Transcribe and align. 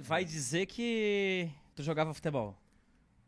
vai, 0.00 0.24
dizer 0.24 0.66
que 0.66 1.48
tu 1.74 1.82
jogava 1.82 2.12
futebol. 2.14 2.56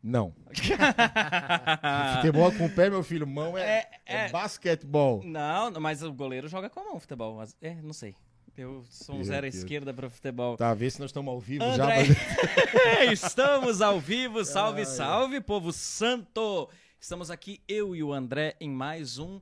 Não. 0.01 0.33
futebol 2.15 2.51
com 2.51 2.65
o 2.65 2.69
pé, 2.69 2.89
meu 2.89 3.03
filho. 3.03 3.25
Mão 3.25 3.57
é, 3.57 3.61
É, 3.61 3.89
é 4.05 4.15
é. 4.25 4.29
basquetebol. 4.29 5.23
Não, 5.23 5.71
mas 5.79 6.03
o 6.03 6.13
goleiro 6.13 6.47
joga 6.47 6.69
com 6.69 6.79
a 6.79 6.83
mão 6.83 6.99
futebol. 6.99 7.37
Mas- 7.37 7.55
É, 7.61 7.73
não 7.81 7.93
sei. 7.93 8.15
Eu 8.57 8.85
sou 8.89 9.15
um 9.15 9.23
zero 9.23 9.39
à 9.47 9.49
Deus. 9.49 9.55
esquerda 9.55 9.93
pra 9.93 10.09
futebol. 10.09 10.55
Tá, 10.55 10.73
vê 10.73 10.89
se 10.89 10.99
nós 10.99 11.09
estamos 11.09 11.29
ao 11.31 11.39
vivo 11.39 11.65
já. 11.75 11.83
André, 11.85 12.03
mas- 12.07 13.11
estamos 13.11 13.81
ao 13.81 13.99
vivo. 13.99 14.45
Salve, 14.45 14.85
salve, 14.85 15.41
povo 15.41 15.73
santo. 15.73 16.69
Estamos 16.99 17.29
aqui, 17.29 17.61
eu 17.67 17.95
e 17.95 18.01
o 18.01 18.13
André, 18.13 18.55
em 18.59 18.69
mais 18.69 19.17
um 19.19 19.41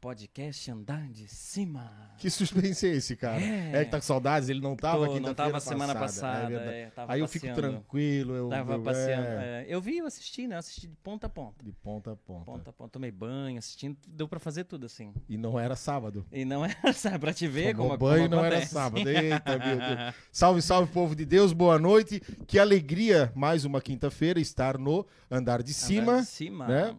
podcast 0.00 0.70
Andar 0.70 1.06
de 1.08 1.28
Cima. 1.28 2.10
Que 2.16 2.30
suspense 2.30 2.86
é 2.88 2.90
esse, 2.92 3.14
cara? 3.16 3.40
É. 3.42 3.80
É, 3.80 3.84
que 3.84 3.90
tá 3.90 3.98
com 3.98 4.02
saudades, 4.04 4.48
ele 4.48 4.60
não 4.60 4.74
tava 4.74 5.00
quinta-feira 5.06 5.26
não 5.28 5.34
tava 5.34 5.60
semana 5.60 5.94
passada, 5.94 6.42
passada. 6.48 6.54
é 6.72 6.80
é, 6.82 6.90
tava 6.90 7.12
Aí 7.12 7.20
eu 7.20 7.28
fico 7.28 7.46
tranquilo, 7.54 8.34
eu, 8.34 8.48
Tava 8.48 8.74
eu- 8.74 8.82
passeando. 8.82 9.26
é, 9.26 9.62
é. 9.62 9.66
Eu 9.68 9.80
vi, 9.80 9.98
eu 9.98 10.06
assisti, 10.06 10.46
né? 10.48 10.54
Eu 10.54 10.58
assisti 10.60 10.88
de 10.88 10.96
ponta 10.96 11.26
a 11.26 11.30
ponta. 11.30 11.62
de 11.62 11.72
ponta 11.72 12.12
a 12.12 12.16
ponta. 12.16 12.44
Ponta 12.46 12.70
a 12.70 12.72
ponta. 12.72 12.90
Tomei 12.92 13.10
banho, 13.10 13.58
assistindo. 13.58 13.96
Deu 14.08 14.26
pra 14.26 14.40
fazer 14.40 14.64
tudo 14.64 14.86
assim. 14.86 15.12
E 15.28 15.36
não 15.36 15.60
era 15.60 15.76
sábado. 15.76 16.24
E 16.32 16.44
não 16.44 16.64
era, 16.64 16.92
sabe, 16.94 17.18
pra 17.18 17.34
te 17.34 17.46
ver 17.46 17.74
Tomou 17.76 17.88
como 17.88 17.98
banho 17.98 18.22
como 18.24 18.36
não 18.36 18.44
era 18.44 18.64
sábado. 18.66 19.04
Eita, 19.08 19.58
meu 19.58 19.76
Deus. 19.76 20.14
Salve, 20.32 20.62
salve, 20.62 20.92
povo 20.92 21.14
de 21.14 21.26
Deus, 21.26 21.52
boa 21.52 21.78
noite. 21.78 22.20
Que 22.46 22.58
alegria, 22.58 23.30
mais 23.34 23.64
uma 23.66 23.80
quinta-feira, 23.82 24.40
estar 24.40 24.78
no 24.78 25.06
Andar 25.30 25.62
de 25.62 25.72
Andar 25.72 25.78
Cima. 25.86 26.20
de 26.22 26.26
cima. 26.26 26.66
né? 26.66 26.96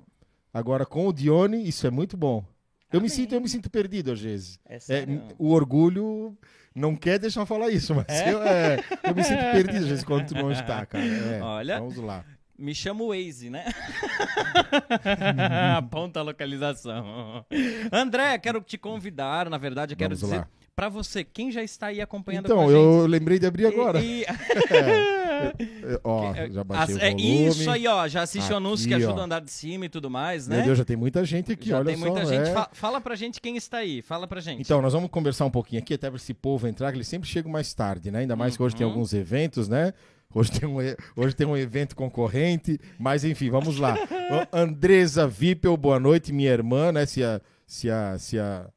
Agora 0.54 0.86
com 0.86 1.08
o 1.08 1.14
Dione, 1.14 1.66
isso 1.68 1.88
é 1.88 1.90
muito 1.90 2.18
bom. 2.18 2.44
Eu 2.92 3.02
me 3.02 3.10
sinto, 3.10 3.34
eu 3.36 3.42
me 3.42 3.50
sinto 3.50 3.70
perdido 3.70 4.12
às 4.12 4.22
vezes. 4.22 4.60
É 4.68 4.76
É, 4.76 5.06
o 5.38 5.52
orgulho 5.52 6.38
não 6.76 6.96
quer 6.96 7.20
deixar 7.20 7.42
eu 7.42 7.46
falar 7.46 7.70
isso, 7.70 7.94
mas 7.96 8.06
É? 8.10 8.34
eu, 8.34 8.44
é, 8.44 8.80
eu 9.04 9.16
me 9.16 9.24
sinto 9.24 9.40
perdido 9.52 9.78
às 9.84 9.88
vezes 9.88 10.04
quando 10.04 10.28
tu 10.28 10.36
não 10.36 10.52
está, 10.52 10.86
cara. 10.86 11.04
É, 11.06 11.42
Olha. 11.42 11.80
Vamos 11.80 11.98
lá. 11.98 12.24
Me 12.58 12.76
chama 12.76 13.04
o 13.04 13.08
Waze, 13.08 13.50
né? 13.50 13.66
Aponta 15.76 16.20
a 16.20 16.24
localização. 16.24 17.44
André, 17.92 18.38
quero 18.38 18.62
te 18.62 18.78
convidar, 18.78 19.50
na 19.50 19.58
verdade, 19.58 19.94
eu 19.94 19.98
quero 19.98 20.16
Vamos 20.16 20.30
dizer 20.30 20.42
lá. 20.42 20.48
Pra 20.82 20.90
você, 20.90 21.24
quem 21.24 21.52
já 21.52 21.62
está 21.62 21.88
aí 21.88 22.02
acompanhando 22.02 22.46
Então, 22.46 22.60
a 22.60 22.72
eu 22.72 23.02
gente. 23.02 23.12
lembrei 23.12 23.38
de 23.38 23.46
abrir 23.46 23.68
agora. 23.68 24.00
E- 24.02 24.22
e- 24.22 24.26
É, 25.84 26.00
ó, 26.04 26.34
já 26.52 26.64
baixei 26.64 26.96
As- 26.96 27.02
é 27.02 27.10
volume. 27.12 27.48
isso 27.48 27.70
aí, 27.72 27.88
ó. 27.88 28.08
Já 28.08 28.22
assiste 28.22 28.52
o 28.52 28.56
anúncio 28.56 28.88
que 28.88 28.94
ajuda 28.94 29.14
ó. 29.16 29.20
a 29.22 29.24
andar 29.26 29.42
de 29.42 29.50
cima 29.52 29.86
e 29.86 29.90
tudo 29.90 30.08
mais, 30.10 30.48
né? 30.48 30.58
Meu 30.58 30.66
Deus, 30.66 30.78
já 30.78 30.86
tem 30.86 30.96
muita 30.96 31.24
gente 31.26 31.52
aqui, 31.52 31.70
já 31.70 31.78
olha 31.78 31.86
tem 31.86 31.96
só. 31.98 32.06
muita 32.06 32.26
gente. 32.26 32.50
é. 32.50 32.54
Fa- 32.54 32.70
fala 32.74 33.02
pra 33.02 33.16
gente 33.16 33.40
quem 33.42 33.56
está 33.58 33.78
aí. 33.78 34.02
Fala 34.04 34.28
pra 34.28 34.40
gente. 34.40 34.62
Então, 34.62 34.82
nós 34.84 34.94
vamos 34.94 35.10
conversar 35.10 35.46
um 35.46 35.50
pouquinho 35.52 35.82
aqui, 35.82 35.96
até 35.96 36.10
para 36.10 36.18
esse 36.18 36.34
povo 36.34 36.68
entrar, 36.68 36.92
que 36.92 36.98
eles 36.98 37.08
sempre 37.08 37.28
chegam 37.30 37.52
mais 37.52 37.74
tarde, 37.74 38.12
né? 38.12 38.20
Ainda 38.20 38.36
mais 38.36 38.56
que 38.58 38.62
hoje 38.64 38.76
tem 38.76 38.86
Uhum. 38.86 38.94
alguns 38.94 39.14
eventos, 39.14 39.68
né? 39.68 39.94
Hoje 40.34 40.52
tem, 40.52 40.70
um, 40.70 40.78
hoje 41.16 41.36
tem 41.36 41.46
um 41.48 41.58
evento 41.58 41.96
concorrente, 41.96 42.80
mas 43.00 43.24
enfim, 43.24 43.50
vamos 43.50 43.78
lá. 43.78 43.96
Andresa 44.54 45.28
Vipel, 45.28 45.76
boa 45.76 46.00
noite, 46.00 46.32
minha 46.32 46.52
irmã, 46.52 46.92
né? 46.92 47.06
Se 47.06 47.24
a, 47.24 47.42
se 47.66 47.90
a, 47.90 48.18
se 48.20 48.38
a 48.40 48.68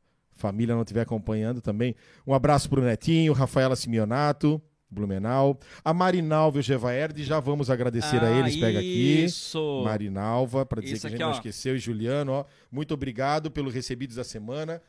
família 0.45 0.75
não 0.75 0.83
estiver 0.83 1.01
acompanhando 1.01 1.63
também. 1.63 1.95
Um 2.27 2.35
abraço 2.35 2.69
pro 2.69 2.83
Netinho, 2.83 3.33
Rafaela 3.33 3.75
Simeonato, 3.75 4.61
Blumenau. 4.91 5.59
A 5.83 5.95
Marinalva 5.95 6.59
e 6.59 6.61
o 6.61 6.63
Gevaerde, 6.63 7.25
já 7.25 7.41
vamos 7.41 7.71
agradecer 7.71 8.23
a 8.23 8.27
Ah, 8.29 8.39
eles, 8.41 8.55
pega 8.55 8.79
aqui. 8.79 9.25
Isso. 9.25 9.83
Marinalva, 9.83 10.67
para 10.67 10.83
dizer 10.83 10.97
Isso 10.97 11.01
que 11.03 11.07
a 11.07 11.11
gente 11.11 11.23
aqui, 11.23 11.31
não 11.31 11.37
esqueceu. 11.39 11.75
E 11.75 11.79
Juliano, 11.79 12.33
ó, 12.33 12.45
muito 12.71 12.93
obrigado 12.93 13.51
pelo 13.51 13.71
recebidos 13.71 14.17
da 14.17 14.25
semana. 14.25 14.83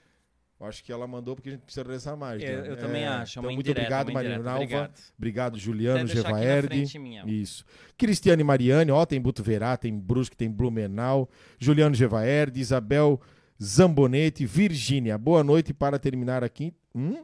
Eu 0.60 0.66
acho 0.68 0.84
que 0.84 0.92
ela 0.92 1.08
mandou 1.08 1.36
porque 1.36 1.50
a 1.50 1.52
gente 1.54 1.62
precisa 1.64 1.86
rezar 1.88 2.18
mais. 2.18 2.44
Eu, 2.44 2.62
né? 2.62 2.70
eu 2.70 2.78
também 2.78 3.04
É, 3.04 3.08
acho. 3.08 3.40
é 3.40 3.42
Então, 3.42 3.54
muito 3.54 3.72
obrigado. 3.72 4.12
Marinalva. 4.12 4.56
Obrigado. 4.56 4.94
Obrigado, 5.18 5.58
Juliano, 5.58 6.00
aqui 6.02 6.14
Gevaerde. 6.16 6.84
Isso. 7.28 7.64
Cristiane 7.98 8.44
Mariane, 8.44 8.92
ó, 8.92 9.06
tem 9.06 9.22
Butuverá, 9.22 9.78
tem 9.78 9.98
Brusque, 9.98 10.36
tem 10.36 10.52
Blumenau. 10.52 11.30
Juliano 11.58 11.96
Gevaerde, 11.96 12.60
Isabel 12.60 13.22
Zambonetti, 13.62 14.46
Virgínia. 14.46 15.18
Boa 15.18 15.44
noite 15.44 15.74
para 15.74 15.98
terminar 16.00 16.44
aqui. 16.44 16.74
Hum? 16.94 17.24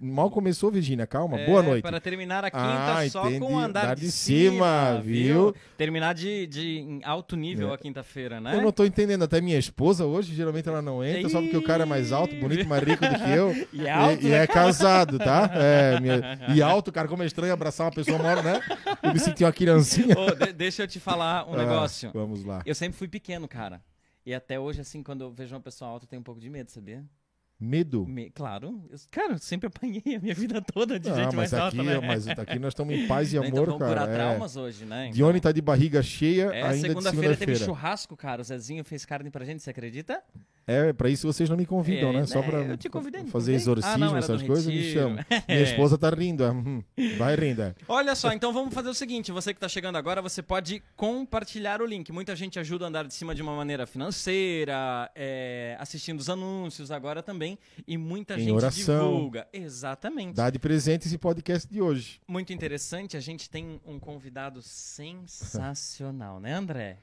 Mal 0.00 0.28
começou, 0.28 0.72
Virgínia, 0.72 1.06
calma. 1.06 1.38
É, 1.38 1.46
Boa 1.46 1.62
noite. 1.62 1.84
Para 1.84 2.00
terminar 2.00 2.44
a 2.44 2.50
quinta 2.50 2.64
Ah, 2.98 3.08
só 3.08 3.28
entendi. 3.28 3.38
com 3.38 3.56
andar 3.56 3.84
Andar 3.84 3.94
de, 3.94 4.06
de 4.06 4.10
cima, 4.10 4.50
cima, 4.96 5.00
viu? 5.00 5.54
Terminar 5.76 6.14
de, 6.14 6.48
de 6.48 6.78
em 6.80 7.00
alto 7.04 7.36
nível 7.36 7.70
É. 7.70 7.74
a 7.74 7.78
quinta-feira, 7.78 8.40
né? 8.40 8.56
Eu 8.56 8.60
não 8.60 8.72
tô 8.72 8.84
entendendo, 8.84 9.22
até 9.22 9.40
minha 9.40 9.56
esposa 9.56 10.04
hoje, 10.04 10.34
geralmente 10.34 10.68
ela 10.68 10.82
não 10.82 11.04
entra, 11.04 11.28
só 11.28 11.40
porque 11.40 11.56
o 11.56 11.62
cara 11.62 11.84
é 11.84 11.86
mais 11.86 12.10
alto, 12.10 12.34
bonito, 12.40 12.66
mais 12.66 12.82
rico 12.82 13.06
do 13.06 13.14
que 13.20 13.30
eu. 13.30 13.54
E 13.72 13.86
é 13.86 13.90
alto, 13.92 14.20
e, 14.24 14.26
e 14.26 14.30
né, 14.30 14.38
é 14.42 14.46
casado, 14.48 15.16
tá? 15.16 15.48
É, 15.54 16.00
minha- 16.00 16.40
e 16.52 16.60
alto, 16.60 16.90
cara, 16.90 17.06
como 17.06 17.22
é 17.22 17.26
estranho 17.26 17.52
abraçar 17.52 17.86
uma 17.86 17.92
pessoa 17.92 18.18
maior, 18.18 18.42
né? 18.42 18.60
Eu 19.00 19.12
me 19.12 19.20
senti 19.20 19.44
uma 19.44 19.52
criancinha. 19.52 20.16
Ô, 20.18 20.34
de- 20.34 20.52
deixa 20.54 20.82
eu 20.82 20.88
te 20.88 20.98
falar 20.98 21.48
um 21.48 21.54
Ah, 21.54 21.56
negócio. 21.56 22.10
vamos 22.12 22.42
lá. 22.44 22.62
Eu 22.66 22.74
sempre 22.74 22.98
fui 22.98 23.06
pequeno, 23.06 23.46
cara. 23.46 23.80
E 24.28 24.34
até 24.34 24.60
hoje, 24.60 24.82
assim, 24.82 25.02
quando 25.02 25.22
eu 25.22 25.30
vejo 25.32 25.54
uma 25.54 25.60
pessoa 25.62 25.90
alta, 25.90 26.04
eu 26.04 26.08
tenho 26.10 26.20
um 26.20 26.22
pouco 26.22 26.38
de 26.38 26.50
medo, 26.50 26.70
sabia? 26.70 27.02
Medo. 27.58 28.06
Me- 28.06 28.28
claro. 28.28 28.84
Eu, 28.90 28.98
cara, 29.10 29.32
eu 29.32 29.38
sempre 29.38 29.68
apanhei 29.68 30.16
a 30.16 30.20
minha 30.20 30.34
vida 30.34 30.60
toda 30.70 31.00
de 31.00 31.08
Ah, 31.08 31.14
gente 31.14 31.34
mas 31.34 31.50
mais 31.50 31.54
aqui, 31.54 31.62
alta, 31.78 31.82
né? 31.82 32.06
mas 32.06 32.28
aqui 32.28 32.58
nós 32.58 32.72
estamos 32.72 32.94
em 32.94 33.06
paz 33.08 33.32
e 33.32 33.38
então 33.38 33.48
amor, 33.48 33.64
vamos 33.64 33.78
cara. 33.80 33.90
curar 33.90 34.08
É. 34.10 34.12
traumas 34.12 34.54
hoje, 34.54 34.84
né? 34.84 35.06
Então, 35.06 35.16
Dione 35.16 35.40
tá 35.40 35.50
de 35.50 35.62
barriga 35.62 36.02
cheia 36.02 36.50
é, 36.52 36.62
ainda 36.62 36.74
de 36.74 36.80
segunda-feira 36.82 37.28
teve 37.36 37.36
segunda-feira. 37.56 37.64
churrasco, 37.64 38.14
cara. 38.18 38.42
O 38.42 38.44
Zezinho 38.44 38.84
fez 38.84 39.06
carne 39.06 39.30
pra 39.30 39.46
gente, 39.46 39.62
você 39.62 39.70
acredita? 39.70 40.22
É, 40.68 40.92
pra 40.92 41.08
isso 41.08 41.26
vocês 41.26 41.48
não 41.48 41.56
me 41.56 41.64
convidam, 41.64 42.10
É, 42.10 42.12
né? 42.20 42.26
Só 42.26 42.40
né, 42.42 42.46
pra 42.46 42.58
eu 42.60 42.76
te 42.76 42.88
convidei, 42.90 43.22
não 43.22 43.28
fazer 43.30 43.54
exorcismo, 43.54 43.94
Ah, 43.94 43.96
não, 43.98 44.16
essas 44.16 44.42
coisas, 44.42 44.66
me 44.66 44.92
chamam. 44.92 45.18
Minha 45.48 45.62
esposa 45.62 45.96
tá 45.96 46.10
rindo. 46.10 46.44
é, 46.44 46.50
hum, 46.50 46.82
Vai 47.16 47.34
rindo. 47.34 47.62
é. 47.62 47.74
Olha 47.88 48.14
só, 48.14 48.30
então 48.32 48.52
vamos 48.52 48.74
fazer 48.74 48.90
o 48.90 48.94
seguinte: 48.94 49.32
você 49.32 49.54
que 49.54 49.58
tá 49.60 49.68
chegando 49.68 49.96
agora, 49.96 50.20
você 50.20 50.42
pode 50.42 50.82
compartilhar 50.94 51.80
o 51.80 51.86
link. 51.86 52.12
Muita 52.12 52.36
gente 52.36 52.58
ajuda 52.58 52.84
a 52.84 52.88
andar 52.88 53.06
de 53.06 53.14
cima 53.14 53.34
de 53.34 53.40
uma 53.40 53.56
maneira 53.56 53.86
financeira, 53.86 55.10
é, 55.14 55.74
assistindo 55.80 56.20
os 56.20 56.28
anúncios 56.28 56.90
agora 56.90 57.22
também, 57.22 57.58
e 57.86 57.96
muita 57.96 58.34
Em 58.36 58.40
gente 58.40 58.52
oração. 58.52 59.10
divulga. 59.14 59.48
Exatamente. 59.52 60.36
Dá 60.36 60.50
de 60.50 60.58
presente 60.58 61.06
esse 61.06 61.16
podcast 61.16 61.66
de 61.66 61.80
hoje. 61.80 62.20
Muito 62.28 62.52
interessante, 62.52 63.16
a 63.16 63.20
gente 63.20 63.48
tem 63.48 63.80
um 63.86 63.98
convidado 63.98 64.60
sensacional, 64.62 66.38
né, 66.40 66.52
André? 66.52 66.98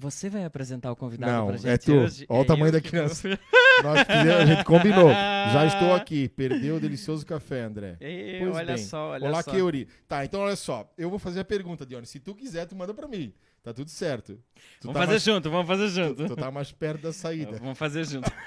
Você 0.00 0.30
vai 0.30 0.44
apresentar 0.46 0.90
o 0.90 0.96
convidado 0.96 1.30
Não, 1.30 1.46
pra 1.48 1.56
gente 1.58 1.68
é 1.68 1.76
tu. 1.76 1.92
hoje? 1.92 2.24
Olha 2.26 2.38
o 2.40 2.42
É 2.42 2.46
tamanho 2.46 2.68
eu 2.68 2.72
da 2.72 2.80
criança. 2.80 3.28
Nós 3.84 4.00
fizemos, 4.06 4.34
a 4.34 4.46
gente 4.46 4.64
combinou. 4.64 5.10
Já 5.10 5.66
estou 5.68 5.92
aqui. 5.94 6.26
Perdeu 6.30 6.76
o 6.76 6.80
delicioso 6.80 7.26
café, 7.26 7.60
André. 7.62 7.98
Ei, 8.00 8.38
Pois 8.40 8.56
olha 8.56 8.74
bem. 8.76 8.82
só, 8.84 9.10
olha 9.10 9.28
Olá, 9.28 9.42
só. 9.42 9.50
Keuri. 9.50 9.86
Tá, 10.08 10.24
então 10.24 10.40
olha 10.40 10.56
só. 10.56 10.90
Eu 10.96 11.10
vou 11.10 11.18
fazer 11.18 11.40
a 11.40 11.44
pergunta, 11.44 11.84
Dione. 11.84 12.06
Se 12.06 12.18
tu 12.18 12.34
quiser, 12.34 12.64
tu 12.66 12.74
manda 12.74 12.94
pra 12.94 13.06
mim. 13.06 13.34
Tá 13.62 13.74
tudo 13.74 13.90
certo. 13.90 14.42
Tu 14.80 14.86
Vamos 14.86 14.94
tá 14.94 15.00
fazer 15.00 15.12
mais, 15.12 15.22
junto, 15.22 15.50
vamos 15.50 15.66
fazer 15.66 15.88
junto. 15.88 16.26
tu 16.28 16.34
tá 16.36 16.50
mais 16.50 16.72
perto 16.72 17.02
da 17.02 17.12
saída. 17.12 17.58
Vamos 17.58 17.76
fazer 17.78 18.04
junto. 18.06 18.30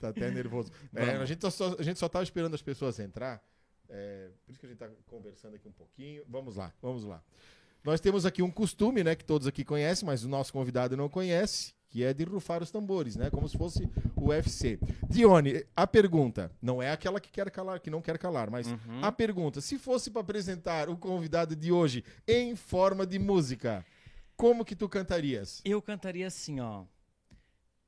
Tá 0.00 0.08
até 0.10 0.30
nervoso. 0.30 0.70
É, 0.94 1.12
a, 1.12 1.24
gente 1.24 1.50
só, 1.50 1.74
a 1.78 1.82
gente 1.82 1.98
só 1.98 2.08
tava 2.08 2.22
esperando 2.22 2.54
as 2.54 2.60
pessoas 2.62 2.98
entrar. 3.00 3.42
É, 3.88 4.28
por 4.44 4.50
isso 4.50 4.60
que 4.60 4.66
a 4.66 4.68
gente 4.68 4.78
tá 4.78 4.88
conversando 5.06 5.54
aqui 5.56 5.66
um 5.68 5.72
pouquinho. 5.72 6.22
Vamos 6.28 6.56
lá, 6.56 6.72
vamos 6.82 7.04
lá. 7.04 7.22
Nós 7.84 8.00
temos 8.00 8.26
aqui 8.26 8.42
um 8.42 8.50
costume, 8.50 9.04
né, 9.04 9.14
que 9.14 9.24
todos 9.24 9.46
aqui 9.46 9.64
conhecem, 9.64 10.04
mas 10.06 10.24
o 10.24 10.28
nosso 10.28 10.52
convidado 10.52 10.96
não 10.96 11.08
conhece, 11.08 11.72
que 11.88 12.02
é 12.02 12.12
de 12.12 12.24
rufar 12.24 12.62
os 12.62 12.70
tambores, 12.70 13.14
né, 13.16 13.30
como 13.30 13.48
se 13.48 13.56
fosse 13.56 13.88
o 14.16 14.28
UFC. 14.30 14.78
Dione, 15.08 15.64
a 15.74 15.86
pergunta, 15.86 16.50
não 16.60 16.82
é 16.82 16.90
aquela 16.90 17.20
que 17.20 17.30
quer 17.30 17.48
calar, 17.50 17.78
que 17.80 17.88
não 17.90 18.02
quer 18.02 18.18
calar, 18.18 18.50
mas 18.50 18.66
Uhum. 18.66 19.00
a 19.02 19.12
pergunta, 19.12 19.60
se 19.60 19.78
fosse 19.78 20.10
para 20.10 20.20
apresentar 20.20 20.88
o 20.88 20.96
convidado 20.96 21.54
de 21.54 21.70
hoje 21.70 22.02
em 22.26 22.56
forma 22.56 23.06
de 23.06 23.18
música, 23.20 23.84
como 24.36 24.64
que 24.64 24.74
tu 24.74 24.88
cantarias? 24.88 25.62
Eu 25.64 25.80
cantaria 25.80 26.26
assim, 26.26 26.58
ó. 26.60 26.82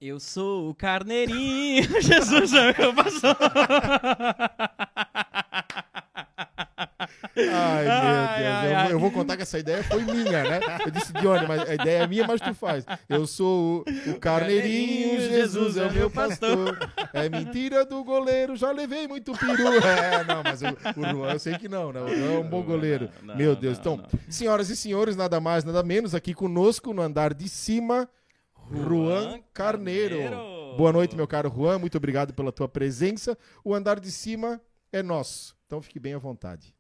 Eu 0.01 0.21
sou 0.21 0.71
o 0.71 0.75
carneirinho, 0.77 1.83
Jesus 2.01 2.53
é 2.53 2.73
meu 2.79 2.95
pastor. 2.95 3.37
Ai, 7.39 7.85
meu 7.85 7.93
Ai, 7.93 8.39
Deus. 8.43 8.55
ai, 8.55 8.73
eu, 8.73 8.77
ai. 8.77 8.83
vou- 8.85 8.91
eu 8.93 8.99
vou 9.01 9.11
contar 9.11 9.37
que 9.37 9.43
essa 9.43 9.59
ideia 9.59 9.83
foi 9.85 10.03
minha, 10.05 10.43
né? 10.45 10.61
Eu 10.85 10.91
disse, 10.91 11.13
Dione, 11.13 11.47
mas 11.47 11.69
a 11.69 11.75
ideia 11.75 12.03
é 12.03 12.07
minha, 12.07 12.27
mas 12.27 12.41
tu 12.41 12.53
faz. 12.55 12.85
Eu 13.09 13.27
sou 13.27 13.85
o, 14.07 14.11
o 14.11 14.19
carneirinho, 14.21 15.21
Jesus 15.21 15.77
é 15.77 15.87
o 15.87 15.93
meu 15.93 16.11
pastor. 16.11 16.77
É 17.13 17.29
mentira 17.29 17.85
do 17.85 18.03
goleiro, 18.05 18.57
já 18.57 18.71
levei 18.73 19.07
muito 19.09 19.33
peru. 19.33 19.69
É, 19.89 20.25
não, 20.25 20.43
mas 20.43 20.61
o, 20.63 20.67
o 20.67 21.05
Juan, 21.17 21.33
eu 21.33 21.39
sei 21.39 21.57
que 21.59 21.69
não, 21.69 21.93
né? 21.93 22.01
O 22.01 22.09
Juan 22.09 22.33
é 22.35 22.39
um 22.39 22.49
bom 22.49 22.63
goleiro. 22.63 23.09
Não, 23.23 23.37
meu 23.37 23.55
Deus. 23.57 23.79
não, 23.85 23.95
Então, 23.95 24.09
senhoras 24.29 24.71
e 24.71 24.77
senhores, 24.77 25.17
nada 25.17 25.41
mais, 25.41 25.65
nada 25.65 25.83
menos, 25.83 26.15
aqui 26.15 26.35
conosco 26.35 26.93
no 26.93 27.03
andar 27.03 27.33
de 27.35 27.49
cima, 27.49 28.09
Juan 28.71 29.41
Carneiro. 29.53 30.17
Carneiro. 30.19 30.77
Boa 30.77 30.93
noite, 30.93 31.17
meu 31.17 31.27
caro 31.27 31.53
Juan. 31.55 31.79
Muito 31.79 31.97
obrigado 31.97 32.33
pela 32.35 32.53
tua 32.53 32.69
presença. 32.69 33.37
O 33.65 33.75
andar 33.75 33.99
de 33.99 34.11
cima 34.11 34.61
é 34.93 35.03
nosso. 35.03 35.57
Então 35.67 35.81
fique 35.83 35.99
bem 35.99 36.15
à 36.15 36.19
vontade. 36.19 36.75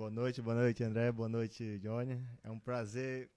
Boa 0.00 0.10
noite, 0.10 0.40
boa 0.40 0.56
noite, 0.56 0.82
André. 0.82 1.12
Boa 1.12 1.28
noite, 1.28 1.78
Johnny. 1.78 2.18
É 2.42 2.50
um 2.50 2.58
prazer 2.58 3.28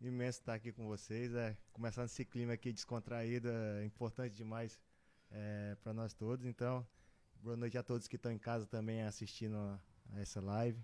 imenso 0.00 0.38
estar 0.38 0.54
aqui 0.54 0.70
com 0.70 0.86
vocês. 0.86 1.34
É, 1.34 1.56
começando 1.72 2.04
esse 2.04 2.24
clima 2.24 2.52
aqui 2.52 2.72
descontraído 2.72 3.48
é 3.48 3.84
importante 3.84 4.32
demais 4.36 4.78
para 5.82 5.92
nós 5.92 6.14
todos. 6.14 6.46
Então, 6.46 6.86
Boa 7.42 7.56
noite 7.56 7.76
a 7.76 7.82
todos 7.82 8.06
que 8.06 8.14
estão 8.14 8.30
em 8.30 8.38
casa 8.38 8.64
também 8.66 9.02
assistindo 9.02 9.56
a, 9.56 9.80
a 10.12 10.20
essa 10.20 10.40
live. 10.40 10.78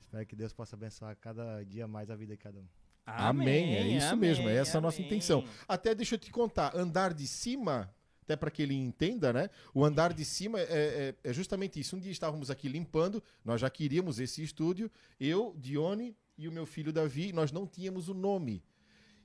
Espero 0.00 0.26
que 0.26 0.34
Deus 0.34 0.52
possa 0.52 0.74
abençoar 0.74 1.16
cada 1.16 1.62
dia 1.62 1.86
mais 1.86 2.10
a 2.10 2.16
vida 2.16 2.32
de 2.34 2.42
cada 2.42 2.58
um. 2.58 2.66
Amém, 3.06 3.76
é 3.76 3.86
isso 3.86 4.08
amém, 4.08 4.30
mesmo, 4.30 4.48
é 4.48 4.56
essa 4.56 4.78
a 4.78 4.80
nossa 4.80 4.96
amém. 4.96 5.06
intenção. 5.06 5.44
Até 5.68 5.94
deixa 5.94 6.16
eu 6.16 6.18
te 6.18 6.32
contar, 6.32 6.74
andar 6.74 7.14
de 7.14 7.28
cima, 7.28 7.94
até 8.26 8.34
para 8.34 8.50
que 8.50 8.60
ele 8.60 8.74
entenda, 8.74 9.32
né? 9.32 9.48
O 9.72 9.84
andar 9.84 10.12
de 10.12 10.24
cima 10.24 10.58
é, 10.60 10.64
é- 10.64 11.14
é 11.22 11.32
justamente 11.32 11.78
isso. 11.78 11.94
Um 11.96 12.00
dia 12.00 12.10
estávamos 12.10 12.50
aqui 12.50 12.68
limpando, 12.68 13.22
nós 13.44 13.60
já 13.60 13.70
queríamos 13.70 14.18
esse 14.18 14.42
estúdio, 14.42 14.90
eu, 15.18 15.54
Dione 15.56 16.14
e 16.36 16.48
o 16.48 16.52
meu 16.52 16.66
filho 16.66 16.92
Davi, 16.92 17.32
nós 17.32 17.52
não 17.52 17.66
tínhamos 17.66 18.08
o 18.08 18.14
nome. 18.14 18.64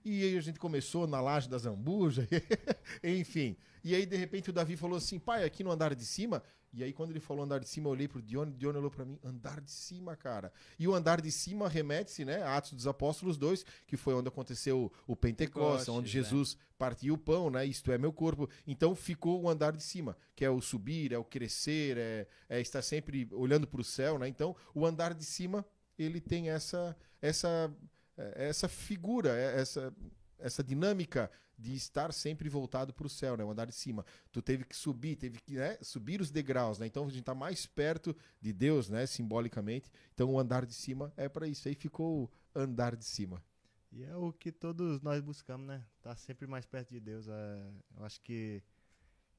E 0.05 0.23
aí 0.23 0.37
a 0.37 0.41
gente 0.41 0.59
começou 0.59 1.07
na 1.07 1.19
laje 1.19 1.49
da 1.49 1.57
Zambuja, 1.57 2.27
enfim. 3.03 3.57
E 3.83 3.95
aí, 3.95 4.05
de 4.05 4.15
repente, 4.15 4.51
o 4.51 4.53
Davi 4.53 4.77
falou 4.77 4.97
assim, 4.97 5.19
pai, 5.19 5.43
aqui 5.43 5.63
no 5.63 5.71
andar 5.71 5.95
de 5.95 6.05
cima... 6.05 6.43
E 6.73 6.83
aí, 6.83 6.93
quando 6.93 7.09
ele 7.09 7.19
falou 7.19 7.43
andar 7.43 7.59
de 7.59 7.67
cima, 7.67 7.87
eu 7.87 7.91
olhei 7.91 8.07
pro 8.07 8.21
Dione, 8.21 8.51
o 8.51 8.55
Dione 8.55 8.77
olhou 8.77 8.89
pra 8.89 9.03
mim, 9.03 9.19
andar 9.23 9.59
de 9.59 9.71
cima, 9.71 10.15
cara. 10.15 10.53
E 10.79 10.87
o 10.87 10.93
andar 10.93 11.19
de 11.19 11.29
cima 11.31 11.67
remete-se, 11.67 12.23
né, 12.23 12.41
a 12.43 12.55
Atos 12.55 12.71
dos 12.73 12.87
Apóstolos 12.87 13.37
2, 13.37 13.65
que 13.85 13.97
foi 13.97 14.13
onde 14.13 14.29
aconteceu 14.29 14.91
o 15.05 15.15
Pentecostes, 15.15 15.89
onde 15.89 16.07
é. 16.07 16.11
Jesus 16.11 16.57
partiu 16.77 17.15
o 17.15 17.17
pão, 17.17 17.49
né, 17.49 17.65
isto 17.65 17.91
é 17.91 17.97
meu 17.97 18.13
corpo. 18.13 18.49
Então, 18.65 18.95
ficou 18.95 19.41
o 19.41 19.49
andar 19.49 19.75
de 19.75 19.83
cima, 19.83 20.15
que 20.35 20.45
é 20.45 20.49
o 20.49 20.61
subir, 20.61 21.11
é 21.11 21.17
o 21.17 21.25
crescer, 21.25 21.97
é, 21.97 22.27
é 22.47 22.61
estar 22.61 22.81
sempre 22.81 23.27
olhando 23.33 23.67
pro 23.67 23.83
céu, 23.83 24.17
né. 24.17 24.27
Então, 24.27 24.55
o 24.73 24.85
andar 24.85 25.13
de 25.13 25.25
cima, 25.25 25.65
ele 25.99 26.21
tem 26.21 26.49
essa, 26.49 26.95
essa, 27.21 27.71
eh, 28.17 28.47
essa 28.47 28.67
figura, 28.67 29.29
eh, 29.35 29.59
essa, 29.59 29.93
essa 30.39 30.63
dinâmica 30.63 31.29
de 31.61 31.75
estar 31.75 32.11
sempre 32.11 32.49
voltado 32.49 32.91
para 32.93 33.05
o 33.05 33.09
céu, 33.09 33.37
né? 33.37 33.43
O 33.43 33.51
andar 33.51 33.67
de 33.67 33.75
cima. 33.75 34.03
Tu 34.31 34.41
teve 34.41 34.65
que 34.65 34.75
subir, 34.75 35.15
teve 35.15 35.39
que 35.39 35.53
né, 35.53 35.77
subir 35.81 36.19
os 36.19 36.31
degraus, 36.31 36.79
né? 36.79 36.87
Então 36.87 37.05
a 37.05 37.09
gente 37.09 37.19
está 37.19 37.35
mais 37.35 37.65
perto 37.65 38.15
de 38.41 38.51
Deus, 38.51 38.89
né? 38.89 39.05
Simbolicamente. 39.05 39.91
Então 40.13 40.33
o 40.33 40.39
andar 40.39 40.65
de 40.65 40.73
cima 40.73 41.13
é 41.15 41.29
para 41.29 41.47
isso. 41.47 41.67
Aí 41.67 41.75
ficou 41.75 42.31
andar 42.55 42.95
de 42.95 43.05
cima. 43.05 43.43
E 43.91 44.03
é 44.03 44.15
o 44.15 44.33
que 44.33 44.51
todos 44.51 45.01
nós 45.01 45.21
buscamos, 45.21 45.67
né? 45.67 45.85
Tá 46.01 46.15
sempre 46.15 46.47
mais 46.47 46.65
perto 46.65 46.89
de 46.89 46.99
Deus. 46.99 47.27
É, 47.27 47.71
eu 47.97 48.03
acho 48.05 48.19
que, 48.21 48.63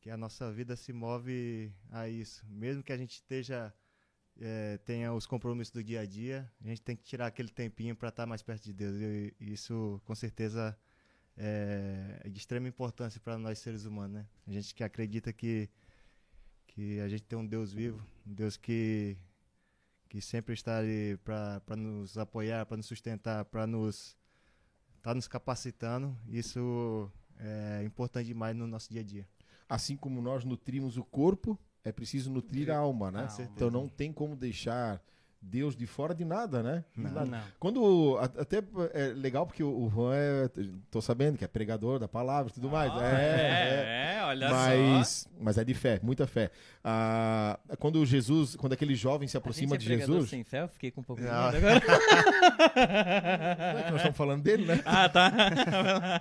que 0.01 0.09
a 0.09 0.17
nossa 0.17 0.53
vida 0.53 0.77
se 0.77 0.93
move 0.93 1.73
a 1.91 2.09
isso. 2.09 2.47
Mesmo 2.49 2.83
que 2.83 2.93
a 2.93 2.99
gente 2.99 3.15
esteja 3.15 3.75
é, 4.41 4.79
tenha 4.79 5.13
os 5.13 5.27
compromissos 5.27 5.73
do 5.73 5.83
dia 5.83 6.01
a 6.01 6.07
dia, 6.07 6.51
a 6.65 6.69
gente 6.69 6.83
tem 6.83 6.97
que 6.97 7.03
tirar 7.03 7.27
aquele 7.27 7.49
tempinho 7.49 7.97
para 7.97 8.09
estar 8.09 8.27
mais 8.27 8.43
perto 8.43 8.65
de 8.65 8.73
Deus. 8.73 8.97
E 8.97 9.35
isso, 9.41 10.01
com 10.05 10.15
certeza, 10.15 10.79
é, 11.37 12.21
é 12.25 12.29
de 12.29 12.39
extrema 12.39 12.69
importância 12.69 13.21
para 13.21 13.39
nós 13.39 13.59
seres 13.59 13.85
humanos, 13.85 14.17
né? 14.17 14.27
A 14.47 14.53
gente 14.53 14.75
que 14.75 14.85
acredita 14.85 15.33
que 15.33 15.69
que 16.67 17.01
a 17.01 17.09
gente 17.09 17.25
tem 17.25 17.39
um 17.39 17.47
Deus 17.47 17.73
vivo, 17.73 18.03
um 18.27 18.33
Deus 18.33 18.57
que 18.57 19.17
que 20.09 20.21
sempre 20.21 20.53
está 20.53 20.79
ali 20.79 21.17
para 21.25 21.77
nos 21.77 22.19
apoiar, 22.19 22.67
para 22.67 22.77
nos 22.77 22.87
sustentar, 22.87 23.45
para 23.47 23.67
nos 23.67 24.17
tá 25.03 25.15
nos 25.15 25.27
capacitando. 25.27 26.17
Isso 26.29 27.11
é 27.39 27.83
importante 27.85 28.27
demais 28.27 28.55
no 28.57 28.67
nosso 28.67 28.91
dia 28.91 29.01
a 29.01 29.05
dia. 29.05 29.29
Assim 29.69 29.97
como 29.97 30.21
nós 30.21 30.45
nutrimos 30.45 30.97
o 30.97 31.05
corpo, 31.05 31.59
é 31.83 31.91
preciso 31.91 32.31
nutrir 32.31 32.71
a 32.71 32.77
alma, 32.77 33.11
né? 33.11 33.27
Então 33.55 33.71
não 33.71 33.89
tem 33.89 34.13
como 34.13 34.37
deixar 34.37 35.03
Deus 35.45 35.75
de 35.75 35.87
fora 35.87 36.15
de 36.15 36.25
nada, 36.25 36.63
né? 36.63 36.85
Não. 36.97 37.11
nada. 37.11 37.27
Não. 37.27 37.43
Quando 37.59 38.17
até 38.39 38.63
é 38.95 39.09
legal 39.09 39.45
porque 39.45 39.63
o 39.63 39.91
Juan 39.91 40.15
é, 40.15 40.49
tô 40.91 41.01
sabendo 41.03 41.37
que 41.37 41.45
é 41.45 41.49
pregador 41.49 41.99
da 41.99 42.07
palavra 42.07 42.51
e 42.51 42.55
tudo 42.55 42.71
mais. 42.71 42.93
Ah, 42.95 43.05
é, 43.05 44.15
é, 44.15 44.15
é, 44.19 44.25
olha 44.25 44.49
só. 44.49 44.55
mas, 44.55 45.29
mas 45.41 45.59
é 45.59 45.65
de 45.65 45.75
fé, 45.75 45.99
muita 46.03 46.27
fé. 46.29 46.51
Ah, 46.85 47.59
quando 47.79 48.07
Jesus, 48.07 48.55
quando 48.57 48.73
aquele 48.75 48.95
jovem 48.95 49.27
se 49.27 49.37
aproxima 49.37 49.75
gente 49.75 49.87
de 49.89 49.93
é 49.95 49.99
Jesus, 49.99 50.31
sem 50.31 50.45
fé, 50.45 50.63
eu 50.63 50.69
fiquei 50.69 50.91
com 50.93 51.01
um 51.01 51.05
pouco 51.05 51.21
de 51.21 51.29
Não. 51.29 51.51
medo 51.53 51.57
agora. 51.67 51.81
não 53.73 53.79
é 53.79 53.83
que 53.85 53.91
nós 53.91 53.97
estamos 53.97 54.17
falando 54.17 54.43
dele, 54.43 54.65
né? 54.65 54.81
ah, 54.85 55.09
tá. 55.09 55.33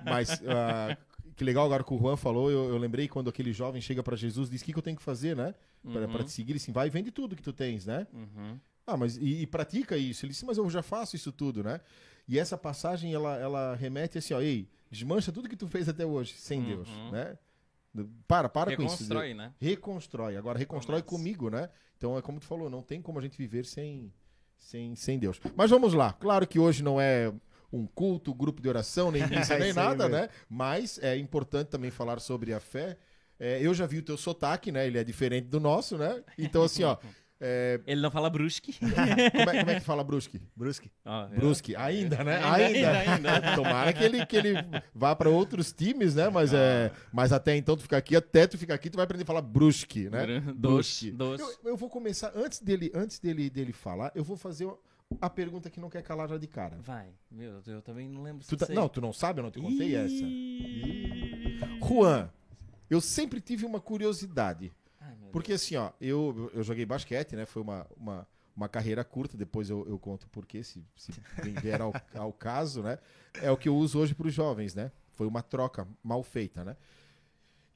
Mas 0.03 0.41
ah, 0.47 0.97
que 1.35 1.43
legal 1.43 1.65
agora 1.65 1.83
que 1.83 1.93
o 1.93 1.97
Juan 1.97 2.17
falou, 2.17 2.49
eu, 2.51 2.69
eu 2.69 2.77
lembrei 2.77 3.07
quando 3.07 3.29
aquele 3.29 3.53
jovem 3.53 3.81
chega 3.81 4.03
para 4.03 4.15
Jesus 4.15 4.47
e 4.49 4.51
diz: 4.51 4.61
"O 4.61 4.65
que, 4.65 4.73
que 4.73 4.79
eu 4.79 4.83
tenho 4.83 4.97
que 4.97 5.03
fazer, 5.03 5.35
né? 5.35 5.53
Para 5.83 6.01
Uhum. 6.01 6.23
te 6.23 6.31
seguir, 6.31 6.55
assim, 6.55 6.71
vai 6.71 6.87
e 6.87 6.89
vende 6.89 7.09
tudo 7.11 7.35
que 7.35 7.41
tu 7.41 7.51
tens, 7.53 7.85
né? 7.85 8.05
Uhum. 8.13 8.59
Ah, 8.91 8.97
mas 8.97 9.17
e, 9.17 9.41
e 9.41 9.47
pratica 9.47 9.97
isso? 9.97 10.25
Ele 10.25 10.31
disse, 10.33 10.45
mas 10.45 10.57
eu 10.57 10.69
já 10.69 10.81
faço 10.81 11.15
isso 11.15 11.31
tudo, 11.31 11.63
né? 11.63 11.79
E 12.27 12.37
essa 12.39 12.57
passagem, 12.57 13.13
ela, 13.13 13.37
ela 13.37 13.75
remete 13.75 14.17
assim, 14.17 14.33
ó, 14.33 14.41
ei, 14.41 14.69
desmancha 14.89 15.31
tudo 15.31 15.49
que 15.49 15.55
tu 15.55 15.67
fez 15.67 15.87
até 15.89 16.05
hoje, 16.05 16.33
sem 16.37 16.59
Uhum. 16.59 16.65
Deus, 16.65 16.89
né? 17.11 17.37
Para, 18.27 18.47
para 18.47 18.75
com 18.75 18.83
isso. 18.83 18.93
Reconstrói, 18.95 19.33
né? 19.33 19.53
Reconstrói. 19.59 20.37
Agora, 20.37 20.57
reconstrói 20.57 21.01
Começa. 21.01 21.17
comigo, 21.23 21.49
né? 21.49 21.69
Então, 21.97 22.17
é 22.17 22.21
como 22.21 22.39
tu 22.39 22.45
falou, 22.45 22.69
não 22.69 22.81
tem 22.81 23.01
como 23.01 23.19
a 23.19 23.21
gente 23.21 23.37
viver 23.37 23.65
sem, 23.65 24.11
sem, 24.57 24.95
sem 24.95 25.19
Deus. 25.19 25.39
Mas 25.55 25.69
vamos 25.69 25.93
lá. 25.93 26.13
Claro 26.13 26.47
que 26.47 26.57
hoje 26.57 26.83
não 26.83 27.01
é 27.01 27.33
um 27.71 27.85
culto, 27.85 28.33
grupo 28.33 28.61
de 28.61 28.69
oração, 28.69 29.11
nem 29.11 29.21
missa, 29.27 29.55
É 29.55 29.59
nem 29.59 29.73
nada, 29.73 30.07
né? 30.07 30.29
Mas 30.49 30.99
é 30.99 31.17
importante 31.17 31.67
também 31.67 31.91
falar 31.91 32.19
sobre 32.19 32.53
a 32.53 32.59
fé. 32.61 32.97
É, 33.37 33.59
eu 33.61 33.73
já 33.73 33.85
vi 33.85 33.97
o 33.97 34.03
teu 34.03 34.15
sotaque, 34.17 34.71
né? 34.71 34.85
Ele 34.87 34.97
é 34.99 35.03
diferente 35.03 35.47
do 35.47 35.59
nosso, 35.59 35.97
né? 35.97 36.23
Então, 36.37 36.63
assim, 36.63 36.83
ó... 36.83 36.97
é, 37.41 37.81
Ele 37.87 37.99
não 38.01 38.11
fala 38.11 38.29
brusque. 38.29 38.73
como, 38.79 38.93
é, 39.49 39.59
como 39.59 39.71
é 39.71 39.73
que 39.75 39.79
fala 39.81 40.03
brusque? 40.03 40.39
Brusque. 40.55 40.91
Eu- 41.03 41.39
Brusque, 41.39 41.75
ainda, 41.75 42.23
né? 42.23 42.37
Ainda, 42.37 42.91
ainda, 42.91 43.31
ainda. 43.31 43.55
Tomara 43.57 43.91
que 43.91 44.03
ele, 44.03 44.25
que 44.25 44.35
ele 44.37 44.53
vá 44.93 45.15
para 45.15 45.29
outros 45.29 45.73
times, 45.73 46.13
né? 46.15 46.29
Mas, 46.29 46.53
é, 46.53 46.91
mas 47.11 47.33
até 47.33 47.55
então 47.57 47.75
tu 47.75 47.81
fica 47.83 47.97
aqui, 47.97 48.15
até 48.15 48.45
tu 48.45 48.57
ficar 48.57 48.75
aqui, 48.75 48.89
tu 48.89 48.95
vai 48.95 49.05
aprender 49.05 49.23
a 49.23 49.25
falar 49.25 49.41
brusque, 49.41 50.09
né? 50.09 50.39
Doce, 50.55 51.11
doce. 51.11 51.43
Eu, 51.63 51.71
eu 51.71 51.75
vou 51.77 51.89
começar, 51.89 52.31
antes 52.35 52.61
dele, 52.61 52.91
antes 52.93 53.19
dele, 53.19 53.49
dele 53.49 53.73
falar, 53.73 54.11
eu 54.13 54.23
vou 54.23 54.37
fazer 54.37 54.69
a 55.19 55.29
pergunta 55.29 55.69
que 55.69 55.79
não 55.79 55.89
quer 55.89 56.03
calar 56.03 56.29
já 56.29 56.37
de 56.37 56.47
cara. 56.47 56.77
Vai, 56.79 57.07
meu, 57.29 57.61
eu 57.67 57.81
também 57.81 58.07
não 58.07 58.21
lembro 58.23 58.43
se 58.43 58.49
Tu 58.49 58.55
tá- 58.57 58.67
sei. 58.67 58.75
não, 58.75 58.87
tu 58.87 59.01
não 59.01 59.11
sabe, 59.11 59.39
eu 59.39 59.43
não 59.43 59.51
te 59.51 59.59
contei 59.59 59.95
essa. 59.95 60.13
Ih. 60.13 61.59
Juan, 61.85 62.29
eu 62.89 63.01
sempre 63.01 63.41
tive 63.41 63.65
uma 63.65 63.79
curiosidade. 63.81 64.71
Porque 65.31 65.53
assim, 65.53 65.75
ó, 65.75 65.91
eu, 65.99 66.51
eu 66.53 66.63
joguei 66.63 66.85
basquete, 66.85 67.35
né? 67.35 67.45
Foi 67.45 67.61
uma, 67.61 67.87
uma, 67.95 68.27
uma 68.55 68.69
carreira 68.69 69.03
curta, 69.03 69.37
depois 69.37 69.69
eu, 69.69 69.85
eu 69.87 69.97
conto 69.97 70.27
por 70.29 70.45
quê, 70.45 70.63
se, 70.63 70.83
se 70.95 71.11
vier 71.61 71.81
ao, 71.81 71.93
ao 72.15 72.33
caso, 72.33 72.81
né? 72.81 72.99
É 73.41 73.49
o 73.49 73.57
que 73.57 73.69
eu 73.69 73.75
uso 73.75 73.99
hoje 73.99 74.13
para 74.13 74.27
os 74.27 74.33
jovens, 74.33 74.75
né? 74.75 74.91
Foi 75.13 75.27
uma 75.27 75.41
troca 75.41 75.87
mal 76.03 76.23
feita, 76.23 76.63
né? 76.63 76.75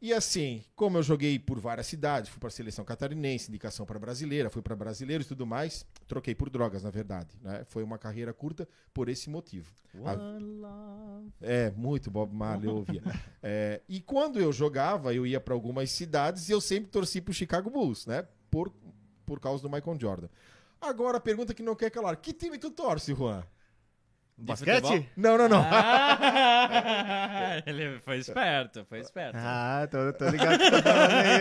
E 0.02 0.14
assim, 0.14 0.64
como 0.76 0.98
eu 0.98 1.04
joguei 1.04 1.40
por 1.40 1.60
várias 1.60 1.88
cidades, 1.88 2.30
fui 2.30 2.40
para 2.40 2.50
a 2.50 2.52
seleção 2.52 2.84
catarinense, 2.86 3.50
indicação 3.50 3.86
para 3.86 3.98
brasileira, 3.98 4.50
fui 4.50 4.62
para 4.62 4.76
brasileiro 4.76 5.24
e 5.24 5.26
tudo 5.26 5.46
mais, 5.48 5.86
troquei 6.08 6.36
por 6.36 6.50
drogas, 6.50 6.84
na 6.84 6.92
verdade, 6.92 7.30
né? 7.42 7.64
Foi 7.66 7.82
uma 7.82 7.98
carreira 7.98 8.34
curta 8.34 8.68
por 8.94 9.10
esse 9.10 9.30
motivo. 9.30 9.74
A- 10.04 10.14
love. 10.14 11.32
é, 11.42 11.72
muito 11.72 12.12
Bob 12.12 12.34
Marley 12.36 12.70
eu 12.70 12.76
ouvia. 12.76 13.02
É, 13.48 13.82
e 13.88 14.02
quando 14.02 14.40
eu 14.40 14.52
jogava, 14.52 15.14
eu 15.14 15.26
ia 15.26 15.40
para 15.40 15.54
algumas 15.54 15.92
cidades 15.92 16.50
e 16.50 16.52
eu 16.52 16.60
sempre 16.60 16.90
torci 16.90 17.22
pro 17.22 17.34
Chicago 17.34 17.70
Bulls, 17.70 18.06
né? 18.08 18.28
Por, 18.50 18.74
por 19.26 19.40
causa 19.40 19.62
do 19.62 19.70
Michael 19.70 20.00
Jordan. 20.00 20.28
Agora 20.82 21.18
a 21.18 21.22
pergunta 21.22 21.54
que 21.54 21.62
não 21.64 21.76
quer 21.76 21.90
calar: 21.92 22.18
que 22.18 22.34
time 22.34 22.58
tu 22.58 22.70
torce, 22.72 23.14
Juan? 23.14 23.44
De 24.38 24.44
Basquete? 24.44 24.82
futebol? 24.82 25.06
Não, 25.16 25.38
não, 25.38 25.48
não. 25.48 25.62
Ah, 25.64 27.62
ele 27.66 28.00
foi 28.00 28.18
esperto, 28.18 28.84
foi 28.86 29.00
esperto. 29.00 29.38
Ah, 29.40 29.88
tô, 29.90 30.12
tô 30.12 30.28
ligado 30.28 30.60
que 30.60 30.72
tá 30.72 30.84
falando 30.84 31.12
aí. 31.12 31.40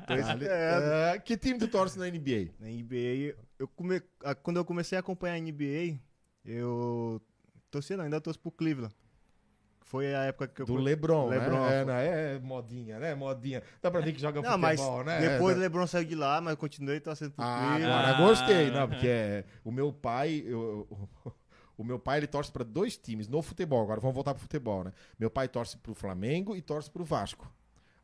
tô 0.06 0.12
Ali- 0.14 0.22
esperando. 0.22 0.84
É, 0.84 1.18
que 1.18 1.36
time 1.36 1.58
tu 1.58 1.68
torce 1.68 1.98
na 1.98 2.06
NBA? 2.06 2.52
Na 2.58 2.68
NBA, 2.68 3.34
eu 3.58 3.68
come... 3.68 4.00
quando 4.42 4.56
eu 4.56 4.64
comecei 4.64 4.96
a 4.96 5.00
acompanhar 5.00 5.34
a 5.34 5.38
NBA, 5.40 5.98
eu 6.46 7.20
torci, 7.70 7.94
não, 7.94 8.04
ainda 8.04 8.20
torço 8.20 8.40
pro 8.40 8.50
Cleveland. 8.50 8.94
Foi 9.92 10.14
a 10.14 10.22
época 10.24 10.48
que 10.48 10.62
eu 10.62 10.64
Do 10.64 10.76
LeBron, 10.76 11.28
LeBron, 11.28 11.60
né? 11.68 11.80
É, 11.80 11.84
não, 11.84 11.92
é 11.92 12.38
modinha, 12.38 12.98
né? 12.98 13.14
Modinha. 13.14 13.62
Dá 13.82 13.90
pra 13.90 14.00
ver 14.00 14.14
que 14.14 14.20
joga 14.22 14.40
Não, 14.40 14.58
futebol, 14.58 15.04
né? 15.04 15.20
depois 15.20 15.54
É, 15.54 15.58
o 15.58 15.60
LeBron 15.60 15.86
saiu 15.86 16.06
de 16.06 16.14
lá, 16.14 16.40
mas 16.40 16.52
eu 16.52 16.56
continuei 16.56 16.98
torcendo 16.98 17.32
pro 17.32 17.44
Ah, 17.44 17.74
agora 17.74 18.08
Ah. 18.08 18.12
gostei, 18.26 18.70
não, 18.70 18.88
porque 18.88 19.06
é, 19.06 19.44
o 19.62 19.70
meu 19.70 19.92
pai, 19.92 20.42
eu- 20.46 20.88
o 21.76 21.84
meu 21.84 21.98
pai 21.98 22.20
ele 22.20 22.26
torce 22.26 22.50
para 22.50 22.64
dois 22.64 22.96
times 22.96 23.28
no 23.28 23.42
futebol. 23.42 23.82
Agora 23.82 24.00
vamos 24.00 24.14
voltar 24.14 24.32
pro 24.32 24.40
futebol, 24.42 24.82
né? 24.82 24.92
Meu 25.18 25.28
pai 25.30 25.46
torce 25.46 25.76
pro 25.76 25.92
Flamengo 25.94 26.56
e 26.56 26.62
torce 26.62 26.90
pro 26.90 27.04
Vasco. 27.04 27.52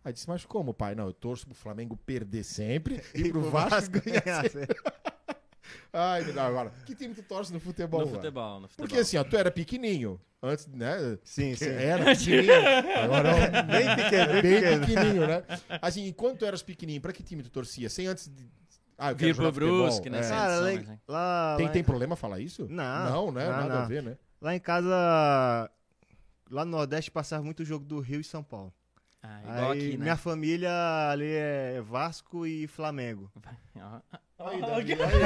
Aí 0.04 0.12
disse, 0.12 0.28
mas 0.28 0.44
como, 0.44 0.74
pai? 0.74 0.94
Não, 0.94 1.06
eu 1.06 1.14
torço 1.14 1.46
pro 1.46 1.54
Flamengo 1.54 1.96
perder 1.96 2.44
sempre 2.44 3.02
e 3.14 3.30
pro 3.30 3.40
Vasco 3.48 3.94
ganhar 3.98 4.42
sempre. 4.50 4.76
Ai, 5.92 6.24
me 6.24 6.32
dá 6.32 6.46
agora. 6.46 6.72
Que 6.86 6.94
time 6.94 7.14
tu 7.14 7.22
torce 7.22 7.52
no 7.52 7.60
futebol? 7.60 8.00
No 8.00 8.06
lá? 8.06 8.12
futebol, 8.12 8.60
no 8.60 8.68
futebol. 8.68 8.86
Porque 8.86 9.00
assim, 9.00 9.16
ó, 9.16 9.24
tu 9.24 9.36
era 9.36 9.50
pequenininho. 9.50 10.20
Antes, 10.40 10.66
né? 10.68 11.18
Sim, 11.24 11.54
sim. 11.56 11.68
Era 11.68 12.04
pequenininho. 12.16 12.52
Agora 13.02 13.32
Bem 13.64 13.96
pequeno, 13.96 14.42
bem 14.42 14.80
pequenininho, 14.80 15.26
né? 15.26 15.42
Assim, 15.82 16.06
enquanto 16.06 16.38
tu 16.38 16.44
eras 16.44 16.62
pequenininho, 16.62 17.00
pra 17.00 17.12
que 17.12 17.22
time 17.22 17.42
tu 17.42 17.50
torcia? 17.50 17.88
Sem 17.88 18.06
antes 18.06 18.28
de... 18.28 18.46
Ah, 18.96 19.12
eu 19.12 19.16
Vir 19.16 19.34
pro. 19.34 19.52
Brusque, 19.52 20.10
né? 20.10 20.20
É. 20.20 20.28
Cara, 20.28 20.56
lá, 20.56 20.72
mas, 20.72 20.88
lá, 21.06 21.54
Tem, 21.56 21.66
lá, 21.66 21.72
tem 21.72 21.84
problema 21.84 22.16
falar 22.16 22.40
isso? 22.40 22.66
Não, 22.68 23.10
Não, 23.10 23.32
né? 23.32 23.44
não, 23.44 23.50
Nada 23.52 23.74
a 23.74 23.80
não. 23.82 23.88
ver, 23.88 24.02
né? 24.02 24.16
lá 24.40 24.54
em 24.54 24.60
casa, 24.60 25.70
lá 26.50 26.64
no 26.64 26.70
Nordeste 26.72 27.10
passava 27.10 27.42
muito 27.44 27.64
jogo 27.64 27.84
do 27.84 28.00
Rio 28.00 28.20
e 28.20 28.24
São 28.24 28.42
Paulo. 28.42 28.72
Ah, 29.22 29.40
igual 29.42 29.70
Aí, 29.72 29.78
aqui, 29.88 29.96
né? 29.96 30.02
minha 30.04 30.16
família 30.16 30.70
ali 31.10 31.30
é 31.32 31.80
Vasco 31.82 32.46
e 32.46 32.66
Flamengo. 32.68 33.30
Aí, 34.38 34.60
Davi, 34.60 34.92
aí, 34.92 35.22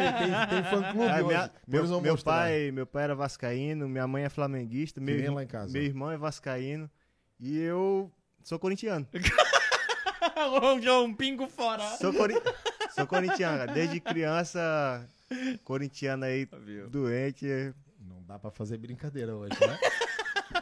aí, 0.00 0.12
tem, 0.14 0.48
tem 0.62 0.70
fã-clube 0.70 1.04
Aí, 1.10 1.22
hoje. 1.22 1.26
minha- 1.26 1.50
Depois 1.66 1.90
meu, 1.90 2.00
meu 2.00 2.18
pai, 2.18 2.70
meu 2.72 2.86
pai 2.86 3.04
era 3.04 3.14
vascaíno, 3.14 3.86
minha 3.88 4.06
mãe 4.06 4.24
é 4.24 4.28
flamenguista, 4.30 5.00
meu, 5.00 5.14
irmão- 5.16 5.34
lá 5.34 5.42
em 5.42 5.46
casa. 5.46 5.72
meu 5.72 5.82
irmão 5.82 6.10
é 6.10 6.16
vascaíno 6.16 6.90
e 7.38 7.58
eu 7.58 8.10
sou 8.42 8.58
corintiano. 8.58 9.06
um, 10.82 11.04
um 11.04 11.14
pingo 11.14 11.46
fora. 11.48 11.82
Sou, 11.98 12.14
cori- 12.14 12.40
sou 12.94 13.06
corintiano, 13.06 13.58
cara. 13.58 13.72
desde 13.72 14.00
criança, 14.00 15.06
corintiano 15.64 16.24
aí, 16.24 16.48
Viu? 16.64 16.88
doente. 16.88 17.46
Não 18.00 18.22
dá 18.22 18.38
pra 18.38 18.50
fazer 18.50 18.78
brincadeira 18.78 19.36
hoje, 19.36 19.52
né? 19.60 19.78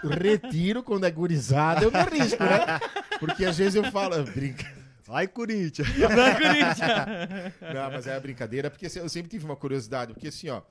Retiro 0.09 0.83
quando 0.83 1.05
é 1.05 1.11
gurizada, 1.11 1.85
eu 1.85 1.91
me 1.91 1.97
arrisco, 1.99 2.43
né? 2.43 2.81
Porque 3.19 3.45
às 3.45 3.57
vezes 3.59 3.75
eu 3.75 3.85
falo, 3.91 4.23
brinca. 4.25 4.67
Ai, 5.09 5.27
Corinthians. 5.29 5.87
Vai, 5.89 6.35
Corinthians! 6.35 7.55
Não, 7.75 7.91
mas 7.93 8.07
é 8.07 8.19
brincadeira, 8.19 8.71
porque 8.71 8.87
assim, 8.87 9.01
eu 9.01 9.09
sempre 9.09 9.31
tive 9.31 9.45
uma 9.45 9.57
curiosidade, 9.57 10.15
porque 10.15 10.29
assim, 10.29 10.49
ó, 10.49 10.63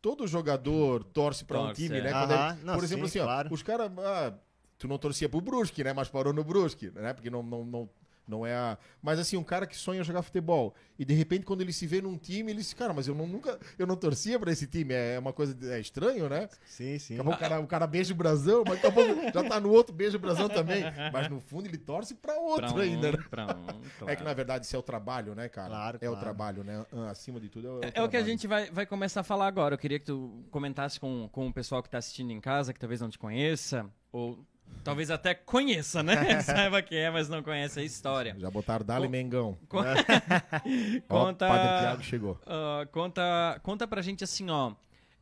todo 0.00 0.26
jogador 0.26 1.04
torce 1.04 1.44
pra 1.44 1.60
um 1.60 1.66
Torce, 1.66 1.82
time, 1.82 1.98
é. 1.98 2.02
né? 2.02 2.10
É- 2.10 2.14
Aham, 2.14 2.58
não, 2.62 2.74
por 2.74 2.84
exemplo, 2.84 3.06
sim, 3.08 3.18
assim, 3.18 3.20
ó, 3.20 3.24
claro. 3.24 3.48
os 3.52 3.62
caras, 3.62 3.90
ah, 3.98 4.32
tu 4.78 4.88
não 4.88 4.98
torcia 4.98 5.28
pro 5.28 5.40
Brusque, 5.40 5.84
né? 5.84 5.92
Mas 5.92 6.08
parou 6.08 6.32
no 6.32 6.42
Brusque, 6.44 6.90
né? 6.94 7.12
Porque 7.12 7.28
não, 7.30 7.42
não, 7.42 7.64
não, 7.64 7.90
não 8.26 8.46
é 8.46 8.54
a... 8.54 8.78
Mas 9.02 9.18
assim, 9.18 9.36
um 9.36 9.44
cara 9.44 9.66
que 9.66 9.76
sonha 9.76 10.02
jogar 10.04 10.22
futebol, 10.22 10.74
e 10.98 11.04
de 11.04 11.14
repente 11.14 11.44
quando 11.44 11.60
ele 11.60 11.72
se 11.72 11.86
vê 11.86 12.00
num 12.00 12.16
time, 12.16 12.50
ele 12.52 12.60
diz, 12.60 12.72
cara, 12.72 12.92
mas 12.92 13.06
eu 13.08 13.14
não, 13.14 13.26
nunca, 13.26 13.58
eu 13.78 13.86
não 13.86 13.96
torcia 13.96 14.38
pra 14.38 14.50
esse 14.52 14.66
time, 14.66 14.94
é 14.94 15.18
uma 15.18 15.32
coisa, 15.32 15.56
é 15.74 15.80
estranho, 15.80 16.28
né? 16.28 16.48
Sim, 16.66 16.98
sim. 16.98 17.16
Daqui 17.16 17.20
a 17.20 17.24
pouco 17.24 17.36
o 17.38 17.40
cara, 17.48 17.60
o 17.60 17.66
cara 17.66 17.86
beija 17.86 18.12
o 18.12 18.16
brasão, 18.16 18.64
mas 18.66 18.80
daqui 18.80 18.86
a 18.86 18.92
pouco 18.92 19.22
já 19.32 19.48
tá 19.48 19.60
no 19.60 19.70
outro, 19.70 19.94
beija 19.94 20.16
o 20.16 20.20
brasão 20.20 20.48
também. 20.48 20.82
Mas 21.12 21.28
no 21.28 21.40
fundo 21.40 21.66
ele 21.66 21.78
torce 21.78 22.14
pra 22.14 22.34
outro 22.38 22.66
Pra 22.72 22.76
um, 22.76 22.78
ainda, 22.80 23.12
né? 23.12 23.18
pra 23.30 23.44
um, 23.44 23.64
claro. 23.98 24.08
É 24.08 24.16
que 24.16 24.22
na 24.22 24.32
verdade 24.32 24.64
isso 24.66 24.74
é 24.74 24.78
o 24.78 24.82
trabalho, 24.82 25.34
né, 25.34 25.48
cara? 25.48 25.68
Claro, 25.68 25.98
É 26.00 26.08
o 26.08 26.12
claro. 26.12 26.24
trabalho, 26.24 26.64
né? 26.64 26.84
Ah, 26.92 27.10
Acima 27.10 27.38
de 27.40 27.48
tudo 27.48 27.66
é 27.66 27.70
o, 27.70 27.84
É, 27.84 27.92
é 27.94 28.02
o 28.02 28.08
que 28.08 28.16
a 28.16 28.22
gente 28.22 28.46
vai, 28.46 28.70
vai 28.70 28.86
começar 28.86 29.20
a 29.20 29.24
falar 29.24 29.46
agora. 29.46 29.74
Eu 29.74 29.78
queria 29.78 29.98
que 29.98 30.06
tu 30.06 30.44
comentasse 30.50 30.98
com, 30.98 31.28
com 31.30 31.46
o 31.48 31.52
pessoal 31.52 31.82
que 31.82 31.88
está 31.88 31.98
assistindo 31.98 32.30
em 32.32 32.40
casa, 32.40 32.72
que 32.72 32.80
talvez 32.80 33.00
não 33.00 33.08
te 33.10 33.18
conheça, 33.18 33.86
ou 34.12 34.38
talvez 34.82 35.10
até 35.10 35.34
conheça, 35.34 36.02
né? 36.02 36.40
Saiba 36.42 36.82
quem 36.82 36.98
é, 36.98 37.10
mas 37.10 37.28
não 37.28 37.42
conhece 37.42 37.80
a 37.80 37.82
história. 37.84 38.34
Já 38.38 38.50
botaram 38.50 38.84
Dali 38.84 39.08
Mengão. 39.08 39.58
Con- 39.68 39.82
Ó, 41.08 41.24
conta, 41.26 41.48
Padre 41.48 41.78
Tiago 41.80 42.02
chegou. 42.02 42.40
ah, 42.46 42.86
conta, 42.90 43.60
conta 43.62 43.86
pra 43.86 44.02
gente 44.02 44.24
assim, 44.24 44.50
ó. 44.50 44.72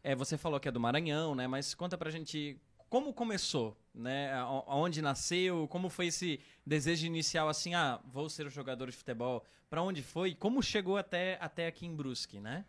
É, 0.04 0.14
você 0.16 0.37
falou 0.37 0.59
que 0.59 0.68
é 0.68 0.73
do 0.73 0.80
Maranhão, 0.80 1.35
né? 1.35 1.47
Mas 1.47 1.75
conta 1.75 1.97
pra 1.97 2.11
gente 2.11 2.59
como 2.88 3.12
começou, 3.12 3.76
né? 3.94 4.32
Aonde 4.66 5.00
nasceu, 5.00 5.66
como 5.68 5.88
foi 5.88 6.09
esse 6.09 6.40
desejo 6.66 7.06
inicial 7.06 7.49
assim, 7.49 7.75
ah, 7.75 8.00
vou 8.12 8.28
ser 8.28 8.50
jogador 8.50 8.90
de 8.90 8.97
futebol. 8.97 9.44
Pra 9.71 9.80
onde 9.80 10.02
foi? 10.02 10.35
Como 10.35 10.62
chegou 10.62 10.97
até, 10.99 11.38
até 11.40 11.66
aqui 11.66 11.87
em 11.87 11.94
Brusque, 11.94 12.38
né? 12.40 12.64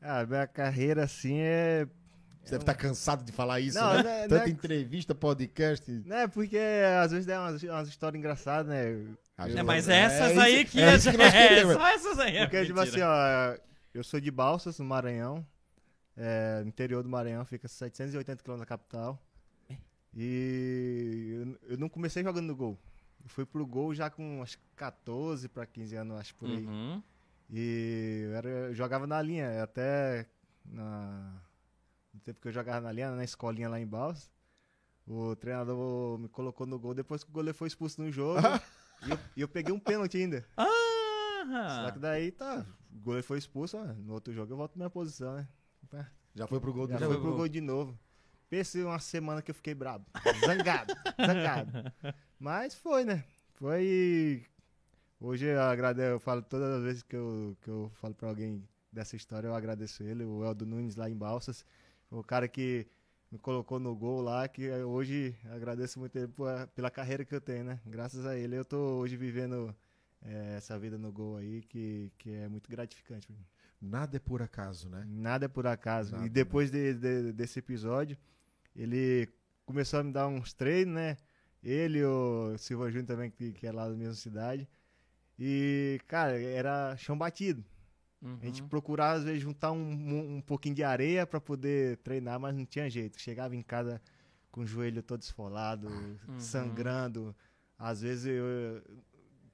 Ah, 0.00 0.24
minha 0.24 0.46
carreira 0.46 1.04
assim 1.04 1.38
é. 1.40 1.86
Você 2.46 2.52
deve 2.52 2.62
estar 2.62 2.74
cansado 2.74 3.24
de 3.24 3.32
falar 3.32 3.60
isso, 3.60 3.76
Não, 3.78 3.94
né? 3.94 4.02
não 4.02 4.10
é- 4.10 4.20
não 4.22 4.28
Tanta 4.28 4.44
é- 4.44 4.48
entrevista, 4.50 5.14
podcast. 5.14 5.90
Né, 6.04 6.28
porque 6.28 6.58
às 7.02 7.10
vezes 7.10 7.26
dá 7.26 7.40
umas, 7.42 7.62
umas 7.62 7.88
histórias 7.88 8.18
engraçadas, 8.18 8.68
né? 8.68 9.14
Ah, 9.36 9.48
Eu- 9.48 9.58
É, 9.58 9.62
mas 9.62 9.88
é 9.88 9.96
essas 10.00 10.30
isso- 10.32 10.40
aí 10.40 10.64
que 10.64 10.80
é 10.80 10.94
isso 10.94 11.10
que 11.10 11.16
nós 11.16 11.34
é, 11.34 11.48
queremos. 11.48 11.74
só 11.74 11.86
essas 11.88 12.18
aí. 12.18 12.36
é 12.36 12.46
Porque, 12.46 12.64
tipo 12.66 12.78
assim, 12.80 12.90
mentira. 12.92 13.08
ó, 13.08 13.58
eu 13.92 14.04
sou 14.04 14.20
de 14.20 14.30
Balsas, 14.30 14.78
no 14.78 14.84
Maranhão. 14.84 15.46
É, 16.16 16.60
no 16.62 16.68
interior 16.68 17.02
do 17.02 17.08
Maranhão, 17.10 17.44
fica 17.44 17.68
780 17.68 18.42
km 18.42 18.56
da 18.58 18.64
capital. 18.64 19.20
E 20.14 21.30
eu, 21.62 21.72
eu 21.72 21.76
não 21.78 21.88
comecei 21.88 22.22
jogando 22.22 22.46
no 22.46 22.56
gol. 22.56 22.78
Eu 23.22 23.28
fui 23.28 23.44
pro 23.44 23.66
gol 23.66 23.94
já 23.94 24.08
com 24.08 24.42
acho 24.42 24.56
que 24.56 24.64
14 24.76 25.48
para 25.48 25.66
15 25.66 25.94
anos, 25.96 26.18
acho 26.18 26.34
por 26.36 26.48
aí. 26.48 26.64
Uhum. 26.64 27.02
E 27.50 28.22
eu, 28.24 28.34
era- 28.36 28.48
eu 28.48 28.74
jogava 28.74 29.06
na 29.06 29.20
linha, 29.20 29.62
até 29.62 30.26
na, 30.64 31.34
no 32.16 32.20
tempo 32.22 32.40
que 32.40 32.48
eu 32.48 32.52
jogava 32.52 32.80
na 32.80 32.92
linha, 32.92 33.10
na 33.12 33.24
escolinha 33.24 33.68
lá 33.68 33.78
em 33.78 33.86
Balsas. 33.86 34.30
O 35.06 35.36
treinador 35.36 36.18
me 36.18 36.28
colocou 36.28 36.66
no 36.66 36.78
gol 36.78 36.94
depois 36.94 37.22
que 37.22 37.30
o 37.30 37.32
goleiro 37.32 37.56
foi 37.56 37.68
expulso 37.68 38.02
no 38.02 38.10
jogo. 38.10 38.40
e, 39.06 39.10
eu, 39.10 39.18
e 39.36 39.40
eu 39.42 39.48
peguei 39.48 39.72
um 39.72 39.78
pênalti 39.78 40.16
ainda. 40.16 40.44
Só 40.56 40.62
Ah, 41.86 41.90
que 41.92 41.98
daí 42.00 42.32
tá, 42.32 42.66
o 42.92 42.98
goleiro 43.00 43.24
foi 43.26 43.38
expulso, 43.38 43.76
ó, 43.76 43.84
no 43.84 44.14
outro 44.14 44.32
jogo 44.32 44.52
eu 44.52 44.56
volto 44.56 44.72
pra 44.72 44.78
minha 44.78 44.90
posição, 44.90 45.34
né? 45.36 45.46
Já 46.34 46.46
foi 46.46 46.58
pro 46.58 46.72
gol 46.72 46.86
do 46.86 46.92
Já 46.94 46.98
Já 46.98 47.06
foi 47.06 47.20
pro 47.20 47.36
gol 47.36 47.48
de 47.48 47.60
novo. 47.60 47.96
Pensei 48.50 48.82
uma 48.82 48.98
semana 48.98 49.40
que 49.42 49.50
eu 49.50 49.54
fiquei 49.54 49.74
brabo, 49.74 50.04
zangado, 50.44 50.92
zangado. 51.24 51.92
Mas 52.38 52.74
foi, 52.74 53.04
né? 53.04 53.24
Foi. 53.54 54.44
Hoje 55.20 55.46
eu 55.46 55.60
agradeço, 55.62 56.08
eu 56.10 56.20
falo 56.20 56.42
todas 56.42 56.78
as 56.78 56.82
vezes 56.82 57.02
que 57.02 57.16
eu, 57.16 57.56
que 57.62 57.68
eu 57.68 57.90
falo 57.94 58.14
pra 58.14 58.28
alguém 58.28 58.62
dessa 58.92 59.14
história, 59.16 59.46
eu 59.48 59.54
agradeço 59.54 60.02
ele, 60.02 60.24
o 60.24 60.44
Eldo 60.44 60.66
Nunes 60.66 60.96
lá 60.96 61.08
em 61.08 61.16
Balsas. 61.16 61.64
O 62.18 62.22
cara 62.24 62.48
que 62.48 62.86
me 63.30 63.38
colocou 63.38 63.78
no 63.78 63.94
gol 63.94 64.20
lá, 64.22 64.48
que 64.48 64.70
hoje 64.70 65.36
agradeço 65.50 65.98
muito 65.98 66.16
ele 66.16 66.32
pela 66.74 66.90
carreira 66.90 67.24
que 67.24 67.34
eu 67.34 67.40
tenho, 67.40 67.64
né? 67.64 67.80
Graças 67.84 68.24
a 68.24 68.36
ele 68.36 68.56
eu 68.56 68.64
tô 68.64 68.76
hoje 68.98 69.16
vivendo 69.16 69.74
eh, 70.22 70.54
essa 70.56 70.78
vida 70.78 70.96
no 70.96 71.12
gol 71.12 71.36
aí, 71.36 71.62
que, 71.62 72.10
que 72.16 72.30
é 72.32 72.48
muito 72.48 72.70
gratificante. 72.70 73.28
Nada 73.80 74.16
é 74.16 74.20
por 74.20 74.40
acaso, 74.40 74.88
né? 74.88 75.04
Nada 75.06 75.44
é 75.44 75.48
por 75.48 75.66
acaso. 75.66 76.12
Nada, 76.12 76.26
e 76.26 76.28
depois 76.30 76.70
de- 76.70 76.94
de- 76.94 77.32
desse 77.32 77.58
episódio, 77.58 78.16
ele 78.74 79.28
começou 79.66 80.00
a 80.00 80.02
me 80.04 80.12
dar 80.12 80.26
uns 80.28 80.54
treinos, 80.54 80.94
né? 80.94 81.16
Ele, 81.62 82.02
o 82.04 82.56
Silva 82.56 82.88
Júnior 82.90 83.06
também, 83.08 83.30
que, 83.30 83.52
que 83.52 83.66
é 83.66 83.72
lá 83.72 83.88
da 83.88 83.94
mesma 83.94 84.14
cidade. 84.14 84.66
E, 85.38 86.00
cara, 86.06 86.40
era 86.40 86.96
chão 86.96 87.18
batido. 87.18 87.62
Uhum. 88.22 88.38
A 88.42 88.44
gente 88.46 88.62
procurava, 88.64 89.18
às 89.18 89.24
vezes, 89.24 89.40
juntar 89.42 89.72
um, 89.72 89.78
um, 89.90 90.36
um 90.36 90.40
pouquinho 90.40 90.74
de 90.74 90.82
areia 90.84 91.26
pra 91.26 91.40
poder 91.40 91.96
treinar, 91.98 92.38
mas 92.40 92.54
não 92.54 92.64
tinha 92.64 92.88
jeito. 92.90 93.20
Chegava 93.20 93.54
em 93.56 93.62
casa 93.62 94.00
com 94.50 94.62
o 94.62 94.66
joelho 94.66 95.02
todo 95.02 95.22
esfolado, 95.22 95.88
sangrando. 96.38 97.34
Às 97.78 98.00
vezes 98.00 98.26
eu 98.26 98.82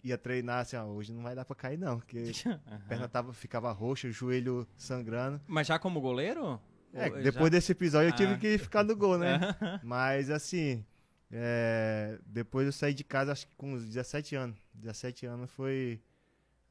ia 0.04 0.16
treinar 0.18 0.60
assim, 0.60 0.76
ó, 0.76 0.84
hoje 0.84 1.12
não 1.12 1.22
vai 1.22 1.34
dar 1.34 1.44
pra 1.44 1.54
cair 1.56 1.78
não, 1.78 1.98
porque 1.98 2.18
a 2.66 2.78
perna 2.88 3.08
tava, 3.08 3.32
ficava 3.32 3.70
roxa, 3.72 4.08
o 4.08 4.12
joelho 4.12 4.66
sangrando. 4.76 5.40
Mas 5.46 5.66
já 5.66 5.78
como 5.78 6.00
goleiro? 6.00 6.60
É, 6.92 7.08
Ou 7.10 7.22
depois 7.22 7.50
desse 7.50 7.72
episódio 7.72 8.10
eu 8.10 8.16
tive 8.16 8.34
Ah. 8.34 8.38
que 8.38 8.58
ficar 8.58 8.84
no 8.84 8.94
gol, 8.94 9.16
né? 9.18 9.38
Mas 9.82 10.28
assim, 10.30 10.84
é, 11.30 12.18
depois 12.26 12.66
eu 12.66 12.72
saí 12.72 12.92
de 12.92 13.02
casa 13.02 13.32
acho 13.32 13.46
que 13.46 13.54
com 13.56 13.72
uns 13.72 13.84
17 13.86 14.36
anos. 14.36 14.58
17 14.74 15.24
anos 15.26 15.50
foi 15.50 16.00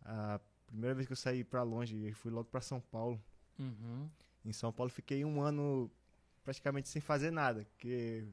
a 0.04 0.40
primeira 0.72 0.96
vez 0.96 1.06
que 1.08 1.14
eu 1.14 1.18
saí 1.18 1.44
pra 1.44 1.64
longe. 1.64 1.96
Eu 2.06 2.16
fui 2.16 2.32
logo 2.32 2.50
pra 2.50 2.62
São 2.62 2.80
Paulo. 2.80 3.22
Uhum. 3.60 4.10
Em 4.44 4.52
São 4.54 4.72
Paulo 4.72 4.90
fiquei 4.92 5.24
um 5.24 5.42
ano 5.42 5.92
praticamente 6.44 6.90
sem 6.90 7.02
fazer 7.02 7.30
nada, 7.32 7.64
porque 7.66 8.26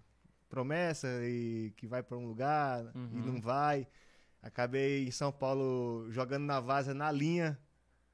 promessa 0.48 1.06
e 1.24 1.72
que 1.76 1.86
vai 1.86 2.02
pra 2.02 2.16
um 2.16 2.26
lugar 2.26 2.84
e 2.94 2.98
Uhum. 2.98 3.26
não 3.34 3.40
vai. 3.40 3.86
Acabei 4.42 5.06
em 5.06 5.10
São 5.10 5.30
Paulo 5.30 6.06
jogando 6.10 6.44
na 6.44 6.60
vaza 6.60 6.94
na 6.94 7.10
linha 7.12 7.58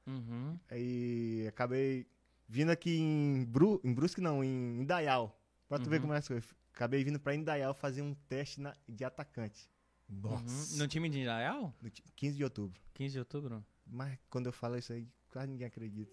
Uhum. 0.05 0.59
e 0.71 1.45
acabei 1.47 2.05
vindo 2.47 2.71
aqui 2.71 2.97
em, 2.97 3.45
Bru, 3.45 3.79
em 3.83 3.93
Brusque, 3.93 4.19
não, 4.21 4.43
em 4.43 4.81
Indaial. 4.81 5.39
Pra 5.69 5.79
tu 5.79 5.89
ver 5.89 5.95
Uhum. 5.97 6.01
como 6.03 6.13
é 6.13 6.21
que 6.21 6.27
foi. 6.27 6.41
Acabei 6.73 7.03
vindo 7.03 7.19
pra 7.19 7.33
Indaial 7.33 7.73
fazer 7.73 8.01
um 8.01 8.13
teste 8.27 8.59
na- 8.59 8.75
de 8.87 9.03
atacante. 9.05 9.69
Nossa. 10.09 10.43
Uhum. 10.73 10.79
No 10.79 10.87
time 10.87 11.09
de 11.09 11.21
Indaial? 11.21 11.73
No 11.81 11.89
ti- 11.89 12.03
15 12.15 12.35
de 12.37 12.43
outubro. 12.43 12.79
15 12.93 13.13
de 13.13 13.19
outubro. 13.19 13.63
Mas 13.85 14.17
quando 14.29 14.47
eu 14.47 14.51
falo 14.53 14.77
isso 14.77 14.91
aí, 14.93 15.07
quase 15.31 15.47
ninguém 15.47 15.67
acredita. 15.67 16.11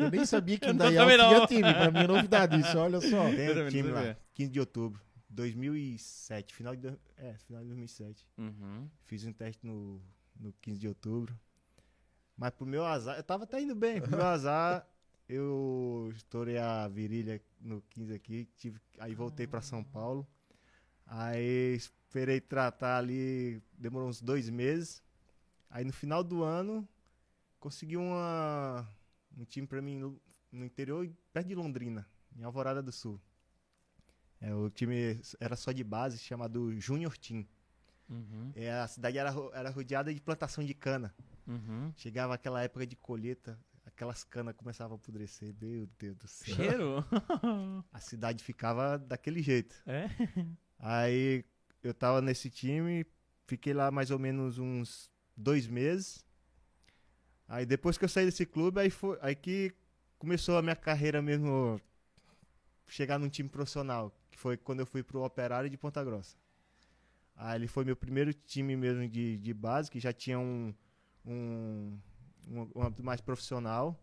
Eu 0.00 0.10
nem 0.10 0.24
sabia 0.26 0.58
que 0.58 0.66
também 0.66 1.16
não. 1.16 1.46
tinha 1.46 1.46
time. 1.46 1.74
Pra 1.74 1.90
mim 1.90 1.98
é 2.00 2.06
novidade 2.06 2.60
isso, 2.60 2.78
olha 2.78 3.00
só. 3.00 3.24
Tem 3.30 3.50
um 3.50 3.68
time 3.68 3.90
lá, 3.90 4.00
sabia. 4.00 4.18
15 4.34 4.50
de 4.50 4.60
outubro, 4.60 5.00
2007, 5.28 6.54
final 6.54 6.74
de, 6.74 6.88
é, 7.16 7.34
final 7.46 7.62
de 7.62 7.68
2007. 7.68 8.26
Uhum. 8.38 8.88
Fiz 9.04 9.24
um 9.24 9.32
teste 9.32 9.64
no, 9.66 10.02
no 10.38 10.52
15 10.60 10.78
de 10.78 10.88
outubro. 10.88 11.38
Mas 12.36 12.50
pro 12.50 12.66
meu 12.66 12.84
azar, 12.84 13.16
eu 13.16 13.22
tava 13.22 13.44
até 13.44 13.60
indo 13.60 13.74
bem. 13.74 14.00
Pro 14.00 14.16
meu 14.16 14.26
azar, 14.26 14.86
eu 15.28 16.10
estourei 16.16 16.58
a 16.58 16.88
virilha 16.88 17.40
no 17.60 17.82
15 17.90 18.14
aqui, 18.14 18.48
tive, 18.56 18.80
aí 18.98 19.14
voltei 19.14 19.46
pra 19.46 19.60
São 19.60 19.84
Paulo. 19.84 20.26
Aí 21.06 21.74
esperei 21.74 22.40
tratar 22.40 22.96
ali, 22.96 23.62
demorou 23.76 24.08
uns 24.08 24.20
dois 24.20 24.48
meses. 24.48 25.02
Aí 25.70 25.84
no 25.84 25.92
final 25.92 26.24
do 26.24 26.42
ano, 26.42 26.86
consegui 27.60 27.96
uma, 27.96 28.88
um 29.38 29.44
time 29.44 29.66
pra 29.66 29.80
mim 29.80 29.96
no, 29.96 30.20
no 30.50 30.64
interior, 30.64 31.08
perto 31.32 31.46
de 31.46 31.54
Londrina, 31.54 32.06
em 32.36 32.42
Alvorada 32.42 32.82
do 32.82 32.90
Sul. 32.90 33.20
É, 34.40 34.52
o 34.54 34.68
time 34.68 35.20
era 35.38 35.54
só 35.54 35.70
de 35.70 35.84
base, 35.84 36.18
chamado 36.18 36.78
Junior 36.80 37.16
Team. 37.16 37.46
Uhum. 38.08 38.50
É, 38.56 38.72
a 38.72 38.88
cidade 38.88 39.18
era, 39.18 39.32
era 39.52 39.70
rodeada 39.70 40.12
de 40.12 40.20
plantação 40.20 40.64
de 40.64 40.74
cana. 40.74 41.14
Uhum. 41.46 41.92
Chegava 41.96 42.34
aquela 42.34 42.62
época 42.62 42.86
de 42.86 42.96
colheita, 42.96 43.58
aquelas 43.86 44.24
canas 44.24 44.56
começavam 44.56 44.96
a 44.96 45.00
apodrecer. 45.00 45.54
Meu 45.60 45.88
Deus 45.98 46.16
do 46.16 46.26
céu. 46.26 46.56
Cheiro? 46.56 47.04
A 47.92 48.00
cidade 48.00 48.42
ficava 48.42 48.98
daquele 48.98 49.42
jeito. 49.42 49.76
é? 49.86 50.08
Aí 50.78 51.44
eu 51.82 51.92
tava 51.92 52.20
nesse 52.20 52.50
time, 52.50 53.06
fiquei 53.46 53.74
lá 53.74 53.90
mais 53.90 54.10
ou 54.10 54.18
menos 54.18 54.58
uns 54.58 55.10
dois 55.40 55.66
meses. 55.66 56.24
Aí 57.48 57.66
depois 57.66 57.98
que 57.98 58.04
eu 58.04 58.08
saí 58.08 58.24
desse 58.26 58.46
clube, 58.46 58.80
aí, 58.80 58.90
foi, 58.90 59.18
aí 59.20 59.34
que 59.34 59.72
começou 60.18 60.56
a 60.56 60.62
minha 60.62 60.76
carreira 60.76 61.20
mesmo 61.20 61.80
chegar 62.86 63.18
num 63.18 63.28
time 63.28 63.48
profissional, 63.48 64.12
que 64.30 64.38
foi 64.38 64.56
quando 64.56 64.80
eu 64.80 64.86
fui 64.86 65.02
pro 65.02 65.22
Operário 65.24 65.68
de 65.70 65.76
Ponta 65.76 66.02
Grossa. 66.04 66.36
Aí 67.34 67.56
ele 67.58 67.66
foi 67.66 67.84
meu 67.84 67.96
primeiro 67.96 68.32
time 68.34 68.76
mesmo 68.76 69.08
de, 69.08 69.38
de 69.38 69.54
base, 69.54 69.90
que 69.90 69.98
já 69.98 70.12
tinha 70.12 70.38
um, 70.38 70.74
um, 71.24 71.98
um, 72.48 72.70
um 72.76 72.82
âmbito 72.82 73.02
mais 73.02 73.20
profissional. 73.20 73.98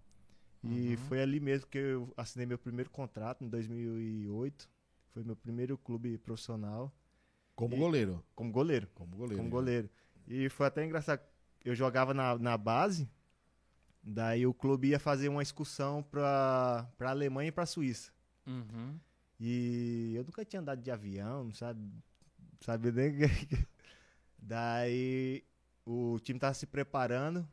E 0.63 0.91
Uhum. 0.91 0.97
foi 0.97 1.21
ali 1.21 1.39
mesmo 1.39 1.67
que 1.67 1.77
eu 1.77 2.11
assinei 2.17 2.45
meu 2.45 2.57
primeiro 2.57 2.89
contrato, 2.89 3.43
em 3.43 3.47
2008. 3.47 4.67
Foi 5.13 5.23
meu 5.23 5.35
primeiro 5.35 5.77
clube 5.77 6.17
profissional 6.17 6.91
Como 7.55 7.75
E- 7.75 7.79
goleiro. 7.79 8.23
como 8.35 8.51
goleiro. 8.51 8.87
Como 8.95 9.15
goleiro. 9.15 9.37
Como 9.37 9.49
né? 9.49 9.89
E 10.27 10.49
foi 10.49 10.67
até 10.67 10.83
engraçado. 10.85 11.21
Eu 11.63 11.73
jogava 11.75 12.13
na, 12.13 12.37
na 12.37 12.57
base, 12.57 13.09
daí 14.03 14.45
o 14.45 14.53
clube 14.53 14.89
ia 14.89 14.99
fazer 14.99 15.29
uma 15.29 15.41
excursão 15.43 16.03
pra, 16.03 16.89
pra 16.97 17.09
Alemanha 17.11 17.49
e 17.49 17.51
pra 17.51 17.65
Suíça. 17.65 18.11
Uhum. 18.45 18.99
E 19.39 20.13
eu 20.15 20.23
nunca 20.23 20.43
tinha 20.45 20.59
andado 20.61 20.81
de 20.81 20.89
avião, 20.91 21.45
não 21.45 21.53
sabe, 21.53 21.81
sabe 22.61 22.91
nem. 22.91 23.13
daí 24.39 25.43
o 25.85 26.19
time 26.19 26.39
tava 26.39 26.53
se 26.53 26.65
preparando 26.65 27.47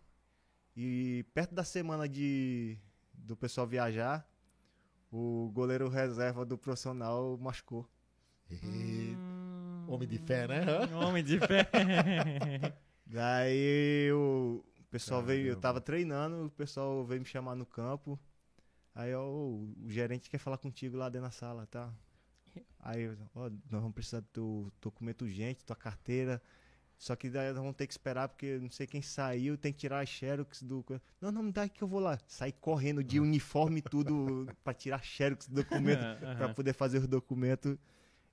e 0.76 1.25
perto 1.35 1.54
da 1.54 1.64
semana 1.64 2.09
de 2.09 2.78
do 3.12 3.37
pessoal 3.37 3.66
viajar, 3.66 4.28
o 5.11 5.50
goleiro 5.54 5.88
reserva 5.88 6.45
do 6.45 6.59
profissional 6.59 7.38
machucou. 7.38 7.88
E- 8.50 9.14
Hum. 9.16 9.34
Homem 9.87 10.09
de 10.09 10.19
fé, 10.19 10.47
né? 10.49 10.62
Homem 10.95 11.23
de 11.25 11.38
fé. 11.41 11.69
Daí 13.07 14.11
o 14.12 14.64
pessoal 14.91 15.23
veio, 15.23 15.43
eu 15.43 15.47
Caramba. 15.49 15.61
tava 15.61 15.81
treinando, 15.81 16.47
o 16.47 16.50
pessoal 16.50 17.05
veio 17.05 17.21
me 17.21 17.26
chamar 17.26 17.55
no 17.55 17.67
campo. 17.67 18.19
Aí 18.95 19.14
ó, 19.14 19.25
o, 19.26 19.75
o 19.85 19.91
gerente 19.91 20.31
quer 20.31 20.38
falar 20.38 20.59
contigo 20.59 20.97
lá 20.97 21.09
dentro 21.09 21.26
da 21.26 21.31
sala, 21.33 21.67
tá? 21.67 21.93
Aí, 22.79 23.03
eu, 23.03 23.17
ó, 23.35 23.49
nós 23.49 23.81
vamos 23.81 23.93
precisar 23.95 24.21
do 24.21 24.26
teu 24.29 24.73
documento 24.81 25.23
urgente, 25.23 25.64
tua 25.64 25.75
carteira. 25.75 26.41
Só 26.97 27.17
que 27.17 27.29
daí 27.29 27.49
nós 27.49 27.57
vamos 27.59 27.75
ter 27.75 27.87
que 27.87 27.93
esperar, 27.93 28.29
porque 28.29 28.59
não 28.59 28.71
sei 28.71 28.87
quem 28.87 29.03
saiu, 29.03 29.59
tem 29.59 29.73
que 29.73 29.81
tirar 29.81 30.00
as 30.00 30.09
xerox 30.09 30.62
do. 30.62 30.85
Não, 31.21 31.33
não, 31.33 31.43
me 31.43 31.53
dá 31.53 31.69
que 31.69 31.83
eu 31.83 31.88
vou 31.88 31.99
lá. 31.99 32.19
Saí 32.26 32.53
correndo 32.53 33.03
de 33.03 33.19
uniforme 33.19 33.79
e 33.79 33.83
tudo 33.83 34.47
pra 34.62 34.73
tirar 34.73 35.03
xerox 35.03 35.49
do 35.49 35.57
documento, 35.57 36.00
pra 36.37 36.47
Aham. 36.47 36.55
poder 36.55 36.73
fazer 36.73 36.99
os 36.99 37.09
documentos. 37.09 37.76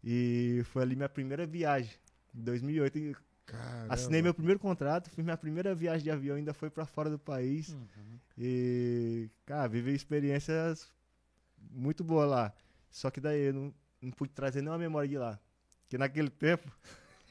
E 0.03 0.61
foi 0.65 0.81
ali 0.83 0.95
minha 0.95 1.09
primeira 1.09 1.45
viagem, 1.45 1.93
em 2.33 2.41
2008. 2.43 2.97
E 2.97 3.15
Caramba. 3.45 3.93
Assinei 3.93 4.21
meu 4.21 4.33
primeiro 4.33 4.59
contrato, 4.59 5.09
fiz 5.09 5.23
minha 5.23 5.35
primeira 5.35 5.75
viagem 5.75 6.03
de 6.03 6.09
avião, 6.11 6.37
ainda 6.37 6.53
foi 6.53 6.69
pra 6.69 6.85
fora 6.85 7.09
do 7.09 7.19
país. 7.19 7.69
Uhum. 7.73 8.19
E, 8.37 9.29
cara, 9.45 9.67
vivi 9.67 9.93
experiências 9.93 10.89
muito 11.69 12.01
boas 12.03 12.29
lá. 12.29 12.53
Só 12.89 13.11
que 13.11 13.19
daí 13.19 13.47
eu 13.47 13.53
não, 13.53 13.73
não 14.01 14.11
pude 14.11 14.31
trazer 14.31 14.61
nenhuma 14.61 14.77
memória 14.79 15.07
de 15.09 15.17
lá. 15.17 15.37
Porque 15.83 15.97
naquele 15.97 16.29
tempo. 16.29 16.71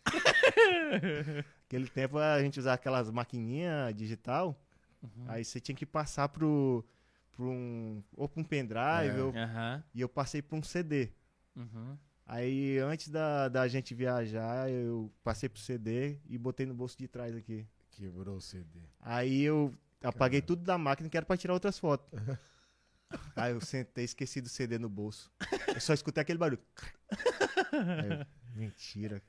naquele 1.65 1.89
tempo 1.89 2.19
a 2.19 2.41
gente 2.43 2.59
usava 2.59 2.75
aquelas 2.75 3.11
maquininhas 3.11 3.95
digital. 3.95 4.61
Uhum. 5.03 5.25
Aí 5.29 5.45
você 5.45 5.59
tinha 5.61 5.75
que 5.75 5.87
passar 5.87 6.29
pro. 6.29 6.85
pro 7.33 7.45
um, 7.47 8.03
ou 8.15 8.29
pra 8.29 8.41
um 8.41 8.45
pendrive, 8.45 9.19
É. 9.19 9.23
ou- 9.23 9.35
Aham. 9.35 9.83
e 9.95 10.01
eu 10.01 10.09
passei 10.09 10.43
pra 10.43 10.57
um 10.57 10.63
CD. 10.63 11.09
Uhum. 11.57 11.97
Aí 12.33 12.79
antes 12.79 13.09
da, 13.09 13.49
da 13.49 13.67
gente 13.67 13.93
viajar, 13.93 14.71
eu 14.71 15.13
passei 15.25 15.49
pro 15.49 15.61
CD 15.61 16.17
e 16.29 16.39
botei 16.39 16.65
no 16.65 16.73
bolso 16.73 16.97
de 16.97 17.09
trás 17.09 17.35
aqui. 17.35 17.67
Quebrou 17.91 18.37
o 18.37 18.41
CD. 18.41 18.79
Aí 19.01 19.43
eu 19.43 19.75
apaguei 20.01 20.41
tudo 20.41 20.63
da 20.63 20.79
máquina 20.79 21.09
que 21.09 21.17
era 21.17 21.27
pra 21.27 21.37
tirar 21.37 21.55
outras 21.55 21.77
fotos. 21.77 22.09
Aí 23.35 23.51
eu 23.51 23.61
sentei, 23.61 24.05
esqueci 24.05 24.41
do 24.41 24.49
CD 24.49 24.79
no 24.79 24.89
bolso. 24.89 25.29
Eu 25.75 25.81
só 25.81 25.93
escutei 25.93 26.23
aquele 26.23 26.39
barulho. 26.39 26.63
Eu, 27.75 28.25
Mentira. 28.55 29.21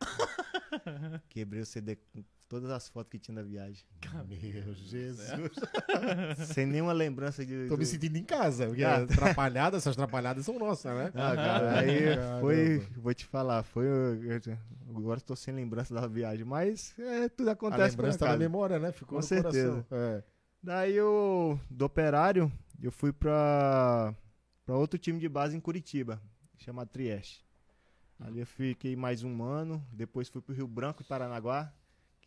Quebrei 1.28 1.64
o 1.64 1.66
CD 1.66 1.98
todas 2.52 2.70
as 2.70 2.90
fotos 2.90 3.10
que 3.12 3.18
tinha 3.18 3.34
da 3.36 3.42
viagem. 3.44 3.82
Meu 4.28 4.74
Jesus. 4.76 5.56
Sem 6.54 6.66
nenhuma 6.66 6.92
lembrança 6.92 7.46
de. 7.46 7.68
Tô 7.70 7.78
me 7.78 7.84
do- 7.84 7.86
sentindo 7.86 8.18
em 8.18 8.24
casa. 8.26 8.68
Porque 8.68 8.84
Ah. 8.84 8.98
atrapalhadas, 8.98 9.82
essas 9.84 9.94
atrapalhadas 9.94 10.46
são 10.46 10.60
nossas, 10.60 10.94
né? 10.94 11.12
Ah, 11.16 11.34
cara, 11.36 11.80
aí 11.80 12.42
foi. 12.42 12.80
Vou 12.98 13.14
te 13.14 13.26
falar, 13.26 13.64
foi. 13.64 13.86
Agora 14.90 15.22
tô 15.22 15.34
sem 15.34 15.54
lembrança 15.54 15.94
da 15.94 16.06
viagem, 16.08 16.44
mas 16.44 16.94
é, 17.00 17.30
tudo 17.30 17.50
A 17.50 17.54
acontece 17.54 17.96
por 17.96 18.02
lembrança 18.04 18.20
tá 18.20 18.32
na 18.34 18.38
memória, 18.38 18.78
né? 18.80 18.92
Ficou 18.92 19.10
Com 19.18 19.22
no 19.22 19.24
certeza. 19.24 19.86
coração. 19.88 19.98
É. 20.18 20.24
Daí 20.62 20.94
eu, 20.96 21.58
do 21.70 21.86
operário, 21.86 22.52
eu 22.84 22.92
fui 22.92 23.14
pra, 23.14 24.14
pra 24.66 24.76
outro 24.76 25.00
time 25.00 25.20
de 25.20 25.30
base 25.30 25.56
em 25.56 25.60
Curitiba, 25.62 26.22
chamado 26.58 26.90
Trieste. 26.90 27.44
Ali 28.20 28.42
eu 28.42 28.46
fiquei 28.46 28.96
mais 28.96 29.24
um 29.24 29.42
ano, 29.42 29.84
depois 29.92 30.28
fui 30.30 30.42
pro 30.42 30.54
Rio 30.54 30.68
Branco 30.68 31.02
e 31.02 31.06
Paranaguá, 31.06 31.74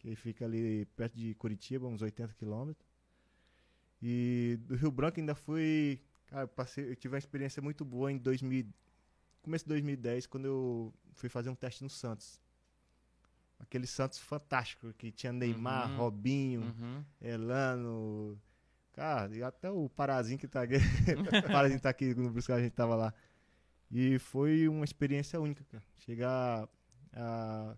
que 0.04 0.14
fica 0.16 0.44
ali 0.44 0.84
perto 0.96 1.16
de 1.16 1.34
Curitiba, 1.34 1.86
uns 1.86 2.02
80 2.02 2.34
quilômetros. 2.34 2.86
E 4.02 4.58
do 4.66 4.76
Rio 4.76 4.90
Branco 4.90 5.18
ainda 5.18 5.34
fui, 5.34 5.98
cara, 6.26 6.42
eu 6.42 6.48
passei, 6.48 6.90
eu 6.90 6.94
tive 6.96 7.14
uma 7.14 7.18
experiência 7.18 7.62
muito 7.62 7.84
boa 7.86 8.12
em 8.12 8.18
2000, 8.18 8.66
começo 9.40 9.64
de 9.64 9.68
2010, 9.70 10.26
quando 10.26 10.44
eu 10.44 10.94
fui 11.14 11.28
fazer 11.30 11.48
um 11.48 11.54
teste 11.54 11.82
no 11.82 11.88
Santos. 11.88 12.38
Aquele 13.58 13.86
Santos 13.86 14.18
fantástico, 14.18 14.92
que 14.92 15.10
tinha 15.10 15.32
Neymar, 15.32 15.90
Uhum. 15.92 15.96
Robinho, 15.96 16.60
Uhum. 16.62 17.04
Elano. 17.22 18.38
Cara, 18.92 19.34
e 19.34 19.42
até 19.42 19.70
o 19.70 19.88
Parazinho 19.88 20.38
que 20.38 20.46
tá 20.46 20.62
aqui. 20.62 20.74
o 20.76 20.78
Parazinho 21.50 21.80
tá 21.80 21.88
aqui 21.88 22.14
no 22.14 22.30
buscar 22.30 22.56
a 22.56 22.60
gente 22.60 22.72
tava 22.72 22.94
lá. 22.94 23.14
E 23.90 24.18
foi 24.18 24.68
uma 24.68 24.84
experiência 24.84 25.40
única, 25.40 25.64
cara. 25.64 25.82
Chegar 25.96 26.68
a. 27.14 27.74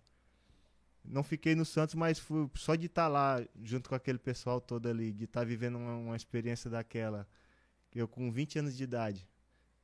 Não 1.09 1.23
fiquei 1.23 1.55
no 1.55 1.65
Santos, 1.65 1.95
mas 1.95 2.19
fui, 2.19 2.49
só 2.55 2.75
de 2.75 2.87
estar 2.87 3.09
lá 3.09 3.45
junto 3.63 3.89
com 3.89 3.95
aquele 3.95 4.19
pessoal 4.19 4.61
todo 4.61 4.89
ali, 4.89 5.13
de 5.13 5.25
estar 5.25 5.45
vivendo 5.45 5.77
uma, 5.77 5.95
uma 5.97 6.17
experiência 6.17 6.69
daquela. 6.71 7.27
Eu 7.95 8.07
com 8.09 8.31
20 8.31 8.59
anos 8.59 8.77
de 8.77 8.85
idade. 8.85 9.27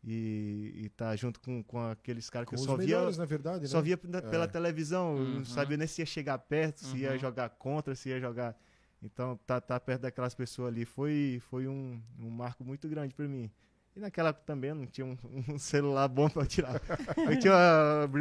E 0.05 0.83
estar 0.87 1.15
junto 1.17 1.41
com, 1.41 1.63
com 1.63 1.79
aqueles 1.89 2.29
caras 2.29 2.49
que 2.49 2.55
eu 2.55 2.59
só 2.59 2.77
via. 2.77 3.09
na 3.13 3.25
verdade, 3.25 3.69
Só 3.69 3.77
né? 3.79 3.85
via 3.85 3.97
p- 3.97 4.09
pela 4.23 4.45
É. 4.45 4.49
televisão, 4.49 5.17
eu 5.17 5.23
Uhum. 5.25 5.35
não 5.39 5.45
sabia 5.45 5.77
nem 5.77 5.87
se 5.87 6.03
ia 6.03 6.07
chegar 6.07 6.39
perto, 6.39 6.81
se 6.85 6.99
ia 6.99 7.13
Uhum. 7.13 7.19
jogar 7.19 7.49
contra, 7.51 7.95
se 7.95 8.09
ia 8.09 8.19
jogar. 8.21 8.61
Então, 9.01 9.37
tá, 9.47 9.61
tá 9.61 9.79
perto 9.79 10.03
daquelas 10.03 10.35
pessoas 10.35 10.69
ali 10.73 10.85
foi, 10.85 11.39
foi 11.49 11.69
um, 11.69 12.03
um 12.19 12.31
marco 12.31 12.65
muito 12.65 12.89
grande 12.89 13.15
pra 13.15 13.29
mim. 13.29 13.49
E 13.95 14.01
naquela 14.01 14.31
época 14.31 14.45
também 14.47 14.73
não 14.73 14.87
tinha 14.87 15.07
um, 15.07 15.17
um 15.55 15.59
celular 15.59 16.09
bom 16.09 16.29
pra 16.29 16.47
tirar. 16.47 16.81
Eu 17.17 17.39
tinha, 17.39 17.55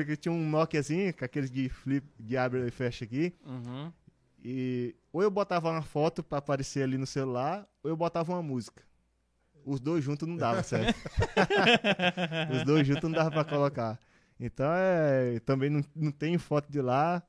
eu 0.09 0.17
tinha 0.17 0.31
um 0.31 0.49
Nokia 0.49 0.79
assim, 0.79 1.11
com 1.11 1.23
aqueles 1.23 1.49
de 1.49 1.69
flip, 1.69 2.05
de 2.19 2.37
abre 2.37 2.67
e 2.67 2.71
fecha 2.71 3.05
aqui. 3.05 3.33
Uhum. 3.45 3.91
E 4.43 4.95
ou 5.13 5.21
eu 5.21 5.29
botava 5.29 5.69
uma 5.69 5.81
foto 5.81 6.23
pra 6.23 6.39
aparecer 6.39 6.83
ali 6.83 6.97
no 6.97 7.05
celular, 7.05 7.67
ou 7.83 7.89
eu 7.89 7.97
botava 7.97 8.31
uma 8.31 8.41
música. 8.41 8.83
Os 9.65 9.79
dois 9.79 10.03
juntos 10.03 10.27
não 10.27 10.35
dava, 10.35 10.63
certo? 10.63 10.97
Os 12.55 12.63
dois 12.63 12.87
juntos 12.87 13.03
não 13.03 13.11
dava 13.11 13.29
pra 13.29 13.45
colocar. 13.45 13.99
Então, 14.39 14.65
é, 14.73 15.39
também 15.41 15.69
não, 15.69 15.83
não 15.95 16.11
tenho 16.11 16.39
foto 16.39 16.71
de 16.71 16.81
lá. 16.81 17.21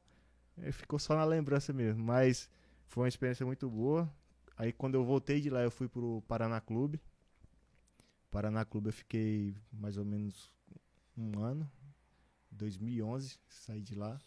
é, 0.57 0.73
ficou 0.73 0.99
só 0.99 1.15
na 1.15 1.25
lembrança 1.25 1.73
mesmo. 1.73 2.03
Mas 2.03 2.49
foi 2.87 3.03
uma 3.03 3.09
experiência 3.09 3.45
muito 3.45 3.69
boa. 3.69 4.11
Aí, 4.57 4.73
quando 4.73 4.95
eu 4.95 5.05
voltei 5.05 5.41
de 5.41 5.51
lá, 5.51 5.61
eu 5.61 5.71
fui 5.71 5.89
pro 5.89 6.23
Paraná 6.27 6.61
Clube. 6.61 6.99
Paraná 8.33 8.65
Clube 8.65 8.89
eu 8.89 8.93
fiquei 8.93 9.55
mais 9.71 9.97
ou 9.99 10.05
menos 10.05 10.51
um 11.17 11.39
ano. 11.39 11.71
2011, 12.51 13.39
saí 13.49 13.83
de 13.83 13.95
lá. 13.95 14.19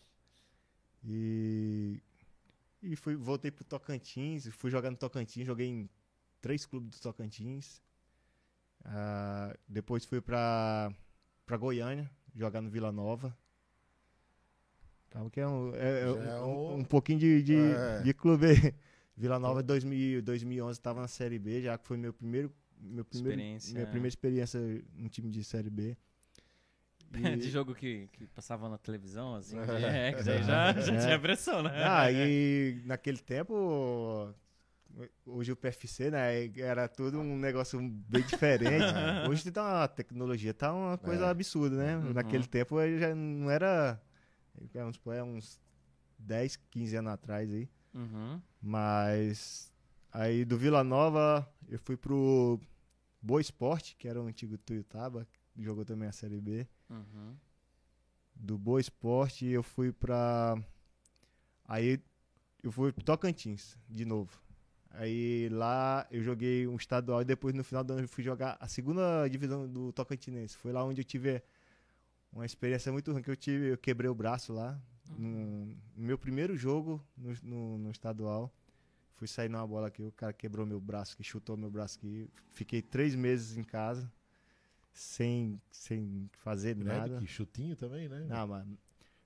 E, 1.04 2.02
e 2.82 2.96
fui, 2.96 3.16
voltei 3.16 3.52
pro 3.52 3.64
Tocantins. 3.66 4.48
Fui 4.54 4.70
jogar 4.72 4.92
no 4.92 4.98
Tocantins. 4.98 5.46
Joguei 5.46 5.68
em 5.68 5.90
três 6.40 6.66
clubes 6.66 6.98
do 7.00 7.02
Tocantins. 7.02 7.82
Ah, 8.84 9.56
depois 9.68 10.06
fui 10.06 10.22
pra, 10.22 10.94
pra 11.46 11.58
Goiânia, 11.58 12.10
jogar 12.36 12.62
no 12.62 12.70
Vila 12.70 12.92
Nova. 12.92 13.36
Calma 15.10 15.30
que 15.32 15.40
é 15.40 15.48
um, 15.48 15.74
é- 15.76 16.02
é 16.02 16.12
um, 16.12 16.24
é 16.24 16.42
um- 16.42 16.76
um- 16.80 16.84
pouquinho 16.84 17.20
de, 17.20 17.42
de, 17.44 17.56
É. 17.56 18.02
de 18.04 18.14
clube. 18.14 18.46
Vila 19.18 19.40
Nova 19.40 19.64
2000, 19.64 20.22
2011 20.22 20.78
estava 20.78 21.02
na 21.02 21.08
Série 21.08 21.40
B, 21.40 21.62
já 21.62 21.78
que 21.78 21.88
foi 21.88 21.96
meu 21.98 22.14
primeiro, 22.14 22.54
meu 22.80 23.04
primeiro 23.06 23.30
Experiência, 23.40 23.74
minha 23.74 23.84
é. 23.84 23.86
primeira 23.90 24.08
experiência 24.10 24.60
no 24.96 25.10
time 25.10 25.30
de 25.30 25.44
Série 25.44 25.70
B. 25.70 25.96
E- 27.16 27.36
De 27.38 27.50
jogo 27.50 27.74
que, 27.74 28.08
que 28.12 28.28
passava 28.28 28.68
na 28.68 28.78
televisão, 28.78 29.36
assim. 29.36 29.56
É. 29.86 30.12
Que 30.14 30.24
daí 30.24 30.44
já, 30.44 30.74
já 30.74 30.94
É. 30.94 31.06
tinha 31.06 31.20
pressão, 31.20 31.64
né? 31.64 31.72
Ah, 31.84 32.12
e 32.12 32.82
naquele 32.86 33.20
tempo, 33.20 34.34
hoje 35.26 35.52
o 35.52 35.56
PFC, 35.56 36.12
né, 36.12 36.48
era 36.58 36.88
tudo 36.90 37.20
um 37.20 37.38
negócio 37.38 37.80
bem 37.80 38.22
diferente. 38.24 38.84
hoje 39.30 39.50
tá 39.52 39.64
uma 39.64 39.88
tecnologia, 39.88 40.54
tá 40.54 40.74
uma 40.74 40.98
coisa 40.98 41.26
É. 41.26 41.30
absurda, 41.30 41.76
né? 41.78 41.98
Uhum. 41.98 42.14
Naquele 42.14 42.46
tempo 42.48 42.76
já 42.98 43.14
não 43.16 43.50
era, 43.50 44.02
é, 44.74 44.80
vamos 44.80 44.96
supor, 44.98 45.16
é 45.16 45.24
uns 45.24 45.60
10, 46.20 46.58
15 46.70 46.98
anos 46.98 47.14
atrás 47.14 47.54
aí. 47.54 47.70
Uhum. 47.94 48.42
Mas 48.62 49.72
aí 50.16 50.46
do 50.46 50.58
Vila 50.58 50.84
Nova 50.84 51.48
eu 51.68 51.78
fui 51.80 51.98
pro 51.98 52.60
Boa 53.22 53.42
Esporte, 53.42 53.96
que 53.98 54.08
era 54.08 54.22
o 54.22 54.28
antigo 54.28 54.58
Tuiutaba, 54.58 55.26
que 55.26 55.64
jogou 55.64 55.84
também 55.84 56.08
a 56.08 56.12
Série 56.12 56.40
B. 56.40 56.68
Uhum. 56.90 57.36
Do 58.36 58.58
Boa 58.58 58.80
Esporte 58.80 59.46
eu 59.46 59.64
fui 59.64 59.92
pra. 59.92 60.56
Aí 61.66 62.00
eu 62.64 62.72
fui 62.72 62.92
pro 62.92 63.04
Tocantins, 63.04 63.78
de 63.90 64.06
novo. 64.06 64.40
Aí 64.92 65.50
lá 65.50 66.08
eu 66.10 66.24
joguei 66.24 66.68
um 66.68 66.76
estadual 66.76 67.22
e 67.22 67.26
depois 67.26 67.54
no 67.54 67.64
final 67.64 67.84
do 67.84 67.94
ano 67.94 68.04
eu 68.04 68.08
fui 68.08 68.24
jogar 68.24 68.56
a 68.60 68.68
segunda 68.68 69.28
divisão 69.28 69.68
do 69.68 69.92
Tocantinense. 69.92 70.56
Foi 70.56 70.72
lá 70.72 70.84
onde 70.84 71.02
eu 71.02 71.06
tive 71.06 71.44
uma 72.32 72.46
experiência 72.46 72.92
muito 72.92 73.12
ruim 73.12 73.22
que 73.22 73.30
eu 73.30 73.36
tive, 73.36 73.74
eu 73.74 73.78
quebrei 73.78 74.10
o 74.10 74.16
braço 74.16 74.54
lá. 74.54 74.80
No, 75.18 75.66
no 75.66 76.04
meu 76.04 76.18
primeiro 76.18 76.58
jogo 76.58 77.04
no, 77.18 77.34
no, 77.44 77.78
no 77.78 77.92
estadual. 77.92 78.52
Fui 79.16 79.28
sair 79.28 79.50
numa 79.50 79.66
bola 79.66 79.88
aqui, 79.88 80.04
o 80.04 80.12
cara 80.12 80.34
quebrou 80.34 80.66
meu 80.66 80.80
braço, 80.80 81.16
que 81.16 81.24
chutou 81.24 81.56
meu 81.56 81.70
braço 81.70 81.98
aqui. 81.98 82.30
Fiquei 82.52 82.82
três 82.82 83.16
meses 83.16 83.58
em 83.58 83.64
casa, 83.64 84.12
sem, 84.94 85.62
sem 85.72 86.30
fazer 86.34 86.76
nada. 86.76 87.16
Né? 87.16 87.20
Que 87.20 87.28
chutinho 87.28 87.76
também, 87.76 88.10
né? 88.10 88.26
Não, 88.28 88.48
mano. 88.48 88.78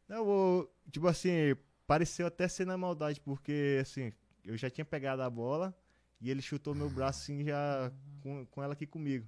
Não, 0.08 0.17
eu, 0.30 0.71
tipo 0.91 1.08
assim, 1.08 1.56
pareceu 1.88 2.28
até 2.28 2.47
ser 2.47 2.65
na 2.65 2.78
maldade, 2.78 3.19
porque 3.19 3.80
assim, 3.82 4.13
eu 4.45 4.56
já 4.56 4.69
tinha 4.69 4.86
pegado 4.86 5.23
a 5.23 5.30
bola 5.30 5.75
e 6.21 6.30
ele 6.30 6.41
chutou 6.41 6.75
meu 6.75 6.89
braço 6.89 7.21
assim 7.23 7.43
já 7.43 7.91
com, 8.21 8.45
com 8.45 8.63
ela 8.63 8.73
aqui 8.73 8.86
comigo. 8.86 9.28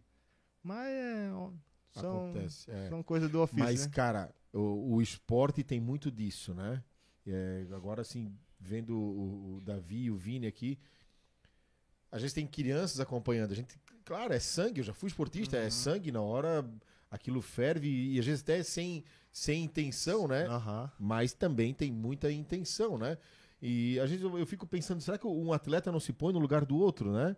Mas 0.64 0.88
é, 0.90 1.30
são, 1.92 2.30
Acontece, 2.30 2.72
é. 2.72 2.88
são 2.88 3.02
coisas 3.04 3.30
do 3.30 3.42
ofício, 3.42 3.64
Mas, 3.64 3.86
né? 3.86 3.92
cara, 3.92 4.34
o, 4.54 4.96
o 4.96 5.02
esporte 5.02 5.64
tem 5.64 5.80
muito 5.80 6.12
disso, 6.12 6.54
né? 6.54 6.84
É, 7.26 7.66
agora, 7.72 8.02
assim, 8.02 8.36
vendo 8.62 8.96
o, 8.96 9.56
o 9.58 9.62
Davi 9.62 10.04
e 10.04 10.12
o 10.12 10.16
Vini 10.16 10.48
aqui, 10.48 10.78
a 12.12 12.20
gente 12.20 12.34
tem 12.34 12.46
crianças 12.46 13.00
acompanhando. 13.00 13.52
A 13.52 13.56
gente, 13.56 13.80
claro, 14.06 14.34
é 14.34 14.40
sangue, 14.40 14.80
eu 14.82 14.84
já 14.84 14.94
fui 14.94 15.08
esportista, 15.08 15.58
é 15.58 15.66
Uhum. 15.66 15.72
sangue, 15.72 16.12
na 16.12 16.22
hora 16.22 16.70
aquilo 17.10 17.42
ferve 17.42 17.88
e 18.14 18.20
às 18.20 18.26
vezes 18.26 18.42
até 18.42 18.64
sem, 18.64 19.04
sem 19.32 19.64
intenção, 19.64 20.28
né? 20.28 20.46
Aham. 20.48 20.92
Mas 21.00 21.34
também 21.34 21.74
tem 21.74 21.92
muita 21.92 22.32
intenção, 22.32 22.98
né? 22.98 23.18
E 23.62 24.00
às 24.00 24.10
vezes 24.10 24.24
eu, 24.24 24.38
eu 24.38 24.46
fico 24.46 24.66
pensando, 24.66 25.02
será 25.02 25.18
que 25.18 25.28
um 25.28 25.52
atleta 25.54 25.92
não 25.92 26.00
se 26.00 26.14
põe 26.14 26.34
no 26.34 26.40
lugar 26.40 26.66
do 26.66 26.76
outro, 26.78 27.12
né? 27.12 27.36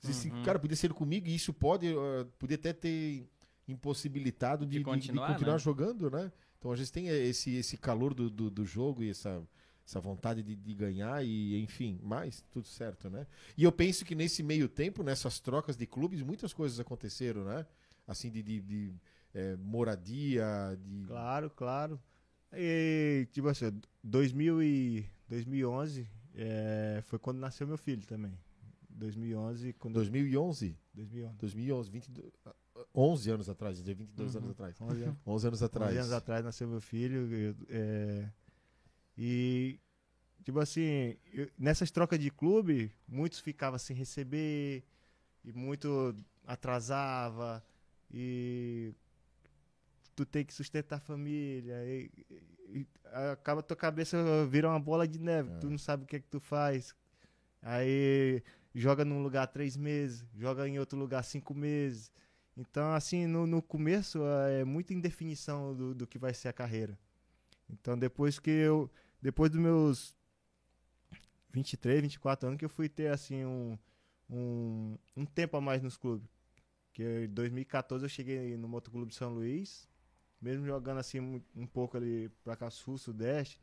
Se 0.00 0.28
Uhum. 0.28 0.42
cara 0.42 0.58
podia 0.58 0.76
ser 0.76 0.92
comigo 0.92 1.26
e 1.26 1.34
isso 1.34 1.52
pode, 1.52 1.92
uh, 1.92 2.24
podia 2.38 2.54
até 2.56 2.72
ter 2.72 3.28
impossibilitado 3.66 4.64
de, 4.64 4.70
De 4.70 4.78
de- 4.78 4.78
de 4.78 4.84
continuar, 4.84 5.26
continuar 5.32 5.52
né? 5.54 5.58
jogando, 5.58 6.10
né? 6.10 6.32
Então 6.58 6.72
a 6.72 6.76
gente 6.76 6.90
tem 6.92 7.08
esse, 7.08 7.54
esse 7.56 7.76
calor 7.76 8.14
do, 8.14 8.30
do, 8.30 8.50
do 8.50 8.64
jogo 8.64 9.02
e 9.02 9.10
essa, 9.10 9.42
essa 9.88 10.00
vontade 10.00 10.42
de, 10.42 10.54
de 10.54 10.74
ganhar 10.74 11.24
e 11.24 11.58
enfim, 11.62 11.98
mas 12.02 12.44
tudo 12.52 12.66
certo, 12.66 13.08
né? 13.08 13.26
E 13.56 13.64
eu 13.64 13.72
penso 13.72 14.04
que 14.04 14.14
nesse 14.14 14.42
meio 14.42 14.68
tempo, 14.68 15.02
nessas 15.02 15.40
trocas 15.40 15.78
de 15.78 15.86
clubes, 15.86 16.20
muitas 16.20 16.52
coisas 16.52 16.78
aconteceram, 16.78 17.42
né? 17.44 17.64
Assim, 18.06 18.30
de, 18.30 18.42
de, 18.42 18.60
de, 18.60 18.94
eh, 19.32 19.56
moradia, 19.56 20.44
de... 20.78 21.06
Claro, 21.06 21.48
claro. 21.50 21.98
E, 22.52 23.26
tipo 23.32 23.48
assim, 23.48 23.72
2000 24.04 24.62
e 24.62 25.06
2011 25.26 26.06
é, 26.34 27.00
foi 27.04 27.18
quando 27.18 27.38
nasceu 27.38 27.66
meu 27.66 27.78
filho 27.78 28.06
também. 28.06 28.38
2011, 28.90 29.72
quando... 29.74 29.94
2011? 29.94 30.76
2011. 30.92 31.36
2011, 31.38 31.90
22, 31.90 32.32
11 32.94 33.30
anos 33.30 33.48
atrás, 33.48 33.76
ia 33.78 33.82
dizer 33.84 33.94
22 33.94 34.34
Uhum. 34.34 34.40
anos 34.40 34.50
atrás. 34.50 34.80
11 34.80 35.02
anos. 35.02 35.18
11 35.26 35.46
anos 35.46 35.62
atrás. 35.62 35.90
11 35.92 35.98
anos 35.98 36.12
atrás 36.12 36.44
nasceu 36.44 36.68
meu 36.68 36.80
filho. 36.80 37.32
eu- 37.34 37.54
é, 37.70 38.30
e, 39.18 39.80
tipo 40.44 40.60
assim, 40.60 41.16
eu- 41.32 41.50
nessas 41.58 41.90
trocas 41.90 42.18
de 42.20 42.30
clube, 42.30 42.92
muitos 43.08 43.40
ficavam 43.40 43.78
sem 43.78 43.96
receber, 43.96 44.84
e 45.44 45.52
muito 45.52 46.14
atrasava, 46.46 47.62
e 48.10 48.94
tu 50.14 50.24
tem 50.24 50.44
que 50.44 50.52
sustentar 50.54 50.96
a 50.96 51.00
família, 51.00 51.74
e, 51.84 52.10
e- 52.30 52.42
e 52.80 52.86
acaba 53.32 53.62
tua 53.62 53.76
cabeça 53.76 54.16
vira 54.46 54.68
uma 54.68 54.80
bola 54.80 55.06
de 55.06 55.18
neve, 55.18 55.50
É. 55.50 55.58
tu 55.58 55.68
não 55.70 55.78
sabe 55.78 56.04
o 56.04 56.06
que 56.06 56.16
é 56.16 56.20
que 56.20 56.28
tu 56.28 56.38
faz. 56.40 56.94
Aí 57.62 58.42
joga 58.74 59.04
num 59.04 59.22
lugar 59.22 59.46
três 59.48 59.76
meses, 59.76 60.24
joga 60.36 60.68
em 60.68 60.78
outro 60.78 60.98
lugar 60.98 61.24
cinco 61.24 61.54
meses. 61.54 62.12
Então, 62.56 62.92
assim, 62.92 63.26
no, 63.26 63.46
no 63.46 63.62
começo 63.62 64.20
é 64.48 64.64
muita 64.64 64.92
indefinição 64.92 65.74
do, 65.74 65.94
do 65.94 66.06
que 66.06 66.18
vai 66.18 66.34
ser 66.34 66.48
a 66.48 66.52
carreira. 66.52 66.98
Então, 67.70 67.98
depois 67.98 68.38
que 68.38 68.50
eu. 68.50 68.90
Depois 69.20 69.50
dos 69.50 69.60
meus 69.60 70.16
23, 71.52 72.02
24 72.02 72.48
anos, 72.48 72.58
que 72.58 72.64
eu 72.64 72.68
fui 72.68 72.88
ter, 72.88 73.08
assim, 73.08 73.44
um, 73.44 73.78
um, 74.30 74.96
um 75.16 75.24
tempo 75.24 75.56
a 75.56 75.60
mais 75.60 75.82
nos 75.82 75.96
clubes. 75.96 76.28
Que 76.92 77.24
em 77.24 77.28
2014 77.28 78.04
eu 78.04 78.08
cheguei 78.08 78.56
no 78.56 78.68
Motoclube 78.68 79.14
São 79.14 79.32
Luís, 79.32 79.88
mesmo 80.40 80.66
jogando, 80.66 80.98
assim, 80.98 81.20
um, 81.20 81.42
um 81.56 81.66
pouco 81.66 81.96
ali 81.96 82.28
pra 82.44 82.56
cá, 82.56 82.70
sul, 82.70 82.98
sudeste. 82.98 83.60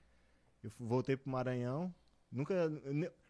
Eu 0.63 0.71
voltei 0.79 1.15
pro 1.15 1.29
Maranhão. 1.31 1.93
Nunca. 2.31 2.55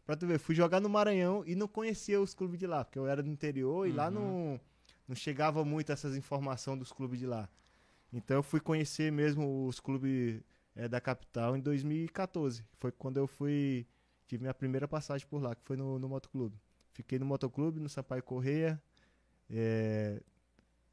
Pra 0.05 0.15
tu 0.15 0.25
ver, 0.27 0.37
fui 0.39 0.53
jogar 0.55 0.79
no 0.79 0.89
Maranhão 0.89 1.43
e 1.45 1.55
não 1.55 1.67
conhecia 1.67 2.21
os 2.21 2.33
clubes 2.33 2.59
de 2.59 2.67
lá, 2.67 2.85
porque 2.85 2.97
eu 2.99 3.07
era 3.07 3.21
do 3.23 3.29
interior 3.29 3.87
e 3.87 3.91
lá 3.91 4.05
Uhum. 4.07 4.11
não, 4.13 4.61
não 5.07 5.15
chegava 5.15 5.65
muito 5.65 5.91
essas 5.91 6.15
informações 6.15 6.77
dos 6.79 6.91
clubes 6.91 7.19
de 7.19 7.25
lá. 7.25 7.49
Então 8.13 8.37
eu 8.37 8.43
fui 8.43 8.59
conhecer 8.59 9.11
mesmo 9.11 9.67
os 9.67 9.79
clubes 9.79 10.41
eh, 10.75 10.87
da 10.87 11.01
capital 11.01 11.55
em 11.57 11.61
2014. 11.61 12.63
Foi 12.79 12.91
quando 12.91 13.17
eu 13.17 13.27
fui. 13.27 13.87
Tive 14.27 14.41
minha 14.43 14.53
primeira 14.53 14.87
passagem 14.87 15.27
por 15.27 15.41
lá, 15.41 15.55
que 15.55 15.63
foi 15.63 15.77
no, 15.77 15.99
no 15.99 16.09
motoclube. 16.09 16.59
Fiquei 16.93 17.19
no 17.19 17.25
motoclube, 17.25 17.79
no 17.79 17.89
Sampaio 17.89 18.23
Correia. 18.23 18.81
eh, 19.49 20.21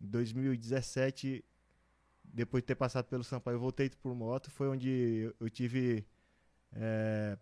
Em 0.00 0.06
2017, 0.06 1.44
depois 2.24 2.62
de 2.62 2.66
ter 2.68 2.74
passado 2.76 3.06
pelo 3.06 3.24
Sampaio, 3.24 3.56
eu 3.56 3.60
voltei 3.60 3.90
por 3.90 4.14
moto. 4.14 4.50
Foi 4.50 4.68
onde 4.68 5.32
eu, 5.40 5.50
tive 5.50 6.06
eh, 6.72 7.38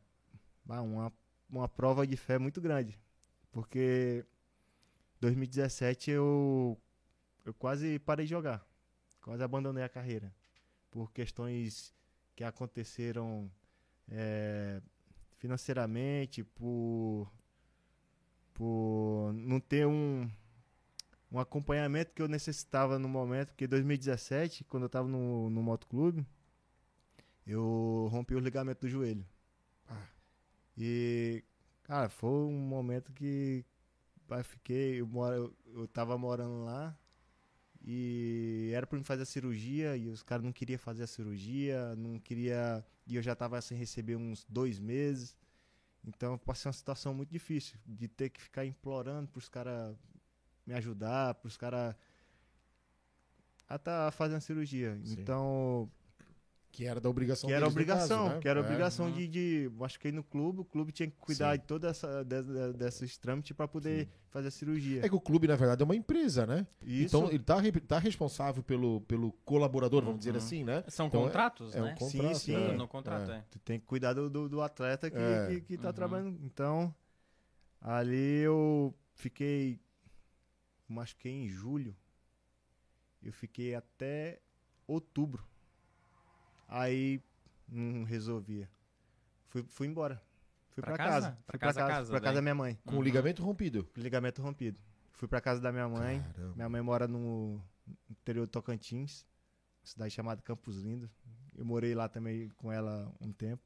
ah, 0.68 0.83
uma, 0.83 1.12
uma 1.48 1.68
prova 1.68 2.07
de 2.07 2.16
fé 2.16 2.38
muito 2.38 2.61
grande. 2.61 2.98
Porque 3.53 4.24
2017 5.20 6.11
eu, 6.11 6.81
eu 7.44 7.55
quase 7.55 7.98
parei 8.00 8.26
de 8.26 8.31
jogar. 8.31 8.64
Quase 9.22 9.42
abandonei 9.42 9.85
a 9.85 9.88
carreira. 9.88 10.35
Por 10.90 11.12
questões 11.12 11.94
que 12.40 12.44
aconteceram 12.44 13.53
eh, 14.11 14.81
financeiramente, 15.37 16.42
por, 16.42 17.31
por 18.55 19.31
não 19.35 19.61
ter 19.61 19.87
um, 19.87 20.26
um 21.31 21.38
acompanhamento 21.38 22.14
que 22.14 22.22
eu 22.22 22.29
necessitava 22.29 22.98
no 22.98 23.11
momento. 23.11 23.48
Porque 23.48 23.66
2017, 23.66 24.64
quando 24.64 24.85
eu 24.85 24.87
estava 24.87 25.07
no, 25.07 25.50
no 25.50 25.62
motoclube, 25.62 26.26
eu 27.46 28.09
rompi 28.11 28.35
o 28.35 28.40
ligamento 28.40 28.87
do 28.87 28.88
joelho. 28.88 29.26
Ah. 29.87 30.09
E, 30.79 31.44
cara, 31.83 32.09
foi 32.09 32.31
um 32.31 32.59
momento 32.59 33.12
que 33.12 33.66
pá, 34.26 34.42
fiquei, 34.42 35.03
eu, 35.03 35.07
moro, 35.07 35.35
eu, 35.35 35.81
eu 35.83 35.88
tava 35.88 36.16
morando 36.16 36.64
lá 36.64 36.98
e 37.83 38.71
era 38.75 38.87
pra 38.87 38.99
me 38.99 39.05
fazer 39.05 39.23
a 39.23 39.27
cirurgia 39.27 39.97
e 39.97 40.09
os 40.09 40.23
caras 40.23 40.45
não 40.45 40.53
queriam 40.53 40.79
fazer 40.79 41.03
a 41.03 41.07
cirurgia, 41.07 41.95
não 41.97 42.19
queria, 42.19 42.85
e 43.07 43.16
eu 43.16 43.23
já 43.23 43.35
tava 43.35 43.61
sem 43.61 43.77
receber 43.77 44.16
uns 44.16 44.45
dois 44.49 44.79
meses. 44.79 45.37
Então 46.05 46.33
eu 46.33 46.38
passei 46.38 46.69
uma 46.69 46.73
situação 46.73 47.14
muito 47.14 47.31
difícil 47.31 47.79
de 47.87 48.09
ter 48.09 48.31
que 48.31 48.40
ficar 48.40 48.64
implorando 48.64 49.29
pros 49.29 49.49
caras 49.49 49.97
me 50.66 50.75
ajudar, 50.75 51.35
pros 51.35 51.57
caras 51.57 51.95
a 53.69 53.79
tá 53.79 54.11
fazendo 54.11 54.38
a 54.38 54.40
cirurgia. 54.40 54.99
Sim. 55.05 55.12
Então, 55.12 55.90
Que 56.72 56.87
era 56.87 57.00
da 57.00 57.09
obrigação 57.11 57.48
que 57.48 57.52
era 57.54 57.66
obrigação, 57.66 58.18
caso, 58.24 58.35
né? 58.37 58.40
que 58.40 58.48
era 58.48 58.61
É. 58.61 58.62
obrigação 58.62 59.06
Uhum. 59.06 59.12
de, 59.12 59.26
de. 59.26 59.70
Machuquei 59.76 60.12
no 60.12 60.22
clube, 60.22 60.61
o 60.61 60.64
clube 60.64 60.92
tinha 60.92 61.11
que 61.11 61.16
cuidar 61.18 61.54
Sim. 61.54 61.61
de 61.61 61.66
toda 61.66 61.88
essa 61.88 62.22
de- 62.24 62.42
de- 62.44 62.72
desses 62.74 63.18
trâmites 63.18 63.56
para 63.56 63.66
poder 63.66 64.04
Sim. 64.06 64.11
fazer 64.30 64.48
a 64.48 64.50
cirurgia. 64.52 65.04
É 65.04 65.09
que 65.09 65.14
o 65.14 65.20
clube, 65.20 65.48
na 65.48 65.56
verdade, 65.56 65.83
é 65.83 65.85
uma 65.85 65.96
empresa, 65.96 66.46
né? 66.46 66.64
Isso, 66.80 67.16
Então 67.16 67.28
ele 67.28 67.40
tá, 67.42 67.56
tá 67.88 67.98
responsável 67.98 68.62
pelo, 68.62 69.00
pelo 69.00 69.33
colaborador, 69.44 70.02
vamos 70.04 70.18
dizer 70.20 70.30
Uhum. 70.30 70.37
assim, 70.37 70.62
né? 70.62 70.85
São 70.87 71.09
Então, 71.09 71.22
é- 71.22 71.24
contratos, 71.24 71.74
É 71.74 71.80
né? 71.80 71.92
um 71.92 71.94
contrato. 71.96 72.35
sim. 72.38 72.52
né? 72.56 72.68
No, 72.68 72.78
no 72.78 72.88
contrato, 72.88 73.30
é. 73.33 73.44
tu 73.50 73.59
tem 73.59 73.80
que 73.80 73.87
cuidar 73.87 74.12
do, 74.12 74.30
do, 74.30 74.48
do 74.48 74.62
atleta 74.62 75.11
que, 75.11 75.16
É. 75.18 75.46
que, 75.48 75.61
que 75.62 75.76
tá 75.76 75.88
Uhum. 75.88 75.94
trabalhando. 75.94 76.38
Então, 76.44 76.94
ali 77.80 78.38
eu 78.42 78.94
fiquei. 79.14 79.80
Machuquei 80.88 81.33
em 81.33 81.48
julho. 81.48 81.96
Eu 83.22 83.33
fiquei 83.33 83.74
até 83.74 84.40
outubro. 84.87 85.44
Aí 86.72 87.20
não 87.68 88.04
resolvia. 88.04 88.70
Fui, 89.48 89.64
fui 89.68 89.87
embora. 89.88 90.22
Fui 90.70 90.83
Pra 90.83 90.94
pra, 90.94 91.04
casa? 91.04 91.11
casa. 91.30 91.38
Pra 91.46 91.52
Fui 91.52 91.59
casa, 91.59 91.74
pra 91.74 91.83
casa, 91.88 91.96
casa, 91.98 92.11
pra 92.12 92.20
casa 92.20 92.35
da 92.37 92.42
minha 92.42 92.54
mãe. 92.54 92.78
Com 92.87 92.92
o 92.94 92.96
Uhum. 92.98 93.02
ligamento 93.02 93.42
rompido. 93.42 93.88
ligamento 93.96 94.40
rompido. 94.40 94.78
Fui 95.12 95.26
pra 95.26 95.40
casa 95.40 95.61
da 95.61 95.72
minha 95.72 95.88
mãe. 95.88 96.22
Caramba. 96.22 96.54
Minha 96.54 96.68
mãe 96.68 96.80
mora 96.80 97.09
no 97.09 97.61
interior 98.09 98.46
do 98.46 98.50
Tocantins, 98.50 99.26
cidade 99.83 100.14
chamada 100.14 100.40
Campos 100.42 100.76
Lindo. 100.80 101.11
Eu 101.56 101.64
morei 101.64 101.94
lá 101.94 102.09
também 102.09 102.48
com 102.50 102.70
ela 102.72 103.12
um 103.20 103.33
tempo. 103.33 103.62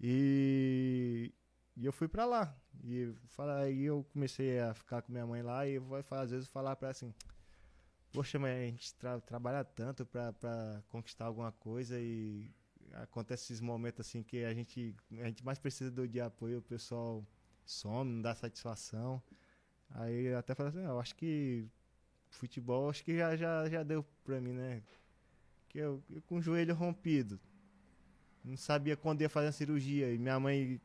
E, 0.00 1.32
e 1.76 1.84
eu 1.84 1.92
fui 1.92 2.06
pra 2.08 2.24
lá. 2.24 2.56
E 2.84 3.12
fala- 3.28 3.58
aí 3.62 3.84
eu 3.84 4.04
comecei 4.12 4.60
a 4.60 4.72
ficar 4.74 5.02
com 5.02 5.10
minha 5.12 5.26
mãe 5.26 5.42
lá 5.42 5.66
e 5.66 5.74
eu 5.74 5.82
vou 5.82 5.98
às 5.98 6.30
vezes 6.30 6.46
falar 6.48 6.76
pra 6.76 6.88
ela 6.88 6.92
assim, 6.92 7.12
poxa, 8.14 8.38
mãe, 8.38 8.52
a 8.52 8.66
gente 8.70 8.94
tra- 8.94 9.20
trabalha 9.20 9.64
tanto 9.64 10.06
pra 10.06 10.82
conquistar 10.88 11.26
alguma 11.26 11.52
coisa 11.52 12.00
e 12.00 12.50
acontece 12.94 13.44
esses 13.52 13.60
momentos 13.60 14.00
assim 14.06 14.22
que 14.22 14.44
a 14.44 14.54
gente, 14.54 14.94
a 15.20 15.26
gente 15.26 15.44
mais 15.44 15.58
precisa 15.58 15.90
do 15.90 16.06
de 16.08 16.20
apoio, 16.20 16.58
o 16.58 16.62
pessoal 16.62 17.26
some, 17.66 18.10
não 18.12 18.22
dá 18.22 18.34
satisfação. 18.34 19.22
Aí 19.90 20.26
eu 20.26 20.38
até 20.38 20.54
falei 20.54 20.70
assim, 20.72 20.80
"Ah, 20.86 20.90
eu 20.90 21.00
acho 21.00 21.14
que 21.16 21.68
futebol 22.30 22.90
acho 22.90 23.04
que 23.04 23.16
já, 23.18 23.36
já, 23.36 23.68
já 23.70 23.84
deu 23.84 24.04
pra 24.24 24.40
mim, 24.40 24.52
né? 24.54 24.82
Que 25.68 25.78
eu, 25.80 26.02
eu 26.10 26.22
com 26.22 26.38
o 26.38 26.42
joelho 26.42 26.74
rompido. 26.74 27.40
Não 28.44 28.56
sabia 28.56 28.96
quando 28.96 29.22
ia 29.22 29.28
fazer 29.28 29.48
a 29.48 29.52
cirurgia. 29.52 30.12
E 30.12 30.18
minha 30.18 30.38
mãe 30.38 30.80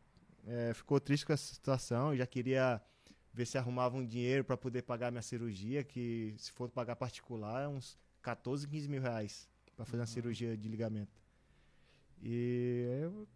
eh, 0.48 0.74
ficou 0.74 1.00
triste 1.00 1.26
com 1.26 1.34
essa 1.34 1.54
situação. 1.54 2.16
Já 2.16 2.26
queria 2.26 2.82
ver 3.40 3.46
se 3.46 3.58
arrumava 3.58 3.96
um 3.96 4.06
dinheiro 4.06 4.44
para 4.44 4.58
poder 4.58 4.82
pagar 4.82 5.12
minha 5.12 5.22
cirurgia, 5.22 5.82
que 5.82 6.36
se 6.38 6.52
for 6.52 6.70
pagar 6.70 6.98
particular 6.98 7.64
é 7.64 7.68
uns 7.70 7.98
14, 8.22 8.68
15 8.68 8.90
mil 8.90 9.02
reais 9.02 9.48
para 9.78 9.86
fazer 9.86 10.02
uma 10.02 10.08
cirurgia 10.08 10.58
de 10.58 10.68
ligamento. 10.68 11.22
E 12.22 12.86
eu- 13.02 13.28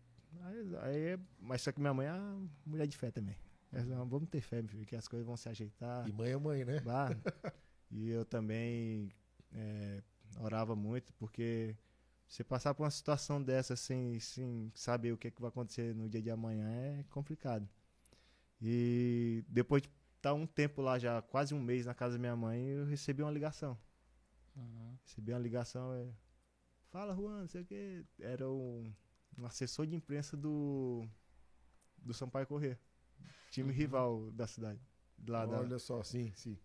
aí- 0.41 0.75
aí- 1.13 1.19
mas 1.39 1.61
só 1.61 1.71
que 1.71 1.79
minha 1.79 1.93
mãe 1.93 2.07
é 2.07 2.11
uma 2.13 2.49
mulher 2.65 2.85
de 2.85 2.97
fé 2.97 3.11
também. 3.11 3.37
Ela 3.71 4.03
vamos 4.03 4.27
ter 4.29 4.41
fé, 4.41 4.61
filho, 4.61 4.85
que 4.85 4.93
as 4.95 5.07
coisas 5.07 5.25
vão 5.25 5.37
se 5.37 5.47
ajeitar. 5.47 6.05
E 6.07 6.11
mãe 6.11 6.31
é 6.31 6.37
mãe, 6.37 6.65
né? 6.65 6.81
Lá. 6.85 7.07
e 7.89 8.09
eu 8.09 8.25
também 8.25 9.09
é, 9.53 10.03
orava 10.37 10.75
muito, 10.75 11.13
porque 11.13 11.77
você 12.27 12.43
passar 12.43 12.73
por 12.73 12.83
uma 12.83 12.91
situação 12.91 13.41
dessa 13.41 13.77
sem, 13.77 14.19
sem 14.19 14.69
saber 14.75 15.13
o 15.13 15.17
que, 15.17 15.29
é 15.29 15.31
que 15.31 15.39
vai 15.41 15.47
acontecer 15.47 15.95
no 15.95 16.09
dia 16.09 16.21
de 16.21 16.29
amanhã 16.29 16.67
é 16.69 17.03
complicado. 17.09 17.67
E 18.65 19.43
depois 19.49 19.81
de 19.83 19.89
estar 20.15 20.33
um 20.33 20.47
tempo 20.47 20.81
lá, 20.81 20.97
já 20.97 21.21
quase 21.21 21.53
um 21.53 21.61
mês 21.61 21.85
na 21.85 21.93
casa 21.93 22.13
da 22.13 22.19
minha 22.19 22.35
mãe, 22.35 22.65
eu 22.65 22.85
recebi 22.85 23.21
uma 23.21 23.31
ligação. 23.31 23.77
Uhum. 24.55 24.97
Recebi 25.05 25.33
uma 25.33 25.39
ligação, 25.39 25.93
é, 25.93 26.07
fala 26.89 27.13
Juan, 27.15 27.41
não 27.41 27.47
sei 27.47 27.61
o 27.61 27.65
que. 27.65 28.05
Era 28.19 28.49
um, 28.49 28.93
um 29.37 29.45
assessor 29.45 29.85
de 29.85 29.95
imprensa 29.95 30.37
do, 30.37 31.05
do 31.97 32.13
Sampaio 32.13 32.47
Correr, 32.47 32.79
time 33.49 33.69
Uhum. 33.71 33.75
rival 33.75 34.31
da 34.31 34.47
cidade. 34.47 34.79
Lá 35.27 35.45
da, 35.45 35.59
Olha 35.59 35.79
só, 35.79 36.01
sim, 36.03 36.31
sim. 36.35 36.57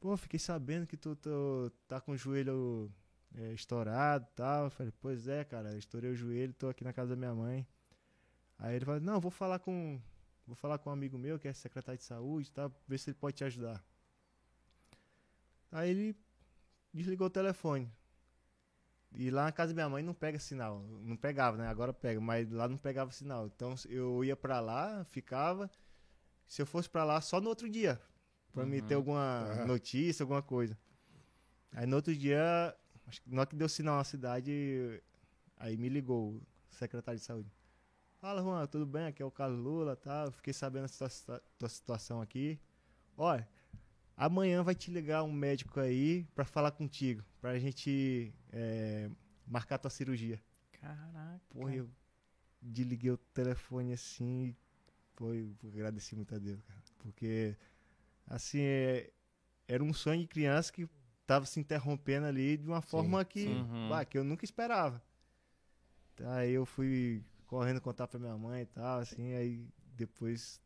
Pô, 0.00 0.16
fiquei 0.16 0.38
sabendo 0.38 0.86
que 0.86 0.96
tu, 0.96 1.16
tu 1.16 1.70
tá 1.86 2.00
com 2.00 2.12
o 2.12 2.16
joelho 2.16 2.92
é, 3.34 3.52
estourado 3.52 4.26
e 4.30 4.34
tal. 4.36 4.64
Eu 4.64 4.70
falei, 4.70 4.92
pois 5.00 5.26
é, 5.28 5.44
cara, 5.44 5.76
estourei 5.76 6.10
o 6.10 6.14
joelho, 6.14 6.52
tô 6.54 6.68
aqui 6.68 6.84
na 6.84 6.92
casa 6.92 7.10
da 7.10 7.16
minha 7.16 7.34
mãe. 7.34 7.66
Aí 8.58 8.76
ele 8.76 8.84
falou, 8.84 9.00
não, 9.00 9.20
vou 9.20 9.30
falar 9.30 9.58
com. 9.58 10.00
Vou 10.48 10.56
falar 10.56 10.78
com 10.78 10.88
um 10.88 10.92
amigo 10.94 11.18
meu 11.18 11.38
que 11.38 11.46
é 11.46 11.52
secretário 11.52 11.98
de 11.98 12.04
saúde, 12.04 12.50
tá? 12.50 12.70
Ver 12.88 12.98
se 12.98 13.10
ele 13.10 13.18
pode 13.18 13.36
te 13.36 13.44
ajudar. 13.44 13.84
Aí 15.70 15.90
ele 15.90 16.16
desligou 16.90 17.26
o 17.26 17.30
telefone. 17.30 17.92
E 19.12 19.30
lá 19.30 19.44
na 19.44 19.52
casa 19.52 19.74
da 19.74 19.74
minha 19.74 19.88
mãe 19.90 20.02
não 20.02 20.14
pega 20.14 20.38
sinal. 20.38 20.80
Não 21.02 21.18
pegava, 21.18 21.58
né? 21.58 21.68
Agora 21.68 21.92
pega, 21.92 22.18
mas 22.18 22.50
lá 22.50 22.66
não 22.66 22.78
pegava 22.78 23.10
sinal. 23.12 23.46
Então 23.46 23.74
eu 23.90 24.24
ia 24.24 24.34
pra 24.34 24.58
lá, 24.58 25.04
ficava. 25.04 25.70
Se 26.46 26.62
eu 26.62 26.66
fosse 26.66 26.88
pra 26.88 27.04
lá 27.04 27.20
só 27.20 27.42
no 27.42 27.50
outro 27.50 27.68
dia, 27.68 28.00
pra 28.54 28.64
me 28.64 28.80
ter 28.80 28.94
Uhum. 28.94 29.00
alguma 29.00 29.66
notícia, 29.66 30.22
alguma 30.22 30.40
coisa. 30.40 30.78
Aí 31.72 31.84
no 31.84 31.96
outro 31.96 32.16
dia, 32.16 32.74
acho 33.06 33.20
que 33.20 33.28
na 33.30 33.42
hora 33.42 33.50
que 33.50 33.54
deu 33.54 33.68
sinal 33.68 33.98
na 33.98 34.04
cidade, 34.04 35.02
aí 35.58 35.76
me 35.76 35.90
ligou 35.90 36.36
o 36.36 36.42
secretário 36.70 37.20
de 37.20 37.26
saúde. 37.26 37.52
Fala, 38.20 38.42
Juan, 38.42 38.66
tudo 38.66 38.84
bem? 38.84 39.06
Aqui 39.06 39.22
é 39.22 39.24
o 39.24 39.30
Carlos 39.30 39.60
Lula, 39.60 39.94
tá? 39.96 40.24
Eu 40.26 40.32
Fiquei 40.32 40.52
sabendo 40.52 40.86
da 40.88 41.08
tua, 41.08 41.40
tua 41.58 41.68
situação 41.68 42.20
aqui. 42.20 42.58
Olha, 43.16 43.48
amanhã 44.16 44.62
vai 44.62 44.74
te 44.74 44.90
ligar 44.90 45.22
um 45.22 45.32
médico 45.32 45.78
aí 45.80 46.24
pra 46.34 46.44
falar 46.44 46.72
contigo, 46.72 47.22
pra 47.40 47.58
gente 47.58 48.34
é, 48.52 49.08
marcar 49.46 49.78
tua 49.78 49.90
cirurgia. 49.90 50.40
Caraca. 50.72 51.40
Porra, 51.50 51.74
eu 51.74 51.88
desliguei 52.60 53.10
o 53.12 53.16
telefone 53.18 53.92
assim 53.92 54.48
e 54.48 54.56
foi, 55.14 55.54
agradeci 55.72 56.16
muito 56.16 56.34
a 56.34 56.38
Deus, 56.38 56.60
cara. 56.62 56.80
Porque, 56.98 57.56
assim, 58.26 58.60
é- 58.62 59.10
era 59.68 59.82
um 59.84 59.92
sonho 59.92 60.20
de 60.20 60.26
criança 60.26 60.72
que 60.72 60.88
tava 61.26 61.46
se 61.46 61.60
interrompendo 61.60 62.26
ali 62.26 62.56
de 62.56 62.66
uma 62.66 62.82
forma 62.82 63.24
que, 63.24 63.44
sim. 63.44 63.48
Uhum. 63.54 63.88
bah, 63.88 64.04
que 64.04 64.18
eu 64.18 64.24
nunca 64.24 64.44
esperava. 64.44 65.00
Então, 66.14 66.30
Aí 66.32 66.52
eu 66.52 66.66
fui 66.66 67.22
correndo 67.48 67.80
contar 67.80 68.06
pra 68.06 68.20
minha 68.20 68.36
mãe 68.36 68.62
e 68.62 68.66
tal, 68.66 69.00
assim, 69.00 69.34
aí 69.34 69.66
depois, 69.96 70.60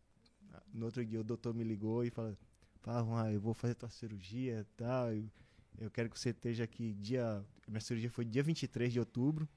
no 0.74 0.84
outro 0.84 1.02
dia, 1.02 1.20
o 1.20 1.24
doutor 1.24 1.54
me 1.54 1.64
ligou 1.64 2.04
e 2.04 2.10
falou, 2.10 2.36
fala, 2.80 3.02
Juan, 3.02 3.32
eu 3.32 3.40
vou 3.40 3.54
fazer 3.54 3.74
tua 3.74 3.88
cirurgia 3.88 4.60
e 4.60 4.76
tal, 4.76 5.10
eu, 5.10 5.24
eu 5.78 5.90
quero 5.90 6.10
que 6.10 6.18
você 6.18 6.30
esteja 6.30 6.64
aqui 6.64 6.92
dia... 6.92 7.42
Minha 7.66 7.80
cirurgia 7.80 8.10
foi 8.10 8.24
dia 8.26 8.42
23 8.42 8.92
de 8.92 9.00
outubro, 9.00 9.48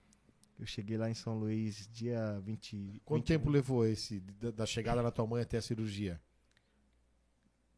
eu 0.57 0.65
cheguei 0.65 0.97
lá 0.97 1.09
em 1.09 1.13
São 1.13 1.37
Luís 1.37 1.89
dia 1.91 2.39
20... 2.45 3.01
Quanto 3.03 3.23
20 3.23 3.27
tempo 3.27 3.49
levou 3.49 3.85
esse, 3.85 4.21
da, 4.21 4.51
da 4.51 4.65
chegada 4.65 5.03
da 5.03 5.11
tua 5.11 5.27
mãe 5.27 5.41
até 5.41 5.57
a 5.57 5.61
cirurgia? 5.61 6.21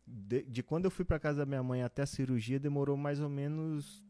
de, 0.08 0.44
de 0.44 0.64
quando 0.64 0.86
eu 0.86 0.92
fui 0.92 1.04
pra 1.04 1.20
casa 1.20 1.40
da 1.40 1.46
minha 1.46 1.62
mãe 1.62 1.84
até 1.84 2.04
a 2.04 2.06
cirurgia, 2.06 2.60
demorou 2.60 2.96
mais 2.96 3.20
ou 3.20 3.28
menos 3.28 4.04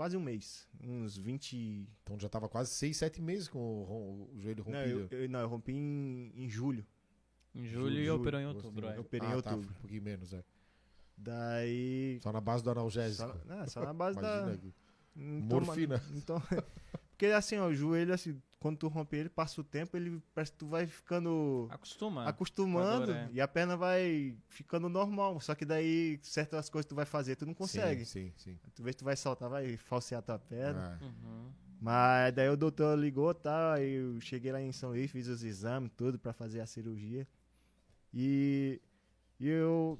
quase 0.00 0.16
um 0.16 0.20
mês. 0.20 0.66
Uns 0.82 1.14
20. 1.18 1.86
Então 2.02 2.18
já 2.18 2.26
tava 2.26 2.48
quase 2.48 2.70
seis, 2.70 2.96
sete 2.96 3.20
meses 3.20 3.48
com 3.48 3.58
o, 3.58 4.30
o 4.34 4.40
joelho 4.40 4.64
Não, 4.66 4.72
rompido. 4.78 5.08
eu, 5.14 5.20
eu- 5.24 5.28
não, 5.28 5.40
eu 5.40 5.48
rompi 5.48 5.72
em, 5.72 6.32
em 6.34 6.48
julho. 6.48 6.86
Em 7.54 7.66
julho 7.66 7.98
e 7.98 8.06
Julho, 8.06 8.14
operou 8.14 8.40
em 8.40 8.46
outubro. 8.46 8.86
né? 8.86 8.94
é. 8.94 8.96
Eu 8.96 9.02
operei 9.02 9.28
em 9.28 9.32
ah, 9.32 9.42
tá, 9.42 9.50
outubro. 9.50 9.68
foi 9.68 9.76
um 9.76 9.80
pouquinho 9.80 10.02
menos, 10.02 10.32
é. 10.32 10.42
Daí. 11.18 12.18
Só 12.22 12.32
na 12.32 12.40
base 12.40 12.64
do 12.64 12.70
analgésico. 12.70 13.28
Só, 13.28 13.44
não, 13.44 13.66
só 13.68 13.84
na 13.84 13.92
base 13.92 14.18
Imagina 14.18 14.46
da. 14.46 14.52
aqui. 14.52 14.74
não 15.14 15.48
toma- 15.48 15.66
Morfina. 15.66 16.02
Então, 16.16 16.42
porque 17.10 17.26
assim, 17.26 17.58
ó, 17.58 17.66
o 17.68 17.74
joelho, 17.74 18.14
assim, 18.14 18.40
quando 18.60 18.76
tu 18.76 18.88
rompe 18.88 19.16
ele, 19.16 19.30
passa 19.30 19.60
o 19.60 19.64
tempo, 19.64 19.96
ele 19.96 20.22
parece 20.34 20.52
que 20.52 20.58
tu 20.58 20.66
vai 20.66 20.86
ficando. 20.86 21.66
Acostuma. 21.70 22.28
acostumando 22.28 23.06
dor, 23.06 23.16
é. 23.16 23.28
e 23.32 23.40
a 23.40 23.48
perna 23.48 23.74
vai 23.74 24.36
ficando 24.48 24.88
normal. 24.88 25.40
Só 25.40 25.54
que 25.54 25.64
daí 25.64 26.20
certas 26.22 26.68
coisas 26.68 26.86
tu 26.86 26.94
vai 26.94 27.06
fazer, 27.06 27.36
tu 27.36 27.46
não 27.46 27.54
consegue. 27.54 28.04
Sim, 28.04 28.32
sim, 28.36 28.52
sim. 28.52 28.70
Tu 28.74 28.82
vê 28.82 28.90
que 28.90 28.98
tu 28.98 29.04
vai 29.04 29.16
saltar, 29.16 29.48
vai 29.48 29.76
falsear 29.78 30.22
tua 30.22 30.38
perna. 30.38 30.98
Ah, 31.00 31.04
Uhum. 31.04 31.50
Mas 31.80 32.34
daí 32.34 32.50
o 32.50 32.56
doutor 32.58 32.98
ligou, 32.98 33.32
tá? 33.32 33.72
Aí 33.72 33.94
eu 33.94 34.20
cheguei 34.20 34.52
lá 34.52 34.60
em 34.60 34.70
São 34.70 34.90
Luís, 34.90 35.10
fiz 35.10 35.26
os 35.28 35.42
exames, 35.42 35.90
tudo 35.96 36.18
pra 36.18 36.34
fazer 36.34 36.60
a 36.60 36.66
cirurgia. 36.66 37.26
E, 38.12 38.78
e 39.38 39.48
eu. 39.48 39.98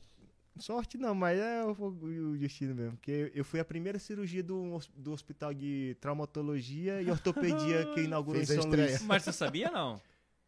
Sorte 0.60 0.98
não, 0.98 1.14
mas 1.14 1.38
é 1.38 1.64
o, 1.64 1.70
o 1.72 2.36
destino 2.38 2.74
mesmo. 2.74 2.92
Porque 2.96 3.32
eu 3.34 3.44
fui 3.44 3.58
a 3.60 3.64
primeira 3.64 3.98
cirurgia 3.98 4.42
do, 4.42 4.78
do 4.96 5.12
hospital 5.12 5.52
de 5.54 5.96
traumatologia 6.00 7.00
e 7.02 7.10
ortopedia 7.10 7.86
que 7.94 8.02
inaugurou 8.02 8.44
Fez 8.44 8.50
em 8.58 8.62
São. 8.62 8.70
Luís. 8.70 9.02
Mas 9.02 9.22
você 9.22 9.32
sabia, 9.32 9.70
não? 9.70 10.00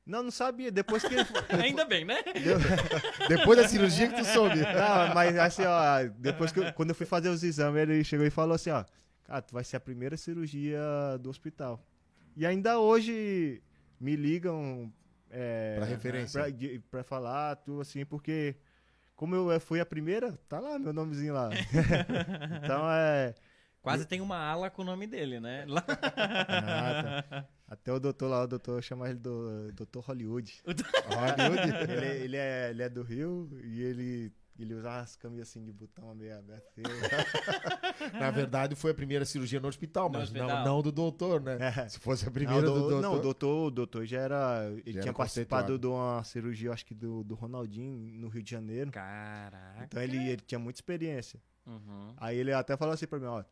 Não, 0.05 0.23
não 0.23 0.31
sabia. 0.31 0.71
Depois 0.71 1.03
que. 1.05 1.15
Ainda 1.63 1.85
bem, 1.85 2.05
né? 2.05 2.17
Depois 3.29 3.59
da 3.59 3.69
cirurgia 3.69 4.09
que 4.09 4.17
tu 4.17 4.25
soube. 4.25 4.57
Não, 4.61 5.15
mas 5.15 5.37
assim, 5.39 5.63
ó, 5.65 6.09
depois 6.19 6.51
que 6.53 6.61
eu- 6.61 6.73
quando 6.73 6.91
eu 6.91 6.95
fui 6.95 7.07
fazer 7.07 7.29
os 7.29 7.43
exames, 7.43 7.81
ele 7.83 8.03
chegou 8.05 8.27
e 8.27 8.31
falou 8.31 8.55
assim, 8.55 8.71
ó, 8.71 8.85
cara, 9.25 9.41
tu 9.43 9.55
vai 9.55 9.65
ser 9.65 9.77
a 9.77 9.81
primeira 9.81 10.17
cirurgia 10.17 10.81
do 11.21 11.31
hospital. 11.31 11.81
E 12.37 12.45
ainda 12.45 12.79
hoje 12.79 13.63
me 14.01 14.17
ligam 14.17 14.93
é, 15.31 15.77
Pra 15.77 15.87
referência. 15.87 16.41
pra, 16.41 16.51
de- 16.51 16.81
pra 16.91 17.05
falar, 17.05 17.57
tu 17.57 17.81
assim, 17.81 18.05
porque 18.05 18.57
como 19.17 19.35
eu 19.35 19.53
eh, 19.53 19.59
fui 19.59 19.81
a 19.81 19.87
primeira, 19.87 20.33
tá 20.49 20.59
lá 20.59 20.79
meu 20.79 20.93
nomezinho 20.93 21.35
lá. 21.35 21.51
então 22.63 22.91
é. 22.91 23.35
Quase 23.81 24.07
tem 24.07 24.21
uma 24.21 24.37
ala 24.37 24.71
com 24.71 24.83
o 24.83 24.85
nome 24.85 25.07
dele, 25.09 25.41
né? 25.41 25.65
Lá- 25.67 25.85
ah, 25.89 27.23
tá. 27.23 27.49
Até 27.67 27.93
o 27.93 27.99
doutor 27.99 28.29
lá, 28.29 28.43
o 28.43 28.47
doutor 28.47 28.83
chama 28.83 29.09
ele 29.09 29.19
do 29.19 29.73
doutor 29.73 30.05
Hollywood. 30.05 30.63
Hollywood. 30.65 31.91
ele, 31.91 32.25
ele 32.25 32.37
é, 32.37 32.71
ele 32.71 32.83
é 32.83 32.89
do 32.89 33.03
Rio 33.03 33.49
e 33.65 33.83
ele, 33.83 34.33
ele 34.59 34.75
usava 34.75 35.01
as 35.01 35.17
camisas 35.17 35.49
assim 35.49 35.65
de 35.65 35.73
botão 35.73 36.15
meio 36.15 36.39
aberto. 36.39 36.65
assim. 36.69 36.83
Na 38.19 38.31
verdade, 38.31 38.75
foi 38.77 38.91
a 38.91 38.95
primeira 38.95 39.25
cirurgia 39.25 39.59
no 39.61 39.69
hospital, 39.69 40.09
No 40.09 40.19
mas 40.19 40.25
hospital. 40.29 40.49
Não, 40.49 40.65
não 40.65 40.83
do 40.83 40.93
doutor, 40.93 41.41
né? 41.41 41.57
É. 41.61 41.89
Se 41.89 41.99
fosse 41.99 42.25
a 42.25 42.27
Não, 42.27 42.33
primeira 42.33 42.63
do- 42.63 42.73
do 42.75 42.81
doutor. 42.81 43.03
Não, 43.03 43.15
o 43.17 43.21
doutor, 43.21 43.67
o 43.67 43.71
doutor 43.71 44.07
já 44.07 44.21
era. 44.21 44.67
Ele 44.71 44.93
Já 44.93 45.01
tinha 45.01 45.03
era 45.11 45.13
participado 45.15 45.79
de 45.79 45.87
uma 45.87 46.23
cirurgia, 46.25 46.73
acho 46.73 46.85
que 46.87 46.95
do, 46.95 47.25
do 47.25 47.35
Ronaldinho, 47.35 47.97
no 48.21 48.29
Rio 48.29 48.43
de 48.43 48.51
Janeiro. 48.51 48.91
Caraca. 48.91 49.85
Então 49.85 50.03
ele, 50.03 50.17
ele 50.19 50.43
tinha 50.47 50.59
muita 50.59 50.77
experiência. 50.79 51.41
Uhum. 51.67 52.13
Aí 52.17 52.37
ele 52.39 52.53
até 52.53 52.77
falou 52.77 52.93
assim 52.95 53.07
pra 53.07 53.19
mim, 53.19 53.27
ó. 53.27 53.43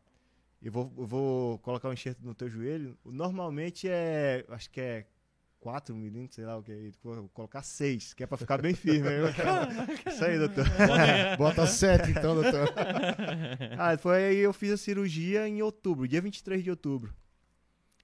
Eu 0.63 0.71
vou, 0.71 0.93
eu 0.99 1.07
vou 1.07 1.59
colocar 1.61 1.89
um 1.89 1.93
enxerto 1.93 2.21
no 2.23 2.35
teu 2.35 2.49
joelho. 2.51 2.97
Normalmente 3.05 3.89
é. 3.89 4.45
Acho 4.51 4.69
que 4.71 4.81
é 4.81 5.07
4 5.61 5.95
milímetros, 5.95 6.37
sei 6.37 6.45
lá 6.47 6.57
o 6.57 6.63
que. 6.63 6.73
é. 6.73 6.91
Vou 7.03 7.29
colocar 7.29 7.63
6, 7.63 8.15
que 8.15 8.23
é 8.25 8.27
pra 8.27 8.39
ficar 8.39 8.61
bem 8.61 8.75
firme. 8.75 9.07
Aí 9.09 9.17
eu- 9.17 10.13
Isso 10.13 10.25
aí, 10.25 10.39
doutor. 10.39 10.65
Bota 11.37 11.67
sete, 11.67 12.11
então, 12.11 12.35
doutor. 12.35 12.69
Ah, 13.79 13.97
foi 13.99 14.25
aí 14.25 14.37
eu 14.39 14.53
fiz 14.53 14.73
a 14.73 14.77
cirurgia 14.77 15.47
em 15.47 15.61
outubro, 15.63 16.09
dia 16.09 16.21
23 16.21 16.65
de 16.65 16.71
outubro. 16.71 17.15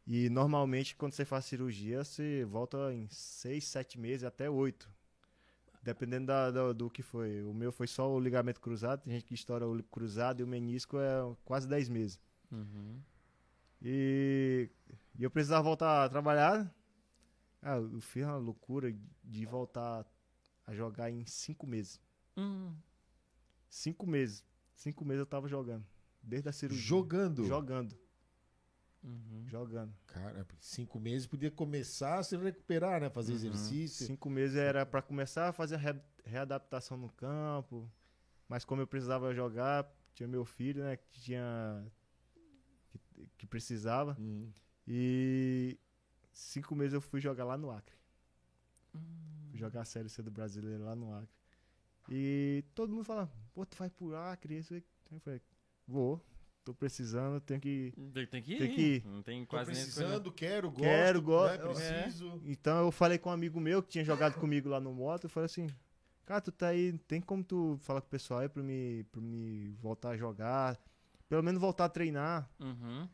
E 0.07 0.29
normalmente, 0.31 0.95
quando 0.95 1.13
você 1.15 1.25
faz 1.25 1.47
cirurgia, 1.47 2.05
você 2.05 2.45
volta 2.45 2.93
em 2.93 3.09
seis, 3.11 3.67
sete 3.67 3.99
meses, 3.99 4.23
até 4.25 4.49
oito. 4.49 4.89
Dependendo 5.83 6.27
da- 6.27 6.51
da- 6.51 6.73
do 6.73 6.91
que 6.91 7.03
foi. 7.03 7.43
O 7.43 7.55
meu 7.55 7.73
foi 7.73 7.87
só 7.87 8.11
o 8.13 8.21
ligamento 8.21 8.61
cruzado, 8.61 9.01
tem 9.03 9.15
gente 9.15 9.25
que 9.25 9.35
estoura 9.35 9.67
o 9.67 9.83
cruzado 9.85 10.41
e 10.41 10.45
o 10.45 10.47
menisco 10.47 10.99
é 10.99 11.35
quase 11.45 11.67
10 11.69 11.89
meses. 11.89 12.21
Uhum. 12.53 12.99
E, 13.83 14.69
e 15.19 15.23
eu 15.25 15.31
precisava 15.31 15.63
voltar 15.63 16.05
a 16.05 16.09
trabalhar. 16.09 16.71
Ah, 17.69 17.77
eu 17.79 18.01
fiz 18.01 18.25
uma 18.25 18.37
loucura 18.37 18.95
de 19.25 19.45
voltar 19.45 20.07
a 20.67 20.75
jogar 20.75 21.11
em 21.11 21.25
cinco 21.27 21.67
meses. 21.67 22.01
Hum. 22.37 22.73
Cinco 23.69 24.07
meses. 24.07 24.45
Cinco 24.75 25.05
meses 25.05 25.21
eu 25.21 25.27
tava 25.27 25.49
jogando. 25.49 25.85
Desde 26.23 26.49
a 26.49 26.53
cirurgia. 26.53 26.87
Jogando. 26.87 27.45
Jogando. 27.45 27.99
Uhum. 29.03 29.45
Jogando. 29.47 29.95
Cara, 30.07 30.47
cinco 30.61 30.99
meses 30.99 31.27
podia 31.27 31.51
começar 31.51 32.19
a 32.19 32.23
se 32.23 32.37
recuperar, 32.37 33.01
né? 33.01 33.09
Fazer 33.11 33.33
Uhum. 33.33 33.39
exercício. 33.39 34.07
Cinco 34.07 34.29
meses 34.31 34.57
era 34.57 34.85
para 34.85 35.03
começar 35.03 35.49
a 35.49 35.53
fazer 35.53 35.77
a 35.77 35.79
re- 35.79 36.01
readaptação 36.25 36.97
no 36.97 37.09
campo. 37.11 37.91
Mas 38.49 38.65
como 38.65 38.81
eu 38.83 38.87
precisava 38.87 39.33
jogar, 39.35 39.89
tinha 40.15 40.29
meu 40.29 40.45
filho, 40.45 40.83
né? 40.85 40.97
Que 40.97 41.21
tinha. 41.21 41.85
Que, 42.89 43.01
que 43.39 43.47
precisava. 43.47 44.17
Hum. 44.19 44.51
E 44.87 45.79
cinco 46.37 46.75
meses 46.75 46.93
eu 46.93 47.01
fui 47.01 47.21
jogar 47.21 47.45
lá 47.45 47.57
no 47.57 47.71
Acre. 47.71 47.97
Hum. 48.95 49.01
Fui 49.51 49.59
jogar 49.59 49.81
a 49.81 49.85
Série 49.85 50.09
C 50.09 50.23
do 50.23 50.31
Brasileiro 50.31 50.85
lá 50.85 50.95
no 50.95 51.15
Acre. 51.15 51.35
E 52.09 52.63
todo 52.75 52.93
mundo 52.93 53.05
fala, 53.05 53.31
pô, 53.53 53.65
tu 53.65 53.77
vai 53.77 53.91
pro 53.91 54.15
Acre? 54.15 54.59
Isso. 54.59 54.75
Eu 54.75 55.21
falei, 55.21 55.41
vou, 55.87 56.23
tô 56.63 56.75
precisando, 56.75 57.41
tenho 57.41 57.61
que. 57.61 57.93
Tem, 58.13 58.27
tem 58.27 58.43
que 58.43 58.55
ir. 58.55 58.59
Tem 58.59 58.75
que 58.75 58.81
ir. 58.81 59.07
Não 59.07 59.23
tem 59.23 59.45
Tô 59.45 59.51
quase 59.51 59.73
nem 59.73 59.81
escolha. 59.81 60.07
precisando, 60.07 60.33
quero, 60.33 60.71
gosto. 60.71 60.83
Quero, 60.83 61.23
gosto. 61.23 61.79
Né? 61.79 62.03
Preciso. 62.03 62.41
Então 62.45 62.85
eu 62.85 62.93
falei 62.93 63.19
com 63.19 63.31
um 63.31 63.33
amigo 63.33 63.59
meu 63.59 63.83
que 63.83 63.89
tinha 63.89 64.05
jogado 64.05 64.35
comigo 64.39 64.69
lá 64.69 64.79
no 64.79 64.93
moto, 64.93 65.25
eu 65.25 65.31
falei 65.31 65.47
assim, 65.47 65.67
cara, 66.25 66.41
tu 66.41 66.53
tá 66.53 66.69
aí, 66.69 66.99
tem 67.09 67.21
como 67.21 67.43
tu 67.43 67.77
falar 67.81 68.01
com 68.01 68.09
o 68.09 68.11
pessoal 68.11 68.41
aí 68.41 68.49
pra 68.49 68.63
me, 68.63 69.05
pra 69.05 69.21
me 69.21 69.71
voltar 69.81 70.11
a 70.11 70.17
jogar, 70.17 70.79
pelo 71.29 71.43
menos 71.43 71.61
voltar 71.61 71.87
a 71.87 71.89
treinar. 71.89 72.49
Uhum. 72.61 73.09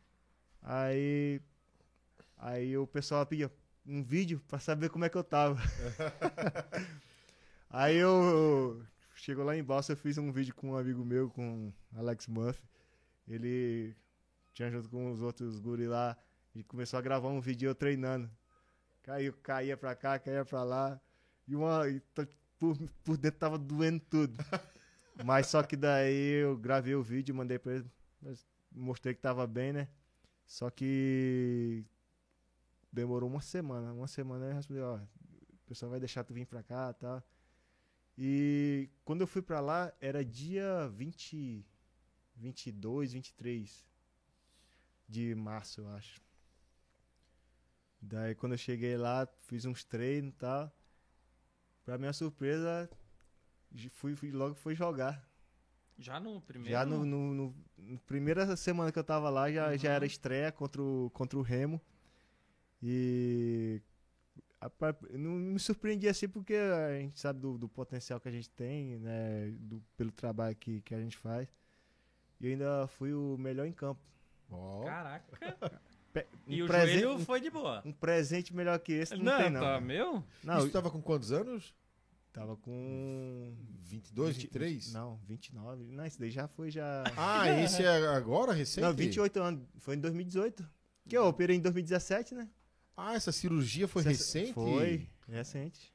Aí, 0.60 1.40
aí 2.42 2.76
o 2.76 2.86
pessoal 2.86 3.24
pedia 3.24 3.50
um 3.86 4.02
vídeo 4.02 4.42
pra 4.48 4.58
saber 4.58 4.90
como 4.90 5.04
é 5.04 5.08
que 5.08 5.16
eu 5.16 5.24
tava. 5.24 5.58
aí 7.70 7.96
eu, 7.96 8.84
chegou 9.14 9.44
lá 9.44 9.56
em 9.56 9.62
Balsa, 9.62 9.92
eu 9.92 9.96
fiz 9.96 10.18
um 10.18 10.32
vídeo 10.32 10.54
com 10.54 10.70
um 10.70 10.76
amigo 10.76 11.04
meu, 11.04 11.30
com 11.30 11.72
Alex 11.96 12.26
Muff. 12.26 12.60
Ele 13.28 13.94
tinha 14.52 14.70
junto 14.70 14.88
com 14.88 15.12
os 15.12 15.22
outros 15.22 15.60
guri 15.60 15.86
lá 15.86 16.16
e 16.54 16.64
começou 16.64 16.98
a 16.98 17.02
gravar 17.02 17.28
um 17.28 17.40
vídeo 17.40 17.68
eu 17.68 17.74
treinando. 17.74 18.28
Caiu, 19.04 19.32
caía 19.42 19.76
pra 19.76 19.94
cá, 19.94 20.18
caía 20.18 20.44
pra 20.44 20.64
lá. 20.64 21.00
E 21.46 21.54
uma 21.54 21.88
e 21.88 22.00
por, 22.58 22.76
por 23.04 23.16
dentro 23.16 23.38
tava 23.38 23.58
doendo 23.58 24.00
tudo. 24.10 24.36
Mas 25.24 25.46
só 25.46 25.62
que 25.62 25.76
daí 25.76 26.42
eu 26.42 26.56
gravei 26.56 26.94
o 26.94 27.02
vídeo, 27.02 27.34
mandei 27.34 27.58
pra 27.58 27.74
ele, 27.74 27.90
mostrei 28.70 29.14
que 29.14 29.20
tava 29.20 29.46
bem, 29.46 29.72
né? 29.72 29.88
Só 30.46 30.70
que 30.70 31.84
demorou 32.92 33.28
uma 33.28 33.40
semana. 33.40 33.92
Uma 33.92 34.06
semana 34.06 34.46
eu 34.46 34.54
respondi, 34.54 34.80
ó, 34.80 34.96
o 34.96 35.58
pessoal 35.66 35.90
vai 35.90 35.98
deixar 36.00 36.22
tu 36.24 36.34
vir 36.34 36.46
pra 36.46 36.62
cá, 36.62 36.92
tá? 36.92 37.22
E 38.16 38.90
quando 39.04 39.22
eu 39.22 39.26
fui 39.26 39.40
pra 39.40 39.60
lá, 39.60 39.92
era 40.00 40.24
dia 40.24 40.88
20, 40.94 41.64
22, 42.36 43.12
23 43.14 43.86
de 45.08 45.34
março, 45.34 45.80
eu 45.80 45.88
acho. 45.88 46.20
Daí 48.00 48.34
quando 48.34 48.52
eu 48.52 48.58
cheguei 48.58 48.96
lá, 48.96 49.26
fiz 49.46 49.64
uns 49.64 49.84
treinos 49.84 50.30
e 50.34 50.36
tal. 50.36 50.70
Pra 51.84 51.98
minha 51.98 52.12
surpresa, 52.12 52.88
fui, 53.90 54.14
fui 54.14 54.30
logo 54.30 54.54
fui 54.54 54.74
jogar. 54.74 55.26
Já 55.98 56.18
no 56.18 56.40
primeiro. 56.40 56.70
Já 56.72 56.84
no, 56.84 57.04
no, 57.04 57.34
no- 57.34 57.54
no 57.76 57.98
primeira 58.00 58.56
semana 58.56 58.90
que 58.92 58.98
eu 58.98 59.04
tava 59.04 59.30
lá, 59.30 59.50
já, 59.50 59.76
já 59.76 59.88
Uhum. 59.90 59.94
era 59.96 60.06
estreia 60.06 60.50
contra 60.52 60.82
o, 60.82 61.10
contra 61.10 61.38
o 61.38 61.42
Remo. 61.42 61.80
E 62.82 63.80
não 65.12 65.30
me 65.32 65.58
surpreendi 65.58 66.08
assim 66.08 66.28
porque 66.28 66.54
a 66.54 66.98
gente 66.98 67.18
sabe 67.18 67.40
do, 67.40 67.58
do 67.58 67.68
potencial 67.68 68.20
que 68.20 68.28
a 68.28 68.32
gente 68.32 68.48
tem, 68.50 68.98
né? 68.98 69.50
do- 69.58 69.82
pelo 69.96 70.10
trabalho 70.12 70.54
que, 70.56 70.80
que 70.82 70.94
a 70.94 71.00
gente 71.00 71.16
faz. 71.16 71.48
E 72.40 72.48
ainda 72.48 72.86
fui 72.88 73.12
o 73.12 73.36
melhor 73.38 73.66
em 73.66 73.72
campo. 73.72 74.00
Ó. 74.50 74.84
Caraca. 74.84 75.38
Um, 76.46 76.52
E 76.52 76.62
o 76.62 76.66
presen- 76.66 77.00
joelho 77.00 77.18
foi 77.20 77.40
de 77.40 77.48
boa. 77.50 77.82
um 77.86 77.92
presente 77.92 78.54
melhor 78.54 78.78
que 78.78 78.92
esse 78.92 79.16
não, 79.16 79.24
Não, 79.24 79.38
tem, 79.38 79.50
não. 79.50 79.60
tá, 79.60 79.80
meu? 79.80 80.22
Não, 80.44 80.58
Isso 80.58 80.70
tava 80.70 80.90
com 80.90 81.00
quantos 81.00 81.32
anos? 81.32 81.74
tava 82.32 82.56
com. 82.56 83.54
22, 83.84 84.36
20 84.36 84.42
23? 84.42 84.92
Não, 84.92 85.18
29. 85.26 85.84
Não, 85.84 86.04
esse 86.04 86.18
daí 86.18 86.30
já 86.30 86.46
foi 86.48 86.70
já. 86.70 87.04
Ah, 87.16 87.48
esse 87.62 87.82
é 87.82 87.88
agora, 88.08 88.52
recente? 88.52 88.82
Não, 88.84 88.92
28 88.92 89.40
anos. 89.40 89.62
Foi 89.78 89.94
em 89.96 90.00
2018. 90.00 90.68
Que 91.08 91.16
eu 91.16 91.26
operei 91.26 91.56
em 91.56 91.60
2017, 91.60 92.34
né? 92.34 92.48
Ah, 92.96 93.14
essa 93.14 93.32
cirurgia 93.32 93.88
foi 93.88 94.00
Essa- 94.02 94.10
recente? 94.10 94.52
Foi, 94.52 95.08
recente. 95.28 95.92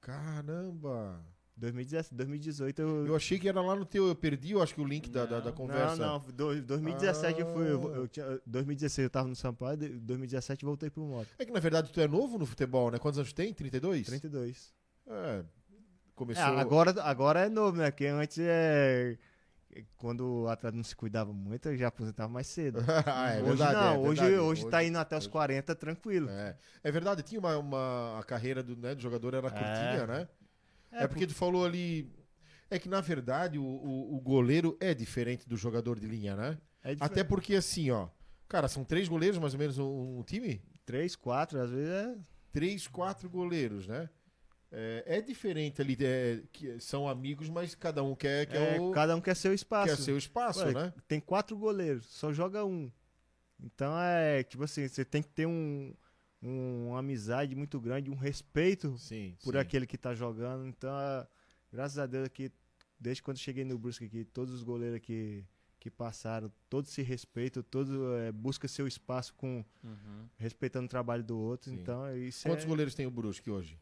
Caramba. 0.00 1.20
2017, 1.56 2.14
2018 2.14 2.80
eu. 2.82 3.06
Eu 3.08 3.16
achei 3.16 3.36
que 3.36 3.48
era 3.48 3.60
lá 3.60 3.74
no 3.74 3.84
teu. 3.84 4.06
Eu 4.06 4.14
perdi, 4.14 4.52
eu 4.52 4.62
acho 4.62 4.72
que 4.74 4.80
o 4.80 4.84
link 4.86 5.10
da, 5.10 5.26
da, 5.26 5.40
da 5.40 5.46
Não. 5.46 5.52
conversa. 5.52 5.96
Não, 5.96 6.18
não, 6.20 6.30
do- 6.32 6.62
2017 6.62 7.40
eu 7.40 7.52
fui. 7.52 7.68
Eu, 7.68 7.92
Ah. 7.92 7.96
eu 7.96 8.08
tinha, 8.08 8.40
2016 8.46 9.04
eu 9.04 9.10
tava 9.10 9.26
no 9.28 9.34
Sampaio, 9.34 9.76
de- 9.76 9.88
2017 9.98 10.62
eu 10.62 10.68
voltei 10.68 10.88
pro 10.88 11.02
moto. 11.02 11.26
É 11.36 11.44
que 11.44 11.50
na 11.50 11.58
verdade 11.58 11.90
tu 11.92 12.00
é 12.00 12.06
novo 12.06 12.38
no 12.38 12.46
futebol, 12.46 12.92
né? 12.92 12.98
Quantos 12.98 13.18
anos 13.18 13.32
tu 13.32 13.36
tem? 13.36 13.52
32? 13.52 14.06
32. 14.06 14.72
É. 15.08 15.12
É, 15.40 15.44
Começou. 16.14 16.44
agora, 16.44 17.02
agora 17.02 17.40
é 17.40 17.48
novo, 17.48 17.76
né? 17.76 17.90
Porque 17.90 18.06
antes 18.06 18.38
é. 18.40 19.18
Quando 19.96 20.42
o 20.42 20.48
atleta 20.48 20.76
não 20.76 20.82
se 20.82 20.96
cuidava 20.96 21.32
muito, 21.32 21.68
eu 21.68 21.76
já 21.76 21.88
aposentava 21.88 22.32
mais 22.32 22.46
cedo. 22.46 22.80
ah, 23.06 23.30
é 23.30 23.36
hoje 23.42 23.48
verdade, 23.48 23.74
não, 23.74 23.94
é 23.94 23.98
hoje, 23.98 24.20
verdade. 24.20 24.42
hoje 24.42 24.68
tá 24.68 24.84
indo 24.84 24.98
até 24.98 25.16
os 25.16 25.24
hoje- 25.24 25.30
40 25.30 25.74
tranquilo. 25.74 26.28
É. 26.30 26.56
é 26.82 26.90
verdade, 26.90 27.22
tinha 27.22 27.38
uma, 27.38 27.56
uma. 27.58 28.18
A 28.18 28.22
carreira 28.22 28.62
do, 28.62 28.76
né, 28.76 28.94
do 28.94 29.00
jogador 29.00 29.34
era 29.34 29.50
curtinha, 29.50 30.06
né? 30.06 30.28
É, 30.90 31.06
porque 31.06 31.26
tu 31.26 31.34
falou 31.34 31.64
ali. 31.64 32.10
É 32.70 32.78
que 32.78 32.88
na 32.88 33.00
verdade 33.00 33.58
o, 33.58 33.64
o, 33.64 34.16
o 34.16 34.20
goleiro 34.20 34.76
é 34.80 34.92
diferente 34.92 35.48
do 35.48 35.56
jogador 35.56 35.98
de 35.98 36.06
linha, 36.06 36.36
né? 36.36 36.58
É 36.84 36.96
Até 37.00 37.24
porque 37.24 37.54
assim, 37.54 37.90
ó. 37.90 38.08
Cara, 38.46 38.68
são 38.68 38.84
três 38.84 39.08
goleiros 39.08 39.38
mais 39.38 39.52
ou 39.52 39.58
menos 39.58 39.78
um, 39.78 40.18
um 40.18 40.22
time? 40.22 40.62
três, 40.88 41.14
quatro, 41.14 41.60
às 41.60 41.70
vezes 41.70 41.90
é. 41.90 42.16
Três, 42.50 42.86
quatro 42.86 43.28
goleiros, 43.28 43.86
né? 43.86 44.08
É, 44.70 45.04
é 45.06 45.20
diferente 45.22 45.80
ali, 45.80 45.96
é, 46.00 46.42
que 46.52 46.78
são 46.78 47.08
amigos, 47.08 47.48
mas 47.48 47.74
cada 47.74 48.02
um 48.02 48.14
quer, 48.14 48.46
quer, 48.46 48.76
é, 48.76 48.80
o, 48.80 48.90
cada 48.90 49.16
um 49.16 49.20
quer 49.20 49.34
seu 49.34 49.54
espaço. 49.54 49.88
quer 49.96 49.96
seu 50.02 50.18
espaço, 50.18 50.60
Ué, 50.64 50.72
né? 50.74 50.94
Tem 51.06 51.18
quatro 51.20 51.56
goleiros, 51.56 52.06
só 52.06 52.32
joga 52.32 52.64
um. 52.64 52.90
Então 53.58 53.98
é, 53.98 54.42
tipo 54.42 54.62
assim, 54.64 54.86
você 54.86 55.04
tem 55.04 55.22
que 55.22 55.30
ter 55.30 55.46
um, 55.46 55.94
um- 56.42 56.88
uma 56.90 56.98
amizade 56.98 57.54
muito 57.56 57.80
grande, 57.80 58.10
um 58.10 58.14
respeito 58.14 58.96
Sim. 58.98 59.34
por 59.42 59.54
sim. 59.54 59.58
aquele 59.58 59.86
que 59.86 59.96
tá 59.96 60.14
jogando. 60.14 60.66
Então, 60.66 60.90
é, 61.00 61.26
graças 61.72 61.98
a 61.98 62.04
Deus 62.06 62.26
aqui, 62.26 62.52
desde 63.00 63.22
quando 63.22 63.38
cheguei 63.38 63.64
no 63.64 63.78
Brusque 63.78 64.04
aqui, 64.04 64.22
todos 64.24 64.52
os 64.54 64.62
goleiros 64.62 64.96
aqui 64.96 65.44
que 65.80 65.90
passaram, 65.90 66.52
todos 66.68 66.90
se 66.92 67.02
respeitam, 67.02 67.62
todos 67.62 67.90
é, 68.20 68.32
buscam 68.32 68.68
seu 68.68 68.86
espaço 68.86 69.32
com 69.34 69.64
Uhum. 69.82 70.28
respeitando 70.36 70.86
o 70.86 70.88
trabalho 70.88 71.22
do 71.24 71.38
outro. 71.38 71.70
Sim. 71.70 71.76
Então, 71.76 72.14
isso 72.16 72.46
Quantos 72.46 72.64
é, 72.64 72.68
goleiros 72.68 72.94
tem 72.94 73.06
o 73.06 73.10
Brusque 73.10 73.48
hoje? 73.50 73.78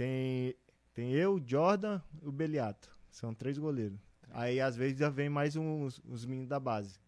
Tem 0.00 0.54
tem 0.94 1.12
eu, 1.12 1.38
Jordan 1.46 2.00
e 2.22 2.26
o 2.26 2.32
Beliato. 2.32 2.88
São 3.10 3.34
três 3.34 3.58
goleiros. 3.58 3.98
Aí 4.30 4.58
às 4.58 4.74
vezes 4.74 4.98
já 4.98 5.10
vem 5.10 5.28
mais 5.28 5.56
uns, 5.56 6.00
uns 6.08 6.24
meninos 6.24 6.48
da 6.48 6.58
base. 6.58 6.98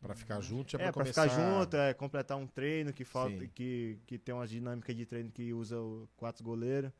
Pra 0.00 0.14
ficar 0.14 0.40
junto, 0.40 0.72
já 0.72 0.78
É, 0.78 0.84
pra 0.84 0.92
pra 0.92 1.02
começar... 1.02 1.28
ficar 1.28 1.34
junto, 1.58 1.76
é 1.76 1.92
completar 1.92 2.38
um 2.38 2.46
treino 2.46 2.94
que 2.94 3.04
falta, 3.04 3.40
Sim. 3.40 3.48
que, 3.54 3.98
que 4.06 4.18
tem 4.18 4.34
uma 4.34 4.46
dinâmica 4.46 4.94
de 4.94 5.04
treino 5.04 5.30
que 5.30 5.52
usa 5.52 5.78
o 5.78 6.08
quatro 6.16 6.42
goleiros. 6.42 6.90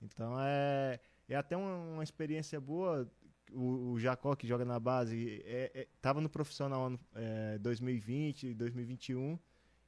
Então 0.00 0.34
é, 0.40 0.98
é 1.28 1.36
até 1.36 1.56
uma, 1.58 1.76
uma 1.94 2.02
experiência 2.04 2.58
boa. 2.58 3.06
O, 3.52 3.92
o 3.92 3.98
Jacó, 4.00 4.34
que 4.34 4.46
joga 4.46 4.64
na 4.64 4.78
base, 4.80 5.42
é, 5.44 5.70
é- 5.74 5.88
tava 6.00 6.20
no 6.22 6.28
profissional 6.30 6.86
ano 6.86 7.00
é, 7.14 7.58
2020, 7.58 8.54
2021 8.54 9.38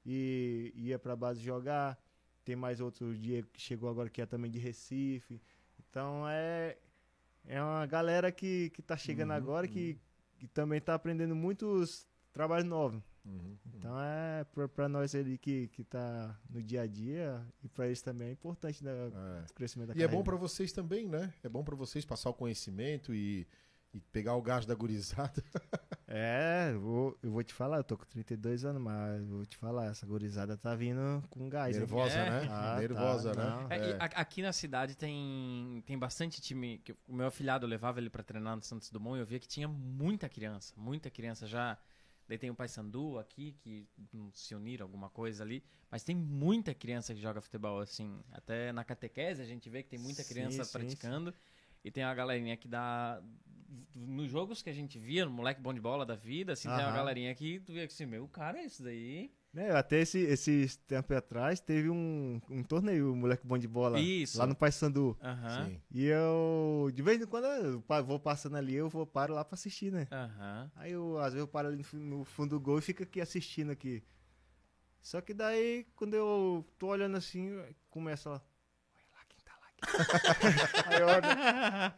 e 0.05 0.71
ia 0.75 0.99
pra 0.99 1.17
base 1.17 1.41
jogar. 1.41 1.99
Tem 2.45 2.57
mais 2.57 2.81
outro 2.81 3.17
dia 3.17 3.43
que 3.43 3.61
chegou 3.61 3.89
agora 3.89 4.11
que 4.11 4.21
é 4.21 4.27
também 4.27 4.51
de 4.51 4.59
Recife. 4.59 5.41
Então 5.89 6.29
é, 6.29 6.77
é 7.47 7.63
uma 7.63 7.87
galera 7.87 8.33
que, 8.33 8.71
que 8.71 8.83
tá 8.83 8.97
chegando 8.97 9.31
Uhum, 9.31 9.37
agora 9.37 9.69
que, 9.69 9.99
que 10.39 10.47
também 10.49 10.81
tá 10.81 10.95
aprendendo 10.95 11.35
muitos 11.37 12.07
trabalhos 12.33 12.67
novos. 12.67 13.01
Uhum, 13.25 13.33
uhum. 13.35 13.57
Então 13.79 13.95
é 14.01 14.45
pra 14.75 14.89
nós 14.89 15.15
ali 15.15 15.39
que, 15.39 15.69
que 15.69 15.85
tá 15.85 16.37
no 16.51 16.61
dia 16.61 16.83
a 16.83 16.87
dia 16.89 17.47
e 17.63 17.69
pra 17.69 17.87
eles 17.87 18.03
também 18.03 18.29
é 18.29 18.33
importante 18.33 18.83
né, 18.83 18.91
É. 18.91 19.45
o 19.49 19.55
crescimento 19.55 19.89
da 19.89 19.95
E 19.95 19.99
é 20.03 20.07
bom 20.07 20.09
carreira. 20.09 20.25
pra 20.25 20.37
vocês 20.37 20.73
também, 20.73 21.07
né? 21.09 21.33
É 21.45 21.49
bom 21.49 21.63
pra 21.63 21.77
vocês 21.77 22.05
passar 22.05 22.31
o 22.31 22.35
conhecimento 22.35 23.15
e 23.15 23.47
e 23.93 24.01
pegar 24.01 24.35
o 24.37 24.43
gás 24.43 24.65
da 24.67 24.75
gurizada. 24.75 25.43
É, 26.15 26.73
eu 26.75 26.81
vou, 26.83 27.19
eu 27.23 27.31
vou 27.31 27.43
te 27.43 27.55
falar, 27.55 27.79
eu 27.79 27.85
tô 27.85 27.97
com 27.97 28.05
32 28.05 28.67
anos, 28.67 28.83
mas 28.83 29.23
eu 29.23 29.37
vou 29.37 29.47
te 29.47 29.57
falar, 29.57 29.87
essa 29.87 30.05
gurizada 30.05 30.59
tá 30.59 30.75
vindo 30.75 31.25
com 31.31 31.49
gás. 31.49 31.75
hein? 31.75 31.81
Nervosa, 31.81 32.13
É. 32.19 32.31
né? 32.31 32.49
Ah, 32.51 32.77
Nervosa, 32.79 33.33
tá, 33.35 33.67
né? 33.67 33.77
É, 33.79 33.91
É. 33.93 33.97
aqui 34.01 34.43
na 34.43 34.53
cidade 34.53 34.95
tem, 34.95 35.83
tem 35.87 35.99
bastante 35.99 36.39
time. 36.43 36.77
Que 36.85 36.93
o 37.09 37.15
meu 37.15 37.29
afilhado 37.29 37.67
levava 37.67 37.99
ele 37.99 38.11
pra 38.11 38.23
treinar 38.23 38.55
no 38.57 38.63
Santos 38.63 38.91
Dumont 38.91 39.17
e 39.17 39.21
eu 39.21 39.27
via 39.27 39.39
que 39.41 39.49
tinha 39.49 39.67
muita 39.67 40.29
criança, 40.29 40.75
muita 40.77 41.11
criança 41.11 41.47
já. 41.47 41.79
Daí 42.29 42.37
tem 42.37 42.51
o 42.51 42.55
Paysandu 42.55 43.19
aqui, 43.19 43.53
que 43.63 43.89
não 44.13 44.31
se 44.35 44.55
uniram 44.55 44.85
alguma 44.85 45.09
coisa 45.09 45.43
ali. 45.43 45.65
Mas 45.91 46.05
tem 46.05 46.15
muita 46.15 46.75
criança 46.75 47.15
que 47.15 47.21
joga 47.23 47.41
futebol, 47.41 47.81
assim. 47.81 48.21
Até 48.33 48.71
na 48.71 48.85
catequese 48.85 49.41
a 49.41 49.47
gente 49.47 49.71
vê 49.71 49.83
que 49.83 49.89
tem 49.89 49.99
muita 49.99 50.23
Sim, 50.23 50.35
criança 50.35 50.63
sim, 50.63 50.73
praticando. 50.73 51.33
E 51.85 51.91
tem 51.91 52.05
a 52.05 52.15
galerinha 52.15 52.57
que 52.57 52.69
dá. 52.69 53.23
Nos 53.95 54.31
jogos 54.31 54.63
que 54.63 54.71
a 54.71 54.73
gente 54.73 54.99
via, 54.99 55.25
no 55.25 55.31
moleque 55.31 55.61
bom 55.61 55.73
de 55.73 55.81
bola 55.81 56.05
da 56.05 56.15
vida, 56.15 56.53
assim, 56.53 56.69
tem 56.69 56.79
uma 56.79 56.93
galerinha 56.93 57.35
que 57.35 57.61
tu 57.61 57.73
via 57.73 57.85
assim, 57.85 58.07
meu, 58.07 58.29
cara, 58.29 58.59
é 58.59 58.65
isso 58.65 58.83
daí. 58.83 59.31
Né, 59.53 59.71
até 59.71 60.01
esse, 60.01 60.19
esses 60.19 60.77
tempos 60.77 61.15
atrás 61.15 61.61
teve 61.61 61.91
um, 61.91 62.41
um 62.49 62.63
torneio, 62.63 63.15
moleque 63.15 63.47
bom 63.47 63.59
de 63.59 63.69
bola, 63.69 64.01
Isso. 64.01 64.39
lá 64.39 64.47
no 64.47 64.55
Paysandu. 64.55 65.15
E 65.91 66.07
eu, 66.07 66.91
de 66.95 67.03
vez 67.03 67.21
em 67.21 67.27
quando, 67.27 67.45
eu 67.45 67.83
vou 68.03 68.19
passando 68.19 68.57
ali, 68.57 68.75
eu 68.75 68.89
vou 68.89 69.07
paro 69.07 69.35
lá 69.35 69.45
pra 69.45 69.55
assistir, 69.55 69.93
né? 69.93 70.09
Aí 70.75 70.93
eu, 70.93 71.19
às 71.19 71.35
vezes, 71.35 71.41
eu 71.41 71.47
paro 71.49 71.69
ali 71.69 71.85
no 71.93 72.25
fundo 72.25 72.51
do 72.51 72.61
gol 72.61 72.79
e 72.79 72.83
fico 72.83 73.03
aqui 73.03 73.21
assistindo 73.21 73.71
aqui. 73.71 74.03
Só 75.03 75.21
que 75.21 75.35
daí, 75.35 75.87
quando 75.97 76.15
eu 76.15 76.65
tô 76.79 76.87
olhando 76.87 77.17
assim, 77.19 77.51
começa 77.91 78.31
lá. 78.31 78.43
Olha 78.95 79.05
lá 79.13 79.25
quem 79.29 79.39
tá 79.45 79.53
lá. 79.61 79.67
Aí 79.67 79.72
eu 80.99 81.09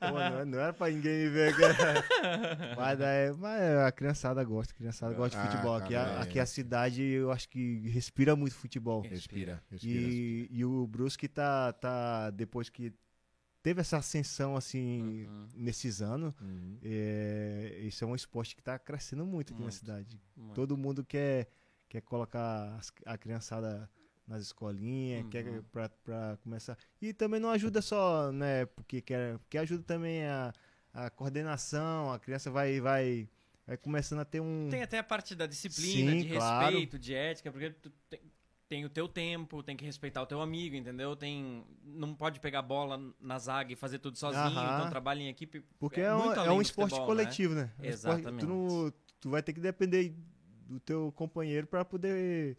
pô, 0.00 0.18
não, 0.18 0.44
não 0.46 0.58
era 0.60 0.72
pra 0.72 0.88
ninguém 0.90 1.24
me 1.24 1.28
ver. 1.30 1.56
cara. 1.56 2.04
Mas, 2.76 2.98
daí, 2.98 3.32
mas 3.34 3.62
a 3.86 3.92
criançada 3.92 4.42
gosta, 4.44 4.72
a 4.72 4.76
criançada 4.76 5.14
gosta 5.14 5.38
de 5.38 5.46
Ah, 5.46 5.50
futebol. 5.50 5.76
Aqui, 5.76 5.94
a, 5.94 6.00
é. 6.02 6.22
aqui 6.22 6.40
a 6.40 6.46
cidade, 6.46 7.02
eu 7.02 7.30
acho 7.30 7.48
que 7.48 7.88
respira 7.88 8.34
muito 8.34 8.54
futebol. 8.54 9.02
Respira, 9.02 9.62
respira. 9.70 10.00
E, 10.00 10.48
e 10.50 10.64
o 10.64 10.86
Brusque 10.86 11.28
tá, 11.28 11.72
tá, 11.72 12.30
depois 12.30 12.68
que 12.68 12.92
teve 13.62 13.80
essa 13.80 13.96
ascensão, 13.98 14.56
assim, 14.56 15.26
Uhum. 15.26 15.48
nesses 15.54 16.02
anos, 16.02 16.34
Uhum. 16.40 16.78
é, 16.82 17.78
isso 17.82 18.04
é 18.04 18.06
um 18.06 18.14
esporte 18.14 18.54
que 18.56 18.62
tá 18.62 18.78
crescendo 18.78 19.24
muito 19.24 19.52
aqui 19.52 19.60
na 19.60 19.66
Muito. 19.66 19.74
cidade. 19.76 20.20
Muito. 20.36 20.54
Todo 20.54 20.76
mundo 20.76 21.04
quer, 21.04 21.48
quer 21.88 22.00
colocar 22.02 22.78
a 23.06 23.16
criançada 23.18 23.88
nas 24.26 24.42
escolinhas, 24.42 25.22
Uhum. 25.24 25.30
quer 25.30 25.62
pra, 25.72 25.88
pra 25.88 26.38
começar. 26.42 26.78
E 27.00 27.12
também 27.12 27.38
não 27.40 27.50
ajuda 27.50 27.82
só, 27.82 28.32
né, 28.32 28.64
porque 28.66 29.00
quer, 29.02 29.38
porque 29.38 29.58
ajuda 29.58 29.82
também 29.84 30.24
a, 30.24 30.52
a 30.92 31.10
coordenação, 31.10 32.12
a 32.12 32.18
criança 32.18 32.50
vai, 32.50 32.80
vai, 32.80 33.28
vai 33.66 33.76
começando 33.76 34.20
a 34.20 34.24
ter 34.24 34.40
um... 34.40 34.68
Tem 34.70 34.82
até 34.82 34.98
a 34.98 35.04
parte 35.04 35.34
da 35.34 35.46
disciplina, 35.46 36.12
Sim, 36.12 36.18
de 36.22 36.28
claro. 36.30 36.64
respeito, 36.64 36.98
de 36.98 37.14
ética, 37.14 37.52
porque 37.52 37.70
tu 37.70 37.90
tem, 38.08 38.20
tem 38.66 38.84
o 38.86 38.88
teu 38.88 39.06
tempo, 39.06 39.62
tem 39.62 39.76
que 39.76 39.84
respeitar 39.84 40.22
o 40.22 40.26
teu 40.26 40.40
amigo, 40.40 40.74
entendeu? 40.74 41.14
Tem, 41.14 41.62
não 41.84 42.14
pode 42.14 42.40
pegar 42.40 42.60
a 42.60 42.62
bola 42.62 42.98
na 43.20 43.38
zaga 43.38 43.74
e 43.74 43.76
fazer 43.76 43.98
tudo 43.98 44.16
sozinho, 44.16 44.42
Aham. 44.46 44.74
então 44.78 44.88
trabalha 44.88 45.20
em 45.20 45.28
equipe. 45.28 45.62
Porque 45.78 46.00
é, 46.00 46.14
um, 46.14 46.18
muito 46.24 46.36
é 46.38 46.38
além 46.40 46.52
um 46.52 46.56
do 46.56 46.62
esporte 46.62 46.90
futebol, 46.92 47.06
coletivo, 47.06 47.54
né? 47.54 47.70
É 47.78 47.82
um 47.82 47.90
esporte- 47.90 48.20
Exatamente. 48.20 48.40
tu, 48.40 48.46
não- 48.46 48.92
tu 49.20 49.28
vai 49.28 49.42
ter 49.42 49.52
que 49.52 49.60
depender 49.60 50.14
do 50.66 50.80
teu 50.80 51.12
companheiro 51.12 51.66
para 51.66 51.84
poder 51.84 52.56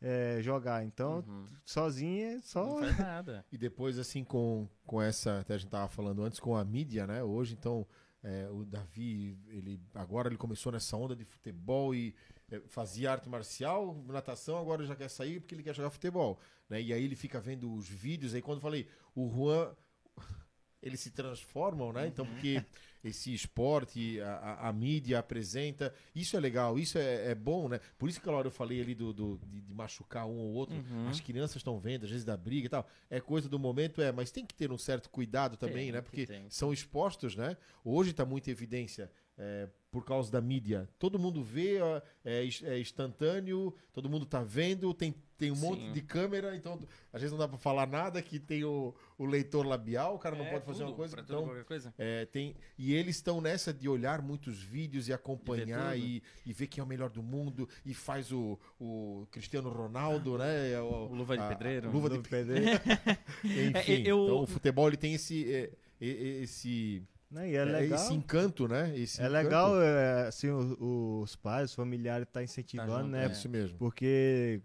é, 0.00 0.38
jogar. 0.42 0.84
Então, 0.84 1.24
Uhum. 1.26 1.46
sozinho 1.64 2.38
é 2.38 2.40
só. 2.40 2.64
Não 2.66 2.78
faz 2.80 2.98
nada. 2.98 3.44
E 3.52 3.58
depois, 3.58 3.98
assim, 3.98 4.24
com, 4.24 4.68
com 4.86 5.00
essa, 5.02 5.40
até 5.40 5.54
a 5.54 5.58
gente 5.58 5.70
tava 5.70 5.88
falando 5.88 6.22
antes, 6.22 6.38
com 6.40 6.56
a 6.56 6.64
mídia, 6.64 7.06
né? 7.06 7.22
Hoje, 7.22 7.54
então, 7.58 7.86
é, 8.22 8.48
o 8.50 8.64
Davi, 8.64 9.38
ele 9.48 9.80
agora 9.94 10.28
ele 10.28 10.36
começou 10.36 10.72
nessa 10.72 10.96
onda 10.96 11.14
de 11.14 11.24
futebol 11.24 11.94
e 11.94 12.14
é, 12.50 12.60
fazia 12.66 13.12
arte 13.12 13.28
marcial, 13.28 13.94
natação, 14.06 14.58
agora 14.58 14.84
já 14.84 14.96
quer 14.96 15.08
sair 15.08 15.40
porque 15.40 15.54
ele 15.54 15.62
quer 15.62 15.74
jogar 15.74 15.90
futebol, 15.90 16.38
né? 16.68 16.80
E 16.82 16.92
aí 16.92 17.02
ele 17.04 17.14
fica 17.16 17.40
vendo 17.40 17.72
os 17.72 17.88
vídeos, 17.88 18.34
aí 18.34 18.42
quando 18.42 18.58
eu 18.58 18.62
falei, 18.62 18.88
o 19.14 19.28
Juan, 19.28 19.74
eles 20.82 21.00
se 21.00 21.10
transformam, 21.10 21.92
né? 21.92 22.06
Então, 22.06 22.24
porque 22.26 22.64
esse 23.04 23.32
esporte, 23.32 24.20
a, 24.20 24.32
a- 24.36 24.68
a 24.68 24.72
mídia 24.72 25.18
apresenta, 25.18 25.94
isso 26.14 26.36
é 26.36 26.40
legal, 26.40 26.78
isso 26.78 26.98
é, 26.98 27.30
é 27.30 27.34
bom, 27.34 27.68
né? 27.68 27.80
Por 27.96 28.08
isso 28.08 28.20
que 28.20 28.28
hora 28.28 28.46
eu 28.46 28.50
falei 28.52 28.80
ali 28.80 28.94
do, 28.94 29.12
do- 29.12 29.40
de, 29.46 29.60
de 29.60 29.74
machucar 29.74 30.26
um 30.26 30.36
ou 30.38 30.52
outro, 30.52 30.76
Uhum. 30.76 31.08
as 31.08 31.20
crianças 31.20 31.56
estão 31.56 31.78
vendo, 31.78 32.04
às 32.04 32.10
vezes 32.10 32.24
da 32.24 32.36
briga 32.36 32.66
e 32.66 32.68
tal. 32.68 32.88
É 33.08 33.20
coisa 33.20 33.48
do 33.48 33.58
momento, 33.58 34.00
é, 34.02 34.10
mas 34.12 34.30
tem 34.30 34.44
que 34.44 34.54
ter 34.54 34.70
um 34.72 34.78
certo 34.78 35.08
cuidado 35.10 35.56
também, 35.56 35.84
Tem 35.84 35.92
né? 35.92 36.00
que 36.02 36.04
Porque 36.26 36.40
são 36.50 36.72
expostos, 36.72 37.34
né? 37.36 37.56
Hoje 37.84 38.10
está 38.10 38.24
muita 38.24 38.50
evidência 38.50 39.10
é, 39.38 39.68
por 39.90 40.04
causa 40.04 40.30
da 40.30 40.40
mídia. 40.40 40.88
Todo 40.98 41.18
mundo 41.18 41.42
vê, 41.42 41.78
é, 42.24 42.46
é 42.64 42.78
instantâneo, 42.78 43.74
todo 43.92 44.08
mundo 44.10 44.26
tá 44.26 44.42
vendo, 44.42 44.92
tem, 44.92 45.14
tem 45.38 45.50
um 45.50 45.56
Sim. 45.56 45.62
monte 45.62 45.92
de 45.92 46.02
câmera, 46.02 46.54
então 46.54 46.78
às 47.12 47.22
vezes 47.22 47.30
não 47.32 47.38
dá 47.38 47.48
para 47.48 47.56
falar 47.56 47.86
nada, 47.86 48.20
que 48.20 48.38
tem 48.38 48.64
o, 48.64 48.94
o 49.16 49.24
leitor 49.24 49.64
labial, 49.66 50.16
o 50.16 50.18
cara 50.18 50.36
não 50.36 50.44
É, 50.44 50.50
pode 50.50 50.64
fazer 50.66 50.80
tudo, 50.80 50.88
uma 50.90 50.96
coisa. 50.96 51.16
tudo, 51.16 51.24
Então, 51.26 51.44
qualquer 51.44 51.64
coisa. 51.64 51.94
é, 51.96 52.26
tem, 52.26 52.54
e 52.76 52.92
eles 52.92 53.16
estão 53.16 53.40
nessa 53.40 53.72
de 53.72 53.88
olhar 53.88 54.20
muitos 54.20 54.60
vídeos 54.62 55.08
e 55.08 55.12
acompanhar 55.12 55.94
tudo. 55.94 56.04
e, 56.04 56.22
e 56.44 56.52
ver 56.52 56.66
quem 56.66 56.82
é 56.82 56.84
o 56.84 56.86
melhor 56.88 57.08
do 57.08 57.22
mundo 57.22 57.66
e 57.86 57.94
faz 57.94 58.30
o, 58.30 58.58
o 58.78 59.26
Cristiano 59.30 59.70
Ronaldo, 59.70 60.36
né? 60.36 60.74
Ah, 60.76 60.82
O 60.84 61.14
Luva 61.14 61.34
de 61.36 61.42
a- 61.42 61.46
a 61.46 61.48
Pedreiro. 61.48 61.90
Luva 61.90 62.10
de 62.10 62.18
pedreiro. 62.28 62.66
Enfim, 63.44 64.02
É, 64.04 64.10
eu- 64.12 64.24
então 64.24 64.42
o 64.42 64.46
futebol 64.46 64.86
ele 64.88 64.96
tem 64.98 65.14
esse 65.14 65.50
é, 65.50 65.72
é, 66.00 66.06
esse 66.42 67.02
Né, 67.30 67.50
E 67.50 67.54
é 67.56 67.58
é, 67.58 67.64
legal. 67.64 67.98
esse 67.98 68.14
encanto, 68.14 68.66
né? 68.66 68.96
Esse 68.98 69.20
É 69.20 69.26
encanto. 69.26 69.42
legal, 69.44 69.82
é, 69.82 70.28
assim, 70.28 70.48
o- 70.48 71.20
os 71.22 71.36
pais, 71.36 71.70
os 71.70 71.74
familiares 71.74 72.26
tá 72.32 72.42
incentivando, 72.42 73.02
junto, 73.04 73.08
né? 73.10 73.26
É 73.26 73.30
isso 73.30 73.48
mesmo. 73.48 73.76
Porque 73.78 74.62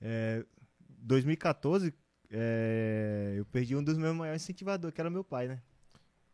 é, 0.00 0.44
2014 0.98 1.94
é, 2.30 3.34
eu 3.36 3.44
perdi 3.46 3.74
um 3.76 3.82
dos 3.82 3.96
meus 3.96 4.14
maiores 4.14 4.42
incentivadores, 4.42 4.94
que 4.94 5.00
era 5.00 5.08
meu 5.10 5.24
pai, 5.24 5.48
né? 5.48 5.62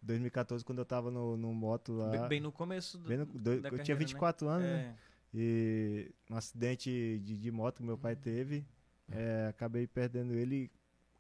2014, 0.03 0.65
quando 0.65 0.79
eu 0.79 0.85
tava 0.85 1.11
no, 1.11 1.37
no 1.37 1.53
moto 1.55 1.93
lá. 1.93 2.11
Bem, 2.11 2.29
bem 2.29 2.41
no 2.41 2.51
começo 2.53 2.99
do, 2.99 3.09
bem 3.09 3.19
no- 3.19 3.27
do- 3.27 3.53
eu 3.55 3.61
da 3.63 3.69
tinha 3.71 3.79
carreira, 3.79 3.97
24 3.97 4.49
anos, 4.49 4.67
né? 4.67 4.95
É. 5.05 5.09
E 5.35 6.11
um 6.31 6.37
acidente 6.37 7.21
de, 7.23 7.37
de 7.37 7.51
moto 7.51 7.79
que 7.79 7.83
meu 7.85 7.99
pai 7.99 8.17
teve, 8.17 8.65
é, 9.11 9.47
acabei 9.51 9.87
perdendo 9.87 10.35
ele, 10.35 10.71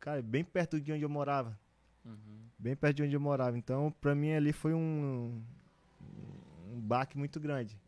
cara, 0.00 0.22
bem 0.22 0.42
perto 0.42 0.80
de 0.80 0.90
onde 0.92 1.02
eu 1.02 1.08
morava. 1.08 1.58
Uhum. 2.04 2.38
Bem 2.58 2.74
perto 2.76 2.96
de 2.96 3.02
onde 3.02 3.14
eu 3.14 3.20
morava. 3.20 3.56
Então, 3.58 3.92
pra 4.00 4.14
mim 4.14 4.32
ali 4.32 4.52
foi 4.52 4.74
um, 4.74 5.42
um 6.72 6.80
baque 6.80 7.16
muito 7.16 7.38
grande. 7.40 7.78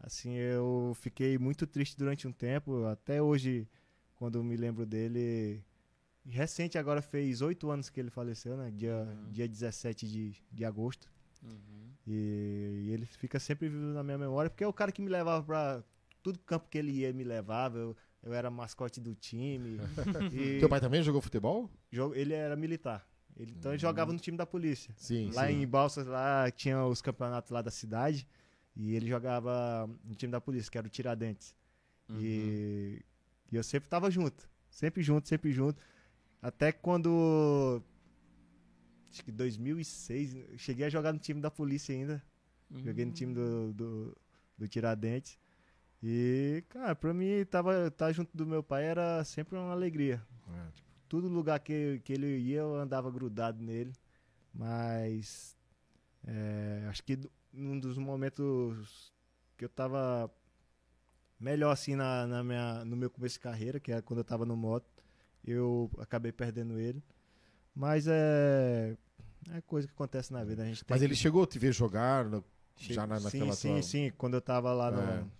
Assim, 0.00 0.34
eu 0.34 0.92
fiquei 1.00 1.36
muito 1.38 1.66
triste 1.66 1.96
durante 1.96 2.26
um 2.28 2.32
tempo, 2.32 2.84
até 2.86 3.20
hoje, 3.20 3.66
quando 4.14 4.38
eu 4.38 4.44
me 4.44 4.56
lembro 4.56 4.86
dele. 4.86 5.62
Recente 6.24 6.76
agora 6.78 7.00
fez 7.00 7.40
oito 7.40 7.70
anos 7.70 7.88
que 7.88 7.98
ele 7.98 8.10
faleceu, 8.10 8.56
né? 8.56 8.70
Dia, 8.70 8.94
Uhum. 8.94 9.30
dia 9.32 9.48
17 9.48 10.06
de, 10.06 10.32
de 10.52 10.64
agosto. 10.64 11.10
Uhum. 11.42 11.88
E, 12.06 12.84
e 12.86 12.90
ele 12.92 13.06
fica 13.06 13.38
sempre 13.40 13.68
vivo 13.68 13.92
na 13.92 14.02
minha 14.02 14.18
memória, 14.18 14.50
porque 14.50 14.62
é 14.62 14.66
o 14.68 14.72
cara 14.72 14.92
que 14.92 15.00
me 15.02 15.08
levava 15.08 15.42
pra. 15.44 15.82
Tudo 16.22 16.38
campo 16.40 16.68
que 16.68 16.76
ele 16.76 16.90
ia 16.92 17.12
me 17.12 17.24
levava. 17.24 17.78
Eu, 17.78 17.96
eu 18.22 18.32
era 18.34 18.50
mascote 18.50 19.00
do 19.00 19.14
time. 19.14 19.78
e 20.32 20.58
Teu 20.58 20.68
pai 20.68 20.80
também 20.80 21.02
jogou 21.02 21.20
futebol? 21.22 21.70
ele 22.14 22.34
era 22.34 22.54
militar. 22.56 23.07
Ele, 23.38 23.54
então 23.56 23.72
ele 23.72 23.78
jogava 23.78 24.12
no 24.12 24.18
time 24.18 24.36
da 24.36 24.44
polícia. 24.44 24.92
Sim, 24.96 25.30
Lá 25.32 25.46
sim. 25.46 25.62
em 25.62 25.66
Balsas, 25.66 26.06
lá 26.06 26.50
tinha 26.50 26.84
os 26.84 27.00
campeonatos 27.00 27.50
lá 27.50 27.62
da 27.62 27.70
cidade. 27.70 28.26
E 28.76 28.94
ele 28.94 29.08
jogava 29.08 29.88
no 30.04 30.14
time 30.14 30.30
da 30.30 30.40
polícia, 30.40 30.70
que 30.70 30.78
era 30.78 30.86
o 30.86 30.90
Tiradentes. 30.90 31.54
Uhum. 32.08 32.18
E, 32.20 33.04
e 33.50 33.56
eu 33.56 33.62
sempre 33.62 33.88
tava 33.88 34.10
junto. 34.10 34.48
Sempre 34.70 35.02
junto, 35.02 35.28
sempre 35.28 35.52
junto. 35.52 35.82
Até 36.40 36.70
quando. 36.72 37.82
Acho 39.10 39.24
que 39.24 39.32
2006, 39.32 40.34
eu 40.34 40.58
cheguei 40.58 40.86
a 40.86 40.90
jogar 40.90 41.12
no 41.12 41.18
time 41.18 41.40
da 41.40 41.50
polícia 41.50 41.94
ainda. 41.94 42.22
Joguei 42.70 43.04
no 43.04 43.12
time 43.12 43.34
do, 43.34 43.72
do, 43.72 44.16
do 44.56 44.68
Tiradentes. 44.68 45.38
E, 46.02 46.62
cara, 46.68 46.94
pra 46.94 47.12
mim, 47.14 47.44
tava, 47.50 47.88
estar 47.88 48.12
junto 48.12 48.36
do 48.36 48.46
meu 48.46 48.62
pai 48.62 48.84
era 48.84 49.24
sempre 49.24 49.56
uma 49.58 49.72
alegria. 49.72 50.22
É. 50.48 50.87
Todo 51.08 51.28
lugar 51.28 51.60
que, 51.60 52.00
que 52.04 52.12
ele 52.12 52.38
ia, 52.38 52.60
eu 52.60 52.76
andava 52.76 53.10
grudado 53.10 53.62
nele. 53.62 53.92
Mas, 54.54 55.56
é, 56.26 56.86
acho 56.88 57.02
que 57.04 57.18
num 57.52 57.78
dos 57.78 57.98
momentos 57.98 59.12
que 59.56 59.64
eu 59.64 59.68
tava 59.68 60.30
melhor, 61.38 61.70
assim, 61.72 61.94
na, 61.94 62.26
na 62.26 62.42
minha, 62.44 62.84
no 62.84 62.96
meu 62.96 63.10
começo 63.10 63.34
de 63.34 63.40
carreira, 63.40 63.80
que 63.80 63.92
era 63.92 64.02
quando 64.02 64.18
eu 64.20 64.24
tava 64.24 64.44
no 64.44 64.56
moto, 64.56 64.86
eu 65.44 65.90
acabei 65.98 66.32
perdendo 66.32 66.78
ele. 66.78 67.02
Mas 67.74 68.06
é, 68.08 68.96
é 69.52 69.60
coisa 69.62 69.86
que 69.86 69.94
acontece 69.94 70.32
na 70.32 70.44
vida. 70.44 70.62
A 70.62 70.66
gente 70.66 70.84
Mas 70.88 71.00
que- 71.00 71.04
ele 71.06 71.14
chegou 71.14 71.42
a 71.42 71.46
te 71.46 71.58
ver 71.58 71.72
jogar 71.72 72.24
no- 72.26 72.44
já 72.76 73.06
na, 73.06 73.20
naquela 73.20 73.56
sim, 73.56 73.62
tua... 73.62 73.82
sim, 73.82 73.82
sim. 73.82 74.12
Quando 74.18 74.34
eu 74.34 74.40
tava 74.40 74.72
lá 74.72 74.90
no. 74.90 75.30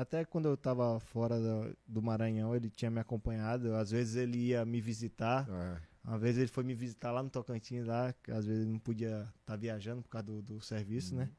Até 0.00 0.24
quando 0.24 0.46
eu 0.46 0.56
tava 0.56 1.00
fora 1.00 1.40
do, 1.40 1.76
do 1.86 2.00
Maranhão, 2.02 2.54
ele 2.54 2.70
tinha 2.70 2.88
me 2.88 3.00
acompanhado. 3.00 3.74
Às 3.74 3.90
vezes 3.90 4.14
ele 4.14 4.38
ia 4.38 4.64
me 4.64 4.80
visitar. 4.80 5.48
É. 5.50 5.80
Uma 6.04 6.16
vez 6.18 6.38
ele 6.38 6.46
foi 6.46 6.62
me 6.62 6.72
visitar 6.74 7.10
lá 7.10 7.20
no 7.20 7.28
Tocantins, 7.28 7.84
lá, 7.84 8.12
que 8.22 8.30
às 8.30 8.46
vezes 8.46 8.62
ele 8.62 8.72
não 8.72 8.78
podia 8.78 9.28
estar 9.40 9.56
viajando 9.56 10.00
por 10.02 10.08
causa 10.08 10.26
do, 10.26 10.40
do 10.40 10.60
serviço, 10.60 11.14
Uhum. 11.14 11.20
né? 11.22 11.30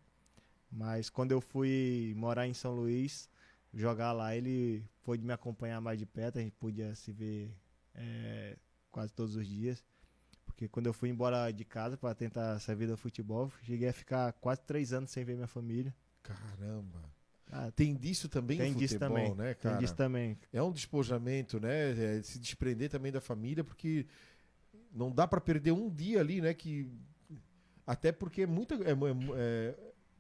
Mas 0.70 1.10
quando 1.10 1.32
eu 1.32 1.40
fui 1.40 2.14
morar 2.18 2.48
em 2.48 2.54
São 2.54 2.76
Luís, 2.76 3.30
jogar 3.74 4.12
lá, 4.12 4.36
ele 4.36 4.84
pôde 5.04 5.24
me 5.26 5.32
acompanhar 5.32 5.80
mais 5.80 5.98
de 5.98 6.06
perto, 6.06 6.38
a 6.38 6.42
gente 6.42 6.56
podia 6.58 6.94
se 6.96 7.12
ver 7.14 7.56
é, 7.96 8.58
quase 8.92 9.14
todos 9.14 9.36
os 9.38 9.48
dias. 9.48 9.84
Porque 10.46 10.68
quando 10.68 10.88
eu 10.88 10.94
fui 10.94 11.08
embora 11.10 11.50
de 11.52 11.64
casa 11.64 11.96
para 11.98 12.14
tentar 12.14 12.58
essa 12.58 12.76
vida 12.76 12.92
do 12.92 12.98
futebol, 12.98 13.50
cheguei 13.64 13.88
a 13.88 13.94
ficar 13.94 14.34
quase 14.34 14.62
três 14.64 14.92
anos 14.92 15.10
sem 15.12 15.24
ver 15.24 15.36
minha 15.36 15.48
família. 15.48 15.96
Caramba. 16.22 17.02
Ah, 17.52 17.72
Tem 17.72 17.96
disso 17.96 18.30
também 18.30 18.58
tem 18.60 18.72
no 18.74 18.78
disso 18.80 18.94
futebol, 18.94 19.18
também. 19.18 19.36
né, 19.36 19.54
tem 19.56 19.72
cara? 19.72 19.78
disso 19.78 19.96
também. 19.96 20.38
É 20.54 20.62
um 20.62 20.72
despojamento, 20.72 21.60
né? 21.60 22.18
É 22.18 22.22
se 22.22 22.38
desprender 22.40 22.90
também 22.90 23.12
da 23.12 23.20
família, 23.20 23.64
porque 23.64 24.06
não 24.94 25.12
dá 25.12 25.28
pra 25.28 25.42
perder 25.42 25.72
um 25.72 25.90
dia 25.90 26.20
ali, 26.20 26.42
né? 26.42 26.54
Que 26.54 26.88
até 27.88 28.12
porque 28.12 28.44
é 28.44 28.48
muito 28.48 28.76
é, 28.84 28.94
mu- 28.94 29.08
é, 29.36 29.76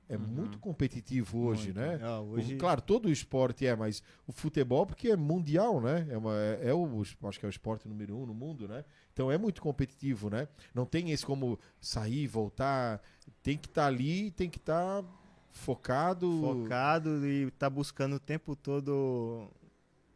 é 0.09 0.17
Uhum. 0.17 0.23
muito 0.23 0.57
competitivo 0.57 1.37
hoje, 1.45 1.71
Muito. 1.71 1.77
né? 1.79 1.99
O- 2.19 2.31
hoje, 2.31 2.55
Claro, 2.55 2.81
todo 2.81 3.05
o 3.05 3.11
esporte 3.11 3.63
é, 3.67 3.75
mas 3.75 4.01
o 4.25 4.31
futebol 4.31 4.87
porque 4.87 5.09
é 5.09 5.15
mundial, 5.15 5.79
né? 5.79 6.07
É, 6.09 6.17
uma, 6.17 6.35
é, 6.35 6.69
é 6.69 6.73
o 6.73 7.01
acho 7.01 7.39
que 7.39 7.45
é 7.45 7.47
o 7.47 7.51
esporte 7.51 7.87
número 7.87 8.17
um 8.17 8.25
no 8.25 8.33
mundo, 8.33 8.67
né? 8.67 8.83
Então 9.13 9.31
é 9.31 9.37
muito 9.37 9.61
competitivo, 9.61 10.31
né? 10.31 10.47
Não 10.73 10.83
tem 10.83 11.11
esse 11.11 11.23
como 11.23 11.59
sair, 11.79 12.25
voltar, 12.25 12.99
tem 13.43 13.55
que 13.55 13.67
estar 13.67 13.85
ali, 13.85 14.31
tem 14.31 14.49
que 14.49 14.57
estar 14.57 15.03
focado. 15.51 16.41
focado 16.41 17.25
e 17.27 17.49
tá 17.51 17.69
buscando 17.69 18.15
o 18.15 18.19
tempo 18.19 18.55
todo 18.55 19.49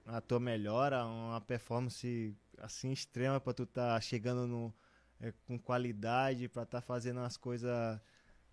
a 0.05 0.19
tua 0.21 0.39
melhora, 0.39 1.05
uma 1.05 1.41
performance 1.41 2.35
assim 2.57 2.91
extrema 2.91 3.39
para 3.39 3.53
tu 3.53 3.65
tá 3.65 3.99
chegando 3.99 4.47
no, 4.47 4.73
é, 5.19 5.33
com 5.45 5.57
qualidade, 5.57 6.49
para 6.49 6.65
tá 6.65 6.81
fazendo 6.81 7.19
as 7.21 7.37
coisas 7.37 7.99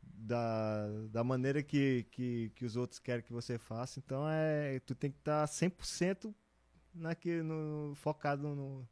da, 0.03 0.87
da 1.11 1.25
maneira 1.25 1.63
que, 1.63 2.05
que, 2.11 2.51
que 2.55 2.65
os 2.65 2.77
outros 2.77 2.99
querem 2.99 3.25
que 3.25 3.33
você 3.33 3.59
faça. 3.59 3.99
Então 3.99 4.29
é, 4.29 4.81
tu 4.81 4.95
tem 4.95 5.11
que 5.11 5.19
estar 5.19 5.47
tá 5.47 5.53
100% 5.53 6.35
naquele, 6.95 7.43
no, 7.43 7.95
focado 7.97 8.55
no, 8.55 8.89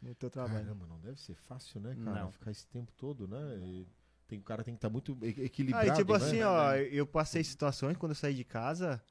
no 0.00 0.14
teu 0.14 0.30
trabalho. 0.30 0.64
Caramba, 0.66 0.86
não 0.86 1.00
deve 1.00 1.20
ser 1.20 1.34
fácil, 1.34 1.80
né, 1.80 1.96
cara? 2.04 2.24
Não. 2.24 2.32
Ficar 2.32 2.50
esse 2.50 2.66
tempo 2.66 2.92
todo, 2.96 3.28
né? 3.28 3.58
E 3.58 3.86
tem, 4.32 4.38
o 4.38 4.42
cara 4.42 4.64
tem 4.64 4.74
que 4.74 4.78
estar 4.78 4.88
muito 4.88 5.16
e- 5.20 5.26
Aí, 5.26 5.44
equilibrado, 5.46 5.92
tipo 5.94 6.12
né? 6.12 6.16
assim, 6.18 6.42
ó, 6.42 6.74
eu 6.74 7.06
passei 7.06 7.44
situações 7.44 7.96
quando 7.98 8.12
eu 8.12 8.16
saí 8.16 8.34
de 8.34 8.44
casa 8.44 9.02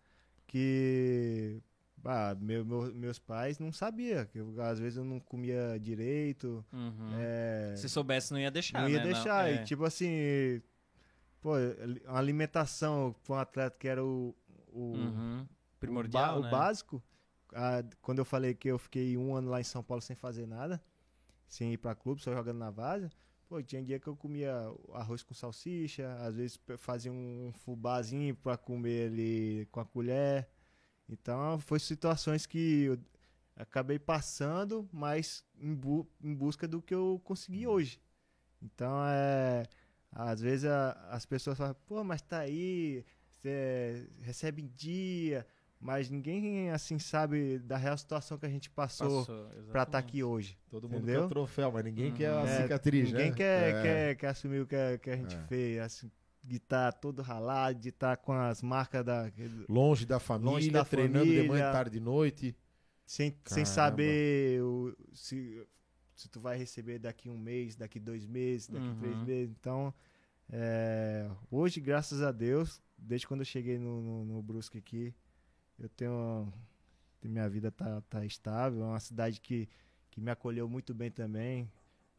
que 0.48 1.62
ah, 2.04 2.36
meu, 2.40 2.66
meu- 2.66 2.92
meus 2.96 3.20
pais 3.20 3.60
não 3.60 3.72
sabiam, 3.72 4.26
que 4.26 4.40
eu- 4.40 4.60
às 4.62 4.80
vezes 4.80 4.98
eu 4.98 5.04
não 5.06 5.20
comia 5.20 5.78
direito, 5.80 6.66
Uhum. 6.74 7.12
é, 7.14 7.76
Se 7.78 7.88
soubesse, 7.88 8.34
não 8.34 8.40
ia 8.40 8.50
deixar, 8.50 8.82
não 8.82 8.90
ia 8.90 8.98
né? 8.98 9.04
deixar. 9.04 9.48
é. 9.48 9.62
E 9.62 9.64
tipo 9.66 9.84
assim, 9.86 10.60
pô, 11.40 11.52
uma 12.08 12.18
alimentação 12.18 13.16
para 13.24 13.34
um 13.36 13.38
atleta 13.38 13.76
que 13.78 13.88
era 13.88 14.04
o, 14.04 14.36
o, 14.74 14.96
Uhum. 14.98 15.42
o, 15.44 15.48
Primordial, 15.80 16.34
ba- 16.34 16.40
o 16.40 16.44
né? 16.44 16.50
básico, 16.50 17.04
ah, 17.54 17.84
quando 18.02 18.18
eu 18.20 18.26
falei 18.26 18.56
que 18.56 18.68
eu 18.68 18.80
fiquei 18.80 19.16
um 19.16 19.36
ano 19.36 19.50
lá 19.52 19.62
em 19.62 19.64
São 19.64 19.84
Paulo 19.84 20.02
sem 20.02 20.16
fazer 20.16 20.48
nada, 20.48 20.82
sem 21.48 21.74
ir 21.74 21.78
pra 21.78 21.94
clube, 21.94 22.20
só 22.22 22.34
jogando 22.34 22.58
na 22.58 22.72
vaza, 22.72 23.12
pô, 23.52 23.62
tinha 23.62 23.84
dia 23.84 24.00
que 24.00 24.08
eu 24.08 24.16
comia 24.16 24.54
arroz 24.94 25.24
com 25.24 25.34
salsicha, 25.34 26.16
às 26.22 26.36
vezes 26.38 26.58
fazia 26.78 27.12
um 27.12 27.52
fubazinho 27.66 28.34
pra 28.34 28.56
comer 28.58 29.08
ali 29.12 29.68
com 29.72 29.82
a 29.82 29.86
colher. 29.86 30.48
Então, 31.10 31.60
foi 31.60 31.80
situações 31.80 32.46
que 32.46 32.84
eu 32.86 33.00
acabei 33.56 34.00
passando, 34.00 34.88
mas 34.94 35.44
em, 35.60 35.76
bu- 35.76 36.08
em 36.24 36.34
busca 36.36 36.68
do 36.68 36.82
que 36.82 36.94
eu 36.96 37.22
consegui 37.26 37.68
hoje. 37.68 38.02
Então, 38.62 39.04
é... 39.08 39.64
Às 40.12 40.42
vezes 40.42 40.66
a- 40.66 40.94
as 41.12 41.26
pessoas 41.26 41.58
falam, 41.58 41.76
pô, 41.88 42.04
mas 42.04 42.22
tá 42.22 42.40
aí, 42.40 43.06
você 43.32 44.10
recebe 44.22 44.62
em 44.64 44.68
dia, 44.70 45.46
mas 45.82 46.10
ninguém 46.10 46.70
assim 46.70 47.00
sabe 47.00 47.58
da 47.60 47.76
real 47.76 47.98
situação 47.98 48.38
que 48.38 48.46
a 48.46 48.50
gente 48.50 48.70
passou, 48.70 49.20
Passou, 49.26 49.46
pra 49.46 49.54
estar 49.56 49.60
exatamente. 49.82 49.96
aqui 50.08 50.24
hoje. 50.24 50.58
Todo 50.70 50.88
mundo 50.88 50.98
Entendeu? 51.00 51.22
quer 51.22 51.26
o 51.26 51.30
troféu, 51.30 51.72
mas 51.72 51.84
ninguém 51.84 52.12
Uhum. 52.12 52.16
quer 52.16 52.30
a 52.30 52.42
É, 52.44 52.62
cicatriz, 52.64 53.12
ninguém 53.12 53.32
né? 53.32 53.36
quer, 53.36 53.70
É. 53.76 53.82
quer, 53.82 54.16
quer 54.16 54.28
assumir 54.28 54.60
o 54.62 54.68
que, 54.68 54.76
a- 54.76 54.98
que 54.98 55.10
a 55.10 55.16
gente 55.18 55.36
É. 55.36 55.42
fez, 55.44 55.80
assim, 55.80 56.12
de 56.44 56.56
estar 56.58 56.92
todo 56.94 57.22
ralado, 57.22 57.80
de 57.80 57.90
estar 57.90 58.16
com 58.18 58.32
as 58.34 58.62
marcas 58.62 59.04
da. 59.04 59.32
Longe 59.68 60.06
da 60.06 60.20
família, 60.20 60.52
Longe 60.54 60.72
da 60.72 60.86
treinando 60.86 61.26
de 61.26 61.32
manhã, 61.40 61.48
família. 61.48 61.72
tarde 61.72 61.98
e 61.98 62.02
noite. 62.02 62.56
Sem, 63.06 63.36
sem 63.46 63.66
saber 63.66 64.62
o- 64.64 64.96
se, 65.14 65.62
se 66.16 66.30
tu 66.30 66.40
vai 66.40 66.58
receber 66.58 66.98
daqui 67.00 67.28
um 67.30 67.38
mês, 67.38 67.76
daqui 67.76 68.00
dois 68.00 68.26
meses, 68.26 68.68
daqui 68.70 68.88
Uhum. 68.88 68.96
três 68.96 69.22
meses. 69.24 69.56
Então, 69.60 69.94
é, 70.50 71.30
hoje, 71.50 71.80
graças 71.80 72.22
a 72.22 72.32
Deus, 72.32 72.82
desde 72.98 73.28
quando 73.28 73.42
eu 73.42 73.46
cheguei 73.46 73.78
no, 73.78 74.02
no, 74.02 74.26
no 74.26 74.42
Brusque 74.42 74.78
aqui, 74.78 75.14
eu 75.82 75.90
tenho. 75.90 76.52
Minha 77.24 77.48
vida 77.50 77.72
tá, 77.72 78.02
tá 78.10 78.26
estável. 78.26 78.82
É 78.84 78.86
uma 78.86 79.00
cidade 79.00 79.40
que, 79.40 79.70
que 80.10 80.20
me 80.20 80.32
acolheu 80.32 80.68
muito 80.68 80.94
bem 80.94 81.12
também. 81.12 81.70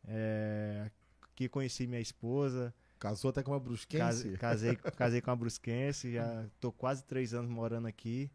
É, 0.06 0.90
aqui 1.22 1.48
conheci 1.48 1.86
minha 1.86 2.00
esposa. 2.00 2.72
Casou 2.98 3.30
até 3.30 3.42
com 3.42 3.50
uma 3.50 3.58
brusquense. 3.60 3.98
Case- 3.98 4.36
Casei, 4.38 4.76
casei 4.76 5.20
com 5.20 5.30
a 5.32 5.36
Brusquense, 5.36 6.12
já 6.12 6.46
tô 6.60 6.70
quase 6.70 7.02
três 7.04 7.34
anos 7.34 7.50
morando 7.50 7.88
aqui. 7.88 8.30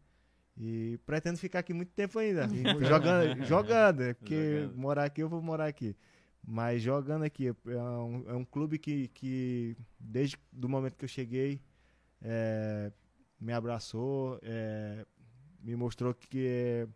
E 0.58 0.98
pretendo 1.06 1.38
ficar 1.38 1.60
aqui 1.60 1.72
muito 1.72 1.92
tempo 1.92 2.18
ainda. 2.18 2.46
Jogando, 2.86 3.44
jogando, 3.44 4.00
né? 4.00 4.14
porque 4.14 4.60
Jogando. 4.60 4.76
morar 4.76 5.04
aqui 5.04 5.22
eu 5.22 5.28
vou 5.28 5.40
morar 5.40 5.66
aqui. 5.66 5.96
Mas 6.46 6.82
jogando 6.82 7.22
aqui, 7.24 7.48
é 7.48 7.78
um, 7.78 8.24
é 8.28 8.34
um 8.34 8.44
clube 8.44 8.78
que, 8.78 9.08
que, 9.08 9.74
desde 9.98 10.36
o 10.62 10.68
momento 10.68 10.96
que 10.96 11.04
eu 11.04 11.08
cheguei, 11.08 11.60
é, 12.20 12.90
me 13.40 13.52
abraçou, 13.52 14.38
é, 14.42 15.04
me 15.62 15.74
mostrou 15.76 16.14
que, 16.14 16.86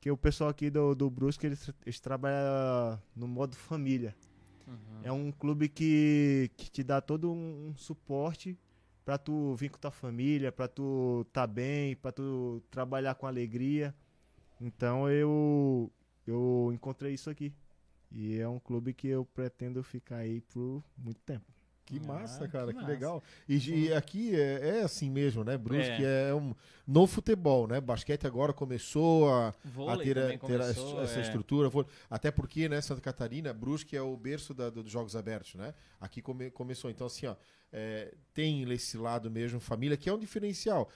que 0.00 0.10
o 0.10 0.16
pessoal 0.16 0.50
aqui 0.50 0.70
do, 0.70 0.94
do 0.94 1.10
Brusque, 1.10 1.46
eles, 1.46 1.70
eles 1.84 2.00
trabalham 2.00 3.00
no 3.14 3.28
modo 3.28 3.56
família. 3.56 4.14
Uhum. 4.66 5.00
É 5.02 5.12
um 5.12 5.32
clube 5.32 5.68
que, 5.68 6.50
que 6.56 6.70
te 6.70 6.82
dá 6.82 7.00
todo 7.00 7.32
um, 7.32 7.68
um 7.68 7.76
suporte 7.76 8.58
pra 9.04 9.18
tu 9.18 9.54
vir 9.54 9.70
com 9.70 9.78
tua 9.78 9.90
família, 9.90 10.52
pra 10.52 10.68
tu 10.68 11.26
tá 11.32 11.46
bem, 11.46 11.96
pra 11.96 12.12
tu 12.12 12.62
trabalhar 12.70 13.14
com 13.14 13.26
alegria. 13.26 13.94
Então 14.60 15.10
eu 15.10 15.90
eu 16.26 16.70
encontrei 16.72 17.14
isso 17.14 17.30
aqui. 17.30 17.52
E 18.12 18.38
é 18.38 18.48
um 18.48 18.58
clube 18.58 18.92
que 18.92 19.08
eu 19.08 19.24
pretendo 19.24 19.82
ficar 19.82 20.16
aí 20.16 20.40
por 20.40 20.82
muito 20.96 21.20
tempo. 21.20 21.46
Que 21.90 21.98
Ah, 22.04 22.06
massa, 22.06 22.46
que 22.46 22.52
cara, 22.52 22.68
que, 22.68 22.74
massa. 22.78 22.86
legal. 22.88 23.22
E, 23.48 23.56
e 23.86 23.92
aqui 23.92 24.34
é, 24.34 24.78
é 24.78 24.82
assim 24.82 25.10
mesmo, 25.10 25.42
né? 25.42 25.58
Brusque 25.58 26.04
É. 26.04 26.28
é. 26.30 26.34
um. 26.34 26.54
No 26.86 27.06
futebol, 27.06 27.66
né? 27.66 27.80
Basquete 27.80 28.26
agora 28.26 28.52
começou 28.52 29.28
a, 29.32 29.48
a 29.48 29.96
ter, 29.96 30.18
a- 30.18 30.28
ter 30.28 30.38
começou, 30.38 31.02
essa 31.02 31.18
é. 31.18 31.22
estrutura. 31.22 31.68
Até 32.08 32.30
porque, 32.30 32.68
né, 32.68 32.80
Santa 32.80 33.00
Catarina, 33.00 33.52
Brusque 33.52 33.96
é 33.96 34.02
o 34.02 34.16
berço 34.16 34.54
da- 34.54 34.70
dos 34.70 34.90
Jogos 34.90 35.14
Abertos, 35.16 35.54
né? 35.56 35.74
Aqui 36.00 36.22
come- 36.22 36.50
começou. 36.50 36.90
Então, 36.90 37.06
assim, 37.06 37.26
ó, 37.26 37.34
é, 37.72 38.14
tem 38.34 38.62
esse 38.72 38.96
lado 38.96 39.30
mesmo, 39.30 39.58
família, 39.60 39.96
que 39.96 40.08
é 40.08 40.12
um 40.12 40.18
diferencial. 40.18 40.88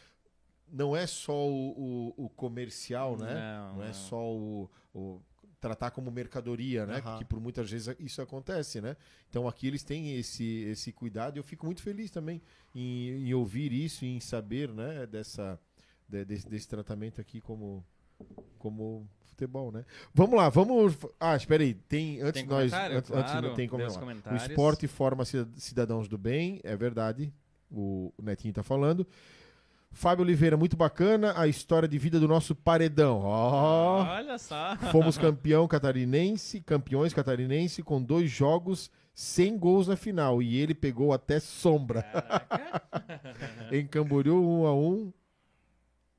Não 0.72 0.96
é 0.96 1.06
só 1.06 1.46
o, 1.46 2.12
o- 2.16 2.24
o 2.24 2.28
comercial, 2.30 3.16
né? 3.16 3.34
Não, 3.34 3.76
Não 3.76 3.82
é 3.82 3.86
não. 3.88 3.94
só 3.94 4.32
o, 4.32 4.70
o 4.94 5.20
tratar 5.64 5.90
como 5.92 6.10
mercadoria, 6.10 6.84
né? 6.84 6.98
Aham. 6.98 7.16
Que 7.18 7.24
por 7.24 7.40
muitas 7.40 7.70
vezes 7.70 7.96
isso 7.98 8.20
acontece, 8.20 8.82
né? 8.82 8.94
Então 9.30 9.48
aqui 9.48 9.66
eles 9.66 9.82
têm 9.82 10.14
esse, 10.18 10.44
esse 10.64 10.92
cuidado 10.92 11.36
e 11.36 11.38
eu 11.38 11.42
fico 11.42 11.64
muito 11.64 11.80
feliz 11.82 12.10
também 12.10 12.42
em, 12.74 13.28
em 13.28 13.32
ouvir 13.32 13.72
isso 13.72 14.04
e 14.04 14.08
em 14.14 14.20
saber, 14.20 14.68
né? 14.68 15.06
Dessa, 15.06 15.58
de- 16.06 16.24
desse, 16.26 16.46
desse 16.46 16.68
tratamento 16.68 17.18
aqui 17.18 17.40
como, 17.40 17.82
como 18.58 19.08
futebol, 19.24 19.72
né? 19.72 19.86
Vamos 20.12 20.36
lá, 20.36 20.50
vamos... 20.50 20.98
Ah, 21.18 21.34
espera 21.34 21.62
aí, 21.62 21.72
tem... 21.72 22.20
Antes 22.20 22.42
Tem 22.42 22.46
nós... 22.46 22.70
Antes, 22.72 23.10
antes 23.10 23.30
Claro, 23.32 23.48
não 23.48 23.54
tem 23.54 23.66
como... 23.66 23.82
O 24.30 24.36
esporte 24.36 24.86
forma 24.86 25.24
cida- 25.24 25.48
cidadãos 25.56 26.08
do 26.08 26.18
bem, 26.18 26.60
é 26.62 26.76
verdade. 26.76 27.32
O 27.70 28.12
Netinho 28.22 28.52
tá 28.52 28.62
falando. 28.62 29.06
Fábio 29.94 30.24
Oliveira, 30.24 30.56
muito 30.56 30.76
bacana 30.76 31.32
a 31.36 31.46
história 31.46 31.88
de 31.88 31.96
vida 31.98 32.18
do 32.20 32.26
nosso 32.28 32.54
paredão. 32.54 33.20
Ó, 33.24 34.02
Olha 34.04 34.36
só. 34.38 34.76
fomos 34.90 35.16
campeão 35.20 35.66
catarinense, 35.68 36.60
campeões 36.60 37.14
catarinense 37.14 37.82
com 37.82 38.02
dois 38.02 38.30
jogos 38.30 38.90
sem 39.14 39.56
gols 39.56 39.86
na 39.86 39.96
final 39.96 40.42
e 40.42 40.56
ele 40.56 40.74
pegou 40.74 41.12
até 41.12 41.38
sombra. 41.38 42.04
Em 43.70 43.86
Camboriú 43.86 44.42
1 44.62 44.66
a 44.66 44.74
1 44.74 45.12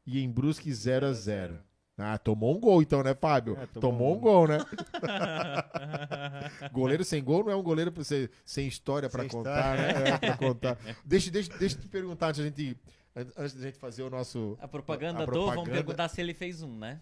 e 0.07 0.23
em 0.23 0.31
Brusque 0.31 0.73
0 0.73 1.07
a 1.07 1.13
0. 1.13 1.59
Ah, 1.97 2.17
tomou 2.17 2.55
um 2.55 2.59
gol 2.59 2.81
então, 2.81 3.01
né, 3.03 3.13
Fábio? 3.15 3.57
É, 3.61 3.65
tomou, 3.67 3.91
tomou 3.91 4.13
um 4.13 4.17
um. 4.17 4.19
gol, 4.19 4.47
né? 4.47 4.57
goleiro 6.71 7.03
sem 7.03 7.23
gol 7.23 7.43
não 7.45 7.51
é 7.51 7.55
um 7.55 7.63
goleiro 7.63 7.91
pra 7.91 8.03
você- 8.03 8.29
sem 8.45 8.67
história 8.67 9.09
pra 9.09 9.21
Sem 9.21 9.29
contar, 9.29 9.77
né? 9.77 9.89
É, 10.09 10.17
pra 10.17 10.37
contar. 10.37 10.77
Deixa, 11.05 11.31
deixa, 11.31 11.51
deixa 11.57 11.77
eu 11.77 11.81
te 11.81 11.87
perguntar 11.87 12.27
antes 12.29 12.39
da 12.39 12.45
gente, 12.47 12.77
antes 13.15 13.53
da 13.55 13.61
gente 13.61 13.77
fazer 13.77 14.03
o 14.03 14.09
nosso 14.09 14.57
A 14.61 14.67
propaganda 14.67 15.23
A 15.23 15.25
do, 15.25 15.45
vamos 15.47 15.69
perguntar 15.69 16.07
se 16.09 16.19
ele 16.21 16.33
fez 16.33 16.61
um, 16.61 16.77
né? 16.77 17.01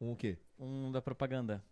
um 0.00 0.12
o 0.12 0.16
quê? 0.16 0.36
Um 0.58 0.90
da 0.90 1.00
propaganda. 1.00 1.62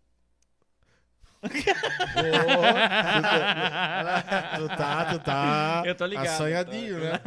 tu 4.57 4.67
tá, 4.77 5.05
tu 5.13 5.19
tá. 5.19 5.83
Eu 5.87 5.95
tô 5.95 6.05
ligado, 6.05 6.27
Assanhadinho, 6.27 6.95
tô- 6.97 7.03
né? 7.03 7.19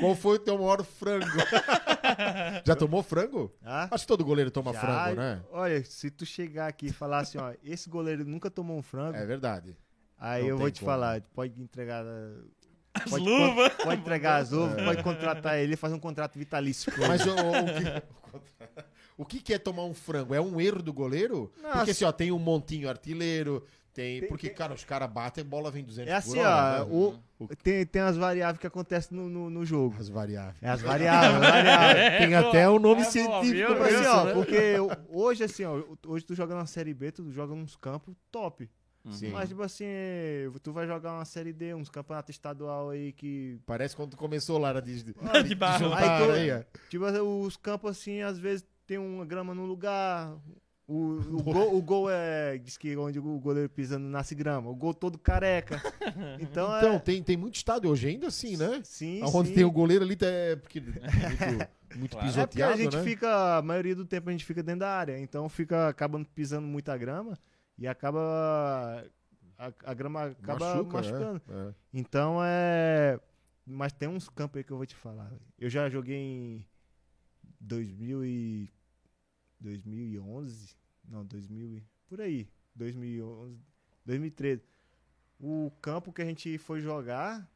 Qual 0.00 0.14
foi 0.14 0.36
o 0.36 0.38
teu 0.38 0.58
maior 0.58 0.84
frango? 0.84 1.26
Já 2.64 2.76
tomou 2.76 3.02
frango? 3.02 3.52
Ah? 3.64 3.88
Acho 3.90 4.04
que 4.04 4.08
todo 4.08 4.24
goleiro 4.24 4.50
toma 4.50 4.72
Já, 4.72 4.80
frango, 4.80 5.16
né? 5.20 5.42
Olha, 5.50 5.82
se 5.84 6.10
tu 6.10 6.26
chegar 6.26 6.66
aqui 6.68 6.86
e 6.88 6.92
falar 6.92 7.20
assim, 7.20 7.38
ó, 7.38 7.52
esse 7.64 7.88
goleiro 7.88 8.24
nunca 8.24 8.50
tomou 8.50 8.76
um 8.78 8.82
frango, 8.82 9.16
É 9.16 9.24
verdade. 9.24 9.76
aí 10.18 10.42
não 10.42 10.50
eu 10.50 10.58
vou 10.58 10.70
te 10.70 10.80
como. 10.80 10.92
falar, 10.92 11.20
pode 11.34 11.60
entregar. 11.60 12.04
As 13.04 13.10
Pode, 13.10 13.24
luvas. 13.24 13.72
pode, 13.72 13.84
pode 13.84 14.00
entregar 14.00 14.36
as 14.42 14.52
uvas, 14.52 14.82
pode 14.84 15.02
contratar 15.02 15.58
ele 15.58 15.74
e 15.74 15.76
fazer 15.76 15.94
um 15.94 15.98
contrato 16.00 16.38
vitalício 16.38 16.92
com 16.92 16.98
ele. 17.00 17.08
Mas 17.08 17.26
o, 17.26 17.32
o 17.34 17.38
que, 17.40 18.82
o 19.18 19.24
que 19.24 19.40
que 19.40 19.54
é 19.54 19.58
tomar 19.58 19.84
um 19.84 19.94
frango? 19.94 20.34
É 20.34 20.40
um 20.40 20.60
erro 20.60 20.82
do 20.82 20.92
goleiro? 20.92 21.52
Nossa. 21.62 21.76
Porque 21.78 21.90
assim, 21.92 22.04
ó, 22.04 22.12
tem 22.12 22.32
um 22.32 22.38
montinho 22.38 22.88
artilheiro, 22.88 23.64
tem... 23.92 24.20
Tem- 24.20 24.28
porque, 24.28 24.48
tem- 24.48 24.56
cara, 24.56 24.74
os 24.74 24.84
caras 24.84 25.10
batem 25.10 25.42
e 25.42 25.46
a 25.46 25.48
bola 25.48 25.70
vem 25.70 25.82
200 25.84 26.12
É 26.12 26.16
assim, 26.16 26.30
por 26.34 26.38
hora, 26.40 26.82
ó, 26.84 26.84
né? 27.10 27.18
o- 27.38 27.48
tem, 27.62 27.84
tem 27.86 28.02
as 28.02 28.16
variáveis 28.16 28.58
que 28.58 28.66
acontecem 28.66 29.16
no, 29.16 29.28
no, 29.28 29.50
no 29.50 29.64
jogo. 29.64 29.94
As 29.98 30.08
variáveis. 30.08 30.56
É 30.62 30.68
as 30.70 30.80
variáveis, 30.82 31.34
as 31.34 31.40
variáveis. 31.50 32.18
Tem 32.18 32.34
até 32.34 32.68
o 32.68 32.78
nome 32.78 33.02
É, 33.02 33.04
científico 33.04 33.74
pra 33.74 33.78
Mas 33.80 33.94
assim, 33.94 34.02
isso, 34.02 34.10
ó, 34.10 34.24
né? 34.24 34.32
porque 34.32 34.74
hoje, 35.08 35.44
assim, 35.44 35.64
ó, 35.64 35.82
hoje 36.06 36.24
tu 36.24 36.34
joga 36.34 36.54
na 36.54 36.64
Série 36.66 36.94
B, 36.94 37.12
tu 37.12 37.30
joga 37.32 37.54
nos 37.54 37.76
campos 37.76 38.14
top. 38.30 38.68
Sim. 39.10 39.30
Mas, 39.30 39.48
tipo 39.48 39.62
assim, 39.62 39.84
tu 40.62 40.72
vai 40.72 40.86
jogar 40.86 41.12
uma 41.12 41.24
Série 41.24 41.52
D, 41.52 41.74
uns 41.74 41.88
campeonatos 41.88 42.34
estadual 42.34 42.90
aí 42.90 43.12
que. 43.12 43.58
Parece 43.66 43.94
quando 43.94 44.10
tu 44.10 44.16
começou 44.16 44.58
lá, 44.58 44.70
era 44.70 44.82
de, 44.82 45.02
de, 45.02 45.14
De 45.46 45.54
barro. 45.54 45.84
juntar 45.84 46.22
areia. 46.22 46.66
Tipo, 46.88 47.04
os 47.06 47.56
campos 47.56 47.90
assim, 47.92 48.20
às 48.22 48.38
vezes 48.38 48.66
tem 48.86 48.98
uma 48.98 49.24
grama 49.24 49.54
no 49.54 49.64
lugar. 49.64 50.36
O, 50.88 51.16
o, 51.38 51.42
gol, 51.42 51.76
o 51.76 51.82
gol 51.82 52.08
é. 52.08 52.58
Diz 52.58 52.76
que 52.76 52.96
onde 52.96 53.18
o 53.18 53.40
goleiro 53.40 53.68
pisa 53.68 53.98
não 53.98 54.08
nasce 54.08 54.34
grama. 54.36 54.70
O 54.70 54.74
gol 54.74 54.94
todo 54.94 55.18
careca. 55.18 55.82
Então, 56.40 56.76
Então, 56.78 56.92
é. 56.94 56.98
tem, 56.98 57.22
tem 57.22 57.36
muito 57.36 57.56
estádio 57.56 57.90
hoje 57.90 58.08
ainda 58.08 58.28
assim, 58.28 58.56
né? 58.56 58.80
Sim, 58.84 59.20
Onde 59.24 59.48
sim. 59.48 59.54
tem 59.54 59.64
o 59.64 59.70
goleiro 59.70 60.04
ali, 60.04 60.16
tá, 60.16 60.26
é 60.26 60.56
porque 60.56 60.80
muito, 60.80 60.96
muito 61.96 62.12
Claro. 62.16 62.28
É 62.28 62.46
porque 62.46 62.62
a 62.62 62.68
pisoteado, 62.68 62.76
gente 62.78 62.96
né? 62.96 63.02
fica, 63.02 63.58
a 63.58 63.62
maioria 63.62 63.94
do 63.94 64.04
tempo 64.04 64.28
a 64.28 64.32
gente 64.32 64.44
fica 64.44 64.62
dentro 64.62 64.80
da 64.80 64.90
área, 64.90 65.18
então 65.18 65.48
fica 65.48 65.88
acabando 65.88 66.26
pisando 66.26 66.66
muita 66.66 66.96
grama 66.96 67.36
e 67.78 67.86
acaba 67.86 69.04
a, 69.58 69.72
a 69.84 69.94
grama 69.94 70.26
acaba 70.26 70.74
Machuca, 70.76 70.96
machucando. 70.96 71.42
né? 71.46 71.68
É. 71.70 71.74
Então 71.92 72.38
é, 72.42 73.20
mas 73.64 73.92
tem 73.92 74.08
uns 74.08 74.28
campos 74.28 74.58
aí 74.58 74.64
que 74.64 74.72
eu 74.72 74.76
vou 74.76 74.86
te 74.86 74.94
falar. 74.94 75.32
Eu 75.58 75.68
já 75.68 75.88
joguei 75.88 76.16
em 76.16 76.66
2000 77.60 78.24
e 78.24 78.72
2011, 79.60 80.76
não, 81.04 81.24
2000 81.24 81.78
e 81.78 81.84
por 82.06 82.20
aí, 82.20 82.48
2011, 82.74 83.60
2013. 84.04 84.62
O 85.38 85.70
campo 85.82 86.12
que 86.12 86.22
a 86.22 86.24
gente 86.24 86.56
foi 86.58 86.80
jogar 86.80 87.48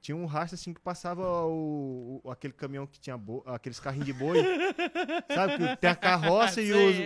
tinha 0.00 0.16
um 0.16 0.26
rastro 0.26 0.54
assim 0.54 0.72
que 0.72 0.80
passava 0.80 1.22
o, 1.46 2.20
o- 2.24 2.30
aquele 2.30 2.52
caminhão 2.52 2.86
que 2.86 3.00
tinha 3.00 3.16
bo- 3.16 3.42
aqueles 3.46 3.80
carrinhos 3.80 4.06
de 4.06 4.12
boi. 4.12 4.38
Sabe 5.34 5.58
que 5.58 5.76
tem 5.76 5.90
a 5.90 5.94
carroça 5.96 6.60
e 6.62 6.72
os, 6.72 6.96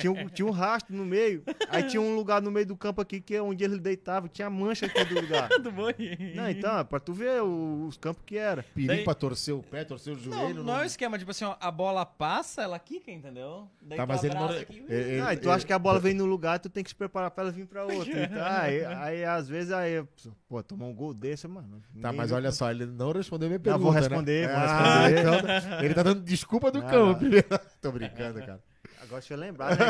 tinha 0.00 0.12
um, 0.12 0.28
tinha 0.28 0.46
um 0.46 0.50
rastro 0.50 0.94
no 0.94 1.04
meio. 1.04 1.42
Aí 1.70 1.84
tinha 1.84 2.00
um 2.00 2.14
lugar 2.14 2.40
no 2.42 2.50
meio 2.50 2.66
do 2.66 2.76
campo 2.76 3.00
aqui 3.00 3.20
que 3.20 3.34
é 3.34 3.42
onde 3.42 3.64
ele 3.64 3.78
deitava. 3.78 4.28
Tinha 4.28 4.48
mancha 4.50 4.86
aqui 4.86 5.04
do 5.04 5.20
lugar. 5.20 5.48
do 5.60 5.72
boi. 5.72 5.94
Não, 6.34 6.48
então, 6.50 6.78
é 6.78 6.84
pra 6.84 7.00
tu 7.00 7.12
ver 7.12 7.42
o- 7.42 7.86
os 7.86 7.96
campos 7.96 8.22
que 8.24 8.36
era. 8.36 8.62
Perigo 8.62 8.88
Daí- 8.92 9.04
pra 9.04 9.14
torcer 9.14 9.54
o 9.54 9.62
pé, 9.62 9.84
torcer 9.84 10.12
o 10.14 10.16
Não, 10.16 10.22
joelho. 10.22 10.62
não 10.64 10.78
é 10.78 10.82
o 10.82 10.84
esquema, 10.84 11.18
tipo 11.18 11.30
assim, 11.30 11.44
ó, 11.44 11.56
a 11.60 11.70
bola 11.70 12.04
passa, 12.04 12.62
ela 12.62 12.78
quica, 12.78 13.10
entendeu? 13.10 13.68
Daí 13.80 13.96
Tá, 13.96 14.06
mas 14.06 14.22
ele 14.22 14.34
não- 14.34 14.44
abraça 14.44 14.62
aqui, 14.62 14.84
ele- 14.88 15.20
Ah, 15.20 15.32
e 15.32 15.36
tu 15.36 15.50
acha 15.50 15.66
que 15.66 15.72
a 15.72 15.78
bola 15.78 15.98
vem 15.98 16.14
no 16.14 16.26
lugar, 16.26 16.58
tu 16.58 16.68
tem 16.68 16.84
que 16.84 16.90
se 16.90 16.94
preparar 16.96 17.30
pra 17.30 17.44
ela 17.44 17.52
vir 17.52 17.66
pra 17.66 17.84
outro. 18.12 18.12
Então, 18.18 18.44
aí, 18.46 18.84
aí, 18.84 19.24
às 19.24 19.48
vezes, 19.48 19.72
aí, 19.72 20.04
pô, 20.48 20.62
tomar 20.62 20.86
um 20.86 20.94
gol 20.94 21.14
desse, 21.14 21.48
mano. 21.48 21.82
Tá, 22.00 22.10
nem- 22.12 22.17
mas 22.18 22.32
olha 22.32 22.52
só, 22.52 22.70
ele 22.70 22.84
não 22.86 23.12
respondeu 23.12 23.48
minha 23.48 23.58
pergunta. 23.60 23.82
vou 23.84 23.92
né? 23.94 24.00
responder, 24.00 24.46
vou 24.48 24.56
Ah, 24.56 25.06
responder. 25.08 25.20
então, 25.20 25.84
ele 25.84 25.94
tá 25.94 26.02
dando 26.02 26.20
desculpa 26.22 26.70
do 26.70 26.80
Não, 26.80 26.88
campo. 26.88 27.06
não. 27.12 27.18
primeiro. 27.18 27.46
Tô 27.80 27.90
brincando, 27.92 28.40
cara. 28.40 28.62
Agora 29.00 29.20
deixa 29.20 29.34
eu 29.34 29.38
lembrar, 29.38 29.70
né? 29.70 29.84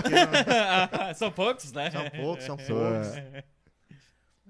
não- 1.08 1.14
São 1.16 1.30
poucos, 1.32 1.72
né? 1.72 1.90
são 1.90 2.10
poucos, 2.10 2.44
são 2.44 2.56
poucos. 2.56 3.08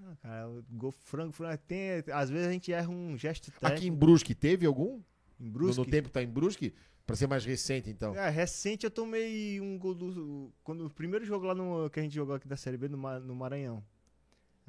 Ah, 0.04 0.16
cara, 0.22 0.48
o 0.48 0.62
gol 0.70 0.90
frango, 0.92 1.32
frango. 1.32 1.58
Tem, 1.66 2.02
às 2.12 2.30
vezes 2.30 2.46
a 2.48 2.52
gente 2.52 2.72
erra 2.72 2.88
um 2.88 3.16
gesto 3.16 3.50
técnico 3.50 3.66
Aqui 3.74 3.86
em 3.88 3.92
Brusque, 3.94 4.34
teve 4.34 4.66
algum? 4.66 5.00
em 5.40 5.44
No, 5.46 5.50
Brusque. 5.52 5.78
no 5.78 5.86
tempo 5.86 6.08
que 6.08 6.14
tá 6.14 6.22
em 6.22 6.26
Brusque? 6.28 6.74
Pra 7.06 7.16
ser 7.16 7.26
mais 7.26 7.42
recente, 7.44 7.88
então. 7.88 8.14
É, 8.14 8.28
recente 8.28 8.84
eu 8.84 8.90
tomei 8.90 9.58
um 9.60 9.78
gol 9.78 9.94
do. 9.94 10.52
Quando, 10.62 10.86
o 10.86 10.90
primeiro 10.90 11.24
jogo 11.24 11.46
lá 11.46 11.54
no, 11.54 11.88
que 11.88 11.98
a 11.98 12.02
gente 12.02 12.14
jogou 12.14 12.34
aqui 12.34 12.46
da 12.46 12.56
Série 12.56 12.76
B 12.76 12.86
no, 12.88 12.98
no 13.20 13.34
Maranhão. 13.34 13.82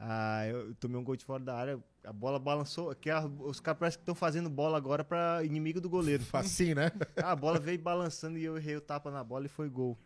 Ah, 0.01 0.47
eu 0.47 0.73
tomei 0.75 0.97
um 0.97 1.03
gol 1.03 1.15
de 1.17 1.25
fora 1.25 1.43
da 1.43 1.53
área, 1.55 1.79
a 2.05 2.13
bola 2.13 2.39
balançou. 2.39 2.95
Que 2.95 3.09
a- 3.09 3.25
os 3.25 3.59
caras 3.59 3.77
parecem 3.79 3.97
que 3.99 4.03
estão 4.03 4.15
fazendo 4.15 4.49
bola 4.49 4.77
agora 4.77 5.03
pra 5.03 5.43
inimigo 5.43 5.81
do 5.81 5.89
goleiro. 5.89 6.23
Assim, 6.33 6.73
né? 6.73 6.91
Ah, 7.17 7.31
a 7.33 7.35
bola 7.35 7.59
veio 7.59 7.79
balançando 7.79 8.37
e 8.37 8.43
eu 8.45 8.55
errei 8.57 8.75
o 8.77 8.81
tapa 8.81 9.11
na 9.11 9.23
bola 9.23 9.45
e 9.45 9.49
foi 9.49 9.67
gol. 9.69 9.97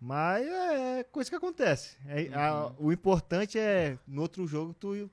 Mas 0.00 0.46
é 0.46 1.02
coisa 1.04 1.28
que 1.30 1.36
acontece. 1.36 1.96
É- 2.06 2.28
a- 2.32 2.72
o 2.78 2.92
importante 2.92 3.58
é, 3.58 3.98
no 4.06 4.22
outro 4.22 4.46
jogo, 4.46 4.72
tu. 4.74 5.10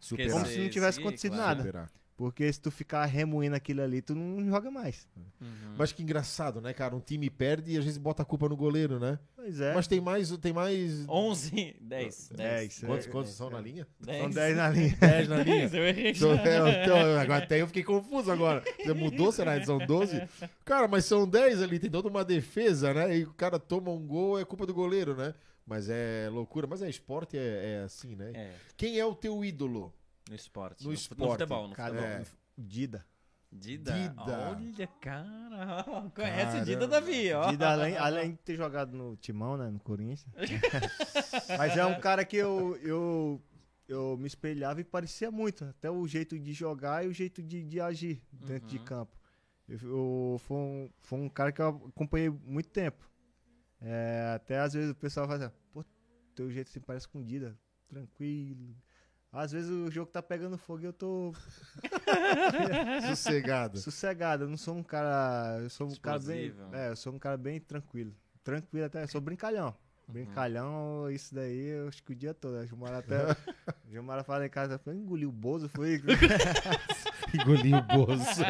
Superar. 0.00 0.32
Como 0.32 0.46
se 0.46 0.58
não 0.62 0.68
tivesse 0.70 0.96
Sim, 0.96 1.02
acontecido 1.02 1.32
claro. 1.34 1.46
nada. 1.48 1.60
Superar. 1.62 1.90
Porque 2.18 2.52
se 2.52 2.60
tu 2.60 2.68
ficar 2.68 3.04
remoendo 3.04 3.54
aquilo 3.54 3.80
ali, 3.80 4.02
tu 4.02 4.12
não 4.12 4.44
joga 4.44 4.72
mais. 4.72 5.06
Uhum. 5.40 5.76
Mas 5.78 5.92
que 5.92 6.02
engraçado, 6.02 6.60
né, 6.60 6.72
cara? 6.72 6.96
Um 6.96 6.98
time 6.98 7.30
perde 7.30 7.70
e 7.70 7.78
às 7.78 7.84
vezes 7.84 7.96
bota 7.96 8.22
a 8.22 8.24
culpa 8.24 8.48
no 8.48 8.56
goleiro, 8.56 8.98
né? 8.98 9.20
Pois 9.36 9.60
é. 9.60 9.72
Mas 9.72 9.86
tem 9.86 10.00
mais. 10.00 10.36
Tem 10.38 10.52
mais... 10.52 11.08
11, 11.08 11.76
10. 11.80 12.30
10. 12.34 12.82
É, 12.82 12.86
Quantos, 12.86 13.06
é, 13.06 13.10
quantos 13.10 13.30
é, 13.30 13.34
são 13.34 13.46
é. 13.46 13.50
na 13.54 13.60
linha? 13.60 13.86
São 14.04 14.30
10 14.30 14.56
na 14.56 14.68
linha. 14.68 14.96
10 15.00 15.28
na 15.28 15.36
linha. 15.44 15.56
10, 15.68 15.74
eu 15.74 15.84
errei. 15.86 16.14
São- 16.16 16.32
é, 16.32 16.82
então, 16.82 16.98
agora 17.20 17.44
até 17.44 17.62
eu 17.62 17.68
fiquei 17.68 17.84
confuso 17.84 18.32
agora. 18.32 18.64
Você 18.84 18.92
mudou, 18.92 19.30
será? 19.30 19.64
São 19.64 19.78
12? 19.78 20.20
Cara, 20.64 20.88
mas 20.88 21.04
são 21.04 21.24
10 21.24 21.62
ali, 21.62 21.78
tem 21.78 21.88
toda 21.88 22.08
uma 22.08 22.24
defesa, 22.24 22.92
né? 22.92 23.16
E 23.16 23.22
o 23.22 23.32
cara 23.32 23.60
toma 23.60 23.92
um 23.92 24.04
gol, 24.04 24.40
é 24.40 24.44
culpa 24.44 24.66
do 24.66 24.74
goleiro, 24.74 25.14
né? 25.14 25.32
Mas 25.64 25.88
é 25.88 26.28
loucura. 26.32 26.66
Mas 26.66 26.82
é 26.82 26.90
esporte, 26.90 27.38
é, 27.38 27.74
é 27.76 27.82
assim, 27.84 28.16
né? 28.16 28.32
É, 28.34 28.50
Quem 28.76 28.98
é 28.98 29.06
o 29.06 29.14
teu 29.14 29.44
ídolo? 29.44 29.94
No 30.28 30.34
esporte. 30.34 30.82
No 30.84 30.88
No, 30.90 30.94
esporte. 30.94 31.20
no 31.20 31.30
futebol, 31.30 31.68
no 31.68 31.74
Cara, 31.74 31.94
futebol. 31.94 32.10
É. 32.10 32.24
Dida. 32.56 33.06
Dida. 33.50 33.92
Dida. 33.92 34.38
Olha, 34.50 34.86
cara. 35.00 35.84
Conhece 36.14 36.58
o 36.58 36.64
Dida 36.64 36.86
Davi, 36.86 37.32
ó. 37.32 37.50
Dida, 37.50 37.70
além, 37.72 37.96
além 37.96 38.30
de 38.32 38.36
ter 38.38 38.56
jogado 38.56 38.94
no 38.96 39.16
Timão, 39.16 39.56
né? 39.56 39.70
No 39.70 39.80
Corinthians. 39.80 40.26
Mas 41.56 41.76
é 41.76 41.84
um 41.86 41.98
cara 42.00 42.24
que 42.24 42.36
eu, 42.36 42.76
eu, 42.82 43.42
eu 43.88 44.16
me 44.18 44.26
espelhava 44.26 44.80
e 44.80 44.84
parecia 44.84 45.30
muito. 45.30 45.64
Até 45.64 45.90
o 45.90 46.06
jeito 46.06 46.38
de 46.38 46.52
jogar 46.52 47.04
e 47.04 47.08
o 47.08 47.12
jeito 47.14 47.42
de, 47.42 47.62
de 47.64 47.80
agir 47.80 48.22
dentro 48.32 48.68
de 48.68 48.78
Uhum. 48.78 48.84
campo. 48.84 49.16
Eu, 49.66 49.78
eu- 49.82 50.38
foi, 50.40 50.56
um, 50.56 50.90
foi 51.00 51.18
um 51.18 51.28
cara 51.28 51.50
que 51.52 51.60
eu 51.62 51.68
acompanhei 51.94 52.28
muito 52.30 52.68
tempo. 52.68 53.08
É, 53.80 54.32
até 54.34 54.58
às 54.58 54.72
vezes 54.74 54.90
o 54.90 54.94
pessoal 54.94 55.26
fala 55.26 55.46
assim, 55.46 55.54
pô, 55.72 55.84
teu 56.34 56.50
jeito 56.50 56.68
se 56.70 56.80
parece 56.80 57.08
com 57.08 57.20
o 57.20 57.24
Dida. 57.24 57.58
Tranquilo. 57.88 58.76
Às 59.32 59.52
vezes 59.52 59.70
o 59.70 59.90
jogo 59.90 60.10
tá 60.10 60.22
pegando 60.22 60.56
fogo 60.56 60.82
e 60.82 60.86
eu 60.86 60.92
tô 60.92 61.34
Sossegado. 63.08 63.78
sossegado. 63.78 64.44
Eu 64.44 64.48
não 64.48 64.56
sou 64.56 64.74
um 64.74 64.82
cara. 64.82 65.58
Eu 65.62 65.70
sou 65.70 65.86
um 65.86 65.94
cara 65.96 66.18
bem. 66.18 66.54
É, 66.72 66.88
eu 66.90 66.96
sou 66.96 67.12
um 67.12 67.18
cara 67.18 67.36
bem 67.36 67.60
tranquilo. 67.60 68.14
Tranquilo 68.42 68.86
até. 68.86 69.02
Eu 69.02 69.08
sou 69.08 69.20
brincalhão. 69.20 69.74
Brincalhão, 70.08 71.10
isso 71.10 71.34
daí, 71.34 71.66
eu 71.66 71.88
acho 71.88 72.02
que 72.02 72.12
o 72.12 72.16
dia 72.16 72.32
todo. 72.32 72.56
A 72.56 72.64
Gilmara 72.64 72.98
até. 72.98 73.30
a 73.30 73.90
Gilmara 73.90 74.24
fala 74.24 74.46
em 74.46 74.48
casa, 74.48 74.78
foi 74.78 74.94
engoliu 74.94 75.28
o 75.28 75.32
bozo, 75.32 75.68
foi. 75.68 76.00
Engoliu 77.34 77.76
o 77.76 77.82
bolso. 77.82 78.42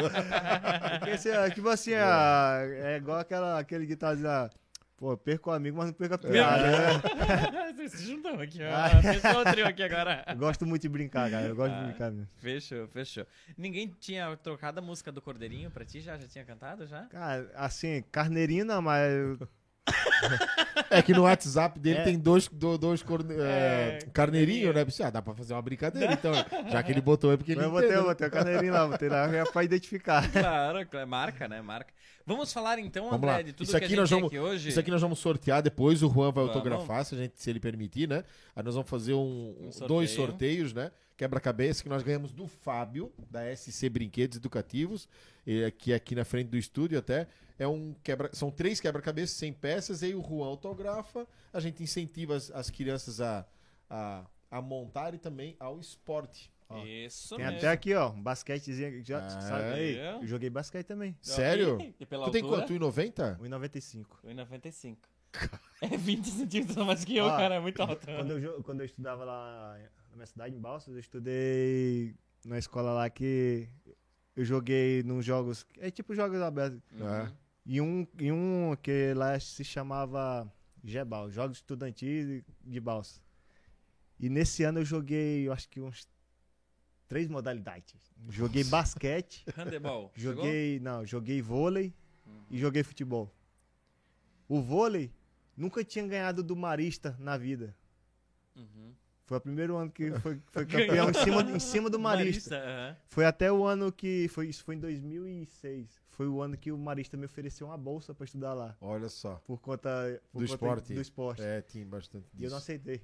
Porque, 0.99 1.11
assim, 1.11 1.29
é, 1.29 1.49
tipo 1.49 1.67
assim, 1.67 1.95
ah, 1.95 2.59
é 2.63 2.95
igual 2.95 3.19
aquela, 3.19 3.59
aquele 3.59 3.85
ditado 3.85 4.21
lá. 4.21 4.49
Pô, 4.99 5.15
perco 5.15 5.49
o 5.49 5.53
amigo, 5.53 5.77
mas 5.77 5.87
não 5.87 5.93
perco 5.93 6.15
a 6.15 6.17
piada. 6.17 6.63
né? 6.67 7.71
Vocês 7.73 7.91
se 7.93 8.05
juntam 8.11 8.37
aqui, 8.41 8.61
Ah. 8.61 8.91
ó. 8.97 9.01
Fechou 9.01 9.41
o 9.41 9.45
trio 9.45 9.65
aqui 9.65 9.81
agora. 9.81 10.25
Eu 10.27 10.35
gosto 10.35 10.65
muito 10.65 10.81
de 10.81 10.89
brincar, 10.89 11.31
cara. 11.31 11.47
Eu 11.47 11.55
gosto 11.55 11.73
Ah. 11.73 11.79
de 11.79 11.85
brincar 11.87 12.11
mesmo. 12.11 12.27
Fechou, 12.37 12.87
fechou. 12.89 13.25
Ninguém 13.57 13.87
tinha 13.99 14.35
trocado 14.35 14.79
a 14.79 14.81
música 14.83 15.09
do 15.09 15.21
Cordeirinho 15.21 15.71
pra 15.71 15.85
ti? 15.85 16.01
Já, 16.01 16.17
já 16.17 16.27
tinha 16.27 16.43
cantado, 16.43 16.85
já? 16.85 17.05
Cara, 17.05 17.49
assim, 17.55 18.03
carneirinho 18.11 18.65
não, 18.65 18.81
mas. 18.81 19.39
É 20.89 21.01
que 21.01 21.13
no 21.13 21.23
WhatsApp 21.23 21.79
dele 21.79 21.99
É. 21.99 22.03
tem 22.03 22.17
dois, 22.17 22.47
do- 22.47 22.77
dois 22.77 23.03
corne- 23.03 23.35
É, 23.35 23.99
é, 24.03 24.07
carneirinho, 24.11 24.73
né? 24.73 24.85
Ah, 25.03 25.09
dá 25.09 25.21
pra 25.21 25.33
fazer 25.35 25.53
uma 25.53 25.61
brincadeira, 25.61 26.13
então. 26.13 26.33
Já 26.71 26.81
que 26.81 26.91
ele 26.91 27.01
botou 27.01 27.31
é 27.31 27.37
porque 27.37 27.51
ele 27.51 27.63
eu 27.63 27.69
botei, 27.71 27.95
eu 27.95 28.03
botei 28.03 28.27
o 28.27 28.31
carneirinho 28.31 28.73
lá, 28.73 28.87
botei 28.87 29.07
lá 29.09 29.25
é 29.35 29.43
pra 29.45 29.63
identificar. 29.63 30.29
Claro, 30.31 30.79
marca, 31.07 31.47
né? 31.47 31.61
Marca. 31.61 31.93
Vamos 32.25 32.51
falar 32.53 32.77
então, 32.79 33.05
Vamos 33.05 33.17
André, 33.17 33.31
lá. 33.31 33.41
de 33.41 33.53
tudo 33.53 33.63
Isso 33.63 33.71
que 33.71 33.77
aqui 33.77 33.85
a 33.85 33.89
gente 33.89 33.97
nós 33.99 34.09
tem 34.09 34.17
vamos- 34.19 34.27
aqui 34.31 34.39
hoje. 34.39 34.69
Isso 34.69 34.79
aqui 34.79 34.91
nós 34.91 35.01
vamos 35.01 35.19
sortear 35.19 35.61
depois, 35.61 36.01
o 36.03 36.09
Juan 36.09 36.31
vai 36.31 36.43
Vamos. 36.45 36.55
autografar, 36.55 37.05
se, 37.05 37.15
a 37.15 37.17
gente, 37.17 37.33
se 37.41 37.49
ele 37.49 37.59
permitir, 37.59 38.07
né? 38.07 38.23
Aí 38.55 38.63
nós 38.63 38.75
vamos 38.75 38.89
fazer 38.89 39.13
um, 39.13 39.55
Um 39.59 39.71
sorteio. 39.71 39.87
dois 39.87 40.11
sorteios, 40.11 40.73
né? 40.73 40.91
Quebra-cabeça 41.17 41.83
que 41.83 41.89
nós 41.89 42.01
ganhamos 42.03 42.31
do 42.31 42.47
Fábio, 42.47 43.11
da 43.29 43.43
SC 43.55 43.89
Brinquedos 43.89 44.37
Educativos, 44.37 45.07
eh, 45.45 45.71
que 45.75 45.91
é 45.91 45.95
aqui 45.95 46.15
na 46.15 46.23
frente 46.23 46.47
do 46.49 46.57
estúdio 46.57 46.97
até. 46.97 47.27
É 47.59 47.67
um 47.67 47.93
quebra, 48.01 48.29
são 48.33 48.49
três 48.49 48.79
quebra-cabeças, 48.79 49.35
100 49.37 49.53
peças, 49.53 50.01
e 50.01 50.05
aí 50.05 50.15
o 50.15 50.23
Juan 50.23 50.47
autografa, 50.47 51.27
a 51.53 51.59
gente 51.59 51.83
incentiva 51.83 52.35
as, 52.35 52.49
as 52.51 52.69
crianças 52.69 53.19
a, 53.19 53.45
a, 53.89 54.25
a 54.49 54.61
montar 54.61 55.13
e 55.13 55.17
também 55.19 55.55
ao 55.59 55.77
esporte. 55.79 56.49
Ó, 56.69 56.85
Isso 56.85 57.35
Tem 57.35 57.43
mesmo. 57.45 57.57
até 57.57 57.67
aqui, 57.69 57.93
ó, 57.95 58.11
um 58.11 58.21
basquetezinho. 58.23 59.03
Já, 59.03 59.25
Ah, 59.25 59.41
sabe? 59.41 59.63
aí. 59.73 59.97
Eu 60.21 60.25
joguei 60.27 60.49
basquete 60.49 60.85
também. 60.87 61.17
Sério? 61.21 61.77
E 61.99 62.05
pela 62.05 62.25
Tu 62.25 62.31
tem 62.31 62.43
altura? 62.43 62.61
quanto? 62.61 62.73
1,90? 62.73 63.39
1,95. 63.39 64.05
1,95. 64.23 64.97
É 65.81 65.97
20 65.97 66.25
centímetros 66.29 66.77
a 66.77 66.83
mais 66.85 67.03
que 67.03 67.17
eu, 67.17 67.25
Ó, 67.25 67.35
cara. 67.37 67.55
É 67.55 67.59
muito 67.59 67.81
alto. 67.81 68.05
Quando 68.05 68.37
eu, 68.39 68.63
quando 68.63 68.79
eu 68.81 68.85
estudava 68.85 69.25
lá 69.25 69.77
na 70.11 70.15
minha 70.15 70.25
cidade, 70.27 70.55
em 70.55 70.59
Balsas, 70.59 70.93
eu 70.93 70.99
estudei 70.99 72.15
na 72.45 72.57
escola 72.57 72.93
lá 72.93 73.09
que 73.09 73.67
eu 74.35 74.43
joguei 74.45 75.01
nos 75.03 75.25
jogos. 75.25 75.65
É 75.79 75.89
tipo 75.91 76.13
jogos 76.15 76.39
abertos. 76.41 76.79
Uhum. 76.91 77.31
E 77.71 77.79
um, 77.79 78.07
e 78.19 78.31
um 78.31 78.75
que 78.81 79.13
lá 79.13 79.39
se 79.39 79.63
chamava 79.63 80.51
GEBAL, 80.83 81.29
Jogos 81.29 81.57
Estudantis 81.57 82.43
de 82.63 82.79
Balsa. 82.79 83.21
E 84.19 84.27
nesse 84.27 84.63
ano 84.63 84.79
eu 84.79 84.85
joguei, 84.85 85.47
eu 85.47 85.53
acho 85.53 85.69
que 85.69 85.79
uns 85.79 86.09
três 87.07 87.27
modalidades. 87.27 87.93
Joguei 88.27 88.63
basquete, 88.63 89.45
Handebol. 89.55 90.11
joguei, 90.15 90.79
não, 90.79 91.05
joguei 91.05 91.43
vôlei 91.43 91.93
e 92.49 92.57
joguei 92.57 92.81
futebol. 92.81 93.31
O 94.47 94.59
vôlei 94.59 95.13
nunca 95.55 95.83
tinha 95.83 96.07
ganhado 96.07 96.41
do 96.41 96.55
Marista 96.55 97.15
na 97.19 97.37
vida. 97.37 97.77
Chegou? 98.55 98.65
Uhum. 98.65 98.95
Foi 99.29 99.37
o 99.37 99.41
primeiro 99.41 99.77
ano 99.77 99.91
que 99.91 100.11
foi, 100.21 100.41
foi 100.51 100.65
campeão 101.05 101.07
em 101.11 101.13
cima, 101.13 101.41
em 101.43 101.59
cima 101.59 101.87
do 101.87 101.99
Marista. 101.99 102.55
aham. 102.57 102.97
Foi 103.05 103.25
até 103.25 103.51
o 103.51 103.63
ano 103.63 103.91
que. 103.91 104.27
Foi, 104.29 104.47
isso 104.47 104.63
foi 104.63 104.73
em 104.73 104.79
2006. 104.79 106.01
Foi 106.09 106.27
o 106.27 106.41
ano 106.41 106.57
que 106.57 106.71
o 106.71 106.77
Marista 106.79 107.15
me 107.15 107.25
ofereceu 107.27 107.67
uma 107.67 107.77
bolsa 107.77 108.11
pra 108.15 108.25
estudar 108.25 108.55
lá. 108.55 108.75
Olha 108.81 109.07
só. 109.07 109.35
Por 109.45 109.61
conta 109.61 109.89
por 110.31 110.39
Do 110.41 110.47
conta 110.47 110.53
esporte. 110.55 110.93
Do 110.95 111.01
esporte. 111.01 111.41
É, 111.43 111.61
tinha 111.61 111.85
bastante 111.85 112.25
E 112.35 112.43
eu 112.43 112.49
não 112.49 112.57
disso. 112.57 112.71
aceitei. 112.71 113.01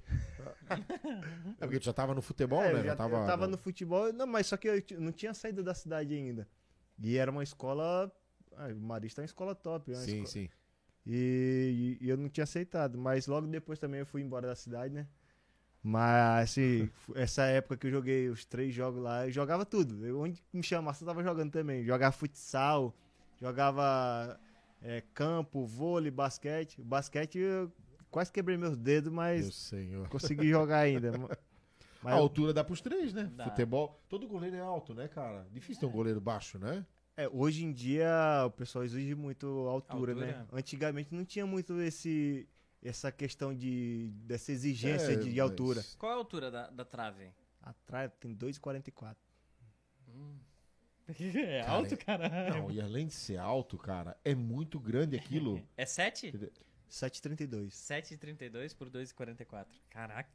É 1.60 1.64
porque 1.66 1.78
tu 1.78 1.84
já 1.84 1.92
tava 1.92 2.12
no 2.12 2.20
futebol, 2.20 2.60
É, 2.62 2.72
né? 2.72 2.80
eu, 2.80 2.84
já, 2.84 2.96
tava, 2.96 3.16
eu 3.18 3.26
tava 3.26 3.46
no 3.46 3.56
futebol, 3.56 4.12
não, 4.12 4.26
mas 4.26 4.48
só 4.48 4.56
que 4.56 4.68
eu 4.68 4.82
não 5.00 5.12
tinha 5.12 5.32
saído 5.32 5.62
da 5.62 5.74
cidade 5.74 6.12
ainda. 6.12 6.48
E 6.98 7.16
era 7.16 7.30
uma 7.30 7.42
escola. 7.44 8.10
Ah, 8.56 8.68
o 8.68 8.80
Marista 8.80 9.20
é 9.20 9.22
uma 9.22 9.26
escola 9.26 9.54
top. 9.54 9.92
é 9.92 9.94
uma 9.96 10.02
Sim, 10.02 10.16
esco- 10.16 10.26
sim. 10.26 10.48
E, 11.06 11.98
e 12.00 12.08
eu 12.08 12.16
não 12.16 12.28
tinha 12.28 12.44
aceitado. 12.44 12.98
Mas 12.98 13.26
logo 13.26 13.46
depois 13.46 13.78
também 13.78 14.00
eu 14.00 14.06
fui 14.06 14.22
embora 14.22 14.46
da 14.48 14.56
cidade, 14.56 14.92
né? 14.92 15.06
Mas, 15.88 16.50
assim, 16.50 16.90
essa 17.14 17.44
época 17.44 17.76
que 17.76 17.86
eu 17.86 17.92
joguei 17.92 18.28
os 18.28 18.44
três 18.44 18.74
jogos 18.74 19.00
lá, 19.00 19.24
eu 19.24 19.30
jogava 19.30 19.64
tudo. 19.64 20.04
Eu, 20.04 20.18
onde 20.20 20.42
me 20.52 20.60
chamasse, 20.60 21.00
eu 21.00 21.06
tava 21.06 21.22
jogando 21.22 21.52
também. 21.52 21.84
Jogava 21.84 22.10
futsal, 22.10 22.92
jogava 23.40 24.36
é, 24.82 25.00
campo, 25.14 25.64
vôlei, 25.64 26.10
basquete. 26.10 26.80
O 26.80 26.84
basquete 26.84 27.38
eu 27.38 27.70
quase 28.10 28.32
quebrei 28.32 28.56
meus 28.56 28.76
dedos, 28.76 29.12
Meu 29.12 29.16
mas 29.16 29.54
senhor. 29.54 30.08
consegui 30.08 30.48
jogar 30.48 30.80
ainda. 30.80 31.12
Mas 32.02 32.14
a 32.14 32.16
altura 32.16 32.52
dá 32.52 32.62
pros 32.62 32.80
três, 32.80 33.12
né? 33.12 33.30
Dá. 33.34 33.44
Futebol. 33.44 34.00
Todo 34.08 34.28
goleiro 34.28 34.54
é 34.56 34.60
alto, 34.60 34.92
né, 34.92 35.08
cara? 35.08 35.46
Difícil 35.52 35.80
ter 35.80 35.86
um 35.86 35.90
goleiro 35.90 36.20
baixo, 36.20 36.58
né? 36.58 36.84
É, 37.16 37.28
hoje 37.28 37.64
em 37.64 37.72
dia 37.72 38.44
o 38.44 38.50
pessoal 38.50 38.84
exige 38.84 39.14
muito 39.14 39.46
altura, 39.68 40.14
né? 40.14 40.38
Altura. 40.38 40.46
Antigamente 40.52 41.14
não 41.14 41.24
tinha 41.24 41.46
muito 41.46 41.80
esse 41.80 42.46
essa 42.88 43.10
questão 43.12 43.54
de 43.54 44.10
dessa 44.24 44.52
exigência 44.52 45.12
É, 45.12 45.16
de, 45.16 45.24
de 45.24 45.30
mas- 45.30 45.38
altura. 45.40 45.84
Qual 45.98 46.12
é 46.12 46.14
a 46.14 46.18
altura 46.18 46.50
da, 46.50 46.70
da 46.70 46.84
trave? 46.84 47.30
Atrás 47.62 48.10
tem 48.20 48.34
2,44. 48.36 49.16
É 51.08 51.60
Cara, 51.60 51.70
alto, 51.72 51.96
cara. 51.98 52.50
Não, 52.50 52.68
e 52.70 52.80
além 52.80 53.06
de 53.06 53.14
ser 53.14 53.36
alto, 53.36 53.78
cara, 53.78 54.16
é 54.24 54.34
muito 54.34 54.80
grande 54.80 55.14
aquilo. 55.14 55.62
É 55.76 55.86
7? 55.86 56.32
7,32. 56.90 57.68
7,32 57.68 58.74
por 58.76 58.90
2,44. 58.90 59.66
Caraca. 59.88 60.28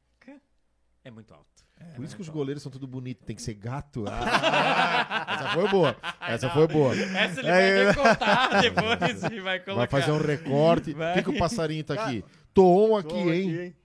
É 1.03 1.09
muito 1.09 1.33
alto. 1.33 1.65
Por 1.95 2.05
isso 2.05 2.15
que 2.15 2.21
os 2.21 2.29
goleiros 2.29 2.61
são 2.61 2.71
tudo 2.71 2.85
bonitos, 2.87 3.25
tem 3.25 3.35
que 3.35 3.41
ser 3.41 3.55
gato. 3.55 4.05
Ah, 4.13 5.33
essa 5.33 5.49
foi 5.53 5.67
boa. 5.69 5.97
Essa 6.21 6.49
foi 6.51 6.67
boa. 6.67 6.95
Essa 6.95 7.39
ele 7.39 7.47
É, 7.49 7.83
vai 7.85 7.93
recortar 7.93 8.61
depois 8.61 9.23
e 9.31 9.39
vai 9.41 9.59
colocar. 9.59 9.79
Vai 9.79 9.87
fazer 9.87 10.11
um 10.11 10.17
recorte. 10.21 10.93
Vai. 10.93 11.11
O 11.11 11.13
que, 11.15 11.23
que 11.23 11.29
o 11.31 11.37
passarinho 11.39 11.83
tá 11.83 11.95
aqui? 11.95 12.21
Tô 12.21 12.27
on 12.57 12.97
aqui, 12.97 13.09
Tô 13.09 13.31
hein? 13.31 13.75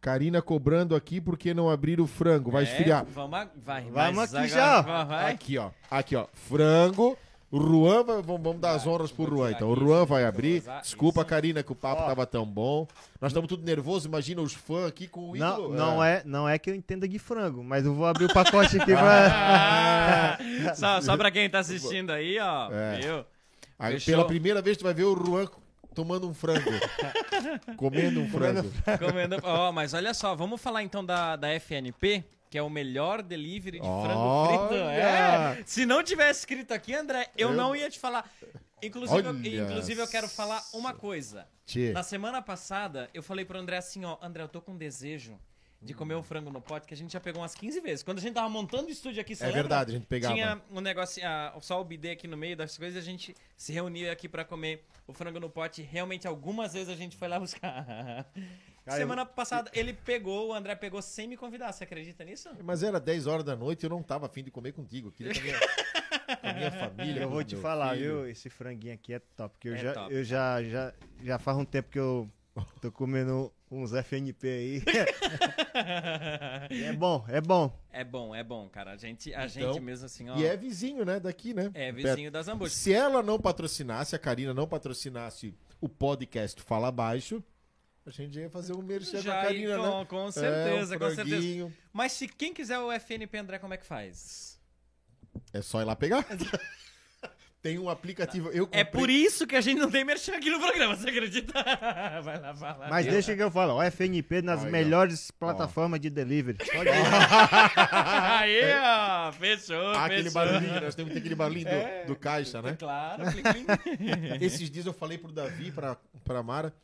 Karina 0.00 0.42
cobrando 0.42 0.96
aqui 0.96 1.20
porque 1.20 1.54
não 1.54 1.70
abrir 1.70 2.00
o 2.00 2.06
frango. 2.06 2.50
Vai 2.50 2.64
É, 2.64 2.66
esfriar. 2.66 3.04
Vamos, 3.04 3.38
a- 3.38 3.48
vai, 3.56 3.82
Vamos 3.82 4.14
mas 4.16 4.34
aqui 4.34 4.52
agora- 4.52 4.82
já. 4.82 5.04
Vai. 5.04 5.32
Aqui, 5.32 5.58
ó. 5.58 5.70
Aqui, 5.90 6.16
ó. 6.16 6.26
Frango. 6.32 7.16
O 7.52 7.58
Ruan, 7.58 8.02
vai, 8.02 8.22
vamos, 8.22 8.42
vamos 8.42 8.60
dar 8.62 8.70
as 8.70 8.86
honras 8.86 9.12
pro 9.12 9.24
Ruan. 9.26 9.50
Então, 9.50 9.68
o 9.68 9.74
aqui, 9.74 9.84
Ruan 9.84 10.06
vai 10.06 10.24
abrir. 10.24 10.62
Desculpa, 10.80 11.20
isso. 11.20 11.28
Karina, 11.28 11.62
que 11.62 11.70
o 11.70 11.74
papo 11.74 12.00
Ó. 12.02 12.06
tava 12.06 12.24
tão 12.24 12.46
bom. 12.46 12.88
Nós 13.20 13.30
estamos 13.30 13.46
tudo 13.46 13.62
nervosos. 13.62 14.06
Imagina 14.06 14.40
os 14.40 14.54
fãs 14.54 14.86
aqui 14.88 15.06
com 15.06 15.30
o 15.32 15.36
Não, 15.36 15.52
ídolo. 15.52 15.74
não, 15.74 16.02
é, 16.02 16.22
não 16.24 16.48
é 16.48 16.58
que 16.58 16.70
eu 16.70 16.74
entenda 16.74 17.06
de 17.06 17.18
frango, 17.18 17.62
mas 17.62 17.84
eu 17.84 17.92
vou 17.94 18.06
abrir 18.06 18.24
o 18.24 18.32
pacote 18.32 18.78
aqui 18.80 18.92
pra. 18.96 19.28
Ah, 19.30 20.38
só, 20.74 21.00
só 21.02 21.14
pra 21.14 21.30
quem 21.30 21.48
tá 21.50 21.58
assistindo 21.58 22.10
aí, 22.10 22.38
ó. 22.40 22.70
É. 22.72 23.00
Viu? 23.00 23.24
Aí, 23.78 24.00
pela 24.00 24.24
primeira 24.26 24.62
vez 24.62 24.78
tu 24.78 24.84
vai 24.84 24.94
ver 24.94 25.04
o 25.04 25.12
Ruan 25.12 25.46
tomando 25.94 26.28
um 26.28 26.34
frango. 26.34 26.70
comendo 27.76 28.20
um 28.20 28.28
frango. 28.30 28.70
Comendo- 28.98 29.36
Ó, 29.42 29.72
mas 29.72 29.94
olha 29.94 30.12
só, 30.14 30.34
vamos 30.34 30.60
falar 30.60 30.82
então 30.82 31.04
da, 31.04 31.36
da 31.36 31.48
FNP, 31.58 32.24
que 32.50 32.58
é 32.58 32.62
o 32.62 32.70
melhor 32.70 33.22
delivery 33.22 33.78
de 33.80 33.86
frango 33.86 34.46
frito. 34.46 34.74
Olha! 34.84 34.92
É. 34.92 35.62
Se 35.64 35.86
não 35.86 36.02
tivesse 36.02 36.40
escrito 36.40 36.72
aqui, 36.72 36.94
André, 36.94 37.28
eu, 37.36 37.50
Eu- 37.50 37.54
não 37.56 37.74
ia 37.74 37.88
te 37.90 37.98
falar. 37.98 38.28
Inclusive, 38.82 39.20
eu, 39.28 39.30
Olha 39.30 39.62
inclusive, 39.70 40.00
eu 40.00 40.08
quero 40.08 40.28
falar 40.28 40.60
uma 40.74 40.92
coisa. 40.92 41.46
Tchê. 41.64 41.92
Na 41.92 42.02
semana 42.02 42.42
passada, 42.42 43.08
eu 43.14 43.22
falei 43.22 43.44
pro 43.44 43.56
André 43.58 43.76
assim, 43.76 44.04
ó, 44.04 44.16
André, 44.20 44.42
eu 44.42 44.48
tô 44.48 44.60
com 44.60 44.76
desejo 44.76 45.38
de 45.82 45.94
comer 45.94 46.14
um 46.14 46.22
frango 46.22 46.48
no 46.50 46.60
pote, 46.60 46.86
que 46.86 46.94
a 46.94 46.96
gente 46.96 47.12
já 47.12 47.18
pegou 47.20 47.42
umas 47.42 47.54
15 47.54 47.80
vezes. 47.80 48.02
Quando 48.04 48.18
a 48.18 48.20
gente 48.20 48.34
tava 48.34 48.48
montando 48.48 48.86
o 48.86 48.90
estúdio 48.90 49.20
aqui, 49.20 49.34
você 49.34 49.42
É 49.42 49.46
lembra? 49.46 49.62
verdade, 49.62 49.90
a 49.90 49.94
gente 49.94 50.06
pegava. 50.06 50.34
Tinha 50.34 50.62
um 50.70 50.80
negócio, 50.80 51.20
ah, 51.26 51.56
só 51.60 51.80
o 51.80 51.84
bidê 51.84 52.10
aqui 52.12 52.28
no 52.28 52.36
meio 52.36 52.56
das 52.56 52.78
coisas, 52.78 53.02
a 53.02 53.04
gente 53.04 53.34
se 53.56 53.72
reunia 53.72 54.12
aqui 54.12 54.28
pra 54.28 54.44
comer 54.44 54.84
o 55.06 55.12
frango 55.12 55.40
no 55.40 55.50
pote. 55.50 55.82
Realmente, 55.82 56.26
algumas 56.28 56.72
vezes 56.72 56.88
a 56.88 56.94
gente 56.96 57.16
foi 57.16 57.26
lá 57.28 57.38
buscar. 57.40 58.26
Cara, 58.84 58.96
Semana 58.98 59.24
passada, 59.24 59.70
ele 59.74 59.92
pegou, 59.92 60.48
o 60.48 60.52
André 60.52 60.74
pegou 60.74 61.00
sem 61.00 61.28
me 61.28 61.36
convidar. 61.36 61.70
Você 61.72 61.84
acredita 61.84 62.24
nisso? 62.24 62.48
Mas 62.64 62.82
era 62.82 62.98
10 62.98 63.26
horas 63.28 63.44
da 63.44 63.54
noite 63.54 63.84
e 63.84 63.86
eu 63.86 63.90
não 63.90 64.02
tava 64.02 64.26
afim 64.26 64.42
de 64.42 64.50
comer 64.50 64.72
contigo. 64.72 65.06
Eu 65.08 65.12
queria 65.12 65.32
com 65.32 65.38
a 65.38 65.42
minha, 65.42 66.36
com 66.40 66.46
a 66.48 66.52
minha 66.52 66.70
família. 66.90 67.20
Eu 67.22 67.30
vou 67.30 67.44
te 67.44 67.54
falar, 67.54 67.94
filho. 67.96 68.22
viu? 68.22 68.28
Esse 68.28 68.50
franguinho 68.50 68.94
aqui 68.94 69.14
é 69.14 69.20
top. 69.20 69.54
Porque 69.54 69.68
eu, 69.68 69.74
É 69.74 69.78
já, 69.78 69.92
top. 69.94 70.12
eu 70.14 70.24
já, 70.24 70.62
já, 70.64 70.92
já 71.22 71.38
faz 71.38 71.56
um 71.58 71.64
tempo 71.64 71.90
que 71.90 71.98
eu 71.98 72.28
tô 72.80 72.90
comendo 72.90 73.52
uns 73.72 73.92
FNP 73.92 74.48
aí. 74.48 74.82
é 76.70 76.92
bom, 76.92 77.24
é 77.28 77.40
bom. 77.40 77.72
é 77.90 78.04
bom, 78.04 78.34
é 78.34 78.44
bom, 78.44 78.68
cara. 78.68 78.92
A 78.92 78.96
gente, 78.96 79.32
a 79.34 79.46
Então, 79.46 79.72
gente 79.72 79.80
mesmo 79.80 80.06
assim, 80.06 80.28
ó. 80.28 80.36
E 80.36 80.44
é 80.44 80.56
vizinho, 80.56 81.04
né? 81.04 81.18
Daqui, 81.18 81.54
né? 81.54 81.70
é 81.74 81.90
vizinho 81.92 82.30
das 82.30 82.48
hambúrgueres. 82.48 82.74
Se 82.74 82.92
ela 82.92 83.22
não 83.22 83.38
patrocinasse, 83.40 84.14
a 84.14 84.18
Karina 84.18 84.52
não 84.54 84.66
patrocinasse 84.66 85.54
o 85.80 85.88
podcast 85.88 86.60
Fala 86.62 86.92
Baixo, 86.92 87.42
a 88.06 88.10
gente 88.10 88.38
ia 88.38 88.50
fazer 88.50 88.74
um 88.74 88.82
merchan 88.82 89.20
Já, 89.20 89.42
Karina, 89.42 89.76
com, 89.78 89.98
né? 89.98 90.04
com 90.06 90.26
É, 90.28 90.32
certeza, 90.32 90.96
um 90.96 90.98
com 90.98 91.10
certeza. 91.14 91.72
Mas 91.92 92.12
se 92.12 92.28
quem 92.28 92.52
quiser 92.52 92.78
o 92.78 92.90
FNP 92.92 93.38
André, 93.38 93.58
como 93.58 93.74
é 93.74 93.76
que 93.76 93.86
faz? 93.86 94.60
É 95.52 95.62
só 95.62 95.80
ir 95.80 95.84
lá 95.84 95.96
pegar. 95.96 96.26
Tem 97.62 97.78
um 97.78 97.88
aplicativo. 97.88 98.48
Eu 98.48 98.64
É 98.72 98.82
comprei- 98.82 99.00
por 99.00 99.08
isso 99.08 99.46
que 99.46 99.54
a 99.54 99.60
gente 99.60 99.78
não 99.78 99.88
tem 99.88 100.04
merchan 100.04 100.34
aqui 100.34 100.50
no 100.50 100.58
programa, 100.58 100.96
você 100.96 101.08
acredita? 101.10 101.52
Vai 102.24 102.40
lá, 102.40 102.52
vai 102.52 102.76
lá. 102.78 102.88
Mas 102.90 103.06
deixa 103.06 103.36
que 103.36 103.42
eu 103.42 103.52
falo, 103.52 103.74
ó, 103.74 103.82
FNP 103.84 104.42
nas 104.42 104.62
Aí, 104.62 104.66
ó. 104.66 104.70
melhores 104.70 105.30
plataformas 105.30 106.00
de 106.00 106.10
delivery. 106.10 106.58
Pode 106.58 106.88
ir. 106.88 106.92
Aí, 107.86 108.60
ó, 108.84 109.32
fechou, 109.32 109.90
Ah, 109.92 110.06
aquele 110.06 110.24
fechou. 110.24 110.32
barulhinho, 110.34 110.80
nós 110.80 110.94
temos 110.94 111.08
que 111.10 111.14
ter 111.14 111.20
aquele 111.20 111.34
barulhinho 111.36 111.66
do- 111.66 111.70
É. 111.70 112.04
do, 112.04 112.16
caixa, 112.16 112.60
né? 112.60 112.74
Claro, 112.78 113.22
plim, 113.30 113.42
plim. 113.42 113.64
Esses 114.44 114.68
dias 114.70 114.86
eu 114.86 114.92
falei 114.92 115.16
pro 115.18 115.30
Davi, 115.32 115.70
pra, 115.70 115.96
pra 116.24 116.42
Mara, 116.42 116.74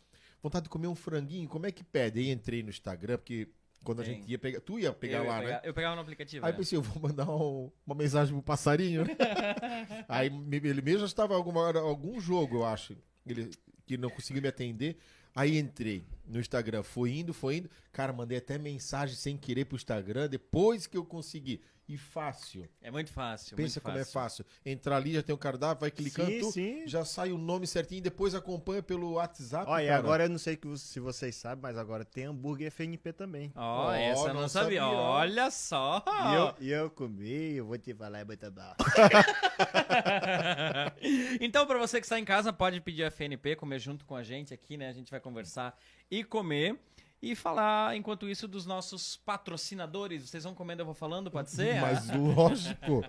vontade 0.40 0.64
de 0.64 0.68
comer 0.68 0.86
um 0.86 0.94
franguinho, 0.94 1.48
como 1.48 1.66
é 1.66 1.72
que 1.72 1.82
pede? 1.82 2.20
Aí 2.20 2.30
entrei 2.30 2.62
no 2.62 2.70
Instagram, 2.70 3.16
porque 3.18 3.48
quando 3.84 4.00
a 4.00 4.04
Tem. 4.04 4.14
gente 4.16 4.30
ia 4.30 4.38
pegar, 4.38 4.60
tu 4.60 4.78
ia 4.78 4.92
pegar 4.92 5.18
eu, 5.18 5.24
ia 5.24 5.30
lá, 5.30 5.38
pegar- 5.40 5.50
né? 5.54 5.60
eu 5.64 5.74
pegava 5.74 5.94
no 5.96 6.02
aplicativo. 6.02 6.44
Aí 6.44 6.52
né? 6.52 6.58
pensei, 6.58 6.76
eu 6.78 6.82
vou 6.82 7.00
mandar 7.02 7.28
um- 7.30 7.70
uma 7.86 7.94
mensagem 7.94 8.34
pro 8.34 8.42
passarinho, 8.42 9.04
né? 9.04 9.16
Aí 10.08 10.26
ele 10.62 10.82
mesmo 10.82 11.00
já 11.00 11.06
estava 11.06 11.34
alguma 11.34 11.60
hora, 11.60 11.78
algum 11.80 12.20
jogo, 12.20 12.56
eu 12.58 12.64
acho, 12.66 12.96
ele, 13.26 13.50
que 13.86 13.96
não 13.96 14.10
conseguiu 14.10 14.42
me 14.42 14.48
atender. 14.48 14.96
Aí 15.34 15.56
entrei 15.58 16.04
no 16.26 16.40
Instagram, 16.40 16.82
foi 16.82 17.12
indo, 17.12 17.32
foi 17.32 17.58
indo. 17.58 17.70
Cara, 17.92 18.12
mandei 18.12 18.38
até 18.38 18.58
mensagem 18.58 19.14
sem 19.14 19.36
querer 19.36 19.66
pro 19.66 19.76
Instagram, 19.76 20.28
depois 20.28 20.86
que 20.86 20.96
eu 20.96 21.04
consegui. 21.04 21.60
E 21.88 21.96
fácil. 21.96 22.68
É 22.82 22.90
muito 22.90 23.10
fácil. 23.10 23.56
Pensa 23.56 23.80
muito 23.80 23.84
como 23.84 23.96
fácil. 23.96 24.10
é 24.10 24.12
fácil. 24.22 24.44
Entrar 24.66 24.96
ali, 24.96 25.14
já 25.14 25.22
tem 25.22 25.34
o 25.34 25.38
cardápio, 25.38 25.80
vai 25.80 25.90
clicando, 25.90 26.30
Sim, 26.30 26.40
tu, 26.40 26.52
sim. 26.52 26.86
já 26.86 27.02
sai 27.02 27.32
o 27.32 27.38
nome 27.38 27.66
certinho, 27.66 28.02
depois 28.02 28.34
acompanha 28.34 28.82
pelo 28.82 29.12
WhatsApp. 29.14 29.64
Olha, 29.70 29.86
cara. 29.88 29.98
agora 29.98 30.24
eu 30.24 30.28
não 30.28 30.36
sei 30.36 30.54
que- 30.56 30.76
se 30.76 31.00
vocês 31.00 31.34
sabem, 31.34 31.62
mas 31.62 31.78
agora 31.78 32.04
tem 32.04 32.26
hambúrguer 32.26 32.66
FNP 32.66 33.14
também. 33.14 33.50
Ó, 33.56 33.86
Ó, 33.86 33.92
essa 33.94 34.20
eu 34.28 34.34
não, 34.34 34.42
não 34.42 34.48
sabia. 34.48 34.82
sabia. 34.82 34.98
Olha 34.98 35.50
só. 35.50 36.04
E 36.06 36.34
eu, 36.34 36.54
e 36.66 36.70
eu 36.72 36.90
comi, 36.90 37.54
eu 37.54 37.64
vou 37.64 37.78
te 37.78 37.94
falar, 37.94 38.18
é 38.18 38.24
muito 38.24 38.50
bom. 38.50 38.74
então, 41.40 41.66
pra 41.66 41.78
você 41.78 42.00
que 42.00 42.06
está 42.06 42.18
em 42.18 42.24
casa, 42.24 42.52
pode 42.52 42.80
pedir 42.80 43.04
a 43.04 43.10
FNP, 43.10 43.56
comer 43.56 43.78
junto 43.78 44.04
com 44.04 44.14
a 44.14 44.22
gente 44.22 44.52
aqui, 44.52 44.76
né? 44.76 44.88
A 44.88 44.92
gente 44.92 45.10
vai 45.10 45.20
conversar 45.20 45.78
e 46.10 46.24
comer. 46.24 46.76
E 47.20 47.34
falar, 47.34 47.96
enquanto 47.96 48.28
isso, 48.28 48.46
dos 48.46 48.64
nossos 48.64 49.16
patrocinadores. 49.16 50.28
Vocês 50.28 50.44
vão 50.44 50.54
comendo, 50.54 50.82
eu 50.82 50.86
vou 50.86 50.94
falando, 50.94 51.30
pode 51.30 51.50
ser? 51.50 51.80
Mas 51.82 52.08
lógico. 52.14 53.04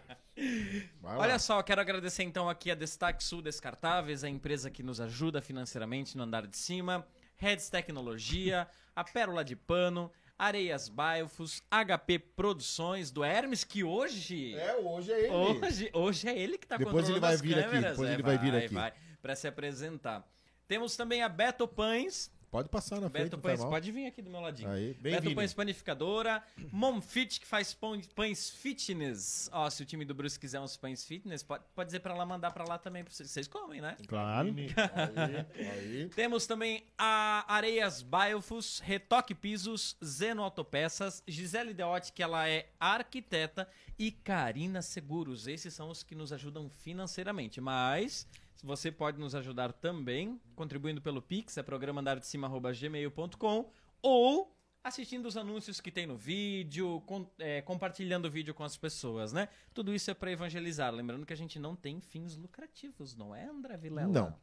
Vai. 1.01 1.17
Olha 1.17 1.37
só, 1.37 1.61
quero 1.61 1.81
agradecer 1.81 2.23
então 2.23 2.49
aqui 2.49 2.71
a 2.71 2.75
Destaque 2.75 3.23
Sul 3.23 3.41
Descartáveis, 3.41 4.23
a 4.23 4.29
empresa 4.29 4.71
que 4.71 4.81
nos 4.81 4.99
ajuda 4.99 5.41
financeiramente 5.41 6.17
no 6.17 6.23
andar 6.23 6.47
de 6.47 6.57
cima, 6.57 7.05
Reds 7.35 7.69
Tecnologia, 7.69 8.67
a 8.95 9.03
Pérola 9.03 9.43
de 9.43 9.55
Pano, 9.55 10.11
Areias 10.37 10.87
Baifos, 10.87 11.61
HP 11.69 12.17
Produções 12.19 13.11
do 13.11 13.23
Hermes, 13.23 13.63
que 13.65 13.83
hoje. 13.83 14.55
É, 14.55 14.77
hoje 14.77 15.11
é 15.11 15.19
ele. 15.25 15.33
Hoje, 15.33 15.89
hoje 15.93 16.29
é 16.29 16.39
ele 16.39 16.57
que 16.57 16.65
tá 16.65 16.77
Depois 16.77 17.09
ele 17.09 17.19
controlando 17.19 17.21
vai 17.21 17.33
as 17.35 17.41
vir 17.41 17.59
aqui, 17.59 17.69
câmeras. 17.69 17.91
depois 17.91 18.09
É, 18.09 18.13
ele 18.13 18.23
vai 18.23 18.37
vir 18.37 18.55
aqui. 18.55 18.73
Vai, 18.73 18.93
pra 19.21 19.35
se 19.35 19.47
apresentar. 19.47 20.25
Temos 20.67 20.95
também 20.95 21.21
a 21.21 21.27
Beto 21.27 21.67
Pães. 21.67 22.31
Pode 22.51 22.67
passar 22.67 22.99
na 22.99 23.09
frente, 23.09 23.25
Beto 23.29 23.41
faz 23.41 23.53
Pães, 23.53 23.59
mal. 23.61 23.69
pode 23.69 23.91
vir 23.91 24.07
aqui 24.07 24.21
do 24.21 24.29
meu 24.29 24.41
ladinho. 24.41 24.69
Aí, 24.69 24.95
bem 24.95 25.13
Beto 25.13 25.23
Vini. 25.23 25.35
Pães 25.35 25.53
Panificadora, 25.53 26.43
Momfit, 26.71 27.39
que 27.39 27.45
faz 27.45 27.77
pães 28.15 28.49
fitness. 28.49 29.49
Ó, 29.53 29.69
se 29.69 29.83
o 29.83 29.85
time 29.85 30.03
do 30.03 30.15
Bruce 30.15 30.39
quiser 30.39 30.59
uns 30.59 30.75
pães 30.75 31.05
fitness, 31.05 31.43
pode, 31.43 31.63
pode 31.75 31.87
dizer 31.87 31.99
pra 31.99 32.15
lá 32.15 32.25
mandar 32.25 32.51
pra 32.51 32.63
lá 32.63 32.79
também. 32.79 33.03
pra 33.03 33.13
Vocês, 33.13 33.29
vocês 33.29 33.47
comem, 33.47 33.81
né? 33.81 33.95
Claro. 34.07 34.49
Aí, 34.57 35.67
aí. 35.67 36.09
Temos 36.15 36.47
também 36.47 36.83
a 36.97 37.45
Areias 37.47 38.01
Biofus, 38.01 38.79
Retoque 38.79 39.35
Pisos, 39.35 39.95
Zeno 40.03 40.41
Autopeças, 40.41 41.21
Gisele 41.27 41.73
Deotti, 41.73 42.11
que 42.11 42.23
ela 42.23 42.49
é 42.49 42.69
arquiteta, 42.79 43.69
e 43.97 44.11
Karina 44.11 44.81
Seguros. 44.81 45.45
Esses 45.45 45.73
são 45.73 45.89
os 45.89 46.01
que 46.01 46.15
nos 46.15 46.33
ajudam 46.33 46.69
financeiramente. 46.69 47.61
Mas 47.61 48.25
você 48.63 48.91
pode 48.91 49.19
nos 49.19 49.33
ajudar 49.35 49.71
também, 49.73 50.39
contribuindo 50.55 51.01
pelo 51.01 51.21
Pix, 51.21 51.57
é 51.57 51.63
programa 51.63 52.01
andardecima.gmail.com, 52.01 53.71
ou 54.01 54.55
assistindo 54.83 55.25
os 55.27 55.35
anúncios 55.37 55.81
que 55.81 55.91
tem 55.91 56.07
no 56.07 56.15
vídeo, 56.15 57.01
com- 57.05 57.29
é, 57.37 57.61
compartilhando 57.61 58.25
o 58.25 58.31
vídeo 58.31 58.53
com 58.53 58.63
as 58.63 58.77
pessoas, 58.77 59.33
né? 59.33 59.49
Tudo 59.73 59.93
isso 59.93 60.09
é 60.09 60.13
para 60.13 60.31
evangelizar. 60.31 60.93
Lembrando 60.93 61.25
que 61.25 61.33
a 61.33 61.37
gente 61.37 61.59
não 61.59 61.75
tem 61.75 61.99
fins 61.99 62.35
lucrativos, 62.35 63.15
não 63.15 63.35
é, 63.35 63.45
André 63.45 63.75
Vilela? 63.77 64.07
Não. 64.11 64.35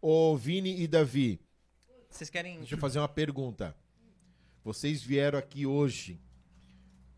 Ô, 0.00 0.36
Vini 0.36 0.80
e 0.80 0.86
Davi, 0.86 1.40
Vocês 2.10 2.28
querem... 2.30 2.58
deixa 2.58 2.74
eu 2.74 2.78
fazer 2.78 2.98
uma 2.98 3.08
pergunta. 3.08 3.74
Vocês 4.62 5.02
vieram 5.02 5.38
aqui 5.38 5.64
hoje 5.66 6.20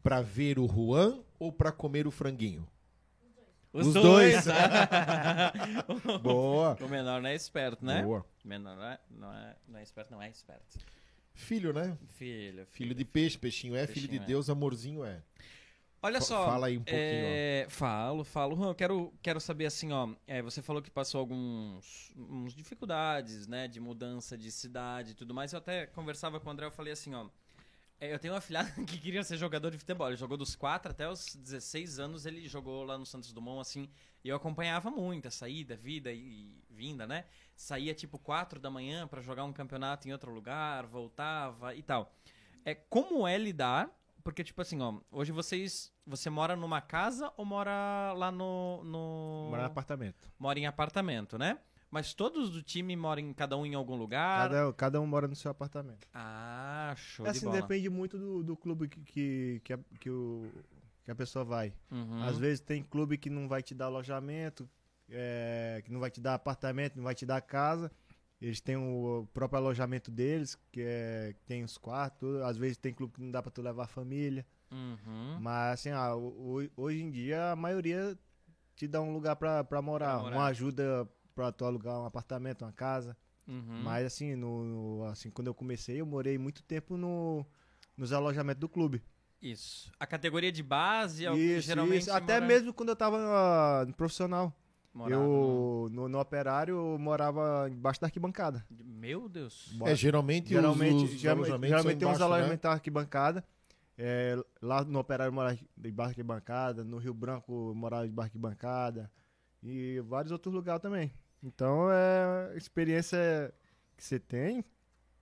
pra 0.02 0.20
ver 0.22 0.58
o 0.58 0.68
Juan 0.68 1.22
ou 1.38 1.52
pra 1.52 1.72
comer 1.72 2.06
o 2.06 2.10
franguinho? 2.10 2.66
Os, 3.72 3.86
Os 3.88 3.94
dois. 3.94 4.44
Boa. 6.22 6.76
o 6.80 6.88
menor 6.88 7.22
não 7.22 7.28
é 7.30 7.34
esperto, 7.34 7.84
né? 7.84 8.02
Boa. 8.02 8.24
O 8.44 8.48
menor 8.48 8.76
não 8.76 8.84
é, 8.84 8.98
não, 9.10 9.32
é, 9.32 9.56
não 9.68 9.78
é 9.78 9.82
esperto, 9.82 10.10
não 10.12 10.22
é 10.22 10.28
esperto. 10.28 10.78
Filho, 11.34 11.72
né? 11.72 11.96
Filho. 12.08 12.66
Filho 12.66 12.94
de 12.94 13.04
peixe, 13.04 13.38
peixinho 13.38 13.74
é, 13.74 13.86
filho 13.86 14.02
de 14.02 14.08
Peixinho 14.08 14.22
é. 14.24 14.26
Deus, 14.26 14.50
amorzinho 14.50 15.04
é. 15.04 15.22
Olha 16.04 16.18
Fa- 16.18 16.26
só. 16.26 16.44
fala 16.46 16.66
aí 16.66 16.76
um 16.76 16.82
pouquinho, 16.82 16.98
é, 17.00 17.66
Falo, 17.68 18.24
falo. 18.24 18.56
Juan, 18.56 18.68
eu 18.70 18.74
quero, 18.74 19.14
quero 19.22 19.40
saber 19.40 19.66
assim, 19.66 19.92
ó. 19.92 20.08
é, 20.26 20.42
você 20.42 20.60
falou 20.60 20.82
que 20.82 20.90
passou 20.90 21.20
alguns 21.20 22.12
uns 22.16 22.52
dificuldades, 22.54 23.46
né? 23.46 23.68
De 23.68 23.78
mudança 23.80 24.36
de 24.36 24.50
cidade 24.50 25.12
e 25.12 25.14
tudo 25.14 25.32
mais. 25.32 25.52
Eu 25.52 25.58
até 25.58 25.86
conversava 25.86 26.40
com 26.40 26.48
o 26.48 26.52
André, 26.52 26.66
eu 26.66 26.70
falei 26.72 26.92
assim, 26.92 27.14
ó. 27.14 27.28
É, 28.02 28.12
eu 28.12 28.18
tenho 28.18 28.34
uma 28.34 28.40
filhada 28.40 28.68
que 28.84 28.98
queria 28.98 29.22
ser 29.22 29.36
jogador 29.36 29.70
de 29.70 29.78
futebol. 29.78 30.08
Ele 30.08 30.16
jogou 30.16 30.36
dos 30.36 30.56
4 30.56 30.90
até 30.90 31.08
os 31.08 31.36
16 31.36 32.00
anos, 32.00 32.26
ele 32.26 32.48
jogou 32.48 32.82
lá 32.82 32.98
no 32.98 33.06
Santos 33.06 33.32
Dumont, 33.32 33.60
assim. 33.60 33.88
E 34.24 34.28
eu 34.28 34.34
acompanhava 34.34 34.90
muito 34.90 35.28
a 35.28 35.30
saída, 35.30 35.76
vida 35.76 36.10
e, 36.12 36.18
e 36.18 36.64
vinda, 36.68 37.06
né? 37.06 37.26
Saía 37.54 37.94
tipo 37.94 38.18
4 38.18 38.58
da 38.58 38.68
manhã 38.68 39.06
pra 39.06 39.20
jogar 39.20 39.44
um 39.44 39.52
campeonato 39.52 40.08
em 40.08 40.12
outro 40.12 40.34
lugar, 40.34 40.84
voltava 40.84 41.76
e 41.76 41.82
tal. 41.82 42.12
É, 42.64 42.74
como 42.74 43.24
é 43.24 43.38
lidar? 43.38 43.88
Porque, 44.24 44.42
tipo 44.42 44.60
assim, 44.60 44.80
ó, 44.82 44.98
hoje 45.10 45.30
vocês. 45.30 45.92
Você 46.04 46.28
mora 46.28 46.56
numa 46.56 46.80
casa 46.80 47.32
ou 47.36 47.44
mora 47.44 48.12
lá 48.16 48.32
no. 48.32 48.82
no... 48.82 49.46
Morar 49.50 49.62
no 49.62 49.68
apartamento. 49.68 50.28
Mora 50.40 50.58
em 50.58 50.66
apartamento, 50.66 51.38
né? 51.38 51.58
Mas 51.92 52.14
todos 52.14 52.48
do 52.50 52.62
time 52.62 52.96
moram 52.96 53.20
em 53.20 53.32
cada 53.34 53.54
um 53.56 53.66
em 53.66 53.74
algum 53.74 53.94
lugar. 53.94 54.48
Cada, 54.48 54.72
cada 54.72 55.00
um 55.00 55.06
mora 55.06 55.28
no 55.28 55.36
seu 55.36 55.50
apartamento. 55.50 56.08
Ah, 56.14 56.94
show 56.96 57.24
de 57.24 57.30
Assim, 57.30 57.44
bola. 57.46 57.60
depende 57.60 57.90
muito 57.90 58.18
do, 58.18 58.42
do 58.42 58.56
clube 58.56 58.88
que, 58.88 58.98
que, 59.02 59.60
que, 59.62 59.72
a, 59.74 59.78
que, 60.00 60.08
o, 60.10 60.50
que 61.04 61.10
a 61.10 61.14
pessoa 61.14 61.44
vai. 61.44 61.74
Uhum. 61.90 62.22
Às 62.24 62.38
vezes 62.38 62.60
tem 62.60 62.82
clube 62.82 63.18
que 63.18 63.28
não 63.28 63.46
vai 63.46 63.62
te 63.62 63.74
dar 63.74 63.84
alojamento, 63.86 64.66
é, 65.10 65.82
que 65.84 65.92
não 65.92 66.00
vai 66.00 66.10
te 66.10 66.18
dar 66.18 66.32
apartamento, 66.32 66.96
não 66.96 67.04
vai 67.04 67.14
te 67.14 67.26
dar 67.26 67.42
casa. 67.42 67.92
Eles 68.40 68.60
têm 68.60 68.76
o 68.76 69.28
próprio 69.34 69.58
alojamento 69.58 70.10
deles, 70.10 70.56
que, 70.72 70.80
é, 70.82 71.34
tem 71.46 71.62
os 71.62 71.76
quartos. 71.76 72.40
Às 72.40 72.56
vezes 72.56 72.78
tem 72.78 72.94
clube 72.94 73.12
que 73.12 73.20
não 73.20 73.30
dá 73.30 73.42
pra 73.42 73.52
tu 73.52 73.60
levar 73.60 73.84
a 73.84 73.86
família. 73.86 74.46
Uhum. 74.70 75.38
Mas 75.40 75.74
assim, 75.74 75.90
ah, 75.90 76.14
hoje 76.74 77.02
em 77.02 77.10
dia 77.10 77.52
a 77.52 77.54
maioria 77.56 78.18
te 78.74 78.88
dá 78.88 79.00
um 79.02 79.12
lugar 79.12 79.36
pra, 79.36 79.62
pra 79.62 79.82
morar, 79.82 80.14
Pra 80.14 80.22
morar. 80.22 80.36
uma 80.36 80.46
ajuda 80.46 81.06
pra 81.34 81.50
tu 81.52 81.64
alugar 81.64 82.00
um 82.00 82.04
apartamento, 82.06 82.62
uma 82.64 82.72
casa. 82.72 83.16
Uhum. 83.46 83.82
Mas 83.82 84.06
assim, 84.06 84.34
no, 84.36 84.64
no- 84.64 85.04
assim, 85.04 85.30
quando 85.30 85.48
eu 85.48 85.54
comecei, 85.54 86.00
eu 86.00 86.06
morei 86.06 86.38
muito 86.38 86.62
tempo 86.62 86.96
no, 86.96 87.44
nos 87.96 88.12
alojamentos 88.12 88.60
do 88.60 88.68
clube. 88.68 89.02
Isso. 89.40 89.90
A 89.98 90.06
categoria 90.06 90.52
de 90.52 90.62
base 90.62 91.24
é 91.26 91.30
o 91.30 91.34
que 91.34 91.40
Isso, 91.40 91.66
geralmente. 91.66 92.02
isso. 92.02 92.12
Até 92.12 92.34
mora- 92.34 92.46
mesmo 92.46 92.72
quando 92.72 92.90
eu 92.90 92.96
tava 92.96 93.16
ah, 93.18 93.84
no 93.84 93.92
profissional. 93.94 94.54
morava 94.94 95.20
eu, 95.20 95.88
no, 95.90 96.08
no 96.08 96.20
operário, 96.20 96.76
eu 96.76 96.98
morava 96.98 97.68
embaixo 97.68 98.00
da 98.00 98.06
arquibancada. 98.06 98.64
Meu 98.70 99.28
Deus. 99.28 99.74
É, 99.84 99.96
geralmente, 99.96 100.50
geralmente, 100.50 101.04
os, 101.04 101.12
os 101.14 101.20
geralmente, 101.20 101.46
alojamentos 101.48 101.68
geralmente 101.70 101.98
tem 101.98 102.06
uns 102.08 102.14
embaixo, 102.14 102.30
né? 102.30 102.36
alojamentos 102.36 102.62
da 102.62 102.72
arquibancada. 102.72 103.44
É, 103.98 104.36
lá 104.62 104.84
no 104.84 104.98
operário 105.00 105.30
eu 105.30 105.34
morava 105.34 105.58
debaixo 105.76 105.96
da 105.96 106.04
arquibancada. 106.12 106.84
No 106.84 106.98
Rio 106.98 107.12
Branco 107.12 107.70
eu 107.70 107.74
morava 107.74 108.06
debaixo 108.06 108.30
da 108.38 108.48
arquibancada. 108.48 109.10
E 109.60 110.00
vários 110.06 110.30
outros 110.30 110.54
lugares 110.54 110.80
também. 110.80 111.12
Então 111.42 111.90
é 111.90 112.56
experiência 112.56 113.52
que 113.96 114.04
você 114.04 114.18
tem 114.18 114.64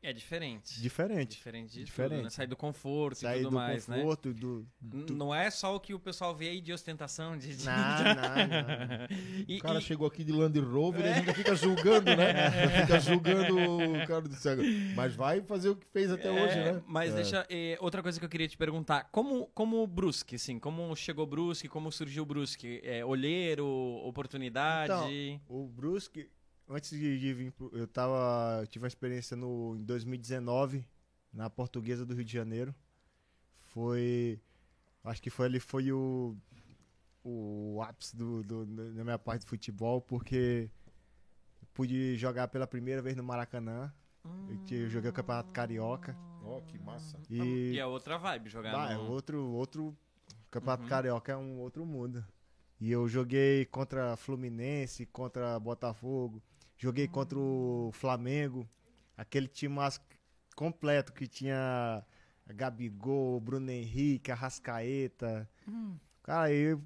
É 0.02 0.12
diferente. 0.14 0.80
diferente. 0.80 1.36
Diferente 1.36 1.72
de 1.74 1.84
Diferente. 1.84 2.14
tudo, 2.14 2.24
né? 2.24 2.30
Sair 2.30 2.46
do 2.46 2.56
conforto 2.56 3.18
e 3.18 3.20
Sair 3.20 3.42
tudo 3.42 3.50
do 3.50 3.56
mais, 3.56 3.86
né? 3.86 3.98
conforto, 3.98 4.32
do. 4.32 4.66
N- 4.82 5.04
do- 5.04 5.14
Não 5.14 5.34
é 5.34 5.50
só 5.50 5.76
o 5.76 5.80
que 5.80 5.92
o 5.92 5.98
pessoal 6.00 6.34
vê 6.34 6.48
aí 6.48 6.60
de 6.60 6.72
ostentação, 6.72 7.36
de... 7.36 7.54
de- 7.54 7.66
Não, 7.66 7.74
não, 7.74 8.14
não. 8.14 9.06
E- 9.46 9.58
O 9.58 9.60
cara 9.60 9.78
e- 9.78 9.82
chegou 9.82 10.06
aqui 10.06 10.24
de 10.24 10.32
Land 10.32 10.58
Rover 10.58 11.02
e 11.04 11.04
a 11.04 11.08
gente 11.08 11.18
ainda 11.20 11.34
fica 11.34 11.54
julgando, 11.54 12.16
né? 12.16 12.50
Fica 12.86 12.98
julgando 13.00 13.56
o 13.58 14.06
cara 14.06 14.22
do 14.22 14.34
céu. 14.34 14.56
Mas 14.96 15.14
vai 15.14 15.42
fazer 15.42 15.68
o 15.68 15.76
que 15.76 15.86
fez 15.88 16.10
até 16.10 16.28
É, 16.28 16.30
hoje, 16.44 16.56
né? 16.56 16.82
Mas 16.86 17.12
É. 17.12 17.16
deixa. 17.16 17.46
eh, 17.50 17.76
outra 17.80 18.02
coisa 18.02 18.18
que 18.18 18.24
eu 18.24 18.28
queria 18.30 18.48
te 18.48 18.56
perguntar: 18.56 19.08
como, 19.12 19.48
como 19.54 19.82
o 19.82 19.86
Brusque, 19.86 20.36
assim, 20.36 20.58
como 20.58 20.96
chegou 20.96 21.24
o 21.24 21.28
Brusque, 21.28 21.68
como 21.68 21.92
surgiu 21.92 22.22
o 22.22 22.26
Brusque? 22.26 22.80
É, 22.82 23.04
olheiro, 23.04 23.66
oportunidade. 24.04 25.40
O 25.48 25.66
Brusque, 25.66 26.30
antes 26.70 26.90
de, 26.90 27.18
de 27.18 27.34
vir, 27.34 27.52
pro- 27.52 27.70
eu 27.76 27.86
tava, 27.86 28.60
eu 28.62 28.66
tive 28.66 28.84
uma 28.84 28.88
experiência 28.88 29.36
no 29.36 29.76
em 29.76 29.84
2019 29.84 30.84
na 31.32 31.50
Portuguesa 31.50 32.04
do 32.06 32.14
Rio 32.14 32.24
de 32.24 32.32
Janeiro. 32.32 32.74
Foi, 33.72 34.40
acho 35.04 35.22
que 35.22 35.30
foi 35.30 35.46
ali 35.46 35.60
foi 35.60 35.92
o 35.92 36.36
o 37.22 37.82
ápice 37.82 38.16
do, 38.16 38.42
do- 38.42 38.64
da 38.64 39.04
minha 39.04 39.18
parte 39.18 39.42
de 39.42 39.46
futebol, 39.48 40.00
porque 40.00 40.70
pude 41.74 42.16
jogar 42.16 42.48
pela 42.48 42.66
primeira 42.66 43.02
vez 43.02 43.14
no 43.14 43.22
Maracanã. 43.22 43.92
Eu, 44.48 44.56
te- 44.64 44.74
eu 44.74 44.88
joguei 44.88 45.10
o 45.10 45.12
Campeonato 45.12 45.50
Carioca 45.52 46.16
Ó, 46.42 46.60
que 46.62 46.78
massa. 46.78 47.18
e 47.30 47.72
E 47.74 47.78
é 47.78 47.84
outra 47.86 48.16
vibe 48.18 48.48
jogar 48.48 48.72
Bah, 48.72 48.90
é 48.92 48.96
no... 48.96 49.10
outro, 49.10 49.46
outro. 49.50 49.96
Campeonato 50.50 50.82
Uhum. 50.84 50.88
Carioca 50.88 51.32
é 51.32 51.36
um 51.36 51.58
outro 51.60 51.84
mundo. 51.86 52.24
E 52.80 52.90
eu 52.90 53.06
joguei 53.06 53.66
contra 53.66 54.16
Fluminense, 54.16 55.04
contra 55.06 55.60
Botafogo, 55.60 56.42
joguei 56.80 57.06
contra 57.06 57.38
o 57.38 57.90
Flamengo, 57.92 58.66
aquele 59.16 59.46
time 59.46 59.74
mais 59.74 60.00
completo 60.56 61.12
que 61.12 61.28
tinha 61.28 62.02
Gabigol, 62.48 63.38
Bruno 63.38 63.70
Henrique, 63.70 64.32
Arrascaeta. 64.32 65.48
Cara, 66.22 66.44
aí, 66.44 66.76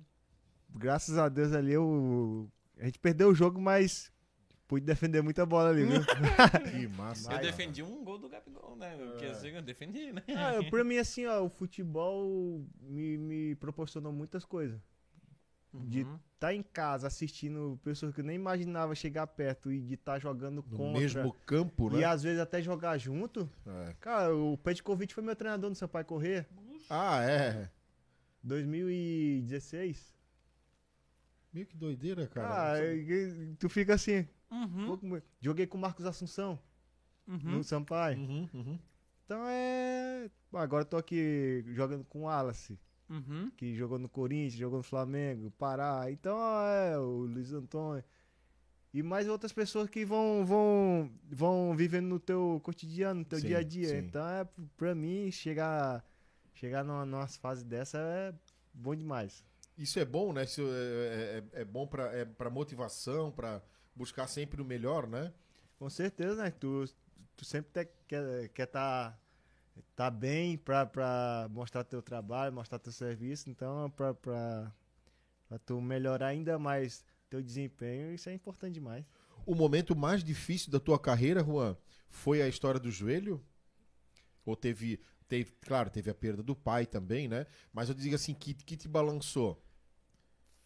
graças 0.74 1.16
a 1.16 1.28
Deus 1.28 1.53
ali, 1.53 1.72
eu, 1.72 2.51
a 2.78 2.86
gente 2.86 2.99
perdeu 2.99 3.28
o 3.28 3.34
jogo, 3.34 3.61
mas 3.61 4.12
pude 4.66 4.84
defender 4.84 5.22
muita 5.22 5.47
bola 5.47 5.70
ali, 5.70 5.84
viu? 5.84 6.01
Que 6.72 6.88
massa. 6.88 7.32
Eu 7.32 7.38
defendi 7.40 7.80
um 7.80 8.03
gol 8.03 8.18
do 8.18 8.28
Gabigol, 8.28 8.74
né? 8.76 8.97
Porque 8.97 9.26
assim, 9.26 9.51
eu 9.51 9.62
defendi, 9.62 10.12
né? 10.12 10.22
Ah, 10.30 10.68
pra 10.68 10.82
mim, 10.82 10.97
assim, 10.97 11.24
ó, 11.26 11.40
o 11.45 11.49
futebol 11.49 12.66
me, 12.80 13.16
me 13.16 13.55
proporcionou 13.55 14.12
muitas 14.12 14.45
coisas. 14.45 14.80
De 15.83 16.03
Uhum. 16.05 16.18
estar 16.35 16.55
em 16.55 16.62
casa 16.62 17.07
assistindo 17.07 17.79
pessoas 17.83 18.14
que 18.14 18.20
eu 18.20 18.25
nem 18.25 18.37
imaginava 18.37 18.95
chegar 18.95 19.27
perto 19.27 19.72
e 19.72 19.81
de 19.81 19.95
estar 19.95 20.18
jogando 20.20 20.57
No 20.57 20.62
contra. 20.62 21.01
mesmo 21.01 21.33
campo, 21.47 21.91
E 21.93 21.97
né? 22.01 22.05
às 22.05 22.22
vezes 22.22 22.41
até 22.41 22.61
jogar 22.62 22.97
junto. 22.99 23.49
É. 23.66 23.95
Cara, 24.01 24.35
o 24.37 24.57
Petkovic 24.59 25.12
foi 25.12 25.22
meu 25.25 25.35
treinador 25.35 25.68
no 25.70 25.77
Sampaio 25.77 26.05
Correr, 26.05 26.47
Ah, 26.89 27.22
é. 27.25 27.70
2016. 28.43 30.14
Meio 31.53 31.66
que 31.66 31.77
doideira, 31.77 32.27
cara. 32.27 32.72
Ah, 32.75 32.85
e- 32.85 33.55
tu 33.59 33.68
fica 33.68 33.95
assim. 33.95 34.27
Uhum. 34.51 35.20
Joguei 35.41 35.66
com 35.66 35.79
o 35.79 35.81
Marcos 35.81 36.05
Assunção 36.05 36.59
Uhum. 37.27 37.39
no 37.43 37.64
Sampaio. 37.64 38.18
Uhum, 38.18 38.49
uhum. 38.53 38.79
Então 39.25 39.43
é. 39.49 40.31
Agora 40.53 40.83
eu 40.83 40.89
tô 40.89 40.97
aqui 40.97 41.64
jogando 41.68 42.05
com 42.05 42.20
o 42.20 42.22
Wallace, 42.25 42.79
Uhum. 43.09 43.50
que 43.57 43.74
jogou 43.74 43.98
no 43.98 44.09
Corinthians, 44.09 44.55
jogou 44.55 44.78
no 44.78 44.82
Flamengo, 44.82 45.50
Pará. 45.52 46.11
Então 46.11 46.36
é 46.66 46.98
o 46.98 47.20
Luiz 47.26 47.52
Antônio. 47.52 48.05
E 48.92 49.02
mais 49.02 49.28
outras 49.28 49.52
pessoas 49.52 49.90
que 49.90 50.05
vão, 50.05 50.44
vão, 50.46 51.11
vão 51.28 51.76
vivendo 51.76 52.07
no 52.07 52.20
teu 52.20 52.61
cotidiano, 52.62 53.20
no 53.20 53.24
teu 53.26 53.40
Sim, 53.40 53.48
dia 53.48 53.59
a 53.59 53.62
dia. 53.62 53.88
sim. 53.88 53.96
Então 53.98 54.26
é 54.28 54.46
pra 54.76 54.94
mim 54.94 55.30
chegar, 55.32 56.05
chegar 56.55 56.84
numa, 56.84 57.05
numa 57.05 57.26
fase 57.26 57.64
dessa 57.64 57.98
é 57.98 58.32
bom 58.72 58.94
demais. 58.94 59.44
Isso 59.76 59.98
é 59.98 60.05
bom, 60.05 60.32
né? 60.32 60.44
Isso 60.44 60.62
é, 60.62 61.42
é- 61.55 61.61
é 61.62 61.64
bom 61.64 61.86
pra, 61.86 62.05
é 62.16 62.24
pra 62.24 62.48
motivação, 62.48 63.32
pra 63.32 63.61
buscar 63.96 64.28
sempre 64.28 64.62
o 64.62 64.64
melhor, 64.64 65.09
né? 65.09 65.32
Com 65.76 65.90
certeza, 65.90 66.44
né? 66.44 66.50
Tu, 66.52 66.84
tu 67.36 67.44
sempre 67.44 67.84
te- 67.84 67.90
quer 68.07 68.48
quer 68.50 68.66
tá, 68.66 69.18
tá 69.95 70.11
bem 70.11 70.57
pra, 70.57 70.87
pra 70.87 71.49
mostrar 71.51 71.85
teu 71.85 72.03
trabalho, 72.03 72.53
mostrar 72.53 72.79
teu 72.79 72.93
serviço. 72.93 73.49
Então, 73.51 73.91
pra 73.91 74.14
tu 75.64 75.81
melhorar 75.81 76.29
ainda 76.29 76.59
mais 76.59 77.05
teu 77.29 77.43
desempenho, 77.43 78.12
isso 78.12 78.29
é 78.29 78.35
importante 78.35 78.75
demais. 78.75 79.05
O 79.47 79.55
momento 79.55 79.95
mais 79.95 80.22
difícil 80.25 80.70
da 80.70 80.81
tua 80.81 80.99
carreira, 80.99 81.43
Juan, 81.45 81.77
foi 82.09 82.41
a 82.41 82.49
história 82.49 82.81
do 82.81 82.91
joelho? 82.91 83.45
Ou 84.45 84.57
teve, 84.57 85.01
teve 85.29 85.53
claro, 85.61 85.91
teve 85.91 86.11
a 86.11 86.14
perda 86.14 86.43
do 86.43 86.55
pai 86.55 86.87
também, 86.87 87.29
né? 87.29 87.47
Mas 87.72 87.89
eu 87.89 87.95
digo 87.95 88.14
assim, 88.14 88.35
que, 88.35 88.55
que 88.55 88.77
te 88.77 88.89
balançou? 88.89 89.62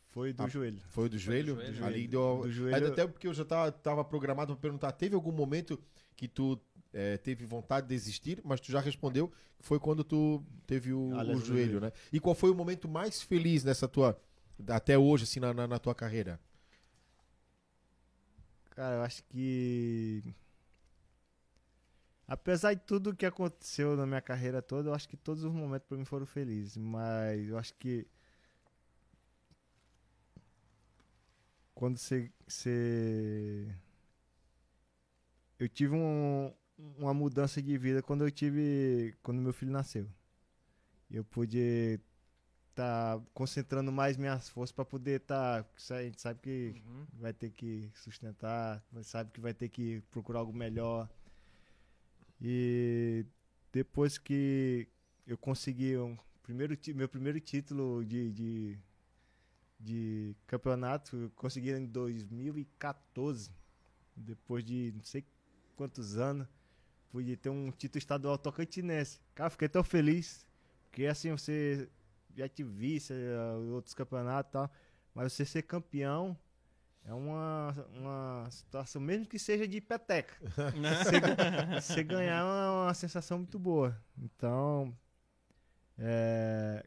Foi 0.06 0.32
do 0.32 0.42
Ah, 0.42 0.48
joelho. 0.48 0.82
Foi 0.88 1.08
do 1.08 1.18
joelho? 1.18 1.54
joelho. 1.56 1.84
Ali 1.84 2.06
Do 2.06 2.10
deu... 2.10 2.42
Do 2.42 2.50
joelho. 2.50 2.88
Até 2.88 3.06
porque 3.06 3.26
eu 3.28 3.34
já 3.34 3.44
tava, 3.44 3.70
tava 3.70 4.04
programado 4.04 4.54
pra 4.54 4.60
perguntar, 4.60 4.92
teve 4.92 5.14
algum 5.14 5.32
momento 5.32 5.78
que 6.16 6.26
tu 6.26 6.56
eh, 6.92 7.16
teve 7.18 7.44
vontade 7.46 7.86
de 7.86 7.94
desistir, 7.94 8.40
mas 8.44 8.60
tu 8.60 8.70
já 8.72 8.80
respondeu 8.80 9.28
que 9.58 9.64
foi 9.66 9.78
quando 9.78 10.02
tu 10.04 10.42
teve 10.66 10.92
o, 10.92 11.10
o 11.10 11.40
joelho. 11.40 11.80
né? 11.80 11.92
E 12.12 12.18
qual 12.20 12.34
foi 12.34 12.50
o 12.50 12.54
momento 12.54 12.88
mais 12.88 13.20
feliz 13.22 13.64
nessa 13.64 13.86
tua, 13.88 14.20
até 14.68 14.96
hoje, 14.98 15.24
assim, 15.24 15.40
na, 15.40 15.52
na, 15.52 15.66
na 15.66 15.78
tua 15.78 15.94
carreira? 15.94 16.40
Cara, 18.70 18.96
eu 18.96 19.02
acho 19.02 19.24
que. 19.24 20.22
Apesar 22.26 22.74
de 22.74 22.80
tudo 22.82 23.16
que 23.16 23.24
aconteceu 23.26 23.96
na 23.96 24.06
minha 24.06 24.20
carreira 24.20 24.60
toda, 24.62 24.90
eu 24.90 24.94
acho 24.94 25.08
que 25.08 25.16
todos 25.16 25.42
os 25.42 25.52
momentos 25.52 25.88
pra 25.88 25.96
mim 25.98 26.04
foram 26.04 26.26
felizes. 26.26 26.76
Mas 26.76 27.48
eu 27.48 27.58
acho 27.58 27.74
que. 27.74 28.06
Quando 31.74 31.96
você. 31.98 32.30
você... 32.46 33.74
Eu 35.58 35.68
tive 35.68 35.94
um- 35.94 36.52
uma 36.78 37.12
mudança 37.14 37.60
de 37.62 37.76
vida 37.76 38.02
quando 38.02 38.24
eu 38.24 38.30
tive. 38.30 39.14
Quando 39.22 39.40
meu 39.40 39.52
filho 39.52 39.72
nasceu. 39.72 40.08
Eu 41.10 41.24
pude 41.24 42.00
estar 42.70 43.20
concentrando 43.34 43.90
mais 43.92 44.16
minhas 44.16 44.48
forças 44.48 44.72
pra 44.72 44.84
poder 44.84 45.20
estar. 45.22 45.66
a 45.90 46.02
gente 46.02 46.20
sabe 46.20 46.40
que 46.40 46.74
Uhum. 46.86 47.06
vai 47.14 47.32
ter 47.32 47.50
que 47.50 47.90
sustentar, 47.94 48.82
sabe 49.02 49.30
que 49.32 49.40
vai 49.40 49.54
ter 49.54 49.68
que 49.68 50.02
procurar 50.10 50.40
algo 50.40 50.52
melhor. 50.52 51.08
E 52.40 53.24
depois 53.72 54.18
que 54.18 54.88
eu 55.26 55.36
consegui 55.36 55.96
um 55.98 56.16
primeiro, 56.42 56.76
meu 56.94 57.08
primeiro 57.08 57.40
título 57.40 58.04
de, 58.04 58.30
de, 58.32 58.78
de 59.80 60.36
campeonato, 60.46 61.16
eu 61.16 61.30
consegui 61.30 61.72
em 61.72 61.86
2014, 61.86 63.50
depois 64.16 64.64
de 64.64 64.92
não 64.96 65.04
sei 65.04 65.24
quantos 65.76 66.16
anos, 66.16 66.46
pude 67.10 67.36
ter 67.36 67.50
um 67.50 67.70
título 67.70 67.98
estadual 67.98 68.38
tocantinense. 68.38 69.20
Cara, 69.34 69.50
fiquei 69.50 69.68
tão 69.68 69.82
feliz, 69.82 70.46
porque 70.84 71.06
assim 71.06 71.30
você 71.30 71.88
já 72.36 72.48
te 72.48 72.62
visse 72.62 73.12
em 73.12 73.70
outros 73.72 73.94
campeonatos 73.94 74.50
e 74.50 74.52
tal, 74.52 74.70
mas 75.14 75.32
você 75.32 75.44
ser 75.44 75.62
campeão 75.62 76.38
é 77.04 77.14
uma, 77.14 77.74
uma 77.94 78.50
situação, 78.50 79.00
mesmo 79.00 79.26
que 79.26 79.38
seja 79.38 79.66
de 79.66 79.80
peteca. 79.80 80.34
Você, 80.44 81.80
você 81.80 82.04
ganhar 82.04 82.40
é 82.40 82.44
uma, 82.44 82.82
uma 82.84 82.94
sensação 82.94 83.38
muito 83.38 83.58
boa. 83.58 83.98
Então, 84.18 84.94
é, 85.96 86.84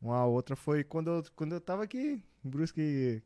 uma 0.00 0.26
outra 0.26 0.54
foi 0.54 0.84
quando 0.84 1.08
eu, 1.08 1.24
quando 1.34 1.52
eu 1.52 1.60
tava 1.60 1.84
aqui 1.84 2.22
em 2.44 2.48
Brusque, 2.50 3.22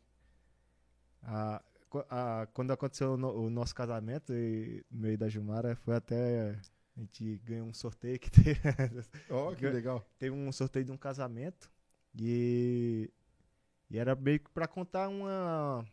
a, 1.25 1.61
a- 2.11 2.47
quando 2.53 2.71
aconteceu 2.73 3.13
o, 3.13 3.17
no- 3.17 3.33
o 3.47 3.51
nosso 3.51 3.75
casamento 3.75 4.33
e, 4.33 4.85
no 4.91 5.01
meio 5.01 5.17
da 5.19 5.29
Jumara, 5.29 5.75
foi 5.77 5.95
até 5.97 6.59
a 6.97 7.01
gente 7.01 7.39
ganhou 7.45 7.67
um 7.69 7.75
sorteio 7.75 8.19
que 8.19 8.31
teve, 8.31 8.59
Ó, 9.31 9.55
que 9.55 9.63
Ga- 9.63 9.71
legal. 9.71 10.07
teve 10.19 10.35
um 10.35 10.51
sorteio 10.53 10.85
de 10.85 10.93
um 10.93 10.97
casamento 10.97 11.71
e, 12.19 13.11
e 13.91 13.99
era 13.99 14.15
meio 14.15 14.41
que 14.41 14.51
pra 14.51 14.67
contar 14.67 15.09
uma, 15.09 15.85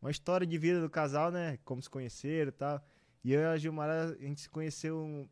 uma 0.00 0.10
história 0.10 0.46
de 0.46 0.58
vida 0.58 0.80
do 0.80 0.90
casal, 0.90 1.30
né? 1.30 1.58
Como 1.64 1.80
se 1.82 1.88
conheceram 1.90 2.48
e 2.50 2.52
tal. 2.52 2.86
E 3.24 3.32
eu 3.32 3.40
e 3.40 3.44
a 3.46 3.56
Gilmara, 3.56 4.10
a 4.12 4.22
gente 4.22 4.42
se 4.42 4.50
conheceu. 4.50 5.28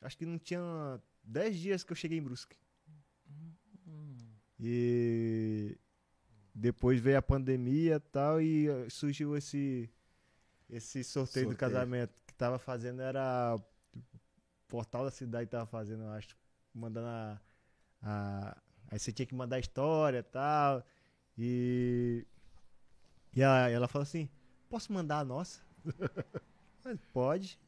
Acho 0.00 0.16
que 0.16 0.24
não 0.26 0.38
tinha 0.38 1.00
10 1.24 1.58
dias 1.58 1.82
que 1.82 1.90
eu 1.90 1.96
cheguei 1.96 2.18
em 2.18 2.22
Brusque. 2.22 2.56
E 4.60 5.76
depois 6.54 7.00
veio 7.00 7.18
a 7.18 7.22
pandemia 7.22 7.96
e 7.96 8.00
tal, 8.00 8.40
e 8.40 8.68
eh, 8.68 8.88
surgiu 8.88 9.36
esse, 9.36 9.90
esse 10.70 11.02
sorteio, 11.02 11.46
do 11.46 11.50
Sorteio. 11.52 11.58
casamento. 11.58 12.22
Que 12.26 12.34
tava 12.34 12.58
fazendo 12.58 13.02
era. 13.02 13.56
O 13.56 13.62
portal 14.68 15.04
da 15.04 15.10
cidade 15.10 15.48
tava 15.50 15.66
fazendo, 15.66 16.04
eu 16.04 16.10
acho. 16.10 16.36
Mandando 16.74 17.06
a. 17.08 17.40
a- 18.02 18.56
aí 18.90 18.98
você 18.98 19.12
tinha 19.12 19.26
que 19.26 19.34
mandar 19.34 19.56
a 19.56 19.60
história 19.60 20.18
e 20.18 20.22
tal. 20.22 20.84
E. 21.36 22.24
E 23.34 23.42
a- 23.42 23.68
ela 23.68 23.88
falou 23.88 24.04
assim: 24.04 24.28
posso 24.68 24.92
mandar 24.92 25.18
a 25.20 25.24
nossa? 25.24 25.60
Mas 26.84 26.98
pode. 27.12 27.58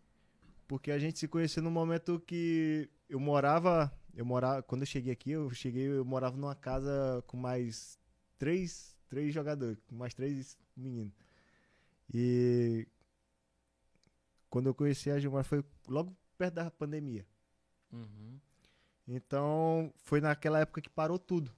Porque 0.69 0.91
a 0.91 0.99
gente 0.99 1.19
se 1.19 1.29
conheceu 1.29 1.63
no 1.63 1.71
momento 1.71 2.21
que 2.21 2.89
eu 3.09 3.19
morava. 3.21 3.93
Eu 4.15 4.25
morava. 4.25 4.63
Quando 4.63 4.83
eu 4.83 4.87
cheguei 4.87 5.13
aqui, 5.13 5.33
eu 5.33 5.51
cheguei, 5.51 5.89
eu 5.89 6.05
morava 6.05 6.37
numa 6.37 6.55
casa 6.55 7.23
com 7.27 7.37
mais 7.37 7.99
três, 8.39 8.97
três 9.09 9.33
jogadores, 9.33 9.79
mais 9.91 10.15
três 10.15 10.57
meninos. 10.77 11.15
E 12.13 12.87
quando 14.49 14.69
eu 14.69 14.75
conheci 14.75 15.11
a 15.11 15.19
Gilmar 15.19 15.45
foi 15.45 15.65
logo 15.89 16.17
perto 16.39 16.55
da 16.55 16.71
pandemia. 16.71 17.27
Uhum. 17.93 18.39
Então, 19.09 19.93
foi 19.99 20.21
naquela 20.21 20.61
época 20.61 20.81
que 20.81 20.91
parou 20.91 21.19
tudo. 21.19 21.53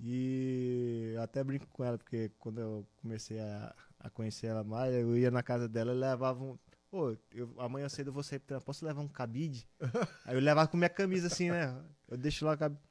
E 0.00 1.12
eu 1.14 1.22
até 1.22 1.44
brinco 1.44 1.66
com 1.68 1.84
ela, 1.84 1.98
porque 1.98 2.30
quando 2.38 2.60
eu 2.60 2.86
comecei 3.00 3.38
a, 3.38 3.74
a 4.00 4.10
conhecer 4.10 4.48
ela 4.48 4.64
mais, 4.64 4.92
eu 4.94 5.16
ia 5.16 5.30
na 5.30 5.42
casa 5.42 5.68
dela 5.68 5.92
e 5.92 5.96
levava 5.96 6.42
um. 6.42 6.58
Pô, 6.90 7.16
eu, 7.32 7.52
amanhã 7.58 7.88
cedo 7.88 8.08
eu 8.08 8.12
vou 8.12 8.22
sair 8.22 8.40
posso 8.64 8.84
levar 8.84 9.00
um 9.00 9.08
cabide? 9.08 9.68
Aí 10.24 10.34
eu 10.36 10.40
levava 10.40 10.68
com 10.68 10.76
minha 10.76 10.88
camisa 10.88 11.26
assim, 11.26 11.50
né? 11.50 11.74
Eu 12.08 12.16
deixo 12.16 12.44
lá 12.44 12.54
o 12.54 12.58
cabide. 12.58 12.82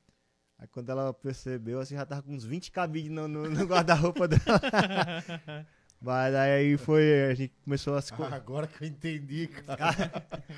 Aí 0.58 0.68
quando 0.68 0.90
ela 0.90 1.14
percebeu, 1.14 1.80
assim, 1.80 1.96
já 1.96 2.06
tava 2.06 2.22
com 2.24 2.34
uns 2.34 2.46
20 2.46 2.72
cabides 2.72 3.12
no, 3.12 3.28
no- 3.28 3.50
no 3.50 3.66
guarda-roupa 3.66 4.28
dela. 4.28 4.42
Mas 6.06 6.36
aí 6.36 6.76
foi, 6.76 7.30
a 7.32 7.34
gente 7.34 7.54
começou 7.64 7.96
a 7.96 8.02
se. 8.02 8.12
co- 8.12 8.24
Ah, 8.26 8.36
agora 8.36 8.68
que 8.68 8.84
eu 8.84 8.88
entendi, 8.90 9.48
cara. 9.48 10.12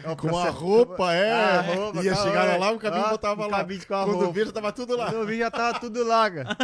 Ó, 0.04 0.16
Com 0.16 0.36
a 0.36 0.50
roupa, 0.50 1.14
é. 1.14 1.32
Ah, 1.32 1.62
roupa, 1.62 2.04
Ia 2.04 2.14
calma, 2.16 2.28
chegar 2.30 2.48
é. 2.48 2.58
lá, 2.58 2.72
o 2.72 2.80
cabelo 2.80 3.06
Ah, 3.06 3.10
botava 3.12 3.46
lá. 3.46 3.58
cabide 3.58 3.86
com 3.86 3.94
a 3.94 4.04
Quando 4.06 4.18
roupa. 4.18 4.34
veio, 4.34 4.46
já 4.48 4.52
tava 4.54 4.72
tudo 4.72 4.98
lá. 4.98 5.06
Quando 5.06 5.18
eu 5.20 5.26
vi, 5.28 5.38
já 5.38 5.52
tava 5.52 5.80
tudo 5.80 6.04
lá, 6.04 6.32
cara. 6.32 6.58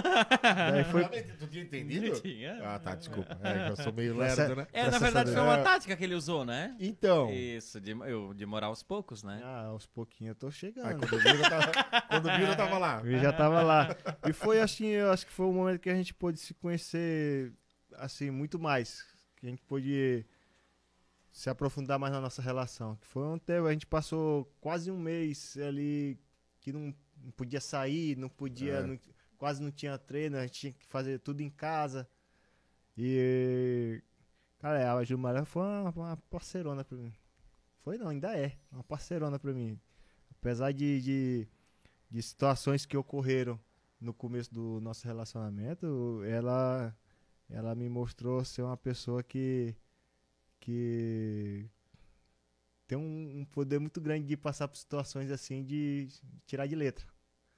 Daí 0.72 0.84
foi. 0.86 1.04
Tu 1.06 1.48
tinha 1.48 1.64
entendido? 1.64 2.20
Tinha. 2.22 2.60
Ah, 2.64 2.80
tá, 2.80 2.96
desculpa. 2.96 3.38
É, 3.44 3.70
eu 3.70 3.76
sou 3.76 3.94
meio 3.94 4.18
lerdo, 4.18 4.56
né? 4.56 4.68
É, 4.74 4.90
na 4.90 4.98
verdade 4.98 5.32
foi 5.32 5.42
uma 5.42 5.60
tática 5.60 5.96
que 5.96 6.04
ele 6.04 6.16
usou, 6.16 6.44
né? 6.44 6.76
Então, 6.80 7.30
Isso, 7.32 7.80
de, 7.80 7.92
eu, 7.92 8.34
de 8.34 8.46
morar 8.48 8.68
aos 8.68 8.82
poucos, 8.82 9.22
né? 9.24 9.42
Ah, 9.44 9.66
aos 9.68 9.86
pouquinhos 9.86 10.30
eu 10.32 10.36
tô 10.40 10.48
aí, 10.48 10.52
chegando. 10.54 10.98
quando 11.08 11.20
viu, 11.22 11.38
já 11.38 11.50
tava, 11.50 11.72
quando 12.10 12.38
viu, 12.38 12.48
já 12.48 12.56
tava 12.56 12.78
lá. 12.80 13.02
Eu 13.06 13.20
já 13.20 13.32
tava 13.34 13.62
lá. 13.62 13.96
E 14.28 14.34
foi 14.34 14.60
assim, 14.60 14.88
eu 14.88 15.12
acho 15.12 15.26
que 15.26 15.32
foi 15.32 15.46
o 15.46 15.52
momento 15.54 15.80
que 15.80 15.90
a 15.90 15.96
gente 15.96 16.14
pôde 16.16 16.40
se 16.40 16.54
conhecer, 16.56 17.52
assim, 17.96 18.30
muito 18.32 18.60
mais. 18.60 19.04
Que 19.38 19.48
a 19.48 19.50
gente 19.50 19.62
pôde 19.64 20.26
se 21.32 21.50
aprofundar 21.50 21.98
mais 21.98 22.14
na 22.14 22.22
nossa 22.22 22.42
relação. 22.42 22.96
Que 22.98 23.08
foi 23.08 23.24
um 23.24 23.40
tempo, 23.40 23.68
a 23.68 23.72
gente 23.74 23.88
passou 23.88 24.46
quase 24.60 24.92
um 24.92 25.00
mês 25.00 25.58
ali 25.58 26.20
que 26.60 26.72
não, 26.72 26.94
não 27.24 27.32
podia 27.32 27.62
sair, 27.62 28.16
não 28.18 28.30
podia, 28.30 28.74
É. 28.76 28.86
não- 28.86 29.00
quase 29.38 29.62
não 29.64 29.72
tinha 29.72 29.98
treino, 29.98 30.38
a 30.38 30.42
gente 30.44 30.60
tinha 30.60 30.74
que 30.74 30.86
fazer 30.86 31.20
tudo 31.20 31.42
em 31.42 31.50
casa. 31.50 32.08
E, 32.98 34.02
cara, 34.60 34.94
a 34.94 35.04
Gilmara 35.04 35.46
foi 35.46 35.64
uma, 35.64 35.90
uma 35.90 36.18
parceirona 36.30 36.84
pra 36.84 36.98
mim. 36.98 37.14
Foi 37.84 37.98
não, 37.98 38.10
ainda 38.10 38.38
é, 38.38 38.56
uma 38.72 38.84
parceirona 38.84 39.40
pra 39.40 39.54
mim. 39.54 39.80
Apesar 40.30 40.72
de, 40.72 41.02
de, 41.02 41.48
de 42.10 42.22
situações 42.22 42.86
que 42.86 42.96
ocorreram 42.98 43.60
no 44.00 44.14
começo 44.14 44.54
do 44.54 44.80
nosso 44.82 45.08
relacionamento, 45.08 46.22
ela, 46.26 46.96
ela 47.52 47.76
me 47.76 47.90
mostrou 47.90 48.44
ser 48.44 48.62
uma 48.62 48.78
pessoa 48.78 49.22
que, 49.22 49.76
que 50.60 51.70
tem 52.88 52.98
um, 52.98 53.42
um 53.42 53.46
poder 53.46 53.80
muito 53.80 54.02
grande 54.02 54.28
de 54.28 54.38
passar 54.38 54.68
por 54.68 54.78
situações 54.78 55.30
assim 55.32 55.64
de 55.64 56.08
tirar 56.46 56.68
de 56.68 56.76
letra. 56.76 57.06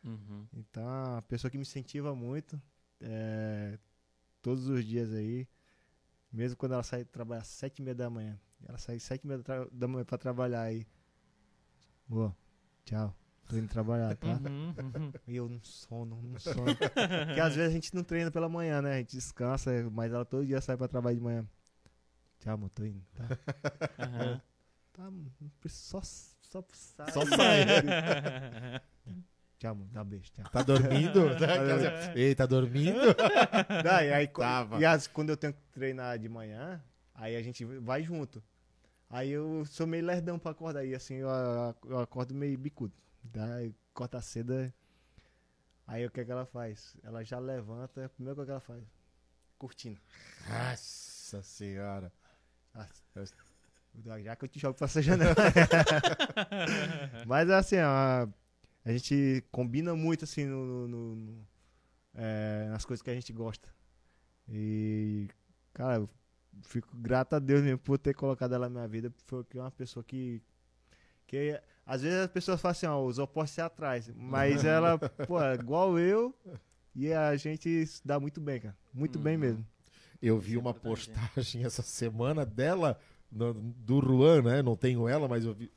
Uhum. 0.04 0.46
Então, 0.54 0.86
a 1.18 1.22
pessoa 1.22 1.50
que 1.50 1.58
me 1.58 1.62
incentiva 1.62 2.14
muito, 2.14 2.62
é, 3.00 3.80
todos 4.42 4.68
os 4.68 4.84
dias 4.84 5.14
aí, 5.14 5.48
mesmo 6.32 6.58
quando 6.58 6.74
ela 6.74 6.84
sai 6.84 7.06
trabalhar 7.06 7.42
às 7.42 7.48
sete 7.48 7.80
e 7.80 7.82
meia 7.82 7.96
da 7.96 8.10
manhã, 8.10 8.40
ela 8.68 8.78
sai 8.78 8.98
às 8.98 9.04
sete 9.04 9.24
e 9.24 9.28
meia 9.28 9.40
da, 9.42 9.66
da 9.72 9.88
manhã 9.88 10.04
pra 10.04 10.18
trabalhar 10.18 10.64
aí. 10.64 10.86
Boa, 12.08 12.36
tchau, 12.86 13.16
tô 13.48 13.58
indo 13.58 13.68
trabalhar, 13.68 14.16
tá? 14.16 14.28
Uhum, 14.28 14.74
uhum. 14.78 15.14
E 15.28 15.36
eu 15.36 15.50
não 15.50 15.60
sono, 15.64 16.22
não 16.22 16.40
sono. 16.40 16.76
Porque 16.76 17.40
às 17.40 17.56
vezes 17.56 17.70
a 17.70 17.74
gente 17.74 17.94
não 17.96 18.04
treina 18.04 18.32
pela 18.32 18.50
manhã, 18.50 18.82
né? 18.82 18.94
A 18.94 18.98
gente 18.98 19.16
descansa, 19.16 19.72
mas 19.92 20.12
ela 20.12 20.26
todo 20.26 20.46
dia 20.46 20.62
sai 20.62 20.78
pra 20.78 20.88
trabalhar 20.88 21.16
de 21.16 21.22
manhã. 21.22 21.46
Tchau, 22.40 22.54
amor, 22.54 22.70
tô 22.70 22.84
indo, 22.84 23.02
tá? 23.16 23.26
Aham. 24.00 24.42
Tá, 24.94 25.10
só, 25.68 26.02
só 26.02 26.64
sai. 26.72 27.12
Só 27.12 27.26
sai. 27.26 27.66
Tchau, 29.58 29.72
amor, 29.72 29.88
dá 29.92 30.02
um 30.02 30.06
beijo, 30.06 30.32
tchau. 30.32 30.46
Tá 30.52 30.62
dormindo? 30.62 31.22
Ei, 32.16 32.36
tá 32.36 32.46
dormindo? 32.46 33.00
Daí, 33.84 34.12
aí, 34.14 34.28
Tava. 34.28 34.80
E 34.80 34.86
as, 34.86 35.08
quando 35.08 35.30
eu 35.30 35.38
tenho 35.38 35.54
que 35.54 35.62
treinar 35.72 36.20
de 36.20 36.28
manhã, 36.28 36.84
aí 37.16 37.36
a 37.36 37.42
gente 37.42 37.64
vai 37.64 38.04
junto. 38.04 38.44
Aí 39.10 39.30
eu 39.30 39.64
sou 39.66 39.88
meio 39.88 40.06
lerdão 40.06 40.38
pra 40.38 40.52
acordar. 40.52 40.86
E 40.86 40.94
assim, 40.94 41.16
eu, 41.16 41.30
eu 41.86 42.00
acordo 42.00 42.34
meio 42.34 42.58
bicudo. 42.58 42.94
Daí 43.24 43.74
corta 43.94 44.18
a 44.18 44.22
seda. 44.22 44.74
Aí 45.88 46.06
o 46.06 46.12
que, 46.12 46.22
é 46.22 46.26
que 46.26 46.32
ela 46.32 46.46
faz? 46.46 46.96
Ela 47.04 47.24
já 47.24 47.40
levanta. 47.40 48.10
Primeiro 48.10 48.42
o 48.42 48.46
que 48.46 48.52
ela 48.52 48.60
faz? 48.60 48.84
Curtindo. 49.58 50.00
Nossa 50.48 51.42
senhora. 51.42 52.12
Ah, 52.74 52.88
Já 54.20 54.36
que 54.36 54.46
eu 54.46 54.50
te 54.50 54.60
jogo 54.60 54.76
pra 54.78 54.86
essa 54.86 55.02
janela. 55.02 55.36
Mas 57.28 57.50
assim, 57.50 57.78
ó, 57.78 58.28
a 58.86 58.92
gente 58.92 59.44
combina 59.52 59.96
muito 59.96 60.24
assim 60.26 60.46
no, 60.46 60.88
no- 60.88 61.16
no- 61.16 61.48
é, 62.16 62.68
nas 62.70 62.86
coisas 62.86 63.02
que 63.02 63.10
a 63.10 63.14
gente 63.16 63.32
gosta. 63.34 63.70
E, 64.48 65.28
cara, 65.74 65.98
eu 65.98 66.10
fico 66.64 66.96
grato 66.98 67.34
a 67.36 67.40
Deus 67.40 67.62
mesmo 67.64 67.80
por 67.80 67.98
ter 67.98 68.14
colocado 68.14 68.54
ela 68.56 68.68
na 68.70 68.76
minha 68.80 68.88
vida. 68.88 69.14
Foi 69.26 69.46
é 69.56 69.60
uma 69.60 69.72
pessoa 69.72 70.04
que. 70.04 70.42
que 71.28 71.62
às 71.86 72.02
vezes 72.02 72.20
as 72.20 72.28
pessoas 72.32 72.62
falam 72.62 72.72
assim, 72.72 72.86
ó, 72.86 73.02
os 73.04 73.20
opostos 73.20 73.56
se 73.56 73.62
atrás. 73.62 74.10
Mas 74.16 74.64
ela, 74.66 74.98
pô, 75.28 75.42
é 75.42 75.56
igual 75.56 75.98
eu. 76.00 76.34
E 76.96 77.12
a 77.12 77.36
gente 77.36 77.86
se 77.86 78.06
dá 78.06 78.20
muito 78.20 78.40
bem, 78.40 78.60
cara. 78.62 78.78
Muito 78.94 79.18
bem 79.20 79.34
Uhum. 79.36 79.40
mesmo. 79.42 79.68
Eu 80.22 80.40
vi 80.40 80.56
é 80.56 80.60
uma 80.60 80.74
postagem 80.74 81.64
essa 81.66 81.82
semana 81.82 82.46
dela, 82.46 82.98
no- 83.32 83.54
do 83.54 84.00
Ruan, 84.00 84.42
né? 84.44 84.62
Não 84.62 84.76
tenho 84.78 85.08
ela, 85.08 85.28
mas 85.28 85.44
eu 85.46 85.54
vi. 85.54 85.72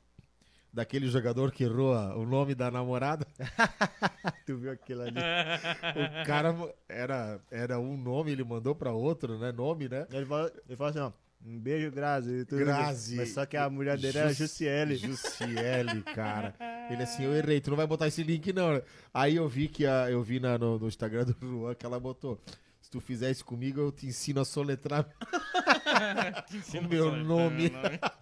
Daquele 0.72 1.08
jogador 1.08 1.50
que 1.52 1.64
errou 1.64 1.94
o 2.18 2.26
nome 2.26 2.54
da 2.54 2.70
namorada. 2.70 3.26
Tu 4.44 4.56
viu 4.58 4.70
aquilo 4.70 5.02
ali? 5.02 5.18
O 5.20 6.26
cara 6.26 6.54
era, 6.88 7.40
era 7.50 7.78
um 7.80 7.96
nome, 7.96 8.30
ele 8.32 8.44
mandou 8.44 8.74
pra 8.74 8.92
outro, 8.92 9.38
né? 9.38 9.50
Nome, 9.52 9.88
né? 9.88 10.06
Ele 10.10 10.26
fala, 10.26 10.52
ele 10.68 10.76
fala 10.76 10.90
assim, 10.90 10.98
ó. 11.00 11.12
Um 11.44 11.58
beijo, 11.60 11.90
Grazi. 11.92 12.44
tudo 12.44 12.58
Grazi. 12.64 13.16
Mas 13.16 13.28
só 13.32 13.46
que 13.46 13.56
a 13.56 13.70
mulher 13.70 13.96
dele 13.98 14.18
era 14.18 14.28
Jus- 14.28 14.38
Jussiele. 14.38 14.96
Jussiele, 14.96 16.02
cara. 16.02 16.54
Ele 16.90 17.02
assim, 17.02 17.24
eu 17.24 17.34
errei, 17.34 17.60
tu 17.60 17.70
não 17.70 17.76
vai 17.76 17.86
botar 17.86 18.06
esse 18.08 18.22
link 18.22 18.52
não? 18.52 18.80
Aí 19.14 19.36
eu 19.36 19.48
vi 19.48 19.68
que 19.68 19.86
a, 19.86 20.10
eu 20.10 20.22
vi 20.22 20.38
na, 20.40 20.56
no, 20.58 20.78
no 20.78 20.88
Instagram 20.88 21.24
do 21.24 21.32
Ruan 21.40 21.74
que 21.74 21.84
ela 21.86 21.98
botou. 22.00 22.40
Se 22.80 22.90
tu 22.90 23.00
fizer 23.00 23.30
isso 23.30 23.44
comigo, 23.44 23.80
eu 23.80 23.90
te 23.92 24.06
ensino 24.06 24.40
a 24.40 24.44
soletrar 24.44 25.08
o 26.78 26.88
meu 26.88 27.16
nome. 27.16 27.72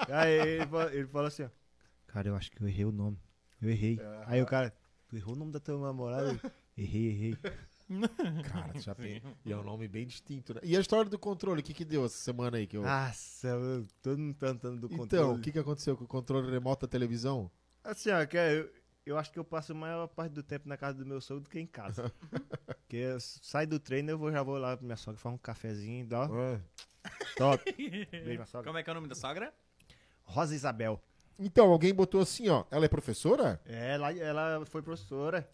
Aí 0.09 0.33
ele 0.33 0.67
fala, 0.67 0.95
ele 0.95 1.07
fala 1.07 1.29
assim, 1.29 1.43
ó. 1.45 1.49
Cara, 2.07 2.29
eu 2.29 2.37
acho 2.37 2.51
que 2.51 2.63
eu 2.63 2.69
errei 2.69 2.85
o 2.85 2.93
nome. 2.93 3.19
Eu 3.61 3.71
errei. 3.71 3.99
Aí 4.27 4.41
o 4.43 4.47
cara, 4.47 4.73
tu 5.09 5.17
errou 5.17 5.35
o 5.35 5.39
nome 5.39 5.53
da 5.53 5.61
tua 5.61 5.79
namorada? 5.81 6.31
Eu, 6.43 6.51
Errei, 6.77 7.07
errei. 7.09 7.39
Cara, 8.51 8.79
já 8.81 8.95
tem. 8.97 9.23
E 9.45 9.53
é 9.53 9.57
um 9.57 9.63
nome 9.63 9.87
bem 9.89 10.07
distinto, 10.07 10.55
né? 10.55 10.61
E 10.63 10.77
a 10.77 10.81
história 10.81 11.09
do 11.11 11.19
controle, 11.19 11.61
o 11.61 11.65
que 11.65 11.75
que 11.75 11.85
deu 11.85 12.05
essa 12.05 12.17
semana 12.17 12.57
aí? 12.57 12.67
Que 12.67 12.77
eu... 12.77 12.83
Nossa, 12.83 13.49
eu- 13.49 13.87
todo 14.03 14.19
mundo 14.19 14.35
perguntando 14.35 14.81
do 14.81 14.87
então, 14.87 14.99
controle. 14.99 15.39
o 15.39 15.43
que 15.43 15.53
que 15.53 15.59
aconteceu 15.59 15.97
com 15.97 16.05
o 16.05 16.09
controle 16.09 16.51
remoto 16.51 16.87
da 16.87 16.91
televisão? 16.91 17.51
Assim, 17.83 18.11
ó, 18.11 18.25
que 18.27 18.39
é, 18.39 18.59
eu, 18.61 18.71
eu 19.05 19.19
acho 19.19 19.31
que 19.31 19.39
eu 19.39 19.45
passo 19.45 19.73
a 19.73 19.75
maior 19.75 20.07
parte 20.09 20.33
do 20.33 20.43
tempo 20.43 20.69
na 20.69 20.77
casa 20.77 20.97
do 20.99 21.05
meu 21.07 21.21
sogro 21.21 21.45
do 21.45 21.51
que 21.51 21.61
em 21.61 21.67
casa. 21.67 22.11
Porque 22.67 22.97
eu 22.97 23.21
sai 23.21 23.67
do 23.67 23.79
treino, 23.79 24.11
eu 24.11 24.19
vou, 24.19 24.33
já 24.33 24.43
vou 24.43 24.57
lá 24.59 24.77
pra 24.77 24.85
minha 24.87 24.97
sogra, 24.97 25.19
faz 25.21 25.35
um 25.35 25.39
cafezinho, 25.39 26.07
dá, 26.07 26.25
Ah. 26.25 26.61
top. 27.37 27.63
Beijo, 28.11 28.47
sogra. 28.47 28.67
Como 28.67 28.79
é 28.79 28.83
que 28.83 28.89
é 28.89 28.93
o 28.93 28.95
nome 28.95 29.09
da 29.09 29.15
sogra? 29.15 29.53
Rosa 30.23 30.55
Isabel. 30.55 30.99
Então, 31.39 31.69
alguém 31.71 31.93
botou 31.93 32.21
assim, 32.23 32.49
ó. 32.49 32.65
Ela 32.71 32.85
é 32.87 32.89
professora? 32.89 33.61
É, 33.67 33.95
ela, 33.95 34.13
ela 34.13 34.65
foi 34.67 34.81
professora. 34.81 35.47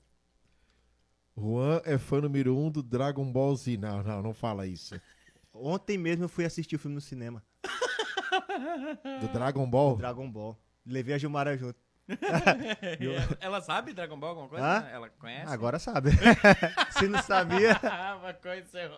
Juan 1.40 1.80
é 1.84 1.96
fã 1.96 2.20
número 2.20 2.54
um 2.56 2.70
do 2.70 2.82
Dragon 2.82 3.24
Ball 3.32 3.56
Z. 3.56 3.78
Não, 3.78 4.02
não, 4.02 4.22
não 4.22 4.34
fala 4.34 4.66
isso. 4.66 5.00
Ontem 5.52 5.96
mesmo 5.96 6.24
eu 6.24 6.28
fui 6.28 6.44
assistir 6.44 6.76
o 6.76 6.78
filme 6.78 6.94
no 6.94 7.00
cinema. 7.00 7.42
Do 9.20 9.28
Dragon 9.32 9.68
Ball? 9.68 9.96
Dragon 9.96 10.30
Ball. 10.30 10.56
Levei 10.84 11.14
a 11.14 11.18
Gilmara 11.18 11.56
junto. 11.56 11.78
Ela 13.40 13.60
sabe 13.62 13.92
Dragon 13.92 14.18
Ball 14.18 14.30
alguma 14.30 14.48
coisa? 14.48 14.64
Hã? 14.64 14.80
né? 14.80 14.90
Ela 14.92 15.08
conhece? 15.10 15.52
Agora 15.52 15.78
sabe. 15.78 16.10
Se 16.98 17.08
não 17.08 17.22
sabia, 17.22 17.72
Ah, 17.82 18.16
uma 18.20 18.34
coisa. 18.34 18.90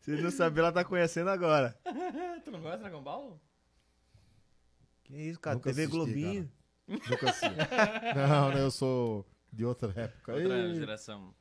se 0.00 0.10
não 0.12 0.30
sabia, 0.30 0.62
ela 0.62 0.72
tá 0.72 0.84
conhecendo 0.84 1.28
agora. 1.28 1.76
tu 2.44 2.50
não 2.50 2.60
gosta 2.60 2.78
de 2.78 2.84
Dragon 2.84 3.02
Ball? 3.02 3.40
Que 5.04 5.14
isso, 5.16 5.40
cara? 5.40 5.56
Nunca 5.56 5.70
TV 5.70 5.82
assisti, 5.82 5.96
Globinho. 5.96 6.52
Nunca 6.88 7.30
assim. 7.30 7.46
Não, 8.16 8.48
né? 8.50 8.60
Eu 8.62 8.70
sou 8.70 9.26
de 9.52 9.64
outra 9.64 9.92
época. 10.00 10.32
Outra 10.34 10.58
Ei, 10.58 10.74
geração. 10.74 11.34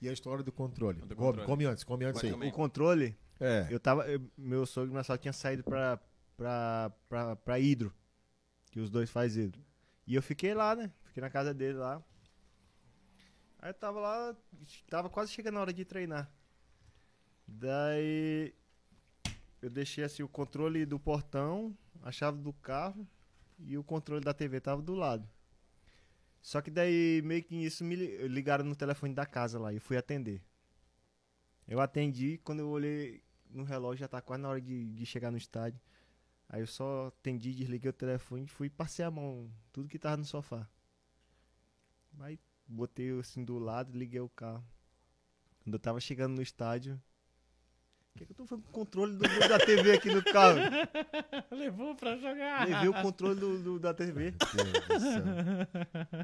E 0.00 0.08
a 0.08 0.12
história 0.12 0.42
do 0.42 0.50
controle? 0.52 1.00
Do 1.00 1.14
Come- 1.14 1.28
controle. 1.28 1.46
Come 1.46 1.64
antes, 1.64 1.84
come 1.84 2.04
antes 2.04 2.24
aí. 2.24 2.32
O 2.32 2.52
controle, 2.52 3.16
É. 3.40 3.66
eu 3.70 3.78
tava. 3.78 4.06
eu- 4.10 4.20
meu 4.36 4.66
sogro 4.66 4.90
e 4.90 4.92
minha 4.92 5.04
sogra 5.04 5.20
tinham 5.22 5.32
saído 5.32 5.62
pra, 5.62 5.98
pra, 6.36 6.92
pra, 7.08 7.36
pra 7.36 7.58
Hidro. 7.60 7.92
Que 8.70 8.80
os 8.80 8.90
dois 8.90 9.10
fazem 9.10 9.44
Hidro. 9.44 9.62
E 10.06 10.14
eu 10.14 10.22
fiquei 10.22 10.54
lá, 10.54 10.74
né? 10.74 10.90
Fiquei 11.04 11.20
na 11.20 11.30
casa 11.30 11.54
dele 11.54 11.78
lá. 11.78 12.02
Aí 13.60 13.70
eu 13.70 13.74
tava 13.74 14.00
lá, 14.00 14.36
tava 14.90 15.08
quase 15.08 15.30
chegando 15.30 15.58
a 15.58 15.60
hora 15.60 15.72
de 15.72 15.84
treinar. 15.84 16.28
Daí 17.46 18.52
eu 19.60 19.70
deixei 19.70 20.02
assim 20.04 20.22
o 20.22 20.28
controle 20.28 20.84
do 20.84 20.98
portão, 20.98 21.76
a 22.02 22.10
chave 22.10 22.38
do 22.40 22.52
carro 22.54 23.06
e 23.60 23.78
o 23.78 23.84
controle 23.84 24.24
da 24.24 24.34
TV 24.34 24.60
tava 24.60 24.82
do 24.82 24.94
lado. 24.94 25.28
Só 26.42 26.60
que 26.60 26.70
daí 26.70 27.22
meio 27.24 27.42
que 27.44 27.56
isso 27.56 27.84
me 27.84 27.96
li- 27.96 28.28
ligaram 28.28 28.64
no 28.64 28.76
telefone 28.76 29.14
da 29.14 29.26
casa 29.26 29.58
lá 29.58 29.72
e 29.72 29.76
eu 29.76 29.80
fui 29.82 29.96
atender. 29.96 30.42
Eu 31.66 31.80
atendi, 31.80 32.38
quando 32.44 32.60
eu 32.60 32.68
olhei 32.68 33.22
no 33.50 33.64
relógio 33.64 34.00
já 34.00 34.08
tá 34.08 34.20
quase 34.20 34.42
na 34.42 34.48
hora 34.48 34.60
de, 34.60 34.92
de 34.92 35.06
chegar 35.06 35.30
no 35.30 35.36
estádio. 35.36 35.80
Aí 36.48 36.62
eu 36.62 36.68
só 36.68 37.08
atendi, 37.08 37.54
desliguei 37.54 37.90
o 37.90 37.94
telefone 37.94 38.44
e 38.44 38.48
fui 38.48 38.70
passei 38.70 39.04
a 39.04 39.10
mão, 39.10 39.50
tudo 39.72 39.88
que 39.88 39.98
tava 39.98 40.18
no 40.18 40.24
sofá. 40.24 40.68
Aí 42.20 42.38
botei 42.66 43.10
assim 43.18 43.44
do 43.44 43.58
lado, 43.58 43.96
liguei 43.96 44.20
o 44.20 44.28
carro. 44.28 44.64
Quando 45.64 45.74
eu 45.74 45.80
tava 45.80 46.00
chegando 46.00 46.34
no 46.36 46.42
estádio, 46.42 47.00
que, 48.18 48.26
que 48.26 48.32
eu 48.32 48.36
tô 48.36 48.46
fazendo 48.46 48.64
com 48.64 48.70
o 48.70 48.72
controle 48.72 49.12
do, 49.16 49.22
do- 49.26 49.48
da 49.48 49.58
TV 49.58 49.92
aqui 49.92 50.12
no 50.14 50.22
carro? 50.22 50.58
Levou 51.50 51.94
pra 51.94 52.16
jogar. 52.16 52.68
Levei 52.68 52.88
o 52.88 52.94
controle 53.02 53.40
do, 53.40 53.58
do- 53.62 53.78
da 53.78 53.94
TV. 53.94 54.32
Deus 54.32 54.72
do 54.88 55.00
céu. 55.00 55.24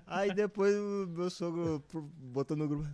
Aí 0.06 0.32
depois 0.35 0.74
o 0.77 1.06
meu 1.09 1.31
sogro 1.31 1.82
botou 2.19 2.56
no 2.56 2.69
grupo. 2.69 2.89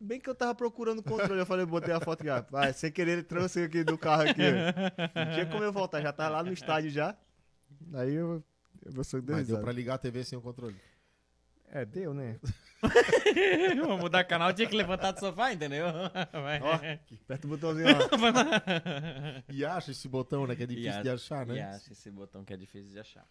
Bem 0.00 0.20
que 0.20 0.28
eu 0.28 0.34
tava 0.34 0.54
procurando 0.54 0.98
o 0.98 1.02
controle, 1.02 1.40
eu 1.40 1.46
falei, 1.46 1.64
botei 1.64 1.94
a 1.94 2.00
foto 2.00 2.20
aqui, 2.20 2.28
ó. 2.28 2.42
Vai, 2.50 2.72
sem 2.74 2.90
querer 2.92 3.12
ele 3.12 3.22
trouxe 3.22 3.62
aqui 3.62 3.82
do 3.84 3.96
carro 3.96 4.22
aqui. 4.28 4.42
Não 5.14 5.32
tinha 5.32 5.46
como 5.46 5.64
eu 5.64 5.72
voltar, 5.72 6.02
já 6.02 6.12
tava 6.12 6.30
lá 6.36 6.42
no 6.42 6.52
estádio 6.52 6.90
já. 6.90 7.16
Aí 7.94 8.12
eu. 8.14 8.42
Meu 8.92 9.02
sogro 9.04 9.24
deu 9.24 9.36
Mas 9.36 9.46
deu 9.46 9.54
risada. 9.56 9.64
pra 9.64 9.72
ligar 9.72 9.94
a 9.94 9.98
TV 9.98 10.22
sem 10.24 10.36
o 10.36 10.42
controle. 10.42 10.76
É, 11.74 11.84
deu, 11.84 12.14
né? 12.14 12.38
Vamos 13.82 14.00
mudar 14.00 14.24
canal, 14.24 14.52
tinha 14.52 14.68
que 14.68 14.76
levantar 14.76 15.10
do 15.12 15.18
sofá, 15.20 15.52
entendeu? 15.52 15.86
Vai. 16.32 16.60
Ó, 16.60 16.72
aperta 17.24 17.46
o 17.46 17.50
botãozinho 17.50 17.88
lá. 17.98 17.98
E 19.48 19.64
acha 19.64 19.90
esse 19.90 20.06
botão, 20.08 20.46
né? 20.46 20.54
Que 20.54 20.62
é 20.62 20.66
difícil 20.66 21.00
E 21.00 21.02
de 21.02 21.10
achar, 21.10 21.48
E 21.48 21.52
né? 21.54 21.62
acha 21.64 21.92
esse 21.92 22.10
botão 22.10 22.44
que 22.44 22.52
é 22.52 22.56
difícil 22.56 22.92
de 22.92 23.00
achar. 23.00 23.26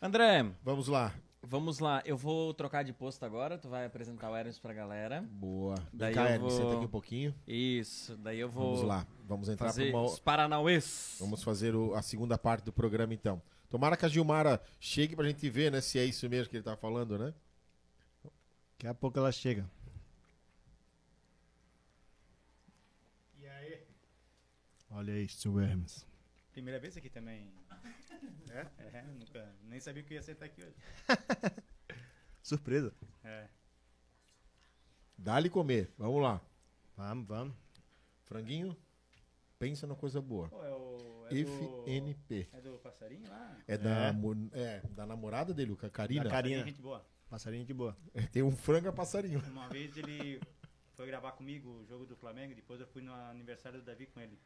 André, 0.00 0.44
Vamos 0.64 0.88
lá. 0.88 1.12
vamos 1.42 1.78
lá. 1.78 2.02
Eu 2.04 2.16
vou 2.16 2.54
trocar 2.54 2.82
de 2.82 2.92
posto 2.92 3.24
agora. 3.24 3.58
Tu 3.58 3.68
vai 3.68 3.84
apresentar 3.84 4.30
o 4.30 4.36
Hermes 4.36 4.58
pra 4.58 4.72
galera. 4.72 5.22
Boa. 5.30 5.74
Daí 5.92 6.14
Vem 6.14 6.24
cá, 6.24 6.38
vou- 6.38 6.50
senta 6.50 6.74
aqui 6.76 6.84
um 6.84 6.88
pouquinho. 6.88 7.34
Isso. 7.46 8.16
Daí 8.16 8.40
eu 8.40 8.48
vou 8.48 8.74
Vamos 8.76 8.88
lá. 8.88 9.06
Vamos 9.28 9.48
entrar 9.48 9.72
pra 9.72 9.84
uma... 9.84 10.02
os 10.02 10.18
Paranauês. 10.18 11.16
Vamos 11.20 11.42
fazer 11.42 11.74
o- 11.76 11.94
a 11.94 12.02
segunda 12.02 12.36
parte 12.38 12.64
do 12.64 12.72
programa, 12.72 13.12
então. 13.14 13.40
Tomara 13.72 13.96
que 13.96 14.04
a 14.04 14.08
Gilmara 14.08 14.62
chegue 14.78 15.16
pra 15.16 15.26
gente 15.26 15.48
ver, 15.48 15.72
né? 15.72 15.80
Se 15.80 15.98
é 15.98 16.04
isso 16.04 16.28
mesmo 16.28 16.50
que 16.50 16.56
ele 16.58 16.62
tá 16.62 16.76
falando, 16.76 17.18
né? 17.18 17.32
Daqui 18.72 18.86
a 18.86 18.92
pouco 18.92 19.18
ela 19.18 19.32
chega. 19.32 19.64
E 23.40 23.46
aí, 23.48 23.82
Olha 24.90 25.14
aí, 25.14 25.26
seu 25.26 25.58
Hermes. 25.58 26.06
primeira 26.52 26.78
vez 26.78 26.98
aqui 26.98 27.08
também. 27.08 27.50
É? 28.52 28.66
É, 28.98 29.02
nunca. 29.18 29.56
Nem 29.62 29.80
sabia 29.80 30.02
que 30.02 30.12
ia 30.12 30.22
sentar 30.22 30.44
aqui 30.46 30.62
hoje. 30.62 30.76
Surpresa. 32.42 32.92
É. 33.24 33.48
Dá-lhe 35.16 35.48
comer. 35.48 35.90
Vamos 35.96 36.20
lá. 36.22 36.38
Vamos, 36.94 37.26
vamos. 37.26 37.54
Franguinho, 38.26 38.76
pensa 39.62 39.86
na 39.86 39.94
coisa 39.94 40.20
boa. 40.20 40.48
Pô, 40.48 40.64
é 40.64 40.74
o. 40.74 41.26
É 41.30 41.44
do, 41.44 41.84
FNP. 41.86 42.48
é 42.52 42.60
do 42.60 42.72
passarinho 42.78 43.28
lá? 43.28 43.56
É 43.68 43.78
da, 43.78 44.08
É. 44.52 44.60
é, 44.60 44.82
da 44.90 45.06
namorada 45.06 45.54
dele, 45.54 45.70
o 45.70 45.76
Karina. 45.76 46.24
Da 46.24 46.30
Karina. 46.30 46.56
Passarinho, 46.56 46.64
gente 46.66 46.82
boa. 46.82 47.06
Passarinho 47.30 47.64
de 47.64 47.72
boa. 47.72 47.96
Tem 48.32 48.42
um 48.42 48.50
frango 48.50 48.88
a 48.88 48.92
passarinho. 48.92 49.40
Uma 49.50 49.68
vez 49.68 49.96
ele 49.96 50.40
foi 50.94 51.06
gravar 51.06 51.32
comigo 51.32 51.80
o 51.80 51.86
jogo 51.86 52.04
do 52.04 52.16
Flamengo, 52.16 52.54
depois 52.56 52.80
eu 52.80 52.86
fui 52.88 53.02
no 53.02 53.14
aniversário 53.14 53.78
do 53.78 53.84
Davi 53.84 54.06
com 54.06 54.20
ele. 54.20 54.36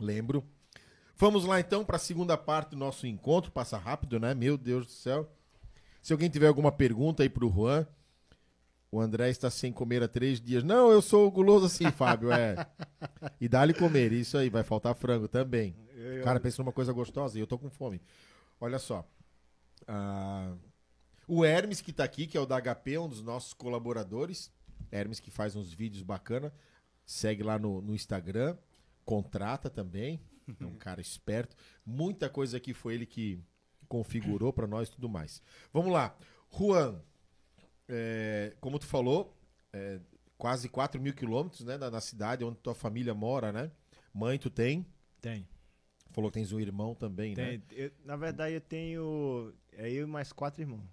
Lembro. 0.00 0.42
Vamos 1.16 1.44
lá 1.44 1.60
então 1.60 1.84
para 1.84 1.96
a 1.96 2.00
segunda 2.00 2.36
parte 2.36 2.70
do 2.70 2.76
nosso 2.76 3.06
encontro. 3.06 3.52
Passa 3.52 3.76
rápido, 3.76 4.18
né? 4.18 4.34
Meu 4.34 4.56
Deus 4.56 4.86
do 4.86 4.92
céu. 4.92 5.30
Se 6.02 6.12
alguém 6.14 6.30
tiver 6.30 6.48
alguma 6.48 6.72
pergunta 6.72 7.22
aí 7.22 7.28
pro 7.28 7.50
Juan, 7.50 7.86
o 8.90 9.00
André 9.00 9.28
está 9.30 9.50
sem 9.50 9.72
comer 9.72 10.02
há 10.02 10.08
três 10.08 10.40
dias. 10.40 10.62
Não, 10.62 10.90
eu 10.90 11.02
sou 11.02 11.30
guloso 11.30 11.66
assim, 11.66 11.90
Fábio. 11.90 12.30
É. 12.32 12.54
E 13.40 13.48
dá-lhe 13.48 13.74
comer. 13.74 14.12
Isso 14.12 14.36
aí, 14.38 14.48
vai 14.48 14.62
faltar 14.62 14.94
frango 14.94 15.28
também. 15.28 15.76
Eu- 15.94 16.22
Cara, 16.24 16.40
pensa 16.40 16.62
numa 16.62 16.72
coisa 16.72 16.92
gostosa 16.92 17.36
e 17.36 17.40
eu 17.40 17.46
tô 17.46 17.58
com 17.58 17.68
fome. 17.68 18.00
Olha 18.60 18.78
só. 18.78 19.06
Ah, 19.86 20.54
o 21.26 21.44
Hermes, 21.44 21.80
que 21.80 21.92
tá 21.92 22.04
aqui, 22.04 22.26
que 22.26 22.36
é 22.36 22.40
o 22.40 22.46
da 22.46 22.56
HP, 22.60 22.98
um 22.98 23.08
dos 23.08 23.22
nossos 23.22 23.52
colaboradores. 23.52 24.50
Hermes, 24.90 25.20
que 25.20 25.30
faz 25.30 25.54
uns 25.56 25.72
vídeos 25.72 26.02
bacana. 26.02 26.52
Segue 27.04 27.42
lá 27.42 27.58
no, 27.58 27.80
no 27.82 27.94
Instagram. 27.94 28.56
Contrata 29.04 29.68
também. 29.68 30.20
É 30.60 30.64
um 30.64 30.74
cara 30.76 31.00
esperto. 31.00 31.56
Muita 31.84 32.28
coisa 32.28 32.56
aqui 32.56 32.72
foi 32.72 32.94
ele 32.94 33.06
que 33.06 33.40
configurou 33.88 34.52
pra 34.52 34.66
nós 34.66 34.88
e 34.88 34.92
tudo 34.92 35.08
mais. 35.08 35.42
Vamos 35.72 35.92
lá. 35.92 36.16
Juan, 36.56 37.00
é, 37.88 38.54
como 38.60 38.78
tu 38.78 38.86
falou, 38.86 39.36
é, 39.72 40.00
quase 40.38 40.68
4 40.68 41.00
mil 41.00 41.14
quilômetros 41.14 41.64
né, 41.64 41.78
da, 41.78 41.90
da 41.90 42.00
cidade 42.00 42.44
onde 42.44 42.58
tua 42.58 42.74
família 42.74 43.14
mora, 43.14 43.52
né? 43.52 43.70
Mãe, 44.12 44.38
tu 44.38 44.50
tem? 44.50 44.86
Tem. 45.20 45.46
Falou 46.10 46.30
que 46.30 46.38
tens 46.38 46.52
um 46.52 46.60
irmão 46.60 46.94
também, 46.94 47.34
né? 47.34 47.58
Tem. 47.58 47.78
Eu- 47.78 47.92
na 48.04 48.16
verdade, 48.16 48.54
eu 48.54 48.60
tenho. 48.60 49.52
É 49.72 49.90
eu 49.90 50.04
e 50.04 50.10
mais 50.10 50.32
quatro 50.32 50.62
irmãos. 50.62 50.88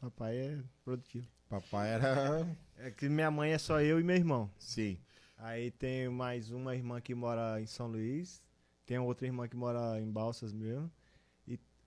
Papai 0.00 0.36
é 0.38 0.58
produtivo. 0.82 1.26
Papai 1.48 1.90
era. 1.90 2.46
É 2.82 2.90
que 2.90 3.10
minha 3.10 3.30
mãe 3.30 3.52
é 3.52 3.58
só 3.58 3.78
eu 3.82 4.00
e 4.00 4.02
meu 4.02 4.16
irmão. 4.16 4.50
Sim. 4.58 4.98
Aí 5.36 5.70
tem 5.70 6.08
mais 6.08 6.50
uma 6.50 6.74
irmã 6.74 6.98
que 6.98 7.14
mora 7.14 7.60
em 7.60 7.66
São 7.66 7.86
Luís. 7.86 8.42
Tem 8.86 8.98
outra 8.98 9.26
irmã 9.26 9.46
que 9.46 9.54
mora 9.54 10.00
em 10.00 10.10
Balsas 10.10 10.50
mesmo. 10.50 10.90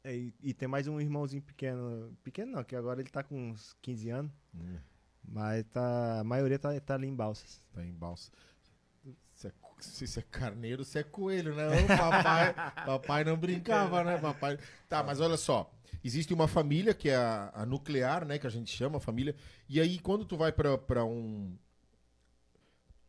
E, 0.05 0.33
e, 0.41 0.49
e 0.49 0.53
tem 0.53 0.67
mais 0.67 0.87
um 0.87 0.99
irmãozinho 0.99 1.41
pequeno. 1.41 2.15
Pequeno 2.23 2.51
não, 2.51 2.63
que 2.63 2.75
agora 2.75 2.99
ele 3.01 3.09
tá 3.09 3.23
com 3.23 3.51
uns 3.51 3.75
15 3.81 4.09
anos. 4.09 4.31
Hum, 4.53 4.77
Mas 5.23 5.65
tá, 5.71 6.19
a 6.19 6.23
maioria 6.23 6.59
tá, 6.59 6.77
tá 6.81 6.95
ali 6.95 7.07
em 7.07 7.15
Balsas. 7.15 7.61
tá 7.73 7.83
em 7.83 7.93
balsa. 7.93 8.31
Se 9.33 9.47
é, 9.47 9.51
se 9.79 10.03
isso 10.05 10.19
é 10.19 10.23
carneiro, 10.23 10.83
se 10.83 10.99
é 10.99 11.03
coelho, 11.03 11.55
né? 11.55 11.67
Papai, 11.87 12.53
papai 12.85 13.23
não 13.23 13.37
brincava, 13.37 14.03
né? 14.03 14.17
Papai. 14.17 14.59
Tá, 14.87 15.01
mas 15.03 15.19
olha 15.19 15.37
só. 15.37 15.71
Existe 16.03 16.33
uma 16.33 16.47
família 16.47 16.93
que 16.93 17.09
é 17.09 17.15
a, 17.15 17.51
a 17.53 17.65
nuclear, 17.65 18.25
né? 18.25 18.37
Que 18.37 18.45
a 18.45 18.49
gente 18.49 18.71
chama 18.71 18.97
a 18.97 19.01
família. 19.01 19.35
E 19.69 19.79
aí, 19.79 19.99
quando 19.99 20.25
tu 20.25 20.35
vai 20.35 20.51
pra, 20.51 20.77
pra 20.77 21.05
um. 21.05 21.57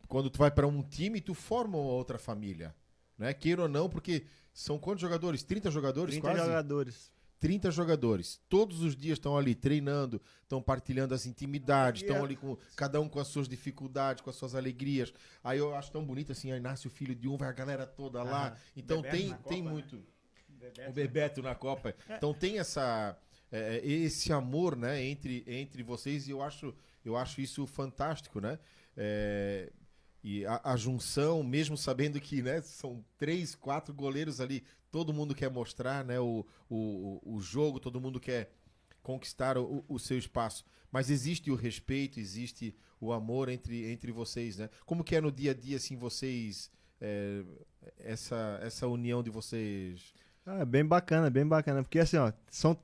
Quando 0.07 0.29
tu 0.29 0.39
vai 0.39 0.49
pra 0.49 0.65
um 0.65 0.81
time, 0.81 1.19
tu 1.19 1.33
forma 1.33 1.77
outra 1.77 2.17
família. 2.17 2.73
Né? 3.17 3.33
Queira 3.33 3.63
ou 3.63 3.67
não, 3.69 3.89
porque 3.89 4.25
são 4.55 4.79
quantos 4.79 5.01
jogadores? 5.01 5.43
30 5.43 5.69
jogadores 5.69 6.13
30 6.15 6.27
quase? 6.27 6.45
jogadores. 6.45 7.11
30 7.39 7.69
jogadores. 7.69 8.39
Todos 8.47 8.81
os 8.81 8.95
dias 8.95 9.17
estão 9.17 9.37
ali 9.37 9.53
treinando, 9.53 10.21
estão 10.41 10.61
partilhando 10.61 11.13
as 11.13 11.25
intimidades, 11.25 12.01
estão 12.01 12.17
é- 12.17 12.21
ali 12.21 12.35
com 12.37 12.57
cada 12.75 12.99
um 13.01 13.09
com 13.09 13.19
as 13.19 13.27
suas 13.27 13.47
dificuldades, 13.49 14.23
com 14.23 14.29
as 14.29 14.35
suas 14.37 14.55
alegrias. 14.55 15.13
Aí 15.43 15.59
eu 15.59 15.75
acho 15.75 15.91
tão 15.91 16.03
bonito 16.03 16.31
assim, 16.31 16.51
aí 16.53 16.59
nasce 16.59 16.87
o 16.87 16.89
filho 16.89 17.13
de 17.13 17.27
um, 17.27 17.35
vai 17.35 17.49
a 17.49 17.51
galera 17.51 17.85
toda 17.85 18.23
lá. 18.23 18.47
Aham. 18.47 18.57
Então 18.77 19.01
tem, 19.01 19.11
tem 19.11 19.29
Copa, 19.35 19.55
né? 19.55 19.61
muito. 19.61 20.03
Bebeto. 20.47 20.89
O 20.89 20.93
Bebeto 20.93 21.41
na 21.43 21.53
Copa. 21.53 21.93
Então 22.09 22.33
tem 22.33 22.57
essa 22.57 23.17
é, 23.51 23.85
esse 23.85 24.31
amor, 24.31 24.75
né, 24.75 25.03
entre, 25.03 25.43
entre 25.45 25.83
vocês 25.83 26.27
e 26.27 26.31
eu 26.31 26.41
acho 26.41 26.73
eu 27.03 27.15
acho 27.15 27.39
isso 27.41 27.67
fantástico, 27.67 28.41
né? 28.41 28.57
É, 28.97 29.71
e 30.27 30.43
a, 30.43 30.59
a 30.63 30.75
junção, 30.75 31.43
mesmo 31.43 31.77
sabendo 31.77 32.19
que, 32.19 32.41
né, 32.41 32.59
são 32.61 33.05
três, 33.15 33.53
quatro 33.53 33.93
goleiros 33.93 34.41
ali, 34.41 34.63
todo 34.91 35.13
mundo 35.13 35.35
quer 35.35 35.51
mostrar, 35.51 36.03
né, 36.03 36.19
o, 36.19 36.43
o, 36.67 37.21
o 37.23 37.39
jogo, 37.39 37.79
todo 37.79 38.01
mundo 38.01 38.19
quer 38.19 38.51
conquistar 39.03 39.55
o, 39.55 39.85
o 39.87 39.99
seu 39.99 40.17
espaço. 40.17 40.65
Mas 40.91 41.11
existe 41.11 41.51
o 41.51 41.55
respeito, 41.55 42.19
existe 42.19 42.75
o 42.99 43.13
amor 43.13 43.49
entre, 43.49 43.91
entre 43.91 44.11
vocês, 44.11 44.57
né? 44.57 44.67
Como 44.83 45.03
que 45.03 45.15
é 45.15 45.21
no 45.21 45.31
dia 45.31 45.51
a 45.51 45.53
dia, 45.53 45.77
assim, 45.77 45.95
vocês... 45.95 46.71
é, 46.99 47.43
essa, 47.99 48.59
essa 48.63 48.87
união 48.87 49.21
de 49.21 49.29
vocês... 49.29 50.11
Ah, 50.43 50.61
é 50.61 50.65
bem 50.65 50.83
bacana, 50.83 51.29
bem 51.29 51.45
bacana. 51.45 51.83
Porque 51.83 51.99
assim, 51.99 52.17
ó, 52.17 52.33
são 52.49 52.75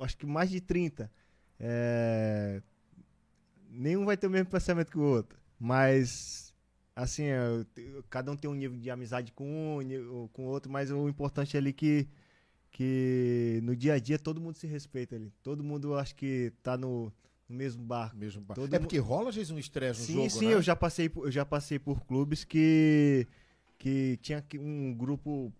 acho 0.00 0.16
que 0.16 0.24
mais 0.24 0.48
de 0.48 0.60
30. 0.60 1.12
É, 1.60 2.62
Nenhum 3.68 4.06
vai 4.06 4.16
ter 4.16 4.26
o 4.26 4.30
mesmo 4.30 4.50
pensamento 4.50 4.90
que 4.90 4.98
o 4.98 5.02
outro. 5.02 5.38
Mas, 5.58 6.51
assim, 6.94 7.24
é, 7.24 7.64
te- 7.74 8.02
cada 8.10 8.30
um 8.32 8.36
tem 8.36 8.50
um 8.50 8.54
nível 8.54 8.78
de 8.78 8.90
amizade 8.90 9.32
com 9.32 9.78
um, 9.78 10.28
com 10.28 10.44
outro, 10.46 10.70
mas 10.70 10.90
o 10.90 11.08
importante 11.08 11.56
é 11.56 11.60
ali 11.60 11.72
que, 11.72 12.08
que 12.70 13.60
no 13.62 13.74
dia 13.76 13.94
a 13.94 13.98
dia 13.98 14.18
todo 14.18 14.40
mundo 14.40 14.56
se 14.56 14.66
respeita 14.66 15.16
ali. 15.16 15.32
Todo 15.42 15.62
mundo 15.64 15.94
acho 15.96 16.14
que 16.14 16.52
tá 16.62 16.76
no, 16.76 17.12
no 17.48 17.56
mesmo 17.56 17.82
barco. 17.84 18.16
Mesmo 18.16 18.42
ba- 18.42 18.54
Todo 18.54 18.74
é 18.74 18.78
porque 18.78 18.98
rola 18.98 19.30
às 19.30 19.36
vezes 19.36 19.50
um 19.50 19.58
estresse 19.58 20.00
no 20.00 20.06
Sim, 20.06 20.14
jogo, 20.28 20.30
sim, 20.40 20.46
né? 20.46 20.54
eu 20.54 20.62
já 20.62 20.76
passei 20.76 21.08
por, 21.08 21.26
eu 21.26 21.30
já 21.32 21.44
passei 21.44 21.78
por 21.78 22.00
clubes 22.04 22.44
que 22.44 23.26
que 23.78 24.16
tinha 24.22 24.44
um 24.60 24.94
grupo 24.94 25.52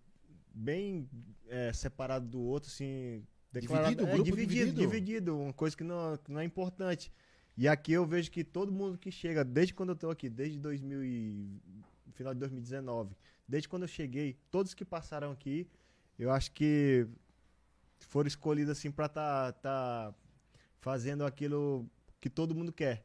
bem 0.53 1.09
é, 1.49 1.73
separado 1.73 2.25
do 2.25 2.39
outro, 2.41 2.69
assim, 2.69 3.21
Dividido, 3.51 4.03
o 4.05 4.07
é, 4.07 4.17
dividido, 4.17 4.45
dividido. 4.45 4.79
dividido, 4.81 5.37
uma 5.39 5.53
coisa 5.53 5.75
que 5.77 5.83
não, 5.83 6.17
que 6.17 6.31
não 6.31 6.39
é 6.39 6.43
importante. 6.45 7.11
E 7.55 7.67
aqui 7.67 7.93
eu 7.93 8.05
vejo 8.05 8.31
que 8.31 8.43
todo 8.43 8.71
mundo 8.71 8.97
que 8.97 9.11
chega, 9.11 9.43
desde 9.43 9.73
quando 9.73 9.89
eu 9.89 9.95
tô 9.95 10.09
aqui, 10.09 10.29
desde 10.29 10.57
2000 10.57 11.03
e, 11.03 11.61
final 12.13 12.33
de 12.33 12.39
2019, 12.39 13.15
desde 13.47 13.69
quando 13.69 13.83
eu 13.83 13.87
cheguei, 13.87 14.37
todos 14.49 14.73
que 14.73 14.83
passaram 14.83 15.31
aqui, 15.31 15.67
eu 16.17 16.31
acho 16.31 16.51
que 16.51 17.07
foram 17.99 18.27
escolhidos 18.27 18.71
assim 18.71 18.91
para 18.91 19.07
tá, 19.07 19.51
tá 19.51 20.13
fazendo 20.79 21.25
aquilo 21.25 21.85
que 22.19 22.29
todo 22.29 22.55
mundo 22.55 22.71
quer. 22.71 23.03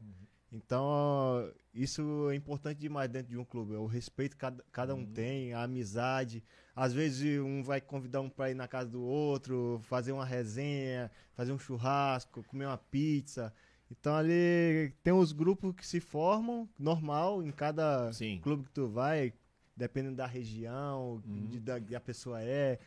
Então, 0.51 0.83
ó, 0.83 1.49
isso 1.73 2.29
é 2.31 2.35
importante 2.35 2.79
demais 2.79 3.09
dentro 3.09 3.29
de 3.29 3.37
um 3.37 3.45
clube. 3.45 3.75
O 3.75 3.85
respeito 3.85 4.31
que 4.35 4.39
cada, 4.39 4.63
cada 4.71 4.95
um 4.95 5.05
tem, 5.05 5.53
a 5.53 5.63
amizade. 5.63 6.43
Às 6.75 6.91
vezes 6.91 7.39
um 7.39 7.61
vai 7.61 7.79
convidar 7.79 8.21
um 8.21 8.29
para 8.29 8.49
ir 8.49 8.55
na 8.55 8.67
casa 8.67 8.89
do 8.89 9.01
outro, 9.01 9.79
fazer 9.83 10.11
uma 10.11 10.25
resenha, 10.25 11.11
fazer 11.33 11.51
um 11.51 11.59
churrasco, 11.59 12.43
comer 12.45 12.65
uma 12.65 12.77
pizza. 12.77 13.53
Então 13.91 14.15
ali 14.15 14.93
tem 15.03 15.13
os 15.13 15.31
grupos 15.31 15.73
que 15.75 15.85
se 15.85 15.99
formam, 15.99 16.69
normal, 16.77 17.43
em 17.43 17.51
cada 17.51 18.11
Sim. 18.13 18.39
clube 18.39 18.63
que 18.65 18.71
tu 18.71 18.87
vai, 18.87 19.33
dependendo 19.75 20.15
da 20.15 20.27
região, 20.27 21.21
Uhum. 21.25 21.47
de, 21.47 21.59
da 21.59 21.79
que 21.81 21.95
a 21.95 21.99
pessoa 21.99 22.41
é. 22.41 22.79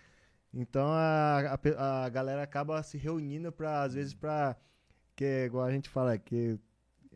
Então 0.54 0.88
a, 0.88 1.58
a, 1.78 2.04
a 2.04 2.08
galera 2.08 2.42
acaba 2.42 2.82
se 2.82 2.98
reunindo 2.98 3.50
para 3.52 3.82
às 3.82 3.94
vezes 3.94 4.14
para 4.14 4.56
que 5.16 5.24
é 5.24 5.44
igual 5.46 5.64
a 5.66 5.72
gente 5.72 5.88
fala 5.88 6.18
que 6.18 6.58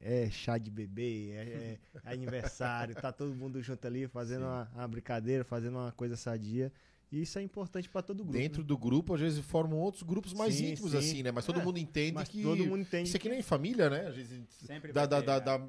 é 0.00 0.28
chá 0.30 0.58
de 0.58 0.70
bebê, 0.70 1.30
é, 1.32 1.78
é 1.78 1.78
aniversário, 2.12 2.94
tá 2.94 3.12
todo 3.12 3.34
mundo 3.34 3.62
junto 3.62 3.86
ali 3.86 4.06
fazendo 4.08 4.44
uma, 4.44 4.70
uma 4.74 4.88
brincadeira, 4.88 5.44
fazendo 5.44 5.78
uma 5.78 5.92
coisa 5.92 6.16
sadia. 6.16 6.72
E 7.11 7.23
isso 7.23 7.39
é 7.39 7.43
importante 7.43 7.89
para 7.89 8.03
todo 8.03 8.24
grupo. 8.24 8.37
Dentro 8.39 8.62
né? 8.62 8.66
do 8.66 8.77
grupo, 8.77 9.15
às 9.15 9.20
vezes 9.20 9.39
formam 9.45 9.78
outros 9.78 10.03
grupos 10.03 10.33
mais 10.35 10.55
Sim, 10.55 10.73
íntimos, 10.73 10.91
sim. 10.91 10.99
assim, 10.99 11.23
né? 11.23 11.31
Mas 11.31 11.47
todo 11.47 11.61
É, 11.61 11.65
mundo 11.65 11.78
entende 11.78 12.15
Mas 12.15 12.28
que. 12.28 12.43
todo 12.43 12.66
mundo 12.66 12.81
entende. 12.81 13.09
Isso 13.09 13.16
é 13.16 13.20
que 13.20 13.28
nem 13.28 13.43
família, 13.43 13.89
né? 13.89 14.09
Às 14.09 14.16
vezes. 14.16 14.45
Sempre 14.66 14.93
Da, 14.93 15.07
ter, 15.07 15.16
né? 15.20 15.41
da- 15.41 15.69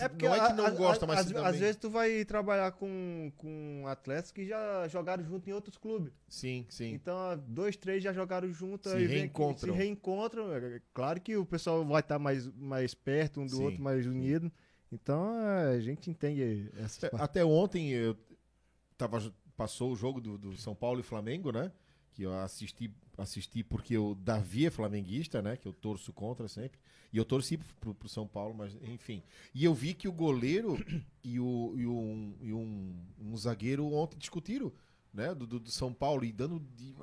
É 0.00 0.08
porque 0.08 0.28
não 0.28 0.34
é 0.34 0.46
que 0.48 0.52
não 0.52 0.64
a- 0.66 0.68
a- 0.68 0.70
gosta, 0.72 1.06
mas 1.06 1.20
às, 1.20 1.26
se 1.28 1.34
às 1.36 1.42
também- 1.42 1.60
vezes 1.60 1.76
tu 1.76 1.88
vai 1.88 2.22
trabalhar 2.26 2.72
com, 2.72 3.32
com 3.38 3.84
atletas 3.86 4.30
que 4.30 4.44
já 4.44 4.86
jogaram 4.88 5.24
junto 5.24 5.48
em 5.48 5.52
outros 5.54 5.78
clubes. 5.78 6.12
Sim, 6.28 6.66
sim. 6.68 6.92
Então, 6.92 7.42
dois, 7.48 7.74
três 7.74 8.02
já 8.02 8.12
jogaram 8.12 8.52
junto. 8.52 8.90
Se 8.90 8.94
aí 8.96 9.04
aqui, 9.06 9.14
reencontram. 9.14 9.72
Se 9.72 9.78
reencontram. 9.78 10.52
É 10.52 10.80
Claro 10.92 11.18
que 11.22 11.34
o 11.38 11.46
pessoal 11.46 11.82
vai 11.86 12.00
estar 12.00 12.18
mais, 12.18 12.46
mais 12.54 12.92
perto 12.92 13.40
um 13.40 13.46
do 13.46 13.56
Sim, 13.56 13.62
outro, 13.64 13.82
mais 13.82 14.04
unido. 14.06 14.52
Então, 14.92 15.32
é, 15.40 15.76
a 15.76 15.80
gente 15.80 16.10
entende 16.10 16.68
essas 16.76 17.04
É, 17.04 17.08
partes. 17.08 17.24
Até 17.24 17.42
ontem 17.44 17.88
eu 17.90 18.14
tava, 18.98 19.32
passou 19.58 19.90
o 19.90 19.96
jogo 19.96 20.20
do, 20.20 20.38
do 20.38 20.56
São 20.56 20.72
Paulo 20.72 21.00
e 21.00 21.02
Flamengo, 21.02 21.50
né? 21.50 21.72
Que 22.12 22.22
eu 22.22 22.32
assisti, 22.32 22.88
assisti 23.16 23.64
porque 23.64 23.98
o 23.98 24.14
Davi 24.14 24.66
é 24.66 24.70
flamenguista, 24.70 25.42
né? 25.42 25.56
Que 25.56 25.66
eu 25.66 25.72
torço 25.72 26.12
contra 26.12 26.46
sempre. 26.46 26.78
E 27.12 27.18
eu 27.18 27.24
torci 27.24 27.58
pro, 27.80 27.92
pro 27.92 28.08
São 28.08 28.24
Paulo, 28.26 28.54
mas 28.54 28.72
enfim. 28.84 29.20
E 29.52 29.64
eu 29.64 29.74
vi 29.74 29.94
que 29.94 30.06
o 30.06 30.12
goleiro 30.12 30.78
e, 31.24 31.40
o, 31.40 31.74
e, 31.76 31.86
um, 31.86 32.34
e 32.40 32.52
um, 32.52 32.94
um 33.20 33.36
zagueiro 33.36 33.84
ontem 33.92 34.16
discutiram 34.16 34.72
né? 35.12 35.34
Do, 35.34 35.46
do, 35.46 35.70
São 35.70 35.92
Paulo 35.92 36.24
e 36.24 36.32
dando. 36.32 36.60
de- 36.76 36.94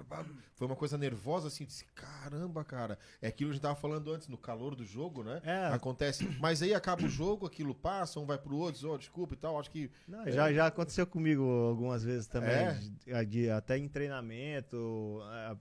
foi 0.55 0.67
uma 0.67 0.75
coisa 0.75 0.97
nervosa 0.97 1.47
assim. 1.47 1.65
Disse, 1.65 1.85
Caramba, 1.95 2.63
cara. 2.63 2.97
É 3.21 3.27
aquilo 3.27 3.49
que 3.49 3.53
a 3.53 3.55
gente 3.55 3.61
tava 3.61 3.75
falando 3.75 4.11
antes, 4.13 4.27
no 4.27 4.37
calor 4.37 4.75
do 4.75 4.85
jogo, 4.85 5.23
né? 5.23 5.41
É. 5.43 5.67
Acontece. 5.67 6.25
Mas 6.39 6.61
aí 6.61 6.73
acaba 6.73 7.03
o 7.03 7.09
jogo, 7.09 7.45
aquilo 7.45 7.73
passa, 7.75 8.19
um 8.19 8.25
vai 8.25 8.37
pro 8.37 8.55
outro, 8.55 8.73
diz, 8.75 8.83
"Ó, 8.83 8.97
desculpa 8.97 9.33
e 9.33 9.37
tal. 9.37 9.59
Acho 9.59 9.69
que. 9.71 9.89
Não, 10.07 10.29
já, 10.31 10.51
já 10.53 10.67
aconteceu 10.67 11.05
comigo 11.05 11.43
algumas 11.43 12.03
vezes 12.03 12.27
também, 12.27 12.51
É? 12.51 12.73
de- 12.73 13.25
de- 13.25 13.49
até 13.49 13.77
em 13.77 13.87
treinamento, 13.87 15.19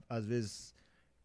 às 0.09 0.25
vezes 0.25 0.73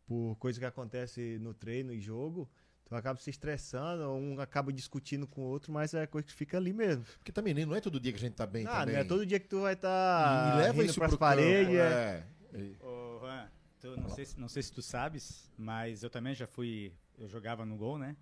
por 0.07 0.35
coisa 0.41 0.59
que 0.59 0.67
acontece 0.67 1.39
no 1.41 1.55
treino 1.55 1.93
e 1.93 2.01
jogo, 2.01 2.51
tu 2.91 2.97
acaba 2.97 3.19
se 3.21 3.31
estressando, 3.31 4.11
um 4.11 4.41
acaba 4.41 4.73
discutindo 4.73 5.25
com 5.27 5.43
o 5.43 5.45
outro, 5.45 5.73
mas 5.73 5.95
é 5.95 6.07
coisa 6.09 6.27
que 6.27 6.35
fica 6.35 6.57
ali 6.59 6.73
mesmo. 6.73 7.05
Porque 7.19 7.31
também 7.31 7.55
nem- 7.55 7.65
não 7.65 7.77
é 7.77 7.81
todo 7.81 8.01
dia 8.01 8.11
que 8.13 8.19
a 8.19 8.21
gente 8.21 8.35
tá 8.35 8.45
bem. 8.47 8.67
Ah, 8.67 8.81
também. 8.81 8.95
não 8.97 9.01
é 9.01 9.05
todo 9.05 9.25
dia 9.25 9.39
que 9.39 9.47
tu 9.49 9.61
vai 9.61 9.75
estar 9.75 10.55
E 10.55 10.59
leva 10.59 10.85
isso 10.85 10.99
pras 10.99 11.15
paredes. 11.17 11.73
é. 11.77 12.27
é. 12.53 12.85
Ô, 12.85 13.21
Juan, 13.21 13.49
tu- 13.81 13.97
não, 13.97 14.09
sei, 14.11 14.25
se- 14.27 14.41
não 14.41 14.49
sei 14.49 14.63
se 14.65 14.73
tu 14.73 14.83
sabes, 14.83 15.49
mas 15.57 16.03
eu 16.03 16.11
também 16.11 16.35
já 16.35 16.47
fui. 16.49 16.93
Eu 17.17 17.29
jogava 17.29 17.65
no 17.65 17.77
gol, 17.77 17.97
né? 17.97 18.17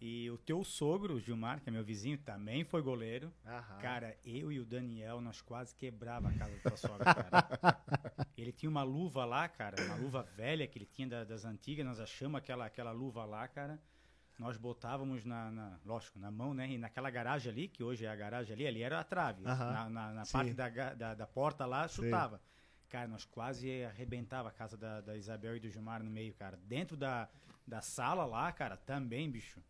E 0.00 0.30
o 0.30 0.38
teu 0.38 0.62
sogro, 0.62 1.14
o 1.14 1.20
Gilmar, 1.20 1.60
que 1.60 1.68
é 1.68 1.72
meu 1.72 1.82
vizinho, 1.82 2.16
também 2.18 2.64
foi 2.64 2.80
goleiro. 2.80 3.32
Aham. 3.44 3.78
Cara, 3.80 4.16
eu 4.24 4.52
e 4.52 4.60
o 4.60 4.64
Daniel, 4.64 5.20
nós 5.20 5.40
quase 5.42 5.74
quebrava 5.74 6.28
a 6.28 6.32
casa 6.32 6.54
da 6.54 6.60
tua 6.70 6.76
sogra, 6.76 7.04
cara. 7.14 7.28
Ele 8.36 8.52
tinha 8.52 8.70
uma 8.70 8.84
luva 8.84 9.24
lá, 9.24 9.48
cara, 9.48 9.82
uma 9.84 9.96
luva 9.96 10.22
velha 10.36 10.66
que 10.68 10.78
ele 10.78 10.86
tinha 10.86 11.08
da- 11.08 11.24
das 11.24 11.44
antigas, 11.44 11.84
nós 11.84 11.98
achamos 11.98 12.38
aquela, 12.38 12.66
aquela 12.66 12.92
luva 12.92 13.24
lá, 13.24 13.48
cara. 13.48 13.80
Nós 14.38 14.56
botávamos 14.56 15.24
na, 15.24 15.50
na- 15.50 15.80
lógico, 15.84 16.16
na 16.20 16.30
mão, 16.30 16.54
né? 16.54 16.70
E 16.70 16.78
naquela 16.78 17.10
garagem 17.10 17.50
ali, 17.50 17.66
que 17.66 17.82
hoje 17.82 18.04
é 18.04 18.08
a 18.08 18.14
garagem 18.14 18.52
ali, 18.54 18.66
ali 18.68 18.82
era 18.84 19.00
a 19.00 19.04
trave. 19.04 19.44
Aham. 19.44 19.72
Na, 19.72 19.88
na- 19.90 20.12
na 20.12 20.24
Sim. 20.24 20.32
parte 20.32 20.54
da, 20.54 20.68
da, 20.94 21.14
da 21.14 21.26
porta 21.26 21.66
lá, 21.66 21.88
Sim. 21.88 22.02
chutava. 22.04 22.40
Cara, 22.88 23.08
nós 23.08 23.24
quase 23.24 23.82
arrebentava 23.84 24.48
a 24.48 24.52
casa 24.52 24.76
da, 24.76 25.00
da 25.00 25.16
Isabel 25.16 25.56
e 25.56 25.60
do 25.60 25.68
Gilmar 25.68 26.00
no 26.04 26.08
meio, 26.10 26.32
cara. 26.34 26.56
Dentro 26.56 26.96
da, 26.96 27.28
da 27.66 27.80
sala 27.80 28.24
lá, 28.24 28.52
cara, 28.52 28.76
também, 28.76 29.28
bicho. 29.28 29.60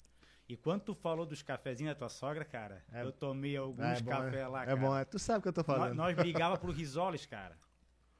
E 0.48 0.56
quando 0.56 0.82
tu 0.82 0.94
falou 0.94 1.26
dos 1.26 1.42
cafezinhos 1.42 1.92
da 1.92 1.98
tua 1.98 2.08
sogra, 2.08 2.44
cara, 2.44 2.82
É- 2.90 3.02
eu 3.02 3.12
tomei 3.12 3.56
alguns 3.56 3.84
É 3.84 4.00
bom, 4.00 4.10
cafés 4.10 4.34
é, 4.42 4.46
lá, 4.48 4.62
é 4.62 4.66
cara. 4.66 4.76
bom, 4.80 4.96
é, 4.96 5.04
tu 5.04 5.18
sabe 5.18 5.40
o 5.40 5.42
que 5.42 5.48
eu 5.48 5.52
tô 5.52 5.60
Nós, 5.60 5.66
falando. 5.66 5.94
nós 5.94 6.16
brigava 6.16 6.56
por 6.56 6.70
risoles, 6.70 7.26
cara. 7.26 7.56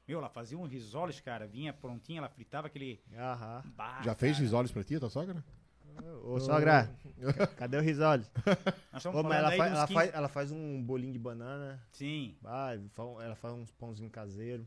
Meu, 0.07 0.19
ela 0.19 0.29
fazia 0.29 0.57
um 0.57 0.65
risoles, 0.65 1.19
cara. 1.19 1.47
Vinha 1.47 1.73
prontinha, 1.73 2.19
ela 2.19 2.29
fritava 2.29 2.67
aquele. 2.67 3.01
Aham. 3.15 3.63
Bah, 3.75 4.01
Já 4.03 4.13
fez 4.15 4.33
cara. 4.33 4.43
risoles 4.43 4.71
pra 4.71 4.83
ti, 4.83 4.99
tua 4.99 5.09
sogra? 5.09 5.43
Ô, 6.23 6.39
sogra, 6.39 6.89
cadê 7.57 7.77
o 7.77 7.81
risole? 7.81 8.23
Nós 8.93 9.05
Ô, 9.05 9.21
mas 9.23 9.37
ela, 9.37 9.49
dos 9.49 9.59
ela, 9.59 9.87
15 9.87 9.93
faz, 9.93 10.13
ela 10.13 10.27
faz 10.29 10.51
um 10.51 10.81
bolinho 10.81 11.11
de 11.11 11.19
banana, 11.19 11.83
Sim. 11.91 12.37
vai, 12.41 12.79
fa- 12.93 13.03
ela 13.23 13.35
faz 13.35 13.53
uns 13.53 13.71
pãozinhos 13.73 14.11
caseiros. 14.11 14.65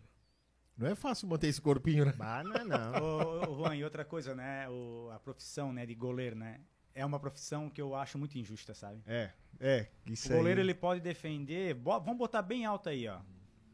Não 0.77 0.87
é 0.89 0.95
fácil 0.95 1.29
manter 1.29 1.47
esse 1.47 1.61
corpinho, 1.61 2.05
né? 2.05 2.13
Bah, 2.13 2.43
não 2.45 2.55
é 2.55 2.65
não. 2.65 3.03
Ô, 3.03 3.51
ô, 3.51 3.57
Juan, 3.57 3.77
e 3.77 3.83
outra 3.85 4.05
coisa, 4.05 4.35
né? 4.35 4.69
O, 4.69 5.11
a 5.11 5.19
profissão 5.19 5.73
né, 5.73 5.87
de 5.87 5.95
goleiro, 5.95 6.37
né? 6.37 6.61
É 6.95 7.05
uma 7.07 7.19
profissão 7.19 7.71
que 7.71 7.81
eu 7.81 7.95
acho 7.95 8.19
muito 8.19 8.37
injusta, 8.39 8.75
sabe? 8.75 9.03
É, 9.07 9.31
é, 9.59 9.89
isso 10.07 10.33
O 10.33 10.37
goleiro 10.37 10.61
aí. 10.61 10.67
ele 10.67 10.75
pode 10.75 11.01
defender. 11.01 11.75
bo- 11.75 11.99
vamos 12.01 12.19
botar 12.19 12.43
bem 12.43 12.65
alto 12.67 12.89
aí, 12.89 13.09
ó. 13.09 13.21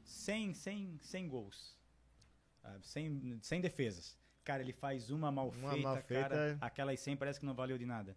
100, 0.05 0.55
100, 0.55 0.99
100 1.03 1.29
gols. 1.29 1.77
100, 2.83 3.39
100 3.43 3.61
defesas. 3.61 4.17
Cara, 4.45 4.63
ele 4.63 4.73
faz 4.73 5.11
uma 5.11 5.31
mal 5.33 5.49
Uma 5.49 5.71
feita, 5.71 5.89
mal 5.89 5.97
feita, 6.03 6.29
cara. 6.29 6.51
é. 6.53 6.57
Aquelas 6.61 7.01
100 7.01 7.17
parece 7.17 7.41
que 7.41 7.47
não 7.47 7.55
valeu 7.55 7.77
de 7.79 7.87
nada. 7.87 8.17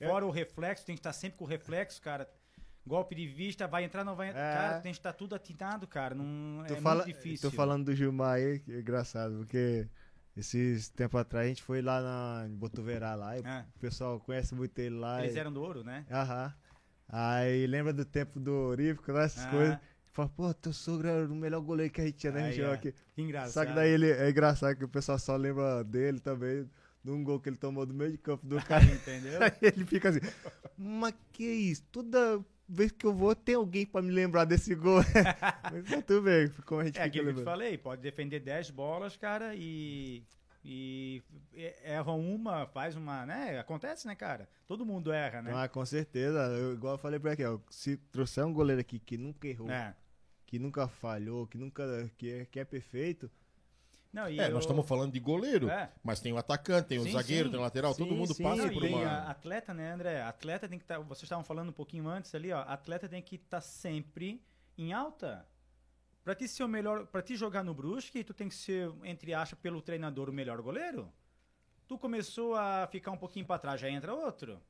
É. 0.00 0.08
Fora 0.08 0.26
o 0.26 0.30
reflexo, 0.30 0.84
tem 0.84 0.94
que 0.96 1.00
estar 1.00 1.12
sempre 1.12 1.38
com 1.38 1.44
o 1.44 1.48
reflexo, 1.48 2.00
cara. 2.00 2.28
Golpe 2.86 3.14
de 3.14 3.26
vista, 3.26 3.66
vai 3.66 3.84
entrar, 3.84 4.04
não 4.04 4.14
vai 4.16 4.28
entrar. 4.28 4.40
É. 4.40 4.54
Cara, 4.54 4.80
tem 4.80 4.92
que 4.92 4.98
estar 4.98 5.12
tudo 5.12 5.34
atinado, 5.34 5.86
cara. 5.86 6.14
Não, 6.14 6.64
é 6.66 6.76
fala, 6.80 7.04
muito 7.04 7.16
difícil. 7.16 7.50
Tô 7.50 7.56
falando 7.56 7.86
do 7.86 7.94
Gilmar 7.94 8.34
aí, 8.36 8.58
que 8.60 8.72
é 8.72 8.80
engraçado, 8.80 9.36
porque 9.38 9.88
esses 10.36 10.88
tempos 10.88 11.20
atrás 11.20 11.46
a 11.46 11.48
gente 11.48 11.62
foi 11.62 11.80
lá 11.82 12.00
na, 12.00 12.46
em 12.48 12.54
Botuverá 12.54 13.14
lá, 13.14 13.36
É. 13.36 13.64
o 13.76 13.78
pessoal 13.78 14.18
conhece 14.20 14.54
muito 14.54 14.78
ele 14.78 14.96
lá. 14.96 15.22
Eles 15.22 15.36
e- 15.36 15.38
eram 15.38 15.52
do 15.52 15.60
ouro, 15.62 15.84
né? 15.84 16.04
Aham. 16.10 16.52
Aí 17.08 17.66
lembra 17.66 17.92
do 17.92 18.04
tempo 18.04 18.40
do 18.40 18.52
Orífico, 18.52 19.12
lá, 19.12 19.24
essas 19.24 19.44
Ah. 19.46 19.50
coisas. 19.50 19.78
Fala, 20.12 20.28
pô, 20.28 20.54
teu 20.54 20.72
sogro 20.72 21.08
era 21.08 21.26
o 21.26 21.34
melhor 21.34 21.60
goleiro 21.60 21.92
que 21.92 22.00
a 22.00 22.04
gente 22.04 22.16
tinha 22.16 22.32
na 22.32 22.38
Aí, 22.38 22.44
região 22.46 22.70
ó. 22.70 22.74
aqui. 22.74 22.94
Que 23.14 23.22
engraçado. 23.22 23.52
Só 23.52 23.66
que 23.66 23.72
daí 23.74 23.90
ele 23.90 24.10
é 24.10 24.30
engraçado 24.30 24.76
que 24.76 24.84
o 24.84 24.88
pessoal 24.88 25.18
só 25.18 25.34
lembra 25.36 25.82
dele 25.82 26.20
também, 26.20 26.68
de 27.02 27.10
um 27.10 27.22
gol 27.24 27.40
que 27.40 27.48
ele 27.48 27.56
tomou 27.56 27.84
do 27.84 27.92
meio 27.92 28.12
de 28.12 28.18
campo 28.18 28.46
do 28.46 28.56
cara. 28.64 28.84
Entendeu? 28.84 29.42
Aí 29.42 29.52
ele 29.60 29.84
fica 29.84 30.10
assim, 30.10 30.20
mas 30.78 31.14
que 31.32 31.44
isso? 31.44 31.82
Toda 31.90 32.40
vez 32.68 32.90
que 32.92 33.06
eu 33.06 33.12
vou 33.14 33.34
tem 33.34 33.54
alguém 33.54 33.84
pra 33.86 34.00
me 34.02 34.10
lembrar 34.10 34.44
desse 34.44 34.74
gol. 34.74 35.00
mas 35.72 35.84
tá 35.90 36.02
tudo 36.02 36.22
bem, 36.22 36.48
como 36.64 36.80
a 36.80 36.84
gente 36.84 36.98
É 36.98 37.02
aquilo 37.02 37.26
que 37.26 37.30
eu 37.32 37.36
te 37.38 37.44
falei, 37.44 37.76
pode 37.78 38.00
defender 38.02 38.40
10 38.40 38.70
bolas, 38.70 39.16
cara, 39.16 39.54
e, 39.54 40.22
e 40.64 41.22
erra 41.82 42.12
uma, 42.12 42.66
faz 42.66 42.96
uma, 42.96 43.26
né? 43.26 43.58
Acontece, 43.58 44.06
né, 44.06 44.14
cara? 44.14 44.48
Todo 44.66 44.86
mundo 44.86 45.12
erra, 45.12 45.42
né? 45.42 45.52
Ah, 45.54 45.68
com 45.68 45.84
certeza. 45.84 46.38
Eu, 46.56 46.72
igual 46.72 46.94
eu 46.94 46.98
falei 46.98 47.18
pra 47.20 47.32
aqui, 47.32 47.44
ó, 47.44 47.58
se 47.70 47.96
trouxer 47.96 48.44
um 48.44 48.52
goleiro 48.52 48.80
aqui 48.80 48.98
que 48.98 49.18
nunca 49.18 49.46
errou, 49.46 49.70
É. 49.70 49.94
que 50.46 50.58
nunca 50.58 50.88
falhou, 50.88 51.46
que 51.46 51.58
nunca 51.58 52.10
que 52.16 52.30
é, 52.30 52.46
que 52.46 52.58
é 52.60 52.64
perfeito, 52.64 53.30
Não, 54.14 54.28
e 54.30 54.38
É, 54.38 54.46
eu- 54.46 54.52
nós 54.52 54.62
estamos 54.62 54.86
falando 54.86 55.10
de 55.12 55.18
goleiro, 55.18 55.68
É. 55.68 55.90
mas 56.02 56.20
tem 56.20 56.32
o 56.32 56.38
atacante, 56.38 56.86
tem 56.86 56.98
o 56.98 57.02
Sim, 57.02 57.10
zagueiro, 57.10 57.46
sim. 57.46 57.50
tem 57.50 57.58
o 57.58 57.62
lateral, 57.64 57.92
todo 57.96 58.10
Sim, 58.10 58.16
mundo 58.16 58.32
sim, 58.32 58.44
passa 58.44 58.70
por 58.70 58.84
uma. 58.84 59.18
atleta, 59.28 59.74
né, 59.74 59.90
André? 59.92 60.22
Atleta 60.22 60.68
tem 60.68 60.78
que 60.78 60.84
estar. 60.84 61.00
vocês 61.00 61.24
estavam 61.24 61.42
falando 61.42 61.70
um 61.70 61.72
pouquinho 61.72 62.06
antes 62.08 62.32
ali, 62.32 62.52
ó. 62.52 62.60
Atleta 62.60 63.08
tem 63.08 63.20
que 63.20 63.34
estar 63.34 63.60
sempre 63.60 64.40
em 64.78 64.92
alta. 64.92 65.44
Pra 66.22 66.32
ti 66.34 66.46
ser 66.46 66.62
o 66.62 66.68
melhor, 66.68 67.06
para 67.06 67.22
ti 67.22 67.34
jogar 67.34 67.64
no 67.64 67.74
Brusque, 67.74 68.22
tu 68.22 68.32
tem 68.32 68.48
que 68.48 68.54
ser, 68.54 68.88
entre 69.02 69.34
aspas, 69.34 69.58
pelo 69.58 69.82
treinador 69.82 70.30
o 70.30 70.32
melhor 70.32 70.62
goleiro. 70.62 71.12
Tu 71.88 71.98
começou 71.98 72.54
a 72.54 72.86
ficar 72.86 73.10
um 73.10 73.16
pouquinho 73.18 73.44
pra 73.44 73.58
trás, 73.58 73.80
já 73.80 73.90
entra 73.90 74.14
outro. 74.14 74.62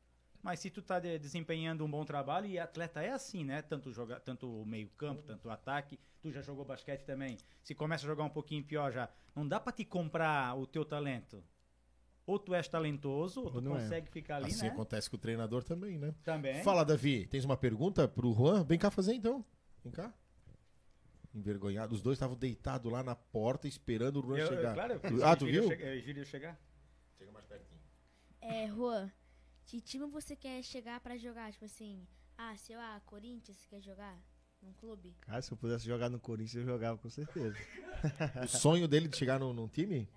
Mas 0.45 0.61
se 0.61 0.69
tu 0.69 0.83
tá 0.83 1.01
de- 1.01 1.19
desempenhando 1.19 1.83
um 1.87 1.91
bom 1.91 2.05
trabalho, 2.05 2.47
e 2.47 2.59
atleta 2.59 3.01
é 3.03 3.11
assim, 3.11 3.43
né? 3.43 3.63
Tanto 3.63 3.91
joga, 3.91 4.21
tanto 4.21 4.61
o 4.61 4.67
meio-campo, 4.67 5.23
tanto 5.23 5.49
o 5.49 5.51
ataque. 5.51 5.99
Tu 6.21 6.31
já 6.31 6.43
jogou 6.43 6.67
basquete 6.67 7.03
também. 7.07 7.39
Se 7.63 7.75
começa 7.75 8.05
a 8.05 8.07
jogar 8.07 8.25
um 8.25 8.29
pouquinho 8.29 8.63
pior 8.63 8.93
já, 8.93 9.09
não 9.35 9.49
dá 9.49 9.59
pra 9.59 9.73
te 9.73 9.87
comprar 9.87 10.55
o 10.55 10.67
teu 10.67 10.85
talento. 10.85 11.43
Ou 12.27 12.39
tu 12.39 12.55
és 12.55 12.69
talentoso, 12.69 13.41
ou 13.43 13.51
tu 13.53 13.61
não 13.63 13.75
é. 13.77 13.81
consegue 13.81 14.11
ficar 14.11 14.37
ali, 14.37 14.47
Assim 14.51 14.67
né? 14.67 14.69
acontece 14.69 15.09
com 15.09 15.17
o 15.17 15.19
treinador 15.19 15.65
também, 15.65 15.99
né? 15.99 16.15
Também. 16.23 16.63
Fala, 16.63 16.85
Davi, 16.85 17.27
tens 17.27 17.47
uma 17.47 17.57
pergunta 17.57 18.07
pro 18.07 18.31
Juan? 18.35 18.65
Vem 18.65 18.79
cá 18.79 18.91
fazer 18.91 19.15
então. 19.15 19.43
Vem 19.83 19.93
cá. 19.93 20.13
Envergonhado. 21.35 21.95
Os 21.95 22.03
dois 22.03 22.17
estavam 22.17 22.37
deitados 22.37 22.93
lá 22.93 23.03
na 23.03 23.15
porta 23.17 23.67
esperando 23.67 24.21
o 24.21 24.23
Juan 24.27 24.39
Eu- 24.39 24.47
eu- 24.47 24.57
chegar. 24.57 24.75
claro, 24.75 25.01
Tu- 25.01 25.25
ah, 25.25 25.35
tu 25.37 25.47
viu? 25.47 25.67
chega- 25.69 25.99
Júlio 26.01 26.25
chegar. 26.27 26.61
Chega 27.19 27.33
mais 27.33 27.45
pertinho. 27.47 27.81
É, 28.41 28.69
Juan, 28.69 29.11
que 29.67 29.81
time 29.81 30.07
você 30.07 30.37
quer 30.37 30.63
chegar 30.63 31.01
pra 31.01 31.17
jogar? 31.17 31.53
Tipo 31.53 31.65
assim, 31.65 32.07
ah, 32.37 32.55
sei 32.57 32.77
lá, 32.77 33.01
Corinthians, 33.07 33.57
você 33.59 33.67
quer 33.69 33.81
jogar 33.81 34.17
num 34.63 34.73
clube? 34.75 35.15
cara, 35.21 35.43
se 35.43 35.53
eu 35.53 35.57
pudesse 35.57 35.85
jogar 35.87 36.09
no 36.09 36.19
Corinthians, 36.21 36.55
eu 36.57 36.65
jogava 36.65 36.99
com 36.99 37.09
certeza. 37.11 37.57
O 38.43 38.49
sonho 38.49 38.87
dele 38.89 39.09
de 39.09 39.17
chegar 39.17 39.39
num, 39.39 39.53
num 39.53 39.69
time? 39.69 40.09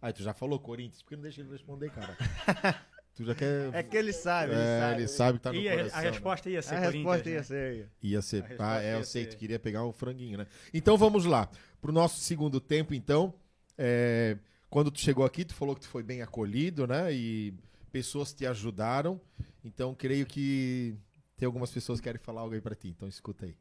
Aí 0.00 0.12
tu 0.12 0.22
já 0.22 0.32
falou 0.32 0.58
Corinthians, 0.60 1.02
por 1.02 1.10
que 1.10 1.16
não 1.16 1.22
deixa 1.22 1.40
ele 1.40 1.50
responder, 1.50 1.90
cara? 1.90 2.16
tu 3.14 3.24
já 3.24 3.34
quer. 3.34 3.74
É 3.74 3.82
que 3.82 3.96
ele 3.96 4.12
sabe, 4.12 4.52
ele 4.52 4.60
É, 4.60 4.80
sabe. 4.80 4.94
ele 5.00 5.08
sabe 5.08 5.38
que 5.38 5.42
tá 5.44 5.52
no 5.52 5.58
E 5.58 5.68
a, 5.68 5.76
coração. 5.76 5.98
a 5.98 6.02
resposta 6.02 6.50
ia 6.50 6.62
ser 6.62 6.74
A 6.74 6.78
Corinthians, 6.84 7.04
resposta 7.04 7.28
né? 7.28 7.34
ia 7.34 7.42
ser. 7.42 7.90
Ia 8.02 8.22
ser. 8.22 8.56
Ah, 8.60 8.82
é, 8.82 8.94
eu 8.94 8.98
ia 8.98 9.04
sei, 9.04 9.26
tu 9.26 9.36
queria 9.36 9.58
pegar 9.58 9.84
o 9.84 9.92
franguinho, 9.92 10.38
né? 10.38 10.46
Então 10.72 10.96
vamos 10.96 11.24
lá. 11.24 11.50
Pro 11.80 11.92
nosso 11.92 12.20
segundo 12.20 12.60
tempo, 12.60 12.94
então. 12.94 13.34
é, 13.76 14.38
quando 14.70 14.90
tu 14.90 15.00
chegou 15.00 15.24
aqui, 15.24 15.44
tu 15.46 15.54
falou 15.54 15.74
que 15.74 15.80
tu 15.80 15.88
foi 15.88 16.02
bem 16.02 16.20
acolhido, 16.20 16.86
né? 16.86 17.12
E 17.12 17.54
pessoas 17.88 18.32
te 18.32 18.46
ajudaram. 18.46 19.20
Então 19.64 19.94
creio 19.94 20.24
que 20.26 20.96
tem 21.36 21.46
algumas 21.46 21.70
pessoas 21.70 22.00
que 22.00 22.04
querem 22.04 22.20
falar 22.20 22.42
algo 22.42 22.54
aí 22.54 22.60
pra 22.60 22.74
ti. 22.74 22.88
Então 22.88 23.08
escuta 23.08 23.46
aí. 23.46 23.56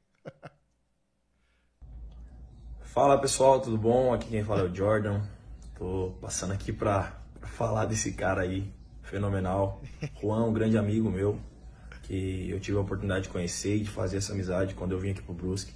Fala 2.81 3.19
pessoal, 3.19 3.61
tudo 3.61 3.77
bom? 3.77 4.13
Aqui 4.13 4.29
quem 4.29 4.43
fala 4.43 4.61
é 4.61 4.63
o 4.63 4.73
Jordan. 4.73 5.21
Tô 5.77 6.17
passando 6.19 6.53
aqui 6.53 6.73
pra 6.73 7.21
falar 7.43 7.85
desse 7.85 8.13
cara 8.13 8.41
aí, 8.41 8.73
fenomenal. 9.03 9.83
Juan, 10.19 10.45
um 10.45 10.53
grande 10.53 10.77
amigo 10.77 11.09
meu, 11.09 11.39
que 12.03 12.49
eu 12.49 12.59
tive 12.59 12.77
a 12.77 12.81
oportunidade 12.81 13.25
de 13.25 13.29
conhecer 13.29 13.75
e 13.75 13.83
de 13.83 13.89
fazer 13.89 14.17
essa 14.17 14.33
amizade 14.33 14.73
quando 14.73 14.93
eu 14.93 14.99
vim 14.99 15.11
aqui 15.11 15.21
pro 15.21 15.33
Brusque. 15.33 15.73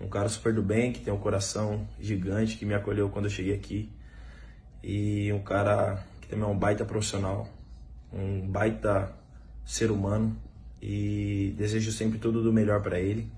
Um 0.00 0.08
cara 0.08 0.28
super 0.28 0.54
do 0.54 0.62
bem, 0.62 0.92
que 0.92 1.00
tem 1.00 1.12
um 1.12 1.18
coração 1.18 1.86
gigante, 2.00 2.56
que 2.56 2.64
me 2.64 2.72
acolheu 2.72 3.10
quando 3.10 3.26
eu 3.26 3.30
cheguei 3.30 3.54
aqui. 3.54 3.92
E 4.82 5.30
um 5.32 5.42
cara 5.42 6.02
que 6.20 6.28
também 6.28 6.44
é 6.44 6.48
um 6.48 6.58
baita 6.58 6.84
profissional, 6.84 7.48
um 8.12 8.46
baita 8.46 9.12
ser 9.64 9.90
humano. 9.90 10.36
E 10.80 11.54
desejo 11.56 11.90
sempre 11.90 12.18
tudo 12.18 12.42
do 12.42 12.52
melhor 12.52 12.80
para 12.82 13.00
ele. 13.00 13.30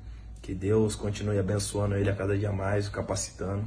Que 0.43 0.55
Deus 0.55 0.95
continue 0.95 1.39
abençoando 1.39 1.95
ele 1.95 2.11
a 2.11 2.15
cada 2.17 2.37
dia 2.37 2.53
mais, 2.53 2.89
o 2.89 2.93
capacitando. 2.93 3.67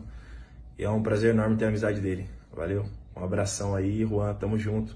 E 0.78 0.84
é 0.84 0.90
um 0.90 1.02
prazer 1.04 1.34
enorme 1.34 1.56
ter 1.58 1.66
a 1.66 1.68
amizade 1.70 2.00
dele. 2.02 2.28
Valeu. 2.52 2.86
Um 3.16 3.24
abração 3.24 3.76
aí, 3.76 4.02
Juan. 4.06 4.34
Tamo 4.36 4.58
junto. 4.58 4.96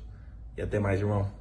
E 0.56 0.62
até 0.62 0.80
mais, 0.80 1.00
irmão. 1.00 1.32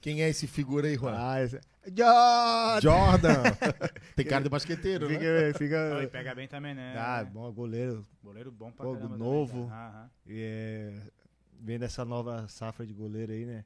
Quem 0.00 0.22
é 0.22 0.28
esse 0.28 0.46
figura 0.46 0.86
aí, 0.88 0.96
Juan? 0.96 1.14
Ah, 1.16 1.42
esse- 1.42 1.60
Jordan! 1.86 2.80
Jordan! 2.80 3.42
Tem 4.16 4.26
cara 4.26 4.42
de 4.42 4.50
basqueteiro, 4.50 5.08
né? 5.08 5.14
Fica, 5.14 5.58
fica... 5.58 5.90
Não, 5.90 5.98
ele 5.98 6.08
pega 6.08 6.34
bem 6.34 6.48
também, 6.48 6.74
né? 6.74 6.94
Ah, 6.96 7.24
bom 7.24 7.50
goleiro. 7.52 8.04
Goleiro 8.22 8.50
bom 8.50 8.70
pra 8.72 8.84
Pô, 8.84 8.92
caramba 8.94 9.16
também, 9.16 9.18
novo. 9.32 9.68
cara. 9.68 9.88
Aham. 9.88 10.10
E, 10.26 10.40
é, 10.42 10.92
vendo 11.66 11.82
essa 11.82 12.04
nova 12.04 12.46
safra 12.46 12.86
de 12.86 12.94
goleiro 12.94 13.32
aí, 13.32 13.44
né? 13.44 13.64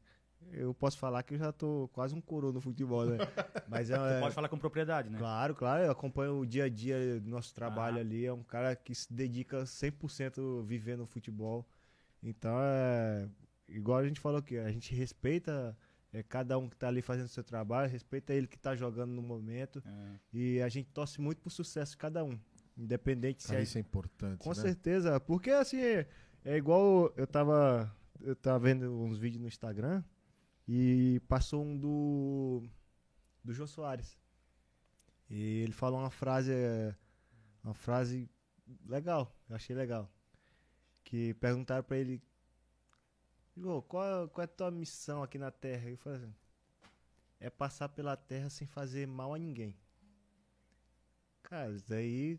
Eu 0.53 0.73
posso 0.73 0.97
falar 0.97 1.23
que 1.23 1.35
eu 1.35 1.39
já 1.39 1.53
tô 1.53 1.91
quase 1.93 2.15
um 2.15 2.21
coroa 2.21 2.51
no 2.51 2.63
futebol, 2.63 3.05
né? 3.05 3.19
Mas 3.69 3.91
é, 3.91 3.95
Tu 4.17 4.21
pode 4.23 4.35
falar 4.35 4.49
com 4.49 4.57
propriedade, 4.59 5.11
né? 5.11 5.19
Claro, 5.19 5.55
claro, 5.55 5.85
eu 5.85 5.91
acompanho 5.91 6.39
o 6.41 6.47
dia 6.47 6.65
a 6.65 6.69
dia 6.71 7.21
do 7.21 7.29
nosso 7.29 7.55
trabalho 7.55 7.99
Ah. 7.99 8.01
ali. 8.01 8.25
É 8.25 8.33
um 8.33 8.43
cara 8.43 8.75
que 8.75 8.95
se 8.95 9.13
dedica 9.13 9.67
100% 9.67 10.65
vivendo 10.65 11.03
o 11.03 11.07
futebol. 11.07 11.69
Então, 12.23 12.57
é 12.59 13.29
igual 13.69 13.99
a 13.99 14.07
gente 14.07 14.19
falou 14.19 14.39
aqui, 14.39 14.57
a 14.59 14.73
gente 14.73 14.95
respeita 14.95 15.77
é, 16.13 16.23
cada 16.23 16.57
um 16.59 16.69
que 16.71 16.77
tá 16.77 16.89
ali 16.89 17.03
fazendo 17.03 17.27
o 17.27 17.29
seu 17.29 17.45
trabalho, 17.45 17.91
respeita 17.91 18.33
ele 18.33 18.47
que 18.47 18.59
tá 18.59 18.75
jogando 18.75 19.11
no 19.13 19.21
momento. 19.23 19.83
É. 19.87 20.13
E 20.33 20.63
a 20.63 20.71
gente 20.71 20.89
torce 20.91 21.21
muito 21.21 21.43
pro 21.43 21.51
sucesso 21.51 21.93
de 21.93 21.99
cada 21.99 22.25
um. 22.25 22.39
Independente 22.79 23.43
se 23.43 23.49
Cara, 23.49 23.61
é 23.61 23.63
isso 23.63 23.77
é 23.77 23.81
importante, 23.83 24.39
com 24.39 24.49
né? 24.49 24.55
certeza, 24.55 25.21
porque 25.21 25.51
assim, 25.51 25.77
é 26.45 26.57
igual 26.57 27.13
eu 27.17 27.27
tava 27.27 27.95
eu 28.21 28.37
tava 28.37 28.59
vendo 28.59 28.93
uns 29.03 29.19
vídeos 29.19 29.41
no 29.41 29.49
Instagram 29.49 30.03
e 30.67 31.21
passou 31.29 31.65
um 31.65 31.77
do 31.77 32.63
do 33.45 33.53
João 33.53 33.67
Soares. 33.67 34.19
E 35.29 35.63
ele 35.63 35.73
falou 35.73 36.01
uma 36.01 36.11
frase 36.11 36.53
uma 37.63 37.75
frase 37.75 38.29
legal, 38.87 39.35
eu 39.49 39.57
achei 39.57 39.75
legal. 39.75 40.11
Que 41.05 41.35
perguntaram 41.35 41.83
pra 41.83 41.97
ele 41.97 42.23
João, 43.57 43.83
qual, 43.83 44.29
qual 44.29 44.43
é 44.43 44.45
a 44.45 44.49
tua 44.49 44.71
missão 44.71 45.23
aqui 45.23 45.39
na 45.39 45.51
Terra? 45.51 45.89
Ele 45.89 45.97
falou 45.97 46.19
assim, 46.19 46.35
é 47.39 47.51
passar 47.51 47.89
pela 47.89 48.17
Terra 48.17 48.49
sem 48.49 48.67
fazer 48.67 49.07
mal 49.07 49.35
a 49.35 49.39
ninguém. 49.39 49.77
Cara, 51.43 51.73
isso 51.73 51.89
daí 51.89 52.39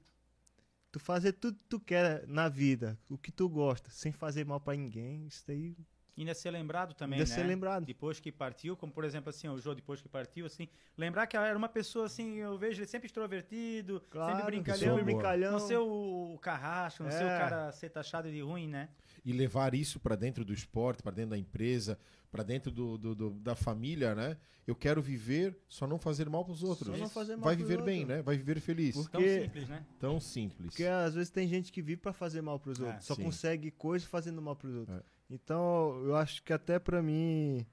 tu 0.92 1.00
fazer 1.00 1.34
tudo 1.34 1.58
que 1.58 1.68
tu 1.70 1.80
quer 1.80 2.28
na 2.28 2.50
vida, 2.50 3.00
o 3.10 3.18
que 3.18 3.32
tu 3.32 3.48
gosta, 3.48 3.90
sem 3.90 4.12
fazer 4.12 4.46
mal 4.46 4.60
pra 4.60 4.76
ninguém, 4.76 5.28
isso 5.28 5.44
daí 5.48 5.76
ainda 6.18 6.34
ser 6.34 6.52
lembrado 6.52 6.94
também, 6.94 7.20
deve 7.20 7.30
né? 7.30 7.36
ser 7.36 7.44
lembrado. 7.44 7.86
Depois 7.86 8.20
que 8.20 8.32
partiu, 8.32 8.76
como 8.76 8.92
por 8.92 9.04
exemplo 9.04 9.30
assim, 9.30 9.48
o 9.48 9.58
Jô 9.58 9.74
depois 9.74 10.02
que 10.02 10.10
partiu, 10.10 10.46
assim, 10.46 10.68
lembrar 10.98 11.26
que 11.28 11.36
era 11.38 11.58
uma 11.58 11.70
pessoa 11.70 12.06
assim, 12.06 12.36
eu 12.38 12.58
vejo 12.58 12.80
ele 12.80 12.88
sempre 12.88 13.08
extrovertido, 13.08 14.02
Claro, 14.10 14.36
sempre 14.38 14.52
brincalhão, 14.52 14.96
sempre 14.98 15.04
brincalhão. 15.04 15.52
não 15.54 15.60
ser 15.60 15.78
o, 15.78 16.34
o 16.36 16.40
carrasco, 16.40 17.04
não 17.04 17.12
ser 17.12 17.24
o 17.24 17.28
É. 17.30 17.38
cara 17.40 17.72
ser 17.72 17.90
taxado 17.90 18.30
de 18.32 18.42
ruim, 18.42 18.68
né? 18.68 18.90
E 19.24 19.32
levar 19.32 19.74
isso 19.74 20.00
pra 20.00 20.16
dentro 20.16 20.44
do 20.44 20.54
esporte, 20.54 21.02
pra 21.04 21.12
dentro 21.12 21.32
da 21.32 21.38
empresa, 21.38 21.98
pra 22.32 22.44
dentro 22.44 22.72
do, 22.72 22.98
do- 22.98 23.16
do- 23.16 23.30
da 23.32 23.56
família, 23.56 24.16
né? 24.16 24.38
Eu 24.66 24.76
quero 24.76 25.02
viver, 25.02 25.58
só 25.68 25.86
não 25.88 25.98
fazer 26.00 26.30
mal 26.30 26.46
pros 26.46 26.64
outros. 26.64 26.88
Só 26.88 26.98
não 26.98 27.10
fazer 27.10 27.36
mal 27.36 27.46
Vai 27.46 27.56
viver 27.56 27.82
bem, 27.82 28.00
outros. 28.02 28.18
né? 28.18 28.22
Vai 28.24 28.38
viver 28.38 28.60
feliz. 28.60 28.96
Por- 28.96 29.10
Tão 29.10 29.22
Porque- 29.22 29.42
simples, 29.42 29.68
né? 29.70 29.86
Tão 30.00 30.20
simples. 30.20 30.68
Porque 30.70 30.84
às 30.86 31.14
vezes 31.16 31.30
tem 31.30 31.48
gente 31.48 31.72
que 31.72 31.82
vive 31.82 32.00
pra 32.02 32.14
fazer 32.14 32.42
mal 32.42 32.60
pros 32.60 32.80
É, 32.80 32.84
outros, 32.86 33.06
só 33.06 33.16
sim. 33.16 33.24
consegue 33.24 33.72
coisas 33.72 34.08
fazendo 34.08 34.42
mal 34.42 34.56
pros 34.56 34.74
outros. 34.76 34.98
É. 34.98 35.04
Então, 35.34 35.96
eu 36.04 36.16
acho 36.16 36.44
que 36.44 36.52
até 36.52 36.78
pra 36.78 37.02
mim 37.02 37.66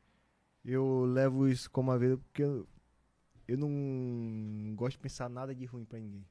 eu 0.64 1.04
levo 1.06 1.48
isso 1.48 1.68
como 1.68 1.90
uma 1.90 1.98
vida 1.98 2.16
porque 2.16 2.42
eu, 2.44 2.68
eu 3.48 3.58
não 3.58 4.74
gosto 4.76 4.92
de 4.92 5.00
pensar 5.00 5.28
nada 5.28 5.52
de 5.52 5.64
ruim 5.64 5.84
pra 5.84 5.98
ninguém. 5.98 6.24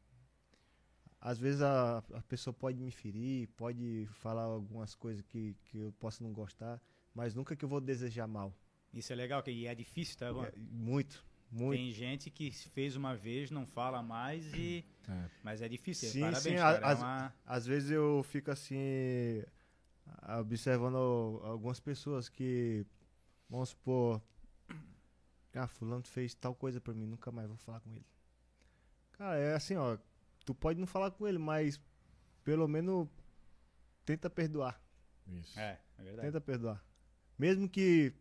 Às 1.20 1.38
vezes 1.38 1.62
a, 1.62 1.98
a 2.14 2.22
pessoa 2.24 2.54
pode 2.54 2.80
me 2.80 2.92
ferir, 2.92 3.50
pode 3.58 4.08
falar 4.14 4.44
algumas 4.44 4.96
coisas 4.96 5.22
que, 5.24 5.54
que 5.66 5.80
eu 5.80 5.92
posso 6.00 6.24
não 6.24 6.32
gostar, 6.32 6.82
mas 7.14 7.36
nunca 7.36 7.56
que 7.58 7.66
eu 7.66 7.70
vou 7.70 7.82
desejar 7.82 8.26
mal. 8.28 8.54
Isso 8.94 9.12
é 9.12 9.16
legal, 9.16 9.44
que 9.44 9.52
e 9.52 9.66
é 9.68 9.76
difícil, 9.76 10.18
tá? 10.18 10.32
Juan? 10.32 10.46
É, 10.46 10.54
muito, 10.56 11.26
muito. 11.52 11.78
Tem 11.78 11.92
gente 11.92 12.30
que 12.30 12.52
fez 12.52 12.96
uma 12.96 13.14
vez, 13.16 13.52
não 13.52 13.66
fala 13.66 14.02
mais 14.02 14.54
e. 14.54 14.86
É. 15.10 15.30
Mas 15.44 15.62
é 15.62 15.68
difícil. 15.68 16.10
Sim, 16.10 16.22
Parabéns, 16.22 16.44
sim, 16.44 16.56
cara. 16.56 16.88
a- 16.88 16.92
é 16.92 16.96
uma- 16.96 17.34
Às 17.46 17.66
vezes 17.66 17.92
eu 17.92 18.24
fico 18.24 18.50
assim, 18.50 19.44
observando 20.40 20.96
algumas 21.44 21.80
pessoas 21.80 22.30
que, 22.30 22.86
vamos 23.50 23.70
supor, 23.70 24.22
ah, 25.54 25.68
fulano 25.68 26.04
fez 26.04 26.34
tal 26.36 26.54
coisa 26.54 26.80
pra 26.80 26.94
mim, 26.94 27.06
nunca 27.06 27.32
mais 27.32 27.48
vou 27.48 27.58
falar 27.58 27.80
com 27.80 27.92
ele. 27.92 28.06
Cara, 29.14 29.38
é 29.38 29.56
assim, 29.56 29.76
ó, 29.76 29.98
tu 30.46 30.54
pode 30.54 30.80
não 30.80 30.88
falar 30.88 31.12
com 31.12 31.28
ele, 31.28 31.38
mas 31.40 31.82
pelo 32.44 32.68
menos 32.68 33.08
tenta 34.06 34.30
perdoar, 34.30 34.80
Isso. 35.28 35.60
É, 35.60 35.80
é 35.98 36.04
verdade. 36.04 36.28
tenta 36.28 36.40
perdoar. 36.42 36.84
Mesmo 37.38 37.68
que 37.68 38.14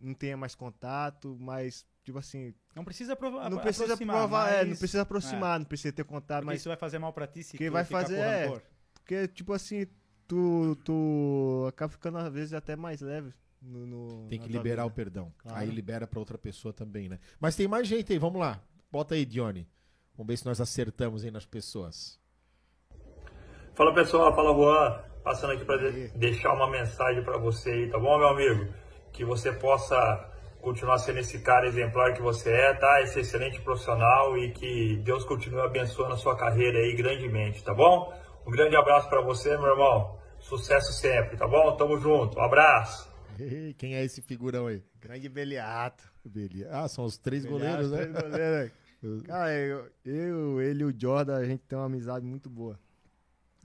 não 0.00 0.14
tenha 0.14 0.36
mais 0.36 0.54
contato, 0.54 1.36
mas, 1.40 1.86
tipo 2.04 2.18
assim, 2.18 2.54
Não 2.74 2.84
precisa 2.84 3.14
provar. 3.16 3.50
não 3.50 3.58
precisa 3.58 3.84
aproximar, 3.84 4.16
provar, 4.16 4.52
é, 4.52 4.62
não 4.62 4.70
mas- 4.70 4.78
precisa 4.78 5.02
aproximar, 5.02 5.58
não 5.58 5.66
precisa 5.66 5.92
ter 5.92 6.04
contato, 6.04 6.38
Porque 6.40 6.46
mas 6.46 6.60
isso 6.60 6.68
vai 6.68 6.76
fazer 6.78 6.98
mal 6.98 7.12
pra 7.12 7.26
ti 7.26 7.42
se 7.44 7.56
Quem 7.58 7.68
tu 7.68 7.72
vai 7.72 7.84
ficar 7.84 8.02
fazer 8.02 8.18
é-. 8.18 8.62
Porque, 8.94 9.28
tipo 9.28 9.52
assim, 9.52 9.86
tu, 10.28 10.76
tu 10.84 11.64
acaba 11.68 11.90
ficando 11.90 12.18
às 12.18 12.32
vezes 12.32 12.52
até 12.52 12.76
mais 12.76 13.00
leve 13.00 13.32
no. 13.60 13.86
no- 13.86 14.28
Tem 14.28 14.38
que 14.38 14.48
liberar 14.48 14.84
o 14.84 14.88
vida. 14.88 14.94
perdão. 14.96 15.32
Claro. 15.38 15.58
Aí 15.58 15.68
libera 15.68 16.06
pra 16.06 16.18
outra 16.20 16.38
pessoa 16.38 16.72
também, 16.72 17.08
né? 17.08 17.18
Mas 17.40 17.56
tem 17.56 17.66
mais 17.66 17.88
gente 17.88 18.12
aí, 18.12 18.18
vamos 18.18 18.38
lá. 18.40 18.60
Bota 18.92 19.14
aí, 19.14 19.24
Dione. 19.24 19.66
Vamos 20.16 20.28
ver 20.28 20.36
se 20.36 20.46
nós 20.46 20.60
acertamos 20.60 21.24
aí 21.24 21.30
nas 21.30 21.46
pessoas. 21.46 22.18
Fala 23.74 23.94
pessoal, 23.94 24.34
fala 24.34 24.52
Juan, 24.54 25.02
passando 25.22 25.52
aqui 25.52 25.64
para 25.64 25.80
Aí. 25.80 26.08
deixar 26.16 26.52
uma 26.52 26.68
mensagem 26.70 27.22
para 27.22 27.38
você 27.38 27.70
aí, 27.70 27.90
tá 27.90 27.98
bom, 27.98 28.18
meu 28.18 28.28
amigo? 28.28 28.72
Que 29.12 29.24
você 29.24 29.52
possa 29.52 30.28
continuar 30.60 30.98
sendo 30.98 31.20
esse 31.20 31.38
cara 31.40 31.68
exemplar 31.68 32.12
que 32.14 32.20
você 32.20 32.50
é, 32.50 32.74
tá? 32.74 33.00
Esse 33.02 33.20
excelente 33.20 33.60
profissional 33.60 34.36
e 34.36 34.50
que 34.50 34.96
Deus 35.04 35.24
continue 35.24 35.60
abençoando 35.60 36.14
a 36.14 36.16
sua 36.16 36.36
carreira 36.36 36.78
aí 36.78 36.92
grandemente, 36.96 37.62
tá 37.62 37.72
bom? 37.72 38.12
Um 38.48 38.50
grande 38.50 38.74
abraço 38.76 39.10
para 39.10 39.20
você, 39.20 39.50
meu 39.58 39.66
irmão. 39.68 40.18
Sucesso 40.40 40.90
sempre, 40.94 41.36
tá 41.36 41.46
bom? 41.46 41.76
Tamo 41.76 41.98
junto. 42.00 42.38
Um 42.38 42.42
abraço. 42.42 43.06
Ei, 43.38 43.74
Quem 43.74 43.94
é 43.94 44.02
esse 44.02 44.22
figurão 44.22 44.68
aí? 44.68 44.82
Grande 44.98 45.28
Beliato. 45.28 46.02
Beleza. 46.24 46.70
Ah, 46.72 46.88
são 46.88 47.04
os 47.04 47.18
três 47.18 47.44
Beliato, 47.44 47.86
goleiros, 47.86 47.90
né? 47.90 47.98
três 48.06 48.30
goleiros. 48.30 49.22
Cara, 49.28 49.52
eu, 49.54 49.90
eu, 50.02 50.62
ele 50.62 50.82
e 50.82 50.84
o 50.86 50.94
Jordan, 50.98 51.36
a 51.36 51.44
gente 51.44 51.60
tem 51.68 51.78
uma 51.78 51.84
amizade 51.84 52.24
muito 52.24 52.48
boa. 52.48 52.80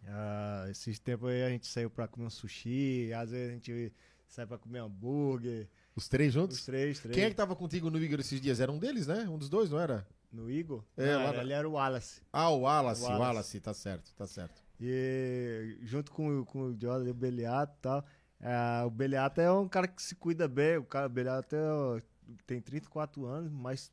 Ah, 0.06 0.66
esses 0.70 1.00
tempos 1.00 1.30
aí 1.30 1.44
a 1.44 1.50
gente 1.50 1.66
saiu 1.66 1.90
pra 1.90 2.06
comer 2.08 2.26
um 2.26 2.30
sushi, 2.30 3.12
às 3.14 3.32
vezes 3.32 3.50
a 3.50 3.54
gente 3.54 3.94
sai 4.28 4.46
pra 4.46 4.58
comer 4.58 4.80
hambúrguer. 4.80 5.70
Os 5.96 6.10
três 6.10 6.34
juntos? 6.34 6.58
Os 6.58 6.66
três, 6.66 7.00
três. 7.00 7.16
Quem 7.16 7.24
é 7.24 7.30
que 7.30 7.36
tava 7.36 7.56
contigo 7.56 7.90
no 7.90 7.98
Igor 8.04 8.20
esses 8.20 8.42
dias? 8.42 8.60
Era 8.60 8.72
um 8.72 8.78
deles, 8.80 9.08
né? 9.08 9.28
Um 9.30 9.38
dos 9.38 9.48
dois, 9.50 9.70
não 9.70 9.80
era? 9.80 10.06
No 10.32 10.50
Igor? 10.52 10.84
É, 10.98 11.06
Não, 11.06 11.20
lá 11.20 11.24
era- 11.28 11.38
na- 11.38 11.44
ele 11.44 11.54
era 11.54 11.70
o 11.70 11.74
Wallace. 11.74 12.22
Ah, 12.34 12.50
o 12.50 12.62
Wallace, 12.62 13.02
o 13.02 13.06
Wallace. 13.06 13.22
Wallace, 13.22 13.60
tá 13.60 13.74
certo, 13.74 14.12
tá 14.16 14.26
certo. 14.28 14.63
E 14.86 15.78
junto 15.82 16.12
com, 16.12 16.42
o- 16.42 16.46
com 16.46 16.60
o 16.64 16.78
Jordan 16.80 17.08
e 17.08 17.12
o 17.12 17.14
Beliato 17.14 17.74
e 17.78 17.82
tal. 17.82 18.06
ah, 18.42 18.84
o 18.86 18.90
Beliato 18.90 19.40
é 19.42 19.52
um 19.52 19.68
cara 19.68 19.88
que 19.88 20.02
se 20.02 20.16
cuida 20.16 20.48
bem. 20.48 20.78
O 20.78 20.84
cara, 20.84 21.08
o 21.08 21.10
Beliato 21.10 21.56
é, 21.56 22.02
tem 22.46 22.62
34 22.62 23.26
anos, 23.26 23.52
mas 23.52 23.92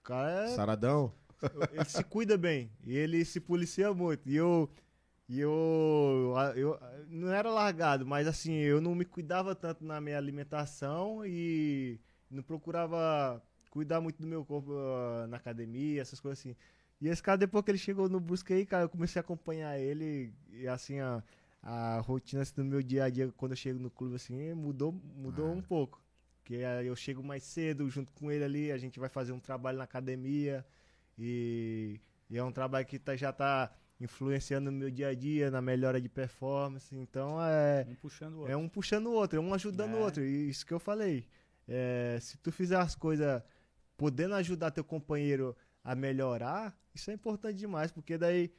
o 0.00 0.02
cara 0.04 0.44
é, 0.44 0.48
Saradão. 0.54 1.12
ele 1.72 1.84
se 1.86 2.02
cuida 2.04 2.36
bem. 2.36 2.70
E 2.86 2.96
ele 2.96 3.24
se 3.24 3.40
policia 3.40 3.92
muito. 3.94 4.28
E 4.28 4.36
eu. 4.36 4.68
E 5.28 5.40
eu, 5.40 6.34
eu. 6.56 6.78
Não 7.08 7.30
era 7.30 7.50
largado, 7.50 8.06
mas 8.06 8.26
assim, 8.26 8.54
eu 8.54 8.80
não 8.80 8.94
me 8.94 9.04
cuidava 9.04 9.54
tanto 9.54 9.84
na 9.84 10.00
minha 10.00 10.16
alimentação 10.16 11.24
e 11.26 12.00
não 12.30 12.42
procurava 12.42 13.42
cuidar 13.70 14.00
muito 14.00 14.20
do 14.22 14.26
meu 14.26 14.42
corpo 14.44 14.72
ah, 14.74 15.26
na 15.28 15.36
academia, 15.36 16.00
essas 16.00 16.18
coisas 16.20 16.38
assim. 16.40 16.56
E 17.00 17.08
esse 17.08 17.22
cara, 17.22 17.38
depois 17.38 17.64
que 17.64 17.70
ele 17.70 17.78
chegou 17.78 18.08
no 18.08 18.18
Brusque 18.20 18.52
aí, 18.52 18.66
cara, 18.66 18.84
eu 18.84 18.88
comecei 18.88 19.20
a 19.20 19.22
acompanhar 19.22 19.78
ele 19.78 20.32
e 20.50 20.66
assim, 20.66 20.98
a, 20.98 21.22
a 21.62 22.00
rotina 22.00 22.42
assim, 22.42 22.54
do 22.56 22.64
meu 22.64 22.82
dia 22.82 23.04
a 23.04 23.10
dia 23.10 23.32
quando 23.36 23.52
eu 23.52 23.56
chego 23.56 23.78
no 23.78 23.90
clube, 23.90 24.16
assim, 24.16 24.52
mudou, 24.54 24.92
mudou 25.16 25.46
Ah. 25.48 25.52
um 25.52 25.62
pouco. 25.62 26.02
Porque 26.40 26.54
eu 26.84 26.96
chego 26.96 27.22
mais 27.22 27.42
cedo 27.44 27.88
junto 27.90 28.10
com 28.12 28.32
ele 28.32 28.42
ali, 28.42 28.72
a 28.72 28.78
gente 28.78 28.98
vai 28.98 29.08
fazer 29.08 29.32
um 29.32 29.38
trabalho 29.38 29.78
na 29.78 29.84
academia 29.84 30.64
e, 31.16 32.00
e 32.30 32.36
é 32.38 32.42
um 32.42 32.52
trabalho 32.52 32.86
que 32.86 32.98
tá, 32.98 33.14
já 33.16 33.32
tá 33.32 33.70
influenciando 34.00 34.70
no 34.70 34.76
meu 34.78 34.90
dia 34.90 35.08
a 35.08 35.14
dia, 35.14 35.50
na 35.50 35.60
melhora 35.60 36.00
de 36.00 36.08
performance. 36.08 36.94
Então 36.96 37.36
é, 37.42 37.86
Um 37.88 37.94
puxando 37.96 38.34
o 38.34 38.38
outro. 38.38 38.52
é 38.52 38.56
um 38.56 38.68
puxando 38.68 39.06
o 39.06 39.12
outro, 39.12 39.38
é 39.38 39.40
um 39.42 39.52
ajudando 39.54 39.94
o 39.94 39.98
É. 39.98 40.00
outro. 40.00 40.24
E 40.24 40.48
isso 40.48 40.64
que 40.64 40.72
eu 40.72 40.78
falei. 40.80 41.26
É, 41.66 42.18
se 42.20 42.38
tu 42.38 42.50
fizer 42.50 42.76
as 42.76 42.94
coisas 42.94 43.42
podendo 43.96 44.34
ajudar 44.36 44.70
teu 44.70 44.84
companheiro 44.84 45.56
a 45.84 45.94
melhorar, 45.94 46.74
isso 46.98 47.10
é 47.10 47.14
importante 47.14 47.56
demais, 47.56 47.90
porque 47.90 48.16
daí 48.18 48.50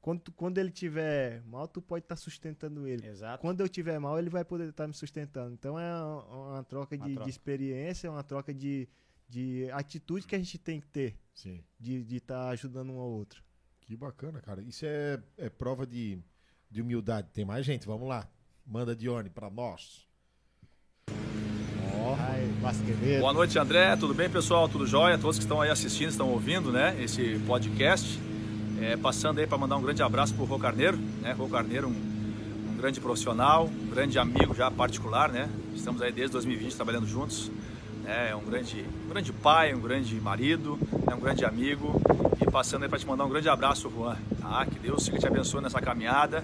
quando, 0.00 0.20
tu- 0.20 0.32
quando 0.32 0.58
ele 0.58 0.70
tiver 0.70 1.42
mal, 1.44 1.66
tu 1.66 1.82
pode 1.82 2.04
estar 2.04 2.16
sustentando 2.16 2.86
ele. 2.86 3.06
Exato. 3.06 3.40
Quando 3.40 3.60
eu 3.60 3.68
tiver 3.68 3.98
mal, 3.98 4.18
ele 4.18 4.30
vai 4.30 4.44
poder 4.44 4.68
estar 4.70 4.86
me 4.86 4.94
sustentando. 4.94 5.52
Então 5.54 5.78
é 5.78 5.92
uma, 5.92 6.48
uma 6.50 6.64
troca, 6.64 6.94
Uma 6.96 7.06
de, 7.06 7.14
troca. 7.14 7.24
de 7.24 7.30
experiência, 7.30 8.10
uma 8.10 8.22
troca 8.22 8.54
de, 8.54 8.88
de 9.28 9.68
atitude 9.72 10.26
que 10.26 10.34
a 10.34 10.38
gente 10.38 10.56
tem 10.56 10.80
que 10.80 10.86
ter, 10.86 11.18
Sim. 11.34 11.62
de 11.78 12.16
estar 12.16 12.48
ajudando 12.50 12.92
um 12.92 12.98
ao 12.98 13.10
outro. 13.10 13.42
Que 13.80 13.96
bacana, 13.96 14.40
cara. 14.40 14.62
Isso 14.62 14.84
é, 14.86 15.20
é 15.36 15.50
prova 15.50 15.86
de, 15.86 16.18
de 16.70 16.80
humildade. 16.80 17.28
Tem 17.32 17.44
mais 17.44 17.66
gente? 17.66 17.86
Vamos 17.86 18.08
lá. 18.08 18.28
Manda 18.64 18.94
Dione 18.94 19.30
pra 19.30 19.50
nós. 19.50 20.06
Boa 23.20 23.32
noite, 23.32 23.58
André. 23.58 23.96
Tudo 23.96 24.14
bem, 24.14 24.30
pessoal? 24.30 24.68
Tudo 24.68 24.86
jóia? 24.86 25.18
Todos 25.18 25.36
que 25.36 25.44
estão 25.44 25.60
aí 25.60 25.70
assistindo, 25.70 26.08
estão 26.08 26.28
ouvindo, 26.28 26.70
né? 26.72 26.96
Esse 27.00 27.40
podcast. 27.46 28.18
É, 28.80 28.96
passando 28.96 29.40
aí 29.40 29.46
para 29.46 29.58
mandar 29.58 29.76
um 29.76 29.82
grande 29.82 30.02
abraço 30.02 30.32
pro 30.34 30.44
Rô 30.44 30.58
Carneiro, 30.58 30.96
né? 31.20 31.32
Rô 31.32 31.48
Carneiro, 31.48 31.88
um, 31.88 32.72
um 32.72 32.76
grande 32.76 33.00
profissional, 33.00 33.66
um 33.66 33.90
grande 33.90 34.18
amigo 34.18 34.54
já 34.54 34.70
particular, 34.70 35.30
né? 35.30 35.48
Estamos 35.74 36.00
aí 36.00 36.12
desde 36.12 36.32
2020 36.32 36.76
trabalhando 36.76 37.06
juntos. 37.06 37.50
É 38.06 38.34
um 38.34 38.40
grande, 38.40 38.84
um 39.04 39.10
grande 39.10 39.32
pai, 39.32 39.74
um 39.74 39.80
grande 39.80 40.14
marido, 40.20 40.78
é 41.10 41.14
um 41.14 41.20
grande 41.20 41.44
amigo. 41.44 42.00
E 42.40 42.50
passando 42.50 42.84
aí 42.84 42.88
para 42.88 42.98
te 42.98 43.06
mandar 43.06 43.24
um 43.24 43.28
grande 43.28 43.48
abraço, 43.48 43.90
Juan. 43.90 44.16
Tá? 44.40 44.64
Que 44.64 44.78
Deus 44.78 45.04
siga 45.04 45.18
te 45.18 45.26
abençoe 45.26 45.60
nessa 45.60 45.80
caminhada. 45.80 46.42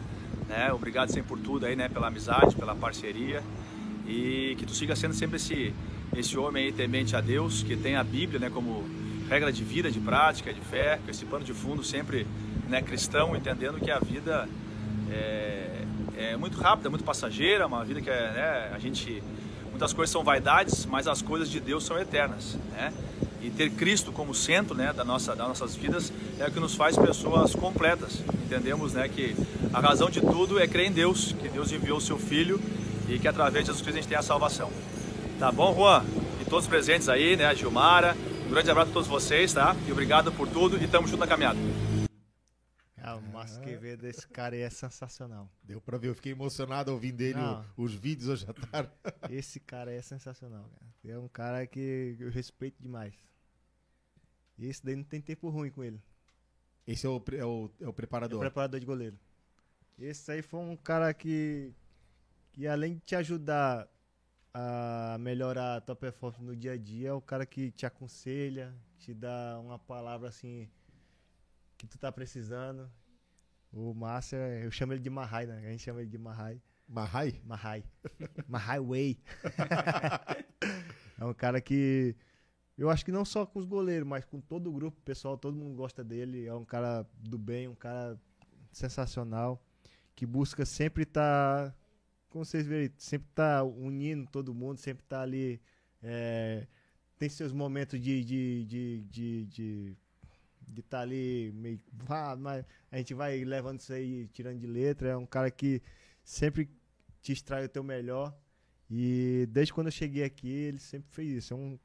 Né? 0.48 0.70
Obrigado 0.72 1.08
sempre 1.10 1.28
por 1.28 1.38
tudo 1.38 1.64
aí, 1.64 1.74
né? 1.74 1.88
Pela 1.88 2.08
amizade, 2.08 2.54
pela 2.54 2.74
parceria. 2.74 3.42
E 4.06 4.54
que 4.58 4.66
tu 4.66 4.74
siga 4.74 4.94
sendo 4.94 5.14
sempre 5.14 5.36
esse, 5.36 5.72
esse 6.16 6.36
homem 6.38 6.66
aí 6.66 6.72
temente 6.72 7.16
a 7.16 7.20
Deus, 7.20 7.62
que 7.62 7.76
tem 7.76 7.96
a 7.96 8.04
Bíblia 8.04 8.38
né, 8.38 8.50
como 8.50 8.84
regra 9.28 9.52
de 9.52 9.64
vida, 9.64 9.90
de 9.90 10.00
prática, 10.00 10.52
de 10.52 10.60
fé, 10.60 10.98
com 11.02 11.10
esse 11.10 11.24
pano 11.24 11.44
de 11.44 11.52
fundo 11.52 11.82
sempre 11.82 12.26
né, 12.68 12.82
cristão, 12.82 13.34
entendendo 13.34 13.78
que 13.80 13.90
a 13.90 13.98
vida 13.98 14.48
é, 15.10 15.84
é 16.16 16.36
muito 16.36 16.60
rápida, 16.60 16.90
muito 16.90 17.04
passageira, 17.04 17.66
uma 17.66 17.84
vida 17.84 18.00
que 18.00 18.10
é, 18.10 18.32
né, 18.32 18.72
a 18.74 18.78
gente 18.78 19.22
muitas 19.70 19.92
coisas 19.92 20.12
são 20.12 20.22
vaidades, 20.22 20.86
mas 20.86 21.08
as 21.08 21.20
coisas 21.20 21.50
de 21.50 21.58
Deus 21.58 21.84
são 21.84 21.98
eternas, 21.98 22.56
né? 22.72 22.92
E 23.42 23.50
ter 23.50 23.70
Cristo 23.70 24.12
como 24.12 24.32
centro, 24.32 24.74
né, 24.74 24.92
da 24.92 25.04
nossa, 25.04 25.34
das 25.34 25.48
nossas 25.48 25.74
vidas 25.74 26.12
é 26.38 26.46
o 26.46 26.50
que 26.50 26.60
nos 26.60 26.74
faz 26.74 26.96
pessoas 26.96 27.54
completas. 27.54 28.22
Entendemos, 28.46 28.94
né, 28.94 29.06
que 29.08 29.34
a 29.72 29.80
razão 29.80 30.08
de 30.08 30.20
tudo 30.20 30.58
é 30.58 30.66
crer 30.66 30.86
em 30.86 30.92
Deus, 30.92 31.34
que 31.42 31.48
Deus 31.48 31.70
enviou 31.72 31.98
o 31.98 32.00
seu 32.00 32.18
Filho 32.18 32.58
e 33.08 33.18
que 33.18 33.28
através 33.28 33.64
de 33.64 33.70
Jesus 33.70 33.82
Cristo 33.82 33.98
a 33.98 34.00
gente 34.00 34.08
tem 34.08 34.18
a 34.18 34.22
salvação. 34.22 34.70
Tá 35.38 35.50
bom, 35.52 35.74
Juan? 35.74 36.04
E 36.40 36.44
todos 36.44 36.66
presentes 36.66 37.08
aí, 37.08 37.36
né, 37.36 37.46
a 37.46 37.54
Gilmara, 37.54 38.14
um 38.46 38.50
grande 38.50 38.70
abraço 38.70 38.90
a 38.90 38.92
todos 38.94 39.08
vocês, 39.08 39.52
tá? 39.52 39.74
E 39.86 39.92
obrigado 39.92 40.32
por 40.32 40.48
tudo 40.48 40.82
e 40.82 40.86
tamo 40.86 41.06
junto 41.06 41.20
na 41.20 41.26
caminhada. 41.26 41.58
Ah, 43.06 43.16
o 43.16 43.22
Márcio 43.32 43.60
Quevedo, 43.60 44.06
esse 44.06 44.26
cara 44.28 44.54
aí 44.54 44.62
é 44.62 44.70
sensacional. 44.70 45.50
Deu 45.62 45.78
pra 45.80 45.98
ver, 45.98 46.08
eu 46.08 46.14
fiquei 46.14 46.32
emocionado 46.32 46.90
ouvindo 46.90 47.16
dele 47.16 47.38
Não. 47.38 47.62
o- 47.76 47.82
os 47.82 47.92
vídeos 47.94 48.28
hoje 48.30 48.46
à 48.48 48.54
tarde. 48.54 48.90
Esse 49.30 49.60
cara 49.60 49.92
é 49.92 50.00
sensacional, 50.00 50.64
cara. 50.78 50.94
É 51.14 51.18
um 51.18 51.28
cara 51.28 51.66
que 51.66 52.16
eu 52.18 52.30
respeito 52.30 52.76
demais. 52.80 53.12
E 54.56 54.66
esse 54.66 54.82
daí 54.82 54.96
não 54.96 55.04
tem 55.04 55.20
tempo 55.20 55.50
ruim 55.50 55.70
com 55.70 55.84
ele. 55.84 56.00
Esse 56.86 57.04
é 57.06 57.10
o, 57.10 57.22
é 57.32 57.44
o, 57.44 57.70
é 57.80 57.84
o 57.84 57.86
É 57.86 57.88
o 57.88 57.92
preparador. 57.92 58.40
preparador 58.40 58.80
de 58.80 58.86
goleiro. 58.86 59.18
Esse 59.98 60.32
aí 60.32 60.40
foi 60.40 60.60
um 60.60 60.76
cara 60.76 61.12
que, 61.12 61.74
que 62.54 62.68
além 62.68 62.94
de 62.94 63.00
te 63.00 63.16
ajudar 63.16 63.88
a 64.54 65.16
melhorar 65.18 65.76
a 65.76 65.80
tua 65.80 65.96
performance 65.96 66.40
no 66.40 66.54
dia 66.54 66.72
a 66.72 66.76
dia, 66.76 67.08
é 67.08 67.12
o 67.12 67.20
cara 67.20 67.44
que 67.44 67.72
te 67.72 67.84
aconselha, 67.84 68.72
te 68.96 69.12
dá 69.12 69.58
uma 69.60 69.76
palavra 69.76 70.28
assim 70.28 70.70
que 71.76 71.84
tu 71.88 71.98
tá 71.98 72.12
precisando. 72.12 72.88
O 73.72 73.92
Márcio, 73.92 74.38
eu 74.38 74.70
chamo 74.70 74.92
ele 74.92 75.00
de 75.00 75.10
Mahai, 75.10 75.46
né? 75.46 75.58
A 75.66 75.70
gente 75.72 75.82
chama 75.82 76.00
ele 76.00 76.08
de 76.08 76.16
Mahai. 76.16 76.62
Mahai? 76.86 77.42
Mahai. 77.44 77.84
Mahai 78.46 78.78
Way. 78.78 79.18
é 81.18 81.24
um 81.24 81.34
cara 81.34 81.60
que 81.60 82.14
eu 82.78 82.88
acho 82.88 83.04
que 83.04 83.10
não 83.10 83.24
só 83.24 83.44
com 83.44 83.58
os 83.58 83.64
goleiros, 83.64 84.06
mas 84.06 84.24
com 84.24 84.40
todo 84.40 84.70
o 84.70 84.72
grupo, 84.72 85.00
pessoal, 85.00 85.36
todo 85.36 85.56
mundo 85.56 85.74
gosta 85.74 86.04
dele. 86.04 86.46
É 86.46 86.54
um 86.54 86.64
cara 86.64 87.04
do 87.18 87.36
bem, 87.36 87.66
um 87.66 87.74
cara 87.74 88.16
sensacional, 88.70 89.60
que 90.14 90.24
busca 90.24 90.64
sempre 90.64 91.02
estar, 91.02 91.74
como 92.34 92.44
vocês 92.44 92.66
verem, 92.66 92.90
sempre 92.98 93.28
tá 93.34 93.62
unindo 93.64 94.28
todo 94.30 94.54
mundo, 94.54 94.78
sempre 94.78 95.04
tá 95.06 95.22
ali. 95.22 95.60
é, 96.02 96.66
tem 97.18 97.28
seus 97.28 97.52
momentos 97.52 98.00
de 98.00 98.24
de 98.24 98.64
de 98.66 99.04
de, 99.10 99.46
de 99.46 99.96
de 100.68 100.80
estar 100.80 101.00
ali 101.02 101.52
meio 101.54 101.80
ah, 102.08 102.36
mas 102.36 102.64
a 102.90 102.96
gente 102.98 103.14
vai 103.14 103.44
levando 103.44 103.80
isso 103.80 103.92
aí 103.92 104.28
tirando 104.28 104.58
de 104.60 104.66
letra. 104.66 105.10
É 105.10 105.16
um 105.16 105.26
cara 105.26 105.50
que 105.50 105.82
sempre 106.24 106.68
te 107.22 107.32
extrai 107.32 107.64
o 107.64 107.68
teu 107.68 107.84
melhor. 107.84 108.36
E 108.90 109.46
desde 109.50 109.72
quando 109.74 109.88
eu 109.88 109.92
cheguei 109.92 110.24
aqui 110.24 110.48
ele 110.50 110.78
sempre 110.78 111.08
fez 111.12 111.30
isso. 111.32 111.54
É 111.54 111.56
um 111.56 111.78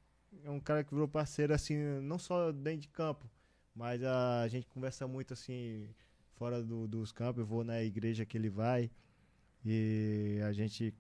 é 0.43 0.49
um 0.51 0.59
cara 0.59 0.83
que 0.83 0.93
virou 0.93 1.07
parceiro 1.07 1.53
assim 1.53 1.75
não 2.01 2.19
só 2.19 2.51
dentro 2.51 2.81
de 2.81 2.89
campo 2.89 3.29
mas 3.75 4.03
a 4.03 4.47
gente 4.49 4.67
conversa 4.67 5.07
muito 5.07 5.33
assim 5.33 5.89
fora 6.33 6.63
do- 6.63 6.87
dos 6.87 7.11
campos. 7.11 7.41
Eu 7.41 7.45
vou 7.47 7.63
na 7.63 7.81
igreja 7.83 8.25
que 8.25 8.37
ele 8.37 8.49
vai 8.49 8.91
e 9.65 10.39
a 10.45 10.51
gente 10.51 10.93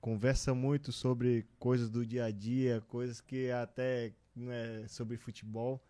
conversa 0.00 0.54
muito 0.54 0.92
sobre 0.92 1.46
coisas 1.58 1.88
do 1.90 2.04
dia 2.04 2.26
a 2.26 2.30
dia 2.30 2.80
coisas 2.88 3.20
que 3.20 3.50
até 3.50 4.12
não 4.34 4.52
é 4.52 4.86
sobre 4.86 5.16
futebol 5.16 5.82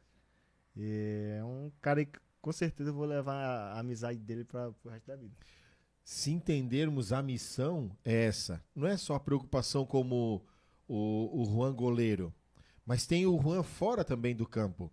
e 0.76 1.36
é 1.38 1.44
um 1.44 1.70
cara 1.80 2.04
que 2.04 2.18
com 2.40 2.52
certeza 2.52 2.90
eu 2.90 2.94
vou 2.94 3.06
levar 3.06 3.34
a 3.34 3.80
amizade 3.80 4.18
dele 4.18 4.44
para 4.44 4.68
o 4.68 4.88
resto 4.88 5.06
da 5.06 5.16
vida 5.16 5.34
Se 6.04 6.30
entendermos 6.30 7.12
a 7.12 7.22
missão, 7.22 7.96
é 8.04 8.26
essa. 8.26 8.62
Não 8.74 8.86
é 8.86 8.96
só 8.98 9.14
a 9.14 9.20
preocupação 9.20 9.86
como 9.86 10.44
o, 10.86 11.42
o 11.42 11.44
Juan 11.46 11.74
goleiro, 11.74 12.34
mas 12.84 13.06
tem 13.06 13.24
o 13.24 13.40
Juan 13.40 13.62
fora 13.62 14.04
também 14.04 14.36
do 14.36 14.46
campo. 14.46 14.92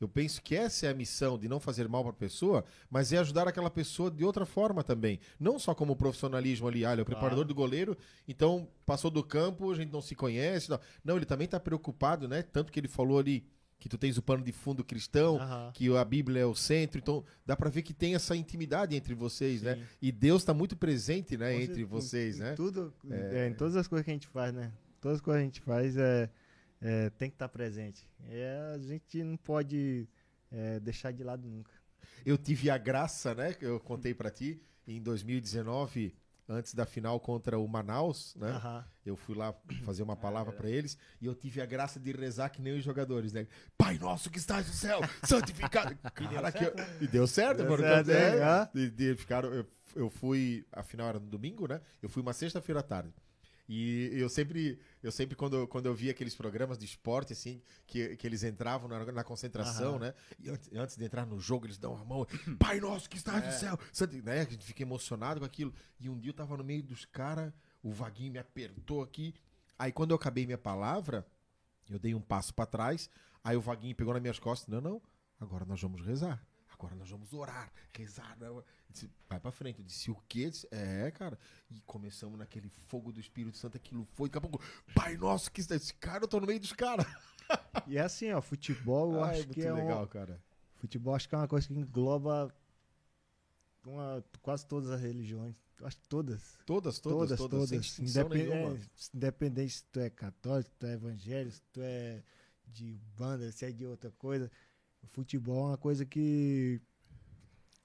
Eu 0.00 0.08
penso 0.08 0.40
que 0.40 0.54
essa 0.54 0.86
é 0.86 0.90
a 0.90 0.94
missão 0.94 1.36
de 1.38 1.48
não 1.48 1.58
fazer 1.58 1.88
mal 1.88 2.02
para 2.02 2.10
a 2.10 2.14
pessoa, 2.14 2.64
mas 2.88 3.12
é 3.12 3.18
ajudar 3.18 3.48
aquela 3.48 3.70
pessoa 3.70 4.10
de 4.10 4.24
outra 4.24 4.46
forma 4.46 4.84
também. 4.84 5.18
Não 5.40 5.58
só 5.58 5.74
como 5.74 5.96
profissionalismo 5.96 6.68
ali, 6.68 6.84
ah, 6.84 6.92
ele 6.92 7.00
é 7.00 7.02
o 7.02 7.06
preparador 7.06 7.44
do 7.44 7.54
goleiro, 7.54 7.96
então 8.26 8.68
passou 8.86 9.10
do 9.10 9.24
campo, 9.24 9.72
a 9.72 9.74
gente 9.74 9.92
não 9.92 10.00
se 10.00 10.14
conhece. 10.14 10.70
Não, 10.70 10.80
não 11.04 11.16
ele 11.16 11.26
também 11.26 11.46
está 11.46 11.58
preocupado, 11.58 12.28
né? 12.28 12.42
Tanto 12.42 12.70
que 12.72 12.78
ele 12.78 12.88
falou 12.88 13.18
ali 13.18 13.44
que 13.78 13.88
tu 13.88 13.96
tens 13.96 14.18
o 14.18 14.22
pano 14.22 14.42
de 14.42 14.50
fundo 14.50 14.84
cristão, 14.84 15.36
Aham. 15.36 15.70
que 15.72 15.96
a 15.96 16.04
Bíblia 16.04 16.42
é 16.42 16.46
o 16.46 16.54
centro, 16.54 16.98
então 16.98 17.24
dá 17.46 17.56
pra 17.56 17.70
ver 17.70 17.82
que 17.82 17.94
tem 17.94 18.14
essa 18.14 18.34
intimidade 18.34 18.96
entre 18.96 19.14
vocês, 19.14 19.62
né? 19.62 19.76
Sim. 19.76 19.82
E 20.02 20.10
Deus 20.12 20.42
tá 20.42 20.52
muito 20.52 20.76
presente, 20.76 21.36
né, 21.36 21.54
entre 21.62 21.84
vocês, 21.84 22.36
em 22.36 22.40
né? 22.40 22.54
Tudo, 22.54 22.92
É. 23.08 23.44
é, 23.44 23.48
em 23.48 23.54
todas 23.54 23.76
as 23.76 23.86
coisas 23.86 24.04
que 24.04 24.10
a 24.10 24.14
gente 24.14 24.26
faz, 24.26 24.52
né? 24.52 24.72
Todas 25.00 25.18
as 25.18 25.22
coisas 25.22 25.40
que 25.40 25.42
a 25.42 25.46
gente 25.46 25.60
faz 25.60 25.96
é, 25.96 26.28
é, 26.80 27.10
tem 27.10 27.28
que 27.30 27.34
estar 27.36 27.48
presente. 27.48 28.08
É, 28.28 28.72
a 28.74 28.78
gente 28.78 29.22
não 29.24 29.36
pode 29.36 30.08
é, 30.50 30.78
deixar 30.80 31.12
de 31.12 31.22
lado 31.22 31.46
nunca. 31.48 31.72
Eu 32.24 32.36
tive 32.38 32.70
a 32.70 32.78
graça, 32.78 33.34
né, 33.34 33.52
que 33.52 33.64
eu 33.64 33.78
contei 33.80 34.14
pra 34.14 34.30
ti, 34.30 34.60
em 34.86 35.00
2019, 35.00 36.14
antes 36.48 36.72
da 36.74 36.86
final 36.86 37.20
contra 37.20 37.58
o 37.58 37.68
Manaus, 37.68 38.34
né? 38.36 38.52
Eu 39.04 39.16
fui 39.16 39.34
lá 39.36 39.54
fazer 39.84 40.02
uma 40.02 40.16
palavra 40.16 40.52
pra 40.52 40.68
eles 40.70 40.96
e 41.20 41.26
eu 41.26 41.34
tive 41.34 41.60
a 41.60 41.66
graça 41.66 42.00
de 42.00 42.10
rezar 42.12 42.48
que 42.48 42.62
nem 42.62 42.76
os 42.78 42.82
jogadores, 42.84 43.32
né? 43.32 43.46
Pai 43.76 43.98
nosso 43.98 44.30
que 44.30 44.38
estás 44.38 44.66
no 44.66 44.72
céu, 44.72 45.00
santificado. 45.22 45.94
Cara, 46.14 46.50
que 46.50 46.64
eu- 46.64 46.74
E 47.02 47.06
deu 47.06 47.26
certo, 47.26 47.58
Deu 47.58 47.70
mano. 47.70 47.82
certo, 47.82 48.10
É, 48.10 48.36
hein? 48.36 48.42
Ah. 48.42 48.70
de- 48.72 49.14
ficaram, 49.16 49.52
eu, 49.52 49.66
eu 49.94 50.08
fui, 50.10 50.66
a 50.72 50.82
final 50.82 51.08
era 51.08 51.18
no 51.20 51.26
domingo, 51.26 51.66
né? 51.68 51.80
Eu 52.02 52.08
fui 52.08 52.22
uma 52.22 52.32
sexta-feira 52.32 52.80
à 52.80 52.82
tarde. 52.82 53.12
E 53.68 54.10
eu 54.14 54.30
sempre, 54.30 54.78
eu 55.02 55.12
sempre 55.12 55.36
quando, 55.36 55.68
quando 55.68 55.86
eu 55.86 55.94
via 55.94 56.12
aqueles 56.12 56.34
programas 56.34 56.78
de 56.78 56.86
esporte, 56.86 57.34
assim, 57.34 57.60
que, 57.86 58.16
que 58.16 58.26
eles 58.26 58.42
entravam 58.42 58.88
na, 58.88 59.12
na 59.12 59.22
concentração, 59.22 59.96
Aham. 59.96 59.98
né? 59.98 60.14
E 60.38 60.48
antes, 60.48 60.70
antes 60.72 60.96
de 60.96 61.04
entrar 61.04 61.26
no 61.26 61.38
jogo, 61.38 61.66
eles 61.66 61.76
dão 61.76 61.94
a 61.94 62.02
mão, 62.02 62.26
Pai 62.58 62.80
nosso 62.80 63.10
que 63.10 63.18
estás 63.18 63.44
no 63.44 63.52
céu, 63.52 63.78
santi-" 63.92 64.22
né? 64.22 64.40
A 64.40 64.44
gente 64.44 64.64
fica 64.64 64.82
emocionado 64.82 65.40
com 65.40 65.44
aquilo. 65.46 65.74
E 66.00 66.08
um 66.08 66.18
dia 66.18 66.30
eu 66.30 66.34
tava 66.34 66.56
no 66.56 66.64
meio 66.64 66.82
dos 66.82 67.04
caras, 67.04 67.52
o 67.82 67.92
Vaguinho 67.92 68.32
me 68.32 68.38
apertou 68.38 69.02
aqui. 69.02 69.34
Aí 69.78 69.92
quando 69.92 70.12
eu 70.12 70.16
acabei 70.16 70.46
minha 70.46 70.58
palavra, 70.58 71.26
eu 71.90 71.98
dei 71.98 72.14
um 72.14 72.22
passo 72.22 72.54
pra 72.54 72.64
trás, 72.64 73.10
aí 73.44 73.56
o 73.56 73.60
Vaguinho 73.60 73.94
pegou 73.94 74.14
nas 74.14 74.22
minhas 74.22 74.38
costas, 74.38 74.66
não, 74.68 74.80
não, 74.80 75.02
agora 75.38 75.66
nós 75.66 75.80
vamos 75.80 76.00
rezar. 76.00 76.42
Agora 76.72 76.94
nós 76.94 77.10
vamos 77.10 77.32
orar, 77.32 77.72
rezar. 77.92 78.36
Não. 78.38 78.62
Disse, 78.90 79.10
vai 79.28 79.38
pra 79.38 79.52
frente. 79.52 79.78
Eu 79.80 79.84
disse, 79.84 80.10
o 80.10 80.16
quê? 80.28 80.48
Disse, 80.50 80.66
é, 80.70 81.10
cara. 81.10 81.38
E 81.70 81.80
começamos 81.82 82.38
naquele 82.38 82.70
fogo 82.86 83.12
do 83.12 83.20
Espírito 83.20 83.56
Santo, 83.58 83.76
aquilo 83.76 84.04
foi. 84.14 84.28
Daqui 84.28 84.38
a 84.38 84.40
pouco, 84.48 84.64
Pai 84.94 85.16
Nosso, 85.16 85.50
que 85.52 85.60
esse 85.60 85.94
cara, 85.94 86.24
eu 86.24 86.28
tô 86.28 86.40
no 86.40 86.46
meio 86.46 86.58
dos 86.60 86.72
caras. 86.72 87.06
E 87.86 87.96
é 87.98 88.00
assim, 88.00 88.30
ó, 88.32 88.40
futebol 88.40 89.12
eu 89.14 89.22
Ah, 89.24 89.30
acho 89.30 89.48
que 89.48 89.60
é 89.62 89.72
legal, 89.72 90.04
um, 90.04 90.06
cara. 90.06 90.42
futebol 90.76 91.14
acho 91.14 91.28
que 91.28 91.34
é 91.34 91.38
uma 91.38 91.48
coisa 91.48 91.66
que 91.68 91.74
engloba 91.74 92.54
uma- 93.86 94.24
quase 94.42 94.66
todas 94.66 94.90
as 94.90 95.00
religiões. 95.00 95.56
Acho 95.82 95.96
que 95.96 96.08
todas. 96.08 96.58
Todas, 96.66 96.98
todas, 96.98 97.38
Todas, 97.38 97.38
todas, 97.38 97.70
todas. 97.70 97.98
Independ- 98.00 98.50
é, 98.52 98.80
independente 99.14 99.74
se 99.74 99.84
tu 99.84 100.00
é 100.00 100.10
católico, 100.10 100.68
se 100.70 100.76
tu 100.76 100.86
é 100.86 100.92
evangélico, 100.94 101.54
se 101.54 101.62
tu 101.72 101.80
é 101.82 102.22
de 102.66 102.98
banda, 103.16 103.50
se 103.52 103.64
é 103.64 103.70
de 103.70 103.86
outra 103.86 104.10
coisa. 104.10 104.50
O 105.02 105.06
futebol 105.06 105.66
é 105.66 105.70
uma 105.70 105.78
coisa 105.78 106.04
que. 106.04 106.80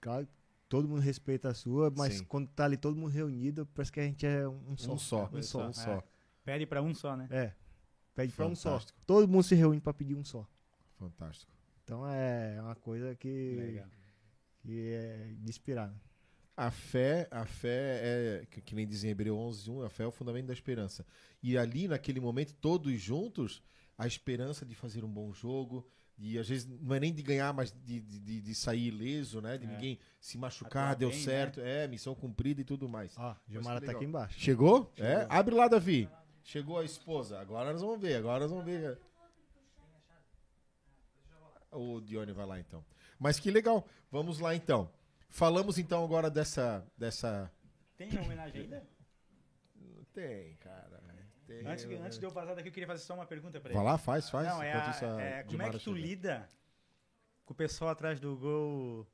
Claro, 0.02 0.28
todo 0.74 0.90
mundo 0.90 1.02
respeita 1.02 1.50
a 1.50 1.54
sua, 1.54 1.94
mas 1.96 2.16
Sim. 2.16 2.24
quando 2.24 2.48
tá 2.48 2.66
ali 2.66 2.78
todo 2.78 2.96
mundo 2.98 3.12
reunido, 3.12 3.64
parece 3.76 3.92
que 3.92 4.00
a 4.00 4.04
gente 4.04 4.26
é 4.26 4.48
um, 4.48 4.76
só. 4.76 4.94
Um 4.94 4.98
só, 4.98 5.30
Um 5.32 5.42
só. 5.44 5.68
um 5.68 5.74
só. 5.74 6.04
Pede 6.44 6.66
pra 6.66 6.82
um 6.82 6.96
só, 6.96 7.16
né? 7.16 7.28
É. 7.30 7.54
Pede 8.16 8.34
pra 8.34 8.48
um 8.48 8.56
só. 8.56 8.80
Todo 9.06 9.28
mundo 9.28 9.44
se 9.44 9.54
reúne 9.54 9.80
pra 9.80 9.94
pedir 9.94 10.16
um 10.16 10.24
só. 10.24 10.48
Fantástico. 10.98 11.52
Então 11.84 12.08
é 12.08 12.60
uma 12.60 12.74
coisa 12.74 13.14
que, 13.16 13.56
Legal. 13.56 13.86
que 14.62 14.94
é 14.94 15.34
de 15.38 15.48
inspirar. 15.48 15.90
né? 15.90 15.96
A 16.58 16.72
fé, 16.72 17.28
a 17.30 17.46
fé 17.46 18.00
é, 18.02 18.46
que, 18.50 18.60
que 18.60 18.74
nem 18.74 18.88
dizem 18.88 19.10
em 19.10 19.12
Hebreu 19.12 19.38
11, 19.38 19.70
1, 19.70 19.82
a 19.84 19.90
fé 19.92 20.04
é 20.06 20.08
o 20.08 20.12
fundamento 20.12 20.48
da 20.48 20.54
esperança. 20.54 21.06
E 21.42 21.56
ali, 21.56 21.88
naquele 21.88 22.20
momento, 22.20 22.56
todos 22.56 23.00
juntos, 23.00 23.62
a 24.04 24.08
esperança 24.08 24.66
de 24.66 24.76
fazer 24.76 25.04
um 25.04 25.10
bom 25.12 25.34
jogo, 25.34 25.88
de 26.18 26.38
às 26.38 26.48
vezes 26.48 26.68
não 26.68 26.96
é 26.96 27.00
nem 27.00 27.14
de 27.14 27.22
ganhar, 27.24 27.52
mas 27.54 27.72
de, 27.72 28.00
de, 28.02 28.42
de- 28.42 28.56
sair 28.56 28.88
ileso, 28.88 29.42
né? 29.42 29.58
De 29.58 29.66
É. 29.66 29.68
ninguém 29.70 30.00
se 30.20 30.38
machucar, 30.38 30.84
Atuar 30.92 30.96
deu 30.96 31.10
bem, 31.10 31.18
né? 31.18 31.24
certo, 31.24 31.60
é, 31.62 31.88
missão 31.88 32.14
cumprida 32.14 32.62
e 32.62 32.64
tudo 32.64 32.88
mais. 32.88 33.18
Ó, 33.18 33.36
Gilmara 33.48 33.80
que 33.80 33.86
tá 33.88 33.92
aqui 33.94 34.06
embaixo. 34.06 34.40
Chegou? 34.40 34.92
É? 34.98 35.26
Abre 35.30 35.56
lá, 35.56 35.68
Davi. 35.68 36.08
Chegou 36.44 36.78
a 36.78 36.84
esposa. 36.84 37.40
Agora 37.40 37.72
nós 37.72 37.82
vamos 37.82 38.00
ver, 38.00 38.16
agora 38.16 38.42
nós 38.42 38.52
vamos 38.52 38.66
ver. 38.66 39.00
O 41.72 42.00
Dione 42.02 42.32
vai 42.32 42.46
lá 42.46 42.60
então. 42.60 42.86
Mas 43.18 43.40
que 43.40 43.50
legal. 43.50 43.88
Vamos 44.12 44.40
lá 44.40 44.54
então. 44.56 44.92
Falamos 45.30 45.78
então 45.80 46.04
agora 46.04 46.30
dessa. 46.30 46.86
dessa... 46.98 47.52
Tem 47.98 48.10
homenagem 48.20 48.62
ainda? 48.62 48.88
Tem, 50.14 50.56
cara. 50.58 51.02
Tem, 51.46 51.66
Antes, 51.68 51.86
que- 51.86 51.96
né? 51.96 52.06
antes 52.06 52.18
de 52.20 52.26
eu 52.26 52.32
vazar 52.32 52.56
daqui, 52.56 52.70
eu 52.70 52.74
queria 52.74 52.88
fazer 52.88 53.04
só 53.04 53.14
uma 53.16 53.26
pergunta 53.26 53.60
pra 53.60 53.70
ele. 53.70 53.78
Vai 53.78 53.86
lá, 53.86 53.98
faz, 53.98 54.30
faz. 54.30 54.48
Não, 54.48 54.64
é, 54.64 54.72
a- 54.74 54.90
isso 54.90 55.06
a 55.06 55.22
é, 55.22 55.44
como 55.44 55.62
é 55.62 55.66
que 55.70 55.78
tu 55.80 55.94
chega. 55.96 56.08
lida 56.08 56.50
com 57.46 57.54
o 57.54 57.56
pessoal 57.56 57.92
atrás 57.92 58.20
do 58.20 58.36
gol? 58.38 59.08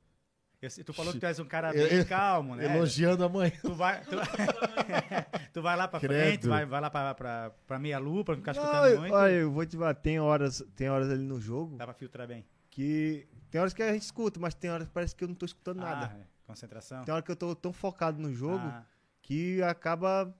Eu 0.62 0.84
tu 0.84 0.92
falou 0.92 1.12
que 1.12 1.18
tu 1.18 1.24
és 1.26 1.38
um 1.38 1.44
cara 1.46 1.68
Eu- 1.74 1.88
bem 1.88 1.98
eu- 1.98 2.06
calmo, 2.06 2.54
né? 2.54 2.64
Elogiando 2.76 3.24
a 3.24 3.28
mãe. 3.28 3.50
Tu 3.62 3.74
vai, 3.74 4.00
tu, 4.04 4.10
tu 5.54 5.62
vai 5.62 5.76
lá 5.76 5.88
pra 5.88 6.00
Credo. 6.00 6.12
frente, 6.14 6.46
vai, 6.46 6.64
vai 6.66 6.80
lá 6.80 6.90
pra, 6.90 7.14
pra, 7.14 7.50
pra 7.66 7.78
meia 7.78 7.98
lua, 7.98 8.24
pra 8.24 8.34
não 8.34 8.40
ficar 8.42 8.54
Não, 8.54 8.62
escutando 8.62 8.86
eu- 8.92 9.00
muito. 9.00 9.14
olha, 9.14 9.32
eu 9.32 9.50
vou 9.50 9.66
te 9.66 9.76
falar, 9.76 9.94
tem 9.94 10.20
horas, 10.20 10.62
tem 10.76 10.88
horas 10.90 11.10
ali 11.10 11.22
no 11.24 11.40
jogo 11.40 11.76
Dá 11.76 11.84
pra 11.84 11.94
filtrar 11.94 12.26
bem. 12.26 12.44
que. 12.70 13.26
Tem 13.50 13.60
horas 13.60 13.74
que 13.74 13.82
a 13.82 13.92
gente 13.92 14.02
escuta, 14.02 14.38
mas 14.38 14.54
tem 14.54 14.70
horas 14.70 14.86
que 14.86 14.94
parece 14.94 15.16
que 15.16 15.24
eu 15.24 15.28
não 15.28 15.34
tô 15.34 15.44
escutando 15.44 15.78
nada. 15.78 16.12
Ah, 16.14 16.18
é. 16.20 16.24
concentração. 16.46 17.04
Tem 17.04 17.12
hora 17.12 17.22
que 17.22 17.30
eu 17.30 17.36
tô 17.36 17.54
tão 17.56 17.72
focado 17.72 18.20
no 18.20 18.32
jogo 18.32 18.58
Ah, 18.64 18.84
que 19.22 19.60
acaba 19.62 20.32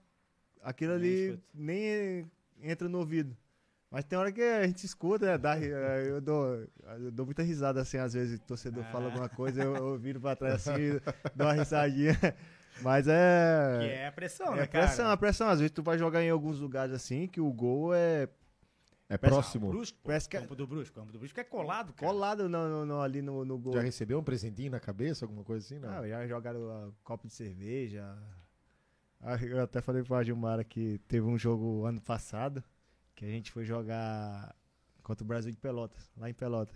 aquilo 0.63 0.93
Nem 0.97 1.01
ali 1.01 1.25
escuta. 1.29 1.43
nem 1.53 2.31
entra 2.61 2.89
no 2.89 2.97
ouvido. 2.99 3.35
Mas 3.89 4.05
tem 4.05 4.17
hora 4.17 4.31
que 4.31 4.41
a 4.41 4.65
gente 4.65 4.85
escuta, 4.85 5.25
né? 5.25 5.37
Dá, 5.37 5.53
ri- 5.53 5.67
eu, 5.67 6.21
dou, 6.21 6.65
eu 6.99 7.11
dou 7.11 7.25
muita 7.25 7.43
risada 7.43 7.81
assim, 7.81 7.97
às 7.97 8.13
vezes 8.13 8.39
o 8.39 8.43
torcedor 8.43 8.83
fala 8.85 9.05
Ah. 9.05 9.07
alguma 9.09 9.27
coisa, 9.29 9.61
eu, 9.63 9.75
eu 9.75 9.97
viro 9.97 10.21
pra 10.21 10.33
trás 10.35 10.65
assim, 10.67 10.71
dou 11.35 11.45
uma 11.47 11.53
risadinha. 11.53 12.17
Mas 12.81 13.05
é. 13.07 13.77
que 13.81 13.85
é 13.87 14.07
a 14.07 14.11
pressão, 14.13 14.53
é 14.53 14.61
né, 14.61 14.67
cara? 14.67 14.85
pressão, 14.87 15.11
é 15.11 15.17
pressão. 15.17 15.49
Às 15.49 15.59
vezes 15.59 15.71
tu 15.71 15.83
vai 15.83 15.97
jogar 15.97 16.23
em 16.23 16.29
alguns 16.29 16.57
lugares 16.59 16.93
assim 16.95 17.27
que 17.27 17.41
o 17.41 17.51
gol 17.51 17.93
é 17.93 18.29
É 19.09 19.17
Parece- 19.17 19.27
próximo. 19.41 19.67
Brusco, 19.69 19.99
Parece 20.01 20.29
que 20.29 20.37
é- 20.37 20.39
campo 20.39 20.55
do 20.55 20.65
Brusco. 20.65 20.95
Campo 20.95 21.11
do 21.11 21.19
Brusco 21.19 21.37
é 21.37 21.43
colado, 21.43 21.91
cara. 21.93 22.11
colado 22.13 22.47
no, 22.47 22.69
no- 22.69 22.85
no- 22.85 23.01
ali 23.01 23.21
no, 23.21 23.43
no 23.43 23.57
gol. 23.59 23.73
Já 23.73 23.81
recebeu 23.81 24.17
um 24.19 24.23
presentinho 24.23 24.71
na 24.71 24.79
cabeça, 24.79 25.25
alguma 25.25 25.43
coisa 25.43 25.65
assim? 25.65 25.79
Não. 25.79 25.89
Ah, 25.89 26.07
já 26.07 26.25
jogaram 26.25 26.61
a 26.71 26.89
copo 27.03 27.27
de 27.27 27.33
cerveja. 27.33 28.17
Ah, 29.21 29.35
Eu 29.43 29.61
até 29.61 29.81
falei 29.81 30.03
pra 30.03 30.23
Gilmara 30.23 30.63
que 30.63 30.99
teve 31.07 31.25
um 31.25 31.37
jogo 31.37 31.85
ano 31.85 32.01
passado 32.01 32.63
que 33.15 33.23
a 33.25 33.27
gente 33.27 33.51
foi 33.51 33.63
jogar 33.65 34.55
contra 35.03 35.23
o 35.23 35.27
Brasil 35.27 35.51
de 35.51 35.57
Pelotas, 35.57 36.09
lá 36.17 36.29
em 36.29 36.33
Pelotas. 36.33 36.75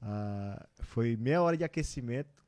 Ah, 0.00 0.66
foi 0.80 1.16
meia 1.16 1.42
hora 1.42 1.56
de 1.56 1.64
aquecimento. 1.64 2.42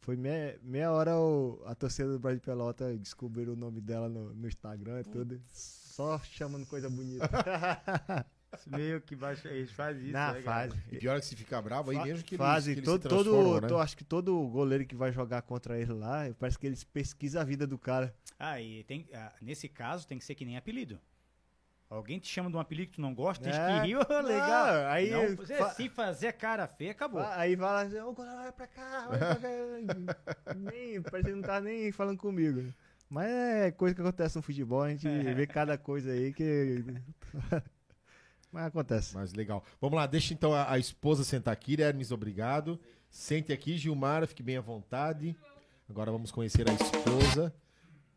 Foi 0.00 0.16
meia, 0.16 0.58
meia 0.62 0.90
hora 0.92 1.16
o- 1.16 1.60
a 1.66 1.74
torcida 1.74 2.10
do 2.12 2.18
Brasil 2.18 2.38
de 2.40 2.44
Pelotas 2.46 2.98
descobriram 2.98 3.52
o 3.52 3.56
nome 3.56 3.80
dela 3.80 4.08
no, 4.08 4.32
no 4.34 4.46
Instagram 4.48 5.00
e 5.00 5.04
tudo. 5.04 5.40
Só 5.50 6.18
chamando 6.20 6.64
coisa 6.66 6.88
bonita. 6.88 7.28
Meio 8.66 9.00
que 9.00 9.14
vai, 9.14 9.36
eles 9.44 9.70
fazem 9.72 10.04
isso. 10.04 10.12
Na 10.12 10.32
né, 10.32 10.42
cara? 10.42 10.68
fase. 10.70 10.82
E 10.90 10.96
pior 10.98 11.16
é 11.16 11.20
que 11.20 11.26
se 11.26 11.36
ficar 11.36 11.60
bravo, 11.60 11.90
aí 11.90 11.96
Fa- 11.98 12.04
mesmo 12.04 12.24
que 12.24 12.34
eles, 12.34 12.46
fazem. 12.46 12.74
que 12.74 12.80
eles 12.80 12.88
todo, 12.88 13.08
todo, 13.08 13.60
né? 13.76 13.82
acho 13.82 13.96
que 13.96 14.04
todo 14.04 14.48
goleiro 14.48 14.86
que 14.86 14.94
vai 14.96 15.12
jogar 15.12 15.42
contra 15.42 15.78
ele 15.78 15.92
lá, 15.92 16.22
parece 16.38 16.58
que 16.58 16.66
eles 16.66 16.82
pesquisam 16.82 17.42
a 17.42 17.44
vida 17.44 17.66
do 17.66 17.78
cara. 17.78 18.14
Ah, 18.38 18.60
e 18.60 18.84
tem, 18.84 19.06
ah, 19.12 19.32
nesse 19.42 19.68
caso 19.68 20.06
tem 20.06 20.18
que 20.18 20.24
ser 20.24 20.34
que 20.34 20.44
nem 20.46 20.56
apelido. 20.56 20.98
Alguém 21.90 22.18
te 22.18 22.28
chama 22.28 22.50
de 22.50 22.56
um 22.56 22.60
apelido 22.60 22.90
que 22.90 22.96
tu 22.96 23.00
não 23.00 23.14
gosta, 23.14 23.42
tem 23.44 23.52
É. 23.52 23.80
que 23.80 23.86
rir, 23.86 23.96
ô, 23.96 24.00
legal. 24.20 24.66
Não, 24.66 24.88
aí 24.90 25.10
Não, 25.10 25.36
fa- 25.46 25.70
se 25.70 25.88
fazer 25.88 26.32
cara 26.34 26.66
feia, 26.66 26.90
acabou. 26.92 27.20
Aí 27.22 27.56
fala 27.56 27.82
assim, 27.82 27.98
ô, 28.00 28.12
goleiro, 28.12 28.36
vai 28.38 28.52
pra 28.52 28.66
cá, 28.66 29.06
vai 29.08 29.18
pra 29.18 29.36
cá. 29.36 29.38
nem, 30.56 31.00
parece 31.02 31.28
que 31.30 31.34
não 31.34 31.42
tá 31.42 31.60
nem 31.60 31.90
falando 31.92 32.18
comigo. 32.18 32.72
Mas 33.08 33.26
é 33.30 33.70
coisa 33.70 33.94
que 33.94 34.02
acontece 34.02 34.36
no 34.36 34.42
futebol, 34.42 34.82
a 34.82 34.90
gente 34.90 35.08
É. 35.08 35.32
vê 35.34 35.46
cada 35.46 35.78
coisa 35.78 36.10
aí 36.12 36.32
que. 36.32 36.84
Mas 38.52 38.66
acontece. 38.66 39.14
Mas 39.14 39.32
legal. 39.34 39.62
Vamos 39.80 39.96
lá, 39.96 40.06
deixa 40.06 40.32
então 40.32 40.52
a, 40.54 40.72
a 40.72 40.78
esposa 40.78 41.22
sentar 41.24 41.52
aqui. 41.52 41.80
Hermes, 41.80 42.10
obrigado. 42.10 42.80
Sente 43.10 43.52
aqui, 43.52 43.76
Gilmara, 43.76 44.26
fique 44.26 44.42
bem 44.42 44.56
à 44.56 44.60
vontade. 44.60 45.36
Agora 45.88 46.10
vamos 46.10 46.30
conhecer 46.30 46.68
a 46.68 46.72
esposa. 46.74 47.54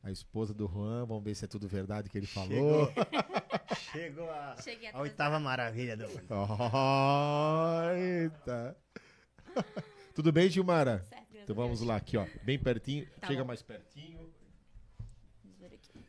A 0.03 0.09
esposa 0.11 0.53
do 0.53 0.67
Juan. 0.67 1.05
Vamos 1.05 1.23
ver 1.23 1.35
se 1.35 1.45
é 1.45 1.47
tudo 1.47 1.67
verdade 1.67 2.09
que 2.09 2.17
ele 2.17 2.25
falou. 2.27 2.91
Chegou 3.91 4.29
a, 4.31 4.55
Cheguei 4.61 4.89
a 4.91 4.99
oitava 4.99 5.39
maravilha 5.39 5.95
do 5.95 6.07
mundo. 6.07 6.27
Eita. 7.95 8.75
Tudo 10.15 10.31
bem, 10.31 10.49
Gilmara? 10.49 11.05
Certo, 11.09 11.25
Então 11.43 11.55
vamos 11.55 11.81
lá, 11.81 11.95
aqui, 11.95 12.17
ó. 12.17 12.25
Bem 12.43 12.59
pertinho. 12.59 13.05
Tá 13.19 13.27
Chega 13.27 13.41
bom. 13.43 13.47
mais 13.47 13.61
pertinho. 13.61 14.29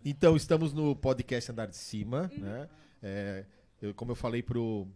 Então, 0.05 0.35
estamos 0.37 0.73
no 0.73 0.97
podcast 0.97 1.51
Andar 1.53 1.67
de 1.69 1.77
Cima, 1.77 2.29
Uhum. 2.35 2.41
né? 2.41 2.69
É, 3.01 3.45
eu- 3.83 3.95
como 3.95 4.13
eu 4.13 4.17
falei 4.17 4.43
pro, 4.43 4.87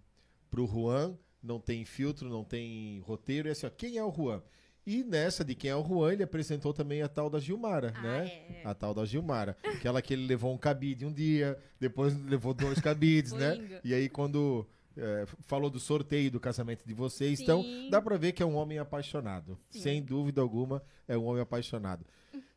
pro 0.51 0.67
Juan, 0.67 1.15
não 1.43 1.61
tem 1.61 1.85
filtro, 1.85 2.29
não 2.29 2.43
tem 2.45 3.01
roteiro. 3.01 3.49
É 3.49 3.53
assim, 3.53 3.67
ó, 3.67 3.71
quem 3.71 3.99
é 3.99 4.05
o 4.05 4.11
Juan? 4.13 4.43
E 4.87 5.03
nessa 5.03 5.45
de 5.45 5.55
quem 5.55 5.71
é 5.71 5.75
o 5.77 5.85
Juan, 5.85 6.13
ele 6.13 6.23
apresentou 6.23 6.73
também 6.73 7.03
a 7.03 7.09
tal 7.09 7.29
da 7.29 7.41
Gilmara, 7.41 7.93
Ah, 7.97 8.03
né? 8.03 8.27
é. 8.29 8.63
A 8.65 8.73
tal 8.73 8.95
da 8.95 9.05
Gilmara. 9.05 9.57
Aquela 9.65 10.01
que 10.01 10.15
ele 10.15 10.27
levou 10.27 10.55
um 10.55 10.59
cabide 10.59 11.05
um 11.05 11.13
dia, 11.13 11.59
depois 11.81 12.17
levou 12.25 12.55
dois 12.55 12.81
cabides, 12.81 13.33
né? 13.35 13.81
E 13.83 13.93
aí 13.93 14.09
quando 14.09 14.65
é, 14.97 15.27
falou 15.41 15.69
do 15.69 15.81
sorteio 15.81 16.31
do 16.31 16.39
casamento 16.41 16.87
de 16.87 16.95
vocês, 16.95 17.41
então 17.41 17.63
Sim. 17.63 17.91
dá 17.91 18.01
pra 18.01 18.17
ver 18.17 18.31
que 18.33 18.43
é 18.43 18.47
um 18.47 18.55
homem 18.55 18.79
apaixonado. 18.79 19.59
Sim. 19.71 19.81
Sem 19.81 20.03
dúvida 20.03 20.41
alguma, 20.41 20.81
é 21.09 21.19
um 21.19 21.25
homem 21.27 21.43
apaixonado. 21.43 22.07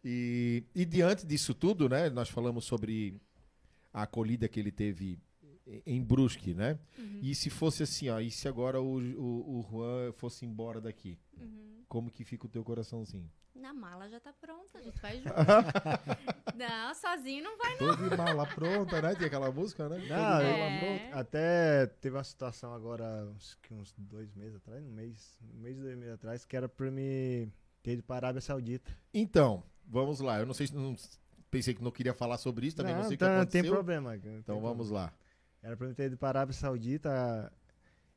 E, 0.05 0.63
e 0.75 0.85
diante 0.85 1.25
disso 1.25 1.53
tudo, 1.55 1.89
né? 1.89 2.09
Nós 2.11 2.29
falamos 2.29 2.63
sobre 2.63 3.15
a 3.93 4.03
acolhida 4.03 4.47
que 4.47 4.59
ele 4.59 4.71
teve 4.71 5.17
em 5.85 6.01
Brusque, 6.03 6.53
né? 6.53 6.77
Uhum. 6.97 7.19
E 7.21 7.33
se 7.35 7.49
fosse 7.49 7.83
assim, 7.83 8.09
ó, 8.09 8.19
e 8.19 8.29
se 8.31 8.47
agora 8.47 8.81
o, 8.81 8.97
o, 8.97 9.59
o 9.59 9.67
Juan 9.69 10.11
fosse 10.13 10.45
embora 10.45 10.79
daqui? 10.81 11.17
Uhum. 11.39 11.83
Como 11.87 12.11
que 12.11 12.23
fica 12.23 12.45
o 12.45 12.49
teu 12.49 12.63
coraçãozinho? 12.63 13.29
Na 13.55 13.73
mala 13.73 14.07
já 14.09 14.19
tá 14.21 14.31
pronta, 14.31 14.77
a 14.77 14.81
gente 14.81 14.97
vai 15.01 15.17
junto. 15.19 15.33
não, 16.55 16.93
sozinho 16.95 17.43
não 17.43 17.57
vai. 17.57 17.77
Tô 17.77 17.95
de 17.95 18.15
mala 18.15 18.45
pronta, 18.47 19.01
né? 19.01 19.15
Tem 19.15 19.27
aquela 19.27 19.51
música, 19.51 19.89
né? 19.89 19.99
Tô 19.99 20.07
Não, 20.07 20.41
É. 20.41 20.79
pronta. 21.01 21.19
Até 21.19 21.85
teve 21.87 22.15
uma 22.15 22.23
situação 22.23 22.73
agora, 22.73 23.25
uns, 23.35 23.55
que 23.55 23.73
uns 23.73 23.93
dois 23.97 24.33
meses 24.33 24.55
atrás, 24.55 24.83
um 24.85 24.89
mês, 24.91 25.37
um 25.53 25.59
mês, 25.59 25.77
dois 25.77 25.97
meses 25.97 26.13
atrás, 26.13 26.45
que 26.45 26.55
era 26.55 26.69
pra 26.69 26.89
me 26.89 27.49
ter 27.83 27.93
ido 27.93 28.03
pra 28.03 28.15
Arábia 28.17 28.41
Saudita. 28.41 28.89
Então, 29.13 29.63
vamos 29.85 30.19
lá. 30.21 30.39
Eu 30.39 30.45
não 30.45 30.53
sei 30.53 30.67
se 30.67 30.75
não 30.75 30.95
pensei 31.51 31.73
que 31.73 31.83
não 31.83 31.91
queria 31.91 32.13
falar 32.13 32.37
sobre 32.37 32.67
isso, 32.67 32.77
também 32.77 32.93
não, 32.95 33.01
sei 33.03 33.15
o 33.15 33.17
que 33.17 33.25
tá- 33.25 33.37
aconteceu. 33.37 33.63
tem 33.63 33.71
problema. 33.71 34.13
não 34.13 34.19
tem 34.21 34.35
Então 34.37 34.61
vamos 34.61 34.87
problema. 34.87 35.05
lá. 35.07 35.13
Era 35.61 35.75
pra 35.75 35.87
me 35.87 35.93
ter 35.93 36.05
ido 36.05 36.17
pra 36.17 36.29
Arábia 36.29 36.53
Saudita 36.53 37.51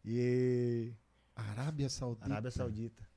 e. 0.05 0.93
Arábia 1.35 1.89
Saudita. 1.89 2.25
Arábia 2.27 2.51
Saudita. 2.51 3.09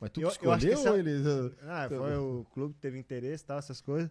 Mas 0.00 0.10
tu 0.10 0.20
Eu- 0.20 0.28
eu 0.28 0.32
escolheu 0.32 0.78
ou 0.78 0.84
essa- 0.86 0.98
eles? 0.98 1.26
Ah, 1.62 1.88
Tá 1.88 1.96
foi 1.96 2.16
o 2.16 2.44
clube 2.52 2.74
que 2.74 2.80
teve 2.80 2.98
interesse 2.98 3.44
e 3.44 3.46
tal, 3.46 3.58
essas 3.58 3.80
coisas. 3.80 4.10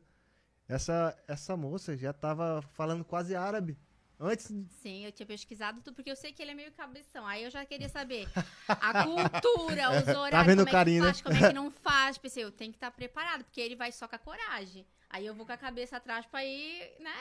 Essa, 0.67 1.17
essa 1.27 1.55
moça 1.55 1.95
já 1.97 2.11
tava 2.11 2.61
falando 2.73 3.03
quase 3.05 3.35
árabe. 3.35 3.77
Antes. 4.19 4.47
Sim, 4.81 5.05
eu 5.05 5.11
tinha 5.11 5.25
pesquisado 5.27 5.79
tudo, 5.81 5.93
porque 5.95 6.09
eu 6.09 6.15
sei 6.15 6.33
que 6.33 6.41
ele 6.41 6.51
é 6.51 6.55
meio 6.55 6.71
cabeção. 6.71 7.25
Aí 7.25 7.43
eu 7.43 7.51
já 7.51 7.63
queria 7.65 7.87
saber 7.87 8.27
a 8.67 9.03
cultura, 9.05 9.91
os 9.91 10.07
horários, 10.17 10.31
Tá 10.31 10.43
vendo 10.43 10.57
como 10.57 10.65
o 10.65 10.69
é 10.69 10.71
carinho, 10.71 11.01
que 11.01 11.07
né? 11.07 11.13
faz, 11.13 11.21
como 11.21 11.35
é 11.35 11.47
que 11.49 11.53
não 11.55 11.71
faz. 11.71 12.17
Pensei, 12.17 12.43
eu 12.43 12.51
tenho 12.51 12.71
que 12.71 12.77
estar 12.77 12.89
preparado, 12.91 13.43
porque 13.43 13.61
ele 13.61 13.75
vai 13.75 13.91
só 13.91 14.07
com 14.07 14.15
a 14.15 14.19
coragem. 14.19 14.85
Aí 15.09 15.25
eu 15.25 15.35
vou 15.35 15.45
com 15.45 15.51
a 15.53 15.57
cabeça 15.57 15.97
atrás 15.97 16.25
pra 16.25 16.43
ir, 16.43 16.95
né, 16.99 17.15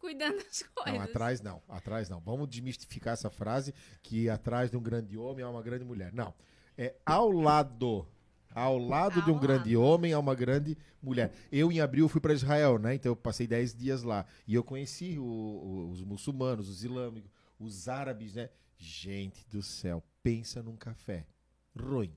cuidando 0.00 0.38
das 0.42 0.62
coisas. 0.74 0.94
Não, 0.98 1.00
atrás 1.02 1.40
não, 1.40 1.62
atrás 1.68 2.08
não. 2.08 2.20
Vamos 2.20 2.48
desmistificar 2.48 3.12
essa 3.12 3.30
frase 3.30 3.74
que 4.02 4.28
atrás 4.28 4.70
de 4.70 4.76
um 4.76 4.82
grande 4.82 5.16
homem 5.16 5.44
há 5.44 5.48
uma 5.50 5.62
grande 5.62 5.84
mulher. 5.84 6.12
Não. 6.12 6.34
É 6.76 6.94
ao 7.04 7.30
lado. 7.30 8.06
Ao 8.52 8.76
lado 8.78 9.22
de 9.22 9.30
um 9.30 9.34
Ao 9.34 9.40
grande 9.40 9.76
lado. 9.76 9.86
homem 9.86 10.12
há 10.12 10.18
uma 10.18 10.34
grande 10.34 10.76
mulher. 11.00 11.32
Eu, 11.52 11.70
em 11.70 11.80
abril, 11.80 12.08
fui 12.08 12.20
para 12.20 12.32
Israel, 12.34 12.78
né? 12.80 12.94
Então 12.96 13.12
eu 13.12 13.16
passei 13.16 13.46
10 13.46 13.74
dias 13.74 14.02
lá. 14.02 14.26
E 14.46 14.54
eu 14.54 14.64
conheci 14.64 15.18
o- 15.18 15.22
o- 15.22 15.90
os 15.90 16.02
muçulmanos, 16.02 16.68
os 16.68 16.82
islâmicos, 16.82 17.30
os 17.60 17.86
árabes, 17.88 18.34
né? 18.34 18.50
Gente 18.76 19.46
do 19.48 19.62
céu, 19.62 20.02
pensa 20.22 20.62
num 20.62 20.76
café 20.76 21.26
ruim. 21.78 22.12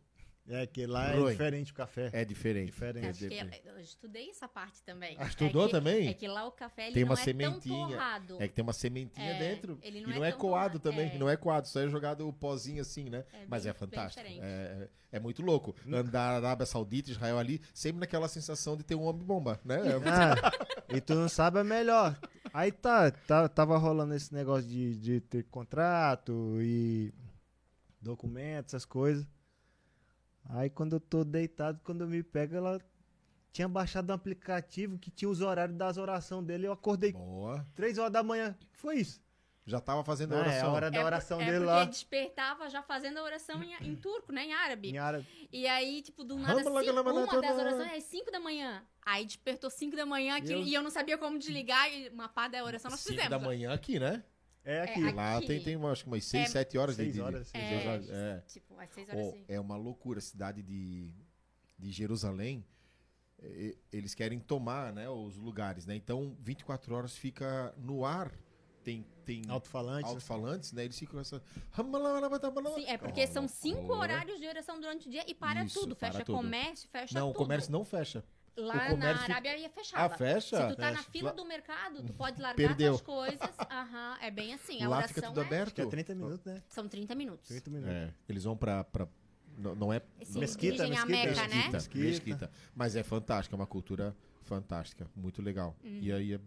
É 0.46 0.68
que 0.68 0.86
lá 0.86 1.08
é 1.14 1.30
diferente 1.32 1.72
o 1.72 1.76
café. 1.76 2.10
É 2.12 2.26
diferente. 2.26 2.66
Diferente. 2.66 3.08
Acho 3.08 3.20
que 3.20 3.30
depende. 3.30 3.62
eu 3.66 3.80
estudei 3.80 4.30
essa 4.30 4.46
parte 4.46 4.84
também. 4.84 5.16
Ah, 5.18 5.26
estudou 5.26 5.64
é 5.64 5.66
que, 5.68 5.72
também? 5.72 6.08
É 6.10 6.14
que 6.14 6.28
lá 6.28 6.46
o 6.46 6.52
café 6.52 6.88
ele 6.88 6.94
Tem 6.96 7.04
não 7.06 7.12
uma 7.12 7.20
é 7.22 7.24
sementinha. 7.24 7.78
tão 7.80 7.90
torrado. 7.92 8.38
É 8.42 8.48
que 8.50 8.54
tem 8.54 8.62
uma 8.62 8.74
sementinha 8.74 9.32
É, 9.32 9.40
dentro. 9.40 9.80
ele 9.82 10.00
e 10.00 10.02
não 10.02 10.10
não 10.16 10.26
é 10.26 10.30
é 10.30 10.32
coado 10.34 10.40
torrado, 10.40 10.80
também. 10.80 11.12
é. 11.12 11.18
Não 11.18 11.30
é 11.30 11.38
coado, 11.38 11.66
só 11.70 11.80
é 11.80 11.88
jogado 11.88 12.28
o 12.28 12.34
pozinho 12.34 12.82
assim, 12.82 13.10
né? 13.10 13.24
É 13.32 13.46
Mas 13.48 13.64
bem- 13.64 13.70
é 13.72 13.74
fantástico. 13.74 14.22
É, 14.28 14.90
é 15.14 15.20
muito 15.20 15.42
louco. 15.42 15.74
Andar 15.88 16.42
na 16.42 16.48
Arábia 16.50 16.66
Saudita, 16.66 17.10
Israel 17.10 17.40
ali, 17.40 17.62
sempre 17.74 18.02
naquela 18.02 18.28
sensação 18.28 18.76
de 18.76 18.84
ter 18.84 18.96
um 18.96 19.04
homem-bomba, 19.04 19.62
né? 19.64 19.78
Ah, 20.06 20.52
e 20.94 21.00
tu 21.00 21.16
não 21.16 21.30
sabe 21.30 21.60
é 21.60 21.64
melhor. 21.64 22.20
Aí 22.54 22.70
tá, 22.70 23.10
tá- 23.12 23.48
tava 23.48 23.78
rolando 23.78 24.14
esse 24.14 24.34
negócio 24.34 24.68
de, 24.70 24.98
de 24.98 25.22
ter 25.22 25.44
contrato 25.46 26.58
e 26.62 27.14
documentos, 28.02 28.74
essas 28.74 28.84
coisas. 28.86 29.26
Aí 30.50 30.70
quando 30.70 30.94
eu 30.94 31.00
tô 31.00 31.24
deitado, 31.24 31.80
quando 31.84 32.02
eu 32.02 32.08
me 32.08 32.22
pego, 32.24 32.56
ela 32.56 32.80
tinha 33.52 33.68
baixado 33.68 34.10
um 34.10 34.14
aplicativo 34.14 34.98
que 34.98 35.10
tinha 35.12 35.30
os 35.30 35.42
horários 35.42 35.78
das 35.78 35.98
orações 35.98 36.46
dele. 36.46 36.68
Eu 36.68 36.72
acordei 36.74 37.14
Boa. 37.14 37.66
três 37.76 37.98
horas 37.98 38.12
da 38.12 38.24
manhã. 38.24 38.56
Que 38.72 38.78
foi 38.78 38.98
isso? 38.98 39.22
Já 39.66 39.80
tava 39.80 40.04
fazendo 40.04 40.34
a 40.34 40.36
Ah, 40.36 40.40
é 40.40 40.44
a 40.44 40.48
oração. 40.50 40.74
hora 40.74 40.92
da 40.92 40.98
por- 41.00 41.06
oração 41.06 41.40
é 41.42 41.46
dele 41.46 41.58
porque 41.60 41.72
lá. 41.72 41.86
despertava 41.86 42.70
já 42.70 42.84
fazendo 42.84 43.18
a 43.20 43.24
oração 43.24 43.64
em, 43.64 43.74
em 43.88 43.96
turco, 43.96 44.34
né? 44.34 44.44
Em 44.48 44.54
árabe. 44.54 44.90
Em 44.90 44.98
árabe. 44.98 45.26
E 45.54 45.66
aí, 45.66 46.02
tipo, 46.02 46.26
do 46.26 46.38
nada, 46.38 46.56
cinco, 46.58 46.70
uma 46.70 46.82
das 47.42 47.58
orações 47.58 47.92
é 47.94 48.00
5 48.02 48.30
da 48.30 48.42
manhã. 48.42 48.84
Aí 49.06 49.26
despertou 49.26 49.70
5 49.70 49.96
da 49.96 50.06
manhã 50.06 50.36
aquilo, 50.36 50.60
Eu- 50.62 50.66
e 50.66 50.74
eu 50.74 50.82
não 50.84 50.90
sabia 50.90 51.18
como 51.18 51.40
desligar. 51.40 51.90
E 51.94 52.10
uma 52.10 52.28
pá 52.28 52.50
da 52.50 52.62
oração 52.62 52.92
nós 52.92 53.00
Cinco 53.00 53.12
fizemos. 53.22 53.30
da 53.30 53.40
manhã 53.40 53.72
aqui, 53.72 53.98
né? 54.00 54.22
É 54.66 54.82
aqui. 54.82 55.08
É, 55.08 55.12
Lá 55.12 55.38
aqui. 55.38 55.48
tem, 55.48 55.64
tem 55.64 55.76
uma- 55.76 55.92
acho 55.92 56.04
que 56.04 56.10
umas 56.10 56.24
6, 56.26 56.46
É, 56.46 56.50
7 56.52 56.78
horas 56.78 56.96
de- 56.96 57.04
seis 57.04 57.14
de. 57.14 57.20
de- 57.20 57.22
horas, 57.22 57.48
seis 57.50 57.68
seis 57.68 57.84
É, 57.84 57.88
horas, 57.90 58.10
é. 58.10 58.44
tipo, 58.48 58.80
às 58.80 58.90
6 58.92 59.10
horas 59.10 59.28
Oh, 59.28 59.32
sim. 59.32 59.46
é 59.48 59.60
uma 59.60 59.76
loucura. 59.76 60.20
A 60.20 60.22
cidade 60.22 60.62
de, 60.64 61.12
de 61.78 61.92
Jerusalém, 61.92 62.66
e- 63.42 63.78
eles 63.92 64.14
querem 64.16 64.40
tomar 64.40 64.94
né, 64.94 65.10
os 65.10 65.36
lugares, 65.36 65.86
né? 65.86 65.96
Então, 65.96 66.36
24 66.40 66.96
horas 66.96 67.16
fica 67.18 67.74
no 67.78 68.06
ar. 68.06 68.32
Tem, 68.84 69.06
tem 69.24 69.44
Alto-falante. 69.48 70.06
alto-falantes, 70.10 70.74
né? 70.74 70.84
Eles 70.84 71.00
ficam 71.00 71.18
essa... 71.18 71.42
Sim, 72.76 72.86
é 72.86 72.98
porque 72.98 73.24
Oh, 73.24 73.28
são 73.32 73.48
cinco 73.48 73.78
loucura. 73.80 74.00
horários 74.14 74.40
de 74.42 74.48
oração 74.48 74.78
durante 74.80 75.08
o 75.08 75.12
dia 75.12 75.24
e 75.26 75.34
para 75.34 75.64
Isso, 75.64 75.80
tudo. 75.80 75.96
para 75.96 76.12
Fecha 76.12 76.26
tudo. 76.26 76.36
comércio, 76.36 76.90
fecha 76.90 77.18
Não, 77.18 77.30
o 77.30 77.32
tudo. 77.32 77.38
comércio 77.38 77.72
não 77.72 77.86
fecha. 77.86 78.24
Lá 78.56 78.74
o 78.88 78.90
comércio- 78.92 79.00
na 79.28 79.34
Arábia 79.36 79.58
ia 79.58 79.70
fechar. 79.70 80.00
Ah, 80.06 80.10
fecha? 80.10 80.62
Se 80.62 80.68
tu 80.68 80.76
tá 80.76 80.92
na 80.92 80.98
Fecha. 80.98 81.10
fila 81.12 81.30
Lá- 81.32 81.36
do 81.36 81.46
mercado, 81.46 82.04
tu 82.04 82.14
pode 82.14 82.40
largar 82.42 82.56
Perdeu. 82.56 82.92
tuas 82.94 83.02
coisas. 83.02 83.40
Aham, 83.72 84.18
é 84.22 84.30
bem 84.30 84.54
assim. 84.54 84.84
A 84.84 84.88
Lá 84.90 84.98
oração 84.98 85.16
fica 85.16 85.28
tudo 85.28 85.42
é- 85.42 85.46
aberto. 85.46 85.74
Que 85.76 85.82
é 85.82 85.86
30 85.88 86.14
minutos, 86.16 86.46
né? 86.46 86.62
São 86.70 86.88
30 86.88 87.16
minutos. 87.16 87.48
30 87.48 87.70
minutos. 87.72 87.92
É, 87.94 88.14
eles 88.30 88.44
vão 88.44 88.56
pra... 88.56 88.84
pra 88.84 89.08
não, 89.58 89.76
não 89.76 89.94
é... 89.94 90.02
Se 90.24 90.38
Mesquita, 90.40 90.88
mesquita, 90.88 91.06
Meca, 91.06 91.30
né? 91.48 91.48
Mesquita, 91.48 91.72
Mesquita. 91.78 92.00
mesquita. 92.06 92.52
Mas 92.76 92.96
é 92.96 93.04
fantástico, 93.04 93.56
é 93.56 93.58
uma 93.58 93.68
cultura 93.68 94.16
fantástica, 94.44 95.08
muito 95.16 95.42
legal. 95.42 95.76
Uhum. 95.84 96.00
E 96.02 96.12
aí, 96.12 96.34
é- 96.34 96.40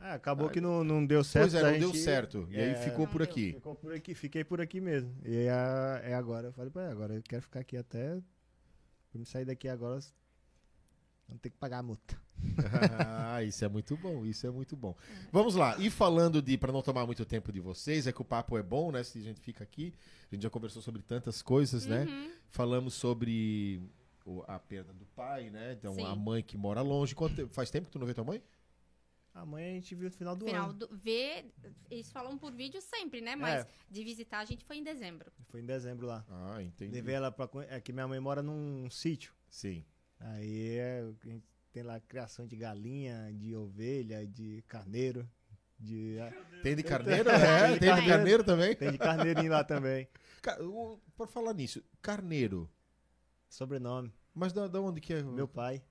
Ah, 0.00 0.14
acabou 0.14 0.48
que 0.48 0.60
não, 0.62 0.82
não 0.82 1.04
deu 1.04 1.22
certo. 1.22 1.50
pois 1.50 1.54
é, 1.54 1.72
não 1.72 1.78
deu 1.78 1.88
gente- 1.92 1.98
certo. 2.02 2.48
E 2.50 2.56
aí 2.58 2.70
É, 2.70 2.74
ficou 2.76 3.06
por 3.06 3.18
deu. 3.22 3.30
aqui. 3.30 3.52
Ficou 3.52 3.74
por 3.74 3.92
aqui, 3.94 4.14
fiquei 4.14 4.44
por 4.44 4.60
aqui 4.60 4.80
mesmo. 4.80 5.14
E 5.24 5.36
é, 5.46 6.10
é 6.10 6.14
agora. 6.14 6.48
Eu 6.48 6.52
falei 6.52 6.70
pra 6.70 6.90
agora 6.90 7.14
eu 7.14 7.22
quero 7.22 7.42
ficar 7.42 7.60
aqui 7.60 7.76
até. 7.76 8.14
Pra 9.10 9.18
me 9.18 9.26
sair 9.26 9.44
daqui 9.44 9.68
agora, 9.68 10.00
não 11.30 11.38
ter 11.38 11.50
que 11.50 11.56
pagar 11.56 11.78
a 11.78 11.82
multa. 11.82 12.20
ah, 13.34 13.42
isso 13.42 13.64
é 13.64 13.68
muito 13.68 13.96
bom, 13.96 14.24
isso 14.24 14.46
é 14.46 14.50
muito 14.50 14.76
bom. 14.76 14.94
Vamos 15.30 15.54
lá, 15.54 15.76
e 15.78 15.90
falando 15.90 16.40
de, 16.42 16.56
para 16.58 16.72
não 16.72 16.82
tomar 16.82 17.06
muito 17.06 17.24
tempo 17.24 17.52
de 17.52 17.60
vocês, 17.60 18.06
é 18.06 18.12
que 18.12 18.20
o 18.22 18.24
papo 18.24 18.56
é 18.58 18.62
bom, 18.62 18.90
né? 18.90 19.02
Se 19.02 19.18
a 19.18 19.22
gente 19.22 19.40
fica 19.40 19.62
aqui, 19.64 19.94
a 20.30 20.34
gente 20.34 20.42
já 20.42 20.50
conversou 20.50 20.80
sobre 20.82 21.02
tantas 21.02 21.42
coisas, 21.42 21.86
né? 21.86 22.04
Uhum. 22.04 22.30
Falamos 22.50 22.94
sobre 22.94 23.82
o- 24.24 24.42
a 24.48 24.58
perda 24.58 24.92
do 24.92 25.04
pai, 25.06 25.50
né? 25.50 25.72
Então, 25.78 25.94
Sim. 25.94 26.04
a 26.04 26.14
mãe 26.14 26.42
que 26.42 26.56
mora 26.56 26.80
longe. 26.82 27.14
Quanto 27.14 27.46
faz 27.48 27.70
tempo 27.70 27.86
que 27.86 27.92
tu 27.92 27.98
não 27.98 28.06
vê 28.06 28.14
tua 28.14 28.24
mãe? 28.24 28.42
Amanhã 29.32 29.70
a 29.70 29.74
gente 29.74 29.94
viu 29.94 30.06
no 30.06 30.10
final 30.10 30.34
do 30.34 30.44
Final 30.44 30.70
ano. 30.70 30.78
do, 30.80 30.88
ver, 30.96 31.52
eles 31.88 32.10
falam 32.10 32.36
por 32.36 32.52
vídeo 32.52 32.80
sempre, 32.80 33.20
né? 33.20 33.36
Mas 33.36 33.60
É. 33.64 33.66
de 33.88 34.02
visitar 34.02 34.40
a 34.40 34.44
gente 34.44 34.64
foi 34.64 34.78
em 34.78 34.82
dezembro. 34.82 35.30
Foi 35.48 35.60
em 35.60 35.64
dezembro 35.64 36.04
lá. 36.06 36.24
Ah, 36.28 36.60
entendi. 36.60 36.92
Levei 36.92 37.14
ela 37.14 37.30
pra. 37.30 37.48
É 37.68 37.80
que 37.80 37.92
minha 37.92 38.08
mãe 38.08 38.18
mora 38.18 38.42
num 38.42 38.90
sítio. 38.90 39.32
Sim. 39.48 39.84
Aí 40.20 40.76
é, 40.76 41.00
a 41.00 41.28
gente 41.28 41.44
tem 41.72 41.82
lá 41.82 41.98
criação 42.00 42.46
de 42.46 42.56
galinha, 42.56 43.32
de 43.32 43.54
ovelha, 43.56 44.26
de 44.26 44.62
carneiro. 44.68 45.28
De, 45.78 46.18
é, 46.18 46.30
Tem 46.62 46.76
de 46.76 46.82
carneiro? 46.84 47.30
é, 47.30 47.68
tem 47.68 47.78
de 47.78 47.86
carneiro. 47.86 48.08
carneiro 48.08 48.44
também? 48.44 48.76
tem 48.76 48.92
de 48.92 48.98
carneirinho 48.98 49.50
lá 49.50 49.64
também. 49.64 50.06
Por 51.16 51.26
falar 51.28 51.54
nisso, 51.54 51.82
carneiro. 52.02 52.68
Sobrenome. 53.48 54.12
Mas 54.34 54.52
da, 54.52 54.68
da 54.68 54.80
onde 54.80 55.00
que 55.00 55.14
é? 55.14 55.22
Meu 55.22 55.48
pai. 55.48 55.82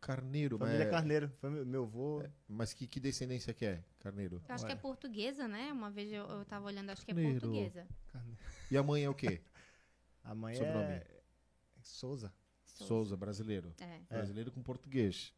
Carneiro, 0.00 0.56
Família 0.58 0.78
mas, 0.84 0.90
Carneiro. 0.90 1.32
Foi 1.40 1.50
meu, 1.50 1.66
meu 1.66 1.82
avô. 1.82 2.22
mas 2.48 2.72
que, 2.72 2.86
que 2.86 3.00
descendência 3.00 3.52
que 3.52 3.64
é? 3.66 3.82
Carneiro. 3.98 4.40
Eu 4.48 4.54
acho 4.54 4.64
que 4.64 4.70
é 4.70 4.76
portuguesa, 4.76 5.48
né? 5.48 5.72
Uma 5.72 5.90
vez 5.90 6.12
eu, 6.12 6.24
eu 6.24 6.44
tava 6.44 6.66
olhando, 6.66 6.90
acho 6.90 7.04
que 7.04 7.10
é 7.10 7.14
Carneiro. 7.14 7.40
portuguesa. 7.40 7.84
Carneiro. 8.12 8.38
E 8.70 8.76
a 8.76 8.82
mãe 8.82 9.02
é 9.02 9.10
o 9.10 9.14
quê? 9.14 9.40
A 10.22 10.34
mãe 10.34 10.54
Sobrenome. 10.54 10.84
é. 10.84 11.06
Souza. 11.82 12.32
Souza, 12.84 13.16
brasileiro. 13.16 13.72
É. 13.80 14.14
Brasileiro 14.14 14.50
com 14.52 14.62
português. 14.62 15.32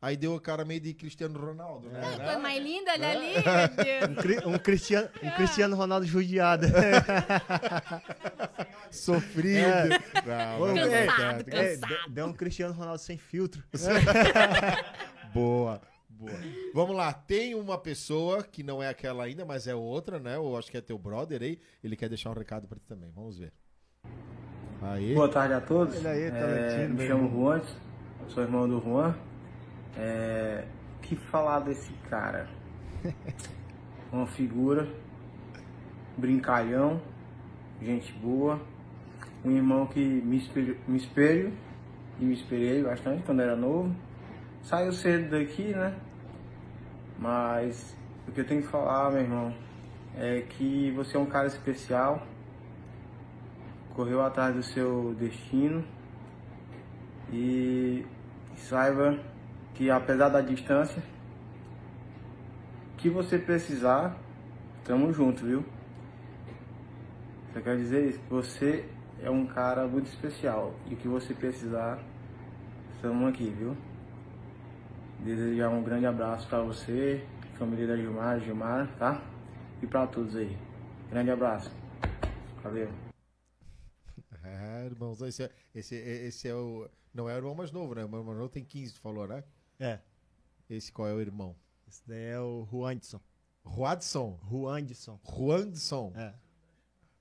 Aí 0.00 0.16
deu 0.16 0.34
a 0.34 0.40
cara 0.40 0.64
meio 0.64 0.80
de 0.80 0.92
Cristiano 0.92 1.38
Ronaldo, 1.38 1.88
né? 1.88 2.00
Ah, 2.04 2.16
coisa 2.16 2.38
mais 2.38 2.62
linda 2.62 2.92
olha 2.92 3.10
ali, 3.12 3.32
É. 3.34 3.68
meu 3.68 3.84
Deus. 3.84 4.06
Um, 4.10 4.14
cri- 4.14 4.46
um 4.46 4.58
Cristiano, 4.58 5.08
um 5.22 5.30
Cristiano 5.30 5.76
Ronaldo 5.76 6.06
judiado. 6.06 6.66
Sofrido. 8.90 9.58
É. 9.58 10.58
Não, 10.58 10.68
é, 10.68 11.04
é, 11.04 11.06
Cansado, 11.06 11.50
é, 11.50 11.50
é, 11.56 11.74
cansado. 11.76 11.88
deu- 11.88 12.10
Deu 12.10 12.26
um 12.26 12.32
Cristiano 12.32 12.74
Ronaldo 12.74 13.00
sem 13.00 13.18
filtro. 13.18 13.62
Boa, 15.32 15.82
boa. 16.08 16.32
Vamos 16.72 16.96
lá, 16.96 17.12
tem 17.12 17.54
uma 17.54 17.76
pessoa 17.76 18.42
que 18.42 18.62
não 18.62 18.82
é 18.82 18.88
aquela 18.88 19.24
ainda, 19.24 19.44
mas 19.44 19.66
é 19.66 19.74
outra, 19.74 20.18
né? 20.18 20.36
Eu 20.36 20.56
acho 20.56 20.70
que 20.70 20.76
é 20.76 20.80
teu 20.80 20.98
brother 20.98 21.42
aí. 21.42 21.58
Ele 21.84 21.96
quer 21.96 22.08
deixar 22.08 22.30
um 22.30 22.34
recado 22.34 22.66
pra 22.66 22.78
ti 22.78 22.86
também. 22.86 23.10
Vamos 23.14 23.38
ver. 23.38 23.52
Aí. 24.92 25.14
Boa 25.14 25.28
tarde 25.28 25.54
a 25.54 25.60
todos. 25.60 26.06
Aí, 26.06 26.24
É, 26.24 26.30
Talentino, 26.30 26.94
me 26.94 27.06
chamo. 27.08 27.28
Juan, 27.28 27.60
sou 28.28 28.42
irmão 28.44 28.68
do 28.68 28.80
Juan. 28.80 29.16
É, 29.96 30.64
que 31.02 31.16
falar 31.16 31.60
desse 31.60 31.92
cara? 32.08 32.48
Uma 34.12 34.26
figura, 34.26 34.86
brincalhão, 36.16 37.00
gente 37.82 38.12
boa, 38.12 38.60
um 39.44 39.50
irmão 39.50 39.86
que 39.86 40.00
me 40.00 40.36
espelho, 40.36 40.78
me 40.86 40.96
espelho 40.96 41.52
e 42.20 42.24
me 42.24 42.34
espelhei 42.34 42.82
bastante 42.82 43.24
quando 43.24 43.42
era 43.42 43.56
novo. 43.56 43.94
Saiu 44.62 44.92
cedo 44.92 45.30
daqui, 45.30 45.74
né? 45.74 45.96
Mas 47.18 47.96
o 48.28 48.32
que 48.32 48.40
eu 48.40 48.46
tenho 48.46 48.62
que 48.62 48.68
falar, 48.68 49.10
meu 49.10 49.22
irmão, 49.22 49.52
é 50.16 50.42
que 50.42 50.92
você 50.92 51.16
é 51.16 51.20
um 51.20 51.26
cara 51.26 51.48
especial, 51.48 52.24
correu 53.96 54.22
atrás 54.22 54.54
do 54.54 54.62
seu 54.62 55.14
destino 55.18 55.82
e 57.32 58.04
saiba 58.56 59.18
que 59.74 59.90
apesar 59.90 60.28
da 60.28 60.42
distância, 60.42 61.02
que 62.98 63.08
você 63.08 63.38
precisar, 63.38 64.14
tamo 64.84 65.12
junto, 65.12 65.44
viu? 65.44 65.64
Você 67.52 67.62
quer 67.62 67.76
dizer 67.78 68.10
isso? 68.10 68.20
Você 68.28 68.84
é 69.22 69.30
um 69.30 69.46
cara 69.46 69.86
muito 69.86 70.06
especial 70.06 70.74
e 70.86 70.94
o 70.94 70.96
que 70.98 71.08
você 71.08 71.32
precisar, 71.32 71.98
estamos 72.94 73.28
aqui, 73.28 73.48
viu? 73.48 73.74
Desejar 75.20 75.70
um 75.70 75.82
grande 75.82 76.04
abraço 76.04 76.46
pra 76.48 76.60
você, 76.60 77.24
família 77.58 77.86
da 77.86 77.96
Gilmar, 77.96 78.40
Gilmar, 78.40 78.88
tá? 78.98 79.22
E 79.82 79.86
pra 79.86 80.06
todos 80.06 80.36
aí. 80.36 80.56
Grande 81.10 81.30
abraço. 81.30 81.70
Valeu. 82.62 83.05
É, 84.46 84.86
irmãos, 84.86 85.20
esse 85.22 85.44
é, 85.44 85.50
esse, 85.74 85.94
esse 85.94 86.48
é 86.48 86.54
o. 86.54 86.88
Não 87.12 87.28
é 87.28 87.34
o 87.34 87.36
irmão 87.36 87.54
mais 87.54 87.72
novo, 87.72 87.94
né? 87.94 88.02
O 88.02 88.04
irmão 88.04 88.22
mais 88.22 88.38
novo 88.38 88.50
tem 88.50 88.64
15, 88.64 88.94
tu 88.94 89.00
falou, 89.00 89.26
né? 89.26 89.42
É. 89.78 89.98
Esse 90.68 90.92
qual 90.92 91.08
é 91.08 91.12
o 91.14 91.20
irmão? 91.20 91.56
Esse 91.86 92.02
daí 92.06 92.24
é 92.24 92.40
o 92.40 92.66
Juandson. 92.70 93.20
Ruadson. 93.64 94.38
Juandson. 94.48 95.20
Juandson. 95.24 96.12
É. 96.14 96.34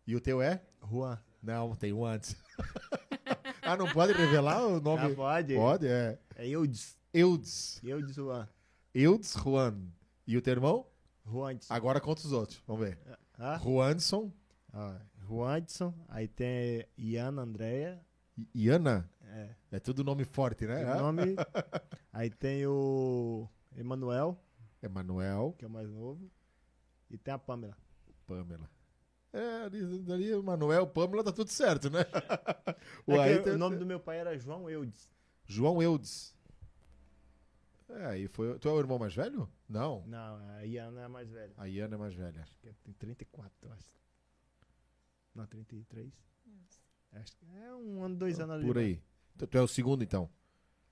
E 0.07 0.15
o 0.15 0.21
teu 0.21 0.41
é? 0.41 0.61
Juan. 0.83 1.19
Não, 1.41 1.75
tem 1.75 1.93
um 1.93 2.05
antes. 2.05 2.35
ah, 3.61 3.75
não 3.75 3.87
pode 3.91 4.13
revelar 4.13 4.65
o 4.65 4.79
nome? 4.79 5.11
Ah, 5.11 5.15
pode? 5.15 5.55
Pode, 5.55 5.87
é. 5.87 6.19
É 6.35 6.47
Eudes. 6.47 6.97
Eudes. 7.13 7.81
Eudes 7.83 8.15
Juan. 8.15 8.47
Eudes 8.93 9.33
Juan. 9.33 9.77
E 10.27 10.37
o 10.37 10.41
teu 10.41 10.53
irmão? 10.53 10.85
Juandson. 11.25 11.73
Agora 11.73 11.99
conta 11.99 12.21
os 12.21 12.31
outros. 12.31 12.61
Vamos 12.67 12.85
ver. 12.85 12.99
Ah, 13.37 13.59
Juanson. 13.61 14.31
ó, 14.73 14.95
Juandson. 15.27 15.93
Aí 16.07 16.27
tem 16.27 16.85
Iana 16.97 17.41
Andréia. 17.43 18.01
Iana. 18.53 19.09
É. 19.23 19.55
É 19.71 19.79
tudo 19.79 20.03
nome 20.03 20.23
forte, 20.25 20.65
né? 20.65 20.83
Tem 20.83 20.93
o 20.93 20.99
nome. 20.99 21.35
Aí 22.13 22.29
tem 22.29 22.65
o 22.67 23.47
Emanuel, 23.75 24.37
Emanuel. 24.81 25.53
que 25.57 25.65
é 25.65 25.67
o 25.67 25.71
mais 25.71 25.89
novo. 25.89 26.29
E 27.09 27.17
tem 27.17 27.33
a 27.33 27.37
Pamela. 27.37 27.77
Pamela. 28.25 28.69
É, 29.33 29.63
ali, 29.63 30.11
ali 30.13 30.41
Manuel, 30.41 30.87
Pâmela, 30.87 31.21
tá 31.21 31.31
tudo 31.31 31.49
certo, 31.51 31.89
né? 31.89 31.99
É 33.07 33.13
que 33.13 33.19
Ayrton- 33.19 33.51
o 33.51 33.57
nome 33.57 33.75
do 33.77 33.85
meu 33.85 33.99
pai 33.99 34.19
era 34.19 34.37
João 34.37 34.69
Eudes. 34.69 35.09
João 35.45 35.81
Eudes. 35.83 36.33
É, 37.89 38.05
aí 38.07 38.27
foi. 38.27 38.57
Tu 38.59 38.67
é 38.67 38.71
o 38.71 38.79
irmão 38.79 38.97
mais 38.97 39.13
velho? 39.13 39.49
Não. 39.67 40.03
Não, 40.07 40.37
a 40.57 40.61
Iana 40.65 41.01
é 41.01 41.03
a 41.03 41.09
mais 41.09 41.29
velha. 41.29 41.53
A 41.57 41.65
Iana 41.67 41.95
é 41.95 41.97
mais 41.97 42.13
velha. 42.13 42.41
Acho 42.41 42.57
que 42.59 42.73
tem 42.83 42.93
34, 42.93 43.51
eu 43.69 43.73
acho. 43.73 43.91
Não, 45.35 45.45
33. 45.45 46.11
Acho 47.13 47.35
que 47.37 47.45
é 47.45 47.73
um 47.73 48.03
ano, 48.03 48.15
dois 48.15 48.39
anos 48.39 48.55
ali. 48.55 48.65
Por 48.65 48.77
aí. 48.77 48.99
Tu, 49.37 49.47
tu 49.47 49.57
é 49.57 49.61
o 49.61 49.67
segundo, 49.67 50.03
então? 50.03 50.29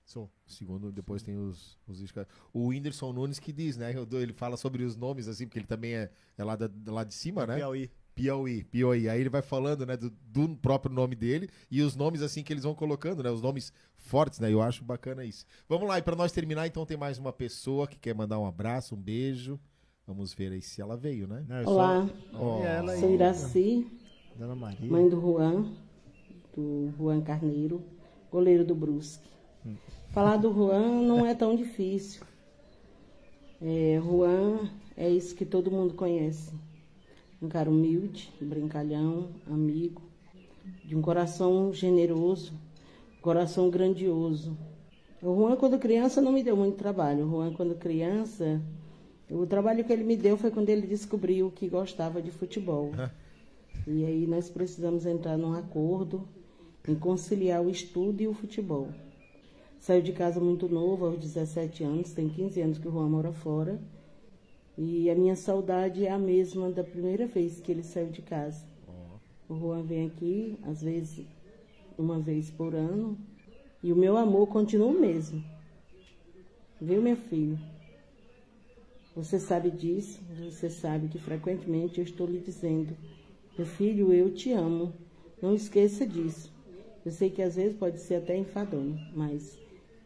Sou. 0.04 0.30
Segundo, 0.46 0.92
depois 0.92 1.22
tem 1.22 1.36
os, 1.36 1.78
os 1.88 2.04
O 2.52 2.68
Whindersson 2.68 3.12
Nunes 3.12 3.38
que 3.38 3.52
diz, 3.52 3.76
né? 3.76 3.94
Ele 4.12 4.32
fala 4.34 4.56
sobre 4.56 4.84
os 4.84 4.96
nomes, 4.96 5.28
assim, 5.28 5.46
porque 5.46 5.58
ele 5.58 5.66
também 5.66 5.94
é, 5.94 6.10
é 6.36 6.44
lá, 6.44 6.56
da, 6.56 6.70
lá 6.86 7.04
de 7.04 7.14
cima, 7.14 7.46
né? 7.46 7.56
Piauí. 7.56 7.90
Piauí, 8.14 8.64
Piauí. 8.64 9.08
Aí 9.08 9.20
ele 9.20 9.30
vai 9.30 9.42
falando, 9.42 9.84
né, 9.84 9.96
do, 9.96 10.10
do 10.10 10.56
próprio 10.56 10.94
nome 10.94 11.16
dele 11.16 11.48
e 11.70 11.82
os 11.82 11.96
nomes 11.96 12.22
assim 12.22 12.44
que 12.44 12.52
eles 12.52 12.62
vão 12.62 12.74
colocando, 12.74 13.22
né, 13.22 13.30
os 13.30 13.42
nomes 13.42 13.72
fortes, 13.96 14.38
né? 14.38 14.52
Eu 14.52 14.62
acho 14.62 14.84
bacana 14.84 15.24
isso. 15.24 15.44
Vamos 15.68 15.88
lá, 15.88 15.98
e 15.98 16.02
para 16.02 16.14
nós 16.14 16.30
terminar, 16.30 16.66
então 16.66 16.86
tem 16.86 16.96
mais 16.96 17.18
uma 17.18 17.32
pessoa 17.32 17.88
que 17.88 17.98
quer 17.98 18.14
mandar 18.14 18.38
um 18.38 18.46
abraço, 18.46 18.94
um 18.94 19.00
beijo. 19.00 19.58
Vamos 20.06 20.34
ver 20.34 20.52
aí 20.52 20.60
se 20.60 20.82
ela 20.82 20.96
veio, 20.96 21.26
né? 21.26 21.44
Não, 21.48 21.64
Olá, 21.64 22.06
E 22.32 22.66
ela 22.66 22.96
sou 22.98 23.08
aí, 23.08 23.14
Iraci, 23.14 23.86
Dona 24.36 24.54
Maria. 24.54 24.90
mãe 24.90 25.08
do 25.08 25.20
Juan, 25.20 25.66
do 26.54 26.92
Juan 26.98 27.20
Carneiro, 27.20 27.82
goleiro 28.30 28.64
do 28.64 28.74
Brusque. 28.74 29.28
Falar 30.10 30.36
do 30.36 30.52
Juan 30.52 31.02
não 31.02 31.24
é 31.24 31.34
tão 31.34 31.56
difícil. 31.56 32.22
É, 33.60 34.00
Juan 34.02 34.68
é 34.96 35.08
isso 35.08 35.34
que 35.34 35.44
todo 35.44 35.70
mundo 35.70 35.94
conhece. 35.94 36.52
Um 37.40 37.48
cara 37.48 37.70
humilde, 37.70 38.32
brincalhão, 38.40 39.30
amigo, 39.46 40.02
de 40.84 40.96
um 40.96 41.02
coração 41.02 41.72
generoso, 41.72 42.52
coração 43.22 43.70
grandioso. 43.70 44.56
O 45.22 45.34
Juan, 45.34 45.56
quando 45.56 45.78
criança, 45.78 46.20
não 46.20 46.32
me 46.32 46.42
deu 46.42 46.56
muito 46.56 46.76
trabalho. 46.76 47.26
O 47.26 47.30
Juan, 47.30 47.54
quando 47.54 47.74
criança, 47.74 48.60
o 49.30 49.46
trabalho 49.46 49.84
que 49.84 49.92
ele 49.92 50.04
me 50.04 50.16
deu 50.16 50.36
foi 50.36 50.50
quando 50.50 50.68
ele 50.68 50.86
descobriu 50.86 51.50
que 51.50 51.68
gostava 51.68 52.20
de 52.20 52.30
futebol. 52.30 52.92
E 53.86 54.04
aí 54.04 54.26
nós 54.26 54.48
precisamos 54.48 55.04
entrar 55.04 55.36
num 55.36 55.52
acordo 55.52 56.26
em 56.88 56.94
conciliar 56.94 57.62
o 57.62 57.70
estudo 57.70 58.22
e 58.22 58.28
o 58.28 58.34
futebol. 58.34 58.88
Saiu 59.78 60.00
de 60.00 60.12
casa 60.12 60.40
muito 60.40 60.68
novo, 60.68 61.04
aos 61.04 61.18
17 61.18 61.84
anos, 61.84 62.12
tem 62.12 62.28
15 62.28 62.60
anos 62.62 62.78
que 62.78 62.88
o 62.88 62.90
Juan 62.90 63.08
mora 63.08 63.32
fora. 63.32 63.78
E 64.76 65.10
a 65.10 65.14
minha 65.14 65.36
saudade 65.36 66.06
é 66.06 66.10
a 66.10 66.18
mesma 66.18 66.70
da 66.70 66.82
primeira 66.82 67.26
vez 67.26 67.60
que 67.60 67.70
ele 67.70 67.82
saiu 67.82 68.08
de 68.08 68.22
casa. 68.22 68.64
O 69.48 69.54
Juan 69.54 69.82
vem 69.82 70.06
aqui, 70.06 70.58
às 70.62 70.82
vezes, 70.82 71.26
uma 71.98 72.18
vez 72.18 72.50
por 72.50 72.74
ano, 72.74 73.18
e 73.82 73.92
o 73.92 73.96
meu 73.96 74.16
amor 74.16 74.46
continua 74.46 74.88
o 74.88 74.98
mesmo. 74.98 75.44
Viu, 76.80 77.02
meu 77.02 77.16
filho? 77.16 77.58
Você 79.14 79.38
sabe 79.38 79.70
disso, 79.70 80.20
você 80.50 80.70
sabe 80.70 81.08
que 81.08 81.18
frequentemente 81.18 81.98
eu 81.98 82.04
estou 82.04 82.26
lhe 82.26 82.40
dizendo: 82.40 82.96
meu 83.56 83.66
filho, 83.66 84.12
eu 84.12 84.32
te 84.32 84.50
amo. 84.50 84.92
Não 85.40 85.54
esqueça 85.54 86.04
disso. 86.04 86.52
Eu 87.04 87.12
sei 87.12 87.30
que 87.30 87.40
às 87.40 87.54
vezes 87.54 87.76
pode 87.76 88.00
ser 88.00 88.16
até 88.16 88.36
enfadonho, 88.36 88.98
mas 89.14 89.56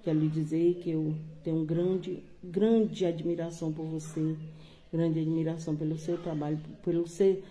quero 0.02 0.18
lhe 0.18 0.28
dizer 0.28 0.74
que 0.82 0.90
eu 0.90 1.14
tenho 1.42 1.64
grande, 1.64 2.22
grande 2.42 3.06
admiração 3.06 3.72
por 3.72 3.86
você, 3.86 4.36
grande 4.92 5.20
admiração 5.20 5.74
pelo 5.76 5.96
seu 5.96 6.18
trabalho, 6.18 6.58
pelo 6.84 7.06
ser, 7.06 7.42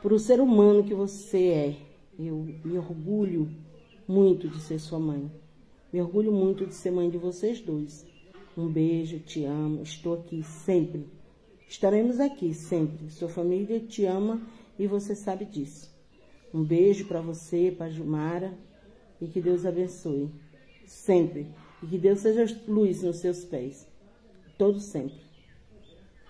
por 0.00 0.12
o 0.12 0.18
ser 0.18 0.40
humano 0.40 0.84
que 0.84 0.94
você 0.94 1.48
é. 1.48 1.76
Eu 2.18 2.46
me 2.64 2.78
orgulho 2.78 3.50
muito 4.08 4.48
de 4.48 4.60
ser 4.60 4.78
sua 4.78 4.98
mãe. 4.98 5.30
Me 5.92 6.00
orgulho 6.00 6.32
muito 6.32 6.64
de 6.64 6.74
ser 6.74 6.92
mãe 6.92 7.10
de 7.10 7.18
vocês 7.18 7.60
dois. 7.60 8.06
Um 8.56 8.68
beijo, 8.68 9.18
te 9.18 9.44
amo, 9.44 9.82
estou 9.82 10.14
aqui 10.14 10.42
sempre. 10.42 11.04
Estaremos 11.68 12.20
aqui 12.20 12.54
sempre. 12.54 13.10
Sua 13.10 13.28
família 13.28 13.80
te 13.80 14.04
ama 14.04 14.40
e 14.78 14.86
você 14.86 15.14
sabe 15.14 15.44
disso. 15.44 15.94
Um 16.52 16.64
beijo 16.64 17.06
para 17.06 17.20
você, 17.20 17.74
para 17.76 17.90
Jumara, 17.90 18.56
e 19.20 19.26
que 19.28 19.40
Deus 19.40 19.66
abençoe. 19.66 20.30
Sempre. 20.86 21.52
E 21.82 21.86
que 21.86 21.98
Deus 21.98 22.20
seja 22.20 22.44
luz 22.66 23.02
nos 23.02 23.18
seus 23.18 23.44
pés. 23.44 23.86
Todo 24.58 24.80
sempre. 24.80 25.20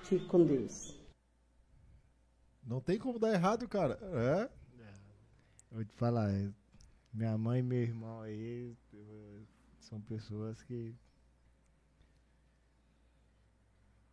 Fique 0.05 0.25
com 0.27 0.45
Deus. 0.45 0.95
Não 2.65 2.81
tem 2.81 2.99
como 2.99 3.19
dar 3.19 3.33
errado, 3.33 3.69
cara. 3.69 3.99
É? 4.03 4.51
Vou 5.71 5.85
te 5.85 5.93
falar, 5.95 6.33
é, 6.33 6.49
minha 7.13 7.37
mãe 7.37 7.61
e 7.61 7.63
meu 7.63 7.83
irmão 7.83 8.21
aí 8.23 8.75
eu- 8.93 9.47
são 9.79 10.01
pessoas 10.01 10.63
que. 10.63 10.95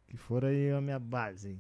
que 0.08 0.18
foram 0.18 0.50
aí 0.50 0.70
a 0.72 0.82
minha 0.82 1.00
base. 1.00 1.60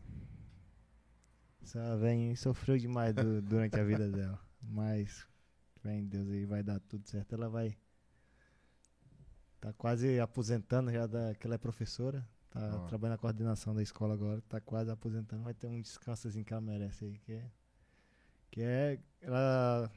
Essa 1.64 1.98
velha 1.98 2.36
sofreu 2.36 2.78
demais 2.78 3.14
du- 3.14 3.42
durante 3.42 3.80
a 3.80 3.84
vida 3.84 4.10
dela. 4.10 4.40
Mas, 4.62 5.26
vem 5.84 6.06
Deus 6.06 6.30
aí, 6.30 6.46
vai 6.46 6.62
dar 6.64 6.80
tudo 6.82 7.08
certo. 7.08 7.34
Ela 7.34 7.50
vai. 7.50 7.78
Tá 9.60 9.72
quase 9.74 10.20
aposentando 10.20 10.92
já 10.92 11.08
da, 11.08 11.34
que 11.36 11.48
ela 11.48 11.56
é 11.56 11.58
professora. 11.58 12.28
Tá 12.50 12.60
trabalhando 12.88 13.14
na 13.16 13.18
coordenação 13.18 13.74
da 13.74 13.82
escola 13.82 14.14
agora. 14.14 14.42
Tá 14.42 14.60
quase 14.62 14.92
aposentando. 14.92 15.44
Vai 15.44 15.54
ter 15.54 15.68
um 15.68 15.82
descansozinho 15.82 16.46
que 16.46 16.54
ela 16.54 16.62
merece 16.62 17.06
aí. 17.06 17.18
Que 17.20 17.32
é. 17.34 17.52
Que 18.52 18.62
é. 18.62 19.00
Ela. 19.22 19.92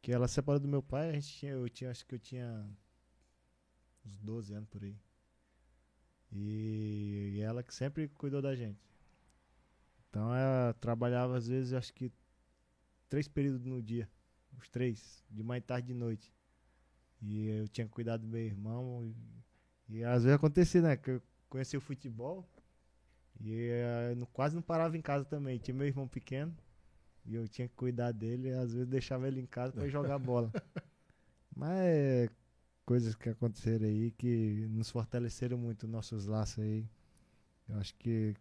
Que 0.00 0.12
ela 0.12 0.28
separou 0.28 0.60
do 0.60 0.68
meu 0.68 0.82
pai, 0.82 1.08
a 1.10 1.12
gente 1.12 1.28
tinha, 1.28 1.52
eu 1.52 1.68
tinha, 1.68 1.90
acho 1.90 2.04
que 2.06 2.14
eu 2.14 2.18
tinha 2.18 2.68
uns 4.04 4.18
12 4.18 4.52
anos 4.52 4.68
por 4.68 4.82
aí. 4.84 4.96
E, 6.30 7.32
e 7.36 7.40
ela 7.40 7.62
que 7.62 7.74
sempre 7.74 8.08
cuidou 8.08 8.42
da 8.42 8.54
gente. 8.54 8.78
Então 10.14 10.32
ela 10.32 10.72
trabalhava 10.74 11.36
às 11.36 11.48
vezes, 11.48 11.72
acho 11.72 11.92
que 11.92 12.12
três 13.08 13.26
períodos 13.26 13.66
no 13.66 13.82
dia. 13.82 14.08
Os 14.56 14.68
três, 14.68 15.24
de 15.28 15.42
manhã, 15.42 15.60
tarde 15.60 15.90
e 15.90 15.94
noite. 15.94 16.32
E 17.20 17.48
eu 17.48 17.66
tinha 17.66 17.88
cuidado 17.88 18.20
do 18.20 18.28
meu 18.28 18.40
irmão. 18.40 19.04
E, 19.88 19.96
e 19.96 20.04
às 20.04 20.22
vezes 20.22 20.36
acontecia, 20.36 20.80
né? 20.80 20.96
Que 20.96 21.10
eu 21.10 21.22
conheci 21.50 21.76
o 21.76 21.80
futebol. 21.80 22.48
E 23.40 23.52
eh, 23.56 24.10
eu 24.12 24.16
não- 24.16 24.26
quase 24.26 24.54
não 24.54 24.62
parava 24.62 24.96
em 24.96 25.02
casa 25.02 25.24
também. 25.24 25.58
Tinha 25.58 25.74
meu 25.74 25.88
irmão 25.88 26.06
pequeno. 26.06 26.56
E 27.26 27.34
eu 27.34 27.48
tinha 27.48 27.66
que 27.66 27.74
cuidar 27.74 28.12
dele. 28.12 28.50
E 28.50 28.52
às 28.52 28.72
vezes 28.72 28.86
deixava 28.86 29.26
ele 29.26 29.40
em 29.40 29.46
casa 29.46 29.72
pra 29.72 29.84
ir 29.84 29.90
jogar 29.90 30.20
bola. 30.20 30.52
Mas 31.56 31.70
é 31.76 32.28
coisas 32.86 33.16
que 33.16 33.30
aconteceram 33.30 33.86
aí 33.86 34.12
que 34.12 34.68
nos 34.70 34.90
fortaleceram 34.90 35.58
muito 35.58 35.88
nossos 35.88 36.26
laços 36.26 36.60
aí. 36.62 36.88
Eu 37.68 37.78
acho 37.78 37.96
que 37.96 38.36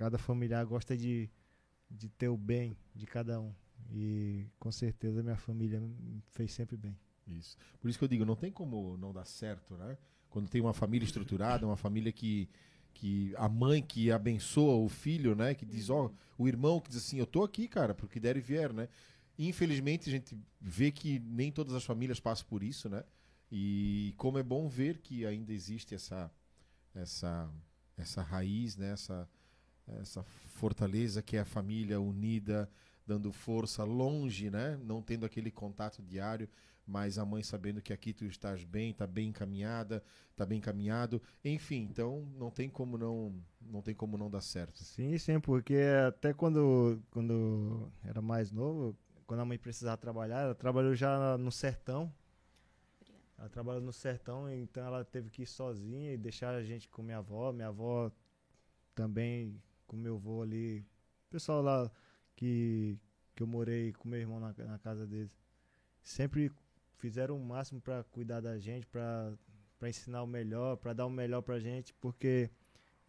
cada 0.00 0.16
familiar 0.16 0.64
gosta 0.64 0.96
de, 0.96 1.28
de 1.90 2.08
ter 2.08 2.28
o 2.28 2.36
bem 2.36 2.74
de 2.94 3.04
cada 3.04 3.38
um. 3.38 3.52
E 3.92 4.46
com 4.58 4.72
certeza 4.72 5.22
minha 5.22 5.36
família 5.36 5.78
fez 6.30 6.52
sempre 6.52 6.74
bem. 6.74 6.98
Isso. 7.26 7.54
Por 7.78 7.90
isso 7.90 7.98
que 7.98 8.04
eu 8.06 8.08
digo, 8.08 8.24
não 8.24 8.34
tem 8.34 8.50
como 8.50 8.96
não 8.96 9.12
dar 9.12 9.26
certo, 9.26 9.76
né? 9.76 9.98
Quando 10.30 10.48
tem 10.48 10.58
uma 10.58 10.72
família 10.72 11.04
estruturada, 11.04 11.66
uma 11.66 11.76
família 11.76 12.10
que, 12.10 12.48
que 12.94 13.34
a 13.36 13.46
mãe 13.46 13.82
que 13.82 14.10
abençoa 14.10 14.74
o 14.74 14.88
filho, 14.88 15.34
né? 15.34 15.54
Que 15.54 15.66
diz, 15.66 15.90
ó, 15.90 16.10
o 16.38 16.48
irmão 16.48 16.80
que 16.80 16.88
diz 16.88 16.96
assim, 16.96 17.18
eu 17.18 17.26
tô 17.26 17.44
aqui, 17.44 17.68
cara, 17.68 17.94
porque 17.94 18.18
der 18.18 18.38
e 18.38 18.40
vier, 18.40 18.72
né? 18.72 18.88
Infelizmente 19.38 20.08
a 20.08 20.12
gente 20.12 20.34
vê 20.58 20.90
que 20.90 21.18
nem 21.18 21.52
todas 21.52 21.74
as 21.74 21.84
famílias 21.84 22.18
passam 22.18 22.46
por 22.48 22.62
isso, 22.62 22.88
né? 22.88 23.04
E 23.52 24.14
como 24.16 24.38
é 24.38 24.42
bom 24.42 24.66
ver 24.66 24.96
que 24.96 25.26
ainda 25.26 25.52
existe 25.52 25.94
essa 25.94 26.32
essa 26.94 27.52
essa 27.98 28.22
raiz, 28.22 28.78
né? 28.78 28.92
Essa 28.92 29.28
essa 30.00 30.24
fortaleza 30.46 31.22
que 31.22 31.36
é 31.36 31.40
a 31.40 31.44
família 31.44 32.00
unida, 32.00 32.70
dando 33.06 33.32
força 33.32 33.82
longe, 33.84 34.50
né? 34.50 34.78
Não 34.82 35.02
tendo 35.02 35.26
aquele 35.26 35.50
contato 35.50 36.02
diário, 36.02 36.48
mas 36.86 37.18
a 37.18 37.24
mãe 37.24 37.42
sabendo 37.42 37.80
que 37.80 37.92
aqui 37.92 38.12
tu 38.12 38.24
estás 38.24 38.64
bem, 38.64 38.92
tá 38.92 39.06
bem 39.06 39.28
encaminhada, 39.28 40.02
tá 40.36 40.44
bem 40.44 40.58
encaminhado, 40.58 41.22
enfim, 41.44 41.86
então 41.90 42.26
não 42.36 42.50
tem 42.50 42.68
como 42.68 42.98
não 42.98 43.34
não 43.60 43.80
tem 43.82 43.94
como 43.94 44.18
não 44.18 44.30
dar 44.30 44.40
certo. 44.40 44.82
Sim, 44.82 45.16
sim, 45.18 45.38
porque 45.38 45.76
até 46.06 46.32
quando, 46.32 47.00
quando 47.10 47.90
era 48.04 48.20
mais 48.20 48.50
novo, 48.50 48.96
quando 49.26 49.40
a 49.40 49.44
mãe 49.44 49.58
precisava 49.58 49.96
trabalhar, 49.96 50.40
ela 50.40 50.54
trabalhou 50.54 50.94
já 50.94 51.38
no 51.38 51.52
sertão. 51.52 52.12
Ela 53.38 53.48
trabalhou 53.48 53.80
no 53.80 53.92
sertão, 53.92 54.50
então 54.50 54.84
ela 54.84 55.04
teve 55.04 55.30
que 55.30 55.42
ir 55.42 55.46
sozinha 55.46 56.12
e 56.12 56.18
deixar 56.18 56.54
a 56.54 56.62
gente 56.62 56.88
com 56.88 57.02
minha 57.02 57.18
avó. 57.18 57.52
Minha 57.52 57.68
avó 57.68 58.10
também 58.94 59.62
com 59.90 59.96
meu 59.96 60.16
avô 60.16 60.42
ali. 60.42 60.80
O 61.28 61.30
pessoal 61.30 61.62
lá 61.62 61.90
que, 62.36 62.98
que 63.34 63.42
eu 63.42 63.46
morei 63.46 63.92
com 63.94 64.08
meu 64.08 64.20
irmão 64.20 64.40
na, 64.40 64.54
na 64.66 64.78
casa 64.78 65.06
deles. 65.06 65.32
Sempre 66.02 66.50
fizeram 66.98 67.36
o 67.36 67.44
máximo 67.44 67.80
para 67.80 68.04
cuidar 68.04 68.40
da 68.40 68.58
gente, 68.58 68.86
para 68.86 69.36
ensinar 69.88 70.22
o 70.22 70.26
melhor, 70.26 70.76
para 70.76 70.92
dar 70.92 71.06
o 71.06 71.10
melhor 71.10 71.42
pra 71.42 71.58
gente, 71.58 71.94
porque 71.94 72.50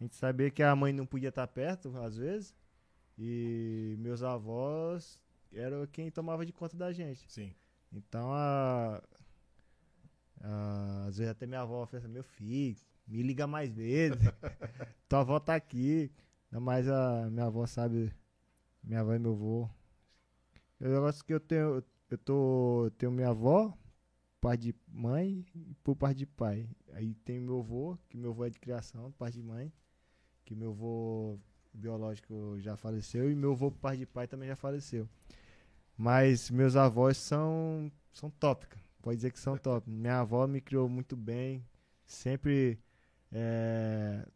a 0.00 0.04
gente 0.04 0.16
sabia 0.16 0.50
que 0.50 0.62
a 0.62 0.74
mãe 0.76 0.92
não 0.92 1.06
podia 1.06 1.28
estar 1.30 1.46
perto, 1.48 1.96
às 1.98 2.16
vezes, 2.16 2.54
E 3.18 3.96
meus 4.00 4.22
avós 4.22 5.20
eram 5.52 5.86
quem 5.86 6.10
tomava 6.10 6.46
de 6.46 6.52
conta 6.52 6.76
da 6.76 6.92
gente. 6.92 7.30
Sim. 7.30 7.54
Então, 7.92 8.32
a, 8.32 9.02
a- 10.40 11.06
às 11.08 11.16
vezes 11.18 11.30
até 11.30 11.46
minha 11.46 11.60
avó 11.60 11.86
fala 11.86 12.02
assim, 12.02 12.12
meu 12.12 12.24
filho, 12.24 12.76
me 13.06 13.22
liga 13.22 13.46
mais 13.46 13.70
vezes. 13.70 14.18
Tua 15.08 15.20
avó 15.20 15.38
tá 15.40 15.54
aqui. 15.54 16.10
Ainda 16.52 16.60
mais 16.60 16.86
a 16.86 17.30
minha 17.30 17.46
avó 17.46 17.66
sabe, 17.66 18.12
minha 18.84 19.00
avó 19.00 19.14
e 19.14 19.18
meu 19.18 19.32
avô. 19.32 19.70
O 20.78 20.84
negócio 20.84 21.24
que 21.24 21.32
eu 21.32 21.40
tenho, 21.40 21.82
eu 22.10 22.18
tô, 22.18 22.84
eu 22.84 22.90
tenho 22.90 23.10
minha 23.10 23.30
avó, 23.30 23.72
pai 24.38 24.58
de 24.58 24.74
mãe 24.86 25.46
e 25.54 25.74
por 25.82 25.96
parte 25.96 26.18
de 26.18 26.26
pai. 26.26 26.68
Aí 26.92 27.14
tem 27.24 27.40
meu 27.40 27.60
avô, 27.60 27.96
que 28.10 28.18
meu 28.18 28.32
avô 28.32 28.44
é 28.44 28.50
de 28.50 28.60
criação, 28.60 29.10
pai 29.12 29.32
de 29.32 29.42
mãe, 29.42 29.72
que 30.44 30.54
meu 30.54 30.72
avô 30.72 31.38
biológico 31.72 32.58
já 32.60 32.76
faleceu 32.76 33.30
e 33.30 33.34
meu 33.34 33.52
avô 33.52 33.70
por 33.70 33.78
parte 33.78 34.00
de 34.00 34.06
pai 34.06 34.28
também 34.28 34.48
já 34.48 34.56
faleceu. 34.56 35.08
Mas 35.96 36.50
meus 36.50 36.76
avós 36.76 37.16
são 37.16 37.90
são 38.12 38.28
top. 38.28 38.66
Pode 39.00 39.16
dizer 39.16 39.32
que 39.32 39.38
são 39.40 39.56
top. 39.58 39.88
Minha 39.88 40.20
avó 40.20 40.46
me 40.46 40.60
criou 40.60 40.86
muito 40.86 41.16
bem, 41.16 41.64
sempre 42.04 42.78
é, 43.32 44.26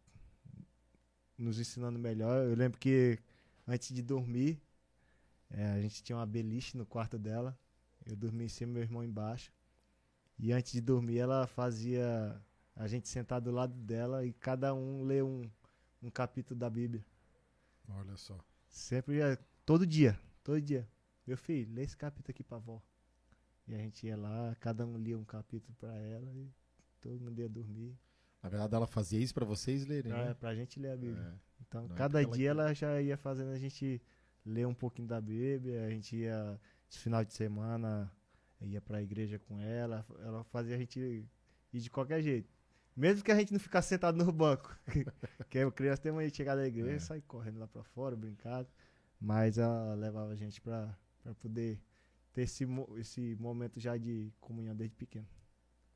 nos 1.38 1.58
ensinando 1.58 1.98
melhor. 1.98 2.46
Eu 2.46 2.54
lembro 2.56 2.78
que 2.78 3.18
antes 3.66 3.94
de 3.94 4.02
dormir, 4.02 4.60
é, 5.50 5.66
a 5.72 5.80
gente 5.80 6.02
tinha 6.02 6.16
uma 6.16 6.26
beliche 6.26 6.76
no 6.76 6.86
quarto 6.86 7.18
dela. 7.18 7.58
Eu 8.06 8.16
dormia 8.16 8.46
em 8.46 8.48
cima, 8.48 8.72
meu 8.74 8.82
irmão 8.82 9.04
embaixo. 9.04 9.52
E 10.38 10.52
antes 10.52 10.72
de 10.72 10.80
dormir, 10.80 11.18
ela 11.18 11.46
fazia 11.46 12.40
a 12.74 12.86
gente 12.86 13.08
sentar 13.08 13.40
do 13.40 13.50
lado 13.50 13.74
dela 13.74 14.24
e 14.24 14.32
cada 14.32 14.74
um 14.74 15.02
ler 15.04 15.24
um, 15.24 15.42
um 16.02 16.10
capítulo 16.10 16.58
da 16.58 16.68
Bíblia. 16.70 17.04
Olha 17.88 18.16
só. 18.16 18.38
Sempre, 18.68 19.16
ia- 19.16 19.38
todo 19.64 19.86
dia, 19.86 20.18
todo 20.44 20.60
dia. 20.60 20.88
Meu 21.26 21.36
filho, 21.36 21.72
lê 21.74 21.82
esse 21.82 21.96
capítulo 21.96 22.30
aqui 22.30 22.42
pra 22.44 22.58
avó. 22.58 22.80
E 23.66 23.74
a 23.74 23.78
gente 23.78 24.06
ia 24.06 24.16
lá, 24.16 24.54
cada 24.60 24.86
um 24.86 24.96
lia 24.98 25.18
um 25.18 25.24
capítulo 25.24 25.74
pra 25.78 25.96
ela 25.96 26.32
e 26.34 26.48
todo 27.00 27.20
mundo 27.20 27.40
ia 27.40 27.48
dormir. 27.48 27.96
Na 28.46 28.50
verdade, 28.50 28.74
ela 28.74 28.86
fazia 28.86 29.18
isso 29.20 29.34
pra 29.34 29.44
vocês 29.44 29.84
lerem, 29.86 30.12
Pra, 30.12 30.24
né? 30.26 30.34
pra 30.34 30.54
gente 30.54 30.78
ler 30.78 30.90
a 30.92 30.96
Bíblia. 30.96 31.20
É. 31.22 31.62
Então, 31.66 31.86
Não 31.88 31.94
é 31.94 31.98
cada 31.98 32.22
ela 32.22 32.30
dia 32.32 32.44
quer. 32.44 32.50
ela 32.50 32.72
já 32.74 33.00
ia 33.02 33.16
fazendo 33.16 33.50
a 33.50 33.58
gente 33.58 34.00
ler 34.44 34.66
um 34.66 34.74
pouquinho 34.74 35.08
da 35.08 35.20
Bíblia, 35.20 35.84
a 35.84 35.90
gente 35.90 36.16
ia, 36.16 36.60
esse 36.88 37.00
final 37.00 37.24
de 37.24 37.34
semana, 37.34 38.10
ia 38.60 38.80
pra 38.80 39.02
igreja 39.02 39.38
com 39.38 39.60
ela, 39.60 40.06
ela 40.20 40.44
fazia 40.44 40.76
a 40.76 40.78
gente 40.78 41.00
ir 41.72 41.80
de 41.80 41.90
qualquer 41.90 42.22
jeito. 42.22 42.48
Mesmo 42.96 43.22
que 43.24 43.30
a 43.32 43.36
gente 43.36 43.52
não 43.52 43.58
ficasse 43.60 43.88
sentado 43.88 44.16
no 44.24 44.32
banco. 44.32 44.74
que 45.50 45.58
a 45.58 45.70
criança 45.72 46.00
tem 46.02 46.12
mania 46.12 46.30
de 46.30 46.36
chegar 46.36 46.54
da 46.54 46.66
igreja, 46.66 46.96
É. 46.96 46.98
sair 47.00 47.22
correndo 47.22 47.58
lá 47.58 47.66
pra 47.66 47.82
fora, 47.82 48.14
brincar. 48.16 48.64
Mas 49.20 49.58
ela 49.58 49.94
levava 49.94 50.30
a 50.32 50.36
gente 50.36 50.60
pra, 50.60 50.96
pra 51.22 51.34
poder 51.34 51.78
ter 52.32 52.42
esse, 52.42 52.64
esse 52.98 53.34
momento 53.40 53.80
já 53.80 53.96
de 53.96 54.32
comunhão 54.40 54.74
desde 54.76 54.94
pequeno. 54.96 55.26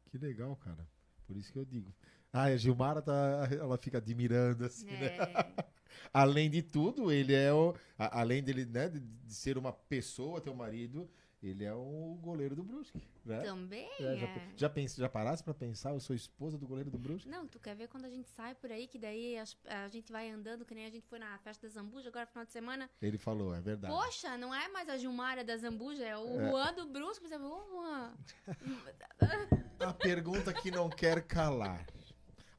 Que 0.06 0.18
legal, 0.18 0.56
cara. 0.56 0.86
Por 1.26 1.36
isso 1.36 1.52
que 1.52 1.58
eu 1.58 1.64
digo. 1.64 1.94
Ah, 2.32 2.44
a 2.44 2.56
Gilmara 2.56 3.02
tá, 3.02 3.48
ela 3.50 3.76
fica 3.76 3.98
admirando 3.98 4.64
assim, 4.64 4.86
né? 4.86 5.16
É. 5.16 5.64
Além 6.14 6.48
de 6.50 6.62
tudo, 6.62 7.10
ele 7.10 7.34
é 7.34 7.52
o 7.52 7.74
a- 7.98 8.20
além 8.20 8.42
dele, 8.42 8.64
né, 8.64 8.88
de, 8.88 9.00
de 9.00 9.34
ser 9.34 9.58
uma 9.58 9.72
pessoa, 9.72 10.40
teu 10.40 10.54
marido, 10.54 11.08
ele 11.42 11.64
é 11.64 11.72
o 11.74 12.18
goleiro 12.20 12.54
do 12.56 12.62
Brusque, 12.62 13.00
né? 13.24 13.40
Também 13.42 13.88
É, 13.98 14.16
já, 14.16 14.26
é. 14.26 14.48
já, 14.56 14.68
pens, 14.70 14.94
já 14.96 15.08
parasse 15.08 15.42
pra 15.42 15.52
pensar, 15.54 15.90
eu 15.92 16.00
sou 16.00 16.14
esposa 16.14 16.56
do 16.58 16.66
goleiro 16.66 16.90
do 16.90 16.98
Brusque? 16.98 17.28
Não, 17.28 17.46
tu 17.46 17.58
quer 17.60 17.74
ver 17.76 17.88
quando 17.88 18.04
a 18.06 18.10
gente 18.10 18.28
sai 18.30 18.54
por 18.54 18.70
aí, 18.72 18.86
que 18.88 18.98
daí 18.98 19.36
as- 19.38 19.56
a, 19.66 19.88
gente 19.88 20.10
vai 20.12 20.28
andando, 20.30 20.64
que 20.64 20.74
nem 20.74 20.86
a 20.86 20.90
gente 20.90 21.06
foi 21.06 21.18
na 21.18 21.36
festa 21.38 21.66
da 21.66 21.72
Zambuja 21.72 22.08
agora 22.08 22.26
final 22.26 22.44
de 22.44 22.52
semana. 22.52 22.88
Ele 23.02 23.18
falou, 23.18 23.54
é 23.54 23.60
verdade. 23.60 23.92
Poxa, 23.94 24.36
não 24.36 24.54
é 24.54 24.68
mais 24.68 24.88
a 24.88 24.96
Gilmara 24.96 25.44
da 25.44 25.56
Zambuja, 25.56 26.04
é 26.04 26.16
o 26.16 26.40
É. 26.40 26.50
Juan 26.50 26.74
do 26.74 26.86
Brusco. 26.86 27.26
Você 27.28 27.36
ô 27.36 27.64
Juan. 27.70 28.12
A 29.80 29.92
pergunta 29.94 30.52
que 30.52 30.70
não 30.70 30.88
quer 30.90 31.22
calar. 31.22 31.86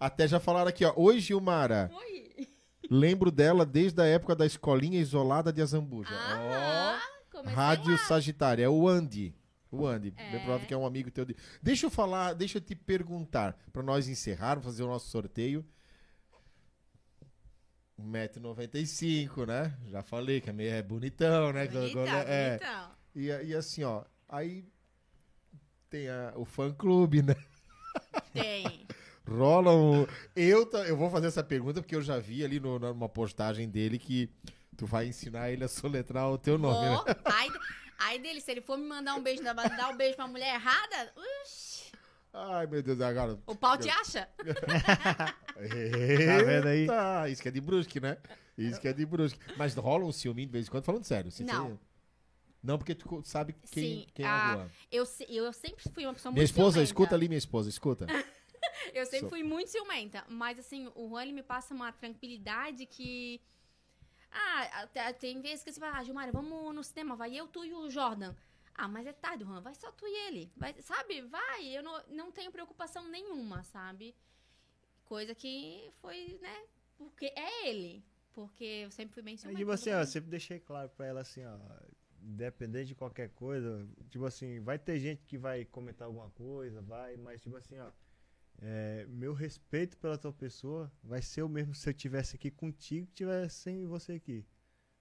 Até 0.01 0.27
já 0.27 0.39
falaram 0.39 0.67
aqui, 0.69 0.83
ó. 0.83 0.93
Oi, 0.95 1.19
Gilmara. 1.19 1.91
Oi. 1.93 2.47
Lembro 2.89 3.29
dela 3.31 3.63
desde 3.65 4.01
a 4.01 4.05
época 4.05 4.35
da 4.35 4.45
escolinha 4.47 4.99
isolada 4.99 5.53
de 5.53 5.61
Azambuja. 5.61 6.09
Ah, 6.11 6.99
Ó, 7.35 7.41
Rádio 7.43 7.91
lá. 7.91 7.97
Sagitário, 7.99 8.63
é 8.63 8.67
o 8.67 8.87
Andy. 8.87 9.35
O 9.71 9.85
Andy, 9.85 10.11
É. 10.17 10.31
bem 10.31 10.39
provável 10.41 10.67
que 10.67 10.73
é 10.73 10.77
um 10.77 10.85
amigo 10.87 11.11
teu. 11.11 11.23
De... 11.23 11.35
Deixa 11.61 11.85
eu 11.85 11.91
falar, 11.91 12.33
deixa 12.33 12.57
eu 12.57 12.61
te 12.61 12.73
perguntar, 12.75 13.55
pra 13.71 13.81
nós 13.83 14.07
encerrarmos, 14.09 14.65
fazer 14.65 14.83
o 14.83 14.87
nosso 14.87 15.07
sorteio. 15.07 15.63
1,95m, 18.01 19.45
né? 19.45 19.77
Já 19.87 20.01
falei 20.01 20.41
que 20.41 20.49
é 20.49 20.53
meio 20.53 20.71
é 20.71 20.81
bonitão, 20.81 21.53
né? 21.53 21.67
Bonita, 21.67 21.99
é. 22.01 22.57
bonitão. 22.57 22.91
E, 23.15 23.27
e 23.27 23.55
assim, 23.55 23.83
ó, 23.83 24.03
aí 24.27 24.65
tem 25.89 26.09
a- 26.09 26.33
o 26.35 26.43
fã 26.43 26.73
clube, 26.73 27.21
né? 27.21 27.35
Tem. 28.33 28.87
Rola 29.27 29.73
um. 29.75 30.05
Eu, 30.35 30.69
eu 30.87 30.97
vou 30.97 31.09
fazer 31.09 31.27
essa 31.27 31.43
pergunta 31.43 31.81
porque 31.81 31.95
eu 31.95 32.01
já 32.01 32.19
vi 32.19 32.43
ali 32.43 32.59
no, 32.59 32.79
numa 32.79 33.07
postagem 33.09 33.69
dele 33.69 33.99
que 33.99 34.29
tu 34.75 34.85
vai 34.85 35.07
ensinar 35.07 35.51
ele 35.51 35.63
a 35.63 35.67
soletrar 35.67 36.29
o 36.31 36.37
teu 36.37 36.57
nome, 36.57 36.89
né? 36.89 37.15
Aí, 37.25 37.49
aí 37.99 38.19
dele, 38.19 38.41
se 38.41 38.51
ele 38.51 38.61
for 38.61 38.77
me 38.77 38.85
mandar 38.87 39.15
um 39.15 39.21
beijo, 39.21 39.43
dar 39.43 39.89
um 39.93 39.97
beijo 39.97 40.15
pra 40.15 40.27
mulher 40.27 40.55
errada, 40.55 41.13
uxi, 41.45 41.91
Ai, 42.33 42.65
meu 42.65 42.81
Deus, 42.81 42.99
agora. 43.01 43.37
o 43.45 43.55
pau 43.55 43.77
te 43.77 43.89
acha? 43.89 44.27
Tá 44.35 45.35
vendo 46.45 46.67
aí? 46.67 46.79
Eita, 46.81 47.29
isso 47.29 47.41
que 47.41 47.47
é 47.47 47.51
de 47.51 47.61
Brusque, 47.61 47.99
né? 47.99 48.17
Isso 48.57 48.79
que 48.79 48.87
é 48.87 48.93
de 48.93 49.05
Brusque. 49.05 49.39
Mas 49.57 49.75
rola 49.75 50.05
um 50.05 50.11
ciúminho 50.11 50.47
de 50.47 50.51
vez 50.53 50.67
em 50.67 50.71
quando, 50.71 50.85
falando 50.85 51.03
sério. 51.03 51.31
se 51.31 51.43
Não. 51.43 51.69
você- 51.71 51.77
Não, 52.63 52.77
porque 52.77 52.93
tu 52.95 53.21
sabe 53.25 53.53
quem, 53.71 53.83
Sim, 53.83 54.07
quem 54.13 54.25
é 54.25 54.29
a- 54.29 54.33
o 54.33 54.53
Juan. 54.53 54.69
Eu, 54.91 55.05
eu 55.29 55.53
sempre 55.53 55.83
fui 55.93 56.05
uma 56.05 56.13
pessoa 56.13 56.31
Minha 56.31 56.41
muito 56.41 56.49
esposa, 56.51 56.71
ciumenta. 56.73 56.83
escuta 56.83 57.15
ali, 57.15 57.27
minha 57.27 57.37
esposa, 57.37 57.69
escuta. 57.69 58.07
Eu 58.93 59.05
sempre 59.05 59.21
Sou- 59.21 59.29
fui 59.29 59.43
muito 59.43 59.69
ciumenta, 59.69 60.25
mas 60.29 60.59
assim, 60.59 60.91
o 60.95 61.09
Juan 61.09 61.23
ele 61.23 61.33
me 61.33 61.43
passa 61.43 61.73
uma 61.73 61.91
tranquilidade 61.91 62.85
que. 62.85 63.41
Ah, 64.31 64.87
tem 65.19 65.41
vezes 65.41 65.63
que 65.63 65.71
você 65.73 65.79
fala, 65.79 65.97
ah, 65.97 66.03
Gilmar, 66.03 66.31
vamos 66.31 66.73
no 66.73 66.83
cinema, 66.83 67.15
vai 67.15 67.35
eu, 67.35 67.47
tu 67.47 67.65
e 67.65 67.73
o 67.73 67.89
Jordan. 67.89 68.33
Ah, 68.73 68.87
mas 68.87 69.05
é 69.05 69.11
tarde, 69.11 69.43
Juan, 69.43 69.61
vai 69.61 69.75
só 69.75 69.91
tu 69.91 70.07
e 70.07 70.27
ele. 70.27 70.51
Vai, 70.55 70.73
sabe, 70.81 71.21
vai, 71.23 71.67
eu 71.67 71.83
não, 71.83 72.01
não 72.07 72.31
tenho 72.31 72.51
preocupação 72.51 73.07
nenhuma, 73.09 73.63
sabe? 73.63 74.15
Coisa 75.05 75.35
que 75.35 75.91
foi, 76.01 76.39
né? 76.41 76.63
Porque 76.97 77.25
é 77.35 77.67
ele. 77.67 78.03
Porque 78.33 78.63
eu 78.63 78.91
sempre 78.91 79.13
fui 79.13 79.21
bem 79.21 79.33
Aí, 79.33 79.37
ciumenta. 79.37 79.59
tipo 79.59 79.71
assim, 79.71 79.91
ó, 79.91 80.05
sempre 80.05 80.29
deixei 80.29 80.59
claro 80.59 80.89
pra 80.89 81.05
ela 81.05 81.19
assim, 81.21 81.43
ó, 81.45 81.57
independente 82.21 82.87
de 82.87 82.95
qualquer 82.95 83.29
coisa, 83.31 83.85
tipo 84.09 84.23
assim, 84.25 84.61
vai 84.61 84.79
ter 84.79 84.97
gente 84.99 85.25
que 85.25 85.37
vai 85.37 85.65
comentar 85.65 86.07
alguma 86.07 86.29
coisa, 86.29 86.81
vai, 86.81 87.17
mas 87.17 87.41
tipo 87.41 87.57
assim, 87.57 87.77
ó, 87.79 87.91
é, 88.61 89.05
meu 89.09 89.33
respeito 89.33 89.97
pela 89.97 90.17
tua 90.17 90.31
pessoa 90.31 90.91
vai 91.03 91.21
ser 91.21 91.41
o 91.41 91.49
mesmo 91.49 91.73
se 91.73 91.89
eu 91.89 91.93
tivesse 91.93 92.35
aqui 92.35 92.51
contigo 92.51 93.07
que 93.07 93.13
tivesse 93.13 93.55
sem 93.55 93.85
você 93.87 94.13
aqui. 94.13 94.45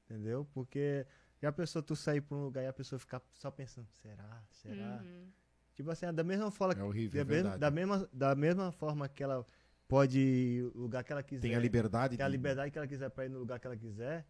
Entendeu? 0.05 0.47
Porque 0.53 1.07
já 1.41 1.51
a 1.51 1.53
pessoa 1.53 1.82
tu 1.82 1.95
sair 1.95 2.20
pra 2.20 2.37
um 2.37 2.45
lugar 2.45 2.65
e 2.65 2.66
a 2.66 2.73
pessoa 2.73 2.99
ficar 2.99 3.23
só 3.35 3.51
pensando, 3.51 3.87
será? 3.93 4.43
Será? 4.51 5.03
Uhum. 5.05 5.31
Tipo 5.74 5.91
assim, 5.91 6.07
é 6.07 6.12
da 6.12 6.24
mesma 6.24 6.51
forma 6.51 6.74
É 6.74 6.82
horrível, 6.82 7.24
da, 7.24 7.32
é 7.32 7.37
mesma, 7.37 7.59
da, 7.59 7.70
mesma, 7.70 8.09
da 8.12 8.35
mesma 8.35 8.73
forma 8.73 9.09
que 9.09 9.23
ela 9.23 9.47
pode 9.87 10.19
ir 10.19 10.62
no 10.74 10.82
lugar 10.82 11.05
que 11.05 11.12
ela 11.12 11.23
quiser. 11.23 11.43
Tem 11.43 11.55
a 11.55 11.61
liberdade 11.61 12.16
Tem 12.16 12.24
a 12.24 12.28
de- 12.28 12.32
liberdade 12.32 12.70
que 12.70 12.78
ela 12.78 12.87
quiser 12.89 13.09
pra 13.11 13.24
ir 13.27 13.28
no 13.28 13.39
lugar 13.39 13.61
que 13.61 13.66
ela 13.66 13.77
quiser. 13.77 14.27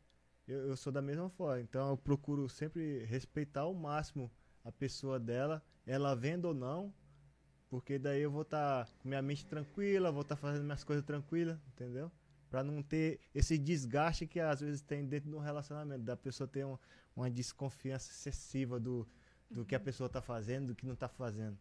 Eu, 0.46 0.68
eu 0.68 0.76
sou 0.76 0.92
da 0.92 1.00
mesma 1.02 1.28
forma. 1.30 1.60
Então 1.60 1.90
eu 1.90 1.96
procuro 1.96 2.48
sempre 2.48 3.04
respeitar 3.04 3.60
ao 3.62 3.74
máximo 3.74 4.30
a 4.64 4.70
pessoa 4.72 5.18
dela, 5.18 5.62
ela 5.86 6.14
vendo 6.14 6.46
ou 6.46 6.54
não. 6.54 6.92
Porque 7.70 7.98
daí 7.98 8.20
eu 8.20 8.30
vou 8.30 8.42
estar 8.42 8.86
com 8.98 9.08
minha 9.08 9.22
mente 9.22 9.46
tranquila, 9.46 10.10
vou 10.10 10.22
estar 10.22 10.34
fazendo 10.36 10.64
minhas 10.64 10.82
coisas 10.84 11.04
tranquilas, 11.04 11.56
entendeu? 11.72 12.10
Pra 12.50 12.64
não 12.64 12.82
ter 12.82 13.20
esse 13.32 13.56
desgaste 13.56 14.26
que 14.26 14.40
às 14.40 14.60
vezes 14.60 14.80
tem 14.82 15.06
dentro 15.06 15.30
do 15.30 15.38
relacionamento, 15.38 16.02
da 16.02 16.16
pessoa 16.16 16.48
ter 16.48 16.66
um- 16.66 16.76
uma 17.14 17.30
desconfiança 17.30 18.10
excessiva 18.10 18.80
do, 18.80 19.06
do 19.48 19.64
que 19.64 19.74
a 19.76 19.80
pessoa 19.80 20.08
tá 20.08 20.20
fazendo, 20.20 20.68
do 20.68 20.74
que 20.74 20.84
não 20.84 20.96
tá 20.96 21.08
fazendo. 21.08 21.56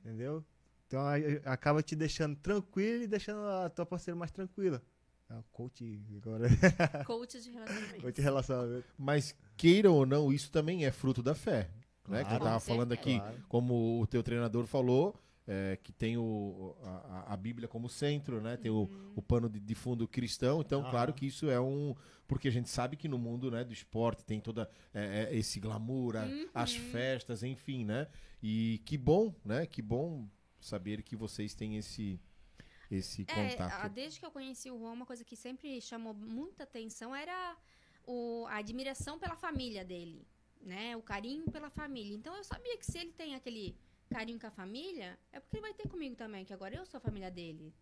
Entendeu? 0.00 0.44
Então 0.88 1.06
aí, 1.06 1.40
acaba 1.44 1.82
te 1.82 1.94
deixando 1.94 2.36
tranquilo 2.36 3.04
e 3.04 3.06
deixando 3.06 3.46
a 3.46 3.70
tua 3.70 3.86
parceira 3.86 4.18
mais 4.18 4.30
tranquila. 4.32 4.82
É 5.30 5.34
o 5.34 5.42
coach 5.52 6.02
agora. 6.16 6.48
Coach 7.06 7.40
de 7.40 7.50
relacionamento. 7.50 8.02
coach 8.02 8.14
de 8.16 8.22
relacionamento. 8.22 8.84
Mas 8.98 9.34
queiram 9.56 9.94
ou 9.94 10.04
não, 10.04 10.32
isso 10.32 10.50
também 10.50 10.84
é 10.84 10.90
fruto 10.92 11.22
da 11.22 11.34
fé. 11.34 11.70
Né? 12.06 12.18
Que 12.18 12.24
eu 12.24 12.38
Claro. 12.38 12.44
tava 12.44 12.60
falando 12.60 12.92
aqui, 12.92 13.18
certeza. 13.18 13.42
como 13.48 14.00
o 14.02 14.06
teu 14.06 14.22
treinador 14.22 14.66
falou, 14.66 15.14
é, 15.46 15.76
que 15.82 15.92
tem 15.92 16.16
o, 16.16 16.74
a, 16.82 17.34
a- 17.34 17.36
Bíblia 17.36 17.68
como 17.68 17.88
centro, 17.88 18.40
né? 18.40 18.56
Tem 18.56 18.70
o, 18.70 18.88
o 19.14 19.20
pano 19.22 19.48
de, 19.48 19.60
de 19.60 19.74
fundo 19.74 20.08
cristão. 20.08 20.60
Então, 20.60 20.80
Aham. 20.80 20.90
claro 20.90 21.12
que 21.14 21.26
isso 21.26 21.50
é 21.50 21.60
um. 21.60 21.94
Porque 22.26 22.48
a 22.48 22.50
gente 22.50 22.70
sabe 22.70 22.96
que 22.96 23.06
no 23.06 23.18
mundo 23.18 23.50
né, 23.50 23.62
do 23.62 23.72
esporte 23.72 24.24
tem 24.24 24.40
toda 24.40 24.70
é, 24.94 25.28
é, 25.30 25.36
esse 25.36 25.60
glamour, 25.60 26.16
a- 26.16 26.28
as 26.54 26.74
festas, 26.74 27.42
enfim, 27.42 27.84
né? 27.84 28.08
E 28.42 28.80
que 28.86 28.96
bom, 28.96 29.34
né? 29.44 29.66
Que 29.66 29.82
bom 29.82 30.26
saber 30.60 31.02
que 31.02 31.14
vocês 31.14 31.54
têm 31.54 31.76
esse, 31.76 32.18
esse 32.90 33.22
É, 33.28 33.56
contato. 33.56 33.92
desde 33.92 34.20
que 34.20 34.24
eu 34.26 34.30
conheci 34.30 34.70
o 34.70 34.78
Juan, 34.78 34.92
uma 34.92 35.06
coisa 35.06 35.24
que 35.24 35.36
sempre 35.36 35.80
chamou 35.80 36.14
muita 36.14 36.64
atenção 36.64 37.14
era 37.14 37.56
o, 38.06 38.46
a 38.48 38.56
admiração 38.56 39.18
pela 39.18 39.36
família 39.36 39.84
dele, 39.84 40.26
né? 40.62 40.96
O 40.96 41.02
carinho 41.02 41.50
pela 41.50 41.68
família. 41.68 42.14
Então 42.16 42.34
eu 42.34 42.44
sabia 42.44 42.78
que 42.78 42.86
se 42.86 42.96
ele 42.98 43.12
tem 43.12 43.34
aquele 43.34 43.76
carinho 44.10 44.38
com 44.40 44.46
a 44.46 44.50
família, 44.50 45.18
é 45.32 45.40
porque 45.40 45.56
ele 45.56 45.62
vai 45.62 45.74
ter 45.74 45.88
comigo 45.88 46.16
também, 46.16 46.44
que 46.44 46.52
agora 46.52 46.74
eu 46.74 46.86
sou 46.86 46.98
a 46.98 47.00
família 47.00 47.30
dele. 47.30 47.74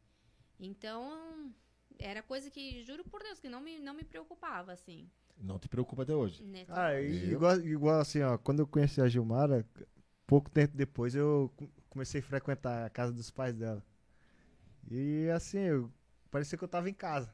Então, 0.61 1.53
era 1.99 2.23
coisa 2.23 2.51
que, 2.51 2.83
juro 2.83 3.05
por 3.05 3.23
Deus, 3.23 3.41
que 3.41 3.49
não 3.49 3.61
me, 3.61 3.79
não 3.81 3.95
me 3.95 4.05
preocupava, 4.05 4.73
assim. 4.73 5.11
Não 5.39 5.59
te 5.59 5.69
preocupa 5.69 6.03
até 6.03 6.15
hoje. 6.15 6.43
Né? 6.45 6.65
Ah, 6.69 6.95
e- 7.01 7.33
igual, 7.33 7.61
igual 7.61 8.01
assim, 8.01 8.23
ó, 8.23 8.39
quando 8.39 8.61
eu 8.61 8.67
conheci 8.67 9.01
a 9.01 9.09
Gilmara, 9.09 9.67
pouco 10.27 10.51
tempo 10.51 10.77
depois 10.77 11.15
eu 11.15 11.53
co- 11.57 11.69
comecei 11.91 12.21
a 12.21 12.25
frequentar 12.25 12.87
a 12.87 12.91
casa 12.91 13.13
dos 13.13 13.31
pais 13.31 13.57
dela. 13.57 13.83
E 14.91 15.29
assim, 15.35 15.59
eu, 15.59 15.91
parecia 16.31 16.59
que 16.59 16.65
eu 16.65 16.69
tava 16.69 16.89
em 16.91 16.95
casa. 16.95 17.33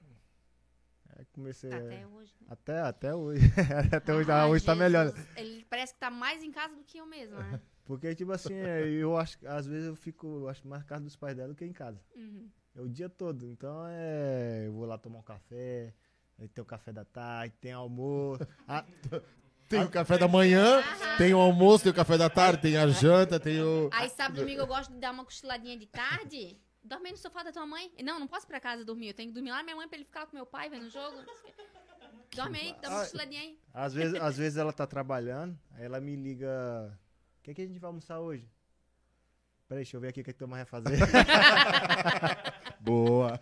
Aí 1.16 1.24
comecei. 1.32 1.70
Até 1.72 2.06
hoje, 2.06 2.34
né? 2.40 2.46
até, 2.50 2.80
até 2.80 3.14
hoje. 3.14 3.42
até 3.92 4.14
hoje, 4.14 4.30
Ah, 4.30 4.34
tá, 4.34 4.46
hoje 4.46 4.64
tá 4.64 4.74
melhor. 4.74 5.12
Ele 5.36 5.64
parece 5.68 5.94
que 5.94 6.00
tá 6.00 6.10
mais 6.10 6.42
em 6.42 6.50
casa 6.50 6.74
do 6.76 6.84
que 6.84 6.98
eu 6.98 7.06
mesma, 7.06 7.38
né? 7.42 7.60
Porque, 7.88 8.14
tipo 8.14 8.30
assim, 8.32 8.52
é, 8.52 8.86
eu 8.86 9.16
acho 9.16 9.38
que 9.38 9.46
às 9.46 9.66
vezes 9.66 9.88
eu 9.88 9.96
fico, 9.96 10.26
eu 10.40 10.48
acho 10.50 10.68
mais 10.68 10.84
casa 10.84 11.02
dos 11.02 11.16
pais 11.16 11.34
dela 11.34 11.48
do 11.48 11.54
que 11.54 11.64
em 11.64 11.72
casa. 11.72 11.98
Uhum. 12.14 12.46
É 12.76 12.82
o 12.82 12.86
dia 12.88 13.08
todo. 13.08 13.46
Então 13.50 13.82
é. 13.88 14.64
Eu 14.66 14.74
vou 14.74 14.84
lá 14.84 14.98
tomar 14.98 15.20
um 15.20 15.22
café, 15.22 15.94
tem 16.52 16.62
o 16.62 16.66
café 16.66 16.92
da 16.92 17.06
tarde, 17.06 17.54
tem 17.58 17.72
almoço. 17.72 18.46
Ah, 18.68 18.84
Tem 19.66 19.82
o 19.82 19.88
café 19.90 20.18
da 20.18 20.28
manhã, 20.28 20.82
tem 21.16 21.32
o 21.32 21.38
almoço, 21.38 21.84
tem 21.84 21.92
o 21.92 21.94
café 21.94 22.18
da 22.18 22.28
tarde, 22.28 22.60
tem 22.60 22.76
a 22.76 22.86
janta, 22.88 23.40
tem 23.40 23.62
o. 23.62 23.88
Aí 23.90 24.10
sábado 24.10 24.36
e 24.36 24.40
domingo 24.40 24.60
eu 24.60 24.66
gosto 24.66 24.92
de 24.92 24.98
dar 24.98 25.10
uma 25.12 25.24
cochiladinha 25.24 25.78
de 25.78 25.86
tarde. 25.86 26.60
Dorme 26.84 27.10
no 27.10 27.16
sofá 27.16 27.42
da 27.42 27.52
tua 27.52 27.66
mãe. 27.66 27.90
Não, 28.04 28.20
não 28.20 28.26
posso 28.28 28.44
ir 28.44 28.48
pra 28.48 28.60
casa 28.60 28.84
dormir. 28.84 29.08
Eu 29.08 29.14
tenho 29.14 29.30
que 29.30 29.34
dormir 29.34 29.50
lá 29.50 29.58
na 29.58 29.62
minha 29.62 29.76
mãe 29.76 29.88
pra 29.88 29.96
ele 29.96 30.04
ficar 30.04 30.20
lá 30.20 30.26
com 30.26 30.36
meu 30.36 30.46
pai 30.46 30.68
vendo 30.70 30.86
o 30.86 30.90
jogo. 30.90 31.16
Dorme 32.34 32.58
aí, 32.58 32.74
dá 32.82 32.88
uma 32.88 32.98
Ah, 33.00 33.04
cochiladinha 33.04 33.40
aí. 33.40 33.58
Às 33.72 33.94
vezes, 33.94 34.14
às 34.20 34.36
vezes 34.36 34.58
ela 34.58 34.72
tá 34.72 34.86
trabalhando, 34.86 35.58
aí 35.72 35.84
ela 35.84 36.00
me 36.00 36.14
liga. 36.16 36.98
O 37.38 37.42
que, 37.42 37.54
que 37.54 37.62
a 37.62 37.66
gente 37.66 37.78
vai 37.78 37.88
almoçar 37.88 38.18
hoje? 38.20 38.48
Peraí, 39.68 39.82
deixa 39.84 39.96
eu 39.96 40.00
ver 40.00 40.08
aqui 40.08 40.20
o 40.20 40.24
que, 40.24 40.32
que 40.32 40.38
tua 40.38 40.48
mãe 40.48 40.64
vai 40.64 40.66
fazer. 40.66 40.98
Boa. 42.80 43.40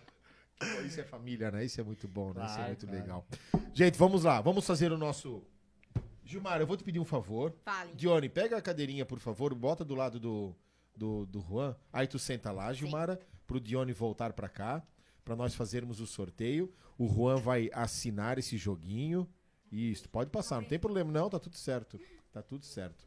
Isso 0.85 0.99
é 0.99 1.03
família, 1.03 1.51
né? 1.51 1.63
Isso 1.65 1.79
é 1.79 1.83
muito 1.83 2.07
bom, 2.07 2.33
né? 2.33 2.41
Isso 2.45 2.53
é 2.53 2.55
Claro, 2.55 2.67
muito 2.69 2.87
claro. 2.87 3.01
legal. 3.01 3.27
Gente, 3.73 3.97
vamos 3.97 4.23
lá. 4.23 4.41
Vamos 4.41 4.65
fazer 4.65 4.91
o 4.91 4.97
nosso. 4.97 5.43
Gilmar, 6.23 6.59
eu 6.59 6.67
vou 6.67 6.75
te 6.75 6.83
pedir 6.83 6.99
um 6.99 7.05
favor. 7.05 7.55
Fale. 7.63 7.93
Dione, 7.93 8.27
pega 8.27 8.57
a 8.57 8.61
cadeirinha, 8.61 9.05
por 9.05 9.19
favor, 9.19 9.53
bota 9.55 9.85
do 9.85 9.95
lado 9.95 10.19
do, 10.19 10.55
do, 10.95 11.25
do 11.25 11.39
Juan. 11.39 11.75
Aí 11.93 12.07
tu 12.07 12.19
senta 12.19 12.51
lá, 12.51 12.73
Gilmara, 12.73 13.19
pro 13.45 13.61
Dione 13.61 13.93
voltar 13.93 14.33
pra 14.33 14.49
cá, 14.49 14.83
pra 15.23 15.35
nós 15.35 15.55
fazermos 15.55 16.01
o 16.01 16.07
sorteio. 16.07 16.73
O 16.97 17.07
Juan 17.07 17.37
vai 17.37 17.69
assinar 17.73 18.37
esse 18.37 18.57
joguinho. 18.57 19.29
Isso, 19.71 20.09
pode 20.09 20.29
passar, 20.29 20.59
não 20.59 20.67
tem 20.67 20.79
problema 20.79 21.11
não, 21.11 21.29
tá 21.29 21.39
tudo 21.39 21.55
certo. 21.55 21.99
Tá 22.33 22.41
tudo 22.41 22.65
certo. 22.65 23.05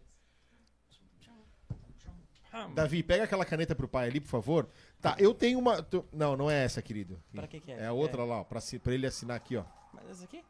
Davi, 2.75 3.03
pega 3.03 3.25
aquela 3.25 3.45
caneta 3.45 3.75
pro 3.75 3.87
pai 3.89 4.09
ali, 4.09 4.21
por 4.21 4.29
favor. 4.29 4.69
Tá, 5.01 5.17
eu 5.19 5.33
tenho 5.35 5.59
uma. 5.59 5.83
tu- 5.83 6.05
Não, 6.13 6.37
não 6.37 6.51
é 6.51 6.65
essa, 6.65 6.83
querido. 6.83 7.21
Pra 7.33 7.47
que 7.47 7.61
que 7.61 7.71
é? 7.73 7.81
É 7.81 7.87
a 7.87 7.93
outra 7.93 8.25
lá, 8.25 8.41
ó, 8.41 8.45
pra, 8.45 8.61
se- 8.61 8.79
pra 8.79 8.93
ele 8.95 9.07
assinar 9.07 9.37
aqui, 9.37 9.57
ó. 9.57 9.65
Mas 9.95 10.09
esse 10.11 10.25
aqui? 10.25 10.43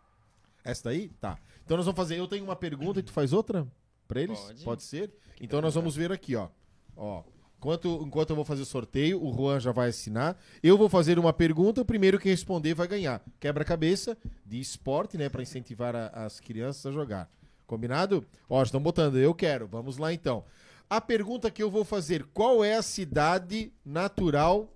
Essa 0.64 0.84
daí? 0.84 1.08
Tá. 1.20 1.38
Então 1.64 1.76
nós 1.76 1.86
vamos 1.86 1.96
fazer. 1.96 2.18
Eu 2.18 2.26
tenho 2.28 2.44
uma 2.44 2.56
pergunta 2.56 3.00
e 3.00 3.02
tu 3.02 3.12
faz 3.12 3.32
outra 3.32 3.66
pra 4.08 4.20
eles? 4.20 4.38
Pode. 4.64 4.82
ser? 4.82 5.10
Então 5.40 5.60
nós 5.60 5.74
vamos 5.74 5.94
ver 5.96 6.10
aqui, 6.12 6.34
ó. 6.36 6.48
Ó. 6.96 7.22
Enquanto, 7.58 8.02
enquanto 8.06 8.30
eu 8.30 8.36
vou 8.36 8.44
fazer 8.44 8.62
o 8.62 8.66
sorteio, 8.66 9.22
o 9.22 9.32
Juan 9.34 9.60
já 9.60 9.70
vai 9.70 9.90
assinar. 9.90 10.34
Eu 10.62 10.78
vou 10.78 10.88
fazer 10.88 11.18
uma 11.18 11.32
pergunta, 11.32 11.82
o 11.82 11.84
primeiro 11.84 12.18
que 12.18 12.28
responder 12.28 12.72
vai 12.72 12.88
ganhar. 12.88 13.22
Quebra-cabeça 13.38 14.16
de 14.46 14.58
esporte, 14.58 15.18
né? 15.18 15.28
Pra 15.28 15.42
incentivar 15.42 15.94
a- 15.94 16.06
as 16.08 16.40
crianças 16.40 16.86
a 16.86 16.90
jogar. 16.90 17.30
Combinado? 17.66 18.26
Ó, 18.48 18.62
estão 18.62 18.80
botando, 18.82 19.18
eu 19.18 19.34
quero. 19.34 19.68
Vamos 19.68 19.98
lá 19.98 20.12
então. 20.12 20.42
A 20.90 21.00
pergunta 21.00 21.50
que 21.52 21.62
eu 21.62 21.70
vou 21.70 21.84
fazer: 21.84 22.24
qual 22.34 22.64
é 22.64 22.74
a 22.74 22.82
cidade 22.82 23.72
natural? 23.84 24.68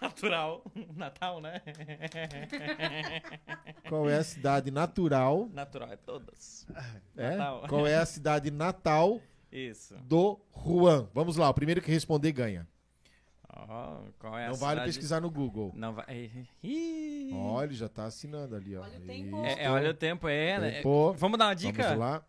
Natural. 0.00 0.64
Natal, 0.96 1.40
né? 1.42 1.62
Qual 3.88 4.08
é 4.08 4.16
a 4.16 4.24
cidade 4.24 4.70
natural? 4.70 5.48
Natural, 5.52 5.92
é 5.92 5.96
todas. 5.96 6.66
É? 7.16 7.36
Natal. 7.36 7.64
Qual 7.68 7.86
é 7.86 7.96
a 7.96 8.06
cidade 8.06 8.50
natal 8.50 9.20
Isso. 9.52 9.94
do 9.96 10.38
Juan. 10.54 11.08
Vamos 11.14 11.36
lá, 11.36 11.48
o 11.48 11.54
primeiro 11.54 11.80
que 11.82 11.90
responder 11.90 12.32
ganha. 12.32 12.66
Ó, 13.50 14.02
qual 14.18 14.38
é 14.38 14.46
a 14.46 14.48
Não 14.50 14.56
vale 14.56 14.72
cidade- 14.72 14.88
pesquisar 14.88 15.20
no 15.20 15.30
Google. 15.30 15.72
Não 15.74 15.92
vai. 15.92 16.30
Ó, 17.32 17.62
ele 17.62 17.74
já 17.74 17.88
tá 17.88 18.04
assinando 18.04 18.54
ali, 18.56 18.76
ó. 18.76 18.82
Olha 18.82 18.98
o 18.98 19.02
tempo. 19.06 19.44
É, 19.44 19.64
é, 19.64 19.70
olha 19.70 19.90
o 19.90 19.94
tempo, 19.94 20.28
é. 20.28 20.58
né? 20.58 20.70
Tempo. 20.72 21.14
Vamos 21.14 21.38
dar 21.38 21.46
uma 21.46 21.54
dica? 21.54 21.82
Vamos 21.82 21.98
lá. 21.98 22.24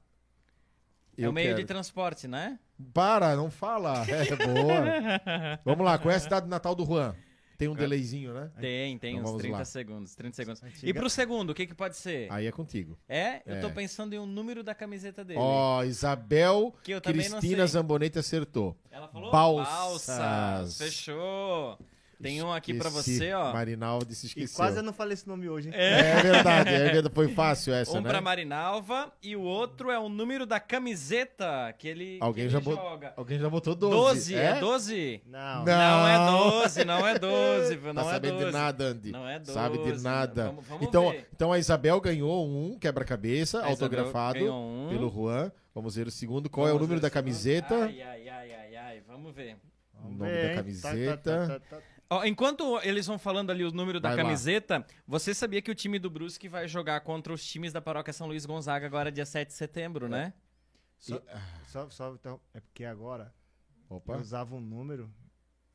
É 1.23 1.29
o 1.29 1.33
meio 1.33 1.49
quero. 1.49 1.59
de 1.59 1.65
transporte, 1.65 2.27
né? 2.27 2.59
Para, 2.93 3.35
não 3.35 3.49
fala. 3.51 4.05
É 4.07 4.35
boa. 4.35 5.59
Vamos 5.65 5.85
lá, 5.85 5.97
qual 5.97 6.11
é 6.11 6.15
a 6.15 6.19
cidade 6.19 6.47
natal 6.47 6.73
do 6.75 6.85
Juan? 6.85 7.15
Tem 7.57 7.67
um 7.67 7.75
delayzinho, 7.75 8.33
né? 8.33 8.49
Tem, 8.57 8.97
tem 8.97 9.11
Então 9.17 9.23
uns 9.23 9.25
vamos 9.31 9.41
30 9.41 9.57
lá. 9.57 9.65
segundos. 9.65 10.15
30 10.15 10.35
segundos. 10.37 10.61
E 10.81 10.93
pro 10.93 11.09
segundo, 11.09 11.49
o 11.49 11.53
que, 11.53 11.67
que 11.67 11.73
pode 11.75 11.97
ser? 11.97 12.31
Aí 12.31 12.47
é 12.47 12.51
contigo. 12.53 12.97
É? 13.07 13.41
Eu 13.45 13.59
tô 13.59 13.67
É. 13.67 13.71
pensando 13.71 14.13
em 14.13 14.17
um 14.19 14.25
número 14.25 14.63
da 14.63 14.73
camiseta 14.73 15.25
dele. 15.25 15.39
Ó, 15.41 15.83
Isabel 15.83 16.73
Que 16.81 16.97
Cristina 17.01 17.41
sei. 17.41 17.67
Zambonete 17.67 18.17
acertou. 18.17 18.77
Ela 18.89 19.09
falou? 19.09 19.29
Balsas. 19.29 20.77
Fechou. 20.77 21.77
Tem 22.21 22.43
um 22.43 22.51
aqui 22.51 22.73
pra 22.73 22.89
Esqueci. 22.89 23.17
você, 23.17 23.33
ó. 23.33 23.53
Marinaldi 23.53 24.13
se 24.13 24.25
E 24.25 24.27
esqueceu. 24.27 24.57
quase 24.57 24.77
eu 24.77 24.83
não 24.83 24.91
falei 24.91 25.13
esse 25.13 25.25
nome 25.25 25.47
hoje, 25.47 25.69
hein? 25.69 25.73
É 25.75 26.21
verdade, 26.21 26.69
é 26.73 26.89
verdade. 26.91 27.15
Foi 27.15 27.29
fácil 27.29 27.73
essa, 27.73 27.97
Um 27.97 28.01
né? 28.01 28.09
pra 28.09 28.19
Marinalva 28.19 29.11
e 29.23 29.37
o 29.37 29.41
outro 29.41 29.89
é 29.89 29.97
o 29.97 30.09
número 30.09 30.45
da 30.45 30.59
camiseta 30.59 31.73
que 31.77 31.87
ele, 31.87 32.17
Alguém 32.21 32.45
que 32.45 32.49
já 32.51 32.57
ele 32.57 32.65
bot- 32.65 32.75
joga. 32.81 33.13
Alguém 33.15 33.39
já 33.39 33.49
botou 33.49 33.73
12. 33.73 33.95
12, 33.95 34.35
é 34.35 34.59
12? 34.59 35.21
Não. 35.25 35.63
Não. 35.63 35.65
Não 35.65 36.07
é 36.07 36.31
12, 36.59 36.85
não 36.85 37.07
é 37.07 37.17
12, 37.19 37.75
viu? 37.77 37.93
Tá 37.93 37.93
não 37.93 38.09
é 38.09 38.13
sabendo 38.13 38.33
12. 38.33 38.45
de 38.47 38.51
nada, 38.51 38.83
Andy. 38.85 39.11
Não 39.11 39.27
é 39.27 39.39
12. 39.39 39.53
Sabe 39.53 39.77
de 39.77 40.01
nada. 40.03 40.45
Vamos, 40.47 40.67
vamos 40.67 40.87
então, 40.87 41.11
ver. 41.11 41.27
então 41.33 41.53
a 41.53 41.57
Isabel 41.59 42.01
ganhou 42.01 42.45
um 42.45 42.77
quebra-cabeça 42.77 43.65
autografado 43.65 44.53
um. 44.53 44.87
pelo 44.89 45.09
Juan. 45.09 45.51
Vamos 45.73 45.95
ver 45.95 46.07
o 46.07 46.11
segundo. 46.11 46.49
Qual 46.49 46.67
é 46.67 46.71
o 46.71 46.73
Vamos 46.73 46.81
número 46.87 46.99
da 47.01 47.09
camiseta? 47.09 47.75
Ai, 47.85 48.01
ai, 48.01 48.27
ai, 48.27 48.51
ai, 48.53 48.75
ai. 48.75 49.01
Vamos 49.07 49.33
ver. 49.33 49.55
O 49.93 50.01
Vamos 50.03 50.17
nome 50.17 50.31
ver, 50.31 50.49
da 50.49 50.55
camiseta. 50.55 51.17
Tá, 51.17 51.47
tá, 51.47 51.47
tá, 51.47 51.59
tá, 51.59 51.75
tá. 51.77 51.98
Ó, 52.09 52.23
enquanto 52.25 52.79
eles 52.81 53.05
vão 53.05 53.19
falando 53.19 53.51
ali 53.51 53.63
o 53.63 53.71
número 53.71 53.99
da 53.99 54.09
Vai 54.09 54.17
lá. 54.17 54.23
camiseta, 54.23 54.83
você 55.07 55.33
sabia 55.33 55.61
que 55.61 55.69
o 55.69 55.75
time 55.75 55.99
do 55.99 56.09
Brusque 56.09 56.47
vai 56.47 56.67
jogar 56.67 57.01
contra 57.01 57.31
os 57.31 57.45
times 57.45 57.71
da 57.71 57.79
Paróquia 57.81 58.11
São 58.11 58.25
Luís 58.27 58.45
Gonzaga 58.47 58.85
agora 58.87 59.11
dia 59.11 59.25
7 59.25 59.49
de 59.49 59.53
setembro, 59.53 60.07
né? 60.09 60.33
Só, 60.97 61.21
só, 61.67 61.89
só 61.89 62.13
então, 62.15 62.39
é 62.53 62.59
porque 62.59 62.83
agora 62.83 63.31
Opa. 63.87 64.13
eu 64.13 64.19
usava 64.19 64.55
um 64.55 64.59
número 64.59 65.09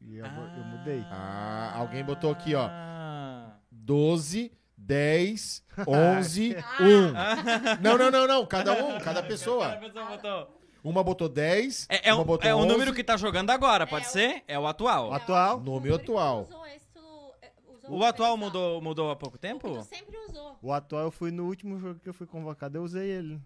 e 0.01 0.17
eu, 0.17 0.27
eu 0.27 0.65
mudei. 0.65 1.01
Ah, 1.09 1.73
alguém 1.77 2.05
botou 2.05 2.33
aqui, 2.33 2.55
ó. 2.55 2.67
Ah. 2.69 3.57
12, 3.71 4.53
10, 4.77 5.65
11, 5.87 6.57
Ah. 6.57 7.37
1. 7.79 7.81
Não, 7.81 7.97
não, 7.97 8.11
não, 8.11 8.27
não. 8.27 8.45
Cada 8.47 8.73
um, 8.73 8.99
cada 8.99 9.01
Cada 9.05 9.23
pessoa. 9.23 9.77
pessoa 9.77 10.05
botou. 10.07 10.64
Uma 10.85 11.03
botou 11.03 11.31
10, 11.31 11.87
É, 11.89 12.11
é, 12.11 12.13
uma 12.15 12.23
um, 12.23 12.27
botou 12.27 12.47
é 12.49 12.55
o 12.55 12.59
11. 12.59 12.69
número 12.69 12.93
que 12.93 13.03
tá 13.03 13.17
jogando 13.17 13.49
agora, 13.49 13.87
pode 13.87 14.05
É, 14.05 14.09
o- 14.09 14.13
ser? 14.13 14.45
É 14.47 14.59
o 14.59 14.67
atual. 14.67 15.13
Atual? 15.15 15.59
Atual. 15.95 16.43
Usou 16.43 16.67
esse, 16.67 16.87
tu- 16.93 17.33
é, 17.41 17.51
O 17.89 18.05
atual 18.05 18.37
mudou, 18.37 18.83
mudou 18.83 19.11
há 19.11 19.17
pouco 19.17 19.37
O 19.37 19.39
tempo? 19.39 19.67
tu 19.79 19.83
sempre 19.85 20.15
usou. 20.29 20.59
O 20.61 20.71
atual 20.73 21.05
eu 21.05 21.11
fui 21.11 21.31
no 21.31 21.47
último 21.47 21.79
jogo 21.79 21.99
que 22.01 22.09
eu 22.09 22.13
fui 22.15 22.27
convocado, 22.27 22.77
eu 22.77 22.83
usei 22.83 23.09
ele. 23.11 23.41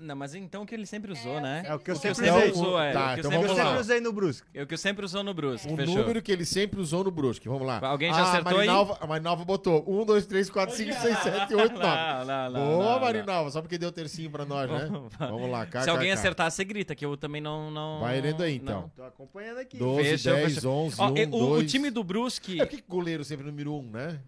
Não, 0.00 0.16
mas 0.16 0.34
então 0.34 0.62
o 0.62 0.66
que 0.66 0.74
ele 0.74 0.86
sempre 0.86 1.12
usou, 1.12 1.38
É, 1.38 1.40
né? 1.40 1.62
É 1.66 1.74
o 1.74 1.78
que 1.78 1.90
eu 1.90 1.94
sempre 1.96 2.28
usei. 2.28 2.50
usou, 2.50 2.80
é. 2.80 2.92
Tá, 2.92 3.10
o 3.12 3.14
que 3.14 3.20
eu 3.20 3.22
sempre 3.24 3.36
Eu 3.36 3.40
vamos 3.42 3.44
usou. 3.52 3.56
lá. 3.58 3.64
sempre 3.64 3.80
usei 3.80 4.00
no 4.00 4.12
Brusque. 4.12 4.48
É 4.54 4.62
o 4.62 4.66
que 4.66 4.74
eu 4.74 4.78
sempre 4.78 5.04
usou 5.04 5.22
no 5.22 5.34
Brusque, 5.34 5.72
O 5.72 5.76
fechou. 5.76 5.94
número 5.96 6.22
que 6.22 6.32
ele 6.32 6.44
sempre 6.46 6.80
usou 6.80 7.04
no 7.04 7.10
Brusque. 7.10 7.46
Vamos 7.46 7.66
lá. 7.66 7.78
Alguém 7.86 8.10
já 8.12 8.20
Ah, 8.20 8.28
acertou 8.30 8.52
aí? 8.52 8.66
Marinalva, 8.66 8.98
A 9.00 9.06
Marinalva 9.06 9.44
botou 9.44 9.84
1, 9.86 10.04
2, 10.06 10.26
3, 10.26 10.50
4, 10.50 10.74
5, 10.74 10.92
6, 10.94 11.18
7, 11.18 11.54
8, 11.54 11.78
9. 11.78 11.84
Não, 11.86 12.24
não, 12.24 12.50
não, 12.50 12.52
Boa, 12.52 12.84
não, 12.84 12.92
não. 12.94 13.00
Marinalva. 13.00 13.50
Só 13.50 13.60
porque 13.60 13.76
deu 13.78 13.92
tercinho 13.92 14.30
pra 14.30 14.44
nós, 14.46 14.68
né? 14.68 14.88
Vamos 15.18 15.50
lá. 15.50 15.66
Se 15.82 15.90
alguém 15.90 16.08
KKK. 16.08 16.18
acertar, 16.18 16.50
você 16.50 16.64
grita, 16.64 16.94
que 16.94 17.04
eu 17.04 17.16
também 17.16 17.40
não... 17.42 17.70
não 17.70 18.00
Vai 18.00 18.20
lendo 18.20 18.42
aí, 18.42 18.58
não. 18.58 18.62
então. 18.64 18.92
Tô 18.96 19.04
acompanhando 19.04 19.58
aqui. 19.58 19.76
12, 19.76 20.02
Fechou, 20.08 20.32
10, 20.34 20.54
fechou. 20.54 20.74
11, 20.86 20.96
Ó, 20.98 21.10
1, 21.10 21.16
e- 21.18 21.24
o, 21.26 21.28
o 21.28 21.48
2. 21.58 21.70
time 21.70 21.90
do 21.90 22.02
Brusque... 22.02 22.60
É 22.60 22.64
porque 22.66 22.82
goleiro 22.88 23.22
sempre 23.24 23.46
é 23.46 23.50
número 23.50 23.74
1, 23.74 23.82
né? 23.90 24.20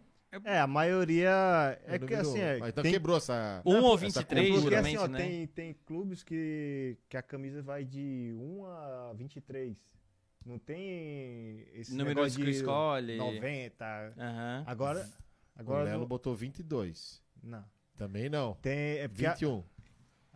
É, 0.44 0.58
a 0.58 0.66
maioria 0.66 1.30
é, 1.86 1.96
o 1.96 1.98
que 1.98 1.98
número 2.00 2.20
assim, 2.20 2.40
é, 2.40 2.58
Ah, 2.62 2.68
Então 2.68 2.82
tem, 2.82 2.92
quebrou 2.92 3.16
essa. 3.16 3.62
Um 3.64 3.82
ou 3.82 3.94
essa 3.94 4.20
23, 4.22 4.48
cultura. 4.50 4.62
porque 4.62 4.74
assim, 4.88 4.96
ó, 4.96 5.06
né? 5.08 5.18
tem, 5.18 5.46
tem 5.46 5.74
clubes 5.86 6.22
que, 6.22 6.96
que 7.08 7.16
a 7.16 7.22
camisa 7.22 7.62
vai 7.62 7.84
de 7.84 8.34
1 8.38 8.64
a 8.66 9.12
23. 9.14 9.76
Não 10.44 10.58
tem 10.58 11.66
esse 11.72 11.92
Números 11.92 12.16
negócio 12.16 12.38
que 12.38 12.44
de 12.44 12.50
escolhe. 12.58 13.16
90. 13.16 14.14
Aham. 14.18 14.64
Agora, 14.66 15.00
O 15.56 15.60
agora 15.60 15.84
Lelo 15.84 16.00
não, 16.00 16.06
botou 16.06 16.34
22. 16.34 17.22
não. 17.42 17.64
Também 17.96 18.28
não. 18.28 18.54
Tem, 18.60 18.98
é 18.98 19.08
porque 19.08 19.24
a- 19.24 19.32
21. 19.34 19.62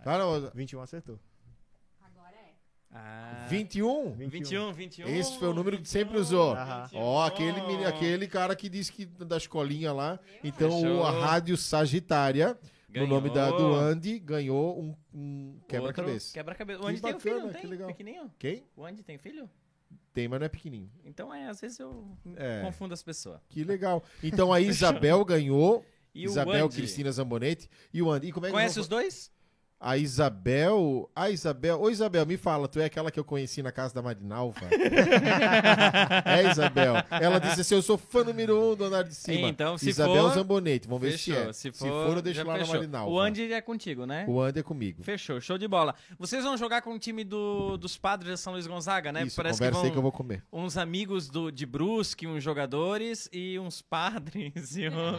Tá, 0.05 0.17
não, 0.17 0.51
21 0.55 0.81
acertou. 0.81 1.19
Ah. 2.91 3.47
21? 3.51 4.13
21, 4.13 4.73
21. 4.73 5.09
Esse 5.09 5.39
foi 5.39 5.49
o 5.49 5.53
número 5.55 5.79
que 5.79 5.89
sempre 5.89 6.17
usou. 6.19 6.55
Ó, 6.95 7.25
aquele, 7.27 7.61
meni- 7.63 7.85
aquele 7.85 8.27
cara 8.27 8.57
que 8.57 8.69
disse 8.69 8.91
que 8.93 9.05
da 9.07 9.37
escolinha 9.37 9.93
lá. 9.93 10.19
Então, 10.43 10.71
Fechou. 10.71 10.99
o- 11.01 11.05
a 11.05 11.11
Rádio 11.11 11.57
Sagitária 11.57 12.59
no 12.89 13.07
nome 13.07 13.29
da, 13.31 13.51
do 13.51 13.57
Ganhou. 13.59 13.75
Andy, 13.77 14.19
ganhou 14.19 14.81
um, 14.81 14.95
um 15.15 15.61
quebra-cabeça. 15.69 16.33
Quebra-cabeça. 16.33 16.81
O 16.81 16.83
Que 16.85 16.89
Andy 16.91 17.01
tem 17.03 17.15
um 17.15 17.21
filho, 17.21 17.35
bacana, 17.35 17.47
não 17.53 17.55
que 17.55 17.61
tem? 17.63 17.71
legal. 17.71 17.89
Pequenininho? 17.89 18.33
Quem? 18.39 18.65
O 18.75 18.85
Andy 18.87 19.03
tem 19.03 19.19
filho? 19.19 19.51
Tem, 20.15 20.27
mas 20.27 20.41
não 20.41 20.47
é 20.47 20.49
pequenininho. 20.49 20.91
Então 21.05 21.33
é, 21.33 21.47
às 21.49 21.61
vezes 21.61 21.79
eu 21.79 22.17
É. 22.37 22.63
confundo 22.63 22.95
as 22.95 23.03
pessoas. 23.03 23.39
Que 23.49 23.63
legal. 23.65 24.03
Então 24.23 24.53
a 24.53 24.61
Isabel 24.61 25.23
ganhou. 25.27 25.85
E 26.15 26.27
o 26.27 26.31
Isabel 26.31 26.65
Andy? 26.65 26.77
Cristina 26.77 27.13
Zambonetti 27.13 27.69
e 27.93 28.03
o 28.03 28.11
Andy. 28.11 28.29
E 28.29 28.33
como 28.33 28.47
é 28.47 28.49
que 28.49 28.55
Conhece 28.55 28.81
os 28.81 28.89
dois? 28.89 29.31
A 29.81 29.97
Isabel. 29.97 31.09
A 31.15 31.31
Isabel. 31.31 31.81
Ô, 31.81 31.89
Isabel, 31.89 32.27
me 32.27 32.37
fala, 32.37 32.67
tu 32.67 32.81
é 32.81 32.87
aquela 32.87 33.13
que 33.13 33.21
eu 33.21 33.25
conheci 33.25 33.63
na 33.63 33.71
casa 33.71 33.95
da 33.95 34.03
Marinalva? 34.03 34.59
é, 36.25 36.51
Isabel. 36.51 36.95
Ela 37.11 37.39
disse 37.39 37.61
assim: 37.61 37.75
eu 37.77 37.83
sou 37.83 37.97
fã 37.97 38.25
número 38.25 38.73
um 38.73 38.75
do 38.75 38.85
andar 38.85 39.05
de 39.05 39.15
cima. 39.15 39.49
Então, 39.49 39.79
se 39.79 39.89
Isabel 39.91 40.25
for- 40.29 40.35
Zambonetti, 40.35 40.89
vamos 40.89 41.03
ver 41.03 41.13
Fechou. 41.13 41.53
se 41.53 41.69
é. 41.69 41.73
Se 41.73 41.79
for, 41.79 42.17
eu 42.17 42.23
deixo 42.23 42.45
lá 42.45 42.55
fechou. 42.55 42.75
na 42.75 42.81
Marinalva. 42.81 43.11
O 43.13 43.21
Andy 43.21 43.53
é 43.53 43.61
contigo, 43.61 44.05
né? 44.05 44.25
O 44.29 44.41
Andy 44.41 44.59
é 44.59 44.63
comigo. 44.65 45.03
Fechou, 45.05 45.41
show 45.41 45.57
de 45.57 45.69
bola. 45.69 45.95
Vocês 46.19 46.43
vão 46.43 46.57
jogar 46.57 46.83
com 46.83 46.95
o 46.95 46.99
time 46.99 47.23
do- 47.23 47.77
dos 47.77 47.97
padres 47.97 48.33
de 48.33 48.39
São 48.41 48.55
Luís 48.55 48.67
Gonzaga, 48.67 49.13
né? 49.13 49.23
Isso, 49.23 49.37
Parece 49.37 49.59
conversa 49.61 49.71
que 49.71 49.77
vão 49.77 49.85
aí 49.85 49.91
que 49.93 49.99
eu 49.99 50.03
vou 50.03 50.11
comer. 50.11 50.43
uns 50.53 50.77
amigos 50.77 51.29
do, 51.29 51.53
de 51.53 51.65
Brusque, 51.65 52.27
uns 52.27 52.43
jogadores 52.43 53.29
e 53.33 53.57
uns 53.61 53.81
padres. 53.81 54.77
E 54.77 54.89
um... 54.89 55.19